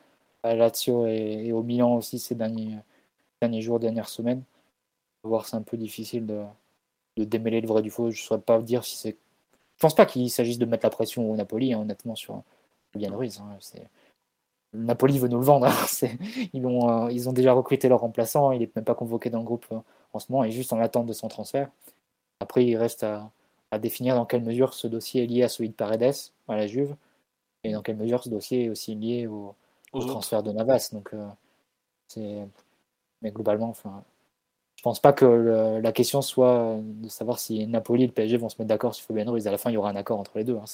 Lazio 0.44 1.06
et, 1.06 1.52
au 1.52 1.62
Milan 1.62 1.97
aussi 1.97 2.19
ces 2.19 2.35
derniers, 2.35 2.78
derniers 3.40 3.62
jours, 3.62 3.81
dernières 3.81 4.09
semaines. 4.09 4.43
Voir, 5.24 5.47
c'est 5.47 5.56
un 5.56 5.62
peu 5.62 5.77
difficile 5.77 6.27
de, 6.27 6.44
démêler 7.16 7.60
le 7.60 7.69
vrai 7.69 7.82
du 7.82 7.90
faux. 7.90 8.10
Je 8.10 8.20
ne 8.20 8.27
saurais 8.27 8.40
pas 8.40 8.60
dire 8.60 8.85
si 8.85 8.97
c'est. 8.97 9.16
Je 9.77 9.81
pense 9.81 9.94
pas 9.94 10.06
qu'il 10.06 10.31
s'agisse 10.31 10.59
de 10.59 10.66
mettre 10.66 10.86
la 10.86 10.90
pression 10.90 11.31
au 11.31 11.36
Napoli, 11.36 11.73
hein, 11.73 11.81
honnêtement, 11.81 12.14
sur 12.14 12.43
Bien 12.94 13.14
Ruiz. 13.14 13.40
Hein. 13.40 13.56
C'est 13.60 13.89
Napoli 14.73 15.19
veut 15.19 15.28
nous 15.28 15.39
le 15.39 15.44
vendre. 15.44 15.66
Hein. 15.66 16.09
Ils, 16.52 16.66
ont, 16.66 17.06
euh, 17.06 17.12
ils 17.12 17.28
ont 17.28 17.32
déjà 17.32 17.52
recruté 17.52 17.89
leur 17.89 18.01
remplaçant. 18.01 18.52
Il 18.52 18.60
n'est 18.60 18.70
même 18.74 18.85
pas 18.85 18.94
convoqué 18.94 19.31
dans 19.31 19.39
le 19.39 19.44
groupe 19.44 19.66
euh, 19.73 19.78
en 20.12 20.19
ce 20.19 20.31
moment. 20.31 20.44
Il 20.44 20.48
est 20.48 20.52
juste 20.52 20.73
en 20.73 20.81
attente 20.81 21.06
de 21.06 21.12
son 21.12 21.28
transfert. 21.28 21.70
Après, 22.40 22.64
il 22.64 22.77
reste 22.77 23.05
à, 23.05 23.31
définir 23.78 24.14
dans 24.16 24.27
quelle 24.27 24.43
mesure 24.43 24.74
ce 24.74 24.86
dossier 24.86 25.24
est 25.24 25.27
lié 25.27 25.43
à 25.44 25.48
celui 25.48 25.70
de 25.70 25.74
Paredes, 25.74 26.14
à 26.48 26.56
la 26.56 26.66
Juve, 26.66 26.94
et 27.64 27.73
dans 27.73 27.81
quelle 27.81 27.97
mesure 27.97 28.23
ce 28.23 28.28
dossier 28.28 28.64
est 28.64 28.69
aussi 28.69 28.94
lié 28.94 29.27
au, 29.27 29.55
transfert 30.01 30.43
de 30.43 30.52
Navas. 30.52 30.90
Donc, 30.93 31.10
euh, 31.14 31.27
c'est... 32.09 32.47
Mais 33.23 33.31
globalement, 33.31 33.69
enfin, 33.69 34.02
je 34.77 34.82
pense 34.82 34.98
pas 34.98 35.12
que 35.12 35.81
la 35.81 35.93
question 35.93 36.23
soit 36.23 36.77
de 36.81 37.09
savoir 37.09 37.39
si 37.39 37.66
Napoli 37.69 38.02
et 38.02 38.06
le 38.09 38.12
PSG 38.12 38.36
vont 38.36 38.48
se 38.48 38.56
mettre 38.59 38.69
d'accord 38.69 38.94
sur 38.94 39.06
Fabien 39.06 39.31
Ruiz. 39.31 39.47
À 39.47 39.52
la 39.52 39.59
fin, 39.59 39.70
il 39.70 39.74
y 39.74 39.77
aura 39.77 39.90
un 39.90 39.97
accord 39.97 40.19
entre 40.19 40.32
les 40.39 40.44
deux 40.44 40.56
hein, 40.56 40.64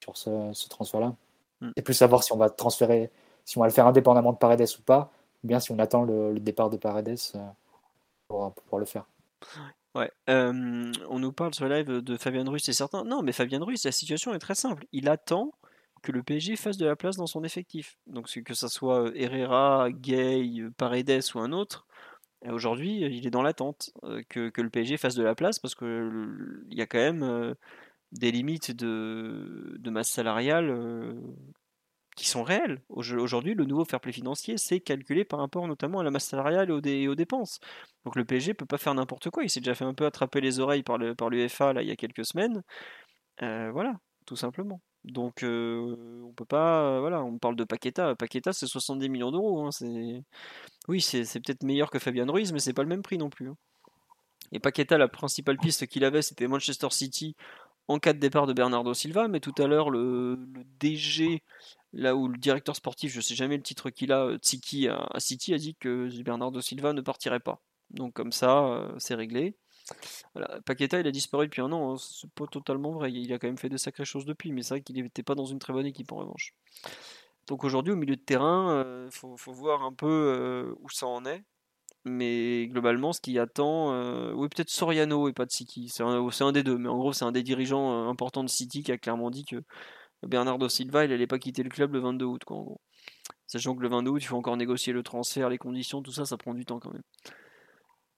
sur 0.00 0.16
ce 0.16 0.68
transfert-là. 0.68 1.14
Mm. 1.60 1.70
C'est 1.76 1.82
plus 1.82 1.94
savoir 1.94 2.22
si 2.22 2.32
on 2.32 2.36
va 2.36 2.50
transférer, 2.50 3.10
si 3.44 3.58
on 3.58 3.60
va 3.60 3.66
le 3.66 3.72
faire 3.72 3.86
indépendamment 3.86 4.32
de 4.32 4.38
Paredes 4.38 4.68
ou 4.78 4.82
pas, 4.82 5.10
ou 5.44 5.48
bien 5.48 5.60
si 5.60 5.72
on 5.72 5.78
attend 5.78 6.02
le, 6.02 6.38
départ 6.38 6.70
de 6.70 6.76
Paredes 6.76 7.18
euh, 7.34 7.38
pour, 8.28 8.52
pouvoir 8.52 8.80
le 8.80 8.86
faire. 8.86 9.04
Ouais, 9.94 10.10
euh, 10.28 10.92
on 11.08 11.18
nous 11.18 11.32
parle 11.32 11.54
sur 11.54 11.66
le 11.66 11.76
live 11.76 12.02
de 12.02 12.16
Fabien 12.16 12.44
Ruiz, 12.44 12.62
c'est 12.64 12.72
certain. 12.72 13.04
Non, 13.04 13.22
mais 13.22 13.32
Fabien 13.32 13.62
Ruiz, 13.62 13.84
la 13.84 13.92
situation 13.92 14.34
est 14.34 14.38
très 14.38 14.54
simple. 14.54 14.84
Il 14.92 15.08
attend 15.08 15.52
que 16.02 16.12
le 16.12 16.22
PSG 16.22 16.56
fasse 16.56 16.76
de 16.76 16.86
la 16.86 16.96
place 16.96 17.16
dans 17.16 17.26
son 17.26 17.44
effectif. 17.44 17.98
Donc 18.06 18.26
que 18.44 18.54
ce 18.54 18.68
soit 18.68 19.10
Herrera, 19.14 19.90
Gay, 19.90 20.62
Paredes 20.76 21.22
ou 21.34 21.40
un 21.40 21.52
autre, 21.52 21.86
aujourd'hui, 22.48 23.00
il 23.00 23.26
est 23.26 23.30
dans 23.30 23.42
l'attente 23.42 23.90
que, 24.28 24.50
le 24.56 24.70
PSG 24.70 24.96
fasse 24.96 25.14
de 25.14 25.22
la 25.22 25.34
place 25.34 25.58
parce 25.58 25.74
qu'il 25.74 26.66
y 26.70 26.80
a 26.80 26.86
quand 26.86 26.98
même 26.98 27.54
des 28.12 28.30
limites 28.30 28.72
de, 28.72 29.90
masse 29.90 30.10
salariale 30.10 30.70
qui 32.16 32.26
sont 32.28 32.42
réelles. 32.42 32.82
Aujourd'hui, 32.88 33.54
le 33.54 33.64
nouveau 33.64 33.84
fair 33.84 34.00
play 34.00 34.12
financier, 34.12 34.56
c'est 34.56 34.80
calculé 34.80 35.24
par 35.24 35.38
rapport 35.38 35.66
notamment 35.68 36.00
à 36.00 36.04
la 36.04 36.10
masse 36.10 36.26
salariale 36.26 36.70
et 36.86 37.08
aux, 37.08 37.14
dépenses. 37.14 37.60
Donc 38.04 38.16
le 38.16 38.24
PSG 38.24 38.54
peut 38.54 38.66
pas 38.66 38.78
faire 38.78 38.94
n'importe 38.94 39.30
quoi. 39.30 39.44
Il 39.44 39.50
s'est 39.50 39.60
déjà 39.60 39.74
fait 39.74 39.84
un 39.84 39.94
peu 39.94 40.06
attraper 40.06 40.40
les 40.40 40.60
oreilles 40.60 40.82
par 40.82 40.98
le 40.98 41.14
par 41.14 41.30
l'UEFA 41.30 41.72
là 41.74 41.82
il 41.82 41.88
y 41.88 41.92
a 41.92 41.96
quelques 41.96 42.24
semaines. 42.24 42.62
Voilà, 43.40 43.94
tout 44.26 44.36
simplement. 44.36 44.80
Donc 45.06 45.42
euh, 45.44 46.22
on 46.24 46.32
peut 46.32 46.44
pas, 46.44 47.00
voilà, 47.00 47.22
on 47.22 47.38
parle 47.38 47.56
de 47.56 47.64
Paqueta. 47.64 48.14
Paqueta 48.16 48.52
c'est 48.52 48.66
70 48.66 49.08
millions 49.08 49.30
d'euros. 49.30 49.64
Hein, 49.64 49.70
c'est, 49.70 50.22
oui, 50.88 51.00
c'est, 51.00 51.22
peut-être 51.40 51.62
meilleur 51.62 51.90
que 51.90 51.98
Fabian 51.98 52.26
Ruiz, 52.30 52.52
mais 52.52 52.58
c'est 52.58 52.72
pas 52.72 52.82
le 52.82 52.88
même 52.88 53.02
prix 53.02 53.18
non 53.18 53.30
plus. 53.30 53.48
Hein. 53.48 53.56
Et 54.52 54.58
Paqueta, 54.60 54.98
la 54.98 55.08
principale 55.08 55.58
piste 55.58 55.86
qu'il 55.86 56.04
avait, 56.04 56.22
c'était 56.22 56.48
Manchester 56.48 56.88
City 56.90 57.36
en 57.88 57.98
cas 57.98 58.12
de 58.12 58.18
départ 58.18 58.46
de 58.46 58.52
Bernardo 58.52 58.94
Silva, 58.94 59.28
mais 59.28 59.40
tout 59.40 59.54
à 59.58 59.66
l'heure, 59.66 59.90
le, 59.90 60.38
DG, 60.80 61.42
là 61.92 62.16
où 62.16 62.28
le 62.28 62.38
directeur 62.38 62.74
sportif, 62.76 63.12
je 63.12 63.20
sais 63.20 63.34
jamais 63.34 63.56
le 63.56 63.62
titre 63.62 63.90
qu'il 63.90 64.12
a, 64.12 64.24
euh, 64.24 64.38
Tsiki 64.38 64.88
à, 64.88 65.08
City, 65.18 65.54
a 65.54 65.58
dit 65.58 65.76
que 65.76 66.08
Bernardo 66.22 66.60
Silva 66.60 66.92
ne 66.92 67.00
partirait 67.00 67.40
pas. 67.40 67.60
Donc 67.90 68.14
comme 68.14 68.32
ça, 68.32 68.66
euh, 68.66 68.92
c'est 68.98 69.14
réglé. 69.14 69.56
Voilà. 70.34 70.60
Paqueta, 70.62 71.00
il 71.00 71.06
a 71.06 71.10
disparu 71.10 71.46
depuis 71.46 71.62
un 71.62 71.72
an, 71.72 71.94
hein. 71.94 71.96
c'est 71.98 72.30
pas 72.30 72.46
totalement 72.46 72.92
vrai. 72.92 73.12
Il 73.12 73.32
a 73.32 73.38
quand 73.38 73.48
même 73.48 73.58
fait 73.58 73.68
de 73.68 73.76
sacrées 73.76 74.04
choses 74.04 74.24
depuis, 74.24 74.52
mais 74.52 74.62
c'est 74.62 74.74
vrai 74.74 74.80
qu'il 74.82 75.02
n'était 75.02 75.22
pas 75.22 75.34
dans 75.34 75.46
une 75.46 75.58
très 75.58 75.72
bonne 75.72 75.86
équipe 75.86 76.12
en 76.12 76.16
revanche. 76.16 76.54
Donc 77.46 77.64
aujourd'hui, 77.64 77.92
au 77.92 77.96
milieu 77.96 78.16
de 78.16 78.20
terrain, 78.20 78.82
il 78.82 78.86
euh, 78.86 79.10
faut, 79.10 79.52
voir 79.52 79.82
un 79.84 79.92
peu 79.92 80.74
où 80.80 80.90
ça 80.90 81.06
en 81.06 81.24
est. 81.24 81.44
Mais 82.06 82.68
globalement, 82.68 83.12
ce 83.12 83.20
qui 83.20 83.36
attend, 83.36 83.92
euh, 83.92 84.32
oui, 84.32 84.48
peut-être 84.48 84.70
Soriano 84.70 85.28
et 85.28 85.32
pas 85.32 85.44
de 85.44 85.50
City. 85.50 85.88
C'est 85.88 86.04
un, 86.04 86.52
des 86.52 86.62
deux, 86.62 86.78
mais 86.78 86.88
en 86.88 86.96
gros, 86.96 87.12
c'est 87.12 87.24
un 87.24 87.32
des 87.32 87.42
dirigeants 87.42 88.06
euh, 88.06 88.08
importants 88.08 88.44
de 88.44 88.48
City 88.48 88.84
qui 88.84 88.92
a 88.92 88.96
clairement 88.96 89.28
dit 89.28 89.44
que 89.44 89.64
Bernardo 90.22 90.68
Silva, 90.68 91.04
il 91.04 91.10
n'allait 91.10 91.26
pas 91.26 91.40
quitter 91.40 91.64
le 91.64 91.68
club 91.68 91.94
le 91.94 91.98
22 91.98 92.24
août, 92.24 92.44
quoi, 92.44 92.58
en 92.58 92.62
gros. 92.62 92.80
Sachant 93.48 93.74
que 93.74 93.82
le 93.82 93.88
22 93.88 94.10
août, 94.12 94.18
il 94.22 94.26
faut 94.26 94.36
encore 94.36 94.56
négocier 94.56 94.92
le 94.92 95.02
transfert, 95.02 95.48
les 95.48 95.58
conditions, 95.58 96.00
tout 96.00 96.12
ça, 96.12 96.24
ça 96.24 96.36
prend 96.36 96.54
du 96.54 96.64
temps 96.64 96.78
quand 96.78 96.92
même. 96.92 97.02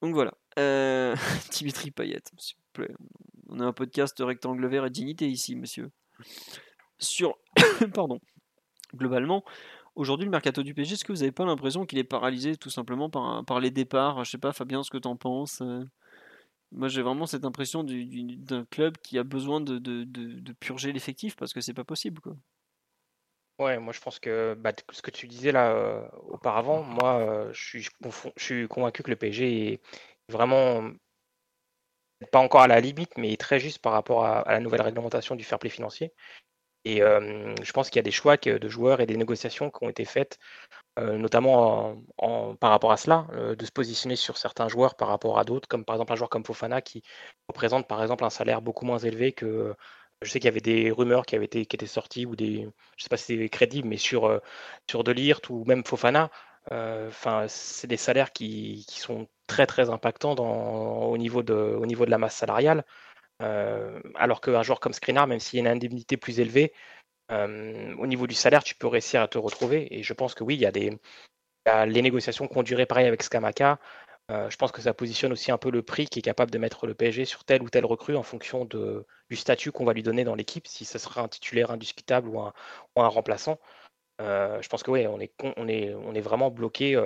Donc 0.01 0.13
voilà. 0.13 0.33
Euh, 0.57 1.15
Dimitri 1.51 1.91
Payet, 1.91 2.21
s'il 2.37 2.57
vous 2.57 2.63
plaît. 2.73 2.95
On 3.49 3.59
a 3.59 3.65
un 3.65 3.73
podcast 3.73 4.15
rectangle 4.19 4.65
vert 4.67 4.85
et 4.85 4.89
dignité 4.89 5.27
ici, 5.27 5.55
monsieur. 5.55 5.91
Sur. 6.99 7.37
Pardon. 7.93 8.19
Globalement, 8.95 9.43
aujourd'hui, 9.95 10.25
le 10.25 10.31
mercato 10.31 10.63
du 10.63 10.73
PSG, 10.73 10.93
est-ce 10.93 11.05
que 11.05 11.11
vous 11.11 11.19
n'avez 11.19 11.31
pas 11.31 11.45
l'impression 11.45 11.85
qu'il 11.85 11.99
est 11.99 12.03
paralysé 12.03 12.57
tout 12.57 12.69
simplement 12.69 13.09
par, 13.09 13.59
les 13.59 13.71
départs? 13.71 14.23
Je 14.25 14.31
sais 14.31 14.37
pas, 14.37 14.53
Fabien, 14.53 14.83
ce 14.83 14.89
que 14.89 14.97
tu 14.97 15.07
en 15.07 15.15
penses 15.15 15.61
euh? 15.61 15.83
Moi, 16.71 16.87
j'ai 16.87 17.01
vraiment 17.01 17.25
cette 17.25 17.45
impression 17.45 17.83
d'un 17.83 18.65
club 18.65 18.97
qui 18.97 19.17
a 19.17 19.23
besoin 19.23 19.59
de, 19.59 19.79
de, 19.79 20.03
de, 20.03 20.53
purger 20.53 20.91
l'effectif 20.91 21.35
parce 21.35 21.51
que 21.51 21.61
c'est 21.61 21.73
pas 21.73 21.83
possible. 21.83 22.21
Quoi. 22.21 22.35
Ouais, 23.59 23.77
moi 23.77 23.91
je 23.91 23.99
pense 23.99 24.19
que 24.19 24.53
bah, 24.57 24.71
ce 24.89 25.01
que 25.01 25.11
tu 25.11 25.27
disais 25.27 25.51
là 25.51 25.71
euh, 25.73 26.07
auparavant, 26.29 26.81
moi 26.81 27.19
euh, 27.19 27.53
je, 27.53 27.61
suis, 27.61 27.89
je 28.37 28.43
suis 28.43 28.67
convaincu 28.69 29.03
que 29.03 29.09
le 29.09 29.17
PSG 29.17 29.73
est 29.73 29.81
vraiment 30.29 30.89
pas 32.31 32.39
encore 32.39 32.61
à 32.61 32.67
la 32.67 32.79
limite, 32.79 33.17
mais 33.17 33.35
très 33.35 33.59
juste 33.59 33.79
par 33.79 33.91
rapport 33.93 34.25
à, 34.25 34.43
la 34.47 34.59
nouvelle 34.61 34.81
réglementation 34.81 35.35
du 35.35 35.43
fair 35.43 35.59
play 35.59 35.69
financier. 35.69 36.13
Et 36.85 36.99
je 36.99 37.71
pense 37.73 37.89
qu'il 37.89 37.97
y 37.97 37.99
a 37.99 38.03
des 38.03 38.11
choix 38.11 38.37
de 38.37 38.69
joueurs 38.69 39.01
et 39.01 39.05
des 39.05 39.17
négociations 39.17 39.69
qui 39.69 39.83
ont 39.85 39.89
été 39.89 40.05
faites, 40.05 40.39
notamment 40.97 41.97
en, 42.17 42.55
par 42.55 42.71
rapport 42.71 42.91
à 42.91 42.97
cela, 42.97 43.27
de 43.33 43.65
se 43.65 43.71
positionner 43.71 44.15
sur 44.15 44.37
certains 44.37 44.67
joueurs 44.69 44.95
par 44.95 45.09
rapport 45.09 45.39
à 45.39 45.43
d'autres, 45.45 45.67
comme 45.67 45.85
par 45.85 45.95
exemple 45.95 46.13
un 46.13 46.15
joueur 46.15 46.29
comme 46.29 46.45
Fofana 46.45 46.81
qui 46.81 47.03
représente 47.49 47.87
par 47.87 48.01
exemple 48.01 48.23
un 48.25 48.29
salaire 48.29 48.61
beaucoup 48.61 48.85
moins 48.85 48.99
élevé 48.99 49.33
que. 49.33 49.75
Je 50.21 50.29
sais 50.29 50.39
qu'il 50.39 50.47
y 50.47 50.49
avait 50.49 50.61
des 50.61 50.91
rumeurs 50.91 51.25
qui 51.25 51.35
avaient 51.35 51.45
été 51.45 51.65
qui 51.65 51.75
étaient 51.75 51.85
sorties 51.85 52.25
ou 52.25 52.35
des, 52.35 52.67
je 52.97 53.03
sais 53.03 53.09
pas 53.09 53.17
si 53.17 53.37
c'est 53.37 53.49
crédible, 53.49 53.87
mais 53.87 53.97
sur 53.97 54.41
sur 54.87 55.03
Delirte 55.03 55.49
ou 55.49 55.63
même 55.65 55.83
Fofana, 55.85 56.29
enfin 56.71 57.45
c'est 57.47 57.87
des 57.87 57.97
salaires 57.97 58.31
qui, 58.33 58.85
qui, 58.87 58.99
sont 58.99 59.27
très 59.47 59.65
très 59.65 59.89
impactants 59.89 60.35
au 60.35 61.17
niveau 61.17 61.43
de 61.43 61.53
au 61.53 61.85
niveau 61.85 62.05
de 62.05 62.11
la 62.11 62.17
masse 62.17 62.35
salariale. 62.35 62.83
Euh, 63.41 64.01
alors 64.15 64.41
qu'un 64.41 64.63
joueur 64.63 64.79
comme 64.79 64.93
Skriniar, 64.93 65.27
même 65.27 65.39
s'il 65.39 65.57
y 65.57 65.61
a 65.61 65.65
une 65.65 65.75
indemnité 65.75 66.17
plus 66.17 66.39
élevée, 66.39 66.73
euh, 67.31 67.95
au 67.97 68.07
niveau 68.07 68.27
du 68.27 68.35
salaire, 68.35 68.63
tu 68.63 68.75
peux 68.75 68.87
réussir 68.87 69.21
à 69.21 69.27
te 69.27 69.37
retrouver. 69.37 69.87
Et 69.97 70.03
je 70.03 70.13
pense 70.13 70.35
que 70.35 70.43
oui, 70.43 70.55
il 70.55 70.61
y 70.61 70.65
a 70.65 70.71
des 70.71 70.97
les 71.87 72.01
négociations 72.01 72.47
qu'on 72.47 72.63
durait 72.63 72.87
pareil 72.87 73.07
avec 73.07 73.21
Skamaka. 73.23 73.79
Euh, 74.29 74.49
je 74.49 74.57
pense 74.57 74.71
que 74.71 74.81
ça 74.81 74.93
positionne 74.93 75.31
aussi 75.31 75.51
un 75.51 75.57
peu 75.57 75.71
le 75.71 75.81
prix 75.81 76.05
qui 76.05 76.19
est 76.19 76.21
capable 76.21 76.51
de 76.51 76.57
mettre 76.57 76.85
le 76.85 76.93
PSG 76.93 77.25
sur 77.25 77.43
tel 77.43 77.63
ou 77.63 77.69
tel 77.69 77.85
recrue 77.85 78.15
en 78.15 78.23
fonction 78.23 78.65
du 78.65 79.35
statut 79.35 79.71
qu'on 79.71 79.85
va 79.85 79.93
lui 79.93 80.03
donner 80.03 80.23
dans 80.23 80.35
l'équipe, 80.35 80.67
si 80.67 80.85
ce 80.85 80.99
sera 80.99 81.21
un 81.21 81.27
titulaire 81.27 81.71
indiscutable 81.71 82.29
ou 82.29 82.39
un, 82.39 82.53
remplaçant. 82.95 83.59
je 84.19 84.67
pense 84.67 84.83
que 84.83 84.91
oui, 84.91 85.07
on 85.07 85.19
est, 85.19 86.21
vraiment 86.21 86.51
bloqué 86.51 87.01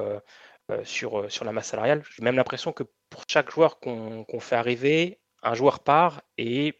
sur, 0.84 1.32
sur 1.32 1.46
la 1.46 1.52
masse 1.54 1.68
salariale. 1.68 2.04
J'ai 2.10 2.24
même 2.24 2.36
l'impression 2.36 2.74
que 2.74 2.84
pour 3.10 3.24
chaque 3.30 3.52
joueur 3.52 3.80
qu'on 3.80 4.40
fait 4.40 4.56
arriver, 4.56 5.20
un 5.44 5.54
joueur 5.54 5.80
part 5.80 6.22
et 6.38 6.78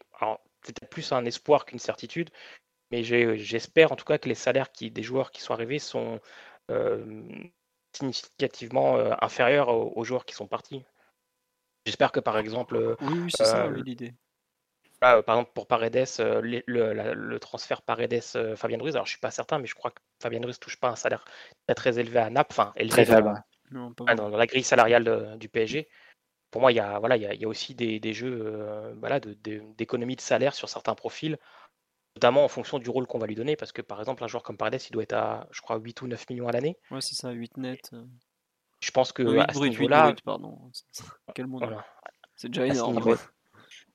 c'est 0.64 0.74
peut-être 0.74 0.90
plus 0.90 1.12
un 1.12 1.24
espoir 1.24 1.64
qu'une 1.66 1.78
certitude, 1.78 2.30
mais 2.90 3.02
j'espère 3.04 3.92
en 3.92 3.96
tout 3.96 4.04
cas 4.04 4.18
que 4.18 4.28
les 4.28 4.34
salaires 4.34 4.68
des 4.80 5.02
joueurs 5.02 5.30
qui 5.30 5.42
sont 5.42 5.52
arrivés 5.52 5.78
sont 5.78 6.20
euh, 6.70 7.22
significativement 7.96 8.96
euh, 8.96 9.12
inférieurs 9.20 9.68
aux, 9.68 10.04
joueurs 10.04 10.24
qui 10.24 10.34
sont 10.34 10.46
partis. 10.46 10.84
J'espère 11.86 12.12
que 12.12 12.20
par 12.20 12.38
exemple. 12.38 12.76
Euh, 12.76 12.96
oui, 13.00 13.30
c'est 13.34 13.44
ça 13.44 13.68
l'idée. 13.68 14.14
par 15.00 15.18
exemple, 15.18 15.50
pour 15.54 15.66
Paredes, 15.66 16.06
le, 16.18 17.38
transfert 17.38 17.82
Paredes-Fabien 17.82 18.78
Ruiz, 18.78 18.94
alors 18.94 19.06
je 19.06 19.12
suis 19.12 19.20
pas 19.20 19.30
certain, 19.30 19.58
mais 19.58 19.66
je 19.66 19.74
crois 19.74 19.90
que 19.90 20.00
Fabien 20.22 20.40
Ruiz 20.42 20.58
touche 20.58 20.78
pas 20.78 20.88
un 20.88 20.96
salaire 20.96 21.24
très, 21.66 21.74
très 21.74 21.98
élevé 21.98 22.18
à 22.18 22.30
Naples, 22.30 22.52
enfin 22.52 22.72
élevé 22.76 23.06
dans, 23.70 24.28
la 24.28 24.46
grille 24.46 24.62
salariale 24.62 25.36
du 25.38 25.48
PSG 25.48 25.88
pour 26.54 26.60
moi, 26.60 26.70
il 26.70 26.76
y 26.76 26.80
a, 26.80 27.00
voilà, 27.00 27.16
il 27.16 27.40
y 27.40 27.44
a, 27.44 27.48
aussi 27.48 27.74
des, 27.74 28.12
jeux 28.12 28.38
euh, 28.46 28.94
voilà, 29.00 29.18
d'économie 29.18 30.14
de, 30.14 30.20
salaire 30.20 30.54
sur 30.54 30.68
certains 30.68 30.94
profils, 30.94 31.36
notamment 32.16 32.44
en 32.44 32.48
fonction 32.48 32.78
du 32.78 32.90
rôle 32.90 33.06
qu'on 33.06 33.18
va 33.18 33.26
lui 33.26 33.34
donner. 33.34 33.56
Parce 33.56 33.72
que 33.72 33.82
par 33.82 33.98
exemple, 34.00 34.22
un 34.24 34.26
joueur 34.26 34.42
comme 34.42 34.56
Paredes, 34.56 34.82
il 34.88 34.92
doit 34.92 35.02
être 35.02 35.14
à, 35.14 35.46
je 35.50 35.60
crois, 35.60 35.76
8 35.76 36.02
ou 36.02 36.06
9 36.06 36.30
millions 36.30 36.48
à 36.48 36.52
l'année. 36.52 36.76
Ouais, 36.90 37.00
c'est 37.00 37.14
ça, 37.14 37.30
8 37.30 37.56
net. 37.58 37.90
Euh. 37.92 38.04
Je 38.80 38.90
pense 38.90 39.12
que 39.12 39.38
à 39.38 39.52
ce 39.52 39.60
niveau-là. 39.60 40.14
pardon. 40.24 40.58
Quel 41.34 41.46
monde. 41.46 41.76
C'est 42.36 42.48
déjà 42.48 42.66
énorme. 42.66 42.98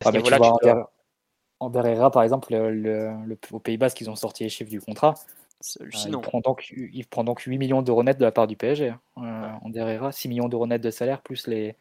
Ah, 0.06 0.12
tu 0.12 0.20
vois, 0.20 1.90
Herrera, 1.90 2.10
par 2.10 2.24
exemple, 2.24 2.56
le, 2.56 3.38
au 3.52 3.60
Pays 3.60 3.78
Basque, 3.78 4.00
ils 4.00 4.10
ont 4.10 4.16
sorti 4.16 4.44
les 4.44 4.50
chiffres 4.50 4.70
du 4.70 4.80
contrat. 4.80 5.16
Euh, 5.82 5.90
il, 6.08 6.18
prend 6.22 6.40
donc, 6.40 6.72
il 6.72 7.06
prend 7.06 7.26
donc 7.26 7.42
8 7.42 7.58
millions 7.58 7.82
d'euros 7.82 8.02
net 8.02 8.18
de 8.18 8.24
la 8.24 8.32
part 8.32 8.48
du 8.48 8.56
PSG. 8.56 8.94
Euh, 9.18 9.74
Herrera, 9.76 10.14
6 10.14 10.30
millions 10.30 10.48
d'euros 10.48 10.68
net 10.68 10.82
de 10.82 10.90
salaire, 10.90 11.22
plus 11.22 11.48
les, 11.48 11.76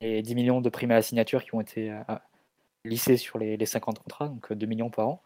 et 0.00 0.22
10 0.22 0.34
millions 0.34 0.60
de 0.60 0.68
primes 0.68 0.90
à 0.90 0.94
la 0.94 1.02
signature 1.02 1.42
qui 1.44 1.54
ont 1.54 1.60
été 1.60 1.90
euh, 1.90 2.02
lissées 2.84 3.16
sur 3.16 3.38
les, 3.38 3.64
50 3.64 3.98
contrats, 3.98 4.28
donc 4.28 4.52
2 4.52 4.64
euh, 4.64 4.68
millions 4.68 4.90
par 4.90 5.08
an. 5.08 5.22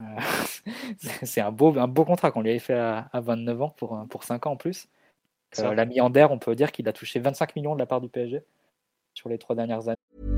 Euh, 0.00 0.04
c'est 1.22 1.40
un 1.40 1.52
beau, 1.52 1.76
un 1.78 1.88
beau 1.88 2.04
contrat 2.04 2.30
qu'on 2.30 2.42
lui 2.42 2.50
avait 2.50 2.58
fait 2.58 2.78
à, 2.78 3.08
29 3.14 3.62
ans 3.62 3.70
pour, 3.70 4.06
pour 4.08 4.24
5 4.24 4.46
ans 4.46 4.52
en 4.52 4.56
plus. 4.56 4.88
L'ami 5.56 6.00
Ander, 6.00 6.26
on 6.30 6.38
peut 6.38 6.54
dire 6.54 6.72
qu'il 6.72 6.88
a 6.88 6.92
touché 6.92 7.20
25 7.20 7.56
millions 7.56 7.74
de 7.74 7.80
la 7.80 7.86
part 7.86 8.00
du 8.00 8.08
PSG 8.08 8.44
sur 9.14 9.28
les 9.28 9.38
trois 9.38 9.56
dernières 9.56 9.88
années. 9.88 10.37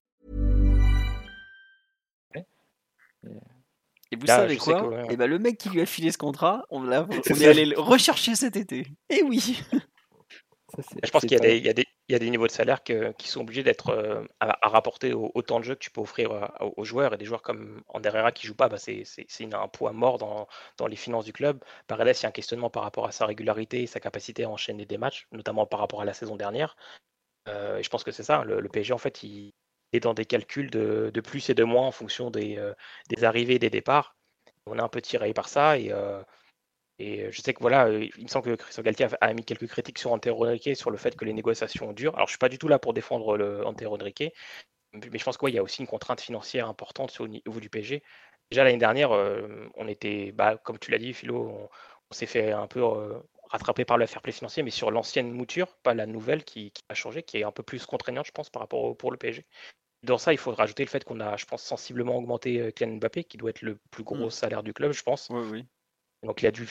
Et 4.11 4.17
vous 4.17 4.27
savez 4.27 4.57
quoi 4.57 4.91
Et 5.03 5.13
eh 5.13 5.17
ben, 5.17 5.27
Le 5.27 5.39
mec 5.39 5.57
qui 5.57 5.69
lui 5.69 5.81
a 5.81 5.85
filé 5.85 6.11
ce 6.11 6.17
contrat, 6.17 6.65
on, 6.69 6.85
on 6.91 7.09
est 7.09 7.45
allé 7.45 7.65
le 7.65 7.79
rechercher 7.79 8.35
cet 8.35 8.55
été. 8.55 8.79
Et 9.09 9.19
eh 9.19 9.23
oui 9.23 9.57
Je 11.03 11.09
pense 11.09 11.21
qu'il 11.21 11.31
y, 11.31 11.73
y, 12.09 12.15
a 12.15 12.19
des 12.19 12.29
niveaux 12.29 12.47
de 12.47 12.51
salaire 12.51 12.83
qui 12.83 13.27
sont 13.27 13.41
obligés 13.41 13.63
d'être 13.63 13.89
euh, 13.89 14.23
à, 14.39 14.69
rapporter 14.69 15.13
autant 15.13 15.59
de 15.59 15.65
jeux 15.65 15.75
que 15.75 15.79
tu 15.79 15.91
peux 15.91 16.01
offrir 16.01 16.31
euh, 16.31 16.47
aux, 16.77 16.83
joueurs. 16.83 17.13
Et 17.13 17.17
des 17.17 17.25
joueurs 17.25 17.41
comme 17.41 17.83
Anderera 17.87 18.31
qui 18.31 18.45
ne 18.45 18.47
joue 18.49 18.55
pas, 18.55 18.69
bah 18.69 18.77
c'est 18.77 19.05
un 19.53 19.67
poids 19.67 19.93
mort 19.93 20.17
dans, 20.17 20.47
dans, 20.77 20.87
les 20.87 20.95
finances 20.95 21.25
du 21.25 21.33
club. 21.33 21.63
Paredes, 21.87 22.15
il 22.17 22.23
y 22.23 22.25
a 22.25 22.29
un 22.29 22.33
questionnement 22.33 22.69
par 22.69 22.83
rapport 22.83 23.05
à 23.05 23.11
sa 23.11 23.25
régularité 23.25 23.81
et 23.83 23.87
sa 23.87 23.99
capacité 23.99 24.43
à 24.43 24.49
enchaîner 24.49 24.85
des 24.85 24.97
matchs, 24.97 25.27
notamment 25.31 25.65
par 25.65 25.79
rapport 25.79 26.01
à 26.01 26.05
la 26.05 26.13
saison 26.13 26.35
dernière. 26.35 26.75
Euh, 27.47 27.77
et 27.77 27.83
je 27.83 27.89
pense 27.89 28.03
que 28.03 28.11
c'est 28.11 28.23
ça. 28.23 28.43
Le, 28.43 28.59
le, 28.59 28.69
PSG, 28.69 28.93
en 28.93 28.97
fait, 28.97 29.23
il, 29.23 29.53
et 29.93 29.99
dans 29.99 30.13
des 30.13 30.25
calculs 30.25 30.69
de, 30.69 31.11
plus 31.21 31.49
et 31.49 31.53
de 31.53 31.63
moins 31.63 31.87
en 31.87 31.91
fonction 31.91 32.31
des, 32.31 32.57
euh, 32.57 32.73
des, 33.09 33.23
arrivées 33.23 33.55
et 33.55 33.59
des 33.59 33.69
départs. 33.69 34.15
On 34.65 34.77
est 34.77 34.81
un 34.81 34.89
peu 34.89 35.01
tiré 35.01 35.33
par 35.33 35.49
ça 35.49 35.77
et, 35.77 35.91
euh, 35.91 36.21
et 36.99 37.31
je 37.31 37.41
sais 37.41 37.53
que 37.53 37.61
voilà, 37.61 37.87
euh, 37.87 38.07
il 38.17 38.23
me 38.23 38.27
semble 38.27 38.45
que 38.45 38.55
Christophe 38.63 38.85
Galtier 38.85 39.07
a, 39.19 39.33
mis 39.33 39.43
quelques 39.43 39.67
critiques 39.67 39.99
sur 39.99 40.11
Antero 40.11 40.45
Henrique 40.45 40.75
sur 40.75 40.91
le 40.91 40.97
fait 40.97 41.15
que 41.15 41.25
les 41.25 41.33
négociations 41.33 41.93
durent. 41.93 42.15
Alors 42.15 42.27
je 42.27 42.33
suis 42.33 42.39
pas 42.39 42.49
du 42.49 42.59
tout 42.59 42.67
là 42.67 42.79
pour 42.79 42.93
défendre 42.93 43.37
le 43.37 43.65
Antero 43.65 43.97
mais 44.93 45.17
je 45.17 45.23
pense 45.23 45.37
qu'il 45.37 45.53
y 45.53 45.57
a 45.57 45.63
aussi 45.63 45.81
une 45.81 45.87
contrainte 45.87 46.19
financière 46.19 46.67
importante 46.67 47.17
au 47.21 47.27
niveau 47.27 47.59
du 47.59 47.69
PSG. 47.69 48.03
Déjà 48.49 48.65
l'année 48.65 48.77
dernière, 48.77 49.11
on 49.11 49.87
était, 49.87 50.33
bah, 50.33 50.57
comme 50.57 50.77
tu 50.77 50.91
l'as 50.91 50.97
dit, 50.97 51.13
Philo, 51.13 51.69
on, 52.09 52.13
s'est 52.13 52.25
fait 52.25 52.51
un 52.51 52.67
peu 52.67 52.83
rattrapé 53.51 53.85
par 53.85 53.97
le 53.97 54.05
fair 54.05 54.21
play 54.21 54.31
financier, 54.31 54.63
mais 54.63 54.71
sur 54.71 54.91
l'ancienne 54.91 55.31
mouture, 55.31 55.77
pas 55.83 55.93
la 55.93 56.05
nouvelle 56.05 56.43
qui, 56.43 56.73
a 56.89 56.93
changé, 56.93 57.23
qui 57.23 57.37
est 57.37 57.43
un 57.43 57.51
peu 57.51 57.63
plus 57.63 57.85
contraignante, 57.85 58.25
je 58.25 58.31
pense, 58.31 58.49
par 58.49 58.61
rapport 58.61 58.83
au, 58.83 58.95
pour 58.95 59.11
le 59.11 59.17
PSG. 59.17 59.45
Dans 60.03 60.17
ça, 60.17 60.33
il 60.33 60.37
faut 60.37 60.51
rajouter 60.51 60.83
le 60.83 60.89
fait 60.89 61.03
qu'on 61.03 61.19
a, 61.19 61.37
je 61.37 61.45
pense, 61.45 61.61
sensiblement 61.61 62.17
augmenté 62.17 62.59
euh, 62.59 62.71
Kylian 62.71 62.97
Mbappé, 62.97 63.23
qui 63.23 63.37
doit 63.37 63.51
être 63.51 63.61
le 63.61 63.77
plus 63.91 64.03
gros 64.03 64.15
mmh. 64.15 64.31
salaire 64.31 64.63
du 64.63 64.73
club, 64.73 64.91
je 64.93 65.03
pense. 65.03 65.27
Oui, 65.29 65.47
oui. 65.51 65.65
Donc 66.23 66.41
il 66.41 66.47
a 66.47 66.51
dû 66.51 66.67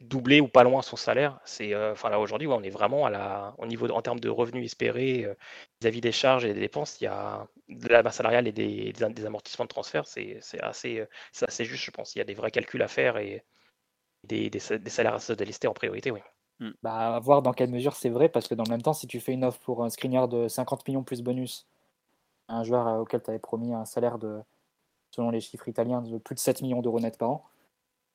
doubler 0.00 0.40
ou 0.40 0.48
pas 0.48 0.64
loin 0.64 0.80
son 0.80 0.96
salaire. 0.96 1.38
C'est, 1.44 1.74
euh, 1.74 1.92
enfin 1.92 2.08
là 2.08 2.18
aujourd'hui, 2.18 2.48
on 2.48 2.62
est 2.62 2.70
vraiment 2.70 3.04
à 3.04 3.10
la, 3.10 3.54
au 3.58 3.66
niveau 3.66 3.88
en 3.90 4.00
termes 4.00 4.20
de 4.20 4.30
revenus 4.30 4.64
espérés 4.64 5.24
euh, 5.24 5.34
vis-à-vis 5.80 6.00
des 6.00 6.12
charges 6.12 6.44
et 6.46 6.54
des 6.54 6.60
dépenses. 6.60 6.98
Il 7.00 7.04
y 7.04 7.08
a 7.08 7.46
de 7.68 7.88
la 7.88 8.02
masse 8.02 8.16
salariale 8.16 8.48
et 8.48 8.52
des, 8.52 8.92
des, 8.92 9.26
amortissements 9.26 9.66
de 9.66 9.70
transfert. 9.70 10.06
C'est, 10.06 10.40
assez, 10.62 11.04
c'est 11.32 11.46
assez 11.46 11.64
juste, 11.66 11.84
je 11.84 11.90
pense. 11.90 12.14
Il 12.14 12.18
y 12.18 12.22
a 12.22 12.24
des 12.24 12.34
vrais 12.34 12.50
calculs 12.50 12.82
à 12.82 12.88
faire 12.88 13.18
et 13.18 13.44
des, 14.24 14.48
des, 14.50 14.58
salaires 14.58 15.14
à 15.14 15.20
se 15.20 15.34
délister 15.34 15.68
en 15.68 15.74
priorité, 15.74 16.10
oui. 16.10 16.20
Mmh. 16.58 16.70
Bah, 16.82 17.16
à 17.16 17.20
voir 17.20 17.42
dans 17.42 17.52
quelle 17.52 17.70
mesure 17.70 17.94
c'est 17.94 18.08
vrai, 18.08 18.30
parce 18.30 18.48
que 18.48 18.54
dans 18.54 18.64
le 18.64 18.70
même 18.70 18.82
temps, 18.82 18.94
si 18.94 19.06
tu 19.06 19.20
fais 19.20 19.32
une 19.32 19.44
offre 19.44 19.60
pour 19.60 19.84
un 19.84 19.90
screener 19.90 20.26
de 20.26 20.48
50 20.48 20.88
millions 20.88 21.04
plus 21.04 21.22
bonus 21.22 21.66
un 22.48 22.64
joueur 22.64 22.86
euh, 22.88 22.98
auquel 23.00 23.22
tu 23.22 23.30
avais 23.30 23.38
promis 23.38 23.74
un 23.74 23.84
salaire 23.84 24.18
de, 24.18 24.40
selon 25.10 25.30
les 25.30 25.40
chiffres 25.40 25.68
italiens, 25.68 26.02
de 26.02 26.18
plus 26.18 26.34
de 26.34 26.40
7 26.40 26.62
millions 26.62 26.82
d'euros 26.82 27.00
net 27.00 27.18
par 27.18 27.30
an, 27.30 27.44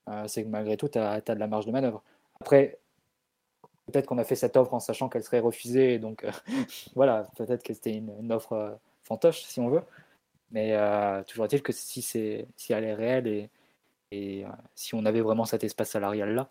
euh, 0.10 0.28
c'est 0.28 0.44
que 0.44 0.50
malgré 0.50 0.78
tout, 0.78 0.88
tu 0.88 1.00
as, 1.00 1.22
de 1.22 1.34
la 1.34 1.48
marge 1.48 1.66
de 1.66 1.72
manœuvre. 1.72 2.04
Après, 2.40 2.80
peut-être 3.88 4.08
qu'on 4.08 4.18
a 4.18 4.24
fait 4.24 4.36
cette 4.36 4.58
offre 4.58 4.74
en 4.74 4.80
sachant 4.80 5.10
qu'elle 5.10 5.24
serait 5.24 5.40
refusée, 5.40 6.00
donc 6.00 6.24
euh, 6.24 6.32
voilà, 6.96 7.28
peut-être 7.38 7.64
que 7.64 7.74
c'était 7.74 7.96
une, 7.96 8.32
offre 8.32 8.80
fantoche, 9.04 9.44
si 9.44 9.60
on 9.60 9.70
veut. 9.70 9.84
Mais 10.52 10.76
toujours 11.28 11.46
est-il 11.46 11.62
que 11.64 11.72
si, 11.72 12.02
c'est, 12.02 12.46
si 12.58 12.74
elle 12.74 12.84
est 12.84 12.94
réelle 12.94 13.26
et, 13.26 13.50
et 14.12 14.44
si 14.76 14.96
on 14.96 15.06
avait 15.06 15.22
vraiment 15.22 15.46
cet 15.46 15.64
espace 15.64 15.92
salarial-là, 15.92 16.50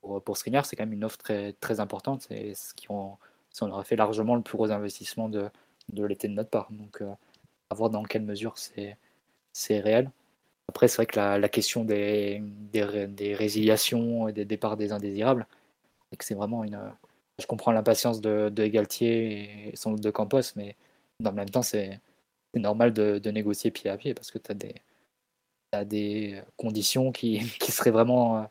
pour, 0.00 0.22
pour 0.22 0.36
c'est 0.36 0.50
quand 0.50 0.62
même 0.78 0.92
une 0.92 1.04
offre 1.04 1.18
très, 1.18 1.52
très 1.54 1.80
importante. 1.80 2.22
C'est 2.28 2.54
ce 2.54 2.74
qui 2.74 2.86
on, 2.90 3.18
on 3.60 3.70
aurait 3.70 3.84
fait 3.84 3.96
largement 3.96 4.36
le 4.36 4.42
plus 4.42 4.56
gros 4.56 4.70
investissement 4.70 5.28
de, 5.28 5.50
de 5.92 6.04
l'été 6.04 6.28
de 6.28 6.34
notre 6.34 6.50
part. 6.50 6.68
Donc, 6.70 7.02
à 7.70 7.74
voir 7.74 7.90
dans 7.90 8.02
quelle 8.02 8.22
mesure 8.22 8.54
c'est, 8.56 8.96
réel. 9.80 10.10
Après, 10.68 10.88
c'est 10.88 10.96
vrai 10.96 11.06
que 11.06 11.18
la, 11.18 11.48
question 11.48 11.84
des, 11.84 12.42
des, 12.72 13.34
résiliations 13.34 14.28
et 14.28 14.32
des 14.32 14.44
départs 14.44 14.76
des 14.76 14.92
indésirables, 14.92 15.46
c'est 16.10 16.16
que 16.16 16.24
c'est 16.24 16.34
vraiment 16.34 16.64
une. 16.64 16.80
Je 17.40 17.46
comprends 17.46 17.72
l'impatience 17.72 18.20
de, 18.20 18.50
de 18.50 18.66
Galtier 18.66 19.70
et 19.70 19.76
sans 19.76 19.92
doute 19.92 20.02
de 20.02 20.10
Campos, 20.10 20.54
mais 20.56 20.76
dans 21.20 21.30
le 21.30 21.36
même 21.36 21.50
temps, 21.50 21.62
c'est 21.62 22.00
normal 22.54 22.92
de, 22.92 23.30
négocier 23.30 23.70
pied 23.70 23.90
à 23.90 23.96
pied 23.96 24.14
parce 24.14 24.30
que 24.30 24.38
tu 24.38 24.50
as 24.50 24.54
des, 24.54 24.74
des 25.86 26.42
conditions 26.56 27.12
qui, 27.12 27.38
qui, 27.60 27.72
seraient 27.72 27.90
vraiment 27.90 28.38
euh, 28.38 28.44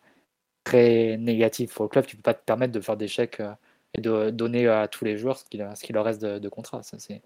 très 0.64 1.18
négatives 1.18 1.74
pour 1.74 1.84
le 1.84 1.90
club. 1.90 2.06
Tu 2.06 2.16
ne 2.16 2.20
peux 2.20 2.24
pas 2.24 2.34
te 2.34 2.44
permettre 2.44 2.74
de 2.74 2.80
faire 2.80 2.98
des 2.98 3.08
chèques 3.08 3.40
euh, 3.42 3.54
et 3.94 4.02
de 4.02 4.30
donner 4.30 4.68
à 4.68 4.88
tous 4.88 5.06
les 5.06 5.18
joueurs 5.18 5.38
ce 5.38 5.46
qu'il 5.46 5.68
ce 5.76 5.94
leur 5.94 6.06
reste 6.06 6.24
de, 6.24 6.50
contrat. 6.50 6.84
Ça, 6.84 6.98
c'est, 7.00 7.22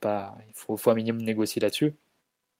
pas, 0.00 0.36
il 0.48 0.54
faut, 0.54 0.76
faut 0.76 0.90
un 0.90 0.94
minimum 0.94 1.22
négocier 1.22 1.60
là-dessus. 1.60 1.94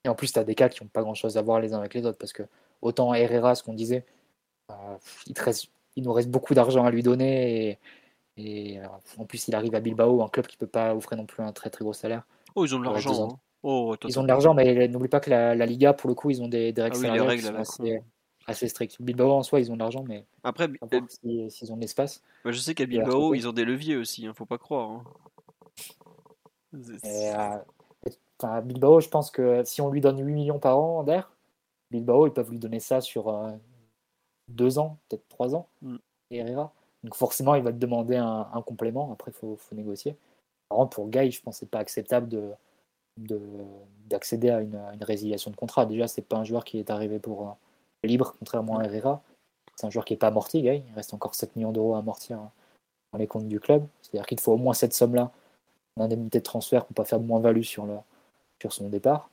Et 0.05 0.09
en 0.09 0.15
plus, 0.15 0.33
tu 0.33 0.39
as 0.39 0.45
des 0.45 0.55
cas 0.55 0.69
qui 0.69 0.83
n'ont 0.83 0.89
pas 0.89 1.03
grand-chose 1.03 1.37
à 1.37 1.43
voir 1.43 1.61
les 1.61 1.75
uns 1.75 1.79
avec 1.79 1.95
les 1.95 2.07
autres, 2.07 2.19
parce 2.19 2.33
que 2.33 2.45
autant 2.83 3.13
Herrera, 3.15 3.55
ce 3.55 3.63
qu'on 3.63 3.75
disait, 3.75 4.05
euh, 4.71 4.97
il, 5.27 5.35
il, 5.97 6.03
nous 6.03 6.13
reste 6.13 6.31
beaucoup 6.31 6.55
d'argent 6.55 6.85
à 6.85 6.91
lui 6.91 7.03
donner, 7.03 7.79
et, 8.37 8.79
euh, 8.79 8.87
en 9.17 9.25
plus, 9.25 9.49
il 9.49 9.55
arrive 9.55 9.75
à 9.75 9.81
Bilbao, 9.81 10.23
un 10.23 10.29
club 10.29 10.47
qui 10.47 10.57
ne 10.57 10.61
peut 10.61 10.67
pas 10.67 10.95
offrir 10.95 11.19
non 11.19 11.27
plus 11.27 11.43
un 11.43 11.53
très 11.53 11.71
très 11.71 11.85
gros 11.85 11.93
salaire. 11.93 12.23
Oh, 12.55 12.65
ils 12.65 12.75
ont 12.75 12.79
de 12.79 12.85
l'argent. 12.85 13.31
Hein. 13.31 13.39
Oh, 13.63 13.97
ils 14.07 14.19
ont 14.19 14.23
de 14.23 14.29
l'argent, 14.29 14.55
mais 14.55 14.87
n'oublie 14.89 15.09
pas 15.09 15.21
que 15.21 15.31
la, 15.31 15.67
Liga, 15.67 15.93
pour 15.93 16.09
le 16.09 16.15
coup, 16.15 16.31
ils 16.31 16.43
ont 16.43 16.49
des, 16.49 16.73
règles, 16.77 17.53
ah 17.57 17.61
assez, 17.61 18.01
strictes. 18.55 19.01
Bilbao, 19.01 19.33
en 19.33 19.43
soi, 19.43 19.61
ils 19.61 19.71
ont 19.71 19.75
de 19.75 19.81
l'argent, 19.81 20.05
mais 20.07 20.25
après, 20.45 20.69
s'ils 21.49 21.73
ont 21.73 21.77
de 21.77 21.81
l'espace. 21.81 22.23
je 22.45 22.59
sais 22.59 22.75
qu'à 22.75 22.87
Bilbao, 22.87 23.35
ils 23.35 23.49
ont 23.49 23.53
des 23.53 23.65
leviers 23.65 23.97
aussi, 23.97 24.25
ne 24.25 24.31
hein, 24.31 24.35
faut 24.35 24.47
pas 24.47 24.59
croire. 24.59 24.91
Hein. 24.91 25.05
Euh, 28.45 28.61
Bilbao, 28.63 29.01
je 29.01 29.09
pense 29.09 29.31
que 29.31 29.63
si 29.65 29.81
on 29.81 29.91
lui 29.91 30.01
donne 30.01 30.25
8 30.25 30.35
millions 30.35 30.59
par 30.59 30.79
an 30.79 31.03
d'air, 31.03 31.31
Bilbao, 31.91 32.27
ils 32.27 32.33
peuvent 32.33 32.51
lui 32.51 32.59
donner 32.59 32.81
ça 32.81 33.01
sur 33.01 33.29
euh, 33.29 33.53
deux 34.49 34.79
ans, 34.79 34.99
peut-être 35.09 35.27
trois 35.29 35.55
ans, 35.55 35.69
mm. 35.83 35.97
et 36.31 36.39
Herrera. 36.39 36.73
Donc 37.05 37.15
forcément, 37.15 37.55
il 37.55 37.63
va 37.63 37.73
te 37.73 37.79
demander 37.79 38.17
un, 38.17 38.63
complément. 38.67 39.13
Après, 39.13 39.31
il 39.31 39.35
faut, 39.35 39.59
négocier. 39.73 40.17
Par 40.69 40.79
contre, 40.79 40.97
pour 40.97 41.09
Guy, 41.09 41.31
je 41.31 41.41
pense 41.41 41.57
que 41.57 41.61
c'est 41.61 41.71
pas 41.71 41.79
acceptable 41.79 42.29
de, 42.29 42.51
d'accéder 44.07 44.51
à 44.51 44.61
une, 44.61 44.81
résiliation 45.01 45.51
de 45.51 45.57
contrat. 45.57 45.87
Déjà, 45.87 46.09
c'est 46.09 46.23
pas 46.23 46.37
un 46.37 46.45
joueur 46.45 46.65
qui 46.65 46.79
est 46.79 46.91
arrivé 46.91 47.21
pour 47.21 47.49
euh, 47.49 47.53
libre, 48.07 48.35
contrairement 48.39 48.79
à 48.79 48.85
Herrera. 48.85 49.23
C'est 49.77 49.87
un 49.87 49.91
joueur 49.91 50.05
qui 50.05 50.15
n'est 50.15 50.19
pas 50.19 50.29
amorti, 50.29 50.63
Guy. 50.63 50.83
Il 50.89 50.95
reste 50.95 51.13
encore 51.15 51.35
7 51.35 51.57
millions 51.57 51.73
d'euros 51.73 51.95
à 51.95 51.99
amortir 51.99 52.39
dans 53.13 53.19
les 53.19 53.27
comptes 53.27 53.49
du 53.49 53.61
club. 53.61 53.87
C'est-à-dire 54.03 54.27
qu'il 54.27 54.41
faut 54.41 54.53
au 54.53 54.57
moins 54.57 54.75
cette 54.75 54.95
somme-là 54.95 55.31
d'indemnité 55.97 56.39
de 56.39 56.45
transfert 56.45 56.85
pour 56.85 56.95
pas 56.95 57.05
faire 57.05 57.21
de 57.21 57.27
moins-value 57.27 57.63
sur 57.63 57.87
le, 57.87 57.97
sur 58.61 58.73
son 58.73 58.89
départ. 58.89 59.31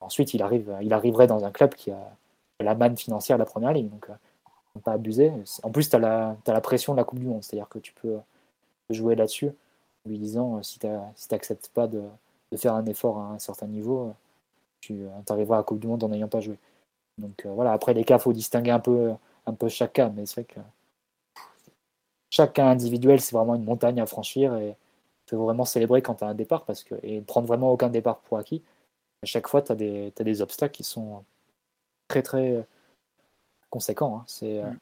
Ensuite, 0.00 0.34
il, 0.34 0.42
arrive, 0.42 0.74
il 0.82 0.92
arriverait 0.92 1.26
dans 1.26 1.44
un 1.44 1.50
club 1.50 1.74
qui 1.74 1.90
a 1.90 2.10
la 2.58 2.74
manne 2.74 2.96
financière 2.96 3.36
de 3.36 3.42
la 3.42 3.46
première 3.46 3.72
ligne. 3.72 3.88
Donc, 3.88 4.08
euh, 4.08 4.80
pas 4.84 4.92
abuser. 4.92 5.32
En 5.62 5.70
plus, 5.70 5.90
tu 5.90 5.96
as, 5.96 5.98
la, 5.98 6.36
la 6.46 6.60
pression 6.60 6.94
de 6.94 6.98
la 6.98 7.04
Coupe 7.04 7.18
du 7.18 7.26
Monde. 7.26 7.42
C'est-à-dire 7.42 7.68
que 7.68 7.78
tu 7.78 7.92
peux 7.92 8.18
jouer 8.88 9.14
là-dessus 9.14 9.48
en 9.48 10.08
lui 10.08 10.18
disant 10.18 10.56
euh, 10.56 10.62
si 10.62 10.78
tu 10.78 10.86
n'acceptes 10.86 11.68
pas 11.68 11.86
de, 11.86 12.02
faire 12.56 12.74
un 12.74 12.86
effort 12.86 13.18
à 13.18 13.32
un 13.32 13.38
certain 13.38 13.66
niveau, 13.66 14.08
euh, 14.08 14.12
tu 14.80 15.06
arriveras 15.28 15.56
à 15.56 15.60
la 15.60 15.64
Coupe 15.64 15.80
du 15.80 15.86
Monde 15.86 16.02
en 16.04 16.08
n'ayant 16.08 16.28
pas 16.28 16.40
joué. 16.40 16.56
Donc 17.20 17.46
voilà, 17.46 17.72
après 17.72 17.94
les 17.94 18.04
cas, 18.04 18.16
il 18.18 18.20
faut 18.20 18.32
distinguer 18.32 18.70
un 18.70 18.80
peu, 18.80 19.12
un 19.46 19.54
peu 19.54 19.68
chaque 19.68 19.94
cas. 19.94 20.10
Mais 20.10 20.26
c'est 20.26 20.42
vrai 20.42 20.54
que 20.54 20.60
chaque 22.30 22.54
cas 22.54 22.66
individuel, 22.66 23.20
c'est 23.20 23.36
vraiment 23.36 23.54
une 23.54 23.64
montagne 23.64 24.00
à 24.00 24.06
franchir. 24.06 24.54
Et, 24.56 24.76
faut 25.28 25.44
vraiment 25.44 25.64
célébrer 25.64 26.02
quand 26.02 26.16
tu 26.16 26.24
as 26.24 26.26
un 26.26 26.34
départ 26.34 26.64
parce 26.64 26.82
que, 26.82 26.96
et 27.04 27.20
prendre 27.20 27.46
vraiment 27.46 27.70
aucun 27.70 27.88
départ 27.88 28.18
pour 28.18 28.38
acquis. 28.38 28.64
À 29.22 29.26
chaque 29.26 29.46
fois, 29.46 29.62
tu 29.62 29.70
as, 29.70 29.76
des 29.76 30.42
obstacles 30.42 30.74
qui 30.74 30.82
sont 30.82 31.24
très 32.08 32.22
très 32.22 32.66
conséquents. 33.70 34.18
Hein. 34.18 34.24
C'est, 34.26 34.58
euh, 34.58 34.70
mm. 34.70 34.78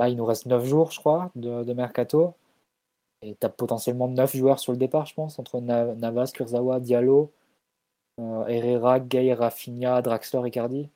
là, 0.00 0.08
il 0.08 0.16
nous 0.16 0.24
reste 0.24 0.46
9 0.46 0.64
jours, 0.64 0.90
je 0.90 0.98
crois, 0.98 1.30
de, 1.36 1.72
mercato. 1.72 2.34
Et 3.22 3.36
tu 3.38 3.46
as 3.46 3.50
potentiellement 3.50 4.08
9 4.08 4.34
joueurs 4.34 4.58
sur 4.58 4.72
le 4.72 4.78
départ, 4.78 5.06
je 5.06 5.14
pense, 5.14 5.38
entre 5.38 5.60
Navas, 5.60 6.32
Kurzawa, 6.34 6.80
Diallo, 6.80 7.30
euh, 8.18 8.46
Herrera, 8.46 8.98
Gay, 8.98 9.34
Rafinha, 9.34 10.00
Draxler, 10.02 10.48
Icardi. 10.48 10.88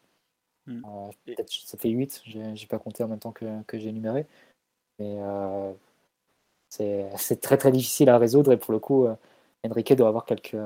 Mm. 0.67 0.83
Euh, 1.29 1.35
ça 1.49 1.79
fait 1.79 1.91
8, 1.91 2.23
j'ai 2.25 2.67
pas 2.67 2.79
compté 2.79 3.03
en 3.03 3.09
même 3.09 3.19
temps 3.19 3.33
que, 3.33 3.63
que 3.65 3.79
j'ai 3.79 3.89
énuméré. 3.89 4.27
Mais 4.99 5.19
c'est 6.69 7.41
très 7.41 7.57
très 7.57 7.71
difficile 7.71 8.09
à 8.09 8.19
résoudre 8.19 8.53
et 8.53 8.57
pour 8.57 8.73
le 8.73 8.79
coup, 8.79 9.07
euh, 9.07 9.15
Enrique 9.65 9.95
doit 9.95 10.09
avoir 10.09 10.25
quelques. 10.25 10.57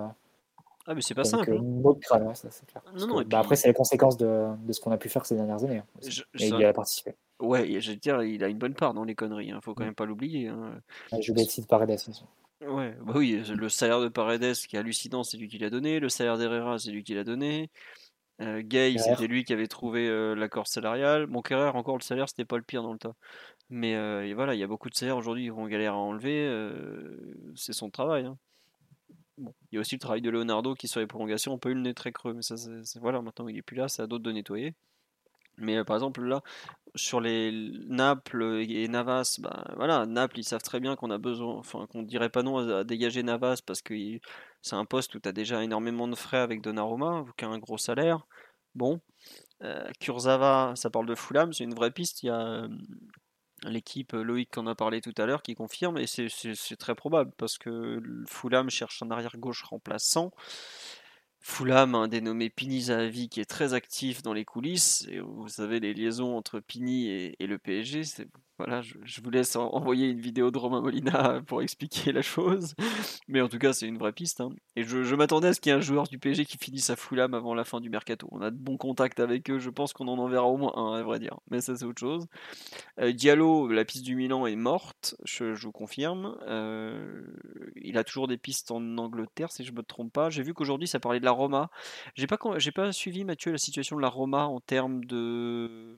Ah, 0.86 0.94
mais 0.94 1.02
c'est 1.02 1.14
pas 1.14 1.24
simple. 1.24 1.52
Hein. 1.52 1.94
Crâne, 2.00 2.34
ça, 2.34 2.48
clair. 2.66 2.82
Non, 2.94 3.22
bah, 3.22 3.40
Après, 3.40 3.56
c'est 3.56 3.68
les 3.68 3.74
conséquences 3.74 4.16
de, 4.16 4.46
de 4.66 4.72
ce 4.72 4.80
qu'on 4.80 4.90
a 4.90 4.96
pu 4.96 5.10
faire 5.10 5.26
ces 5.26 5.34
dernières 5.34 5.62
années. 5.62 5.78
Hein, 5.78 6.08
et 6.38 6.46
il 6.48 6.64
a 6.64 6.72
participé. 6.72 7.14
Ouais, 7.40 7.80
je 7.80 7.90
veux 7.90 7.96
dire, 7.96 8.22
il 8.22 8.42
a 8.42 8.48
une 8.48 8.58
bonne 8.58 8.74
part 8.74 8.94
dans 8.94 9.04
les 9.04 9.14
conneries, 9.14 9.50
hein, 9.50 9.60
faut 9.62 9.74
quand 9.74 9.84
même 9.84 9.94
pas 9.94 10.06
l'oublier. 10.06 10.48
Hein. 10.48 10.80
Je 11.20 11.32
vais 11.32 11.44
de 11.44 11.66
Paredes 11.66 11.90
aussi. 11.90 12.24
Ouais, 12.66 12.96
bah 13.02 13.12
oui, 13.14 13.40
le 13.48 13.68
salaire 13.68 14.00
de 14.00 14.08
Paredes 14.08 14.54
qui 14.54 14.74
est 14.74 14.78
hallucinant, 14.78 15.22
c'est 15.22 15.36
lui 15.36 15.46
qui 15.46 15.58
l'a 15.58 15.70
donné. 15.70 16.00
Le 16.00 16.08
salaire 16.08 16.38
d'Herrera, 16.38 16.78
c'est 16.78 16.90
lui 16.90 17.04
qui 17.04 17.14
l'a 17.14 17.22
donné. 17.22 17.70
Euh, 18.40 18.62
Gay, 18.62 18.96
c'était 18.98 19.26
lui 19.26 19.44
qui 19.44 19.52
avait 19.52 19.66
trouvé 19.66 20.06
euh, 20.06 20.34
l'accord 20.34 20.68
salarial. 20.68 21.26
Mon 21.26 21.42
Kerrer, 21.42 21.70
encore 21.70 21.96
le 21.96 22.02
salaire, 22.02 22.28
c'était 22.28 22.44
pas 22.44 22.56
le 22.56 22.62
pire 22.62 22.82
dans 22.82 22.92
le 22.92 22.98
tas. 22.98 23.14
Mais 23.68 23.96
euh, 23.96 24.32
voilà, 24.34 24.54
il 24.54 24.60
y 24.60 24.62
a 24.62 24.66
beaucoup 24.66 24.88
de 24.88 24.94
salaires 24.94 25.16
aujourd'hui 25.16 25.44
qui 25.44 25.48
vont 25.50 25.66
galérer 25.66 25.88
à 25.88 25.96
enlever. 25.96 26.48
C'est 27.56 27.72
son 27.72 27.90
travail. 27.90 28.26
Hein. 28.26 28.38
Bon. 29.38 29.54
Il 29.70 29.76
y 29.76 29.78
a 29.78 29.80
aussi 29.80 29.94
le 29.94 30.00
travail 30.00 30.20
de 30.20 30.30
Leonardo 30.30 30.74
qui 30.74 30.88
sur 30.88 31.00
les 31.00 31.06
prolongations, 31.06 31.52
on 31.52 31.58
peut 31.58 31.70
eu 31.70 31.74
le 31.74 31.80
nez 31.80 31.94
très 31.94 32.10
creux, 32.10 32.34
mais 32.34 32.42
ça, 32.42 32.56
c'est, 32.56 32.98
voilà, 32.98 33.22
maintenant 33.22 33.46
il 33.46 33.56
est 33.56 33.62
plus 33.62 33.76
là, 33.76 33.88
c'est 33.88 34.02
à 34.02 34.08
d'autres 34.08 34.24
de 34.24 34.32
nettoyer. 34.32 34.74
Mais 35.58 35.78
euh, 35.78 35.84
par 35.84 35.96
exemple 35.96 36.22
là, 36.22 36.42
sur 36.94 37.20
les 37.20 37.52
Naples 37.86 38.64
et 38.68 38.88
Navas, 38.88 39.38
ben 39.40 39.64
voilà, 39.76 40.06
Naples 40.06 40.38
ils 40.38 40.44
savent 40.44 40.62
très 40.62 40.80
bien 40.80 40.96
qu'on 40.96 41.10
a 41.10 41.18
besoin, 41.18 41.54
enfin 41.56 41.86
qu'on 41.90 42.02
dirait 42.02 42.30
pas 42.30 42.42
non 42.42 42.58
à, 42.58 42.84
dégager 42.84 43.22
Navas 43.22 43.60
parce 43.64 43.82
que 43.82 43.94
c'est 44.62 44.76
un 44.76 44.84
poste 44.84 45.14
où 45.14 45.20
tu 45.20 45.28
as 45.28 45.32
déjà 45.32 45.62
énormément 45.62 46.08
de 46.08 46.16
frais 46.16 46.38
avec 46.38 46.62
Donnarumma, 46.62 47.24
qui 47.36 47.44
a 47.44 47.48
un 47.48 47.58
gros 47.58 47.78
salaire. 47.78 48.26
Bon, 48.74 49.00
euh, 49.62 49.90
Kurzawa, 50.00 50.74
ça 50.76 50.90
parle 50.90 51.06
de 51.06 51.14
Fulham, 51.14 51.52
c'est 51.52 51.64
une 51.64 51.74
vraie 51.74 51.90
piste. 51.90 52.22
Il 52.22 52.26
y 52.26 52.30
a 52.30 52.68
l'équipe 53.64 54.14
euh, 54.14 54.22
Loïc 54.22 54.50
qu'on 54.52 54.66
a 54.66 54.74
parlé 54.74 55.00
tout 55.00 55.14
à 55.18 55.26
l'heure 55.26 55.42
qui 55.42 55.54
confirme 55.54 55.98
et 55.98 56.06
c'est 56.06 56.76
très 56.76 56.94
probable 56.94 57.32
parce 57.36 57.58
que 57.58 58.00
Fulham 58.28 58.70
cherche 58.70 59.02
un 59.02 59.10
arrière 59.10 59.36
gauche 59.36 59.62
remplaçant. 59.64 60.32
Fulham 61.48 61.94
un 61.94 62.08
dénommé 62.08 62.50
Pini 62.50 62.82
Zahavi 62.82 63.30
qui 63.30 63.40
est 63.40 63.46
très 63.46 63.72
actif 63.72 64.22
dans 64.22 64.34
les 64.34 64.44
coulisses 64.44 65.06
et 65.10 65.18
vous 65.18 65.48
savez 65.48 65.80
les 65.80 65.94
liaisons 65.94 66.36
entre 66.36 66.60
Pini 66.60 67.08
et, 67.08 67.42
et 67.42 67.46
le 67.46 67.58
PSG 67.58 68.02
voilà, 68.58 68.82
je, 68.82 69.20
vous 69.22 69.30
laisse 69.30 69.54
envoyer 69.54 70.08
une 70.08 70.20
vidéo 70.20 70.50
de 70.50 70.58
Romain 70.58 70.80
Molina 70.80 71.40
pour 71.46 71.62
expliquer 71.62 72.10
la 72.10 72.22
chose. 72.22 72.74
Mais 73.28 73.40
en 73.40 73.48
tout 73.48 73.58
cas, 73.58 73.72
c'est 73.72 73.86
une 73.86 73.98
vraie 73.98 74.12
piste. 74.12 74.40
Hein. 74.40 74.50
Et 74.74 74.82
je, 74.82 75.14
m'attendais 75.14 75.48
à 75.48 75.54
ce 75.54 75.60
qu'il 75.60 75.70
y 75.70 75.74
ait 75.74 75.78
un 75.78 75.80
joueur 75.80 76.08
du 76.08 76.18
PSG 76.18 76.44
qui 76.44 76.58
finisse 76.58 76.90
à 76.90 76.96
Fulham 76.96 77.34
avant 77.34 77.54
la 77.54 77.64
fin 77.64 77.80
du 77.80 77.88
mercato. 77.88 78.28
On 78.32 78.42
a 78.42 78.50
de 78.50 78.56
bons 78.56 78.76
contacts 78.76 79.20
avec 79.20 79.48
eux. 79.48 79.60
Je 79.60 79.70
pense 79.70 79.92
qu'on 79.92 80.08
en 80.08 80.18
enverra 80.18 80.46
au 80.46 80.56
moins 80.56 80.72
un, 80.74 80.94
à 80.94 81.02
vrai 81.04 81.20
dire. 81.20 81.38
Mais 81.52 81.60
ça, 81.60 81.76
c'est 81.76 81.84
autre 81.84 82.00
chose. 82.00 82.26
Euh, 82.98 83.12
Diallo, 83.12 83.68
la 83.68 83.84
piste 83.84 84.04
du 84.04 84.16
Milan 84.16 84.44
est 84.44 84.56
morte. 84.56 85.14
Je, 85.24 85.54
vous 85.54 85.72
confirme. 85.72 86.36
Euh, 86.48 87.22
il 87.76 87.96
a 87.96 88.02
toujours 88.02 88.26
des 88.26 88.38
pistes 88.38 88.72
en 88.72 88.98
Angleterre, 88.98 89.52
si 89.52 89.64
je 89.64 89.72
me 89.72 89.84
trompe 89.84 90.12
pas. 90.12 90.30
J'ai 90.30 90.42
vu 90.42 90.52
qu'aujourd'hui, 90.52 90.88
ça 90.88 90.98
parlait 90.98 91.20
de 91.20 91.24
la 91.24 91.30
Roma. 91.30 91.70
J'ai 92.14 92.26
pas, 92.26 92.38
j'ai 92.56 92.72
pas 92.72 92.90
suivi, 92.90 93.24
Mathieu, 93.24 93.52
la 93.52 93.58
situation 93.58 93.94
de 93.94 94.02
la 94.02 94.08
Roma 94.08 94.46
en 94.46 94.58
termes 94.58 95.04
de 95.04 95.96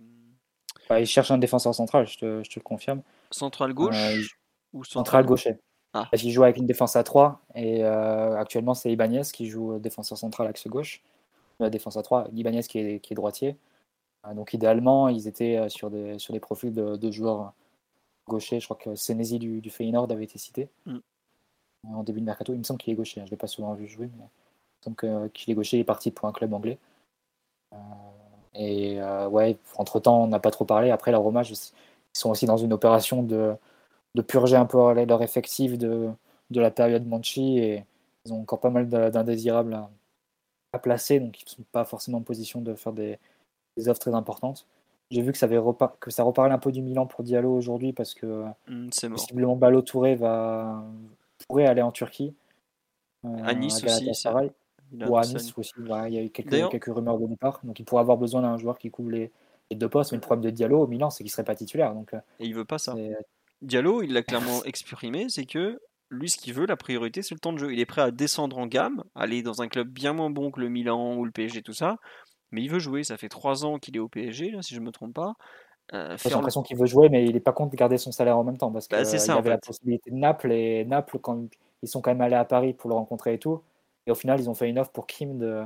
il 0.99 1.07
cherche 1.07 1.31
un 1.31 1.39
défenseur 1.39 1.75
central, 1.75 2.07
je 2.07 2.19
te, 2.19 2.25
le 2.25 2.63
confirme. 2.63 3.03
Central 3.31 3.73
gauche 3.75 3.97
euh, 3.97 4.23
ou 4.73 4.85
central, 4.85 5.25
gaucher 5.25 5.59
ah. 5.93 6.07
Parce 6.11 6.23
qu'il 6.23 6.33
joue 6.33 6.45
avec 6.45 6.57
une 6.57 6.67
défense 6.67 6.97
à 6.97 7.03
3 7.03 7.43
et 7.55 7.85
euh, 7.85 8.37
actuellement 8.37 8.75
c'est 8.75 8.93
Ibanez 8.93 9.23
qui 9.33 9.49
joue 9.49 9.79
défenseur 9.79 10.19
central 10.19 10.47
axe 10.47 10.67
gauche. 10.69 11.03
La 11.59 11.67
euh, 11.67 11.71
défense 11.71 11.97
à 11.97 12.03
3, 12.03 12.29
Ibanez 12.33 12.63
qui 12.63 12.79
est, 12.79 13.01
qui 13.01 13.13
est 13.13 13.17
droitier. 13.17 13.57
donc 14.35 14.53
idéalement, 14.53 15.09
ils 15.09 15.29
étaient 15.29 15.69
sur 15.69 15.91
des, 15.91 16.19
sur 16.19 16.33
des 16.33 16.41
profils 16.41 16.73
de, 16.73 17.11
joueurs 17.11 17.53
gauchers. 18.29 18.61
Je 18.61 18.67
crois 18.67 18.77
que 18.77 18.95
Senesi 18.95 19.39
du, 19.39 19.61
du 19.61 19.71
Feyenoord 19.71 20.11
avait 20.11 20.25
été 20.25 20.39
cité 20.39 20.69
mm. 20.87 20.99
en 21.93 22.03
début 22.03 22.21
de 22.21 22.27
mercato. 22.27 22.53
Il 22.53 22.59
me 22.59 22.65
semble 22.65 22.81
qu'il 22.81 22.93
est 22.93 22.97
gaucher, 22.97 23.21
hein. 23.21 23.25
je 23.25 23.31
ne 23.31 23.33
l'ai 23.33 23.37
pas 23.37 23.49
souvent 23.49 23.75
vu 23.75 23.87
jouer, 23.87 24.09
mais 24.17 24.25
il 24.87 24.91
me 24.91 24.97
semble 24.97 25.31
qu'il 25.31 25.53
est 25.53 25.55
gaucher, 25.55 25.77
il 25.77 25.81
est 25.81 25.85
parti 25.85 26.11
pour 26.11 26.29
un 26.29 26.33
club 26.33 26.53
anglais. 26.53 26.79
Et 28.55 29.01
euh, 29.01 29.29
ouais, 29.29 29.59
entre-temps, 29.77 30.25
on 30.25 30.27
n'a 30.27 30.41
pas 30.41 30.51
trop 30.51 30.65
parlé. 30.65 30.91
Après, 30.91 31.13
la 31.13 31.19
Roma, 31.19 31.43
ils 31.43 31.57
sont 32.13 32.31
aussi 32.31 32.47
dans 32.47 32.57
une 32.57 32.73
opération 32.73 33.23
de, 33.23 33.55
de 34.15 34.23
purger 34.23 34.57
un 34.57 34.67
peu 34.67 34.79
leur 35.05 35.23
effectif 35.23 35.79
de, 35.79 36.11
de 36.51 36.61
la 36.61 36.71
période 36.71 37.07
Manchi 37.07 37.59
et, 37.59 37.85
ils 38.27 38.35
ont 38.35 38.43
encore 38.43 38.61
pas 38.61 38.69
mal 38.69 38.87
d'indésirables 38.87 39.73
à, 39.73 39.89
à, 40.75 40.79
placer, 40.79 41.21
donc 41.21 41.41
ils 41.41 41.45
ne 41.47 41.51
sont 41.51 41.65
pas 41.73 41.87
forcément 41.87 42.19
en 42.19 42.23
position 42.23 42.61
de 42.61 42.75
faire 42.75 42.93
des, 42.93 43.19
des 43.79 43.89
offres 43.89 44.01
très 44.01 44.15
importantes. 44.15 44.67
J'ai 45.11 45.23
vu 45.23 45.33
que 45.33 45.39
ça, 45.39 45.47
avait 45.47 45.59
que 45.99 46.11
ça 46.11 46.23
reparle 46.23 46.53
un 46.53 46.59
peu 46.59 46.71
du 46.71 46.83
Milan 46.83 47.07
pour 47.07 47.25
Diallo 47.25 47.51
aujourd'hui 47.51 47.93
parce 47.93 48.15
que 48.15 48.45
mmh, 48.69 48.91
possiblement 49.11 49.57
Balo 49.57 49.83
Touré 49.83 50.15
va, 50.15 50.85
pourrait 51.49 51.67
aller 51.67 51.83
en 51.83 51.91
Turquie. 51.91 52.35
Euh, 53.25 53.29
à 53.43 53.55
Nice 53.55 53.83
aussi. 53.83 54.09
Ou 54.93 55.17
à 55.17 55.23
Nice 55.23 55.53
aussi. 55.57 55.73
il 55.79 56.15
y 56.15 56.19
a 56.19 56.23
eu 56.23 56.31
quelques, 56.31 56.71
quelques 56.71 56.95
rumeurs 56.95 57.19
de 57.19 57.27
départ. 57.27 57.61
Donc 57.63 57.79
il 57.79 57.85
pourrait 57.85 58.01
avoir 58.01 58.17
besoin 58.17 58.43
d'un 58.43 58.57
joueur 58.57 58.79
qui 58.79 58.91
couvre 58.91 59.11
les, 59.11 59.31
deux 59.71 59.89
postes. 59.89 60.13
Mais 60.13 60.19
le 60.19 60.23
problème 60.23 60.45
de 60.45 60.51
Diallo 60.51 60.81
au 60.81 60.87
Milan, 60.87 61.11
c'est 61.11 61.23
qu'il 61.23 61.31
serait 61.31 61.45
pas 61.45 61.55
titulaire. 61.55 61.95
Donc, 61.95 62.15
euh, 62.15 62.21
Et 62.41 62.47
il 62.47 62.55
veut 62.55 62.65
pas 62.65 62.79
ça. 62.79 62.95
Diallo, 63.63 64.03
il 64.03 64.13
l'a 64.13 64.23
clairement 64.23 64.63
exprimé, 64.65 65.27
c'est 65.29 65.45
que 65.45 65.79
lui, 66.11 66.29
ce 66.29 66.39
qu'il 66.39 66.55
veut, 66.55 66.67
la 66.67 66.77
priorité, 66.77 67.23
c'est 67.23 67.35
le 67.35 67.41
temps 67.41 67.53
de 67.53 67.59
jeu. 67.59 67.73
Il 67.73 67.79
est 67.79 67.87
prêt 67.87 68.03
à 68.03 68.11
descendre 68.11 68.59
en 68.59 68.67
gamme, 68.67 69.05
aller 69.15 69.43
dans 69.43 69.63
un 69.63 69.69
club 69.69 69.89
bien 69.89 70.13
moins 70.13 70.31
bon 70.31 70.51
que 70.51 70.61
le 70.61 70.69
Milan 70.69 71.15
ou 71.17 71.25
le 71.25 71.31
PSG, 71.31 71.63
tout 71.63 71.73
ça, 71.73 71.97
mais 72.51 72.63
il 72.63 72.69
veut 72.69 72.81
jouer. 72.81 73.05
Ça 73.05 73.17
fait 73.17 73.29
trois 73.29 73.65
ans 73.65 73.79
qu'il 73.79 73.97
est 73.97 74.01
au 74.01 74.09
PSG, 74.09 74.51
là, 74.51 74.63
si 74.63 74.75
je 74.75 74.81
ne 74.81 74.87
me 74.87 74.91
trompe 74.91 75.15
pas. 75.15 75.35
Euh, 75.93 76.17
J'ai 76.23 76.31
l'impression 76.31 76.63
qu'il 76.63 76.77
veut 76.77 76.87
jouer, 76.87 77.09
mais 77.09 77.25
il 77.25 77.33
n'est 77.35 77.41
pas 77.41 77.53
contre 77.53 77.73
de 77.73 77.77
garder 77.77 77.99
son 77.99 78.13
salaire 78.13 78.39
en 78.39 78.45
même 78.45 78.57
temps. 78.57 78.71
Parce 78.71 78.89
bah, 78.89 79.03
qu'il 79.03 79.31
avait 79.31 79.51
la 79.51 79.59
possibilité 79.59 80.11
de 80.11 80.17
Naples, 80.17 80.53
et 80.53 80.85
Naples, 80.85 81.19
quand 81.21 81.47
ils 81.83 81.89
sont 81.89 82.01
quand 82.01 82.11
même 82.11 82.21
allés 82.21 82.37
à 82.37 82.45
Paris 82.45 82.73
pour 82.73 82.91
le 82.91 82.97
rencontrer 82.97 83.35
et 83.35 83.39
tout, 83.39 83.63
et 84.07 84.11
au 84.11 84.15
final, 84.15 84.41
ils 84.41 84.49
ont 84.49 84.55
fait 84.55 84.69
une 84.69 84.79
offre 84.79 84.93
pour 84.93 85.07
Kim 85.07 85.39
de, 85.39 85.63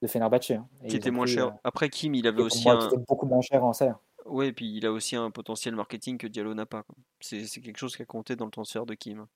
de 0.00 0.06
Fenerbahce. 0.06 0.50
Hein. 0.52 0.66
qui 0.88 0.96
était 0.96 1.10
moins 1.10 1.26
cher. 1.26 1.46
Euh, 1.46 1.50
Après, 1.64 1.88
Kim, 1.88 2.14
il 2.14 2.26
avait 2.26 2.42
aussi 2.42 2.68
un. 2.68 2.88
beaucoup 3.08 3.26
moins 3.26 3.40
cher 3.40 3.64
en 3.64 3.72
salaire. 3.72 3.98
Oui, 4.26 4.46
et 4.46 4.52
puis 4.52 4.76
il 4.76 4.86
a 4.86 4.92
aussi 4.92 5.16
un 5.16 5.30
potentiel 5.30 5.74
marketing 5.74 6.16
que 6.16 6.26
Diallo 6.26 6.54
n'a 6.54 6.66
pas. 6.66 6.84
C'est 7.20 7.44
quelque 7.60 7.78
chose 7.78 7.96
qui 7.96 8.02
a 8.02 8.06
compté 8.06 8.36
dans 8.36 8.44
le 8.44 8.50
transfert 8.50 8.86
de 8.86 8.94
Kim. 8.94 9.26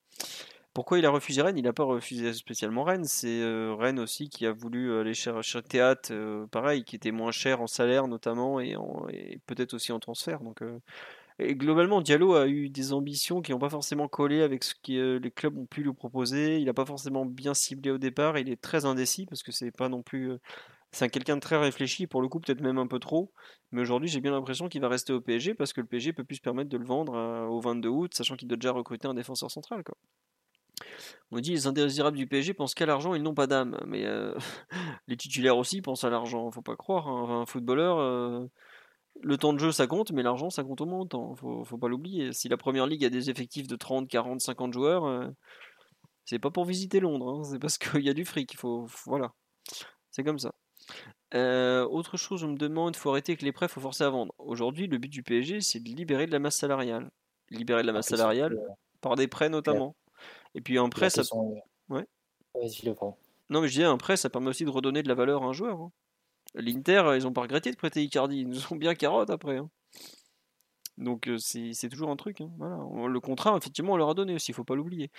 Pourquoi 0.73 0.99
il 0.99 1.07
a 1.07 1.11
refusé 1.11 1.41
Rennes? 1.41 1.57
Il 1.57 1.65
n'a 1.65 1.73
pas 1.73 1.85
refusé 1.85 2.35
spécialement 2.35 2.85
Rennes. 2.85 3.07
C'est 3.07 3.41
euh, 3.41 3.75
Rennes 3.75 3.99
aussi 3.99 4.29
qui 4.29 4.45
a 4.45 4.53
voulu 4.53 4.99
aller 5.01 5.15
chercher 5.15 5.63
Théâtre, 5.63 6.11
euh, 6.13 6.47
pareil, 6.49 6.85
qui 6.85 6.97
était 6.97 7.13
moins 7.13 7.31
cher 7.31 7.63
en 7.63 7.67
salaire 7.67 8.09
notamment 8.09 8.61
et, 8.61 8.77
et 9.09 9.39
peut-être 9.47 9.73
aussi 9.73 9.91
en 9.93 9.99
transfert. 9.99 10.41
Donc, 10.41 10.61
euh, 10.61 10.79
et 11.39 11.55
globalement, 11.55 12.01
Diallo 12.01 12.35
a 12.35 12.49
eu 12.49 12.71
des 12.71 12.93
ambitions 12.93 13.43
qui 13.43 13.53
n'ont 13.53 13.59
pas 13.59 13.69
forcément 13.69 14.09
collé 14.09 14.43
avec 14.43 14.65
ce 14.65 14.75
que 14.75 15.19
les 15.19 15.31
clubs 15.31 15.57
ont 15.59 15.67
pu 15.67 15.83
lui 15.83 15.93
proposer. 15.93 16.59
Il 16.59 16.65
n'a 16.65 16.75
pas 16.75 16.87
forcément 16.87 17.27
bien 17.27 17.53
ciblé 17.55 17.91
au 17.91 17.99
départ. 17.99 18.39
Il 18.39 18.49
est 18.49 18.61
très 18.61 18.87
indécis 18.87 19.27
parce 19.27 19.43
que 19.43 19.53
c'est 19.53 19.71
pas 19.71 19.89
non 19.89 20.03
plus. 20.03 20.33
C'est 20.93 21.11
quelqu'un 21.11 21.37
de 21.37 21.41
très 21.41 21.59
réfléchi, 21.59 22.07
pour 22.07 22.23
le 22.23 22.29
coup 22.29 22.41
peut-être 22.41 22.63
même 22.63 22.79
un 22.79 22.87
peu 22.87 22.99
trop. 22.99 23.33
Mais 23.71 23.83
aujourd'hui, 23.83 24.09
j'ai 24.09 24.21
bien 24.21 24.33
l'impression 24.33 24.69
qu'il 24.69 24.81
va 24.81 24.89
rester 24.89 25.13
au 25.13 25.21
PSG 25.21 25.55
parce 25.55 25.73
que 25.75 25.83
le 25.83 25.87
PSG 25.87 26.15
peut 26.15 26.25
plus 26.25 26.37
se 26.37 26.41
permettre 26.41 26.71
de 26.71 26.79
le 26.79 26.87
vendre 26.87 27.15
au 27.51 27.61
22 27.61 27.89
août, 27.89 28.15
sachant 28.15 28.37
qu'il 28.37 28.49
doit 28.49 28.57
déjà 28.57 28.73
recruter 28.73 29.07
un 29.07 29.15
défenseur 29.15 29.51
central. 29.51 29.85
Quoi. 29.85 29.97
On 31.31 31.41
dit 31.41 31.51
les 31.51 31.67
indésirables 31.67 32.17
du 32.17 32.27
PSG 32.27 32.55
pensent 32.55 32.75
qu'à 32.75 32.87
l'argent, 32.87 33.15
ils 33.15 33.23
n'ont 33.23 33.35
pas 33.35 33.47
d'âme. 33.47 33.79
Mais 33.87 34.05
euh, 34.07 34.35
les 35.09 35.17
titulaires 35.17 35.57
aussi 35.57 35.83
pensent 35.83 36.05
à 36.05 36.11
l'argent, 36.11 36.51
faut 36.51 36.63
pas 36.63 36.77
croire. 36.77 37.09
Hein. 37.09 37.43
Un 37.43 37.47
footballeur, 37.47 37.99
euh, 37.99 38.47
le 39.23 39.37
temps 39.37 39.53
de 39.53 39.59
jeu 39.59 39.73
ça 39.73 39.87
compte, 39.87 40.13
mais 40.13 40.23
l'argent 40.23 40.51
ça 40.51 40.63
compte 40.65 40.81
au 40.81 40.87
moins 40.87 41.01
autant. 41.01 41.35
Faut, 41.37 41.65
faut 41.65 41.79
pas 41.79 41.89
l'oublier. 41.89 42.33
Si 42.33 42.49
la 42.49 42.57
première 42.57 42.87
ligue 42.87 43.05
a 43.05 43.11
des 43.11 43.31
effectifs 43.31 43.67
de 43.67 43.77
30, 43.77 44.09
40, 44.09 44.41
50 44.41 44.73
joueurs, 44.73 45.05
euh, 45.05 45.29
c'est 46.25 46.39
pas 46.39 46.51
pour 46.51 46.65
visiter 46.65 47.01
Londres, 47.01 47.41
hein. 47.41 47.45
c'est 47.45 47.59
parce 47.59 47.79
qu'il 47.79 48.03
y 48.03 48.09
a 48.09 48.15
du 48.15 48.25
fric. 48.25 48.57
Faut, 48.57 48.87
voilà, 49.07 49.33
c'est 50.11 50.25
comme 50.25 50.39
ça. 50.39 50.53
autre 51.35 52.17
chose, 52.17 52.45
on 52.45 52.49
me 52.49 52.57
demande, 52.57 52.97
il 52.97 52.99
faut 52.99 53.11
arrêter 53.11 53.33
avec 53.33 53.43
les 53.43 53.53
prêts, 53.53 53.67
il 53.67 53.73
faut 53.73 53.81
forcer 53.81 54.05
à 54.05 54.11
vendre. 54.11 54.33
Aujourd'hui, 54.39 54.87
le 54.87 54.99
but 54.99 55.09
du 55.09 55.23
PSG, 55.23 55.61
c'est 55.61 55.81
de 55.81 55.89
libérer 55.89 56.27
de 56.27 56.33
la 56.33 56.39
masse 56.39 56.57
salariale. 56.57 57.11
Libérer 57.51 57.83
de 57.83 57.87
la 57.87 57.93
masse 57.93 58.09
salariale 58.09 58.57
par 59.01 59.15
des 59.15 59.29
prêts 59.29 59.49
notamment. 59.49 59.95
Et 60.55 60.61
puis 60.61 60.79
un 60.79 60.89
prêt, 60.89 61.11
ça. 61.11 61.23
Ouais. 61.89 62.07
Non, 63.51 63.61
mais 63.61 63.69
je 63.69 63.75
disais, 63.75 63.85
un 63.85 63.99
prêt, 63.99 64.17
ça 64.17 64.31
permet 64.31 64.49
aussi 64.49 64.65
de 64.65 64.71
redonner 64.71 65.03
de 65.03 65.09
la 65.09 65.15
valeur 65.15 65.43
à 65.45 65.47
un 65.47 65.53
joueur. 65.53 65.81
Hein. 65.81 65.93
L'Inter, 66.57 67.13
ils 67.17 67.23
n'ont 67.23 67.33
pas 67.33 67.43
regretté 67.43 67.71
de 67.71 67.77
prêter 67.77 68.03
Icardi. 68.03 68.41
Ils 68.41 68.49
nous 68.49 68.73
ont 68.73 68.77
bien 68.77 68.95
carotte 68.95 69.31
après. 69.31 69.59
Hein. 69.59 69.71
Donc 70.99 71.29
euh, 71.29 71.37
c'est 71.39 71.89
toujours 71.89 72.11
un 72.11 72.17
truc. 72.17 72.41
Hein. 72.41 72.51
Le 72.61 73.21
contrat, 73.21 73.57
effectivement, 73.57 73.93
on 73.93 73.97
leur 73.97 74.11
a 74.11 74.15
donné 74.15 74.35
aussi, 74.35 74.53
il 74.53 74.55
faut 74.55 74.65
pas 74.65 74.75
l'oublier. 74.75 75.11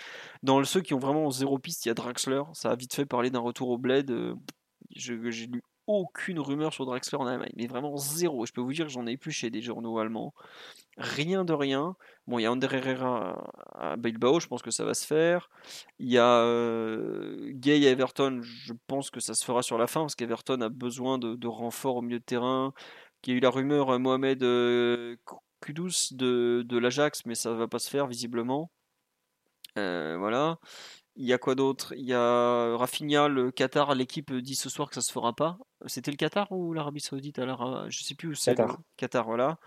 Dans 0.44 0.64
ceux 0.64 0.82
qui 0.82 0.94
ont 0.94 1.00
vraiment 1.00 1.30
zéro 1.30 1.60
piste, 1.60 1.86
il 1.86 1.90
y 1.90 1.92
a 1.92 1.94
Draxler. 1.94 2.42
Ça 2.54 2.72
a 2.72 2.76
vite 2.76 2.94
fait 2.94 3.06
parler 3.06 3.30
d'un 3.30 3.40
retour 3.40 3.70
au 3.70 3.78
bled. 3.78 4.10
Euh, 4.12 4.36
j'ai 4.92 5.16
lu 5.16 5.62
aucune 5.88 6.40
rumeur 6.40 6.74
sur 6.74 6.86
Draxler 6.86 7.18
en 7.18 7.26
Allemagne, 7.26 7.54
mais 7.56 7.66
vraiment 7.66 7.96
zéro. 7.98 8.46
Je 8.46 8.52
peux 8.52 8.62
vous 8.62 8.74
dire 8.74 8.86
que 8.86 8.92
j'en 8.92 9.08
ai 9.08 9.18
plus 9.18 9.32
chez 9.32 9.50
des 9.50 9.62
journaux 9.62 9.98
allemands. 10.00 10.34
Rien 10.98 11.46
de 11.46 11.54
rien. 11.54 11.96
Bon, 12.28 12.40
il 12.40 12.44
y 12.44 12.46
a 12.46 12.52
Ander 12.52 12.68
Herrera 12.72 13.50
à 13.74 13.96
Bilbao, 13.96 14.40
je 14.40 14.48
pense 14.48 14.62
que 14.62 14.72
ça 14.72 14.84
va 14.84 14.94
se 14.94 15.06
faire. 15.06 15.50
Il 16.00 16.12
y 16.12 16.18
a 16.18 16.42
euh, 16.42 17.52
Gay 17.54 17.88
à 17.88 17.92
Everton, 17.92 18.40
je 18.42 18.74
pense 18.88 19.10
que 19.10 19.20
ça 19.22 19.34
se 19.34 19.46
fera 19.46 19.64
sur 19.64 19.78
la 19.78 19.88
fin, 19.88 20.02
parce 20.02 20.16
qu'Everton 20.16 20.60
a 20.62 20.70
besoin 20.70 21.18
de, 21.18 21.48
renforts 21.48 21.98
au 21.98 22.02
milieu 22.02 22.20
de 22.20 22.24
terrain. 22.26 22.74
Il 23.26 23.32
y 23.32 23.34
a 23.34 23.38
eu 23.38 23.42
la 23.42 23.50
rumeur 23.50 23.90
euh, 23.92 24.00
Mohamed 24.00 24.44
euh, 24.44 25.16
Kudus 25.62 26.14
de, 26.14 26.78
l'Ajax, 26.78 27.26
mais 27.26 27.36
ça 27.36 27.54
va 27.54 27.68
pas 27.68 27.80
se 27.80 27.90
faire 27.90 28.08
visiblement. 28.08 28.72
voilà. 29.76 30.60
Il 31.20 31.26
y 31.26 31.34
a 31.34 31.40
quoi 31.40 31.56
d'autre? 31.56 31.94
Il 31.98 32.06
y 32.06 32.14
a 32.14 32.78
Rafinha, 32.78 33.28
le 33.28 33.50
Qatar, 33.50 33.96
l'équipe 33.96 34.32
dit 34.34 34.56
ce 34.56 34.70
soir 34.70 34.88
que 34.88 34.94
ça 34.94 35.02
se 35.02 35.12
fera 35.12 35.36
pas. 35.36 35.58
C'était 35.88 36.12
le 36.12 36.18
Qatar 36.18 36.52
ou 36.52 36.74
l'Arabie 36.74 37.02
Saoudite? 37.02 37.40
Alors 37.40 37.90
Je 37.90 38.04
sais 38.04 38.14
plus 38.14 38.30
où 38.30 38.36
c'est. 38.36 38.52
Qatar. 38.52 38.78
Qatar, 38.98 39.26
voilà. 39.26 39.58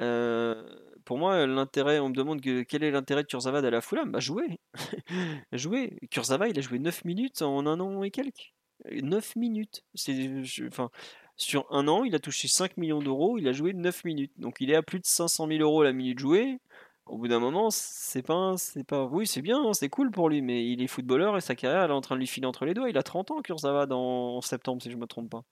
Euh, 0.00 0.66
pour 1.04 1.18
moi, 1.18 1.46
l'intérêt, 1.46 1.98
on 1.98 2.08
me 2.08 2.14
demande 2.14 2.40
quel 2.40 2.82
est 2.82 2.90
l'intérêt 2.90 3.22
de 3.22 3.28
Kurzawa 3.28 3.58
à 3.58 3.70
la 3.70 3.80
Fulham? 3.82 4.10
Bah 4.10 4.20
jouer, 4.20 4.58
jouer. 5.52 5.98
Kurzawa, 6.10 6.48
il 6.48 6.58
a 6.58 6.62
joué 6.62 6.78
9 6.78 7.04
minutes 7.04 7.42
en 7.42 7.66
un 7.66 7.78
an 7.78 8.02
et 8.02 8.10
quelques. 8.10 8.54
9 8.90 9.36
minutes. 9.36 9.84
C'est, 9.94 10.30
enfin, 10.66 10.90
sur 11.36 11.66
un 11.70 11.88
an, 11.88 12.04
il 12.04 12.14
a 12.14 12.18
touché 12.18 12.48
5 12.48 12.78
millions 12.78 13.02
d'euros, 13.02 13.38
il 13.38 13.46
a 13.48 13.52
joué 13.52 13.74
9 13.74 14.04
minutes. 14.04 14.32
Donc 14.38 14.56
il 14.60 14.70
est 14.70 14.76
à 14.76 14.82
plus 14.82 15.00
de 15.00 15.06
500 15.06 15.46
000 15.46 15.60
euros 15.60 15.82
la 15.82 15.92
minute 15.92 16.18
jouée 16.18 16.58
au 17.06 17.18
bout 17.18 17.28
d'un 17.28 17.38
moment, 17.38 17.70
c'est 17.70 18.22
pas, 18.22 18.54
c'est 18.56 18.84
pas, 18.84 19.04
oui, 19.04 19.26
c'est 19.26 19.42
bien, 19.42 19.72
c'est 19.74 19.88
cool 19.88 20.10
pour 20.10 20.28
lui, 20.28 20.40
mais 20.42 20.66
il 20.66 20.82
est 20.82 20.86
footballeur 20.86 21.36
et 21.36 21.40
sa 21.40 21.54
carrière, 21.54 21.82
elle 21.82 21.90
est 21.90 21.94
en 21.94 22.00
train 22.00 22.14
de 22.14 22.20
lui 22.20 22.26
filer 22.26 22.46
entre 22.46 22.64
les 22.64 22.74
doigts. 22.74 22.88
Il 22.88 22.96
a 22.96 23.02
30 23.02 23.30
ans, 23.30 23.42
Kurzawa, 23.42 23.86
dans, 23.86 24.36
en 24.36 24.40
septembre, 24.40 24.82
si 24.82 24.90
je 24.90 24.96
me 24.96 25.06
trompe 25.06 25.30
pas. 25.30 25.44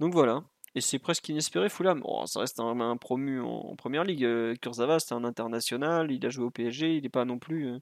Donc 0.00 0.14
voilà. 0.14 0.44
Et 0.74 0.80
c'est 0.80 0.98
presque 0.98 1.28
inespéré, 1.28 1.68
Fulham. 1.68 2.00
Oh, 2.04 2.24
ça 2.26 2.40
reste 2.40 2.58
un, 2.60 2.96
promu 2.96 3.40
en, 3.40 3.76
première 3.76 4.04
ligue. 4.04 4.24
Euh, 4.24 4.54
Kurzawa, 4.56 4.98
c'est 4.98 5.14
un 5.14 5.24
international, 5.24 6.10
il 6.10 6.24
a 6.24 6.30
joué 6.30 6.44
au 6.44 6.50
PSG, 6.50 6.96
il 6.96 7.02
n'est 7.02 7.08
pas 7.10 7.24
non 7.26 7.38
plus. 7.38 7.68
Euh, 7.68 7.78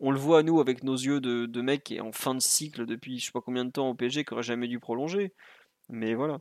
on 0.00 0.10
le 0.10 0.18
voit, 0.18 0.42
nous, 0.42 0.60
avec 0.60 0.82
nos 0.82 0.96
yeux 0.96 1.20
de, 1.20 1.46
de 1.46 1.60
mec 1.62 1.84
qui 1.84 1.96
est 1.96 2.00
en 2.00 2.12
fin 2.12 2.34
de 2.34 2.40
cycle 2.40 2.86
depuis 2.86 3.18
je 3.20 3.26
sais 3.26 3.32
pas 3.32 3.40
combien 3.40 3.64
de 3.64 3.70
temps 3.70 3.90
au 3.90 3.94
PSG, 3.94 4.24
qui 4.24 4.34
aurait 4.34 4.42
jamais 4.42 4.68
dû 4.68 4.80
prolonger. 4.80 5.32
Mais 5.88 6.14
voilà. 6.14 6.38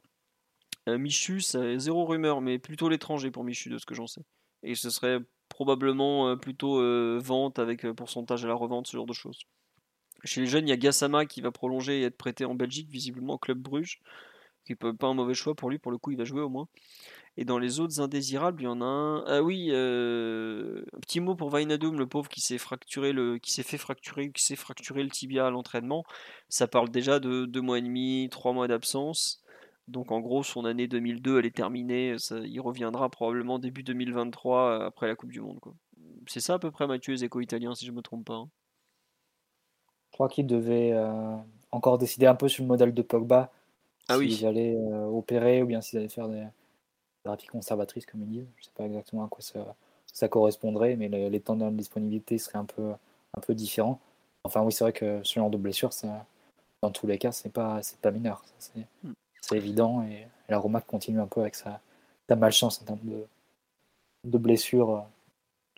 Euh, 0.89 0.97
Michu, 0.97 1.39
zéro 1.41 2.05
rumeur, 2.05 2.41
mais 2.41 2.59
plutôt 2.59 2.89
l'étranger 2.89 3.31
pour 3.31 3.43
Michu, 3.43 3.69
de 3.69 3.77
ce 3.77 3.85
que 3.85 3.95
j'en 3.95 4.07
sais. 4.07 4.21
Et 4.63 4.75
ce 4.75 4.89
serait 4.89 5.19
probablement 5.53 6.29
euh, 6.29 6.35
plutôt 6.35 6.79
euh, 6.79 7.19
vente 7.23 7.59
avec 7.59 7.85
euh, 7.85 7.93
pourcentage 7.93 8.43
à 8.43 8.47
la 8.47 8.55
revente, 8.55 8.87
ce 8.87 8.97
genre 8.97 9.05
de 9.05 9.13
choses. 9.13 9.39
Chez 10.23 10.41
les 10.41 10.47
jeunes, 10.47 10.67
il 10.67 10.71
y 10.71 10.73
a 10.73 10.77
Gassama 10.77 11.25
qui 11.27 11.41
va 11.41 11.51
prolonger 11.51 12.01
et 12.01 12.03
être 12.05 12.17
prêté 12.17 12.43
en 12.43 12.55
Belgique, 12.55 12.89
visiblement 12.89 13.35
au 13.35 13.37
club 13.37 13.59
Bruges, 13.59 13.99
qui 14.65 14.75
peut 14.75 14.95
pas 14.95 15.07
un 15.07 15.13
mauvais 15.13 15.35
choix 15.35 15.53
pour 15.53 15.69
lui, 15.69 15.77
pour 15.77 15.91
le 15.91 15.99
coup 15.99 16.11
il 16.11 16.17
va 16.17 16.23
jouer 16.23 16.41
au 16.41 16.49
moins. 16.49 16.67
Et 17.37 17.45
dans 17.45 17.59
les 17.59 17.79
autres 17.79 17.99
indésirables, 17.99 18.61
il 18.63 18.65
y 18.65 18.67
en 18.67 18.81
a 18.81 18.85
un. 18.85 19.23
Ah 19.25 19.43
oui, 19.43 19.69
un 19.71 20.99
petit 21.01 21.19
mot 21.19 21.35
pour 21.35 21.49
Vainadoum, 21.49 21.99
le 21.99 22.07
pauvre 22.07 22.29
qui 22.29 22.41
s'est 22.41 22.57
fracturé 22.57 23.11
le, 23.11 23.37
qui 23.37 23.51
s'est 23.51 23.63
fait 23.63 23.77
fracturer, 23.77 24.31
qui 24.31 24.43
s'est 24.43 24.55
fracturé 24.55 25.03
le 25.03 25.09
tibia 25.09 25.45
à 25.47 25.49
l'entraînement. 25.51 26.03
Ça 26.49 26.67
parle 26.67 26.89
déjà 26.89 27.19
de 27.19 27.45
deux 27.45 27.61
mois 27.61 27.79
et 27.79 27.81
demi, 27.81 28.29
trois 28.31 28.53
mois 28.53 28.67
d'absence. 28.67 29.42
Donc 29.87 30.11
en 30.11 30.21
gros, 30.21 30.43
son 30.43 30.65
année 30.65 30.87
2002, 30.87 31.39
elle 31.39 31.45
est 31.45 31.55
terminée. 31.55 32.15
il 32.31 32.61
reviendra 32.61 33.09
probablement 33.09 33.59
début 33.59 33.83
2023 33.83 34.59
euh, 34.59 34.87
après 34.87 35.07
la 35.07 35.15
Coupe 35.15 35.31
du 35.31 35.41
Monde. 35.41 35.59
C'est 36.27 36.39
ça 36.39 36.53
à 36.53 36.59
peu 36.59 36.71
près 36.71 36.87
Mathieu, 36.87 37.13
les 37.13 37.25
éco-italiens, 37.25 37.75
si 37.75 37.85
je 37.85 37.91
ne 37.91 37.97
me 37.97 38.01
trompe 38.01 38.25
pas. 38.25 38.35
Hein. 38.35 38.49
Je 40.11 40.15
crois 40.15 40.29
qu'il 40.29 40.47
devait 40.47 40.91
euh, 40.93 41.35
encore 41.71 41.97
décider 41.97 42.27
un 42.27 42.35
peu 42.35 42.47
sur 42.47 42.63
le 42.63 42.67
modèle 42.67 42.93
de 42.93 43.01
Pogba. 43.01 43.51
Ah 44.09 44.17
s'ils 44.17 44.45
allaient 44.45 44.75
euh, 44.75 45.05
opérer 45.05 45.63
ou 45.63 45.65
bien 45.65 45.81
s'ils 45.81 45.97
allaient 45.99 46.09
faire 46.09 46.27
des 46.27 46.45
thérapies 47.23 47.47
conservatrices, 47.47 48.05
comme 48.05 48.21
ils 48.21 48.29
disent. 48.29 48.47
Je 48.55 48.61
ne 48.61 48.65
sais 48.65 48.71
pas 48.75 48.85
exactement 48.85 49.25
à 49.25 49.27
quoi 49.27 49.41
ça, 49.41 50.27
correspondrait, 50.27 50.95
mais 50.95 51.09
les, 51.09 51.39
temps 51.39 51.55
de 51.55 51.69
disponibilité 51.71 52.37
seraient 52.37 52.59
un 52.59 52.65
peu, 52.65 52.91
un 53.33 53.41
peu 53.41 53.53
différents. 53.53 53.99
Enfin, 54.43 54.61
oui, 54.61 54.71
c'est 54.71 54.83
vrai 54.83 54.93
que 54.93 55.21
ce 55.23 55.33
genre 55.35 55.49
de 55.49 55.57
blessure, 55.57 55.91
dans 56.81 56.91
tous 56.91 57.07
les 57.07 57.17
cas, 57.17 57.31
c'est 57.31 57.51
pas, 57.51 57.81
pas 58.01 58.11
mineur. 58.11 58.43
Hmm 59.03 59.13
c'est 59.13 59.22
évident. 59.51 60.03
Et 60.03 60.27
la 60.49 60.57
Roma 60.57 60.81
continue 60.81 61.19
un 61.19 61.27
peu 61.27 61.41
avec 61.41 61.55
sa, 61.55 61.79
malchance 62.35 62.81
en 62.81 62.85
termes 62.85 62.99
de, 63.03 63.25
de 64.25 64.37
blessures. 64.37 65.07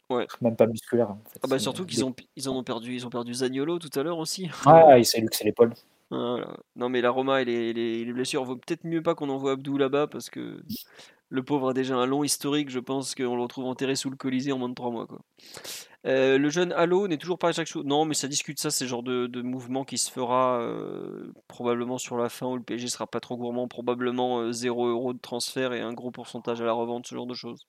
Euh, 0.09 0.15
ouais. 0.15 0.27
Même 0.41 0.55
pas 0.55 0.67
musculaire. 0.67 1.11
En 1.11 1.19
fait. 1.25 1.39
ah 1.43 1.47
bah 1.47 1.59
surtout 1.59 1.85
qu'ils 1.85 2.05
ont, 2.05 2.13
ils 2.35 2.49
en 2.49 2.55
ont 2.55 2.63
perdu, 2.63 2.93
ils 2.93 3.05
ont 3.05 3.09
perdu 3.09 3.33
Zagnolo 3.33 3.79
tout 3.79 3.89
à 3.99 4.03
l'heure 4.03 4.19
aussi. 4.19 4.49
Ah, 4.65 4.97
il 4.97 5.05
s'est 5.05 5.19
luxé 5.19 5.43
l'épaule. 5.43 5.73
Non 6.11 6.89
mais 6.89 7.01
la 7.01 7.09
Roma 7.09 7.41
et 7.41 7.45
les, 7.45 7.73
les, 7.73 8.13
blessures, 8.13 8.45
vaut 8.45 8.55
peut-être 8.55 8.85
mieux 8.85 9.01
pas 9.01 9.15
qu'on 9.15 9.29
envoie 9.29 9.53
Abdou 9.53 9.77
là-bas 9.77 10.07
parce 10.07 10.29
que 10.29 10.61
Le 11.29 11.43
pauvre 11.43 11.69
a 11.69 11.73
déjà 11.73 11.95
un 11.95 12.05
long 12.05 12.23
historique, 12.23 12.69
je 12.69 12.79
pense 12.79 13.15
qu'on 13.15 13.35
le 13.35 13.41
retrouve 13.41 13.65
enterré 13.65 13.95
sous 13.95 14.09
le 14.09 14.15
Colisée 14.15 14.51
en 14.51 14.59
moins 14.59 14.69
de 14.69 14.75
3 14.75 14.91
mois. 14.91 15.07
Euh, 16.05 16.37
le 16.37 16.49
jeune 16.49 16.71
Halo 16.71 17.07
n'est 17.07 17.17
toujours 17.17 17.39
pas 17.39 17.49
à 17.49 17.51
chaque 17.51 17.67
chose. 17.67 17.83
Non, 17.83 18.05
mais 18.05 18.13
ça 18.13 18.27
discute 18.27 18.59
ça, 18.59 18.69
c'est 18.69 18.85
le 18.85 18.89
genre 18.89 19.01
de, 19.01 19.41
mouvement 19.41 19.83
qui 19.83 19.97
se 19.97 20.11
fera 20.11 20.61
euh, 20.61 21.31
probablement 21.47 21.97
sur 21.97 22.17
la 22.17 22.29
fin 22.29 22.45
où 22.45 22.57
le 22.57 22.63
PSG 22.63 22.87
sera 22.89 23.07
pas 23.07 23.19
trop 23.19 23.37
gourmand, 23.37 23.67
probablement 23.67 24.51
0 24.51 24.87
euros 24.87 25.13
de 25.13 25.19
transfert 25.19 25.73
et 25.73 25.81
un 25.81 25.93
gros 25.93 26.11
pourcentage 26.11 26.61
à 26.61 26.65
la 26.65 26.73
revente, 26.73 27.07
ce 27.07 27.15
genre 27.15 27.27
de 27.27 27.33
choses. 27.33 27.65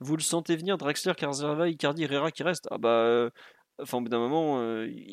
Vous 0.00 0.16
le 0.16 0.22
sentez 0.22 0.54
venir, 0.56 0.78
Draxler, 0.78 1.14
Carzava, 1.16 1.68
Icardi, 1.68 2.04
Herrera 2.04 2.30
qui 2.30 2.44
reste 2.44 2.68
Ah 2.70 2.78
bah. 2.78 3.30
Enfin, 3.80 3.98
au 3.98 4.00
bout 4.00 4.08
d'un 4.08 4.18
moment, 4.18 4.54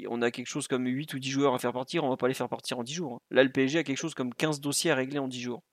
on 0.09 0.21
a 0.21 0.31
quelque 0.31 0.47
chose 0.47 0.67
comme 0.67 0.87
8 0.87 1.13
ou 1.13 1.19
10 1.19 1.29
joueurs 1.29 1.53
à 1.53 1.59
faire 1.59 1.73
partir, 1.73 2.03
on 2.03 2.09
va 2.09 2.17
pas 2.17 2.27
les 2.27 2.33
faire 2.33 2.49
partir 2.49 2.79
en 2.79 2.83
10 2.83 2.93
jours. 2.93 3.13
Hein. 3.15 3.19
Là, 3.29 3.43
le 3.43 3.51
PSG 3.51 3.79
a 3.79 3.83
quelque 3.83 3.97
chose 3.97 4.15
comme 4.15 4.33
15 4.33 4.59
dossiers 4.59 4.91
à 4.91 4.95
régler 4.95 5.19
en 5.19 5.27
10 5.27 5.41
jours. 5.41 5.63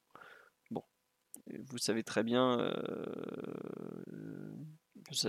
Vous 1.49 1.79
savez 1.79 2.03
très 2.03 2.23
bien, 2.23 2.59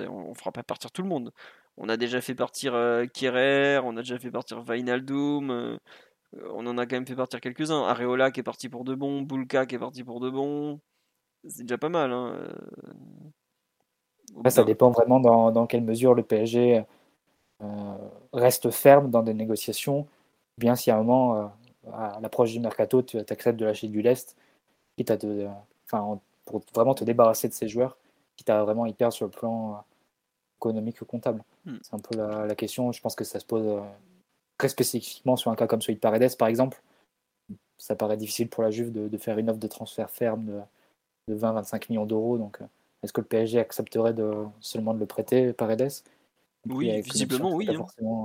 on, 0.07 0.29
ne 0.29 0.33
fera 0.35 0.51
pas 0.51 0.63
partir 0.63 0.91
tout 0.91 1.01
le 1.01 1.07
monde. 1.07 1.31
On 1.77 1.89
a 1.89 1.97
déjà 1.97 2.21
fait 2.21 2.35
partir 2.35 2.75
euh, 2.75 3.05
on 3.83 3.97
a 3.97 4.01
déjà 4.01 4.19
fait 4.19 4.31
partir 4.31 4.61
Vainaldum, 4.61 5.79
on 6.51 6.67
en 6.67 6.77
a 6.77 6.85
quand 6.85 6.95
même 6.95 7.07
fait 7.07 7.15
partir 7.15 7.41
quelques-uns. 7.41 7.83
Areola 7.83 8.31
qui 8.31 8.39
est 8.39 8.43
parti 8.43 8.69
pour 8.69 8.83
de 8.83 8.95
bon, 8.95 9.21
Bulka 9.21 9.65
qui 9.65 9.75
est 9.75 9.79
parti 9.79 10.03
pour 10.03 10.19
de 10.19 10.29
bon. 10.29 10.79
C'est 11.47 11.63
déjà 11.63 11.77
pas 11.77 11.89
mal. 11.89 12.11
Hein. 12.11 12.47
ça 14.49 14.63
dépend 14.63 14.91
vraiment 14.91 15.19
dans, 15.19 15.67
quelle 15.67 15.83
mesure 15.83 16.13
le 16.13 16.23
PSG 16.23 16.83
reste 18.33 18.71
ferme 18.71 19.09
dans 19.09 19.23
des 19.23 19.33
négociations, 19.33 20.07
bien 20.57 20.75
si 20.75 20.91
à 20.91 20.95
un 20.95 21.03
moment, 21.03 21.53
à 21.91 22.19
l'approche 22.21 22.51
du 22.51 22.59
mercato, 22.59 23.01
tu 23.01 23.17
acceptes 23.17 23.59
de 23.59 23.65
lâcher 23.65 23.87
du 23.87 24.01
lest, 24.01 24.35
quitte 24.97 25.11
à 25.11 25.17
enfin, 25.93 26.19
pour 26.45 26.61
vraiment 26.73 26.93
te 26.93 27.03
débarrasser 27.03 27.47
de 27.47 27.53
ces 27.53 27.67
joueurs, 27.67 27.97
qui 28.35 28.43
t'a 28.43 28.63
vraiment 28.63 28.85
hyper 28.85 29.13
sur 29.13 29.25
le 29.25 29.31
plan 29.31 29.73
euh, 29.73 29.77
économique 30.59 31.01
ou 31.01 31.05
comptable. 31.05 31.43
Hmm. 31.65 31.77
C'est 31.81 31.95
un 31.95 31.99
peu 31.99 32.17
la, 32.17 32.55
question. 32.55 32.91
Je 32.91 33.01
pense 33.01 33.15
que 33.15 33.23
ça 33.23 33.39
se 33.39 33.45
pose 33.45 33.81
très 34.57 34.69
spécifiquement 34.69 35.35
sur 35.35 35.51
un 35.51 35.55
cas 35.55 35.67
comme 35.67 35.81
celui 35.81 35.95
de 35.95 35.99
Paredes, 35.99 36.37
par 36.37 36.47
exemple. 36.47 36.81
Ça 37.77 37.95
paraît 37.95 38.17
difficile 38.17 38.49
pour 38.49 38.63
la 38.63 38.71
Juve 38.71 38.91
de, 38.91 39.17
faire 39.17 39.37
une 39.37 39.49
offre 39.49 39.59
de 39.59 39.67
transfert 39.67 40.09
ferme 40.09 40.45
de, 40.45 40.59
de 41.27 41.37
20-25 41.37 41.89
millions 41.89 42.05
d'euros. 42.05 42.37
Donc, 42.37 42.59
est-ce 43.03 43.11
que 43.11 43.21
le 43.21 43.27
PSG 43.27 43.59
accepterait 43.59 44.13
de, 44.13 44.33
seulement 44.61 44.93
de 44.93 44.99
le 44.99 45.05
prêter, 45.05 45.51
Paredes? 45.53 45.91
Oui, 46.69 47.01
visiblement, 47.01 47.53
oui. 47.53 47.69
Hein. 47.69 47.85
Euh, 48.01 48.23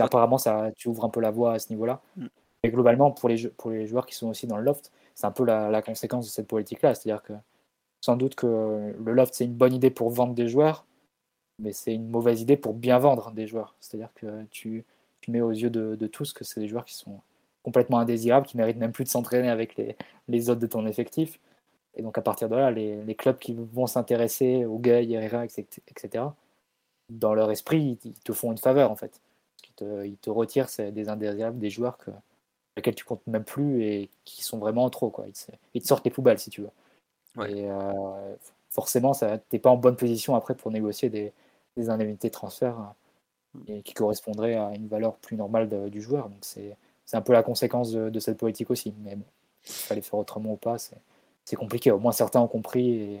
apparemment, 0.00 0.38
ça, 0.38 0.70
tu 0.76 0.88
ouvres 0.88 1.04
un 1.04 1.08
peu 1.08 1.20
la 1.20 1.30
voie 1.30 1.52
à 1.52 1.58
ce 1.58 1.70
niveau-là. 1.70 2.00
Mm. 2.16 2.26
Et 2.64 2.70
globalement, 2.70 3.12
pour 3.12 3.28
les, 3.28 3.48
pour 3.48 3.70
les 3.70 3.86
joueurs 3.86 4.06
qui 4.06 4.16
sont 4.16 4.28
aussi 4.28 4.48
dans 4.48 4.56
le 4.56 4.64
loft, 4.64 4.90
c'est 5.18 5.26
un 5.26 5.32
peu 5.32 5.44
la, 5.44 5.82
conséquence 5.82 6.26
de 6.26 6.30
cette 6.30 6.46
politique-là. 6.46 6.94
C'est-à-dire 6.94 7.24
que 7.24 7.32
sans 8.00 8.14
doute 8.14 8.36
que 8.36 8.94
le 8.96 9.12
loft, 9.12 9.34
c'est 9.34 9.46
une 9.46 9.54
bonne 9.54 9.74
idée 9.74 9.90
pour 9.90 10.10
vendre 10.10 10.32
des 10.32 10.46
joueurs, 10.46 10.86
mais 11.58 11.72
c'est 11.72 11.92
une 11.92 12.08
mauvaise 12.08 12.40
idée 12.40 12.56
pour 12.56 12.72
bien 12.72 12.98
vendre 12.98 13.32
des 13.32 13.48
joueurs. 13.48 13.74
C'est-à-dire 13.80 14.10
que 14.14 14.44
tu, 14.52 14.84
mets 15.26 15.40
aux 15.40 15.50
yeux 15.50 15.70
de, 15.70 16.06
tous 16.06 16.32
que 16.32 16.44
c'est 16.44 16.60
des 16.60 16.68
joueurs 16.68 16.84
qui 16.84 16.94
sont 16.94 17.20
complètement 17.64 17.98
indésirables, 17.98 18.46
qui 18.46 18.56
méritent 18.56 18.78
même 18.78 18.92
plus 18.92 19.04
de 19.04 19.08
s'entraîner 19.08 19.50
avec 19.50 19.76
les, 20.28 20.50
autres 20.50 20.60
de 20.60 20.66
ton 20.68 20.86
effectif. 20.86 21.40
Et 21.96 22.02
donc 22.02 22.16
à 22.16 22.22
partir 22.22 22.48
de 22.48 22.54
là, 22.54 22.70
les, 22.70 23.02
les 23.02 23.14
clubs 23.16 23.38
qui 23.38 23.54
vont 23.54 23.88
s'intéresser 23.88 24.64
aux 24.66 24.78
Gay, 24.78 25.10
Herrera, 25.10 25.44
etc., 25.44 26.26
dans 27.10 27.34
leur 27.34 27.50
esprit, 27.50 27.98
ils 28.04 28.20
te 28.20 28.32
font 28.32 28.52
une 28.52 28.58
faveur 28.58 28.92
en 28.92 28.96
fait. 28.96 29.20
Ils 29.64 29.74
te, 29.74 30.06
ils 30.06 30.16
te 30.16 30.30
retirent 30.30 30.68
des 30.92 31.08
indésirables, 31.08 31.58
des 31.58 31.70
joueurs 31.70 31.98
que, 31.98 32.12
lesquels 32.78 32.94
tu 32.94 33.04
comptes 33.04 33.26
même 33.26 33.44
plus 33.44 33.82
et 33.82 34.10
qui 34.24 34.42
sont 34.42 34.58
vraiment 34.58 34.88
trop. 34.90 35.10
Quoi. 35.10 35.26
Ils, 35.74 35.82
te, 35.82 35.86
sortent 35.86 36.04
les 36.04 36.10
poubelles 36.10 36.38
si 36.38 36.50
tu 36.50 36.62
veux. 36.62 37.46
Et 37.46 37.70
euh, 37.70 38.34
forcément, 38.70 39.12
tu 39.12 39.24
n'es 39.52 39.58
pas 39.58 39.70
en 39.70 39.76
bonne 39.76 39.96
position 39.96 40.34
après 40.34 40.54
pour 40.54 40.70
négocier 40.70 41.08
des, 41.08 41.32
des 41.76 41.90
indemnités 41.90 42.28
de 42.28 42.32
transfert 42.32 42.76
euh, 42.78 43.60
et 43.68 43.82
qui 43.82 43.94
correspondraient 43.94 44.56
à 44.56 44.72
une 44.74 44.88
valeur 44.88 45.16
plus 45.16 45.36
normale 45.36 45.68
du 45.90 46.02
joueur. 46.02 46.28
Donc 46.28 46.38
c'est 46.42 46.76
un 47.12 47.22
peu 47.22 47.32
la 47.32 47.42
conséquence 47.42 47.92
de, 47.92 48.20
cette 48.20 48.38
politique 48.38 48.70
aussi. 48.70 48.94
Mais 49.04 49.16
bon, 49.16 49.24
il 49.66 49.72
fallait 49.72 50.00
faire 50.00 50.18
autrement 50.18 50.52
ou 50.52 50.56
pas, 50.56 50.76
c'est 50.78 51.56
compliqué. 51.56 51.90
Au 51.90 51.98
moins 51.98 52.12
certains 52.12 52.40
ont 52.40 52.48
compris 52.48 52.90
et 52.90 53.20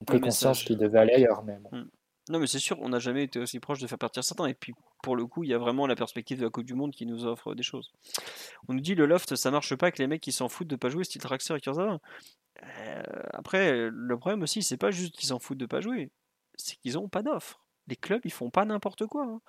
ont 0.00 0.04
pris 0.04 0.20
conscience 0.20 0.62
qu'ils 0.62 0.78
devaient 0.78 1.00
aller 1.00 1.14
ailleurs. 1.14 1.42
Mais 1.44 1.58
bon. 1.58 1.86
Non, 2.28 2.38
mais 2.38 2.46
c'est 2.46 2.58
sûr, 2.58 2.78
on 2.80 2.90
n'a 2.90 2.98
jamais 2.98 3.24
été 3.24 3.38
aussi 3.38 3.58
proche 3.60 3.78
de 3.78 3.86
faire 3.86 3.98
partir 3.98 4.22
certains. 4.22 4.46
Et 4.46 4.54
puis, 4.54 4.74
pour 5.02 5.16
le 5.16 5.26
coup, 5.26 5.44
il 5.44 5.50
y 5.50 5.54
a 5.54 5.58
vraiment 5.58 5.86
la 5.86 5.96
perspective 5.96 6.38
de 6.38 6.44
la 6.44 6.50
Coupe 6.50 6.64
du 6.64 6.74
Monde 6.74 6.92
qui 6.92 7.06
nous 7.06 7.24
offre 7.24 7.54
des 7.54 7.62
choses. 7.62 7.92
On 8.68 8.74
nous 8.74 8.80
dit 8.80 8.94
le 8.94 9.06
loft, 9.06 9.34
ça 9.36 9.50
marche 9.50 9.74
pas 9.76 9.86
avec 9.86 9.98
les 9.98 10.06
mecs 10.06 10.20
qui 10.20 10.32
s'en 10.32 10.48
foutent 10.48 10.68
de 10.68 10.76
pas 10.76 10.88
jouer, 10.88 11.04
style 11.04 11.22
Traxer 11.22 11.56
et 11.56 11.60
Kurzawa. 11.60 12.00
Euh, 12.62 13.02
après, 13.32 13.88
le 13.90 14.18
problème 14.18 14.42
aussi, 14.42 14.62
c'est 14.62 14.76
pas 14.76 14.90
juste 14.90 15.14
qu'ils 15.14 15.28
s'en 15.28 15.38
foutent 15.38 15.58
de 15.58 15.66
pas 15.66 15.80
jouer, 15.80 16.10
c'est 16.56 16.76
qu'ils 16.76 16.98
ont 16.98 17.08
pas 17.08 17.22
d'offre. 17.22 17.64
Les 17.86 17.96
clubs, 17.96 18.20
ils 18.24 18.32
font 18.32 18.50
pas 18.50 18.64
n'importe 18.64 19.06
quoi. 19.06 19.24
Hein. 19.24 19.40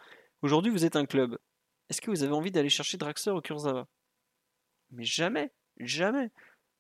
Aujourd'hui, 0.41 0.72
vous 0.72 0.85
êtes 0.85 0.95
un 0.95 1.06
club. 1.06 1.38
Est-ce 1.89 2.01
que 2.01 2.11
vous 2.11 2.23
avez 2.23 2.34
envie 2.34 2.51
d'aller 2.51 2.69
chercher 2.69 2.97
Draxler 2.97 3.34
ou 3.34 3.41
Kurzawa? 3.41 3.88
Mais 4.91 5.03
jamais, 5.03 5.51
jamais. 5.80 6.31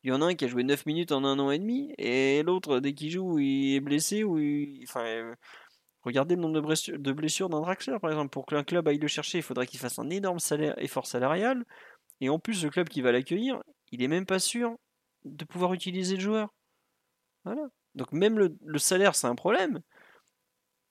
Il 0.03 0.09
y 0.09 0.13
en 0.13 0.21
a 0.21 0.27
un 0.27 0.35
qui 0.35 0.45
a 0.45 0.47
joué 0.47 0.63
9 0.63 0.85
minutes 0.85 1.11
en 1.11 1.25
un 1.25 1.39
an 1.39 1.51
et 1.51 1.59
demi, 1.59 1.93
et 1.97 2.41
l'autre, 2.43 2.79
dès 2.79 2.93
qu'il 2.93 3.11
joue, 3.11 3.37
il 3.39 3.75
est 3.75 3.81
blessé 3.81 4.23
ou 4.23 4.39
il... 4.39 4.85
Euh, 4.95 5.35
Regardez 6.03 6.35
le 6.35 6.41
nombre 6.41 6.55
de 6.55 7.11
blessures, 7.11 7.49
d'un 7.49 7.61
Draxler, 7.61 7.97
par 7.99 8.09
exemple. 8.09 8.29
Pour 8.29 8.45
qu'un 8.45 8.63
club 8.63 8.87
aille 8.87 8.99
le 8.99 9.07
chercher, 9.07 9.39
il 9.39 9.43
faudrait 9.43 9.67
qu'il 9.67 9.79
fasse 9.79 9.99
un 9.99 10.09
énorme 10.09 10.39
effort 10.77 11.05
salarial. 11.05 11.65
Et 12.21 12.29
en 12.29 12.39
plus, 12.39 12.63
le 12.63 12.69
club 12.69 12.89
qui 12.89 13.01
va 13.01 13.11
l'accueillir, 13.11 13.61
il 13.91 14.01
est 14.01 14.07
même 14.07 14.25
pas 14.25 14.39
sûr 14.39 14.77
de 15.25 15.45
pouvoir 15.45 15.73
utiliser 15.73 16.15
le 16.15 16.21
joueur. 16.21 16.53
Voilà. 17.43 17.67
Donc 17.95 18.11
même 18.13 18.39
le, 18.39 18.77
salaire, 18.77 19.15
c'est 19.15 19.27
un 19.27 19.35
problème. 19.35 19.81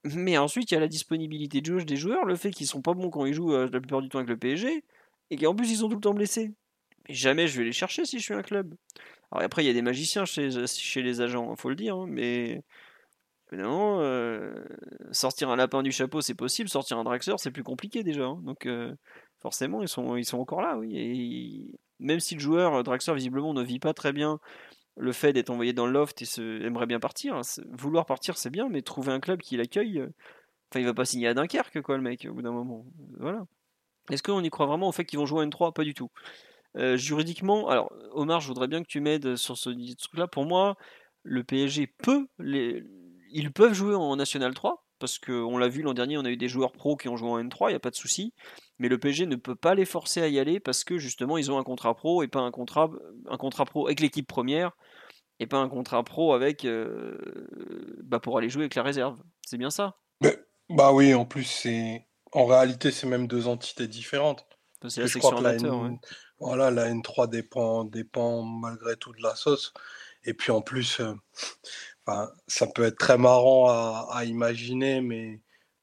Mais 0.05 0.39
ensuite, 0.39 0.71
il 0.71 0.75
y 0.75 0.77
a 0.77 0.81
la 0.81 0.89
disponibilité 0.89 1.61
de 1.61 1.81
des 1.81 1.97
joueurs, 1.97 2.25
le 2.25 2.37
fait 2.37 2.51
qu'ils 2.51 2.67
sont 2.67 2.83
pas 2.83 2.95
bons 2.95 3.11
quand 3.11 3.27
ils 3.27 3.35
jouent 3.35 3.55
euh, 3.55 3.69
la 3.71 3.81
plupart 3.81 4.03
du 4.03 4.09
temps 4.09 4.19
avec 4.19 4.31
le 4.31 4.37
PSG, 4.37 4.85
et 5.31 5.37
qu'en 5.37 5.55
plus, 5.55 5.71
ils 5.71 5.79
sont 5.79 5.89
tout 5.89 5.97
le 5.97 6.01
temps 6.01 6.15
blessés. 6.15 6.53
Mais 7.09 7.15
jamais 7.15 7.49
je 7.49 7.59
vais 7.59 7.65
les 7.65 7.73
chercher 7.73 8.05
si 8.05 8.19
je 8.19 8.25
suis 8.25 8.35
un 8.35 8.43
club. 8.43 8.75
Alors 9.31 9.45
après, 9.45 9.65
il 9.65 9.67
y 9.67 9.71
a 9.71 9.75
des 9.75 9.83
magiciens 9.83 10.25
chez, 10.25 10.49
les 11.03 11.21
agents, 11.21 11.53
il 11.53 11.61
faut 11.61 11.69
le 11.69 11.77
dire, 11.77 11.97
hein, 11.97 12.07
mais 12.09 12.63
Évidemment, 13.51 14.01
euh, 14.01 14.53
sortir 15.11 15.49
un 15.49 15.57
lapin 15.57 15.83
du 15.83 15.91
chapeau, 15.91 16.21
c'est 16.21 16.35
possible. 16.35 16.69
Sortir 16.69 16.99
un 16.99 17.05
Draxler, 17.05 17.35
c'est 17.39 17.51
plus 17.51 17.63
compliqué 17.63 18.03
déjà. 18.03 18.27
Hein. 18.27 18.41
Donc, 18.43 18.67
euh, 18.67 18.95
forcément, 19.41 19.83
ils 19.83 19.89
sont, 19.89 20.39
encore 20.39 20.61
là, 20.61 20.77
oui. 20.77 21.75
Même 21.99 22.21
si 22.21 22.35
le 22.35 22.41
joueur 22.41 22.75
euh, 22.75 22.83
Draxler, 22.83 23.15
visiblement, 23.15 23.55
ne 23.55 23.63
vit 23.63 23.79
pas 23.79 23.95
très 23.95 24.13
bien 24.13 24.39
le 24.97 25.13
fait 25.13 25.33
d'être 25.33 25.51
envoyé 25.51 25.73
dans 25.73 25.87
le 25.87 25.93
loft 25.93 26.21
et 26.21 26.41
aimerait 26.65 26.87
bien 26.87 26.99
partir, 26.99 27.37
hein, 27.37 27.43
vouloir 27.71 28.05
partir, 28.05 28.37
c'est 28.37 28.51
bien, 28.51 28.69
mais 28.69 28.83
trouver 28.83 29.13
un 29.13 29.21
club 29.21 29.41
qui 29.41 29.57
l'accueille, 29.57 30.01
enfin, 30.01 30.81
il 30.81 30.85
va 30.87 30.93
pas 30.93 31.05
signer 31.05 31.29
à 31.29 31.35
Dunkerque, 31.35 31.81
quoi, 31.83 31.97
le 31.97 32.03
mec, 32.03 32.27
au 32.29 32.35
bout 32.35 32.43
d'un 32.43 32.51
moment. 32.51 32.85
Voilà. 33.21 33.45
Est-ce 34.11 34.25
qu'on 34.25 34.43
y 34.43 34.51
croit 34.51 34.67
vraiment 34.67 34.89
au 34.89 34.93
fait 34.93 35.05
qu'ils 35.05 35.21
vont 35.21 35.27
jouer 35.27 35.43
à 35.43 35.47
N3 35.47 35.73
Pas 35.73 35.85
du 35.85 35.95
tout. 35.95 36.11
juridiquement, 36.75 37.69
alors, 37.69 37.93
Omar, 38.11 38.41
je 38.41 38.49
voudrais 38.49 38.67
bien 38.67 38.83
que 38.83 38.89
tu 38.89 39.01
m'aides 39.01 39.37
sur 39.37 39.57
ce 39.57 39.71
truc-là. 39.71 40.27
Pour 40.27 40.47
moi, 40.47 40.77
le 41.23 41.45
PSG 41.45 41.87
peut 41.87 42.27
les 42.41 42.83
ils 43.31 43.53
peuvent 43.53 43.75
jouer 43.75 43.95
en 43.95 44.17
National 44.17 44.55
3, 44.55 44.85
parce 44.99 45.19
qu'on 45.19 45.59
l'a 45.59 45.69
vu 45.69 45.83
l'an 45.83 45.95
dernier, 45.95 46.19
on 46.19 46.25
a 46.25 46.31
eu 46.31 46.37
des 46.37 46.49
joueurs 46.49 46.73
pros 46.73 46.97
qui 46.97 47.09
ont 47.09 47.17
joué 47.17 47.29
en 47.29 47.39
N3, 47.39 47.67
il 47.69 47.71
n'y 47.71 47.77
a 47.77 47.81
pas 47.81 47.91
de 47.91 47.97
souci. 47.97 48.35
Mais 48.79 48.89
le 48.89 48.99
PSG 48.99 49.27
ne 49.27 49.37
peut 49.37 49.55
pas 49.55 49.75
les 49.75 49.85
forcer 49.85 50.23
à 50.23 50.29
y 50.29 50.39
aller 50.39 50.61
parce 50.61 50.85
que 50.85 50.99
justement 50.99 51.37
ils 51.39 51.51
ont 51.51 51.59
un 51.59 51.65
contrat 51.65 51.95
pro 51.95 52.23
et 52.23 52.29
pas 52.29 52.41
un 52.41 52.51
contrat, 52.51 52.91
un 53.29 53.37
contrat 53.37 53.65
pro 53.65 53.87
avec 53.87 54.01
l'équipe 54.01 54.27
première 54.27 54.77
et 55.41 55.47
pas 55.47 55.59
un 55.59 55.69
contrat 55.69 56.05
pro 56.05 56.33
avec 56.33 56.65
euh, 56.65 57.19
bah 58.03 58.21
pour 58.21 58.39
aller 58.39 58.49
jouer 58.49 58.63
avec 58.63 58.75
la 58.75 58.83
réserve. 58.83 59.21
C'est 59.47 59.59
bien 59.59 59.71
ça 59.71 59.97
Bah 60.69 60.93
oui, 60.93 61.15
en 61.15 61.25
plus 61.25 61.45
c'est 61.45 62.07
en 62.33 62.47
réalité 62.47 62.91
c'est 62.91 63.07
même 63.07 63.27
deux 63.27 63.49
entités 63.49 63.89
différentes. 63.89 64.47
C'est 64.87 65.01
la 65.01 65.09
section 65.09 65.41
la 65.41 65.57
Voilà, 66.39 66.71
la 66.71 66.89
N3 66.89 67.29
dépend, 67.29 67.85
dépend 67.85 68.43
malgré 68.43 68.97
tout 68.97 69.13
de 69.13 69.23
la 69.23 69.35
sauce. 69.35 69.73
Et 70.25 70.35
puis 70.35 70.53
en 70.53 70.61
plus, 70.61 71.01
euh, 71.01 71.15
ça 72.47 72.67
peut 72.67 72.85
être 72.85 72.99
très 72.99 73.19
marrant 73.19 73.69
à, 73.69 74.25
imaginer, 74.25 75.01
mais 75.01 75.41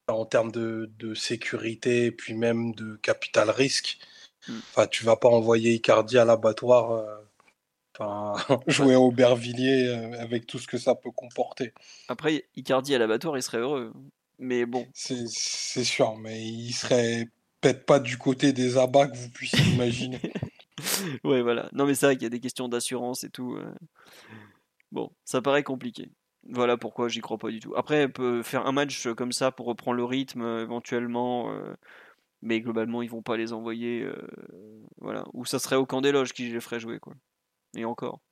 en 0.08 0.24
termes 0.24 0.52
de, 0.52 1.14
sécurité, 1.14 2.10
puis 2.10 2.34
même 2.34 2.74
de 2.74 2.96
capital 2.96 3.50
risque, 3.50 3.98
mmh. 4.48 4.52
enfin, 4.70 4.86
tu 4.86 5.04
vas 5.04 5.16
pas 5.16 5.28
envoyer 5.28 5.74
Icardi 5.74 6.18
à 6.18 6.24
l'abattoir, 6.24 6.92
euh, 6.92 7.16
jouer 8.66 8.94
à 8.94 9.00
Aubervilliers 9.00 9.88
euh, 9.88 10.20
avec 10.20 10.46
tout 10.46 10.58
ce 10.58 10.66
que 10.66 10.78
ça 10.78 10.94
peut 10.94 11.10
comporter. 11.10 11.72
Après, 12.08 12.44
Icardi 12.56 12.94
à 12.94 12.98
l'abattoir, 12.98 13.36
il 13.36 13.42
serait 13.42 13.58
heureux. 13.58 13.92
Mais 14.38 14.66
bon. 14.66 14.86
C'est 14.92 15.84
sûr, 15.84 16.16
mais 16.16 16.44
il 16.44 16.72
serait 16.72 17.28
peut-être 17.60 17.86
pas 17.86 18.00
du 18.00 18.18
côté 18.18 18.52
des 18.52 18.76
abats 18.76 19.08
que 19.08 19.16
vous 19.16 19.30
puissiez 19.30 19.64
imaginer. 19.72 20.20
ouais, 21.24 21.42
voilà. 21.42 21.68
Non, 21.72 21.86
mais 21.86 21.94
c'est 21.94 22.06
vrai 22.06 22.16
qu'il 22.16 22.24
y 22.24 22.26
a 22.26 22.30
des 22.30 22.40
questions 22.40 22.68
d'assurance 22.68 23.24
et 23.24 23.30
tout. 23.30 23.54
Euh. 23.54 23.74
Bon, 24.96 25.12
ça 25.26 25.42
paraît 25.42 25.62
compliqué. 25.62 26.10
Voilà 26.48 26.78
pourquoi 26.78 27.08
j'y 27.08 27.20
crois 27.20 27.36
pas 27.36 27.50
du 27.50 27.60
tout. 27.60 27.74
Après, 27.76 27.96
elle 27.96 28.12
peut 28.14 28.42
faire 28.42 28.66
un 28.66 28.72
match 28.72 29.08
comme 29.08 29.30
ça 29.30 29.52
pour 29.52 29.66
reprendre 29.66 29.98
le 29.98 30.04
rythme 30.04 30.40
euh, 30.40 30.62
éventuellement, 30.62 31.52
euh, 31.52 31.74
mais 32.40 32.62
globalement, 32.62 33.02
ils 33.02 33.10
vont 33.10 33.20
pas 33.20 33.36
les 33.36 33.52
envoyer. 33.52 34.04
Euh, 34.04 34.16
voilà. 34.96 35.26
Ou 35.34 35.44
ça 35.44 35.58
serait 35.58 35.76
au 35.76 35.84
camp 35.84 36.00
des 36.00 36.12
loges 36.12 36.32
qui 36.32 36.48
les 36.48 36.60
ferait 36.60 36.80
jouer, 36.80 36.98
quoi. 36.98 37.12
Et 37.76 37.84
encore. 37.84 38.22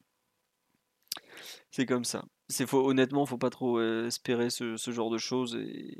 C'est 1.70 1.84
comme 1.84 2.04
ça. 2.04 2.24
C'est 2.48 2.66
faut 2.66 2.88
honnêtement, 2.88 3.26
faut 3.26 3.36
pas 3.36 3.50
trop 3.50 3.78
euh, 3.78 4.06
espérer 4.06 4.48
ce, 4.48 4.78
ce 4.78 4.90
genre 4.90 5.10
de 5.10 5.18
choses. 5.18 5.56
Et... 5.56 5.98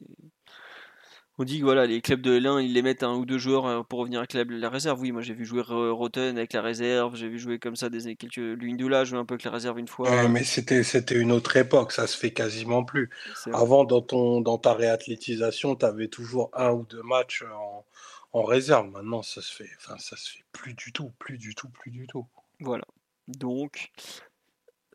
On 1.39 1.45
dit 1.45 1.59
que 1.59 1.65
voilà, 1.65 1.87
les 1.87 2.01
clubs 2.01 2.21
de 2.21 2.39
L1, 2.39 2.61
ils 2.61 2.73
les 2.73 2.83
mettent 2.83 3.03
un 3.03 3.15
ou 3.15 3.25
deux 3.27 3.39
joueurs 3.39 3.67
euh, 3.67 3.83
pour 3.83 3.99
revenir 4.01 4.21
avec 4.21 4.33
la, 4.35 4.45
la 4.45 4.69
réserve. 4.71 5.01
Oui, 5.01 5.11
moi 5.11 5.21
j'ai 5.21 5.35
vu 5.35 5.45
jouer 5.45 5.63
Ro- 5.63 5.95
Roten 5.95 6.37
avec 6.37 6.53
la 6.53 6.63
réserve, 6.63 7.17
j'ai 7.17 7.29
vu 7.29 7.39
jouer 7.39 7.59
comme 7.59 7.75
ça 7.77 7.91
des 7.91 8.15
quelques 8.15 8.37
Luindula 8.37 9.05
jouer 9.05 9.19
un 9.19 9.25
peu 9.25 9.35
avec 9.35 9.45
la 9.45 9.51
réserve 9.51 9.79
une 9.79 9.89
fois. 9.89 10.09
Ouais, 10.11 10.29
mais 10.29 10.45
c'était 10.45 10.83
c'était 10.85 11.17
une 11.17 11.33
autre 11.33 11.57
époque, 11.57 11.91
ça 11.93 12.07
se 12.07 12.17
fait 12.17 12.33
quasiment 12.33 12.85
plus. 12.85 13.11
Avant, 13.53 13.85
dans 13.85 14.03
ton 14.03 14.41
dans 14.43 14.59
ta 14.59 14.75
réathlétisation, 14.75 15.77
tu 15.77 15.87
avais 15.87 16.09
toujours 16.09 16.51
un 16.53 16.71
ou 16.73 16.85
deux 16.85 17.03
matchs 17.03 17.43
en, 17.53 17.85
en 18.33 18.43
réserve. 18.45 18.89
Maintenant, 18.91 19.23
ça 19.23 19.41
se 19.43 19.53
fait, 19.53 19.71
enfin, 19.79 19.97
ça 19.99 20.17
se 20.17 20.31
fait 20.31 20.45
plus 20.53 20.75
du 20.75 20.93
tout, 20.93 21.11
plus 21.19 21.39
du 21.39 21.55
tout, 21.55 21.69
plus 21.69 21.91
du 21.91 22.07
tout. 22.07 22.27
Voilà. 22.61 22.85
Donc, 23.29 23.91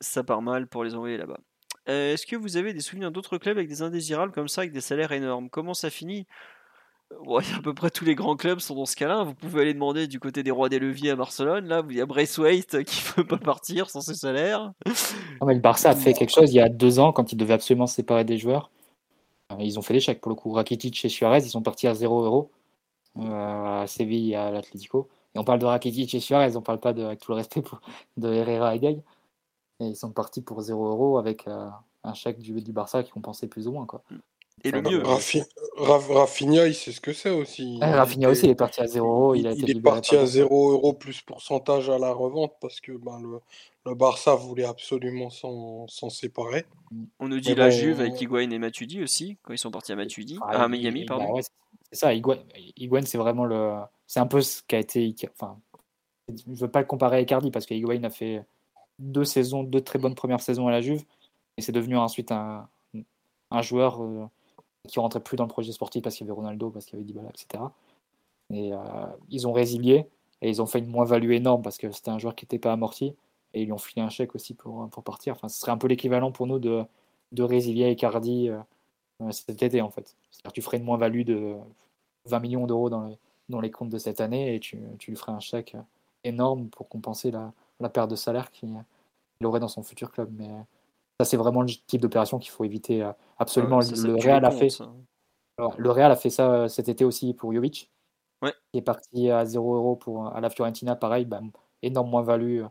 ça 0.01 0.23
part 0.23 0.41
mal 0.41 0.67
pour 0.67 0.83
les 0.83 0.93
envoyer 0.95 1.17
là-bas. 1.17 1.39
Euh, 1.89 2.13
Est-ce 2.13 2.25
que 2.25 2.35
vous 2.35 2.57
avez 2.57 2.73
des 2.73 2.81
souvenirs 2.81 3.11
d'autres 3.11 3.37
clubs 3.37 3.57
avec 3.57 3.67
des 3.67 3.81
indésirables 3.81 4.31
comme 4.31 4.47
ça, 4.47 4.61
avec 4.61 4.73
des 4.73 4.81
salaires 4.81 5.11
énormes? 5.11 5.49
Comment 5.49 5.73
ça 5.73 5.89
finit? 5.89 6.27
Ouais, 7.25 7.43
à 7.57 7.61
peu 7.61 7.73
près 7.73 7.89
tous 7.89 8.05
les 8.05 8.13
grands 8.13 8.35
clubs 8.35 8.59
sont 8.59 8.75
dans 8.75 8.85
ce 8.85 8.95
cas-là. 8.95 9.23
Vous 9.23 9.33
pouvez 9.33 9.61
aller 9.63 9.73
demander 9.73 10.07
du 10.07 10.19
côté 10.19 10.43
des 10.43 10.51
Rois 10.51 10.69
des 10.69 10.77
Leviers 10.77 11.09
à 11.09 11.15
Barcelone. 11.15 11.67
Là, 11.67 11.83
il 11.89 11.95
y 11.95 12.01
a 12.01 12.05
Braithwaite 12.05 12.83
qui 12.83 13.01
ne 13.01 13.13
veut 13.17 13.27
pas 13.27 13.37
partir 13.37 13.89
sans 13.89 14.01
ses 14.01 14.13
salaires. 14.13 14.71
Non, 15.41 15.47
mais 15.47 15.55
le 15.55 15.59
Barça 15.59 15.89
a 15.89 15.95
fait 15.95 16.13
quelque 16.13 16.29
chose 16.31 16.51
il 16.53 16.57
y 16.57 16.61
a 16.61 16.69
deux 16.69 16.99
ans 16.99 17.11
quand 17.11 17.31
ils 17.33 17.35
devaient 17.35 17.55
absolument 17.55 17.87
se 17.87 17.95
séparer 17.95 18.25
des 18.25 18.37
joueurs. 18.37 18.69
Euh, 19.51 19.55
Ils 19.59 19.79
ont 19.79 19.81
fait 19.81 19.95
l'échec 19.95 20.21
pour 20.21 20.29
le 20.29 20.35
coup. 20.35 20.51
Rakitic 20.51 21.03
et 21.03 21.09
Suarez, 21.09 21.39
ils 21.39 21.49
sont 21.49 21.63
partis 21.63 21.87
à 21.87 21.95
0 21.95 22.23
euros 22.23 22.51
euh, 23.17 23.81
à 23.81 23.87
Séville 23.87 24.33
et 24.33 24.35
à 24.35 24.51
l'Atlético. 24.51 25.09
Et 25.33 25.39
on 25.39 25.43
parle 25.43 25.59
de 25.59 25.65
Rakitic 25.65 26.13
et 26.13 26.19
Suarez, 26.19 26.55
on 26.55 26.61
parle 26.61 26.79
pas 26.79 26.93
de, 26.93 27.03
avec 27.03 27.21
tout 27.21 27.31
le 27.31 27.37
respect 27.37 27.63
pour, 27.63 27.81
de 28.17 28.31
Herrera 28.31 28.75
et 28.75 28.79
Gay. 28.79 28.99
Et 29.79 29.85
ils 29.85 29.95
sont 29.95 30.11
partis 30.11 30.41
pour 30.41 30.61
0 30.61 30.87
euros 30.87 31.17
avec 31.17 31.47
euh, 31.47 31.69
un 32.03 32.13
chèque 32.13 32.39
du, 32.39 32.61
du 32.61 32.71
Barça 32.73 33.03
qui 33.03 33.11
compensait 33.11 33.47
plus 33.47 33.67
ou 33.67 33.71
moins. 33.71 33.85
Quoi. 33.85 34.03
Et 34.65 34.71
le 34.71 34.81
mieux, 34.81 35.01
Rafi- 35.01 35.45
Raf- 35.77 36.11
Rafinha, 36.11 36.67
il 36.67 36.75
sait 36.75 36.91
ce 36.91 36.99
que 36.99 37.13
c'est 37.13 37.29
aussi. 37.29 37.77
Il 37.77 37.83
Rafinha 37.83 38.27
était- 38.27 38.31
aussi, 38.37 38.45
il 38.47 38.49
est 38.49 38.55
parti 38.55 38.81
à 38.81 38.87
0 38.87 39.07
euros. 39.07 39.35
Il, 39.35 39.47
a 39.47 39.51
été 39.51 39.61
il 39.61 39.77
est 39.77 39.81
parti 39.81 40.09
par 40.11 40.19
à 40.19 40.21
le 40.23 40.25
Barça. 40.25 40.33
0 40.33 40.71
euros 40.71 40.93
plus 40.93 41.21
pourcentage 41.21 41.89
à 41.89 41.97
la 41.97 42.11
revente 42.11 42.53
parce 42.59 42.81
que 42.81 42.91
ben, 42.91 43.21
le, 43.21 43.39
le 43.85 43.95
Barça 43.95 44.35
voulait 44.35 44.65
absolument 44.65 45.29
s'en 45.29 45.87
séparer. 46.09 46.65
on 47.21 47.29
nous 47.29 47.39
dit 47.39 47.49
Mais 47.51 47.55
la 47.55 47.69
bon, 47.69 47.75
Juve 47.75 48.01
avec 48.01 48.19
Higuain 48.19 48.49
et 48.49 48.59
Matuidi 48.59 49.01
aussi, 49.01 49.37
quand 49.43 49.53
ils 49.53 49.57
sont 49.57 49.71
partis 49.71 49.93
à 49.93 49.95
Matuidi. 49.95 50.37
Ah, 50.41 50.63
à 50.63 50.67
Miami, 50.67 51.05
pardon. 51.05 51.23
bah 51.29 51.31
ouais, 51.35 51.41
c'est 51.91 51.97
ça, 51.97 52.13
Higuain, 52.13 52.39
Higuain, 52.75 53.05
c'est 53.05 53.17
vraiment 53.17 53.45
le. 53.45 53.75
C'est 54.07 54.19
un 54.19 54.27
peu 54.27 54.41
ce 54.41 54.61
qui 54.67 54.75
a 54.75 54.79
été. 54.79 55.15
Enfin, 55.39 55.57
je 56.27 56.43
veux 56.47 56.69
pas 56.69 56.81
le 56.81 56.85
comparer 56.85 57.17
à 57.17 57.21
Icardi 57.21 57.49
parce 57.49 57.65
que 57.65 57.73
Higuain 57.73 58.03
a 58.03 58.09
fait 58.09 58.43
deux 58.99 59.25
saisons, 59.25 59.63
deux 59.63 59.81
très 59.81 59.99
bonnes 59.99 60.15
premières 60.15 60.41
saisons 60.41 60.67
à 60.67 60.71
la 60.71 60.81
Juve 60.81 61.03
et 61.57 61.61
c'est 61.61 61.71
devenu 61.71 61.97
ensuite 61.97 62.31
un, 62.31 62.67
un 63.51 63.61
joueur 63.61 64.01
euh, 64.03 64.25
qui 64.87 64.99
rentrait 64.99 65.19
plus 65.19 65.37
dans 65.37 65.43
le 65.43 65.49
projet 65.49 65.71
sportif 65.71 66.03
parce 66.03 66.15
qu'il 66.15 66.25
y 66.25 66.29
avait 66.29 66.35
Ronaldo, 66.35 66.69
parce 66.69 66.85
qu'il 66.85 66.95
y 66.95 67.01
avait 67.01 67.05
Dybala, 67.05 67.29
etc. 67.29 67.63
Et 68.51 68.73
euh, 68.73 68.77
ils 69.29 69.47
ont 69.47 69.53
résilié 69.53 70.07
et 70.41 70.49
ils 70.49 70.61
ont 70.61 70.65
fait 70.65 70.79
une 70.79 70.87
moins-value 70.87 71.31
énorme 71.31 71.61
parce 71.61 71.77
que 71.77 71.91
c'était 71.91 72.11
un 72.11 72.19
joueur 72.19 72.35
qui 72.35 72.45
n'était 72.45 72.59
pas 72.59 72.73
amorti 72.73 73.15
et 73.53 73.61
ils 73.61 73.65
lui 73.65 73.71
ont 73.73 73.77
filé 73.77 74.01
un 74.01 74.09
chèque 74.09 74.35
aussi 74.35 74.53
pour, 74.53 74.89
pour 74.89 75.03
partir. 75.03 75.33
Enfin, 75.33 75.49
ce 75.49 75.59
serait 75.59 75.71
un 75.71 75.77
peu 75.77 75.87
l'équivalent 75.87 76.31
pour 76.31 76.47
nous 76.47 76.59
de, 76.59 76.83
de 77.31 77.43
résilier 77.43 77.91
Icardi 77.91 78.49
euh, 78.49 78.59
euh, 79.21 79.31
cet 79.31 79.61
été 79.61 79.81
en 79.81 79.89
fait. 79.89 80.15
C'est-à-dire 80.31 80.53
tu 80.53 80.61
ferais 80.61 80.77
une 80.77 80.83
moins-value 80.83 81.23
de 81.23 81.55
20 82.25 82.39
millions 82.39 82.67
d'euros 82.67 82.89
dans 82.89 83.05
les, 83.05 83.17
dans 83.49 83.61
les 83.61 83.71
comptes 83.71 83.89
de 83.89 83.97
cette 83.97 84.21
année 84.21 84.55
et 84.55 84.59
tu, 84.59 84.79
tu 84.97 85.11
lui 85.11 85.17
ferais 85.17 85.31
un 85.31 85.39
chèque 85.39 85.75
énorme 86.23 86.69
pour 86.69 86.89
compenser 86.89 87.31
la, 87.31 87.53
la 87.79 87.89
perte 87.89 88.09
de 88.11 88.15
salaire 88.15 88.51
qu'il 88.51 88.73
il 89.41 89.47
aurait 89.47 89.59
dans 89.59 89.67
son 89.69 89.83
futur 89.83 90.11
club. 90.11 90.29
Mais 90.37 90.49
ça, 91.19 91.25
c'est 91.25 91.37
vraiment 91.37 91.61
le 91.61 91.69
type 91.87 92.01
d'opération 92.01 92.39
qu'il 92.39 92.51
faut 92.51 92.63
éviter 92.65 93.03
euh, 93.03 93.11
absolument. 93.37 93.77
Ouais, 93.77 93.83
ça, 93.83 93.95
ça 93.95 94.07
le 94.07 94.15
Real 94.15 94.43
a 94.45 94.51
fait 94.51 94.69
alors, 95.57 95.75
le 95.77 95.91
Real 95.91 96.11
a 96.11 96.15
fait 96.15 96.29
ça 96.29 96.51
euh, 96.51 96.67
cet 96.69 96.87
été 96.87 97.03
aussi 97.03 97.33
pour 97.33 97.53
Jovic, 97.53 97.91
Ouais. 98.41 98.53
qui 98.71 98.79
est 98.79 98.81
parti 98.81 99.29
à 99.29 99.43
0 99.45 99.75
euros 99.75 99.95
pour, 99.97 100.27
à 100.27 100.39
la 100.39 100.49
Fiorentina. 100.49 100.95
Pareil, 100.95 101.25
bah, 101.25 101.41
énorme 101.81 102.09
moins-value 102.09 102.61
euh, 102.61 102.67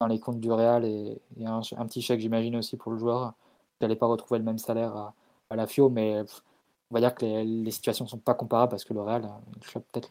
dans 0.00 0.06
les 0.06 0.20
comptes 0.20 0.40
du 0.40 0.52
Real 0.52 0.84
et, 0.84 1.18
et 1.38 1.46
un, 1.46 1.60
un 1.76 1.86
petit 1.86 2.02
chèque, 2.02 2.20
j'imagine, 2.20 2.56
aussi 2.56 2.76
pour 2.76 2.92
le 2.92 2.98
joueur. 2.98 3.32
Il 3.80 3.84
n'allait 3.84 3.96
pas 3.96 4.06
retrouver 4.06 4.38
le 4.38 4.44
même 4.44 4.58
salaire 4.58 4.94
à, 4.94 5.14
à 5.48 5.56
la 5.56 5.66
Fio, 5.66 5.88
mais 5.88 6.22
pff, 6.24 6.42
on 6.90 6.94
va 6.94 7.00
dire 7.00 7.14
que 7.14 7.24
les, 7.24 7.44
les 7.44 7.70
situations 7.70 8.04
ne 8.04 8.10
sont 8.10 8.18
pas 8.18 8.34
comparables 8.34 8.68
parce 8.70 8.84
que 8.84 8.92
le 8.92 9.00
Real 9.00 9.24
euh, 9.24 9.60
club 9.60 9.84
peut-être 9.92 10.10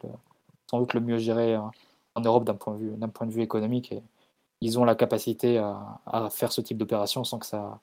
sans 0.70 0.80
doute 0.80 0.96
le 0.96 1.02
mieux 1.02 1.18
géré 1.20 1.54
euh, 1.56 1.62
en 2.16 2.22
Europe 2.22 2.44
d'un 2.46 2.56
point, 2.56 2.74
de 2.74 2.80
vue- 2.80 2.98
d'un 2.98 3.10
point 3.10 3.28
de 3.28 3.32
vue 3.32 3.44
économique. 3.44 3.92
Et 3.92 4.02
ils 4.66 4.80
ont 4.80 4.84
la 4.86 4.96
capacité 4.96 5.58
à, 5.58 6.00
à 6.06 6.30
faire 6.30 6.52
ce 6.52 6.62
type 6.62 6.78
d'opération 6.78 7.24
sans 7.24 7.40
que 7.40 7.46
ça 7.46 7.80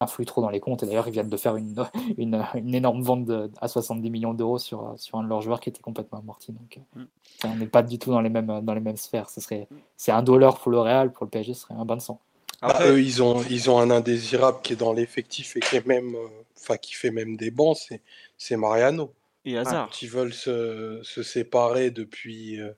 influe 0.00 0.26
trop 0.26 0.42
dans 0.42 0.50
les 0.50 0.60
comptes. 0.60 0.82
Et 0.82 0.86
d'ailleurs, 0.86 1.06
ils 1.08 1.12
viennent 1.12 1.28
de 1.28 1.36
faire 1.36 1.56
une, 1.56 1.74
une, 2.18 2.44
une 2.56 2.74
énorme 2.74 3.02
vente 3.02 3.24
de- 3.24 3.50
à 3.60 3.68
70 3.68 4.10
millions 4.10 4.34
d'euros 4.34 4.58
sur, 4.58 4.92
sur 4.96 5.18
un 5.18 5.22
de 5.22 5.28
leurs 5.28 5.40
joueurs 5.40 5.60
qui 5.60 5.68
était 5.70 5.80
complètement 5.80 6.18
amorti. 6.18 6.52
Donc, 6.52 6.76
euh, 6.78 7.00
Mm. 7.00 7.06
ça, 7.40 7.48
on 7.48 7.56
n'est 7.56 7.66
pas 7.66 7.82
du 7.82 7.98
tout 7.98 8.10
dans 8.10 8.20
les 8.20 8.28
mêmes, 8.28 8.60
dans 8.62 8.74
les 8.74 8.80
mêmes 8.80 8.96
sphères. 8.96 9.30
Ce 9.30 9.40
serait, 9.40 9.68
c'est 9.96 10.12
un 10.12 10.22
dollar 10.22 10.58
pour 10.58 10.70
le 10.72 10.80
Real, 10.80 11.12
pour 11.12 11.24
le 11.24 11.30
PSG, 11.30 11.54
ce 11.54 11.62
serait 11.62 11.74
un 11.74 11.84
bain 11.84 11.96
de 11.96 12.02
sang. 12.02 12.20
Bah, 12.60 12.78
eux, 12.86 13.00
ils 13.00 13.22
ont, 13.22 13.42
ils 13.50 13.70
ont 13.70 13.78
un 13.78 13.90
indésirable 13.90 14.58
qui 14.62 14.72
est 14.72 14.76
dans 14.76 14.92
l'effectif 14.94 15.54
et 15.56 15.60
qui 15.60 15.76
est 15.76 15.86
même, 15.86 16.14
euh, 16.14 16.26
enfin, 16.56 16.76
qui 16.78 16.94
fait 16.94 17.10
même 17.10 17.36
des 17.36 17.50
bancs, 17.50 17.76
c'est, 17.76 18.00
c'est 18.38 18.56
Mariano. 18.56 19.12
et 19.44 19.56
hasard. 19.58 19.90
Qui 19.90 20.06
veulent 20.06 20.32
se, 20.32 21.00
se 21.02 21.22
séparer 21.22 21.90
depuis, 21.90 22.58
euh, 22.60 22.72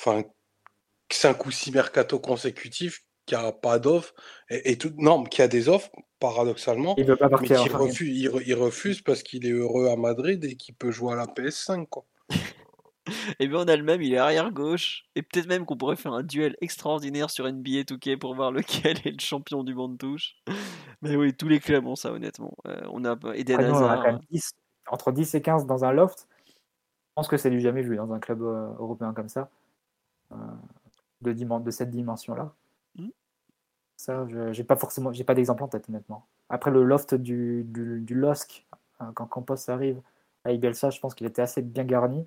enfin, 0.00 0.22
cinq 1.16 1.46
ou 1.46 1.50
six 1.50 1.72
mercato 1.72 2.18
consécutifs, 2.18 3.00
qui 3.26 3.34
a 3.34 3.52
pas 3.52 3.78
d'offre 3.78 4.14
et, 4.50 4.72
et 4.72 4.78
tout, 4.78 4.92
non, 4.98 5.24
qui 5.24 5.40
a 5.42 5.48
des 5.48 5.68
offres 5.68 5.90
paradoxalement, 6.20 6.94
Il 6.98 7.04
veut 7.04 7.16
pas 7.16 7.26
mais 7.26 7.30
partir. 7.30 7.60
qui 7.62 7.68
enfin, 7.68 7.78
refuse, 7.78 8.18
il, 8.18 8.28
re- 8.28 8.42
il 8.46 8.54
refuse 8.54 9.02
parce 9.02 9.22
qu'il 9.22 9.46
est 9.46 9.50
heureux 9.50 9.88
à 9.88 9.96
Madrid 9.96 10.42
et 10.44 10.56
qu'il 10.56 10.74
peut 10.74 10.90
jouer 10.90 11.12
à 11.14 11.16
la 11.16 11.26
PS5, 11.26 11.86
quoi. 11.88 12.04
Et 13.38 13.48
bien 13.48 13.58
on 13.58 13.68
a 13.68 13.76
le 13.76 13.82
même, 13.82 14.00
il 14.00 14.14
est 14.14 14.18
arrière 14.18 14.50
gauche. 14.50 15.04
Et 15.14 15.22
peut-être 15.22 15.46
même 15.46 15.66
qu'on 15.66 15.76
pourrait 15.76 15.96
faire 15.96 16.14
un 16.14 16.22
duel 16.22 16.56
extraordinaire 16.62 17.28
sur 17.30 17.44
NBA 17.50 17.82
2K 17.82 18.16
pour 18.18 18.34
voir 18.34 18.50
lequel 18.52 18.96
est 19.04 19.10
le 19.12 19.20
champion 19.20 19.62
du 19.62 19.74
banc 19.74 19.88
de 19.90 19.96
touche. 19.98 20.36
Mais 21.02 21.14
oui, 21.16 21.34
tous 21.34 21.48
les 21.48 21.60
clubs 21.60 21.86
ont 21.86 21.96
ça 21.96 22.12
honnêtement. 22.12 22.54
Euh, 22.66 22.80
on 22.90 23.04
a 23.04 23.14
Eden 23.34 23.60
après, 23.60 23.68
nous, 23.68 23.74
on 23.74 23.78
en 23.78 23.84
a 23.88 23.92
Hazard. 23.92 24.02
quand 24.04 24.12
même 24.12 24.20
10 24.30 24.52
entre 24.86 25.12
10 25.12 25.34
et 25.34 25.42
15 25.42 25.66
dans 25.66 25.84
un 25.84 25.92
loft. 25.92 26.28
Je 26.46 27.12
pense 27.14 27.28
que 27.28 27.36
c'est 27.36 27.50
du 27.50 27.60
jamais 27.60 27.82
vu 27.82 27.96
dans 27.96 28.12
un 28.12 28.18
club 28.20 28.42
euh, 28.42 28.68
européen 28.78 29.12
comme 29.12 29.28
ça, 29.28 29.50
euh, 30.32 30.36
de, 31.22 31.70
cette 31.70 31.90
dimension-là. 31.90 32.54
Mm. 32.96 33.08
Ça, 33.96 34.26
je 34.28 34.52
j'ai 34.52 34.64
pas 34.64 34.76
forcément, 34.76 35.12
j'ai 35.12 35.24
pas 35.24 35.34
d'exemple 35.34 35.62
en 35.62 35.68
tête 35.68 35.88
honnêtement. 35.88 36.26
Après 36.48 36.70
le 36.70 36.82
loft 36.84 37.14
du, 37.14 37.64
du, 37.64 38.00
du 38.00 38.14
LOSC, 38.14 38.66
hein, 39.00 39.12
quand 39.14 39.26
Campos 39.26 39.70
arrive 39.70 40.00
à 40.44 40.52
Ibelsa, 40.52 40.90
je 40.90 41.00
pense 41.00 41.14
qu'il 41.14 41.26
était 41.26 41.42
assez 41.42 41.62
bien 41.62 41.84
garni. 41.84 42.26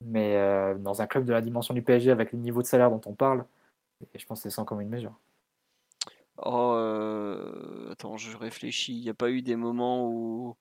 Mais 0.00 0.36
euh, 0.36 0.74
dans 0.76 1.02
un 1.02 1.06
club 1.06 1.24
de 1.24 1.32
la 1.32 1.40
dimension 1.40 1.74
du 1.74 1.82
PSG, 1.82 2.10
avec 2.10 2.32
le 2.32 2.38
niveau 2.38 2.62
de 2.62 2.66
salaire 2.66 2.90
dont 2.90 3.00
on 3.06 3.14
parle, 3.14 3.44
et 4.14 4.18
je 4.18 4.26
pense 4.26 4.40
que 4.40 4.48
c'est 4.48 4.54
sans 4.54 4.64
commune 4.64 4.88
mesure. 4.88 5.18
Oh, 6.38 6.72
euh, 6.74 7.90
attends, 7.92 8.16
je 8.16 8.36
réfléchis. 8.36 8.96
Il 8.96 9.02
n'y 9.02 9.08
a 9.08 9.14
pas 9.14 9.30
eu 9.30 9.42
des 9.42 9.56
moments 9.56 10.08
où, 10.08 10.56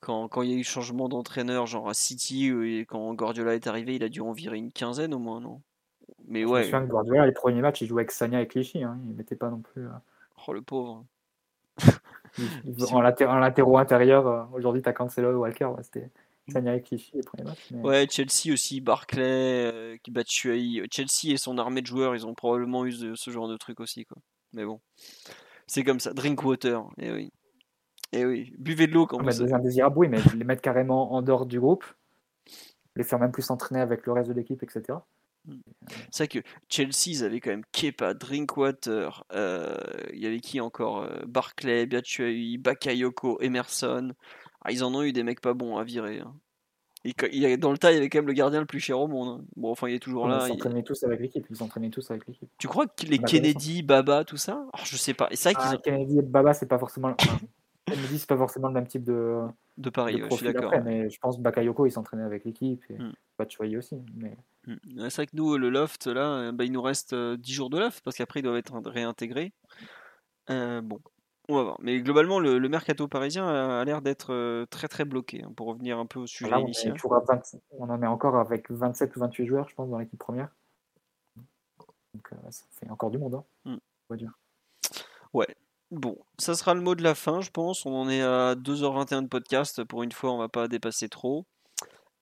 quand, 0.00 0.28
quand 0.28 0.42
il 0.42 0.50
y 0.50 0.54
a 0.54 0.56
eu 0.56 0.64
changement 0.64 1.08
d'entraîneur, 1.08 1.66
genre 1.66 1.88
à 1.88 1.94
City, 1.94 2.52
où 2.52 2.62
quand 2.86 3.14
Guardiola 3.14 3.54
est 3.54 3.66
arrivé, 3.66 3.96
il 3.96 4.04
a 4.04 4.08
dû 4.08 4.20
en 4.20 4.32
virer 4.32 4.58
une 4.58 4.72
quinzaine 4.72 5.14
au 5.14 5.18
moins, 5.18 5.40
non? 5.40 5.60
Mais 6.28 6.40
Je 6.42 6.46
me 6.46 6.50
ouais, 6.52 6.64
souviens 6.64 6.82
que 6.82 6.90
Guardiola, 6.90 7.26
les 7.26 7.32
premiers 7.32 7.60
matchs, 7.60 7.80
il 7.82 7.86
jouait 7.88 8.02
avec 8.02 8.10
Sagna 8.10 8.40
et 8.42 8.48
Clichy. 8.48 8.82
Hein, 8.82 8.98
il 9.08 9.14
mettait 9.14 9.36
pas 9.36 9.48
non 9.50 9.60
plus. 9.60 9.86
euh, 9.86 9.90
oh 10.46 10.52
le 10.52 10.62
pauvre. 10.62 11.04
en, 12.92 13.00
laté- 13.00 13.26
en 13.26 13.38
latéraux 13.38 13.78
intérieurs, 13.78 14.26
euh, 14.26 14.44
aujourd'hui, 14.52 14.82
t'as 14.82 14.92
Cancelo 14.92 15.30
et 15.32 15.34
Walker. 15.34 15.66
ouais, 15.66 15.82
C'était 15.82 16.10
Sagna 16.48 16.74
et 16.76 16.82
Clichy 16.82 17.12
les 17.14 17.22
premiers 17.22 17.44
matchs. 17.44 17.66
mais- 17.70 17.82
Ouais, 17.82 18.06
Chelsea 18.10 18.52
aussi, 18.52 18.80
Barclay, 18.80 19.22
euh, 19.72 19.96
qui 20.02 20.10
bat 20.10 20.20
Batshuayi. 20.20 20.82
Chelsea 20.90 21.32
et 21.32 21.36
son 21.36 21.58
armée 21.58 21.82
de 21.82 21.86
joueurs, 21.86 22.14
ils 22.14 22.26
ont 22.26 22.34
probablement 22.34 22.84
eu 22.84 22.92
ce, 22.92 23.14
ce 23.14 23.30
genre 23.30 23.48
de 23.48 23.56
truc 23.56 23.80
aussi, 23.80 24.04
quoi. 24.04 24.18
Mais 24.52 24.64
bon, 24.64 24.80
c'est 25.66 25.82
comme 25.84 26.00
ça. 26.00 26.12
Drink 26.12 26.42
water, 26.44 26.84
et 26.98 27.10
oui. 27.12 27.32
Et 28.12 28.24
oui, 28.24 28.52
buvez 28.58 28.86
de 28.86 28.92
l'eau 28.92 29.06
quand 29.06 29.18
Ah, 29.20 29.30
vous 29.30 29.44
des 29.44 29.52
indésirables, 29.52 29.98
oui, 29.98 30.08
mais 30.08 30.18
les 30.36 30.44
mettre 30.44 30.62
carrément 30.62 31.12
en 31.12 31.22
dehors 31.22 31.44
du 31.46 31.58
groupe, 31.58 31.84
les 32.94 33.02
faire 33.02 33.18
même 33.18 33.32
plus 33.32 33.42
s'entraîner 33.42 33.80
avec 33.80 34.06
le 34.06 34.12
reste 34.12 34.28
de 34.28 34.34
l'équipe, 34.34 34.62
etc. 34.62 34.98
C'est 36.10 36.24
vrai 36.24 36.28
que 36.42 36.48
Chelsea, 36.68 37.08
ils 37.08 37.24
avaient 37.24 37.40
quand 37.40 37.50
même 37.50 37.64
Kepa, 37.72 38.14
Drinkwater, 38.14 39.24
euh, 39.32 39.76
il 40.12 40.18
y 40.20 40.26
avait 40.26 40.40
qui 40.40 40.60
encore 40.60 41.02
euh, 41.02 41.20
Barclay, 41.26 41.86
Batshuayi, 41.86 42.58
Bakayoko, 42.58 43.40
Emerson. 43.40 44.12
Ah, 44.62 44.72
ils 44.72 44.82
en 44.82 44.94
ont 44.94 45.02
eu 45.02 45.12
des 45.12 45.22
mecs 45.22 45.40
pas 45.40 45.54
bons 45.54 45.76
à 45.76 45.84
virer. 45.84 46.20
hein. 46.20 46.34
Et 47.04 47.14
il 47.32 47.56
dans 47.58 47.70
le 47.70 47.78
tas, 47.78 47.92
il 47.92 47.94
y 47.94 47.98
avait 47.98 48.08
quand 48.08 48.18
même 48.18 48.26
le 48.26 48.32
gardien 48.32 48.58
le 48.58 48.66
plus 48.66 48.80
cher 48.80 48.98
au 48.98 49.06
monde. 49.06 49.40
hein. 49.40 49.44
Bon, 49.54 49.70
enfin, 49.70 49.88
il 49.88 49.94
est 49.94 50.00
toujours 50.00 50.26
ils 50.26 50.30
là. 50.30 50.46
il- 50.48 50.48
s'entraînaient 50.48 50.82
tous 50.82 51.04
avec 51.04 51.20
l'équipe. 51.20 51.46
Ils 51.48 51.56
s'entraînaient 51.56 51.90
tous 51.90 52.10
avec 52.10 52.26
l'équipe. 52.26 52.48
Tu 52.58 52.66
crois 52.66 52.86
que 52.88 53.06
les 53.06 53.18
Kennedy, 53.18 53.82
Baba, 53.82 54.24
tout 54.24 54.36
ça? 54.38 54.66
Ah, 54.72 54.80
Je 54.84 54.96
sais 54.96 55.14
pas. 55.14 55.28
Et 55.30 55.36
qu'ils 55.36 55.52
Ah, 55.54 55.74
ont... 55.74 55.78
Kennedy 55.78 56.18
et 56.18 56.22
Baba, 56.22 56.52
c'est 56.52 56.66
pas 56.66 56.78
forcément. 56.78 57.14
c'est 57.88 58.26
pas 58.26 58.36
forcément 58.36 58.68
le 58.68 58.74
même 58.74 58.86
type 58.86 59.04
de, 59.04 59.42
De 59.76 59.90
ouais, 59.96 60.28
je 60.30 60.36
suis 60.36 60.46
d'accord. 60.46 60.72
mais 60.84 61.08
je 61.08 61.18
pense 61.20 61.36
que 61.36 61.42
Bakayoko, 61.42 61.86
il 61.86 61.92
s'entraînait 61.92 62.24
avec 62.24 62.44
l'équipe. 62.44 62.82
Et 62.90 62.98
Hmm. 62.98 63.12
Batshuayi 63.38 63.76
aussi. 63.76 63.96
Mais 64.14 64.36
Mm. 64.66 65.00
Ouais, 65.00 65.10
C'est 65.10 65.16
vrai 65.16 65.26
que 65.26 65.36
nous, 65.36 65.56
le 65.56 65.70
loft, 65.70 66.06
là, 66.06 66.28
euh, 66.38 66.52
bah, 66.52 66.64
il 66.64 66.72
nous 66.72 66.82
reste 66.82 67.12
euh, 67.12 67.36
10 67.36 67.52
jours 67.52 67.70
de 67.70 67.78
loft 67.78 68.02
parce 68.04 68.16
qu'après, 68.16 68.40
ils 68.40 68.42
doivent 68.42 68.56
être 68.56 68.78
réintégrés. 68.84 69.52
Euh, 70.50 70.80
bon, 70.80 71.00
on 71.48 71.56
va 71.56 71.62
voir. 71.62 71.76
Mais 71.80 72.00
globalement, 72.00 72.40
le, 72.40 72.68
mercato 72.68 73.08
parisien 73.08 73.46
a, 73.46 73.84
l'air 73.84 74.02
d'être 74.02 74.32
euh, 74.32 74.66
très 74.66 74.88
très 74.88 75.04
bloqué. 75.04 75.42
Hein, 75.42 75.52
pour 75.56 75.68
revenir 75.68 75.98
un 75.98 76.06
peu 76.06 76.20
au 76.20 76.26
sujet 76.26 76.60
initial. 76.60 76.96
On, 77.70 77.88
en 77.88 78.02
est 78.02 78.06
encore 78.06 78.36
avec 78.36 78.70
27 78.70 79.16
ou 79.16 79.20
28 79.20 79.46
joueurs, 79.46 79.68
je 79.68 79.74
pense, 79.74 79.88
dans 79.88 79.98
l'équipe 79.98 80.18
première. 80.18 80.48
Donc 82.14 82.32
euh, 82.32 82.50
ça 82.50 82.64
fait 82.70 82.90
encore 82.90 83.10
du 83.10 83.18
monde, 83.18 83.34
hein, 83.34 83.44
hmm. 83.64 83.74
on 83.74 84.14
va 84.14 84.16
dire. 84.16 84.32
Ouais. 85.32 85.54
Bon, 85.92 86.18
ça 86.38 86.54
sera 86.54 86.74
le 86.74 86.80
mot 86.80 86.94
de 86.96 87.02
la 87.02 87.14
fin, 87.14 87.40
je 87.40 87.50
pense. 87.50 87.86
On 87.86 87.94
en 87.94 88.08
est 88.08 88.22
à 88.22 88.54
2h21 88.56 89.22
de 89.22 89.28
podcast. 89.28 89.84
Pour 89.84 90.02
une 90.02 90.12
fois, 90.12 90.32
on 90.32 90.38
va 90.38 90.48
pas 90.48 90.66
dépasser 90.68 91.08
trop. 91.08 91.46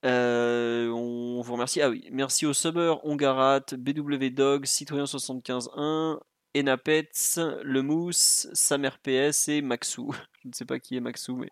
on 0.03 1.41
vous 1.43 1.53
remercie. 1.53 1.81
Ah 1.81 1.89
oui, 1.89 2.07
merci 2.11 2.45
au 2.45 2.53
Subber, 2.53 2.95
Ongarat, 3.03 3.61
BW 3.77 4.29
Dog, 4.29 4.65
Citoyen751, 4.65 6.19
Enapets, 6.55 7.37
Le 7.63 7.81
Mousse, 7.81 8.47
Samer 8.53 8.91
PS 9.03 9.49
et 9.49 9.61
Maxou. 9.61 10.11
Je 10.43 10.49
ne 10.49 10.53
sais 10.53 10.65
pas 10.65 10.79
qui 10.79 10.95
est 10.95 11.01
Maxou, 11.01 11.35
mais 11.35 11.49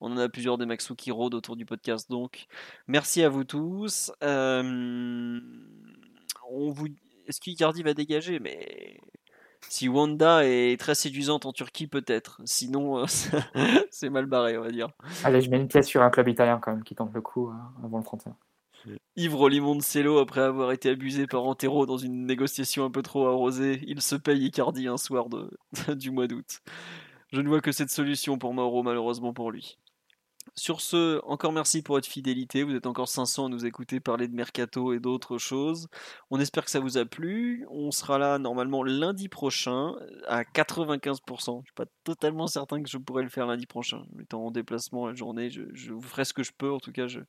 on 0.00 0.12
en 0.12 0.18
a 0.18 0.28
plusieurs 0.28 0.58
des 0.58 0.66
Maxou 0.66 0.94
qui 0.94 1.10
rôdent 1.10 1.34
autour 1.34 1.56
du 1.56 1.66
podcast. 1.66 2.10
Donc, 2.10 2.46
merci 2.86 3.22
à 3.22 3.28
vous 3.28 3.44
tous. 3.44 4.12
Euh, 4.22 5.40
on 6.50 6.70
vous... 6.70 6.86
Est-ce 7.26 7.40
qu'Icardi 7.40 7.82
va 7.82 7.92
dégager? 7.92 8.38
Mais 8.38 8.98
si 9.68 9.88
Wanda 9.88 10.44
est 10.44 10.78
très 10.78 10.94
séduisante 10.94 11.46
en 11.46 11.52
Turquie, 11.52 11.86
peut-être. 11.86 12.40
Sinon, 12.44 12.98
euh, 12.98 13.04
c'est 13.90 14.10
mal 14.10 14.26
barré, 14.26 14.58
on 14.58 14.62
va 14.62 14.70
dire. 14.70 14.88
Allez, 15.24 15.40
je 15.40 15.50
mets 15.50 15.56
une 15.56 15.68
pièce 15.68 15.86
sur 15.86 16.02
un 16.02 16.10
club 16.10 16.28
italien 16.28 16.58
quand 16.60 16.72
même 16.72 16.84
qui 16.84 16.94
tente 16.94 17.12
le 17.12 17.20
coup 17.20 17.48
hein, 17.48 17.72
avant 17.84 17.98
le 17.98 18.04
31. 18.04 18.36
Ivre 19.16 19.48
Limoncello, 19.48 20.18
après 20.18 20.42
avoir 20.42 20.72
été 20.72 20.90
abusé 20.90 21.26
par 21.26 21.44
Antero 21.44 21.86
dans 21.86 21.96
une 21.96 22.26
négociation 22.26 22.84
un 22.84 22.90
peu 22.90 23.02
trop 23.02 23.26
arrosée, 23.26 23.82
il 23.86 24.00
se 24.00 24.14
paye 24.14 24.44
Icardi 24.44 24.86
un 24.86 24.96
soir 24.96 25.28
de, 25.28 25.50
du 25.94 26.10
mois 26.10 26.26
d'août. 26.26 26.60
Je 27.32 27.40
ne 27.40 27.48
vois 27.48 27.60
que 27.60 27.72
cette 27.72 27.90
solution 27.90 28.38
pour 28.38 28.54
Mauro, 28.54 28.82
malheureusement 28.82 29.32
pour 29.32 29.50
lui. 29.50 29.78
Sur 30.54 30.80
ce, 30.80 31.20
encore 31.24 31.52
merci 31.52 31.82
pour 31.82 31.96
votre 31.96 32.08
fidélité. 32.08 32.62
Vous 32.62 32.74
êtes 32.74 32.86
encore 32.86 33.08
500 33.08 33.46
à 33.46 33.48
nous 33.48 33.66
écouter 33.66 34.00
parler 34.00 34.28
de 34.28 34.34
mercato 34.34 34.92
et 34.92 35.00
d'autres 35.00 35.38
choses. 35.38 35.88
On 36.30 36.40
espère 36.40 36.64
que 36.64 36.70
ça 36.70 36.80
vous 36.80 36.96
a 36.96 37.04
plu. 37.04 37.66
On 37.70 37.90
sera 37.90 38.18
là 38.18 38.38
normalement 38.38 38.82
lundi 38.82 39.28
prochain 39.28 39.94
à 40.26 40.44
95%. 40.44 41.60
Je 41.60 41.66
suis 41.66 41.74
pas 41.74 41.84
totalement 42.04 42.46
certain 42.46 42.82
que 42.82 42.88
je 42.88 42.96
pourrais 42.98 43.22
le 43.22 43.28
faire 43.28 43.46
lundi 43.46 43.66
prochain. 43.66 44.04
Étant 44.20 44.46
en 44.46 44.50
déplacement 44.50 45.06
la 45.06 45.14
journée, 45.14 45.50
je, 45.50 45.92
vous 45.92 46.00
ferai 46.00 46.24
ce 46.24 46.32
que 46.32 46.42
je 46.42 46.52
peux. 46.56 46.72
En 46.72 46.80
tout 46.80 46.92
cas, 46.92 47.06
je, 47.06 47.20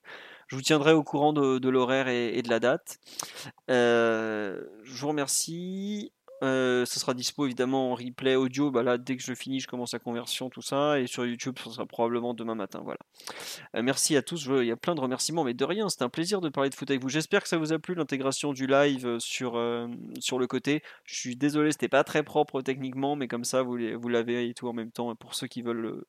vous 0.51 0.61
tiendrai 0.61 0.93
au 0.93 1.03
courant 1.03 1.33
de, 1.33 1.69
l'horaire 1.69 2.07
et, 2.07 2.41
de 2.41 2.49
la 2.49 2.59
date. 2.59 2.99
Euh, 3.69 4.63
je 4.83 5.01
vous 5.01 5.07
remercie. 5.09 6.11
Euh, 6.43 6.85
ça 6.85 6.99
sera 6.99 7.13
dispo 7.13 7.45
évidemment 7.45 7.91
en 7.91 7.95
replay 7.95 8.35
audio. 8.35 8.69
Bah 8.71 8.83
là, 8.83 8.97
dès 8.97 9.17
que 9.17 9.23
je 9.23 9.33
finis, 9.33 9.59
je 9.59 9.67
commence 9.67 9.93
la 9.93 9.99
conversion, 9.99 10.49
tout 10.49 10.61
ça. 10.61 10.99
Et 10.99 11.07
sur 11.07 11.25
YouTube, 11.25 11.57
ça 11.63 11.71
sera 11.71 11.85
probablement 11.85 12.33
demain 12.33 12.55
matin. 12.55 12.83
Euh, 13.75 13.81
merci 13.81 14.15
à 14.15 14.21
tous. 14.21 14.45
il 14.45 14.65
y 14.65 14.71
a 14.71 14.75
plein 14.75 14.95
de 14.95 15.01
remerciements, 15.01 15.43
mais 15.43 15.53
de 15.53 15.65
rien. 15.65 15.89
C'était 15.89 16.03
un 16.03 16.09
plaisir 16.09 16.41
de 16.41 16.49
parler 16.49 16.69
de 16.69 16.75
foot 16.75 16.89
avec 16.89 17.01
vous. 17.01 17.09
J'espère 17.09 17.41
que 17.41 17.49
ça 17.49 17.57
vous 17.57 17.73
a 17.73 17.79
plu 17.79 17.95
l'intégration 17.95 18.53
du 18.53 18.67
live 18.67 19.07
euh, 19.07 19.19
sur, 19.19 19.59
sur 20.19 20.39
le 20.39 20.47
côté. 20.47 20.83
Je 21.05 21.15
suis 21.15 21.35
désolé, 21.35 21.71
c'était 21.71 21.87
pas 21.87 22.03
très 22.03 22.23
propre 22.23 22.61
techniquement, 22.61 23.15
mais 23.15 23.27
comme 23.27 23.43
ça, 23.43 23.63
vous, 23.63 23.77
vous 23.99 24.09
l'avez 24.09 24.49
et 24.49 24.53
tout 24.53 24.67
en 24.67 24.73
même 24.73 24.91
temps. 24.91 25.15
Pour 25.15 25.35
ceux 25.35 25.47
qui 25.47 25.61
veulent 25.61 26.03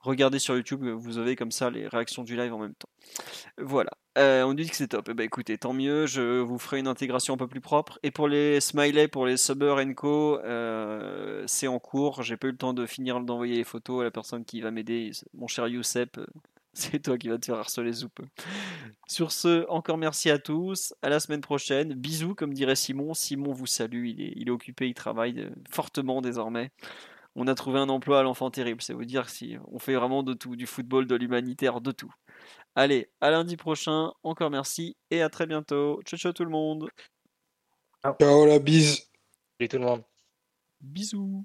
regardez 0.00 0.38
sur 0.38 0.54
YouTube, 0.54 0.84
vous 0.84 1.18
avez 1.18 1.36
comme 1.36 1.50
ça 1.50 1.70
les 1.70 1.86
réactions 1.86 2.24
du 2.24 2.36
live 2.36 2.52
en 2.52 2.58
même 2.58 2.74
temps. 2.74 2.88
Voilà. 3.58 3.90
Euh, 4.18 4.42
on 4.42 4.54
dit 4.54 4.68
que 4.68 4.74
c'est 4.74 4.88
top. 4.88 5.08
Eh 5.10 5.14
ben, 5.14 5.24
écoutez, 5.24 5.56
tant 5.56 5.72
mieux, 5.72 6.06
je 6.06 6.40
vous 6.40 6.58
ferai 6.58 6.80
une 6.80 6.88
intégration 6.88 7.34
un 7.34 7.36
peu 7.36 7.46
plus 7.46 7.60
propre. 7.60 7.98
Et 8.02 8.10
pour 8.10 8.28
les 8.28 8.60
smileys, 8.60 9.08
pour 9.08 9.26
les 9.26 9.36
Subber 9.36 9.74
Co, 9.94 10.40
euh, 10.40 11.44
c'est 11.46 11.68
en 11.68 11.78
cours. 11.78 12.22
J'ai 12.22 12.36
pas 12.36 12.48
eu 12.48 12.52
le 12.52 12.56
temps 12.56 12.72
de 12.72 12.86
finir 12.86 13.20
d'envoyer 13.20 13.56
les 13.56 13.64
photos 13.64 14.00
à 14.00 14.04
la 14.04 14.10
personne 14.10 14.44
qui 14.44 14.60
va 14.60 14.70
m'aider. 14.70 15.12
Mon 15.32 15.46
cher 15.46 15.68
Youssef, 15.68 16.08
euh, 16.18 16.26
c'est 16.72 17.00
toi 17.00 17.18
qui 17.18 17.28
vas 17.28 17.38
te 17.38 17.46
faire 17.46 17.56
harceler 17.56 17.92
soupe. 17.92 18.20
Sur 19.06 19.32
ce, 19.32 19.66
encore 19.68 19.98
merci 19.98 20.28
à 20.30 20.38
tous. 20.38 20.92
À 21.02 21.08
la 21.08 21.20
semaine 21.20 21.40
prochaine. 21.40 21.94
Bisous, 21.94 22.34
comme 22.34 22.52
dirait 22.52 22.76
Simon. 22.76 23.14
Simon 23.14 23.52
vous 23.52 23.66
salue. 23.66 24.06
Il 24.06 24.20
est, 24.22 24.32
il 24.34 24.48
est 24.48 24.52
occupé, 24.52 24.88
il 24.88 24.94
travaille 24.94 25.48
fortement 25.70 26.20
désormais 26.20 26.72
on 27.36 27.46
a 27.46 27.54
trouvé 27.54 27.78
un 27.78 27.88
emploi 27.88 28.20
à 28.20 28.22
l'enfant 28.22 28.50
terrible. 28.50 28.82
C'est 28.82 28.92
vous 28.92 29.04
dire 29.04 29.28
si 29.28 29.56
on 29.68 29.78
fait 29.78 29.94
vraiment 29.94 30.22
de 30.22 30.34
tout, 30.34 30.56
du 30.56 30.66
football, 30.66 31.06
de 31.06 31.14
l'humanitaire, 31.14 31.80
de 31.80 31.92
tout. 31.92 32.12
Allez, 32.74 33.10
à 33.20 33.30
lundi 33.30 33.56
prochain. 33.56 34.12
Encore 34.22 34.50
merci 34.50 34.96
et 35.10 35.22
à 35.22 35.28
très 35.28 35.46
bientôt. 35.46 36.00
Ciao, 36.04 36.18
ciao 36.18 36.32
tout 36.32 36.44
le 36.44 36.50
monde. 36.50 36.88
Ciao, 38.02 38.46
la 38.46 38.58
bise. 38.58 39.10
Salut 39.58 39.68
tout 39.68 39.78
le 39.78 39.84
monde. 39.84 40.02
Bisous. 40.80 41.44